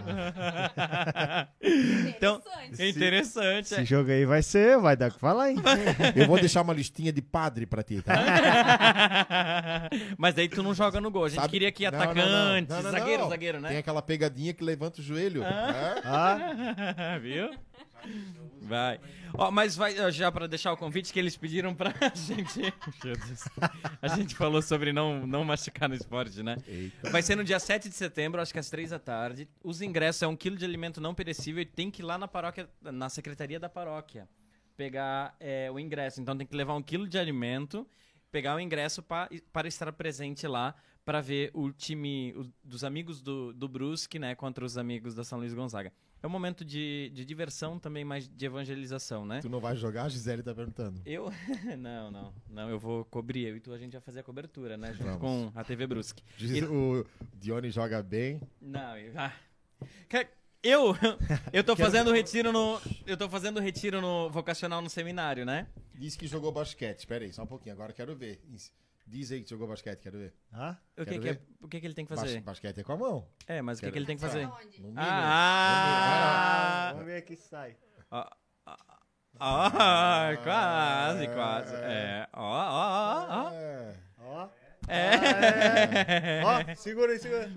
então, 2.10 2.41
é 2.77 2.90
interessante. 2.90 3.73
Esse 3.73 3.86
jogo 3.86 4.11
aí 4.11 4.26
vai 4.26 4.41
ser, 4.41 4.48
vai 4.81 4.95
dar 4.95 5.09
o 5.09 5.13
que 5.13 5.19
falar, 5.19 5.51
hein? 5.51 5.57
Eu 6.15 6.27
vou 6.27 6.39
deixar 6.39 6.61
uma 6.61 6.73
listinha 6.73 7.11
de 7.11 7.21
padre 7.21 7.65
pra 7.65 7.84
ti, 7.84 8.01
tá? 8.01 8.13
Mas 10.17 10.34
daí 10.34 10.47
tu 10.49 10.63
não 10.63 10.73
joga 10.73 10.99
no 11.01 11.11
gol. 11.11 11.26
A 11.26 11.30
gente 11.30 11.39
Sabe- 11.41 11.51
queria 11.51 11.71
que 11.71 11.84
Não, 11.85 11.91
não, 11.91 11.99
não. 11.99 12.11
atacante, 12.11 12.69
Não, 12.69 12.81
não, 12.84 12.91
zagueiro, 12.91 13.23
não. 13.23 13.30
zagueiro, 13.30 13.59
né? 13.61 13.69
Tem 13.69 13.77
aquela 13.77 14.01
pegadinha 14.01 14.53
que 14.53 14.63
levanta 14.63 15.01
o 15.01 15.03
joelho. 15.03 15.43
É? 15.43 16.01
Ah, 16.03 17.17
Viu? 17.21 17.49
Vai. 18.61 18.99
Ó, 19.34 19.51
mas 19.51 19.76
vai, 19.76 20.11
já 20.11 20.31
pra 20.31 20.47
deixar 20.47 20.71
o 20.71 20.77
convite 20.77 21.11
que 21.11 21.19
eles 21.19 21.35
pediram 21.35 21.76
pra 21.76 21.93
gente. 22.15 22.73
A 24.01 24.07
gente 24.07 24.35
falou 24.35 24.61
sobre 24.61 24.93
não, 24.93 25.26
não 25.27 25.43
machucar 25.43 25.89
no 25.89 25.95
esporte, 25.95 26.41
né? 26.41 26.55
Eita. 26.67 27.09
Vai 27.09 27.21
ser 27.21 27.35
no 27.35 27.43
dia 27.43 27.59
7 27.59 27.89
de 27.89 27.95
setembro, 27.95 28.41
acho 28.41 28.53
que 28.53 28.59
às 28.59 28.69
3 28.69 28.91
da 28.91 28.99
tarde. 28.99 29.47
Os 29.63 29.81
ingressos 29.81 30.21
é 30.23 30.27
um 30.27 30.35
quilo 30.35 30.55
de 30.55 30.65
alimento 30.65 31.01
não 31.01 31.13
perecível 31.13 31.61
e 31.61 31.65
tem 31.65 31.91
que 31.91 32.01
ir 32.01 32.05
lá 32.05 32.17
na 32.17 32.27
paróquia, 32.27 32.69
na 32.81 33.09
secretaria 33.09 33.59
da 33.59 33.69
paróquia, 33.69 34.27
pegar 34.89 35.35
é, 35.41 35.69
o 35.69 35.77
ingresso. 35.77 36.22
Então 36.22 36.38
tem 36.38 36.47
que 36.47 36.56
levar 36.56 36.73
um 36.73 36.81
quilo 36.81 37.06
de 37.06 37.19
alimento, 37.19 37.85
pegar 38.31 38.56
o 38.56 38.60
ingresso 38.61 39.03
pa, 39.03 39.27
para 39.51 39.68
estar 39.68 39.91
presente 39.91 40.47
lá 40.47 40.73
para 41.03 41.19
ver 41.19 41.51
o 41.53 41.69
time 41.72 42.34
o- 42.38 42.49
dos 42.64 42.85
amigos 42.85 43.22
do, 43.22 43.51
do 43.51 43.68
Brusque, 43.68 44.18
né, 44.18 44.35
contra 44.35 44.64
os 44.64 44.77
amigos 44.77 45.14
da 45.14 45.23
São 45.26 45.38
Luís 45.39 45.53
Gonzaga. 45.53 45.91
É 46.23 46.27
um 46.27 46.30
momento 46.30 46.64
de, 46.64 47.11
de 47.14 47.26
diversão 47.26 47.77
também, 47.77 48.06
mais 48.06 48.26
de 48.30 48.45
evangelização, 48.45 49.26
né? 49.26 49.39
Tu 49.41 49.49
não 49.49 49.60
vai 49.60 49.76
jogar? 49.76 50.03
A 50.06 50.10
Gisele 50.10 50.43
tá 50.43 50.53
perguntando. 50.56 51.01
Eu? 51.06 51.30
não, 51.77 52.10
não. 52.11 52.34
Não, 52.49 52.69
eu 52.69 52.80
vou 52.80 53.03
cobrir. 53.06 53.47
Eu 53.47 53.57
e 53.57 53.60
tu 53.60 53.73
a 53.73 53.77
gente 53.77 53.91
vai 53.93 54.01
fazer 54.01 54.19
a 54.22 54.23
cobertura, 54.23 54.77
né? 54.77 54.93
Junto 54.93 55.18
com 55.19 55.51
a 55.56 55.64
TV 55.64 55.88
Brusque. 55.88 56.23
Diz- 56.38 56.64
O 56.64 57.06
Dione 57.34 57.69
joga 57.69 58.01
bem. 58.01 58.39
Não, 58.61 58.97
eu- 58.97 59.14
ah. 59.18 59.34
Eu 60.61 60.94
eu 61.53 61.64
tô 61.64 61.76
fazendo 61.76 62.11
retiro 62.11 62.52
no 62.52 62.81
eu 63.06 63.15
tô 63.18 63.30
fazendo 63.30 63.60
retiro 63.60 64.02
no 64.02 64.30
vocacional 64.30 64.81
no 64.81 64.90
seminário, 64.90 65.45
né? 65.45 65.68
Diz 65.95 66.15
que 66.15 66.27
jogou 66.27 66.52
basquete. 66.52 66.99
Espera 66.99 67.23
aí, 67.23 67.31
só 67.34 67.44
um 67.44 67.48
pouquinho. 67.48 67.73
Agora 67.76 67.94
quero 67.94 68.15
ver. 68.15 68.41
Diz 69.07 69.31
aí 69.31 69.41
que 69.41 69.49
jogou 69.49 69.68
basquete, 69.68 69.99
quero 70.02 70.19
ver. 70.19 70.34
ah, 70.53 70.77
O 70.95 71.03
que 71.03 71.11
Quero 71.11 71.22
que, 71.22 71.30
é, 71.30 71.40
o 71.61 71.68
que 71.68 71.80
que 71.80 71.88
ele 71.88 71.94
tem 71.95 72.06
que 72.06 72.14
Bas- 72.14 72.19
fazer? 72.22 72.41
basquete 72.41 72.77
é 72.80 72.84
com 72.84 72.91
a 72.94 72.98
mão. 72.98 73.27
É, 73.48 73.60
mas 73.61 73.80
o 73.80 73.81
que 73.81 73.86
Quero 73.88 73.94
que 73.94 73.99
ele 73.99 74.06
tem 74.06 74.15
que 74.15 74.22
fazer? 74.22 74.45
No. 74.80 74.94
Ah! 74.98 76.91
vamos 76.94 77.07
ver 77.07 77.18
aqui 77.18 77.36
se 77.36 77.48
sai. 77.48 77.76
Ah, 78.11 78.31
ah, 79.40 80.31
quase, 80.44 81.27
quase. 81.30 81.73
É. 81.76 82.27
Ó, 82.34 82.44
ó, 82.44 83.27
ó, 83.30 83.52
ó. 84.19 84.49
É. 84.89 86.41
Ó, 86.43 86.59
É. 86.59 86.71
ó, 86.71 86.75
segura 86.75 87.11
aí, 87.13 87.19
segura. 87.19 87.49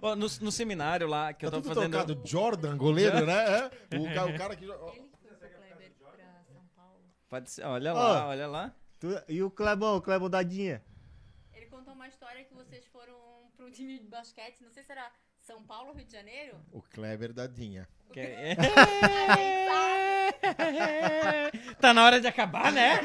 Ó, 0.00 0.14
no, 0.16 0.26
no 0.40 0.52
seminário 0.52 1.06
lá 1.08 1.32
que 1.32 1.44
eu 1.44 1.50
Tá 1.50 1.56
tô 1.56 1.62
tudo 1.62 1.74
fazendo. 1.74 1.90
trocado. 1.92 2.22
Jordan, 2.24 2.76
goleiro, 2.76 3.26
né? 3.26 3.70
É. 3.90 3.96
O, 3.96 4.02
o 4.04 4.38
cara 4.38 4.54
que 4.56 4.68
ó. 4.70 4.92
Pode 7.28 7.50
ser, 7.50 7.64
olha 7.64 7.92
lá, 7.92 8.28
olha 8.28 8.46
lá. 8.46 8.74
Tu- 8.98 9.22
e 9.28 9.42
o 9.42 9.50
Clebão, 9.50 9.96
o 9.96 10.00
Clebão 10.02 10.30
Dadinha? 10.30 10.82
Ele 11.52 11.66
contou 11.66 11.92
uma 11.92 12.08
história 12.08 12.42
que 12.44 12.54
vocês 12.54 12.86
foram 12.86 13.14
pra 13.56 13.66
um 13.66 13.70
time 13.70 13.98
de 13.98 14.08
basquete, 14.08 14.62
não 14.62 14.70
sei 14.70 14.82
se 14.82 14.90
era 14.92 15.10
São 15.42 15.62
Paulo 15.62 15.90
ou 15.90 15.94
Rio 15.94 16.06
de 16.06 16.12
Janeiro. 16.12 16.56
O 16.72 16.80
Kleber 16.80 17.32
Dadinha. 17.34 17.86
Que- 18.12 18.20
tá 21.88 21.94
na 21.94 22.04
hora 22.04 22.20
de 22.20 22.26
acabar, 22.26 22.70
né? 22.70 23.00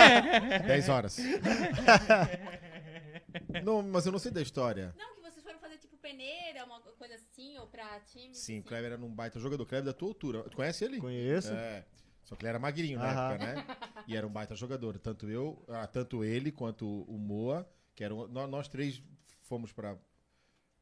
10 0.66 0.88
horas. 0.88 1.18
não, 3.62 3.82
mas 3.82 4.06
eu 4.06 4.12
não 4.12 4.18
sei 4.18 4.30
da 4.30 4.40
história. 4.40 4.94
Não, 4.96 5.14
que 5.14 5.20
vocês 5.20 5.42
foram 5.42 5.58
fazer 5.58 5.76
tipo 5.76 5.96
peneira, 5.98 6.64
uma 6.64 6.80
coisa 6.80 7.14
assim, 7.14 7.58
ou 7.58 7.66
pra 7.66 8.00
time. 8.00 8.34
Sim, 8.34 8.56
o 8.56 8.58
assim. 8.58 8.62
Kleber 8.62 8.92
era 8.92 9.00
um 9.00 9.14
baita 9.14 9.38
jogador. 9.38 9.64
O 9.64 9.66
Kleber 9.66 9.86
da 9.86 9.92
tua 9.92 10.08
altura. 10.08 10.42
Tu 10.44 10.56
conhece 10.56 10.84
ele? 10.84 10.98
Conheço. 10.98 11.52
É. 11.52 11.84
Só 12.24 12.36
que 12.36 12.42
ele 12.42 12.50
era 12.50 12.58
magrinho 12.58 12.98
na 12.98 13.10
Aham. 13.10 13.34
época, 13.34 13.54
né? 13.54 13.76
E 14.06 14.16
era 14.16 14.26
um 14.26 14.30
baita 14.30 14.54
jogador. 14.54 14.98
Tanto 14.98 15.28
eu, 15.28 15.62
ah, 15.68 15.86
tanto 15.86 16.24
ele 16.24 16.50
quanto 16.50 16.86
o 16.86 17.18
Moa, 17.18 17.68
que 17.94 18.02
eram. 18.02 18.26
Nós, 18.28 18.48
nós 18.48 18.68
três 18.68 19.02
fomos 19.42 19.72
pra. 19.72 19.96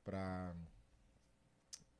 pra. 0.04 0.54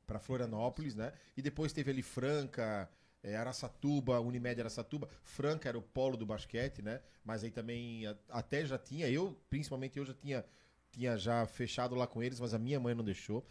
pra 0.07 0.19
Florianópolis, 0.19 0.95
né? 0.95 1.11
E 1.35 1.41
depois 1.41 1.73
teve 1.73 1.91
ali 1.91 2.01
Franca. 2.01 2.89
Eh, 3.23 3.35
Araçatuba, 3.35 4.19
Unimed 4.19 4.59
Araçatuba, 4.59 5.09
Franca 5.23 5.69
era 5.69 5.77
o 5.77 5.81
polo 5.81 6.17
do 6.17 6.25
basquete, 6.25 6.81
né? 6.81 7.01
Mas 7.23 7.43
aí 7.43 7.51
também 7.51 8.03
até 8.29 8.65
já 8.65 8.77
tinha, 8.77 9.09
eu, 9.09 9.37
principalmente 9.49 9.97
eu 9.97 10.05
já 10.05 10.13
tinha, 10.13 10.45
tinha 10.91 11.17
já 11.17 11.45
fechado 11.45 11.95
lá 11.95 12.07
com 12.07 12.21
eles, 12.21 12.39
mas 12.39 12.53
a 12.53 12.59
minha 12.59 12.79
mãe 12.79 12.95
não 12.95 13.03
deixou. 13.03 13.45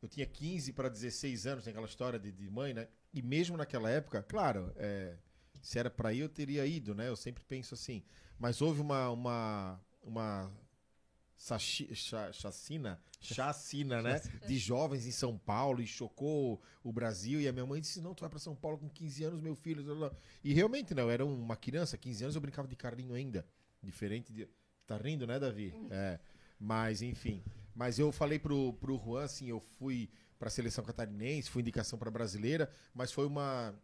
Eu 0.00 0.08
tinha 0.08 0.26
15 0.26 0.72
para 0.72 0.88
16 0.88 1.46
anos, 1.46 1.64
tem 1.64 1.70
aquela 1.70 1.86
história 1.86 2.18
de, 2.18 2.30
de 2.30 2.50
mãe, 2.50 2.74
né? 2.74 2.88
E 3.12 3.22
mesmo 3.22 3.56
naquela 3.56 3.90
época, 3.90 4.22
claro, 4.22 4.72
é, 4.76 5.16
se 5.62 5.78
era 5.78 5.88
para 5.90 6.12
ir, 6.12 6.20
eu 6.20 6.28
teria 6.28 6.66
ido, 6.66 6.94
né? 6.94 7.08
Eu 7.08 7.16
sempre 7.16 7.42
penso 7.48 7.74
assim. 7.74 8.02
Mas 8.38 8.60
houve 8.60 8.80
uma, 8.80 9.08
uma, 9.10 9.80
uma 10.02 10.52
sachi- 11.44 11.94
cha- 11.94 12.32
chacina, 12.32 12.98
chacina, 13.20 14.00
né? 14.00 14.18
De 14.46 14.56
jovens 14.56 15.06
em 15.06 15.10
São 15.10 15.36
Paulo 15.36 15.82
e 15.82 15.86
chocou 15.86 16.60
o 16.82 16.90
Brasil. 16.90 17.38
E 17.40 17.46
a 17.46 17.52
minha 17.52 17.66
mãe 17.66 17.80
disse: 17.82 18.00
Não, 18.00 18.14
tu 18.14 18.20
vai 18.22 18.30
para 18.30 18.38
São 18.38 18.56
Paulo 18.56 18.78
com 18.78 18.88
15 18.88 19.24
anos, 19.24 19.40
meu 19.42 19.54
filho. 19.54 19.82
blá, 19.84 19.94
blá." 19.94 20.18
E 20.42 20.54
realmente, 20.54 20.94
não, 20.94 21.02
eu 21.04 21.10
era 21.10 21.24
uma 21.24 21.54
criança, 21.56 21.98
15 21.98 22.24
anos, 22.24 22.34
eu 22.34 22.40
brincava 22.40 22.66
de 22.66 22.74
carrinho 22.76 23.14
ainda. 23.14 23.46
Diferente 23.82 24.32
de. 24.32 24.48
Tá 24.86 24.96
rindo, 24.96 25.26
né, 25.26 25.38
Davi? 25.38 25.74
É. 25.90 26.18
Mas, 26.58 27.02
enfim. 27.02 27.42
Mas 27.74 27.98
eu 27.98 28.10
falei 28.10 28.38
pro, 28.38 28.72
pro 28.74 28.96
Juan, 28.98 29.24
assim, 29.24 29.48
eu 29.48 29.60
fui 29.60 30.08
pra 30.38 30.48
seleção 30.48 30.82
catarinense, 30.84 31.50
fui 31.50 31.60
indicação 31.60 31.98
pra 31.98 32.10
brasileira, 32.10 32.70
mas 32.94 33.10
foi 33.12 33.26
uma, 33.26 33.74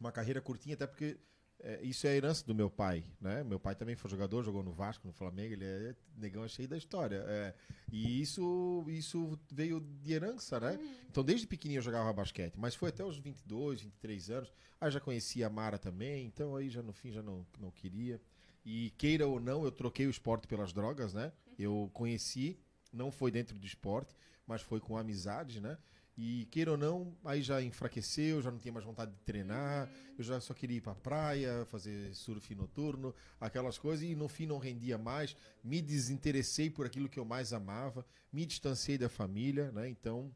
uma 0.00 0.10
carreira 0.10 0.40
curtinha, 0.40 0.74
até 0.74 0.86
porque 0.86 1.18
é, 1.60 1.80
isso 1.82 2.06
é 2.06 2.10
a 2.10 2.16
herança 2.16 2.44
do 2.44 2.54
meu 2.54 2.68
pai, 2.68 3.04
né? 3.20 3.42
Meu 3.42 3.58
pai 3.58 3.74
também 3.74 3.96
foi 3.96 4.10
jogador, 4.10 4.42
jogou 4.42 4.62
no 4.62 4.72
Vasco, 4.72 5.06
no 5.06 5.12
Flamengo, 5.12 5.54
ele 5.54 5.64
é 5.64 5.94
negão 6.16 6.44
é 6.44 6.48
cheio 6.48 6.68
da 6.68 6.76
história. 6.76 7.24
é. 7.26 7.54
e 7.90 8.20
isso, 8.20 8.84
isso 8.88 9.38
veio 9.50 9.80
de 9.80 10.12
herança, 10.12 10.60
né? 10.60 10.78
Então 11.08 11.24
desde 11.24 11.46
pequenininho 11.46 11.78
eu 11.78 11.82
jogava 11.82 12.12
basquete, 12.12 12.54
mas 12.56 12.74
foi 12.74 12.90
até 12.90 13.04
os 13.04 13.18
22, 13.18 13.82
23 13.82 14.30
anos. 14.30 14.52
Aí 14.80 14.90
já 14.90 15.00
conhecia 15.00 15.46
a 15.46 15.50
Mara 15.50 15.78
também, 15.78 16.26
então 16.26 16.54
aí 16.56 16.68
já 16.68 16.82
no 16.82 16.92
fim 16.92 17.10
já 17.10 17.22
não, 17.22 17.46
não 17.58 17.70
queria. 17.70 18.20
E 18.64 18.90
queira 18.96 19.26
ou 19.26 19.38
não, 19.38 19.64
eu 19.64 19.70
troquei 19.70 20.06
o 20.06 20.10
esporte 20.10 20.46
pelas 20.46 20.72
drogas, 20.72 21.14
né? 21.14 21.32
Eu 21.58 21.90
conheci, 21.92 22.58
não 22.92 23.10
foi 23.10 23.30
dentro 23.30 23.58
do 23.58 23.66
esporte, 23.66 24.14
mas 24.46 24.62
foi 24.62 24.80
com 24.80 24.96
amizade, 24.96 25.60
né? 25.60 25.78
E 26.16 26.46
queira 26.46 26.70
ou 26.70 26.76
não, 26.76 27.16
aí 27.24 27.42
já 27.42 27.60
enfraqueceu, 27.60 28.40
já 28.40 28.48
não 28.48 28.58
tinha 28.58 28.72
mais 28.72 28.86
vontade 28.86 29.10
de 29.10 29.18
treinar, 29.22 29.90
eu 30.16 30.22
já 30.22 30.40
só 30.40 30.54
queria 30.54 30.76
ir 30.76 30.80
pra 30.80 30.94
praia, 30.94 31.64
fazer 31.66 32.14
surf 32.14 32.54
noturno, 32.54 33.12
aquelas 33.40 33.78
coisas, 33.78 34.04
e 34.04 34.14
no 34.14 34.28
fim 34.28 34.46
não 34.46 34.58
rendia 34.58 34.96
mais. 34.96 35.36
Me 35.62 35.82
desinteressei 35.82 36.70
por 36.70 36.86
aquilo 36.86 37.08
que 37.08 37.18
eu 37.18 37.24
mais 37.24 37.52
amava, 37.52 38.06
me 38.32 38.46
distanciei 38.46 38.96
da 38.96 39.08
família, 39.08 39.72
né? 39.72 39.88
Então, 39.88 40.32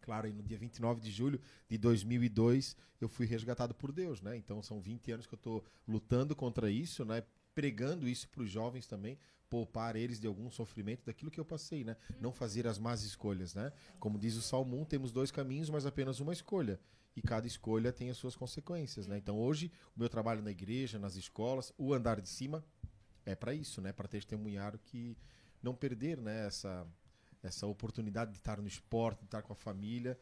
claro, 0.00 0.28
aí 0.28 0.32
no 0.32 0.42
dia 0.42 0.56
29 0.56 1.02
de 1.02 1.10
julho 1.10 1.38
de 1.68 1.76
2002, 1.76 2.74
eu 2.98 3.08
fui 3.08 3.26
resgatado 3.26 3.74
por 3.74 3.92
Deus, 3.92 4.22
né? 4.22 4.34
Então 4.34 4.62
são 4.62 4.80
20 4.80 5.12
anos 5.12 5.26
que 5.26 5.34
eu 5.34 5.38
tô 5.38 5.62
lutando 5.86 6.34
contra 6.34 6.70
isso, 6.70 7.04
né? 7.04 7.22
Pregando 7.54 8.08
isso 8.08 8.28
para 8.30 8.42
os 8.42 8.50
jovens 8.50 8.86
também, 8.86 9.18
poupar 9.48 9.96
eles 9.96 10.20
de 10.20 10.26
algum 10.26 10.50
sofrimento 10.50 11.04
daquilo 11.06 11.30
que 11.30 11.40
eu 11.40 11.44
passei, 11.44 11.84
né? 11.84 11.96
Não 12.20 12.32
fazer 12.32 12.66
as 12.66 12.78
más 12.78 13.02
escolhas, 13.02 13.54
né? 13.54 13.72
Como 13.98 14.18
diz 14.18 14.36
o 14.36 14.42
Salmo 14.42 14.80
1, 14.80 14.84
temos 14.86 15.12
dois 15.12 15.30
caminhos, 15.30 15.70
mas 15.70 15.86
apenas 15.86 16.20
uma 16.20 16.32
escolha. 16.32 16.80
E 17.14 17.22
cada 17.22 17.46
escolha 17.46 17.92
tem 17.92 18.10
as 18.10 18.16
suas 18.16 18.36
consequências, 18.36 19.06
né? 19.06 19.16
Então 19.16 19.38
hoje, 19.38 19.70
o 19.96 20.00
meu 20.00 20.08
trabalho 20.08 20.42
na 20.42 20.50
igreja, 20.50 20.98
nas 20.98 21.16
escolas, 21.16 21.72
o 21.78 21.94
andar 21.94 22.20
de 22.20 22.28
cima 22.28 22.64
é 23.24 23.34
para 23.34 23.54
isso, 23.54 23.80
né? 23.80 23.92
Para 23.92 24.08
testemunhar 24.08 24.74
o 24.74 24.78
que 24.78 25.16
não 25.62 25.74
perder, 25.74 26.20
né? 26.20 26.46
Essa 26.46 26.86
essa 27.42 27.66
oportunidade 27.66 28.32
de 28.32 28.38
estar 28.38 28.60
no 28.60 28.66
esporte, 28.66 29.20
de 29.20 29.26
estar 29.26 29.42
com 29.42 29.52
a 29.52 29.56
família, 29.56 30.18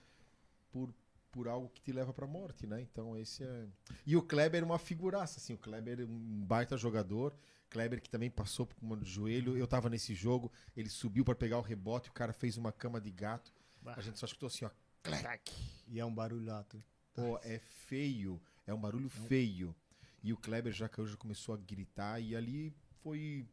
por, 0.70 0.94
por 1.30 1.48
algo 1.48 1.68
que 1.68 1.80
te 1.80 1.92
leva 1.92 2.12
pra 2.12 2.26
morte, 2.26 2.66
né? 2.66 2.80
Então 2.80 3.16
esse 3.16 3.44
é. 3.44 3.66
E 4.06 4.16
o 4.16 4.22
Kleber 4.22 4.62
é 4.62 4.64
uma 4.64 4.78
figuraça, 4.78 5.38
assim. 5.38 5.54
O 5.54 5.58
Kleber 5.58 6.00
é 6.00 6.04
um 6.04 6.44
baita 6.44 6.76
jogador. 6.76 7.34
Kleber 7.70 8.00
que 8.00 8.08
também 8.08 8.30
passou 8.30 8.66
por 8.66 8.76
uma 8.82 8.96
do 8.96 9.04
joelho. 9.04 9.56
Eu 9.56 9.66
tava 9.66 9.88
nesse 9.88 10.14
jogo, 10.14 10.52
ele 10.76 10.88
subiu 10.88 11.24
pra 11.24 11.34
pegar 11.34 11.58
o 11.58 11.62
rebote, 11.62 12.10
o 12.10 12.12
cara 12.12 12.32
fez 12.32 12.56
uma 12.56 12.72
cama 12.72 13.00
de 13.00 13.10
gato. 13.10 13.52
A 13.84 14.00
gente 14.00 14.18
só 14.18 14.26
escutou 14.26 14.46
assim, 14.46 14.64
ó. 14.64 14.70
Clac. 15.02 15.52
E 15.86 16.00
é 16.00 16.04
um 16.04 16.14
barulhato. 16.14 16.82
Pô, 17.12 17.38
é 17.42 17.58
feio. 17.58 18.40
É 18.66 18.72
um 18.72 18.80
barulho 18.80 19.08
feio. 19.08 19.76
E 20.22 20.32
o 20.32 20.36
Kleber 20.36 20.72
já 20.72 20.88
que 20.88 21.00
hoje 21.00 21.16
começou 21.16 21.54
a 21.54 21.58
gritar 21.58 22.18
e 22.18 22.34
ali 22.34 22.74
foi 23.02 23.46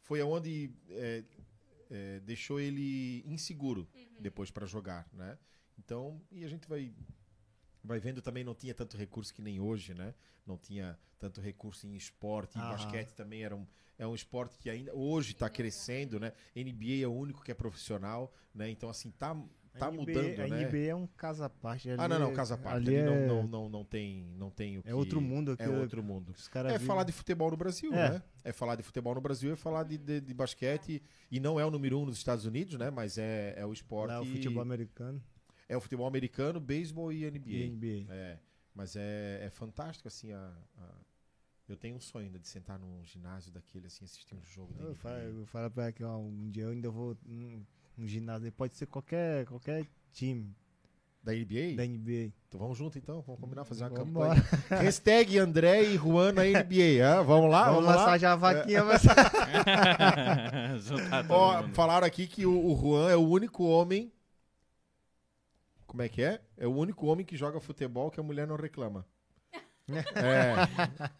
foi 0.00 0.20
aonde 0.20 0.72
é, 0.88 1.24
é, 1.90 2.20
deixou 2.20 2.58
ele 2.58 3.22
inseguro 3.26 3.88
depois 4.18 4.50
pra 4.50 4.66
jogar, 4.66 5.08
né? 5.12 5.38
Então, 5.78 6.20
e 6.32 6.44
a 6.44 6.48
gente 6.48 6.66
vai 6.68 6.92
vai 7.82 7.98
vendo 7.98 8.20
também 8.20 8.44
não 8.44 8.54
tinha 8.54 8.74
tanto 8.74 8.96
recurso 8.96 9.32
que 9.32 9.42
nem 9.42 9.60
hoje, 9.60 9.94
né? 9.94 10.14
Não 10.46 10.56
tinha 10.56 10.98
tanto 11.18 11.40
recurso 11.40 11.86
em 11.86 11.94
esporte, 11.94 12.58
Aham. 12.58 12.70
basquete 12.70 13.12
também 13.12 13.42
era 13.44 13.54
um 13.56 13.66
é 13.98 14.06
um 14.06 14.14
esporte 14.14 14.56
que 14.58 14.70
ainda 14.70 14.94
hoje 14.94 15.32
está 15.32 15.50
crescendo, 15.50 16.20
né? 16.20 16.32
NBA 16.54 17.02
é 17.02 17.06
o 17.06 17.12
único 17.12 17.42
que 17.42 17.50
é 17.50 17.54
profissional, 17.54 18.32
né? 18.54 18.70
Então 18.70 18.88
assim 18.88 19.10
tá 19.10 19.36
tá 19.78 19.90
NBA 19.90 20.00
mudando, 20.00 20.40
a 20.40 20.48
né? 20.48 20.64
NBA 20.66 20.78
é 20.88 20.94
um 20.94 21.06
caso 21.06 21.44
à 21.44 21.48
parte. 21.48 21.90
Ah, 21.90 21.94
ali 22.04 22.08
não, 22.08 22.18
não, 22.20 22.30
é- 22.30 22.34
casa 22.34 22.54
à 22.54 22.58
parte. 22.58 22.76
Ali 22.76 22.96
Ali 22.96 22.96
é, 22.96 23.04
não, 23.04 23.26
não, 23.26 23.48
não, 23.48 23.68
não 23.68 23.84
tem, 23.84 24.24
não 24.36 24.50
tem 24.50 24.78
o 24.78 24.82
que... 24.82 24.88
é 24.90 24.94
outro 24.94 25.20
mundo. 25.20 25.56
É 25.58 25.68
outro 25.68 26.02
mundo. 26.02 26.34
É 26.72 26.78
falar 26.78 27.04
de 27.04 27.12
futebol 27.12 27.50
no 27.50 27.56
Brasil, 27.56 27.92
É. 27.92 28.10
né? 28.10 28.22
É 28.44 28.52
falar 28.52 28.76
de 28.76 28.82
futebol 28.82 29.14
no 29.14 29.20
Brasil, 29.20 29.52
é 29.52 29.56
falar 29.56 29.84
de, 29.84 29.98
de, 29.98 30.20
de 30.20 30.34
basquete. 30.34 31.02
E 31.30 31.38
não 31.40 31.58
é 31.58 31.64
o 31.64 31.70
número 31.70 31.98
um 31.98 32.06
nos 32.06 32.16
Estados 32.16 32.44
Unidos, 32.44 32.74
né? 32.78 32.90
Mas 32.90 33.18
é, 33.18 33.54
é 33.56 33.64
o 33.66 33.72
esporte... 33.72 34.10
lá 34.10 34.16
é 34.16 34.20
o 34.20 34.24
futebol 34.24 34.62
americano 34.62 35.22
É 35.68 35.76
o 35.76 35.80
futebol 35.80 36.06
americano, 36.06 36.58
beisebol 36.60 37.12
e 37.12 37.30
NBA. 37.30 37.50
e 37.50 37.70
NBA. 37.70 38.12
É, 38.14 38.38
mas 38.74 38.96
é, 38.96 39.40
é 39.44 39.50
fantástico, 39.50 40.08
assim, 40.08 40.32
a, 40.32 40.52
a- 40.78 40.94
Eu 41.68 41.76
tenho 41.76 41.96
um 41.96 42.00
sonho 42.00 42.24
ainda 42.26 42.38
de 42.38 42.48
sentar 42.48 42.78
num 42.78 43.04
ginásio 43.04 43.52
daquele, 43.52 43.86
assim, 43.88 44.04
assistir 44.04 44.34
um 44.34 44.42
jogo 44.42 44.72
da 44.74 44.84
Eu 44.84 44.88
NBA. 44.90 44.96
falo, 44.96 45.18
eu 45.18 45.46
falo 45.46 45.70
pra 45.70 45.82
ela 45.84 45.92
que 45.92 46.02
ó, 46.04 46.16
um 46.16 46.50
dia 46.50 46.64
eu 46.64 46.70
ainda 46.70 46.90
vou 46.90 47.14
num, 47.26 47.62
num 47.96 48.06
ginásio. 48.06 48.50
Pode 48.52 48.74
ser 48.74 48.86
qualquer, 48.86 49.44
qualquer 49.46 49.86
time 50.10 50.56
Da 51.22 51.32
NBA? 51.34 51.76
da 51.76 51.84
NBA. 51.86 52.32
Então 52.48 52.58
vamos 52.58 52.78
junto, 52.78 52.96
então. 52.96 53.20
Vamos 53.20 53.38
combinar, 53.38 53.66
fazer 53.66 53.84
uma 53.84 53.90
Vambora. 53.90 54.34
campanha. 54.40 54.80
Hashtag 54.82 55.36
André 55.38 55.82
e 55.82 55.96
Juan 55.98 56.32
na 56.32 56.44
NBA. 56.44 57.04
ah, 57.06 57.20
Vamos 57.22 57.50
lá? 57.50 57.64
Vamos 57.66 57.84
Vamos, 57.84 57.90
lá? 57.90 57.96
massagear 58.06 58.32
a 58.32 58.36
vaquinha. 58.36 58.82
mas- 58.84 59.02
Juntar 60.84 61.22
todo 61.26 61.32
Ó, 61.34 61.68
falaram 61.74 62.06
aqui 62.06 62.26
que 62.26 62.46
o, 62.46 62.72
o 62.72 62.74
Juan 62.80 63.10
é 63.10 63.16
o 63.16 63.28
único 63.28 63.64
homem. 63.64 64.10
Como 65.98 66.06
é 66.06 66.08
que 66.08 66.22
é? 66.22 66.40
É 66.56 66.64
o 66.64 66.70
único 66.72 67.08
homem 67.08 67.26
que 67.26 67.36
joga 67.36 67.58
futebol 67.58 68.08
que 68.08 68.20
a 68.20 68.22
mulher 68.22 68.46
não 68.46 68.54
reclama. 68.54 69.04
é. 69.90 71.10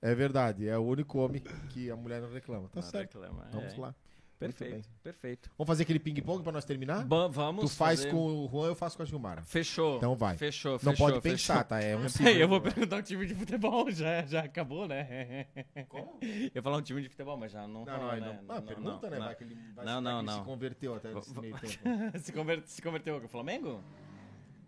É 0.00 0.14
verdade, 0.14 0.66
é 0.66 0.78
o 0.78 0.82
único 0.82 1.18
homem 1.18 1.42
que 1.68 1.90
a 1.90 1.96
mulher 1.96 2.22
não 2.22 2.32
reclama. 2.32 2.68
Tá 2.70 2.80
Não 2.80 2.82
certo. 2.82 3.20
reclama, 3.20 3.46
Vamos 3.52 3.74
é. 3.74 3.76
lá. 3.78 3.94
Perfeito, 4.38 4.88
perfeito. 5.02 5.50
Vamos 5.56 5.68
fazer 5.68 5.84
aquele 5.84 5.98
ping-pong 5.98 6.42
pra 6.42 6.52
nós 6.52 6.64
terminar? 6.64 7.04
Ba- 7.04 7.28
vamos 7.28 7.70
tu 7.70 7.76
faz 7.76 8.00
fazer- 8.00 8.10
com 8.10 8.44
o 8.44 8.48
Juan, 8.48 8.66
eu 8.68 8.74
faço 8.74 8.96
com 8.96 9.02
a 9.02 9.06
Gilmara. 9.06 9.42
Fechou. 9.44 9.96
Então 9.98 10.14
vai. 10.16 10.36
Fechou, 10.36 10.72
Não 10.72 10.78
fechou, 10.92 10.96
pode 10.96 11.20
pensar, 11.22 11.54
fechou. 11.54 11.64
tá? 11.68 11.80
É 11.80 11.96
um 11.96 12.00
eu 12.28 12.48
vou 12.48 12.60
perguntar 12.60 12.96
um 12.96 13.02
time 13.02 13.26
de 13.26 13.34
futebol, 13.34 13.88
já, 13.92 14.22
já 14.26 14.40
acabou, 14.40 14.88
né? 14.88 15.46
Como? 15.88 16.18
Eu 16.20 16.50
ia 16.54 16.62
falar 16.62 16.78
um 16.78 16.82
time 16.82 17.00
de 17.00 17.08
futebol, 17.08 17.36
mas 17.38 17.52
já 17.52 17.66
não 17.66 17.84
Não, 17.84 17.98
não, 17.98 18.08
né? 18.20 18.40
não. 18.46 18.56
Ah, 18.56 18.60
pergunta, 18.60 19.08
né? 19.08 19.18
não. 19.18 19.26
Vai 19.26 19.34
que 19.36 19.44
ele, 19.44 19.54
vai 19.74 19.84
Não, 19.86 20.00
não, 20.00 20.10
que 20.10 20.18
ele 20.18 20.26
não. 20.26 20.38
se 20.40 20.44
converteu 20.44 20.94
até 20.94 21.14
nesse 21.14 21.40
meio 21.40 21.56
tempo. 21.58 22.18
se, 22.18 22.32
conver- 22.32 22.62
se 22.66 22.82
converteu 22.82 23.20
com 23.20 23.26
o 23.26 23.30
Flamengo? 23.30 23.82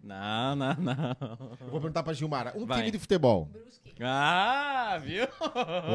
Não, 0.02 0.54
não, 0.56 0.74
não. 0.74 1.16
Eu 1.60 1.70
vou 1.70 1.80
perguntar 1.80 2.02
pra 2.02 2.12
Gilmara. 2.12 2.52
Um 2.56 2.64
Vai. 2.66 2.78
time 2.78 2.90
de 2.92 2.98
futebol. 2.98 3.50
Ah, 4.00 4.98
viu? 5.02 5.26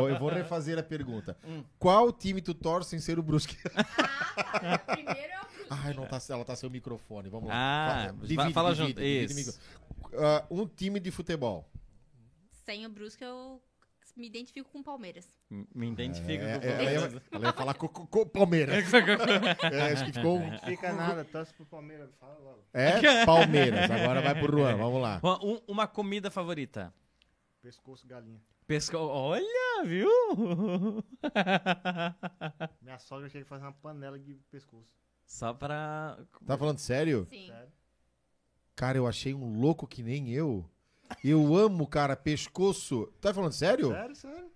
Eu 0.10 0.20
vou 0.20 0.30
refazer 0.30 0.78
a 0.78 0.84
pergunta. 0.84 1.38
Hum. 1.48 1.64
Qual 1.80 2.12
time 2.12 2.42
tu 2.42 2.54
torce 2.54 2.90
sem 2.90 3.00
ser 3.00 3.18
o 3.20 3.24
Brusque? 3.24 3.56
Primeiro 4.88 5.34
é 5.34 5.40
o 5.40 5.46
Brusque. 5.46 5.68
Ai, 5.70 5.94
não 5.94 6.06
tá, 6.06 6.20
ela 6.30 6.44
tá 6.44 6.56
sem 6.56 6.68
o 6.68 6.72
microfone. 6.72 7.30
Vamos 7.30 7.50
lá. 7.50 7.56
Ah, 7.56 8.08
Fa- 8.08 8.36
vai- 8.36 8.52
fala 8.54 8.74
junto. 8.76 9.02
Isso. 9.02 9.36
micro- 9.36 9.54
Ah, 10.26 10.46
um 10.50 10.66
time 10.68 11.00
de 11.00 11.12
futebol. 11.12 11.70
Sem 12.66 12.86
o 12.86 12.90
Brusque, 12.90 13.24
eu 13.24 13.62
me 14.16 14.28
identifico 14.28 14.70
com 14.70 14.80
o 14.80 14.84
Palmeiras. 14.84 15.28
Me 15.50 15.88
identifico 15.92 16.44
É, 16.44 16.60
com 16.60 16.66
o 16.66 16.70
é, 16.70 16.74
ela, 16.74 16.84
ia, 16.84 17.00
Palmeiras. 17.02 17.24
ela 17.32 17.46
ia 17.48 17.54
falar 17.54 17.74
com, 17.76 18.20
o 18.20 18.26
Palmeiras. 18.26 18.76
É, 19.72 19.92
acho 19.94 20.06
que 20.06 20.14
ficou. 20.14 20.40
um- 20.40 20.58
Fica 20.60 20.94
nada, 20.94 21.24
torce 21.26 21.54
pro 21.54 21.66
Palmeiras. 21.66 22.10
Fala 22.20 22.38
logo. 22.40 22.64
É, 22.74 23.26
Palmeiras. 23.26 23.90
Agora 23.92 24.22
vai 24.22 24.36
pro 24.40 24.58
Juan. 24.58 24.76
Vamos 24.78 25.02
lá. 25.02 25.20
Uma, 25.24 25.44
um- 25.46 25.62
uma 25.68 25.88
comida 25.88 26.30
favorita? 26.32 26.94
Pescoço 27.62 28.08
galinha. 28.08 28.42
Pesco... 28.68 28.98
Olha, 28.98 29.84
viu? 29.86 30.10
Minha 32.82 32.98
sogra 33.00 33.30
chega 33.30 33.44
a 33.46 33.48
fazer 33.48 33.64
uma 33.66 33.74
panela 33.74 34.18
de 34.18 34.36
pescoço. 34.50 34.94
Só 35.26 35.54
pra... 35.54 36.18
Tá 36.46 36.58
falando 36.58 36.78
sério? 36.80 37.26
Sim. 37.30 37.48
Sério? 37.48 37.72
Cara, 38.76 38.98
eu 38.98 39.06
achei 39.08 39.34
um 39.34 39.60
louco 39.60 39.86
que 39.88 40.02
nem 40.02 40.30
eu. 40.30 40.66
Eu 41.24 41.56
amo, 41.56 41.86
cara, 41.88 42.16
pescoço. 42.16 43.08
Tá 43.20 43.34
falando 43.34 43.52
sério? 43.54 43.90
Sério, 43.90 44.16
sério. 44.16 44.52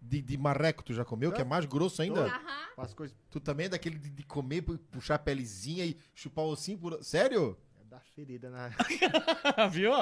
De, 0.00 0.20
de 0.20 0.36
marreco 0.36 0.82
tu 0.82 0.92
já 0.92 1.04
comeu, 1.04 1.32
que 1.32 1.40
é 1.40 1.44
mais 1.44 1.64
grosso 1.64 2.02
ainda? 2.02 2.26
Aham. 2.26 2.40
As 2.76 2.92
coisas 2.92 3.16
Tu 3.30 3.40
também 3.40 3.66
é 3.66 3.68
daquele 3.70 3.98
de, 3.98 4.10
de 4.10 4.22
comer, 4.24 4.62
pu- 4.62 4.78
puxar 4.90 5.14
a 5.14 5.18
pelezinha 5.18 5.84
e 5.86 5.96
chupar 6.14 6.44
o 6.44 6.48
ossinho 6.50 6.78
por... 6.78 7.02
Sério? 7.02 7.56
É 7.94 7.98
da 7.98 8.00
ferida 8.00 8.50
na. 8.50 8.70
viu? 9.70 9.92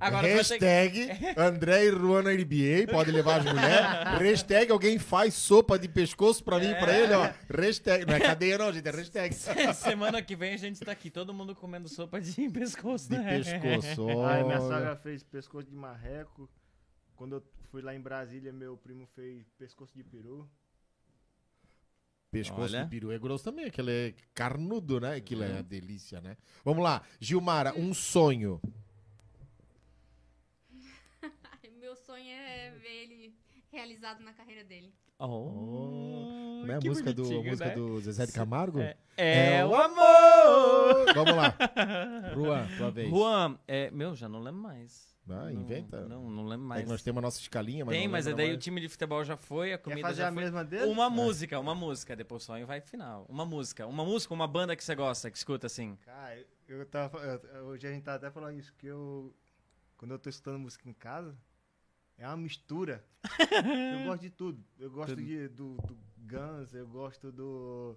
Agora 0.00 0.26
ter 0.26 0.34
Hashtag 0.34 1.08
André 1.36 1.86
e 1.86 1.90
Juan 1.90 2.22
na 2.22 2.32
NBA, 2.32 2.90
pode 2.90 3.10
levar 3.10 3.40
as 3.40 3.44
mulheres. 3.44 4.18
Hashtag 4.20 4.72
alguém 4.72 4.98
faz 4.98 5.34
sopa 5.34 5.78
de 5.78 5.88
pescoço 5.88 6.42
pra 6.42 6.58
mim 6.58 6.70
e 6.70 6.74
pra 6.74 6.98
ele, 6.98 7.14
ó. 7.14 7.30
Hashtag, 7.48 8.04
não 8.04 8.14
é 8.14 8.20
cadeia 8.20 8.58
não, 8.58 8.72
gente, 8.72 8.88
é 8.88 8.90
hashtag. 8.90 9.34
Semana 9.74 10.20
que 10.22 10.34
vem 10.34 10.54
a 10.54 10.56
gente 10.56 10.80
tá 10.80 10.92
aqui, 10.92 11.10
todo 11.10 11.32
mundo 11.32 11.54
comendo 11.54 11.88
sopa 11.88 12.20
de 12.20 12.32
pescoço, 12.50 13.08
De 13.08 13.18
né? 13.18 13.38
pescoço, 13.38 14.20
Ai, 14.22 14.42
minha 14.44 14.60
sogra 14.60 14.96
fez 14.96 15.22
pescoço 15.22 15.68
de 15.68 15.76
marreco. 15.76 16.48
Quando 17.16 17.36
eu 17.36 17.42
fui 17.70 17.82
lá 17.82 17.94
em 17.94 18.00
Brasília, 18.00 18.52
meu 18.52 18.76
primo 18.76 19.06
fez 19.14 19.48
pescoço 19.58 19.94
de 19.94 20.02
peru. 20.02 20.48
Pescoço 22.32 22.74
Olha. 22.74 22.84
de 22.84 22.88
peru 22.90 23.12
é 23.12 23.18
grosso 23.18 23.44
também, 23.44 23.66
aquele 23.66 23.90
é 23.92 24.14
carnudo, 24.34 24.98
né? 24.98 25.16
Aquilo 25.16 25.44
é 25.44 25.48
uma 25.52 25.62
delícia, 25.62 26.18
né? 26.22 26.34
Vamos 26.64 26.82
lá, 26.82 27.02
Gilmara, 27.20 27.78
um 27.78 27.92
sonho. 27.92 28.58
Meu 31.78 31.94
sonho 31.94 32.30
é 32.30 32.70
ver 32.70 33.02
ele 33.02 33.34
realizado 33.70 34.24
na 34.24 34.32
carreira 34.32 34.64
dele. 34.64 34.94
Oh, 35.18 36.58
Como 36.62 36.72
é 36.72 36.76
a 36.76 36.78
que 36.78 36.88
música, 36.88 37.12
do, 37.12 37.22
a 37.22 37.42
música 37.42 37.66
né? 37.68 37.74
do 37.74 38.00
Zezé 38.00 38.24
de 38.24 38.32
Camargo? 38.32 38.80
É, 38.80 38.96
é 39.14 39.56
É 39.58 39.64
o 39.66 39.68
o 39.68 39.74
amor! 39.76 41.14
Vamos 41.14 41.36
lá. 41.36 41.54
Juan, 42.34 42.66
tua 42.78 42.90
vez. 42.90 43.10
Juan, 43.10 43.58
é, 43.68 43.90
meu, 43.90 44.16
já 44.16 44.26
não 44.26 44.40
lembro 44.40 44.62
mais. 44.62 45.11
Ah, 45.28 45.44
Não- 45.44 45.50
inventa. 45.52 46.06
Não, 46.08 46.28
não 46.28 46.44
lembro 46.46 46.64
É 46.66 46.68
mais. 46.68 46.82
que 46.84 46.88
nós 46.90 47.02
temos 47.02 47.18
a 47.18 47.22
nossa 47.22 47.38
escalinha, 47.40 47.84
mas 47.84 47.94
Tem, 47.96 48.06
não 48.06 48.12
mas 48.12 48.26
é 48.26 48.34
daí 48.34 48.48
o 48.48 48.52
mais. 48.54 48.64
time 48.64 48.80
de 48.80 48.88
futebol 48.88 49.24
já 49.24 49.36
foi, 49.36 49.72
a 49.72 49.78
Quer 49.78 49.84
comida 49.84 50.02
fazer 50.08 50.22
já 50.22 50.28
a 50.28 50.32
foi. 50.32 50.42
mesma 50.42 50.64
dele? 50.64 50.84
Uma 50.86 51.08
música, 51.08 51.60
uma 51.60 51.74
música, 51.74 52.16
depois 52.16 52.42
o 52.42 52.46
sonho 52.46 52.66
vai 52.66 52.80
final. 52.80 53.24
Uma 53.28 53.44
música, 53.46 53.86
uma 53.86 54.04
música, 54.04 54.34
uma 54.34 54.48
banda 54.48 54.74
que 54.74 54.82
você 54.82 54.94
gosta, 54.96 55.30
que 55.30 55.36
escuta 55.38 55.66
assim. 55.68 55.96
Cara, 56.04 56.44
eu, 56.66 56.84
tava. 56.86 57.18
eu- 57.18 57.66
hoje 57.66 57.86
a 57.86 57.90
gente 57.92 58.02
tá 58.02 58.14
até 58.14 58.30
falando 58.30 58.58
isso, 58.58 58.74
que 58.74 58.86
eu. 58.88 59.32
Quando 59.96 60.10
eu 60.10 60.18
tô 60.18 60.28
escutando 60.28 60.58
música 60.58 60.88
em 60.88 60.92
casa, 60.92 61.36
é 62.18 62.26
uma 62.26 62.36
mistura. 62.36 63.04
eu 64.02 64.04
gosto 64.06 64.22
de 64.22 64.30
tudo. 64.30 64.64
Eu 64.78 64.90
gosto 64.90 65.10
Tudo. 65.10 65.22
de, 65.24 65.48
do, 65.48 65.76
do 65.76 65.96
Guns, 66.18 66.74
eu 66.74 66.86
gosto 66.88 67.30
do. 67.30 67.96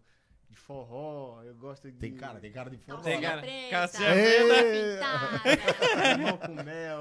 De 0.55 0.61
forró, 0.61 1.43
eu 1.43 1.53
gosto 1.55 1.91
de. 1.91 1.97
Tem 1.97 2.15
cara, 2.15 2.39
tem 2.39 2.51
cara 2.51 2.69
de 2.69 2.77
forró. 2.77 3.01
Tem 3.01 3.19
cara- 3.21 3.41
preta, 3.41 3.87
preta. 3.89 4.63
pintada. 5.43 6.15
Limão 6.17 6.37
com 6.37 6.53
mel. 6.63 6.99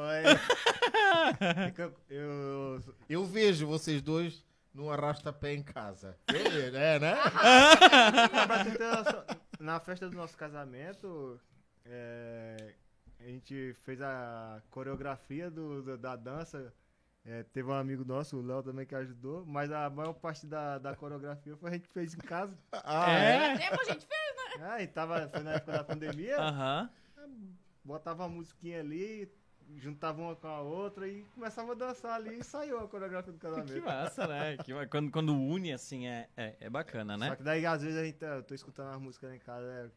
Fica- 1.68 1.92
eu, 2.10 2.82
Eu 3.08 3.24
vejo 3.24 3.66
vocês 3.66 4.02
dois 4.02 4.44
num 4.74 4.90
arrasta-pé 4.90 5.54
em 5.54 5.62
casa. 5.62 6.18
É, 6.28 6.98
né? 6.98 7.14
Na 9.60 9.78
festa 9.80 10.08
do 10.10 10.16
nosso 10.16 10.36
casamento, 10.36 11.40
é, 11.86 12.74
a 13.20 13.24
gente 13.24 13.72
fez 13.84 14.00
a 14.02 14.60
coreografia 14.70 15.48
do, 15.50 15.80
do- 15.82 15.96
da 15.98 16.16
dança. 16.16 16.72
É, 17.26 17.42
teve 17.42 17.68
um 17.70 17.72
amigo 17.74 18.04
nosso, 18.04 18.36
o 18.36 18.42
Léo 18.42 18.62
também, 18.62 18.84
que 18.84 18.94
ajudou, 18.94 19.46
mas 19.46 19.72
a 19.72 19.88
maior 19.88 20.12
parte 20.12 20.46
da, 20.46 20.78
da 20.78 20.94
coreografia 20.94 21.56
foi 21.56 21.70
a 21.70 21.72
gente 21.72 21.88
fez 21.88 22.14
em 22.14 22.18
casa. 22.18 22.54
Ah, 22.84 23.10
É? 23.12 23.56
Tempo, 23.56 23.80
a 23.80 23.84
gente 23.84 24.06
fez. 24.06 24.60
É, 24.62 24.82
e 24.82 24.86
tava, 24.86 25.26
foi 25.28 25.40
na 25.42 25.52
época 25.54 25.72
da 25.72 25.82
pandemia, 25.84 26.38
Aham. 26.38 26.90
botava 27.82 28.24
a 28.24 28.28
musiquinha 28.28 28.78
ali, 28.80 29.28
juntava 29.78 30.20
uma 30.20 30.36
com 30.36 30.46
a 30.46 30.60
outra 30.60 31.08
e 31.08 31.24
começava 31.34 31.72
a 31.72 31.74
dançar 31.74 32.14
ali 32.14 32.38
e 32.38 32.44
saiu 32.44 32.78
a 32.78 32.86
coreografia 32.86 33.32
do 33.32 33.38
Que 33.38 33.46
casamento. 33.46 33.84
massa, 33.84 34.26
né? 34.28 34.56
Que 34.58 34.72
quando, 34.86 35.10
quando 35.10 35.34
une 35.34 35.72
assim 35.72 36.06
é, 36.06 36.28
é, 36.36 36.56
é 36.60 36.70
bacana, 36.70 37.14
Só 37.14 37.18
né? 37.18 37.36
que 37.36 37.42
daí 37.42 37.64
às 37.66 37.82
vezes 37.82 37.98
a 37.98 38.04
gente 38.04 38.18
tá, 38.18 38.26
eu 38.26 38.42
tô 38.42 38.54
escutando 38.54 38.94
as 38.94 39.00
músicas 39.00 39.30
lá 39.30 39.36
em 39.36 39.40
casa, 39.40 39.66
é, 39.66 39.90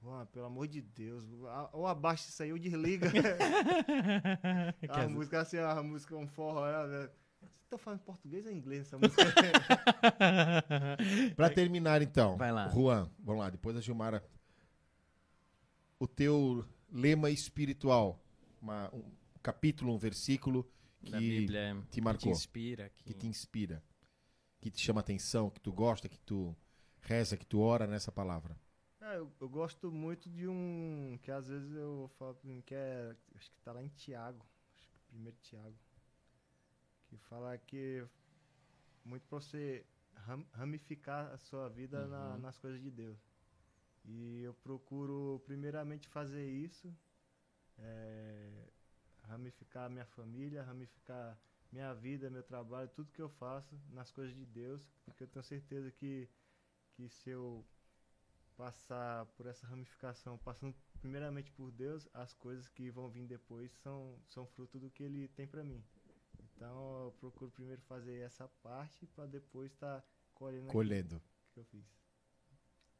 Juan, 0.00 0.26
pelo 0.26 0.46
amor 0.46 0.68
de 0.68 0.80
Deus, 0.80 1.24
ou 1.72 1.86
abaixa 1.86 2.28
isso 2.28 2.42
aí 2.42 2.52
ou 2.52 2.58
desliga. 2.58 3.10
a 4.88 5.08
música 5.08 5.40
assim, 5.40 5.58
a 5.58 5.82
música 5.82 6.16
um 6.16 6.26
forró. 6.26 6.66
é- 6.66 7.10
Você 7.40 7.70
tá 7.70 7.78
falando 7.78 8.00
português 8.00 8.46
ou 8.46 8.52
inglês 8.52 8.82
essa 8.82 8.98
música? 8.98 9.22
Pra 11.36 11.50
terminar, 11.50 12.02
então. 12.02 12.36
Vai 12.36 12.52
lá. 12.52 12.68
Juan, 12.68 13.10
vamos 13.18 13.40
lá, 13.42 13.50
depois 13.50 13.76
a 13.76 13.80
Gilmara. 13.80 14.24
O 15.98 16.06
teu 16.06 16.64
lema 16.90 17.30
espiritual. 17.30 18.22
uma- 18.60 18.92
um 18.94 19.02
capítulo, 19.42 19.94
um 19.94 19.98
versículo 19.98 20.68
que 21.04 21.12
Bíblia 21.16 21.76
te 21.88 21.92
que 21.92 22.00
marcou, 22.00 22.32
te 22.32 22.36
inspira. 22.36 22.88
Que... 22.90 23.04
que 23.04 23.14
te 23.14 23.26
inspira, 23.28 23.82
que 24.60 24.68
te 24.70 24.80
chama 24.80 25.00
atenção, 25.00 25.48
que 25.48 25.60
tu 25.60 25.72
gosta, 25.72 26.08
que 26.08 26.18
tu 26.18 26.56
reza, 27.00 27.36
que 27.36 27.46
tu 27.46 27.60
ora 27.60 27.86
nessa 27.86 28.10
palavra. 28.10 28.58
É, 29.08 29.16
eu, 29.16 29.32
eu 29.40 29.48
gosto 29.48 29.90
muito 29.90 30.28
de 30.30 30.46
um 30.46 31.18
que 31.22 31.30
às 31.30 31.48
vezes 31.48 31.72
eu 31.74 32.10
falo 32.18 32.36
que 32.64 32.74
é. 32.74 33.16
Acho 33.34 33.50
que 33.50 33.60
tá 33.62 33.72
lá 33.72 33.82
em 33.82 33.88
Tiago. 33.88 34.44
Acho 34.74 34.88
que 34.88 34.98
primeiro 35.08 35.36
Tiago. 35.42 35.76
Que 37.08 37.16
fala 37.16 37.56
que 37.58 38.06
muito 39.04 39.26
pra 39.28 39.40
você 39.40 39.84
ram- 40.14 40.46
ramificar 40.52 41.32
a 41.32 41.38
sua 41.38 41.68
vida 41.68 42.06
na- 42.08 42.34
Uhum. 42.34 42.38
nas 42.38 42.58
coisas 42.58 42.80
de 42.82 42.90
Deus. 42.90 43.18
E 44.04 44.42
eu 44.42 44.54
procuro 44.54 45.42
primeiramente 45.46 46.08
fazer 46.08 46.46
isso. 46.48 46.94
é, 47.78 48.68
ramificar 49.24 49.86
a 49.86 49.88
minha 49.88 50.06
família, 50.06 50.62
ramificar 50.62 51.38
minha 51.72 51.94
vida, 51.94 52.30
meu 52.30 52.42
trabalho, 52.42 52.88
tudo 52.90 53.12
que 53.12 53.22
eu 53.22 53.28
faço 53.30 53.78
nas 53.90 54.10
coisas 54.12 54.34
de 54.36 54.46
Deus. 54.46 54.82
Porque 55.04 55.24
eu 55.24 55.28
tenho 55.28 55.44
certeza 55.44 55.90
que, 55.92 56.28
que 56.94 57.08
se 57.10 57.30
eu 57.30 57.64
passar 58.58 59.24
por 59.36 59.46
essa 59.46 59.64
ramificação, 59.68 60.36
passando 60.36 60.74
primeiramente 61.00 61.50
por 61.52 61.70
Deus, 61.70 62.08
as 62.12 62.34
coisas 62.34 62.68
que 62.68 62.90
vão 62.90 63.08
vir 63.08 63.24
depois 63.24 63.70
são, 63.84 64.18
são 64.26 64.44
fruto 64.48 64.80
do 64.80 64.90
que 64.90 65.04
Ele 65.04 65.28
tem 65.28 65.46
para 65.46 65.62
mim. 65.62 65.82
Então 66.40 67.04
eu 67.04 67.12
procuro 67.20 67.52
primeiro 67.52 67.80
fazer 67.82 68.18
essa 68.18 68.48
parte 68.60 69.06
para 69.06 69.26
depois 69.26 69.70
estar 69.72 70.04
colhendo 70.34 70.62
aquilo 70.66 70.72
Colhendo. 70.72 71.22
que 71.52 71.60
eu 71.60 71.64
fiz. 71.66 71.86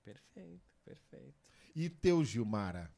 Perfeito, 0.04 0.70
perfeito. 0.84 1.38
E 1.74 1.90
teu 1.90 2.24
Gilmara? 2.24 2.90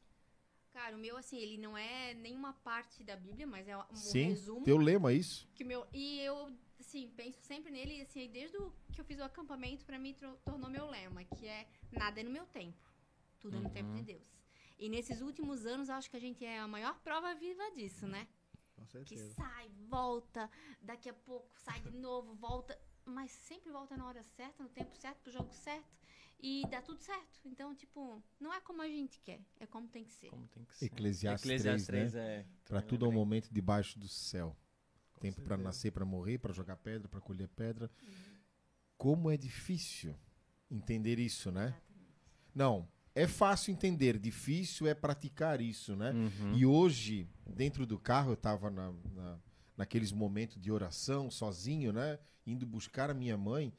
Cara, 0.71 0.95
o 0.95 0.99
meu, 0.99 1.17
assim, 1.17 1.37
ele 1.37 1.57
não 1.57 1.75
é 1.75 2.13
nenhuma 2.13 2.53
parte 2.53 3.03
da 3.03 3.15
Bíblia, 3.15 3.45
mas 3.45 3.67
é 3.67 3.75
um 3.75 3.95
Sim, 3.95 4.29
resumo. 4.29 4.63
teu 4.63 4.77
lema 4.77 5.11
é 5.11 5.15
isso? 5.15 5.49
Que 5.55 5.63
meu, 5.63 5.85
e 5.91 6.19
eu, 6.21 6.55
assim, 6.81 7.09
penso 7.15 7.39
sempre 7.41 7.71
nele, 7.71 7.97
e, 7.97 8.01
assim, 8.01 8.29
desde 8.29 8.57
o 8.57 8.71
que 8.93 8.99
eu 9.01 9.05
fiz 9.05 9.19
o 9.19 9.23
acampamento, 9.23 9.85
pra 9.85 9.97
mim, 9.97 10.15
tornou 10.43 10.69
meu 10.69 10.85
lema, 10.89 11.23
que 11.23 11.47
é 11.47 11.67
nada 11.91 12.19
é 12.19 12.23
no 12.23 12.29
meu 12.31 12.45
tempo, 12.47 12.77
tudo 13.39 13.57
é 13.57 13.59
no 13.59 13.69
tempo 13.69 13.93
de 13.93 14.03
Deus. 14.03 14.27
E 14.77 14.89
nesses 14.89 15.21
últimos 15.21 15.65
anos, 15.65 15.89
eu 15.89 15.95
acho 15.95 16.09
que 16.09 16.17
a 16.17 16.19
gente 16.19 16.43
é 16.43 16.59
a 16.59 16.67
maior 16.67 16.99
prova 17.01 17.33
viva 17.35 17.63
disso, 17.75 18.07
né? 18.07 18.27
Com 18.75 18.83
Que 18.85 18.91
certeza. 18.91 19.33
sai, 19.33 19.69
volta, 19.87 20.49
daqui 20.81 21.07
a 21.09 21.13
pouco 21.13 21.55
sai 21.59 21.79
de 21.81 21.91
novo, 21.97 22.33
volta, 22.35 22.77
mas 23.05 23.31
sempre 23.31 23.71
volta 23.71 23.95
na 23.95 24.07
hora 24.07 24.23
certa, 24.23 24.63
no 24.63 24.69
tempo 24.69 24.95
certo, 24.95 25.19
pro 25.21 25.31
jogo 25.31 25.53
certo, 25.53 26.01
e 26.39 26.65
dá 26.71 26.81
tudo 26.81 26.99
certo. 26.99 27.39
Então, 27.45 27.75
tipo, 27.75 28.23
não 28.39 28.51
é 28.51 28.59
como 28.61 28.81
a 28.81 28.87
gente 28.87 29.19
quer, 29.21 29.39
é 29.59 29.67
como 29.67 29.87
tem 29.87 30.03
que 30.03 30.11
ser. 30.13 30.29
Como 30.31 30.47
tem 30.47 30.65
que 30.65 30.75
ser. 30.75 30.85
Eclesiastes 30.85 31.47
Eclesiastes 31.49 31.85
3, 31.87 32.11
3 32.11 32.15
é. 32.15 32.45
Para 32.65 32.81
tudo 32.81 33.05
um 33.05 33.09
lembrei. 33.09 33.23
momento 33.23 33.49
debaixo 33.53 33.99
do 33.99 34.07
céu. 34.07 34.57
Tempo 35.21 35.41
para 35.41 35.55
nascer, 35.63 35.91
para 35.91 36.03
morrer, 36.05 36.37
para 36.39 36.51
jogar 36.53 36.75
pedra, 36.77 37.07
para 37.07 37.21
colher 37.21 37.47
pedra. 37.49 37.89
Como 38.97 39.29
é 39.31 39.37
difícil 39.37 40.15
entender 40.69 41.19
isso, 41.19 41.51
né? 41.51 41.75
Não, 42.53 42.87
é 43.15 43.27
fácil 43.27 43.71
entender, 43.71 44.17
difícil 44.19 44.87
é 44.87 44.93
praticar 44.93 45.59
isso, 45.61 45.95
né? 45.95 46.11
Uhum. 46.11 46.55
E 46.55 46.65
hoje, 46.65 47.27
dentro 47.47 47.85
do 47.85 47.97
carro, 47.99 48.31
eu 48.31 48.35
estava 48.35 48.69
na, 48.69 48.91
na- 49.13 49.39
naqueles 49.77 50.11
momentos 50.11 50.59
de 50.59 50.71
oração, 50.71 51.29
sozinho, 51.31 51.91
né? 51.91 52.19
Indo 52.45 52.65
buscar 52.65 53.09
a 53.09 53.13
minha 53.13 53.37
mãe. 53.37 53.73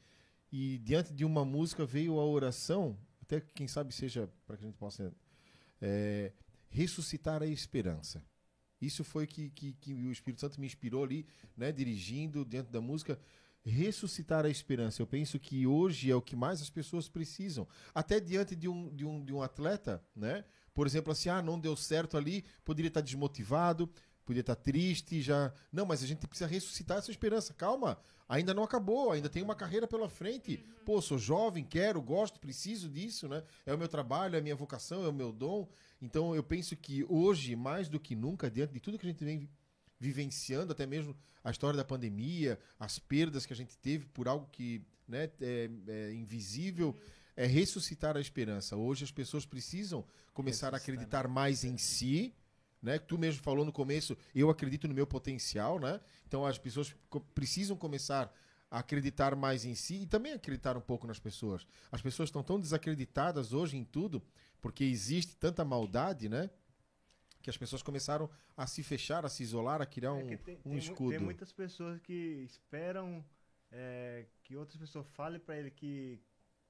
E 0.51 0.79
diante 0.79 1.13
de 1.13 1.25
uma 1.25 1.45
música 1.45 1.85
veio 1.87 2.19
a 2.19 2.27
oração, 2.27 2.99
até 3.23 3.41
que 3.41 3.53
quem 3.55 3.67
sabe 3.69 3.93
seja 3.95 4.29
para 4.47 4.57
que 4.57 4.65
a 4.65 4.67
gente 4.67 4.77
possa 4.77 5.13
é, 5.81 6.33
ressuscitar 6.69 7.43
a 7.43 7.47
esperança. 7.47 8.23
Isso 8.83 9.05
foi 9.05 9.27
que, 9.27 9.49
que, 9.51 9.73
que 9.75 9.95
o 9.95 10.11
Espírito 10.11 10.41
Santo 10.41 10.61
me 10.61 10.67
inspirou 10.67 11.05
ali, 11.05 11.25
né? 11.57 11.71
Dirigindo 11.71 12.45
diante 12.45 12.71
da 12.71 12.81
música. 12.81 13.19
Ressuscitar 13.65 14.45
a 14.45 14.51
esperança. 14.51 15.01
Eu 15.01 15.07
penso 15.07 15.39
que 15.39 15.65
hoje 15.69 16.11
é 16.11 16.17
o 16.17 16.21
que 16.21 16.35
mais 16.35 16.61
as 16.61 16.69
pessoas 16.69 17.09
precisam. 17.09 17.67
Até 17.95 18.19
diante 18.19 18.57
de 18.57 18.69
um, 18.69 18.93
de 18.93 19.05
um, 19.05 19.25
de 19.25 19.33
um 19.33 19.41
atleta, 19.41 20.05
né? 20.17 20.45
Por 20.75 20.87
exemplo, 20.87 21.13
assim, 21.13 21.29
ah, 21.29 21.41
não 21.41 21.61
deu 21.61 21.77
certo 21.77 22.17
ali, 22.17 22.45
poderia 22.65 22.89
estar 22.89 23.03
desmotivado, 23.03 23.89
poderia 24.25 24.41
estar 24.43 24.57
triste, 24.57 25.21
já. 25.21 25.53
Não, 25.73 25.85
mas 25.87 26.03
a 26.03 26.07
gente 26.07 26.27
precisa 26.27 26.49
ressuscitar 26.49 26.99
essa 26.99 27.11
esperança. 27.11 27.53
Calma, 27.55 27.99
ainda 28.29 28.55
não 28.55 28.63
acabou, 28.63 29.11
ainda 29.13 29.29
tem 29.29 29.43
uma 29.43 29.55
carreira 29.55 29.87
pela 29.87 30.09
frente. 30.09 30.65
Pô, 30.85 31.01
sou 31.01 31.19
jovem, 31.19 31.65
quero, 31.65 32.01
gosto, 32.01 32.41
preciso 32.41 32.89
disso, 32.89 33.29
né? 33.29 33.43
É 33.67 33.75
o 33.75 33.79
meu 33.79 33.89
trabalho, 33.89 34.37
é 34.37 34.39
a 34.39 34.43
minha 34.43 34.57
vocação, 34.57 35.05
é 35.05 35.09
o 35.09 35.13
meu 35.13 35.33
dom. 35.33 35.69
Então 36.01 36.35
eu 36.35 36.43
penso 36.43 36.77
que 36.77 37.05
hoje, 37.09 37.55
mais 37.57 37.89
do 37.89 38.01
que 38.01 38.15
nunca, 38.15 38.51
diante 38.51 38.73
de 38.73 38.81
tudo 38.81 38.99
que 38.99 39.07
a 39.07 39.11
gente 39.11 39.25
vem 39.25 39.39
vi- 39.39 39.51
vivenciando, 40.01 40.73
até 40.73 40.85
mesmo 40.87 41.17
a 41.45 41.51
história 41.51 41.77
da 41.77 41.85
pandemia, 41.85 42.59
as 42.79 42.99
perdas 42.99 43.47
que 43.47 43.53
a 43.53 43.57
gente 43.57 43.77
teve 43.79 44.07
por 44.07 44.27
algo 44.29 44.49
que 44.51 44.83
né, 45.07 45.31
é, 45.41 45.71
é 45.89 46.13
invisível, 46.15 46.97
é 47.37 47.47
ressuscitar 47.47 48.17
a 48.17 48.21
esperança. 48.21 48.77
Hoje 48.77 49.05
as 49.05 49.11
pessoas 49.11 49.47
precisam 49.47 50.05
começar 50.35 50.75
a 50.75 50.77
acreditar 50.79 51.29
mais 51.29 51.65
em 51.65 51.79
si, 51.79 52.35
né? 52.83 52.99
Tu 52.99 53.17
mesmo 53.17 53.43
falou 53.43 53.65
no 53.65 53.73
começo, 53.73 54.17
eu 54.35 54.51
acredito 54.51 54.89
no 54.89 54.95
meu 54.95 55.07
potencial, 55.07 55.79
né? 55.79 56.01
Então 56.27 56.45
as 56.45 56.59
pessoas 56.59 56.95
precisam 57.35 57.77
começar 57.77 58.33
a 58.71 58.79
acreditar 58.81 59.37
mais 59.37 59.65
em 59.65 59.75
si 59.75 60.03
e 60.03 60.07
também 60.07 60.33
acreditar 60.33 60.77
um 60.77 60.81
pouco 60.81 61.07
nas 61.07 61.19
pessoas. 61.19 61.67
As 61.91 62.03
pessoas 62.03 62.29
estão 62.29 62.43
tão 62.43 62.59
desacreditadas 62.59 63.53
hoje 63.53 63.77
em 63.77 63.85
tudo 63.85 64.23
porque 64.61 64.83
existe 64.83 65.37
tanta 65.37 65.65
maldade, 65.65 66.29
né? 66.29 66.51
Que 67.43 67.51
as 67.51 67.57
pessoas 67.57 67.83
começaram 67.83 68.31
a 68.57 68.67
se 68.67 68.83
fechar, 68.83 69.27
a 69.27 69.29
se 69.29 69.43
isolar, 69.43 69.83
a 69.83 69.87
criar 69.87 70.13
um, 70.13 70.21
É 70.21 70.25
que 70.25 70.37
tem, 70.39 70.57
um 70.65 70.71
tem 70.71 70.79
escudo. 70.79 71.11
Tem 71.11 71.19
muitas 71.19 71.53
pessoas 71.53 72.01
que 72.01 72.45
esperam 72.45 73.25
é, 73.71 74.27
que 74.43 74.57
outras 74.57 74.79
pessoas 74.79 75.07
falem 75.09 75.41
pra 75.41 75.57
ele 75.59 75.71
que, 75.71 76.21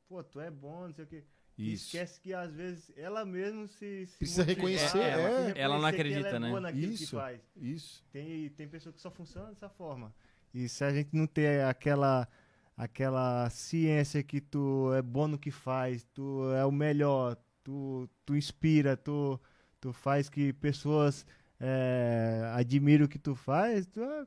pô, 0.08 0.22
tu 0.24 0.40
é 0.40 0.50
bom, 0.50 0.86
não 0.86 0.94
sei 0.94 1.04
o 1.04 1.08
quê. 1.08 1.24
Isso. 1.58 1.84
esquece 1.86 2.20
que 2.20 2.32
às 2.32 2.52
vezes 2.54 2.90
ela 2.96 3.24
mesmo 3.24 3.68
se. 3.68 4.06
se 4.06 4.18
Precisa 4.18 4.42
reconhecer, 4.42 4.88
se 4.88 4.98
é. 4.98 5.16
reconhecer 5.16 5.58
Ela 5.58 5.74
não 5.78 5.88
que 5.88 5.94
acredita, 5.94 6.28
é 6.28 6.38
né? 6.38 6.48
boa 6.48 6.60
naquilo 6.60 6.88
que 6.96 7.02
Isso. 7.04 7.16
faz. 7.16 7.40
Isso. 7.56 8.04
Tem, 8.10 8.48
tem 8.50 8.68
pessoa 8.68 8.92
que 8.92 9.00
só 9.00 9.10
funciona 9.10 9.48
dessa 9.50 9.68
forma. 9.68 10.14
E 10.54 10.68
se 10.68 10.82
a 10.84 10.92
gente 10.92 11.10
não 11.14 11.26
ter 11.26 11.62
aquela, 11.64 12.28
aquela 12.76 13.48
ciência 13.50 14.22
que 14.22 14.40
tu 14.40 14.92
é 14.94 15.02
bom 15.02 15.28
no 15.28 15.38
que 15.38 15.50
faz, 15.50 16.04
tu 16.14 16.50
é 16.52 16.64
o 16.64 16.72
melhor, 16.72 17.36
tu, 17.62 18.08
tu 18.24 18.34
inspira, 18.36 18.96
tu, 18.96 19.40
tu 19.80 19.92
faz 19.92 20.28
que 20.28 20.52
pessoas 20.54 21.24
é, 21.60 22.50
admiram 22.54 23.06
o 23.06 23.08
que 23.08 23.18
tu 23.18 23.34
faz, 23.34 23.86
tu 23.86 24.00
é- 24.02 24.26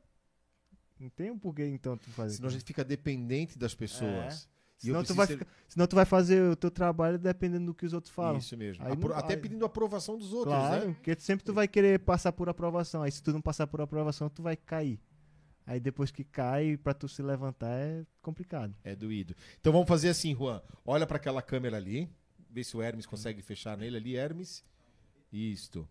não 0.99 1.09
tem 1.09 1.29
um 1.29 1.37
porquê 1.37 1.65
então 1.67 1.97
tu 1.97 2.09
fazer. 2.11 2.37
Senão 2.37 2.49
a 2.49 2.51
gente 2.51 2.63
fica 2.63 2.83
dependente 2.83 3.57
das 3.59 3.75
pessoas. 3.75 4.47
Senão 4.77 5.03
tu, 5.03 5.13
vai 5.13 5.25
ser- 5.27 5.37
ficar- 5.39 5.51
senão 5.67 5.87
tu 5.87 5.95
vai 5.95 6.05
fazer 6.05 6.41
o 6.51 6.55
teu 6.55 6.69
trabalho 6.69 7.17
dependendo 7.17 7.67
do 7.67 7.73
que 7.73 7.85
os 7.85 7.93
outros 7.93 8.13
falam. 8.13 8.37
Isso 8.39 8.55
mesmo. 8.57 8.83
Aí 8.85 8.91
Apro- 8.93 9.09
não- 9.09 9.17
Até 9.17 9.35
pedindo 9.35 9.63
aprovação 9.65 10.17
dos 10.17 10.33
outros, 10.33 10.53
Claro, 10.55 10.87
né? 10.87 10.93
porque 10.93 11.15
sempre 11.19 11.45
tu 11.45 11.53
vai 11.53 11.67
querer 11.67 11.99
passar 11.99 12.31
por 12.33 12.49
aprovação. 12.49 13.01
Aí 13.01 13.11
se 13.11 13.23
tu 13.23 13.31
não 13.33 13.41
passar 13.41 13.65
por 13.67 13.79
aprovação, 13.81 14.29
tu 14.29 14.41
vai 14.43 14.55
cair. 14.57 14.99
Aí 15.65 15.79
depois 15.79 16.11
que 16.11 16.23
cai, 16.23 16.77
pra 16.77 16.93
tu 16.93 17.07
se 17.07 17.21
levantar 17.23 17.71
é 17.71 18.05
complicado. 18.21 18.75
É 18.83 18.95
doído. 18.95 19.33
Então 19.59 19.71
vamos 19.73 19.87
fazer 19.87 20.09
assim, 20.09 20.35
Juan. 20.35 20.61
Olha 20.85 21.07
para 21.07 21.17
aquela 21.17 21.41
câmera 21.41 21.77
ali. 21.77 22.07
Vê 22.51 22.63
se 22.63 22.77
o 22.77 22.81
Hermes 22.81 23.05
consegue 23.05 23.41
fechar 23.41 23.75
nele 23.77 23.97
ali, 23.97 24.15
Hermes. 24.15 24.63
Isto. 25.31 25.87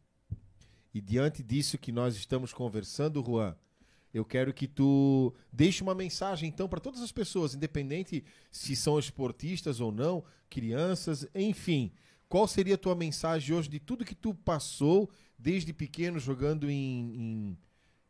E 0.92 1.00
diante 1.00 1.42
disso 1.42 1.76
que 1.76 1.90
nós 1.90 2.14
estamos 2.14 2.52
conversando, 2.52 3.22
Juan, 3.24 3.56
eu 4.14 4.24
quero 4.24 4.54
que 4.54 4.66
tu 4.68 5.34
deixe 5.52 5.82
uma 5.82 5.94
mensagem 5.94 6.48
então 6.48 6.68
para 6.68 6.80
todas 6.80 7.02
as 7.02 7.12
pessoas, 7.12 7.54
independente 7.54 8.24
se 8.50 8.76
são 8.76 8.98
esportistas 8.98 9.80
ou 9.80 9.90
não, 9.92 10.24
crianças, 10.48 11.26
enfim. 11.34 11.92
Qual 12.28 12.46
seria 12.48 12.76
a 12.76 12.78
tua 12.78 12.94
mensagem 12.94 13.54
hoje 13.54 13.68
de 13.68 13.80
tudo 13.80 14.04
que 14.04 14.14
tu 14.14 14.32
passou 14.32 15.10
desde 15.38 15.72
pequeno 15.72 16.18
jogando 16.18 16.70
em, 16.70 16.78
em, 17.16 17.58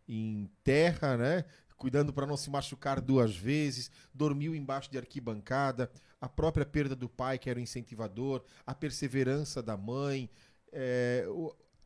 em 0.09 0.51
terra, 0.63 1.17
né? 1.17 1.45
Cuidando 1.77 2.13
para 2.13 2.27
não 2.27 2.37
se 2.37 2.49
machucar 2.51 3.01
duas 3.01 3.35
vezes, 3.37 3.91
dormiu 4.13 4.55
embaixo 4.55 4.91
de 4.91 4.97
arquibancada, 4.99 5.91
a 6.21 6.29
própria 6.29 6.65
perda 6.65 6.95
do 6.95 7.09
pai, 7.09 7.39
que 7.39 7.51
era 7.51 7.59
o 7.59 7.63
incentivador, 7.63 8.43
a 8.67 8.75
perseverança 8.75 9.63
da 9.63 9.77
mãe, 9.77 10.31
é, 10.73 11.27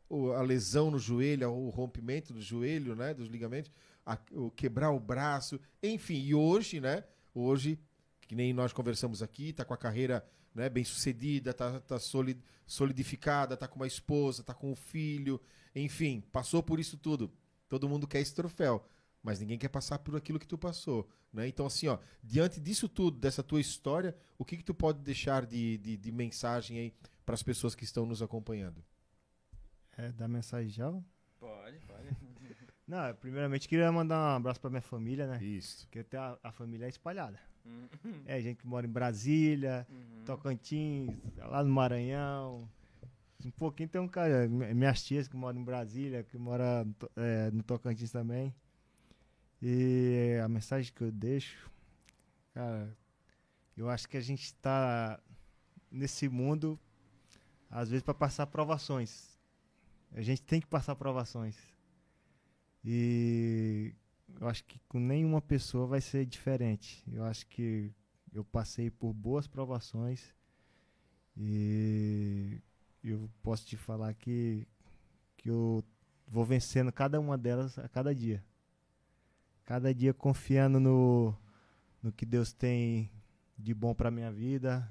o- 0.09 0.31
a 0.33 0.41
lesão 0.41 0.89
no 0.89 0.97
joelho, 0.99 1.49
o 1.51 1.69
rompimento 1.69 2.33
do 2.33 2.41
joelho, 2.41 2.95
né? 2.95 3.13
Dos 3.13 3.27
ligamentos, 3.27 3.71
a- 4.13 4.19
o 4.31 4.51
quebrar 4.51 4.91
o 4.91 4.99
braço, 4.99 5.59
enfim. 5.81 6.19
E 6.19 6.33
hoje, 6.35 6.79
né? 6.79 7.03
Hoje, 7.33 7.79
que 8.21 8.35
nem 8.35 8.53
nós 8.53 8.73
conversamos 8.73 9.21
aqui, 9.21 9.53
tá 9.53 9.63
com 9.65 9.73
a 9.73 9.77
carreira 9.77 10.25
né, 10.53 10.67
bem 10.67 10.83
sucedida, 10.83 11.53
tá, 11.53 11.79
tá 11.79 11.99
soli- 11.99 12.41
solidificada, 12.65 13.55
tá 13.55 13.67
com 13.67 13.75
uma 13.79 13.87
esposa, 13.87 14.43
tá 14.43 14.53
com 14.53 14.71
um 14.71 14.75
filho, 14.75 15.39
enfim, 15.75 16.21
passou 16.31 16.61
por 16.63 16.79
isso 16.79 16.97
tudo. 16.97 17.31
Todo 17.67 17.87
mundo 17.87 18.07
quer 18.07 18.19
esse 18.19 18.33
troféu, 18.33 18.83
mas 19.21 19.39
ninguém 19.39 19.59
quer 19.59 19.69
passar 19.69 19.99
por 19.99 20.15
aquilo 20.15 20.39
que 20.39 20.47
tu 20.47 20.57
passou, 20.57 21.07
né? 21.31 21.47
Então 21.47 21.65
assim, 21.67 21.87
ó, 21.87 21.99
diante 22.23 22.59
disso 22.59 22.89
tudo, 22.89 23.19
dessa 23.19 23.43
tua 23.43 23.61
história, 23.61 24.15
o 24.39 24.43
que 24.43 24.57
que 24.57 24.63
tu 24.63 24.73
pode 24.73 24.99
deixar 24.99 25.45
de, 25.45 25.77
de, 25.77 25.95
de 25.97 26.11
mensagem 26.11 26.79
aí 26.79 26.93
para 27.25 27.35
as 27.35 27.43
pessoas 27.43 27.75
que 27.75 27.83
estão 27.83 28.05
nos 28.05 28.21
acompanhando? 28.21 28.83
É, 29.97 30.11
dá 30.11 30.27
mensagem 30.27 30.69
já? 30.69 30.91
Pode. 31.39 31.79
Não, 32.89 33.13
primeiramente 33.15 33.67
queria 33.69 33.91
mandar 33.91 34.17
um 34.33 34.37
abraço 34.37 34.59
pra 34.59 34.69
minha 34.69 34.81
família, 34.81 35.27
né? 35.27 35.43
Isso. 35.43 35.85
Porque 35.85 36.03
tem 36.03 36.19
a, 36.19 36.35
a 36.43 36.51
família 36.51 36.85
é 36.87 36.89
espalhada. 36.89 37.39
Uhum. 37.63 38.23
É, 38.25 38.41
gente 38.41 38.57
que 38.57 38.67
mora 38.67 38.87
em 38.87 38.89
Brasília, 38.89 39.85
Uhum. 39.89 40.23
Tocantins, 40.25 41.15
lá 41.37 41.63
no 41.63 41.71
Maranhão. 41.71 42.67
Um 43.45 43.51
pouquinho 43.51 43.87
tem 43.87 44.01
um 44.01 44.07
cara, 44.07 44.47
mi- 44.49 44.73
minhas 44.73 45.03
tias 45.03 45.27
que 45.27 45.35
moram 45.37 45.59
em 45.61 45.63
Brasília, 45.63 46.23
que 46.23 46.35
mora 46.37 46.85
é, 47.15 47.51
no 47.51 47.61
Tocantins 47.61 48.11
também. 48.11 48.53
E 49.61 50.39
a 50.43 50.47
mensagem 50.47 50.91
que 50.91 51.01
eu 51.03 51.11
deixo, 51.11 51.69
cara, 52.53 52.91
eu 53.77 53.87
acho 53.89 54.09
que 54.09 54.17
a 54.17 54.21
gente 54.21 54.43
está 54.45 55.19
nesse 55.91 56.27
mundo, 56.27 56.79
às 57.69 57.89
vezes, 57.89 58.03
para 58.03 58.13
passar 58.13 58.47
provações. 58.47 59.37
A 60.13 60.21
gente 60.21 60.41
tem 60.41 60.59
que 60.59 60.67
passar 60.67 60.95
provações. 60.95 61.55
E 62.83 63.93
eu 64.39 64.47
acho 64.47 64.63
que 64.65 64.79
com 64.87 64.99
nenhuma 64.99 65.41
pessoa 65.41 65.85
vai 65.85 66.01
ser 66.01 66.25
diferente. 66.25 67.03
Eu 67.11 67.23
acho 67.23 67.45
que 67.47 67.91
eu 68.33 68.43
passei 68.43 68.89
por 68.89 69.13
boas 69.13 69.47
provações 69.47 70.33
e 71.35 72.61
eu 73.03 73.29
posso 73.41 73.65
te 73.65 73.75
falar 73.77 74.13
que, 74.13 74.67
que 75.37 75.49
eu 75.49 75.83
vou 76.27 76.45
vencendo 76.45 76.91
cada 76.91 77.19
uma 77.19 77.37
delas 77.37 77.77
a 77.79 77.87
cada 77.87 78.13
dia. 78.13 78.43
Cada 79.65 79.93
dia 79.93 80.13
confiando 80.13 80.79
no, 80.79 81.35
no 82.01 82.11
que 82.11 82.25
Deus 82.25 82.53
tem 82.53 83.11
de 83.57 83.73
bom 83.73 83.93
para 83.93 84.11
minha 84.11 84.31
vida, 84.31 84.89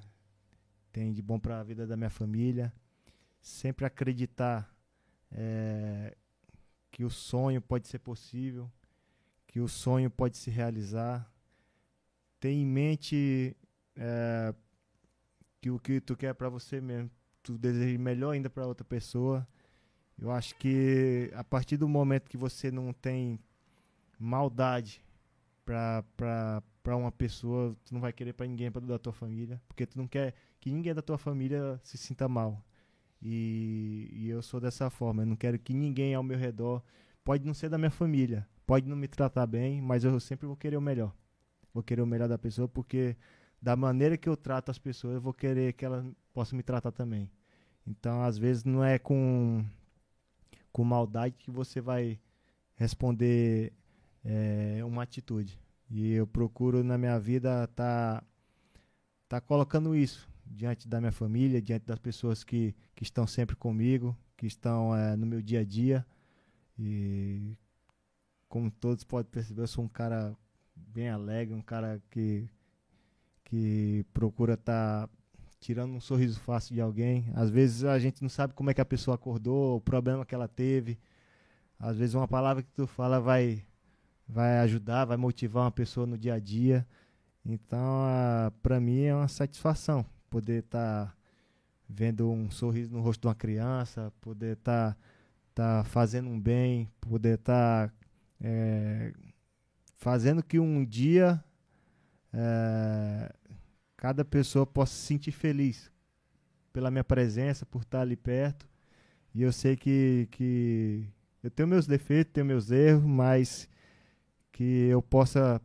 tem 0.91 1.13
de 1.13 1.21
bom 1.21 1.39
para 1.39 1.59
a 1.59 1.63
vida 1.63 1.85
da 1.85 1.97
minha 1.97 2.09
família. 2.09 2.73
Sempre 3.41 3.85
acreditar 3.85 4.73
eh, 5.31 6.15
que 6.91 7.03
o 7.03 7.09
sonho 7.09 7.61
pode 7.61 7.87
ser 7.87 7.99
possível, 7.99 8.69
que 9.47 9.59
o 9.59 9.67
sonho 9.67 10.09
pode 10.09 10.37
se 10.37 10.49
realizar. 10.49 11.31
Ter 12.39 12.51
em 12.51 12.65
mente 12.65 13.55
eh, 13.95 14.53
que 15.61 15.69
o 15.69 15.79
que 15.79 15.99
tu 15.99 16.15
quer 16.15 16.33
para 16.33 16.49
você 16.49 16.79
mesmo, 16.79 17.09
tu 17.43 17.57
deseja 17.57 17.97
melhor 17.97 18.31
ainda 18.31 18.49
para 18.49 18.65
outra 18.65 18.85
pessoa. 18.85 19.47
Eu 20.17 20.31
acho 20.31 20.55
que 20.55 21.31
a 21.33 21.43
partir 21.43 21.77
do 21.77 21.87
momento 21.87 22.29
que 22.29 22.37
você 22.37 22.71
não 22.71 22.93
tem 22.93 23.39
maldade 24.17 25.01
para 25.65 26.95
uma 26.95 27.11
pessoa, 27.11 27.75
tu 27.85 27.93
não 27.93 28.01
vai 28.01 28.11
querer 28.11 28.33
para 28.33 28.47
ninguém 28.47 28.71
pra, 28.71 28.81
da 28.81 28.99
tua 28.99 29.13
família, 29.13 29.61
porque 29.67 29.85
tu 29.85 29.97
não 29.97 30.07
quer 30.07 30.33
que 30.59 30.71
ninguém 30.71 30.93
da 30.93 31.01
tua 31.01 31.17
família 31.17 31.79
se 31.83 31.97
sinta 31.97 32.27
mal. 32.27 32.63
E, 33.21 34.09
e 34.13 34.29
eu 34.29 34.41
sou 34.41 34.59
dessa 34.59 34.89
forma, 34.89 35.23
eu 35.23 35.27
não 35.27 35.35
quero 35.35 35.59
que 35.59 35.73
ninguém 35.73 36.15
ao 36.15 36.23
meu 36.23 36.37
redor, 36.37 36.81
pode 37.23 37.45
não 37.45 37.53
ser 37.53 37.69
da 37.69 37.77
minha 37.77 37.91
família, 37.91 38.47
pode 38.65 38.87
não 38.87 38.95
me 38.95 39.07
tratar 39.07 39.45
bem, 39.45 39.81
mas 39.81 40.03
eu 40.03 40.19
sempre 40.19 40.47
vou 40.47 40.55
querer 40.55 40.77
o 40.77 40.81
melhor. 40.81 41.13
Vou 41.73 41.83
querer 41.83 42.01
o 42.01 42.07
melhor 42.07 42.29
da 42.29 42.37
pessoa 42.37 42.67
porque 42.67 43.15
da 43.61 43.75
maneira 43.75 44.17
que 44.17 44.29
eu 44.29 44.37
trato 44.37 44.71
as 44.71 44.79
pessoas, 44.79 45.15
eu 45.15 45.21
vou 45.21 45.33
querer 45.33 45.73
que 45.73 45.83
elas 45.85 46.05
possam 46.33 46.55
me 46.57 46.63
tratar 46.63 46.91
também. 46.91 47.29
Então, 47.85 48.21
às 48.23 48.37
vezes 48.37 48.63
não 48.63 48.83
é 48.83 48.97
com 48.99 49.65
com 50.71 50.83
maldade 50.83 51.35
que 51.37 51.49
você 51.51 51.81
vai 51.81 52.19
responder 52.75 53.73
é, 54.23 54.81
uma 54.85 55.03
atitude. 55.03 55.59
E 55.89 56.13
eu 56.13 56.27
procuro 56.27 56.83
na 56.83 56.97
minha 56.97 57.19
vida 57.19 57.67
tá 57.67 58.23
tá 59.27 59.41
colocando 59.41 59.95
isso 59.95 60.28
diante 60.49 60.87
da 60.87 60.99
minha 60.99 61.11
família, 61.11 61.61
diante 61.61 61.85
das 61.85 61.99
pessoas 61.99 62.43
que, 62.43 62.75
que 62.95 63.03
estão 63.03 63.27
sempre 63.27 63.55
comigo, 63.55 64.17
que 64.35 64.47
estão 64.47 64.95
é, 64.95 65.15
no 65.15 65.25
meu 65.25 65.41
dia 65.41 65.61
a 65.61 65.63
dia. 65.63 66.05
E 66.77 67.55
como 68.47 68.71
todos 68.71 69.03
podem 69.03 69.31
perceber, 69.31 69.61
eu 69.61 69.67
sou 69.67 69.83
um 69.83 69.89
cara 69.89 70.35
bem 70.75 71.09
alegre, 71.09 71.53
um 71.53 71.61
cara 71.61 72.01
que 72.09 72.49
que 73.45 74.05
procura 74.13 74.53
estar 74.53 75.09
tirando 75.59 75.93
um 75.95 75.99
sorriso 75.99 76.39
fácil 76.39 76.75
de 76.75 76.81
alguém. 76.81 77.31
Às 77.33 77.49
vezes 77.49 77.83
a 77.83 77.97
gente 77.97 78.21
não 78.21 78.29
sabe 78.29 78.53
como 78.53 78.69
é 78.69 78.73
que 78.75 78.81
a 78.81 78.85
pessoa 78.85 79.15
acordou, 79.15 79.77
o 79.77 79.81
problema 79.81 80.25
que 80.25 80.35
ela 80.35 80.47
teve. 80.47 80.99
Às 81.79 81.97
vezes 81.97 82.15
uma 82.15 82.27
palavra 82.27 82.61
que 82.61 82.71
tu 82.71 82.85
fala 82.87 83.19
vai 83.19 83.65
vai 84.27 84.59
ajudar, 84.59 85.05
vai 85.05 85.17
motivar 85.17 85.63
uma 85.63 85.71
pessoa 85.71 86.05
no 86.05 86.17
dia 86.17 86.35
a 86.35 86.39
dia. 86.39 86.87
Então, 87.43 87.81
para 88.61 88.79
mim 88.79 89.01
é 89.01 89.15
uma 89.15 89.27
satisfação 89.27 90.05
poder 90.29 90.63
estar 90.63 91.15
vendo 91.87 92.29
um 92.29 92.51
sorriso 92.51 92.91
no 92.91 93.01
rosto 93.01 93.21
de 93.21 93.27
uma 93.27 93.35
criança, 93.35 94.13
poder 94.21 94.57
estar 94.57 94.97
tá 95.55 95.83
fazendo 95.85 96.29
um 96.29 96.39
bem, 96.39 96.89
poder 97.01 97.39
estar 97.39 97.93
é, 98.39 99.13
fazendo 99.97 100.43
que 100.43 100.59
um 100.59 100.85
dia 100.85 101.43
é, 102.33 103.33
cada 103.97 104.23
pessoa 104.23 104.65
possa 104.65 104.93
se 104.93 105.07
sentir 105.07 105.31
feliz 105.31 105.91
pela 106.71 106.91
minha 106.91 107.03
presença, 107.03 107.65
por 107.65 107.81
estar 107.81 108.01
ali 108.01 108.15
perto. 108.15 108.67
E 109.33 109.41
eu 109.41 109.51
sei 109.51 109.75
que, 109.75 110.27
que 110.31 111.05
eu 111.43 111.51
tenho 111.51 111.67
meus 111.67 111.87
defeitos, 111.87 112.33
tenho 112.33 112.45
meus 112.45 112.71
erros, 112.71 113.03
mas 113.03 113.69
que 114.51 114.87
eu 114.87 115.01
possa, 115.01 115.61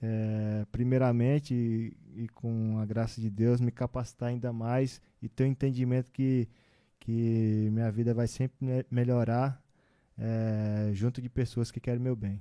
é, 0.00 0.66
primeiramente, 0.70 1.96
e, 2.14 2.28
com 2.28 2.78
a 2.78 2.84
graça 2.84 3.20
de 3.20 3.30
Deus, 3.30 3.60
me 3.60 3.70
capacitar 3.70 4.28
ainda 4.28 4.52
mais 4.52 5.00
e 5.20 5.28
ter 5.28 5.44
o 5.44 5.46
um 5.46 5.50
entendimento 5.50 6.10
que, 6.10 6.48
que 6.98 7.68
minha 7.72 7.90
vida 7.90 8.12
vai 8.14 8.26
sempre 8.26 8.56
me 8.64 8.84
melhorar 8.90 9.62
é, 10.18 10.90
junto 10.92 11.20
de 11.22 11.28
pessoas 11.28 11.70
que 11.70 11.80
querem 11.80 12.00
meu 12.00 12.14
bem. 12.14 12.40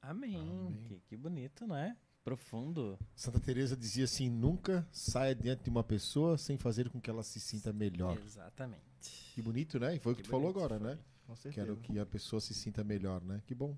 Amém. 0.00 0.36
Amém. 0.36 0.84
Que, 0.88 1.00
que 1.08 1.16
bonito, 1.16 1.66
né? 1.66 1.96
Profundo. 2.24 2.98
Santa 3.14 3.40
Teresa 3.40 3.76
dizia 3.76 4.04
assim: 4.04 4.28
nunca 4.28 4.86
saia 4.92 5.34
diante 5.34 5.64
de 5.64 5.70
uma 5.70 5.84
pessoa 5.84 6.36
sem 6.36 6.56
fazer 6.56 6.88
com 6.90 7.00
que 7.00 7.08
ela 7.08 7.22
se 7.22 7.40
sinta 7.40 7.72
melhor. 7.72 8.18
Exatamente. 8.24 9.32
Que 9.34 9.42
bonito, 9.42 9.78
né? 9.78 9.96
E 9.96 9.98
foi 9.98 10.12
o 10.12 10.16
que, 10.16 10.22
que 10.22 10.28
tu 10.28 10.30
falou 10.30 10.48
agora, 10.48 10.78
foi. 10.78 10.88
né? 10.88 10.98
Com 11.26 11.36
certeza. 11.36 11.66
Quero 11.66 11.76
que 11.80 11.98
a 11.98 12.06
pessoa 12.06 12.40
se 12.40 12.52
sinta 12.54 12.82
melhor, 12.82 13.22
né? 13.22 13.42
Que 13.46 13.54
bom. 13.54 13.76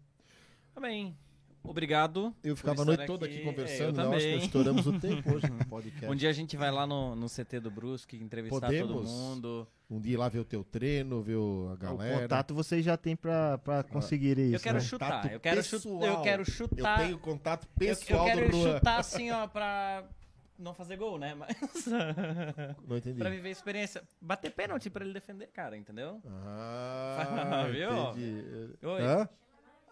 Amém. 0.74 1.16
Obrigado. 1.64 2.34
Eu 2.42 2.56
ficava 2.56 2.82
a 2.82 2.84
noite 2.84 3.06
toda 3.06 3.26
aqui, 3.26 3.36
aqui 3.36 3.44
conversando, 3.44 4.00
é, 4.00 4.02
eu 4.02 4.04
também. 4.04 4.16
Acho 4.16 4.38
que 4.38 4.44
estouramos 4.46 4.86
o 4.86 4.98
tempo 4.98 5.34
hoje 5.34 5.46
no 5.50 5.64
podcast. 5.66 6.06
Um 6.06 6.14
dia 6.14 6.28
a 6.28 6.32
gente 6.32 6.56
vai 6.56 6.70
lá 6.70 6.86
no, 6.86 7.14
no 7.14 7.28
CT 7.28 7.60
do 7.60 7.70
Brusque 7.70 8.16
entrevistar 8.16 8.60
Podemos. 8.60 8.88
todo 8.88 9.04
mundo. 9.04 9.68
Um 9.88 10.00
dia 10.00 10.14
ir 10.14 10.16
lá 10.16 10.28
ver 10.28 10.40
o 10.40 10.44
teu 10.44 10.64
treino, 10.64 11.22
ver 11.22 11.36
a 11.72 11.76
galera. 11.76 12.16
O 12.16 12.20
contato 12.22 12.54
vocês 12.54 12.84
já 12.84 12.96
tem 12.96 13.14
pra, 13.14 13.58
pra 13.58 13.82
conseguir 13.82 14.38
isso. 14.38 14.56
Eu 14.56 14.60
quero 14.60 14.78
né? 14.78 14.80
chutar, 14.80 15.32
eu 15.32 15.40
quero, 15.40 15.56
pessoal. 15.56 16.02
eu 16.02 16.22
quero 16.22 16.50
chutar. 16.50 17.00
Eu 17.00 17.06
tenho 17.06 17.18
contato 17.18 17.68
pessoal 17.78 18.28
eu, 18.28 18.34
eu 18.34 18.50
quero 18.50 18.56
chutar 18.56 18.98
assim, 19.00 19.30
ó, 19.30 19.46
pra 19.46 20.04
não 20.58 20.72
fazer 20.74 20.96
gol, 20.96 21.18
né? 21.18 21.34
Mas. 21.34 21.56
Não 22.86 22.96
entendi. 22.96 23.18
pra 23.18 23.28
viver 23.28 23.48
a 23.48 23.52
experiência. 23.52 24.02
Bater 24.20 24.50
pênalti 24.52 24.88
pra 24.88 25.04
ele 25.04 25.12
defender, 25.12 25.48
cara, 25.48 25.76
entendeu? 25.76 26.20
Ah, 26.26 27.66
viu? 27.70 27.90
entendi. 28.10 28.76
Oi. 28.82 29.02
Hã? 29.02 29.28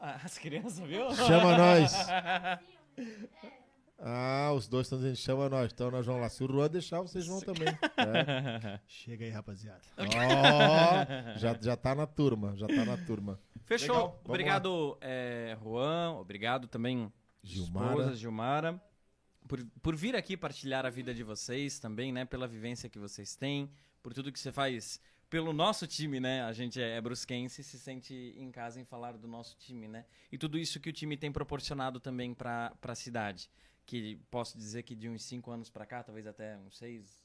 As 0.00 0.38
crianças, 0.38 0.78
viu? 0.80 1.14
Chama 1.14 1.58
nós. 1.58 1.92
Ah, 4.02 4.50
os 4.54 4.66
dois 4.66 4.86
estão 4.86 4.98
dizendo 4.98 5.16
chama 5.16 5.46
nós. 5.50 5.70
Então 5.74 5.90
nós 5.90 6.06
vamos 6.06 6.22
lá. 6.22 6.30
Se 6.30 6.42
o 6.42 6.48
Juan 6.50 6.70
deixar, 6.70 7.02
vocês 7.02 7.26
vão 7.26 7.38
também. 7.38 7.68
É. 7.68 8.80
Chega 8.88 9.26
aí, 9.26 9.30
rapaziada. 9.30 9.82
Oh, 9.98 11.38
já, 11.38 11.54
já 11.60 11.76
tá 11.76 11.94
na 11.94 12.06
turma, 12.06 12.56
já 12.56 12.66
tá 12.66 12.82
na 12.86 12.96
turma. 12.96 13.38
Fechou. 13.66 13.94
Legal, 13.94 14.20
obrigado, 14.24 14.98
é, 15.02 15.54
Juan. 15.62 16.12
Obrigado 16.18 16.66
também, 16.66 17.12
Gilmara. 17.44 17.90
esposa, 17.90 18.16
Gilmara. 18.16 18.82
Por, 19.46 19.62
por 19.82 19.94
vir 19.94 20.16
aqui 20.16 20.34
partilhar 20.34 20.86
a 20.86 20.90
vida 20.90 21.12
de 21.12 21.22
vocês 21.22 21.78
também, 21.78 22.10
né? 22.10 22.24
Pela 22.24 22.48
vivência 22.48 22.88
que 22.88 22.98
vocês 22.98 23.36
têm, 23.36 23.70
por 24.02 24.14
tudo 24.14 24.32
que 24.32 24.40
você 24.40 24.50
faz 24.50 24.98
pelo 25.30 25.52
nosso 25.52 25.86
time, 25.86 26.18
né? 26.18 26.42
A 26.42 26.52
gente 26.52 26.82
é 26.82 27.00
brusquense 27.00 27.60
e 27.60 27.64
se 27.64 27.78
sente 27.78 28.34
em 28.36 28.50
casa 28.50 28.80
em 28.80 28.84
falar 28.84 29.16
do 29.16 29.28
nosso 29.28 29.56
time, 29.56 29.86
né? 29.86 30.04
E 30.30 30.36
tudo 30.36 30.58
isso 30.58 30.80
que 30.80 30.90
o 30.90 30.92
time 30.92 31.16
tem 31.16 31.30
proporcionado 31.30 32.00
também 32.00 32.34
para 32.34 32.76
a 32.82 32.94
cidade. 32.96 33.48
Que 33.86 34.16
posso 34.28 34.58
dizer 34.58 34.82
que 34.82 34.94
de 34.94 35.08
uns 35.08 35.22
cinco 35.22 35.52
anos 35.52 35.70
para 35.70 35.86
cá, 35.86 36.02
talvez 36.02 36.26
até 36.26 36.58
uns 36.58 36.76
seis, 36.76 37.24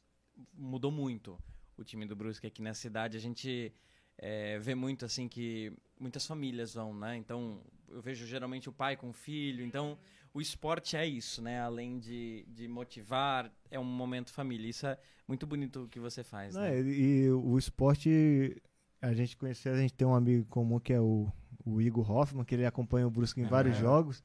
mudou 0.53 0.91
muito 0.91 1.38
o 1.76 1.84
time 1.84 2.06
do 2.06 2.15
Brusque 2.15 2.45
aqui 2.45 2.61
na 2.61 2.76
cidade. 2.76 3.18
A 3.18 3.19
gente 3.19 3.73
é, 4.19 4.60
vê 4.60 4.76
muito 4.76 5.03
assim 5.03 5.27
que 5.27 5.73
muitas 5.99 6.27
famílias 6.27 6.76
vão, 6.76 6.94
né? 6.94 7.18
Então 7.18 7.60
eu 7.90 8.02
vejo 8.02 8.27
geralmente 8.27 8.69
o 8.69 8.72
pai 8.72 8.95
com 8.95 9.10
o 9.10 9.14
filho. 9.14 9.65
Então 9.65 9.98
o 10.36 10.41
esporte 10.41 10.98
é 10.98 11.06
isso, 11.07 11.41
né? 11.41 11.62
Além 11.62 11.98
de, 11.98 12.45
de 12.48 12.68
motivar, 12.68 13.49
é 13.72 13.80
um 13.80 13.84
momento 13.86 14.32
família. 14.34 14.70
Isso 14.70 14.86
é 14.86 14.98
muito 15.28 15.48
bonito 15.48 15.84
o 15.84 15.88
que 15.88 15.99
você 15.99 16.24
faz, 16.24 16.53
Não, 16.53 16.62
né? 16.62 16.82
e, 16.82 17.30
o 17.32 17.57
esporte, 17.57 18.62
a 19.02 19.14
gente 19.14 19.38
conheceu, 19.38 19.74
a 19.74 19.78
gente 19.78 19.94
tem 19.94 20.06
um 20.07 20.14
amigo 20.14 20.45
comum 20.45 20.78
que 20.80 20.91
é 20.94 20.99
o, 20.99 21.32
o 21.66 21.82
Igor 21.82 22.12
Hoffman, 22.12 22.44
que 22.44 22.53
ele 22.53 22.66
acompanha 22.66 23.07
o 23.07 23.10
Brusque 23.12 23.40
em 23.41 23.45
vários 23.45 23.78
Ah. 23.78 23.80
jogos. 23.80 24.24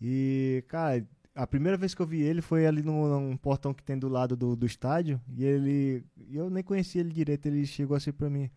E, 0.00 0.64
cara, 0.68 1.06
a 1.34 1.46
primeira 1.46 1.76
vez 1.76 1.94
que 1.94 2.00
eu 2.02 2.06
vi 2.06 2.20
ele 2.22 2.40
foi 2.40 2.66
ali 2.66 2.82
no, 2.82 3.20
num 3.20 3.36
portão 3.36 3.74
que 3.74 3.82
tem 3.82 3.98
do 3.98 4.08
lado 4.08 4.34
do, 4.36 4.56
do 4.56 4.66
estádio. 4.66 5.20
E 5.36 5.44
ele. 5.44 6.02
Eu 6.30 6.48
nem 6.50 6.62
conhecia 6.62 7.00
ele 7.02 7.12
direito, 7.12 7.46
ele 7.46 7.64
chegou 7.66 7.96
assim 7.96 8.10
pra 8.12 8.28
mim. 8.30 8.50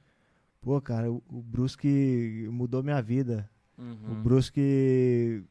Pô, 0.61 0.79
cara, 0.81 1.11
o, 1.11 1.21
o 1.29 1.41
Brusque 1.41 2.47
mudou 2.51 2.81
minha 2.83 3.01
vida. 3.01 3.49
O 3.77 3.81
Uhum. 3.81 4.23
Brusque. 4.23 5.43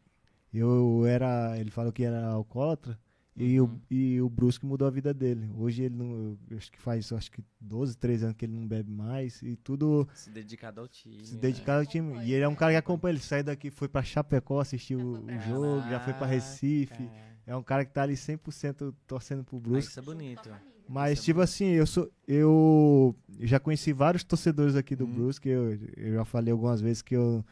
Eu 0.53 1.05
era. 1.07 1.59
Ele 1.59 1.71
falou 1.71 1.93
que 1.93 2.03
era 2.05 2.27
alcoólatra. 2.27 2.99
E, 3.41 3.61
Uhum. 3.61 3.67
o, 3.69 3.81
e 3.95 4.21
o 4.21 4.29
Brusque 4.29 4.67
mudou 4.67 4.89
a 4.89 4.91
vida 4.91 5.15
dele. 5.15 5.49
Hoje 5.57 5.85
ele 5.85 5.95
não. 5.95 6.37
acho 6.57 6.73
que 6.73 6.81
faz 6.81 7.13
acho 7.13 7.31
que 7.31 7.41
12, 7.61 7.97
13 7.97 8.25
anos 8.25 8.37
que 8.37 8.45
ele 8.45 8.53
não 8.55 8.67
bebe 8.67 8.91
mais. 8.91 9.41
E 9.43 9.55
tudo 9.57 10.09
Se 10.13 10.29
dedicado 10.31 10.81
ao 10.81 10.89
time. 10.89 11.25
se 11.25 11.35
né? 11.35 11.41
dedicado 11.43 11.79
ao 11.81 11.87
time. 11.87 12.19
E 12.25 12.33
ele 12.35 12.43
é 12.43 12.49
um 12.49 12.55
cara 12.57 12.73
que 12.73 12.79
acompanha. 12.79 13.13
Ele 13.13 13.21
sai 13.23 13.45
daqui, 13.45 13.71
foi 13.71 13.87
pra 13.89 14.03
Chapecó 14.03 14.59
assistir 14.61 14.97
o, 14.97 15.25
o 15.25 15.41
jogo, 15.47 15.89
já 15.89 16.01
foi 16.01 16.15
pra 16.15 16.27
Recife. 16.27 16.95
Caraca. 16.95 17.29
É 17.47 17.57
um 17.57 17.63
cara 17.63 17.85
que 17.85 17.93
tá 17.93 18.03
ali 18.03 18.15
100% 18.15 18.93
torcendo 19.07 19.45
pro 19.45 19.57
Ah, 19.57 19.61
Brusque. 19.61 19.91
isso 19.93 20.01
é 20.01 20.03
bonito. 20.03 20.51
Mas, 20.89 21.13
Isso 21.19 21.23
é 21.23 21.25
tipo 21.27 21.41
assim, 21.43 21.67
eu 21.67 21.87
sou. 21.87 22.11
Eu 22.27 23.15
já 23.41 23.61
conheci 23.61 23.93
vários 23.93 24.25
torcedores 24.25 24.75
aqui 24.75 24.97
do 24.97 25.05
Hum. 25.07 25.15
Brusque. 25.15 25.49
Eu, 25.49 25.79
eu 25.97 26.15
já 26.15 26.25
falei 26.25 26.51
algumas 26.51 26.81
vezes 26.81 27.03
que 27.03 27.15
eu, 27.15 27.45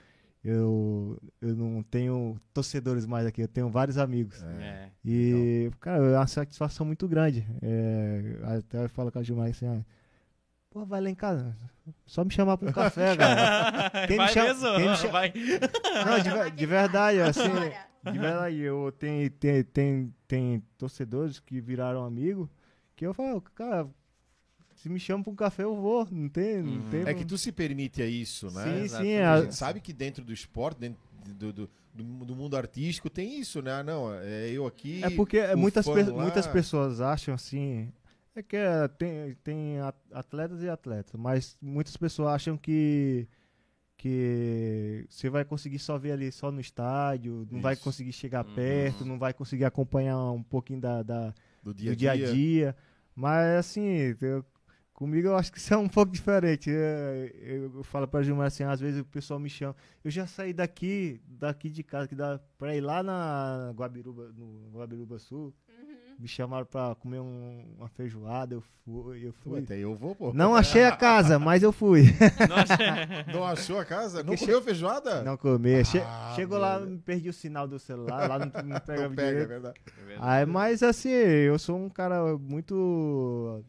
eu, 0.48 1.18
eu 1.40 1.54
não 1.56 1.82
tenho 1.82 2.36
torcedores 2.54 3.04
mais 3.06 3.26
aqui, 3.26 3.42
eu 3.42 3.48
tenho 3.48 3.68
vários 3.68 3.98
amigos. 3.98 4.42
É. 4.42 4.88
E, 5.04 5.70
cara, 5.80 6.04
é 6.04 6.16
uma 6.16 6.26
satisfação 6.26 6.86
muito 6.86 7.06
grande. 7.08 7.46
É, 7.62 8.38
até 8.58 8.84
eu 8.84 8.88
falo 8.88 9.10
com 9.10 9.18
a 9.18 9.22
Gilmar 9.22 9.48
assim, 9.50 9.66
ah, 9.66 9.84
pô, 10.70 10.84
vai 10.84 11.00
lá 11.00 11.10
em 11.10 11.14
casa. 11.14 11.56
Só 12.04 12.24
me 12.24 12.32
chamar 12.32 12.56
pra 12.58 12.68
um 12.68 12.72
café, 12.72 13.14
cara. 13.18 13.90
Quem 14.06 14.16
me 14.18 14.24
vai 14.24 14.32
chama- 14.32 14.48
mesmo? 14.48 14.76
quem 14.76 14.88
me 14.90 14.96
chama- 14.96 15.12
Vai. 15.12 15.32
Não, 16.04 16.44
de, 16.44 16.50
de 16.56 16.66
verdade, 16.66 17.20
assim, 17.20 17.42
de 18.12 18.18
verdade, 18.18 18.58
eu 18.60 18.92
tenho, 18.98 19.30
tem, 19.30 19.62
tem, 19.64 20.14
tem 20.28 20.62
torcedores 20.78 21.38
que 21.40 21.60
viraram 21.60 22.04
amigo 22.04 22.48
que 22.94 23.06
eu 23.06 23.12
falo, 23.12 23.40
cara, 23.40 23.86
se 24.76 24.88
me 24.88 25.00
chama 25.00 25.24
pra 25.24 25.32
um 25.32 25.36
café 25.36 25.64
eu 25.64 25.74
vou, 25.74 26.06
não 26.10 26.28
tem, 26.28 26.62
não 26.62 26.72
Uhum. 26.74 26.90
tem. 26.90 27.02
É 27.02 27.12
que 27.14 27.24
tu 27.24 27.36
se 27.36 27.50
permite 27.50 28.00
a 28.02 28.06
isso, 28.06 28.50
né? 28.52 28.62
Sim, 28.64 28.82
Exato. 28.84 29.04
sim, 29.04 29.16
A 29.16 29.32
a- 29.34 29.40
gente 29.42 29.54
sabe 29.56 29.80
que 29.80 29.92
dentro 29.92 30.24
do 30.24 30.32
esporte, 30.32 30.78
dentro 30.78 31.00
do, 31.26 31.52
do, 31.52 31.70
do, 31.94 32.24
do 32.26 32.36
mundo 32.36 32.56
artístico, 32.56 33.08
tem 33.10 33.40
isso, 33.40 33.60
né? 33.62 33.72
Ah, 33.72 33.82
Não, 33.82 34.12
é 34.14 34.48
eu 34.50 34.66
aqui. 34.66 35.02
É 35.02 35.10
porque 35.10 35.38
é, 35.38 35.56
muitas, 35.56 35.86
pe- 35.88 36.02
lá. 36.04 36.22
muitas 36.22 36.46
pessoas 36.46 37.00
acham 37.00 37.34
assim. 37.34 37.90
É 38.34 38.42
que 38.42 38.54
é, 38.54 38.86
tem, 38.86 39.34
tem 39.42 39.78
a- 39.80 39.94
atletas 40.12 40.62
e 40.62 40.68
atletas, 40.68 41.18
mas 41.18 41.56
muitas 41.60 41.96
pessoas 41.96 42.28
acham 42.34 42.56
que 42.56 43.26
que 43.98 45.06
você 45.08 45.30
vai 45.30 45.44
conseguir 45.44 45.78
só 45.78 45.96
ver 45.98 46.12
ali 46.12 46.30
só 46.30 46.50
no 46.52 46.60
estádio, 46.60 47.46
não 47.50 47.60
vai 47.62 47.72
Isso. 47.74 47.82
conseguir 47.82 48.12
chegar 48.12 48.44
Uhum. 48.46 48.54
perto, 48.54 49.04
não 49.06 49.18
vai 49.18 49.32
conseguir 49.32 49.64
acompanhar 49.64 50.18
um 50.32 50.42
pouquinho 50.42 50.80
da, 50.80 51.02
da- 51.02 51.34
do 51.62 51.72
dia 51.72 51.90
a 51.90 51.94
do 51.94 51.96
dia 51.98 52.10
a 52.12 52.14
dia. 52.16 52.32
dia. 52.32 52.76
Mas 53.14 53.56
assim, 53.58 54.14
eu- 54.20 54.44
comigo 54.96 55.28
eu 55.28 55.36
acho 55.36 55.52
que 55.52 55.58
isso 55.58 55.72
é 55.72 55.76
um 55.76 55.88
pouco 55.88 56.10
diferente. 56.10 56.70
É, 56.70 57.32
Eu, 57.42 57.70
eu 57.76 57.84
falo 57.84 58.08
pra 58.08 58.22
Gilmar 58.22 58.46
assim, 58.48 58.64
às 58.64 58.80
vezes 58.80 59.00
o 59.00 59.04
pessoal 59.04 59.38
me 59.38 59.48
chama. 59.48 59.76
Eu 60.02 60.10
já 60.10 60.26
saí 60.26 60.52
daqui, 60.52 61.20
daqui 61.28 61.68
de 61.70 61.82
casa, 61.82 62.08
que 62.08 62.14
dá 62.14 62.40
pra 62.58 62.74
ir 62.74 62.80
lá 62.80 63.02
na 63.02 63.72
Guabiruba, 63.76 64.32
no 64.36 64.70
Guabiruba 64.72 65.18
Sul. 65.18 65.54
Uhum. 65.68 65.96
Me 66.18 66.26
chamaram 66.26 66.64
pra 66.64 66.94
comer 66.94 67.20
um- 67.20 67.74
uma 67.76 67.88
feijoada, 67.88 68.54
eu 68.54 68.62
fui, 68.86 69.26
eu 69.26 69.34
fui. 69.34 69.60
Até 69.60 69.76
eu 69.78 69.94
vou, 69.94 70.14
pô. 70.16 70.32
Não 70.32 70.54
achei 70.56 70.82
a 70.84 70.96
casa, 70.96 71.38
mas 71.38 71.62
eu 71.62 71.72
fui. 71.72 72.04
Nossa. 72.48 73.32
Não 73.34 73.44
achou 73.44 73.78
a 73.78 73.84
casa? 73.84 74.18
Não 74.22 74.30
Porque 74.32 74.46
comeu 74.46 74.62
feijoada? 74.62 75.22
Não. 75.22 75.36
Che 75.84 75.98
Ah, 75.98 76.32
chegou 76.34 76.56
lá, 76.56 76.80
meu. 76.80 76.98
perdi 77.00 77.28
o 77.28 77.34
sinal 77.34 77.68
do 77.68 77.78
celular, 77.78 78.26
lá 78.30 78.38
não, 78.38 78.46
não 78.64 78.80
pegava 78.80 79.08
Não 79.10 79.14
pega, 79.14 79.28
é 79.28 79.30
direito. 79.32 79.48
verdade. 79.48 79.80
Aí, 80.18 80.46
mas 80.46 80.82
assim, 80.82 81.10
eu 81.10 81.58
sou 81.58 81.76
um 81.76 81.90
cara 81.90 82.38
muito. 82.38 83.62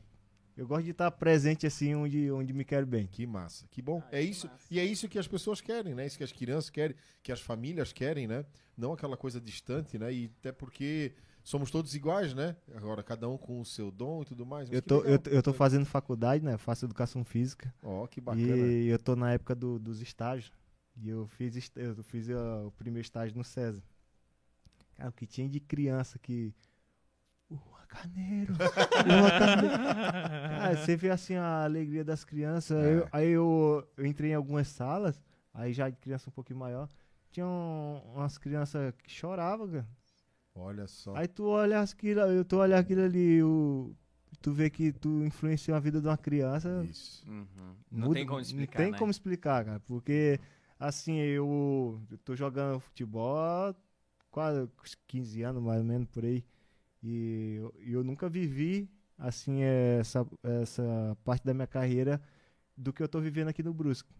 Eu 0.57 0.65
gosto 0.67 0.85
de 0.85 0.91
estar 0.91 1.11
presente 1.11 1.67
assim 1.67 1.93
onde, 1.93 2.31
onde 2.31 2.51
me 2.51 2.65
quero 2.65 2.85
bem. 2.87 3.05
Que 3.07 3.27
massa, 3.27 3.67
que 3.69 3.81
bom. 3.81 4.01
é 4.11 4.21
isso, 4.21 4.49
e 4.71 4.79
é 4.79 4.83
isso 4.83 5.07
que 5.07 5.19
as 5.19 5.27
pessoas 5.27 5.61
querem, 5.61 5.93
né? 5.93 6.05
Isso 6.07 6.17
que 6.17 6.23
as 6.23 6.31
crianças 6.31 6.69
querem, 6.71 6.95
que 7.21 7.31
as 7.31 7.39
famílias 7.39 7.93
querem, 7.93 8.25
né? 8.27 8.43
Não 8.75 8.91
aquela 8.93 9.15
coisa 9.15 9.39
distante, 9.39 9.97
né? 9.99 10.11
E 10.11 10.31
até 10.39 10.51
porque 10.51 11.13
somos 11.43 11.69
todos 11.69 11.93
iguais, 11.95 12.33
né? 12.33 12.55
Agora, 12.75 13.03
cada 13.03 13.29
um 13.29 13.37
com 13.37 13.61
o 13.61 13.65
seu 13.65 13.91
dom 13.91 14.23
e 14.23 14.25
tudo 14.25 14.45
mais. 14.45 14.67
Eu 14.71 14.81
que 14.81 14.87
tô, 14.87 15.03
eu, 15.03 15.19
tô- 15.19 15.29
eu 15.29 15.43
tô 15.43 15.53
fazendo 15.53 15.85
faculdade, 15.85 16.43
né? 16.43 16.53
Eu 16.55 16.59
faço 16.59 16.85
educação 16.85 17.23
física. 17.23 17.73
Ó, 17.83 18.07
que 18.07 18.19
bacana. 18.19 18.47
E 18.67 18.87
eu 18.87 18.97
tô 18.97 19.15
na 19.15 19.31
época 19.33 19.53
do- 19.53 19.77
dos 19.77 20.01
estágios. 20.01 20.51
E 20.99 21.07
eu 21.09 21.27
fiz, 21.27 21.71
eu 21.75 22.03
fiz 22.03 22.27
ah, 22.31 22.63
o 22.65 22.71
primeiro 22.71 23.05
estágio 23.05 23.37
no 23.37 23.43
César. 23.43 23.83
Cara, 24.95 25.09
o 25.09 25.13
que 25.13 25.27
tinha 25.27 25.47
de 25.47 25.59
criança 25.59 26.17
que. 26.17 26.51
O 27.91 27.95
Juan 27.95 28.03
Carneiro! 28.03 28.53
o 28.53 28.57
Juan 29.19 29.29
Carneiro! 29.39 29.77
Cara, 30.57 30.77
você 30.77 30.95
vê 30.95 31.09
assim 31.09 31.35
a 31.35 31.63
alegria 31.63 32.03
das 32.03 32.23
crianças. 32.23 32.77
É. 32.83 32.93
Eu- 32.99 33.07
aí 33.11 33.29
eu, 33.29 33.87
eu 33.97 34.05
entrei 34.05 34.31
em 34.31 34.35
algumas 34.35 34.67
salas, 34.67 35.21
aí 35.53 35.73
já 35.73 35.89
de 35.89 35.97
criança 35.97 36.29
um 36.29 36.33
pouquinho 36.33 36.59
maior. 36.59 36.87
Tinha 37.31 37.45
um- 37.45 38.01
umas 38.15 38.37
crianças 38.37 38.93
que 39.03 39.09
choravam, 39.11 39.67
cara. 39.69 39.87
Olha 40.55 40.87
só. 40.87 41.15
Aí 41.15 41.27
tu 41.27 41.45
olha 41.45 41.81
aquilo, 41.81 42.21
eu 42.21 42.43
tu 42.43 42.57
olha 42.57 42.79
aquilo 42.79 43.03
ali, 43.03 43.43
o, 43.43 43.95
tu 44.41 44.51
vê 44.51 44.69
que 44.71 44.91
tu 44.91 45.23
influenciou 45.23 45.77
a 45.77 45.79
vida 45.79 46.01
de 46.01 46.07
uma 46.07 46.17
criança. 46.17 46.83
Isso. 46.89 47.23
Uhum. 47.29 47.75
Não 47.91 48.07
Muda- 48.07 48.13
tem 48.15 48.25
como 48.25 48.39
explicar, 48.39 48.79
Não 48.79 48.85
tem 48.85 48.91
né? 48.91 48.97
como 48.97 49.11
explicar, 49.11 49.65
cara. 49.65 49.79
Porque, 49.81 50.39
assim, 50.79 51.17
eu, 51.17 52.01
eu 52.09 52.17
tô 52.19 52.35
jogando 52.35 52.79
futebol 52.79 53.37
há 53.37 53.75
quase 54.31 54.61
uns 54.83 54.95
15 55.07 55.43
anos, 55.43 55.61
mais 55.61 55.79
ou 55.79 55.85
menos, 55.85 56.07
por 56.07 56.25
aí. 56.25 56.43
E 57.07 57.55
eu, 57.55 57.73
eu 57.79 58.03
nunca 58.03 58.27
vivi, 58.27 58.89
assim, 59.17 59.61
essa, 59.61 60.27
essa 60.43 61.17
parte 61.23 61.45
da 61.45 61.53
minha 61.53 61.65
carreira 61.65 62.21
do 62.75 62.91
que 62.91 63.01
eu 63.01 63.07
tô 63.07 63.21
vivendo 63.21 63.47
aqui 63.47 63.63
no 63.63 63.73
Brusque. 63.73 64.13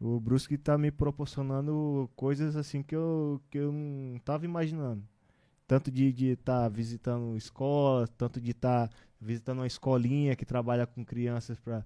O 0.00 0.18
Brusque 0.18 0.56
tá 0.56 0.78
me 0.78 0.90
proporcionando 0.90 2.08
coisas, 2.16 2.56
assim, 2.56 2.82
que 2.82 2.96
eu, 2.96 3.42
que 3.50 3.58
eu 3.58 3.72
não 3.72 4.18
tava 4.20 4.46
imaginando. 4.46 5.06
Tanto 5.66 5.90
de 5.90 6.08
estar 6.32 6.66
visitando 6.70 7.36
escolas, 7.36 8.08
tanto 8.16 8.40
de 8.40 8.52
estar 8.52 8.90
visitando 9.20 9.58
uma 9.58 9.66
escolinha 9.66 10.34
que 10.34 10.46
trabalha 10.46 10.86
com 10.86 11.04
crianças 11.04 11.58
para 11.60 11.84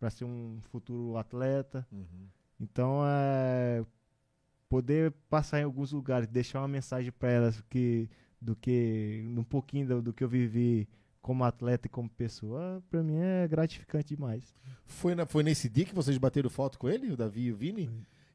para 0.00 0.10
ser 0.10 0.24
um 0.24 0.58
futuro 0.70 1.18
atleta. 1.18 1.86
Uhum. 1.92 2.28
Então, 2.58 3.02
é 3.06 3.84
poder 4.74 5.12
passar 5.30 5.60
em 5.60 5.64
alguns 5.64 5.92
lugares, 5.92 6.26
deixar 6.26 6.60
uma 6.60 6.66
mensagem 6.68 7.12
para 7.12 7.30
elas 7.30 7.60
que 7.70 8.08
do 8.40 8.56
que 8.56 9.24
um 9.38 9.44
pouquinho 9.44 9.86
do, 9.86 10.02
do 10.02 10.12
que 10.12 10.24
eu 10.24 10.28
vivi 10.28 10.88
como 11.22 11.44
atleta 11.44 11.86
e 11.86 11.90
como 11.90 12.10
pessoa, 12.10 12.82
para 12.90 13.02
mim 13.02 13.16
é 13.16 13.46
gratificante 13.48 14.14
demais. 14.16 14.52
Foi, 14.84 15.14
na- 15.14 15.24
foi 15.26 15.42
nesse 15.44 15.68
dia 15.68 15.84
que 15.84 15.94
vocês 15.94 16.18
bateram 16.18 16.50
foto 16.50 16.76
com 16.78 16.88
ele, 16.88 17.12
o 17.12 17.16
Davi 17.16 17.44
e 17.44 17.52
o 17.52 17.56
Vini? 17.56 17.88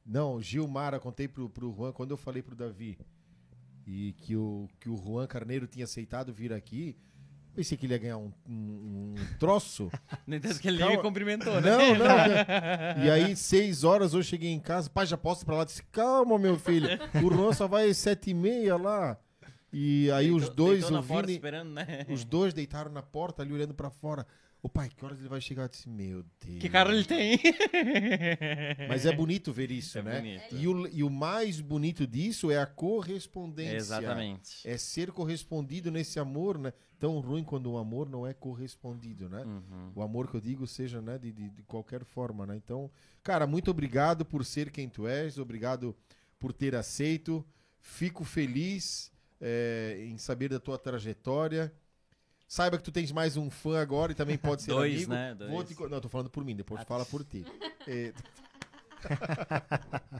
Não, 0.05 0.41
Gilmara, 0.41 0.97
contei 0.99 1.27
pro, 1.27 1.49
pro 1.49 1.71
Juan 1.75 1.91
quando 1.91 2.11
eu 2.11 2.17
falei 2.17 2.41
pro 2.41 2.55
Davi 2.55 2.97
e 3.85 4.13
que 4.13 4.35
o, 4.35 4.67
que 4.79 4.89
o 4.89 4.95
Juan 4.97 5.27
Carneiro 5.27 5.67
tinha 5.67 5.83
aceitado 5.83 6.33
vir 6.33 6.53
aqui. 6.53 6.95
Pensei 7.55 7.77
que 7.77 7.85
ele 7.85 7.93
ia 7.93 7.97
ganhar 7.99 8.17
um, 8.17 8.31
um- 8.47 9.13
um 9.17 9.37
troço. 9.39 9.91
No 10.25 10.35
entanto 10.35 10.59
que 10.59 10.67
ele 10.67 10.77
Calma. 10.77 10.95
me 10.95 11.01
cumprimentou, 11.01 11.59
né? 11.59 11.71
Não, 11.71 11.95
não. 11.95 12.05
E 13.05 13.09
aí, 13.11 13.35
seis 13.35 13.83
horas, 13.83 14.13
eu 14.13 14.21
cheguei 14.23 14.51
em 14.51 14.59
casa, 14.59 14.89
pai, 14.89 15.05
já 15.05 15.17
posso 15.17 15.43
ir 15.43 15.45
pra 15.45 15.55
lá. 15.57 15.63
Disse, 15.65 15.83
calma, 15.91 16.37
meu 16.39 16.57
filho. 16.57 16.87
O 17.23 17.33
Juan 17.33 17.51
só 17.53 17.67
vai 17.67 17.89
às 17.89 17.97
sete 17.97 18.29
e 18.29 18.33
meia 18.33 18.77
lá. 18.77 19.17
E 19.73 20.09
aí 20.11 20.31
os 20.31 20.43
Deitou- 20.47 20.55
dois, 20.67 20.79
deitou 20.81 20.97
o 20.99 21.01
Vini, 21.01 21.39
né? 21.73 22.05
os 22.09 22.23
dois 22.25 22.53
deitaram 22.53 22.91
na 22.91 23.01
porta 23.03 23.41
ali 23.43 23.53
olhando 23.53 23.73
pra 23.73 23.89
fora. 23.89 24.25
Ô 24.61 24.67
pai, 24.67 24.89
que 24.89 25.05
horas 25.05 25.19
ele 25.19 25.29
vai 25.29 25.39
chegar? 25.39 25.63
Eu 25.63 25.69
disse, 25.69 25.87
meu 25.87 26.23
Deus. 26.45 26.59
Que 26.59 26.67
cara 26.67 26.93
ele 26.93 27.05
tem? 27.05 27.39
Mas 28.89 29.05
é 29.05 29.15
bonito 29.15 29.53
ver 29.53 29.71
isso, 29.71 29.97
É 29.97 30.01
né? 30.03 30.17
bonito. 30.19 30.55
E 30.55 30.67
o, 30.67 30.87
e 30.87 31.01
o 31.03 31.09
mais 31.09 31.61
bonito 31.61 32.05
disso 32.05 32.51
é 32.51 32.57
a 32.57 32.65
correspondência. 32.65 33.75
Exatamente. 33.77 34.67
É 34.67 34.77
ser 34.77 35.11
correspondido 35.11 35.89
nesse 35.89 36.19
amor, 36.19 36.57
né? 36.57 36.73
Tão 36.99 37.19
ruim 37.19 37.43
quando 37.43 37.71
o 37.71 37.77
amor 37.77 38.09
não 38.09 38.27
é 38.27 38.33
correspondido, 38.33 39.29
né? 39.29 39.43
Uhum. 39.43 39.91
O 39.95 40.01
amor 40.01 40.29
que 40.29 40.35
eu 40.35 40.41
digo 40.41 40.67
seja, 40.67 41.01
né, 41.01 41.17
de, 41.17 41.31
de, 41.31 41.49
de 41.49 41.63
qualquer 41.63 42.03
forma, 42.03 42.45
né? 42.45 42.57
Então, 42.57 42.91
cara, 43.23 43.47
muito 43.47 43.71
obrigado 43.71 44.25
por 44.25 44.43
ser 44.43 44.69
quem 44.71 44.89
tu 44.89 45.07
és, 45.07 45.37
obrigado 45.37 45.95
por 46.37 46.51
ter 46.51 46.75
aceito. 46.75 47.45
Fico 47.79 48.25
feliz 48.25 49.09
é, 49.39 50.05
em 50.05 50.17
saber 50.17 50.49
da 50.49 50.59
tua 50.59 50.77
trajetória. 50.77 51.71
Saiba 52.51 52.79
que 52.79 52.83
tu 52.83 52.91
tens 52.91 53.11
mais 53.11 53.37
um 53.37 53.47
fã 53.47 53.79
agora 53.79 54.11
e 54.11 54.15
também 54.15 54.35
pode 54.35 54.63
ser 54.63 54.71
Dois, 54.71 54.95
amigo. 54.95 55.11
né? 55.13 55.35
Vou 55.35 55.47
Dois. 55.49 55.67
te 55.69 55.75
co- 55.75 55.87
Não, 55.87 56.01
tô 56.01 56.09
falando 56.09 56.31
por 56.31 56.43
mim, 56.43 56.55
depois 56.55 56.81
Ah, 56.81 56.85
fala 56.85 57.05
por 57.05 57.23
ti. 57.23 57.45
É. 57.87 58.11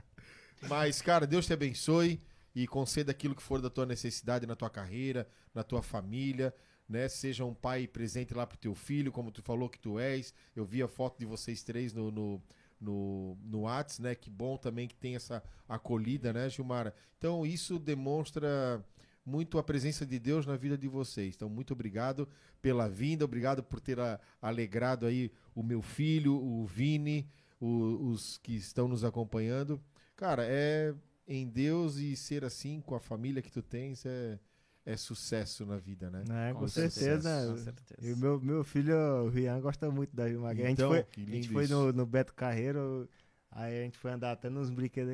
Mas, 0.68 1.02
cara, 1.02 1.26
Deus 1.26 1.44
te 1.46 1.52
abençoe 1.52 2.20
e 2.54 2.66
conceda 2.68 3.10
aquilo 3.10 3.34
que 3.34 3.42
for 3.42 3.60
da 3.60 3.68
tua 3.68 3.84
necessidade 3.84 4.46
na 4.46 4.54
tua 4.54 4.70
carreira, 4.70 5.28
na 5.54 5.62
tua 5.64 5.82
família, 5.82 6.54
né? 6.88 7.08
Seja 7.08 7.44
um 7.44 7.52
pai 7.54 7.86
presente 7.88 8.32
lá 8.32 8.46
pro 8.46 8.56
teu 8.58 8.74
filho, 8.76 9.10
como 9.12 9.30
tu 9.32 9.42
falou 9.42 9.68
que 9.68 9.78
tu 9.78 9.98
és. 9.98 10.32
Eu 10.54 10.64
vi 10.64 10.82
a 10.82 10.88
foto 10.88 11.18
de 11.18 11.26
vocês 11.26 11.62
três 11.64 11.92
no, 11.92 12.10
no, 12.12 12.42
no, 12.80 13.36
no 13.42 13.60
Whats, 13.62 13.98
né? 13.98 14.14
Que 14.14 14.30
bom 14.30 14.56
também 14.56 14.86
que 14.86 14.94
tem 14.96 15.16
essa 15.16 15.42
acolhida, 15.68 16.32
né, 16.32 16.48
Gilmara? 16.48 16.94
Então, 17.18 17.44
isso 17.44 17.78
demonstra 17.78 18.82
muito 19.30 19.58
a 19.58 19.62
presença 19.62 20.04
de 20.04 20.18
Deus 20.18 20.44
na 20.44 20.56
vida 20.56 20.76
de 20.76 20.88
vocês. 20.88 21.34
Então, 21.36 21.48
muito 21.48 21.72
obrigado 21.72 22.28
pela 22.60 22.88
vinda, 22.88 23.24
obrigado 23.24 23.62
por 23.62 23.80
ter 23.80 23.98
a- 24.00 24.18
alegrado 24.42 25.06
aí 25.06 25.30
o 25.54 25.62
meu 25.62 25.80
filho, 25.80 26.34
o 26.34 26.66
Vini, 26.66 27.28
o- 27.60 28.10
os 28.10 28.38
que 28.38 28.54
estão 28.56 28.88
nos 28.88 29.04
acompanhando. 29.04 29.80
Cara, 30.16 30.44
é 30.46 30.94
em 31.28 31.46
Deus 31.48 31.96
e 31.96 32.16
ser 32.16 32.44
assim 32.44 32.80
com 32.80 32.94
a 32.94 33.00
família 33.00 33.40
que 33.40 33.52
tu 33.52 33.62
tens 33.62 34.04
é, 34.04 34.38
é 34.84 34.96
sucesso 34.96 35.64
na 35.64 35.76
vida, 35.76 36.10
né? 36.10 36.24
É, 36.48 36.52
com, 36.52 36.60
Com 36.60 36.68
certeza. 36.68 37.20
certeza, 37.22 37.46
com 37.52 37.56
E 37.56 37.60
certeza. 37.62 38.14
o 38.14 38.18
meu, 38.18 38.40
meu 38.40 38.64
filho, 38.64 38.94
o 39.24 39.28
Rian, 39.28 39.60
gosta 39.60 39.90
muito 39.90 40.14
da 40.16 40.28
Gilmar. 40.28 40.50
a 40.50 40.54
gente 40.54 40.72
Então, 40.72 40.90
foi, 40.90 40.98
a 41.16 41.20
gente 41.30 41.48
foi 41.48 41.66
no, 41.68 41.92
no 41.92 42.04
Beto 42.04 42.34
Carreiro, 42.34 43.08
aí 43.50 43.78
a 43.80 43.84
gente 43.84 43.96
foi 43.98 44.10
andar 44.10 44.32
até 44.32 44.50
nos 44.50 44.70
brinquedos. 44.70 45.12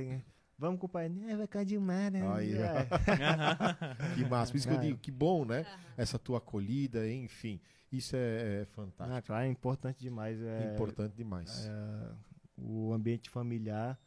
Vamos 0.59 0.81
com 0.81 0.87
o 0.87 0.89
pai. 0.89 1.13
É, 1.29 1.37
vai 1.37 1.49
a 1.53 1.65
Gilmar, 1.65 2.11
né? 2.11 2.27
Aí. 2.33 2.55
É. 2.57 2.87
Que 4.15 4.25
massa. 4.25 4.53
Por 4.53 4.59
isso 4.59 4.69
que 4.69 4.75
eu 4.75 4.81
digo, 4.81 4.99
que 4.99 5.11
bom, 5.11 5.45
né? 5.45 5.67
Essa 5.97 6.19
tua 6.19 6.39
acolhida, 6.39 7.09
enfim. 7.11 7.61
Isso 7.93 8.17
é, 8.17 8.63
é 8.63 8.65
fantástico. 8.67 9.17
Ah, 9.19 9.23
claro, 9.23 9.45
é 9.45 9.49
importante 9.49 10.01
demais. 10.01 10.41
É, 10.43 10.73
Importante 10.75 11.15
demais. 11.15 11.67
é, 11.67 12.13
o 12.57 12.93
ambiente 12.93 13.29
familiar, 13.31 13.99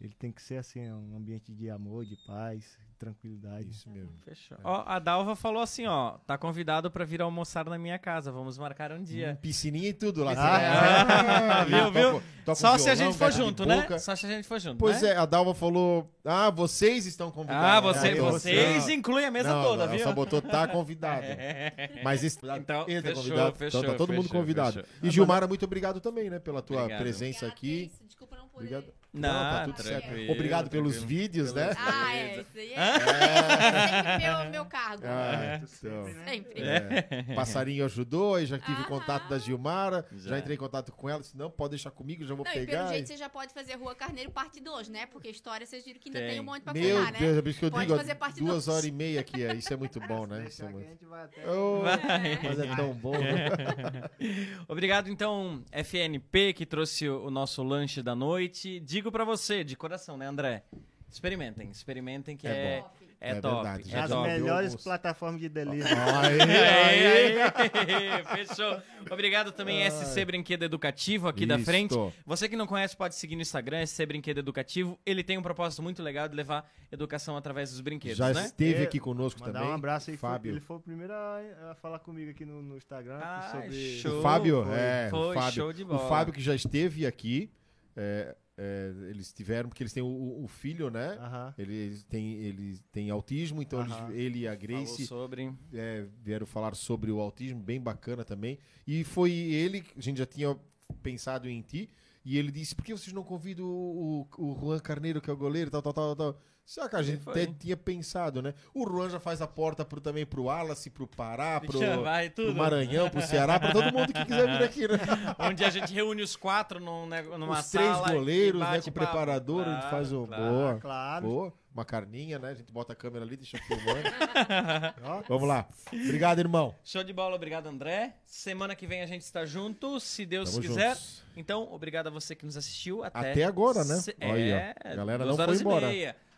ele 0.00 0.14
tem 0.14 0.30
que 0.30 0.40
ser 0.42 0.56
assim, 0.58 0.80
é 0.86 0.94
um 0.94 1.16
ambiente 1.16 1.52
de 1.52 1.68
amor, 1.68 2.04
de 2.04 2.16
paz, 2.26 2.78
de 2.88 2.94
tranquilidade. 2.96 3.68
Isso 3.70 3.90
mesmo. 3.90 4.12
Fechou. 4.24 4.56
Ó, 4.62 4.84
a 4.86 4.98
Dalva 5.00 5.34
falou 5.34 5.60
assim, 5.60 5.86
ó, 5.86 6.18
tá 6.26 6.38
convidado 6.38 6.88
pra 6.90 7.04
vir 7.04 7.20
almoçar 7.20 7.64
na 7.68 7.76
minha 7.78 7.98
casa, 7.98 8.30
vamos 8.30 8.56
marcar 8.58 8.92
um 8.92 8.98
Hum, 8.98 9.02
dia. 9.04 9.38
Piscininha 9.42 9.88
e 9.88 9.92
tudo 9.92 10.22
lá. 10.22 10.34
Ah, 10.36 11.64
Você- 11.64 11.70
viu, 11.70 11.92
viu? 11.92 12.12
Toca- 12.12 12.24
toca 12.44 12.54
Só 12.54 12.74
um 12.74 12.78
se 12.78 12.88
a 12.90 12.94
violão, 12.94 13.12
gente 13.12 13.18
for 13.18 13.32
junto, 13.32 13.66
né? 13.66 13.98
Só 13.98 14.14
se 14.16 14.26
a 14.26 14.28
gente 14.28 14.46
for 14.46 14.58
junto, 14.60 14.78
Pois 14.78 15.02
né? 15.02 15.10
é, 15.10 15.16
a 15.16 15.26
Dalva 15.26 15.52
falou: 15.54 16.08
Ah, 16.24 16.50
vocês 16.50 17.04
estão 17.04 17.30
convidados. 17.30 17.64
Ah, 17.64 17.80
você, 17.80 18.14
vocês 18.14 18.86
Não, 18.86 18.92
incluem 18.94 19.26
a 19.26 19.30
mesa 19.30 19.52
não, 19.52 19.62
toda, 19.64 19.82
ela 19.82 19.92
viu? 19.92 20.04
Só 20.04 20.12
botou 20.12 20.40
tá 20.40 20.66
convidado. 20.68 21.26
Mas 22.04 22.22
esse 22.24 22.38
Então, 22.56 22.84
ele 22.88 23.02
tá 23.02 23.08
fechou, 23.08 23.22
convidado. 23.24 23.56
fechou, 23.56 23.80
então 23.80 23.92
tá 23.92 23.98
todo 23.98 24.12
mundo 24.12 24.22
fechou, 24.28 24.40
convidado. 24.40 24.72
fechou. 24.84 24.88
E 25.02 25.10
Gilmara, 25.10 25.46
muito 25.48 25.64
obrigado 25.64 26.00
também, 26.00 26.30
né, 26.30 26.38
pela 26.38 26.62
tua 26.62 26.82
Obrigado. 26.82 27.00
presença 27.00 27.46
aqui. 27.46 27.90
Desculpa 28.06 28.36
não 28.36 28.48
poder. 28.48 28.66
Obrigado. 28.76 28.97
Não, 29.12 29.28
tá 29.30 29.64
tudo 29.64 29.82
certo. 29.82 30.04
tranquilo, 30.04 30.32
Obrigado 30.32 30.68
pelos 30.70 30.96
tranquilo. 30.98 31.20
vídeos, 31.20 31.52
né? 31.54 31.70
Ah, 31.78 32.14
é. 32.14 32.40
Isso 32.40 32.58
aí 32.58 32.72
é, 32.72 32.78
É. 32.78 34.18
sempre 34.18 34.26
meu, 34.44 34.50
meu 34.50 34.64
cargo. 34.66 35.02
Ah, 35.06 35.56
então. 35.62 36.04
Sempre. 36.26 36.60
É. 36.62 37.34
Passarinho 37.34 37.84
ajudou, 37.86 38.34
aí 38.34 38.44
já 38.46 38.58
tive 38.58 38.72
Aham. 38.82 38.84
contato 38.84 39.28
da 39.28 39.38
Gilmara, 39.38 40.06
já. 40.12 40.30
Já. 40.30 40.38
entrei 40.38 40.56
em 40.56 40.58
contato 40.58 40.92
com 40.92 41.08
ela, 41.08 41.20
disse, 41.20 41.36
não, 41.36 41.50
pode 41.50 41.70
deixar 41.70 41.90
comigo, 41.90 42.24
já 42.24 42.34
vou 42.34 42.44
Não, 42.44 42.52
e 42.52 42.54
pegar. 42.54 42.78
pelo 42.78 42.88
jeito 42.90 43.04
e- 43.04 43.08
você 43.08 43.16
já 43.16 43.28
pode 43.28 43.52
fazer 43.54 43.74
Rua 43.76 43.94
Carneiro 43.94 44.30
parte 44.30 44.60
2, 44.60 44.88
né? 44.88 45.06
Porque 45.06 45.28
história 45.30 45.66
vocês 45.66 45.84
viram 45.84 45.98
que 46.00 46.08
ainda 46.10 46.18
Tem. 46.20 46.28
tem, 46.30 46.40
um 46.40 46.44
monte 46.44 46.62
pra 46.62 46.72
Meu 46.74 46.98
contar, 46.98 47.12
né? 47.12 47.18
Deus, 47.18 47.38
é 47.38 47.42
que 47.58 47.64
eu 47.64 47.70
Pode 47.70 47.86
digo, 47.86 47.98
fazer 47.98 48.14
parte 48.14 48.38
duas 48.40 48.66
dois. 48.66 48.68
horas 48.68 48.84
e 48.84 48.92
meia 48.92 49.20
aqui, 49.20 49.42
é, 49.44 49.54
isso 49.54 49.72
é 49.72 49.76
muito 49.76 49.98
bom, 50.00 50.26
né? 50.26 50.44
Isso 50.48 50.62
é 50.64 50.68
muito... 50.68 50.86
gente 50.88 51.04
vai 51.06 51.24
até... 51.24 51.48
Oh, 51.50 51.80
Vai. 51.82 52.38
mas 52.42 52.58
é 52.58 52.76
tão 52.76 52.92
bom, 52.94 53.12
né? 53.18 53.48
Obrigado, 54.68 55.08
então, 55.08 55.62
FNP, 55.72 56.52
que 56.52 56.66
trouxe 56.66 57.08
o 57.08 57.28
o 57.28 57.30
nosso 57.30 57.62
lanche 57.62 58.02
da 58.02 58.14
noite. 58.14 58.80
Digo 58.98 59.12
pra 59.12 59.24
você, 59.24 59.62
de 59.62 59.76
coração, 59.76 60.16
né, 60.16 60.26
André? 60.26 60.64
Experimentem, 61.08 61.70
experimentem 61.70 62.36
que 62.36 62.48
É 62.48 62.50
é, 62.50 62.80
bom. 62.80 62.90
é, 63.20 63.30
É 63.30 63.40
top. 63.40 63.54
verdade, 63.62 63.94
é 63.94 63.98
As 64.00 64.10
top. 64.10 64.28
melhores 64.28 64.70
alguns? 64.72 64.82
plataformas 64.84 65.40
de 65.40 65.48
delivery. 65.48 65.94
Aí, 65.94 66.40
Aí, 66.40 67.40
aí. 67.40 68.08
aí, 68.10 68.24
fechou. 68.44 68.82
Obrigado 69.08 69.52
também, 69.52 69.88
SC 69.88 70.24
Brinquedo 70.24 70.64
Educativo, 70.64 71.28
aqui 71.28 71.46
da 71.46 71.54
Isto. 71.56 71.64
frente. 71.64 71.94
Você 72.26 72.48
que 72.48 72.56
não 72.56 72.66
conhece, 72.66 72.96
pode 72.96 73.14
seguir 73.14 73.36
no 73.36 73.42
Instagram, 73.42 73.86
SC 73.86 74.04
Brinquedo 74.04 74.38
Educativo. 74.38 74.98
Ele 75.06 75.22
tem 75.22 75.38
um 75.38 75.42
propósito 75.42 75.80
muito 75.80 76.02
legal 76.02 76.28
de 76.28 76.34
levar 76.34 76.68
educação 76.90 77.36
através 77.36 77.70
dos 77.70 77.80
brinquedos, 77.80 78.18
Já 78.18 78.32
né? 78.34 78.46
esteve 78.46 78.80
É, 78.80 78.82
aqui 78.82 78.98
conosco 78.98 79.38
Mandar 79.40 79.52
também. 79.60 79.70
um 79.70 79.74
abraço 79.76 80.10
aí. 80.10 80.16
foi- 80.16 80.28
Fábio. 80.28 80.52
ele 80.52 80.60
foi 80.60 80.76
o 80.76 80.80
primeiro 80.80 81.12
a, 81.14 81.74
falar 81.80 82.00
comigo 82.00 82.32
aqui 82.32 82.44
no, 82.44 82.60
no 82.60 82.76
Instagram 82.76 83.20
Ah, 83.22 83.48
sobre... 83.52 83.98
show. 84.00 84.18
O 84.18 84.22
Fábio, 84.22 84.64
Foi, 84.64 84.74
é, 84.76 85.06
foi, 85.10 85.30
o 85.30 85.34
Fábio, 85.34 85.52
show 85.52 85.72
de 85.72 85.82
o 85.84 85.86
bola. 85.86 86.08
Fábio 86.08 86.34
que 86.34 86.40
já 86.42 86.54
esteve 86.54 87.06
aqui, 87.06 87.48
é, 87.96 88.34
é, 88.58 88.92
eles 89.08 89.32
tiveram, 89.32 89.68
porque 89.68 89.82
eles 89.84 89.92
têm 89.92 90.02
o, 90.02 90.42
o 90.42 90.48
filho, 90.48 90.90
né? 90.90 91.12
Aham. 91.20 91.54
Eles 91.56 92.02
têm, 92.02 92.34
eles 92.34 92.82
têm 92.90 93.08
autismo, 93.08 93.62
então 93.62 93.80
eles- 93.80 93.92
Aham. 93.92 94.12
ele 94.12 94.38
e 94.40 94.48
a 94.48 94.54
Grace 94.56 95.06
sobre... 95.06 95.52
é, 95.72 96.06
vieram 96.22 96.44
falar 96.44 96.74
sobre 96.74 97.10
o 97.12 97.20
autismo, 97.20 97.60
bem 97.60 97.80
bacana 97.80 98.24
também. 98.24 98.58
E 98.86 99.04
foi 99.04 99.30
ele, 99.32 99.84
a 99.96 100.00
gente 100.00 100.18
já 100.18 100.26
tinha 100.26 100.58
pensado 101.02 101.48
em 101.48 101.62
ti, 101.62 101.88
e 102.24 102.36
ele 102.36 102.50
disse, 102.50 102.74
por 102.74 102.84
que 102.84 102.92
vocês 102.92 103.12
não 103.14 103.22
convidam 103.22 103.64
o, 103.64 104.26
o, 104.36 104.50
o 104.50 104.58
Juan 104.60 104.80
Carneiro, 104.80 105.20
que 105.20 105.30
é 105.30 105.32
o 105.32 105.36
goleiro, 105.36 105.70
tal, 105.70 105.80
tal, 105.80 105.92
tal, 105.94 106.16
tal. 106.16 106.42
Saca, 106.70 106.98
a 106.98 107.02
gente 107.02 107.22
até 107.26 107.46
tinha 107.46 107.78
pensado, 107.78 108.42
né? 108.42 108.52
O 108.74 108.86
Juan 108.86 109.08
já 109.08 109.18
faz 109.18 109.40
a 109.40 109.46
porta 109.46 109.86
pro, 109.86 110.02
também 110.02 110.26
pro 110.26 110.42
Wallace, 110.44 110.90
pro 110.90 111.06
Pará, 111.06 111.58
pro, 111.62 111.78
vai 112.02 112.28
pro. 112.28 112.54
Maranhão, 112.54 113.08
pro 113.08 113.22
Ceará, 113.22 113.58
pra 113.58 113.72
todo 113.72 113.90
mundo 113.90 114.12
que 114.12 114.22
quiser 114.26 114.46
vir 114.58 114.64
aqui, 114.64 114.86
né? 114.86 114.98
Onde 115.40 115.64
a 115.64 115.70
gente 115.70 115.94
reúne 115.94 116.20
os 116.20 116.36
quatro 116.36 116.78
num, 116.78 117.06
né, 117.06 117.22
numa 117.22 117.60
Os 117.60 117.70
três 117.70 117.88
sala 117.88 118.10
e 118.10 118.14
goleiros, 118.18 118.60
né? 118.60 118.82
Com 118.82 118.90
o 118.90 118.92
preparador, 118.92 119.62
a 119.66 119.70
gente 119.70 119.80
Claro, 119.80 119.90
faz 119.96 120.12
o... 120.12 120.26
claro. 120.26 120.42
Boa, 120.44 120.74
Claro. 120.78 121.26
boa. 121.26 121.52
Uma 121.72 121.84
carninha, 121.86 122.38
né? 122.38 122.50
A 122.50 122.54
gente 122.54 122.70
bota 122.70 122.92
a 122.92 122.96
câmera 122.96 123.24
ali, 123.24 123.36
deixa 123.36 123.56
filmando. 123.58 124.00
Ó, 125.04 125.22
Vamos 125.26 125.48
lá. 125.48 125.66
Obrigado, 125.90 126.38
irmão. 126.40 126.74
Show 126.84 127.02
de 127.02 127.14
bola, 127.14 127.34
obrigado 127.36 127.66
André. 127.68 128.14
Semana 128.26 128.74
que 128.74 128.86
vem 128.86 129.00
a 129.00 129.06
gente 129.06 129.22
está 129.22 129.46
junto, 129.46 129.98
se 130.00 130.26
Deus 130.26 130.50
Tamo 130.50 130.62
quiser. 130.62 130.90
juntos. 130.96 131.22
Então, 131.34 131.72
obrigado 131.72 132.08
a 132.08 132.10
você 132.10 132.34
que 132.34 132.44
nos 132.44 132.56
assistiu. 132.58 133.04
Até, 133.04 133.30
Até 133.30 133.44
agora, 133.44 133.84
né? 133.84 133.94
Se- 133.96 134.14
Olha 134.20 134.34
aí, 134.34 134.52
ó. 134.52 134.56
é, 134.56 134.74
A 134.84 134.94
galera 134.96 135.24
duas 135.24 135.38
não 135.38 135.44
foi 135.46 135.54
e 135.56 135.60
embora. 135.60 135.86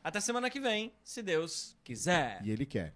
Até 0.02 0.20
semana 0.20 0.48
que 0.48 0.60
vem, 0.60 0.92
se 1.04 1.22
Deus 1.22 1.76
quiser. 1.84 2.40
E 2.42 2.50
ele 2.50 2.64
quer. 2.64 2.94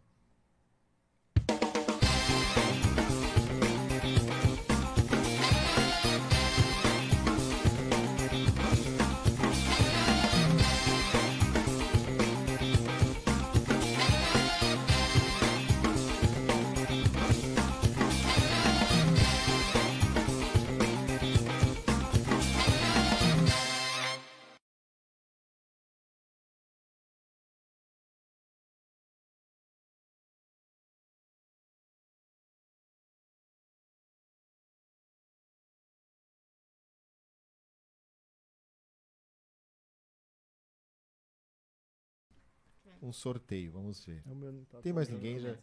Um 43.04 43.12
sorteio, 43.12 43.70
vamos 43.72 44.02
ver. 44.06 44.22
Não 44.26 44.64
tá 44.64 44.80
Tem 44.80 44.90
mais 44.92 45.10
ninguém 45.10 45.38
já? 45.38 45.54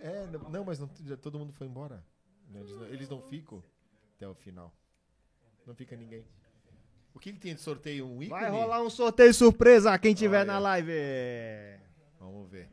É, 0.00 0.26
não, 0.26 0.50
não, 0.50 0.64
mas 0.64 0.78
não- 0.78 0.90
já 1.02 1.16
todo 1.16 1.38
mundo 1.38 1.50
foi 1.54 1.66
embora. 1.66 2.04
Eles 2.54 2.70
não, 2.70 2.86
eles 2.86 3.08
não 3.08 3.22
ficam 3.22 3.64
até 4.14 4.28
o 4.28 4.34
final. 4.34 4.70
Não 5.66 5.74
fica 5.74 5.96
ninguém. 5.96 6.26
O 7.14 7.18
que, 7.18 7.32
que 7.32 7.38
tem 7.40 7.54
de 7.54 7.60
sorteio? 7.62 8.06
Um 8.06 8.22
ícone? 8.22 8.40
Vai 8.42 8.50
rolar 8.50 8.82
um 8.82 8.90
sorteio 8.90 9.32
surpresa 9.32 9.98
quem 9.98 10.14
tiver 10.14 10.40
Olha. 10.40 10.44
na 10.52 10.58
live. 10.58 10.92
Vamos 12.20 12.50
ver. 12.50 12.68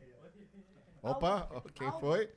Opa, 1.02 1.48
quem 1.74 1.90
foi? 1.98 2.30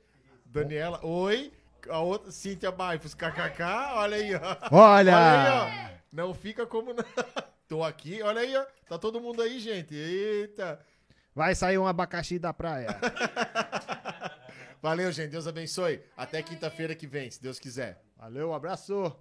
Daniela. 0.46 1.04
Oi. 1.04 1.52
A 1.88 2.00
outra, 2.00 2.30
Cíntia 2.30 2.70
Baifos, 2.70 3.14
kkk. 3.14 3.62
Olha 3.94 4.16
aí, 4.16 4.34
ó. 4.34 4.40
Olha! 4.40 5.16
Olha 5.16 5.64
aí, 5.64 5.94
ó. 5.94 6.00
Não 6.12 6.34
fica 6.34 6.66
como. 6.66 6.94
não. 6.94 7.04
Tô 7.68 7.84
aqui, 7.84 8.20
olha 8.22 8.40
aí, 8.40 8.56
ó. 8.56 8.64
Tá 8.88 8.98
todo 8.98 9.20
mundo 9.20 9.40
aí, 9.42 9.60
gente. 9.60 9.94
Eita. 9.94 10.84
Vai 11.34 11.54
sair 11.54 11.78
um 11.78 11.86
abacaxi 11.86 12.38
da 12.38 12.52
praia. 12.52 12.88
Valeu, 14.82 15.12
gente. 15.12 15.30
Deus 15.30 15.46
abençoe. 15.46 16.02
Até 16.16 16.42
quinta-feira 16.42 16.94
que 16.94 17.06
vem, 17.06 17.30
se 17.30 17.40
Deus 17.40 17.58
quiser. 17.58 18.02
Valeu, 18.16 18.50
um 18.50 18.54
abraço. 18.54 19.14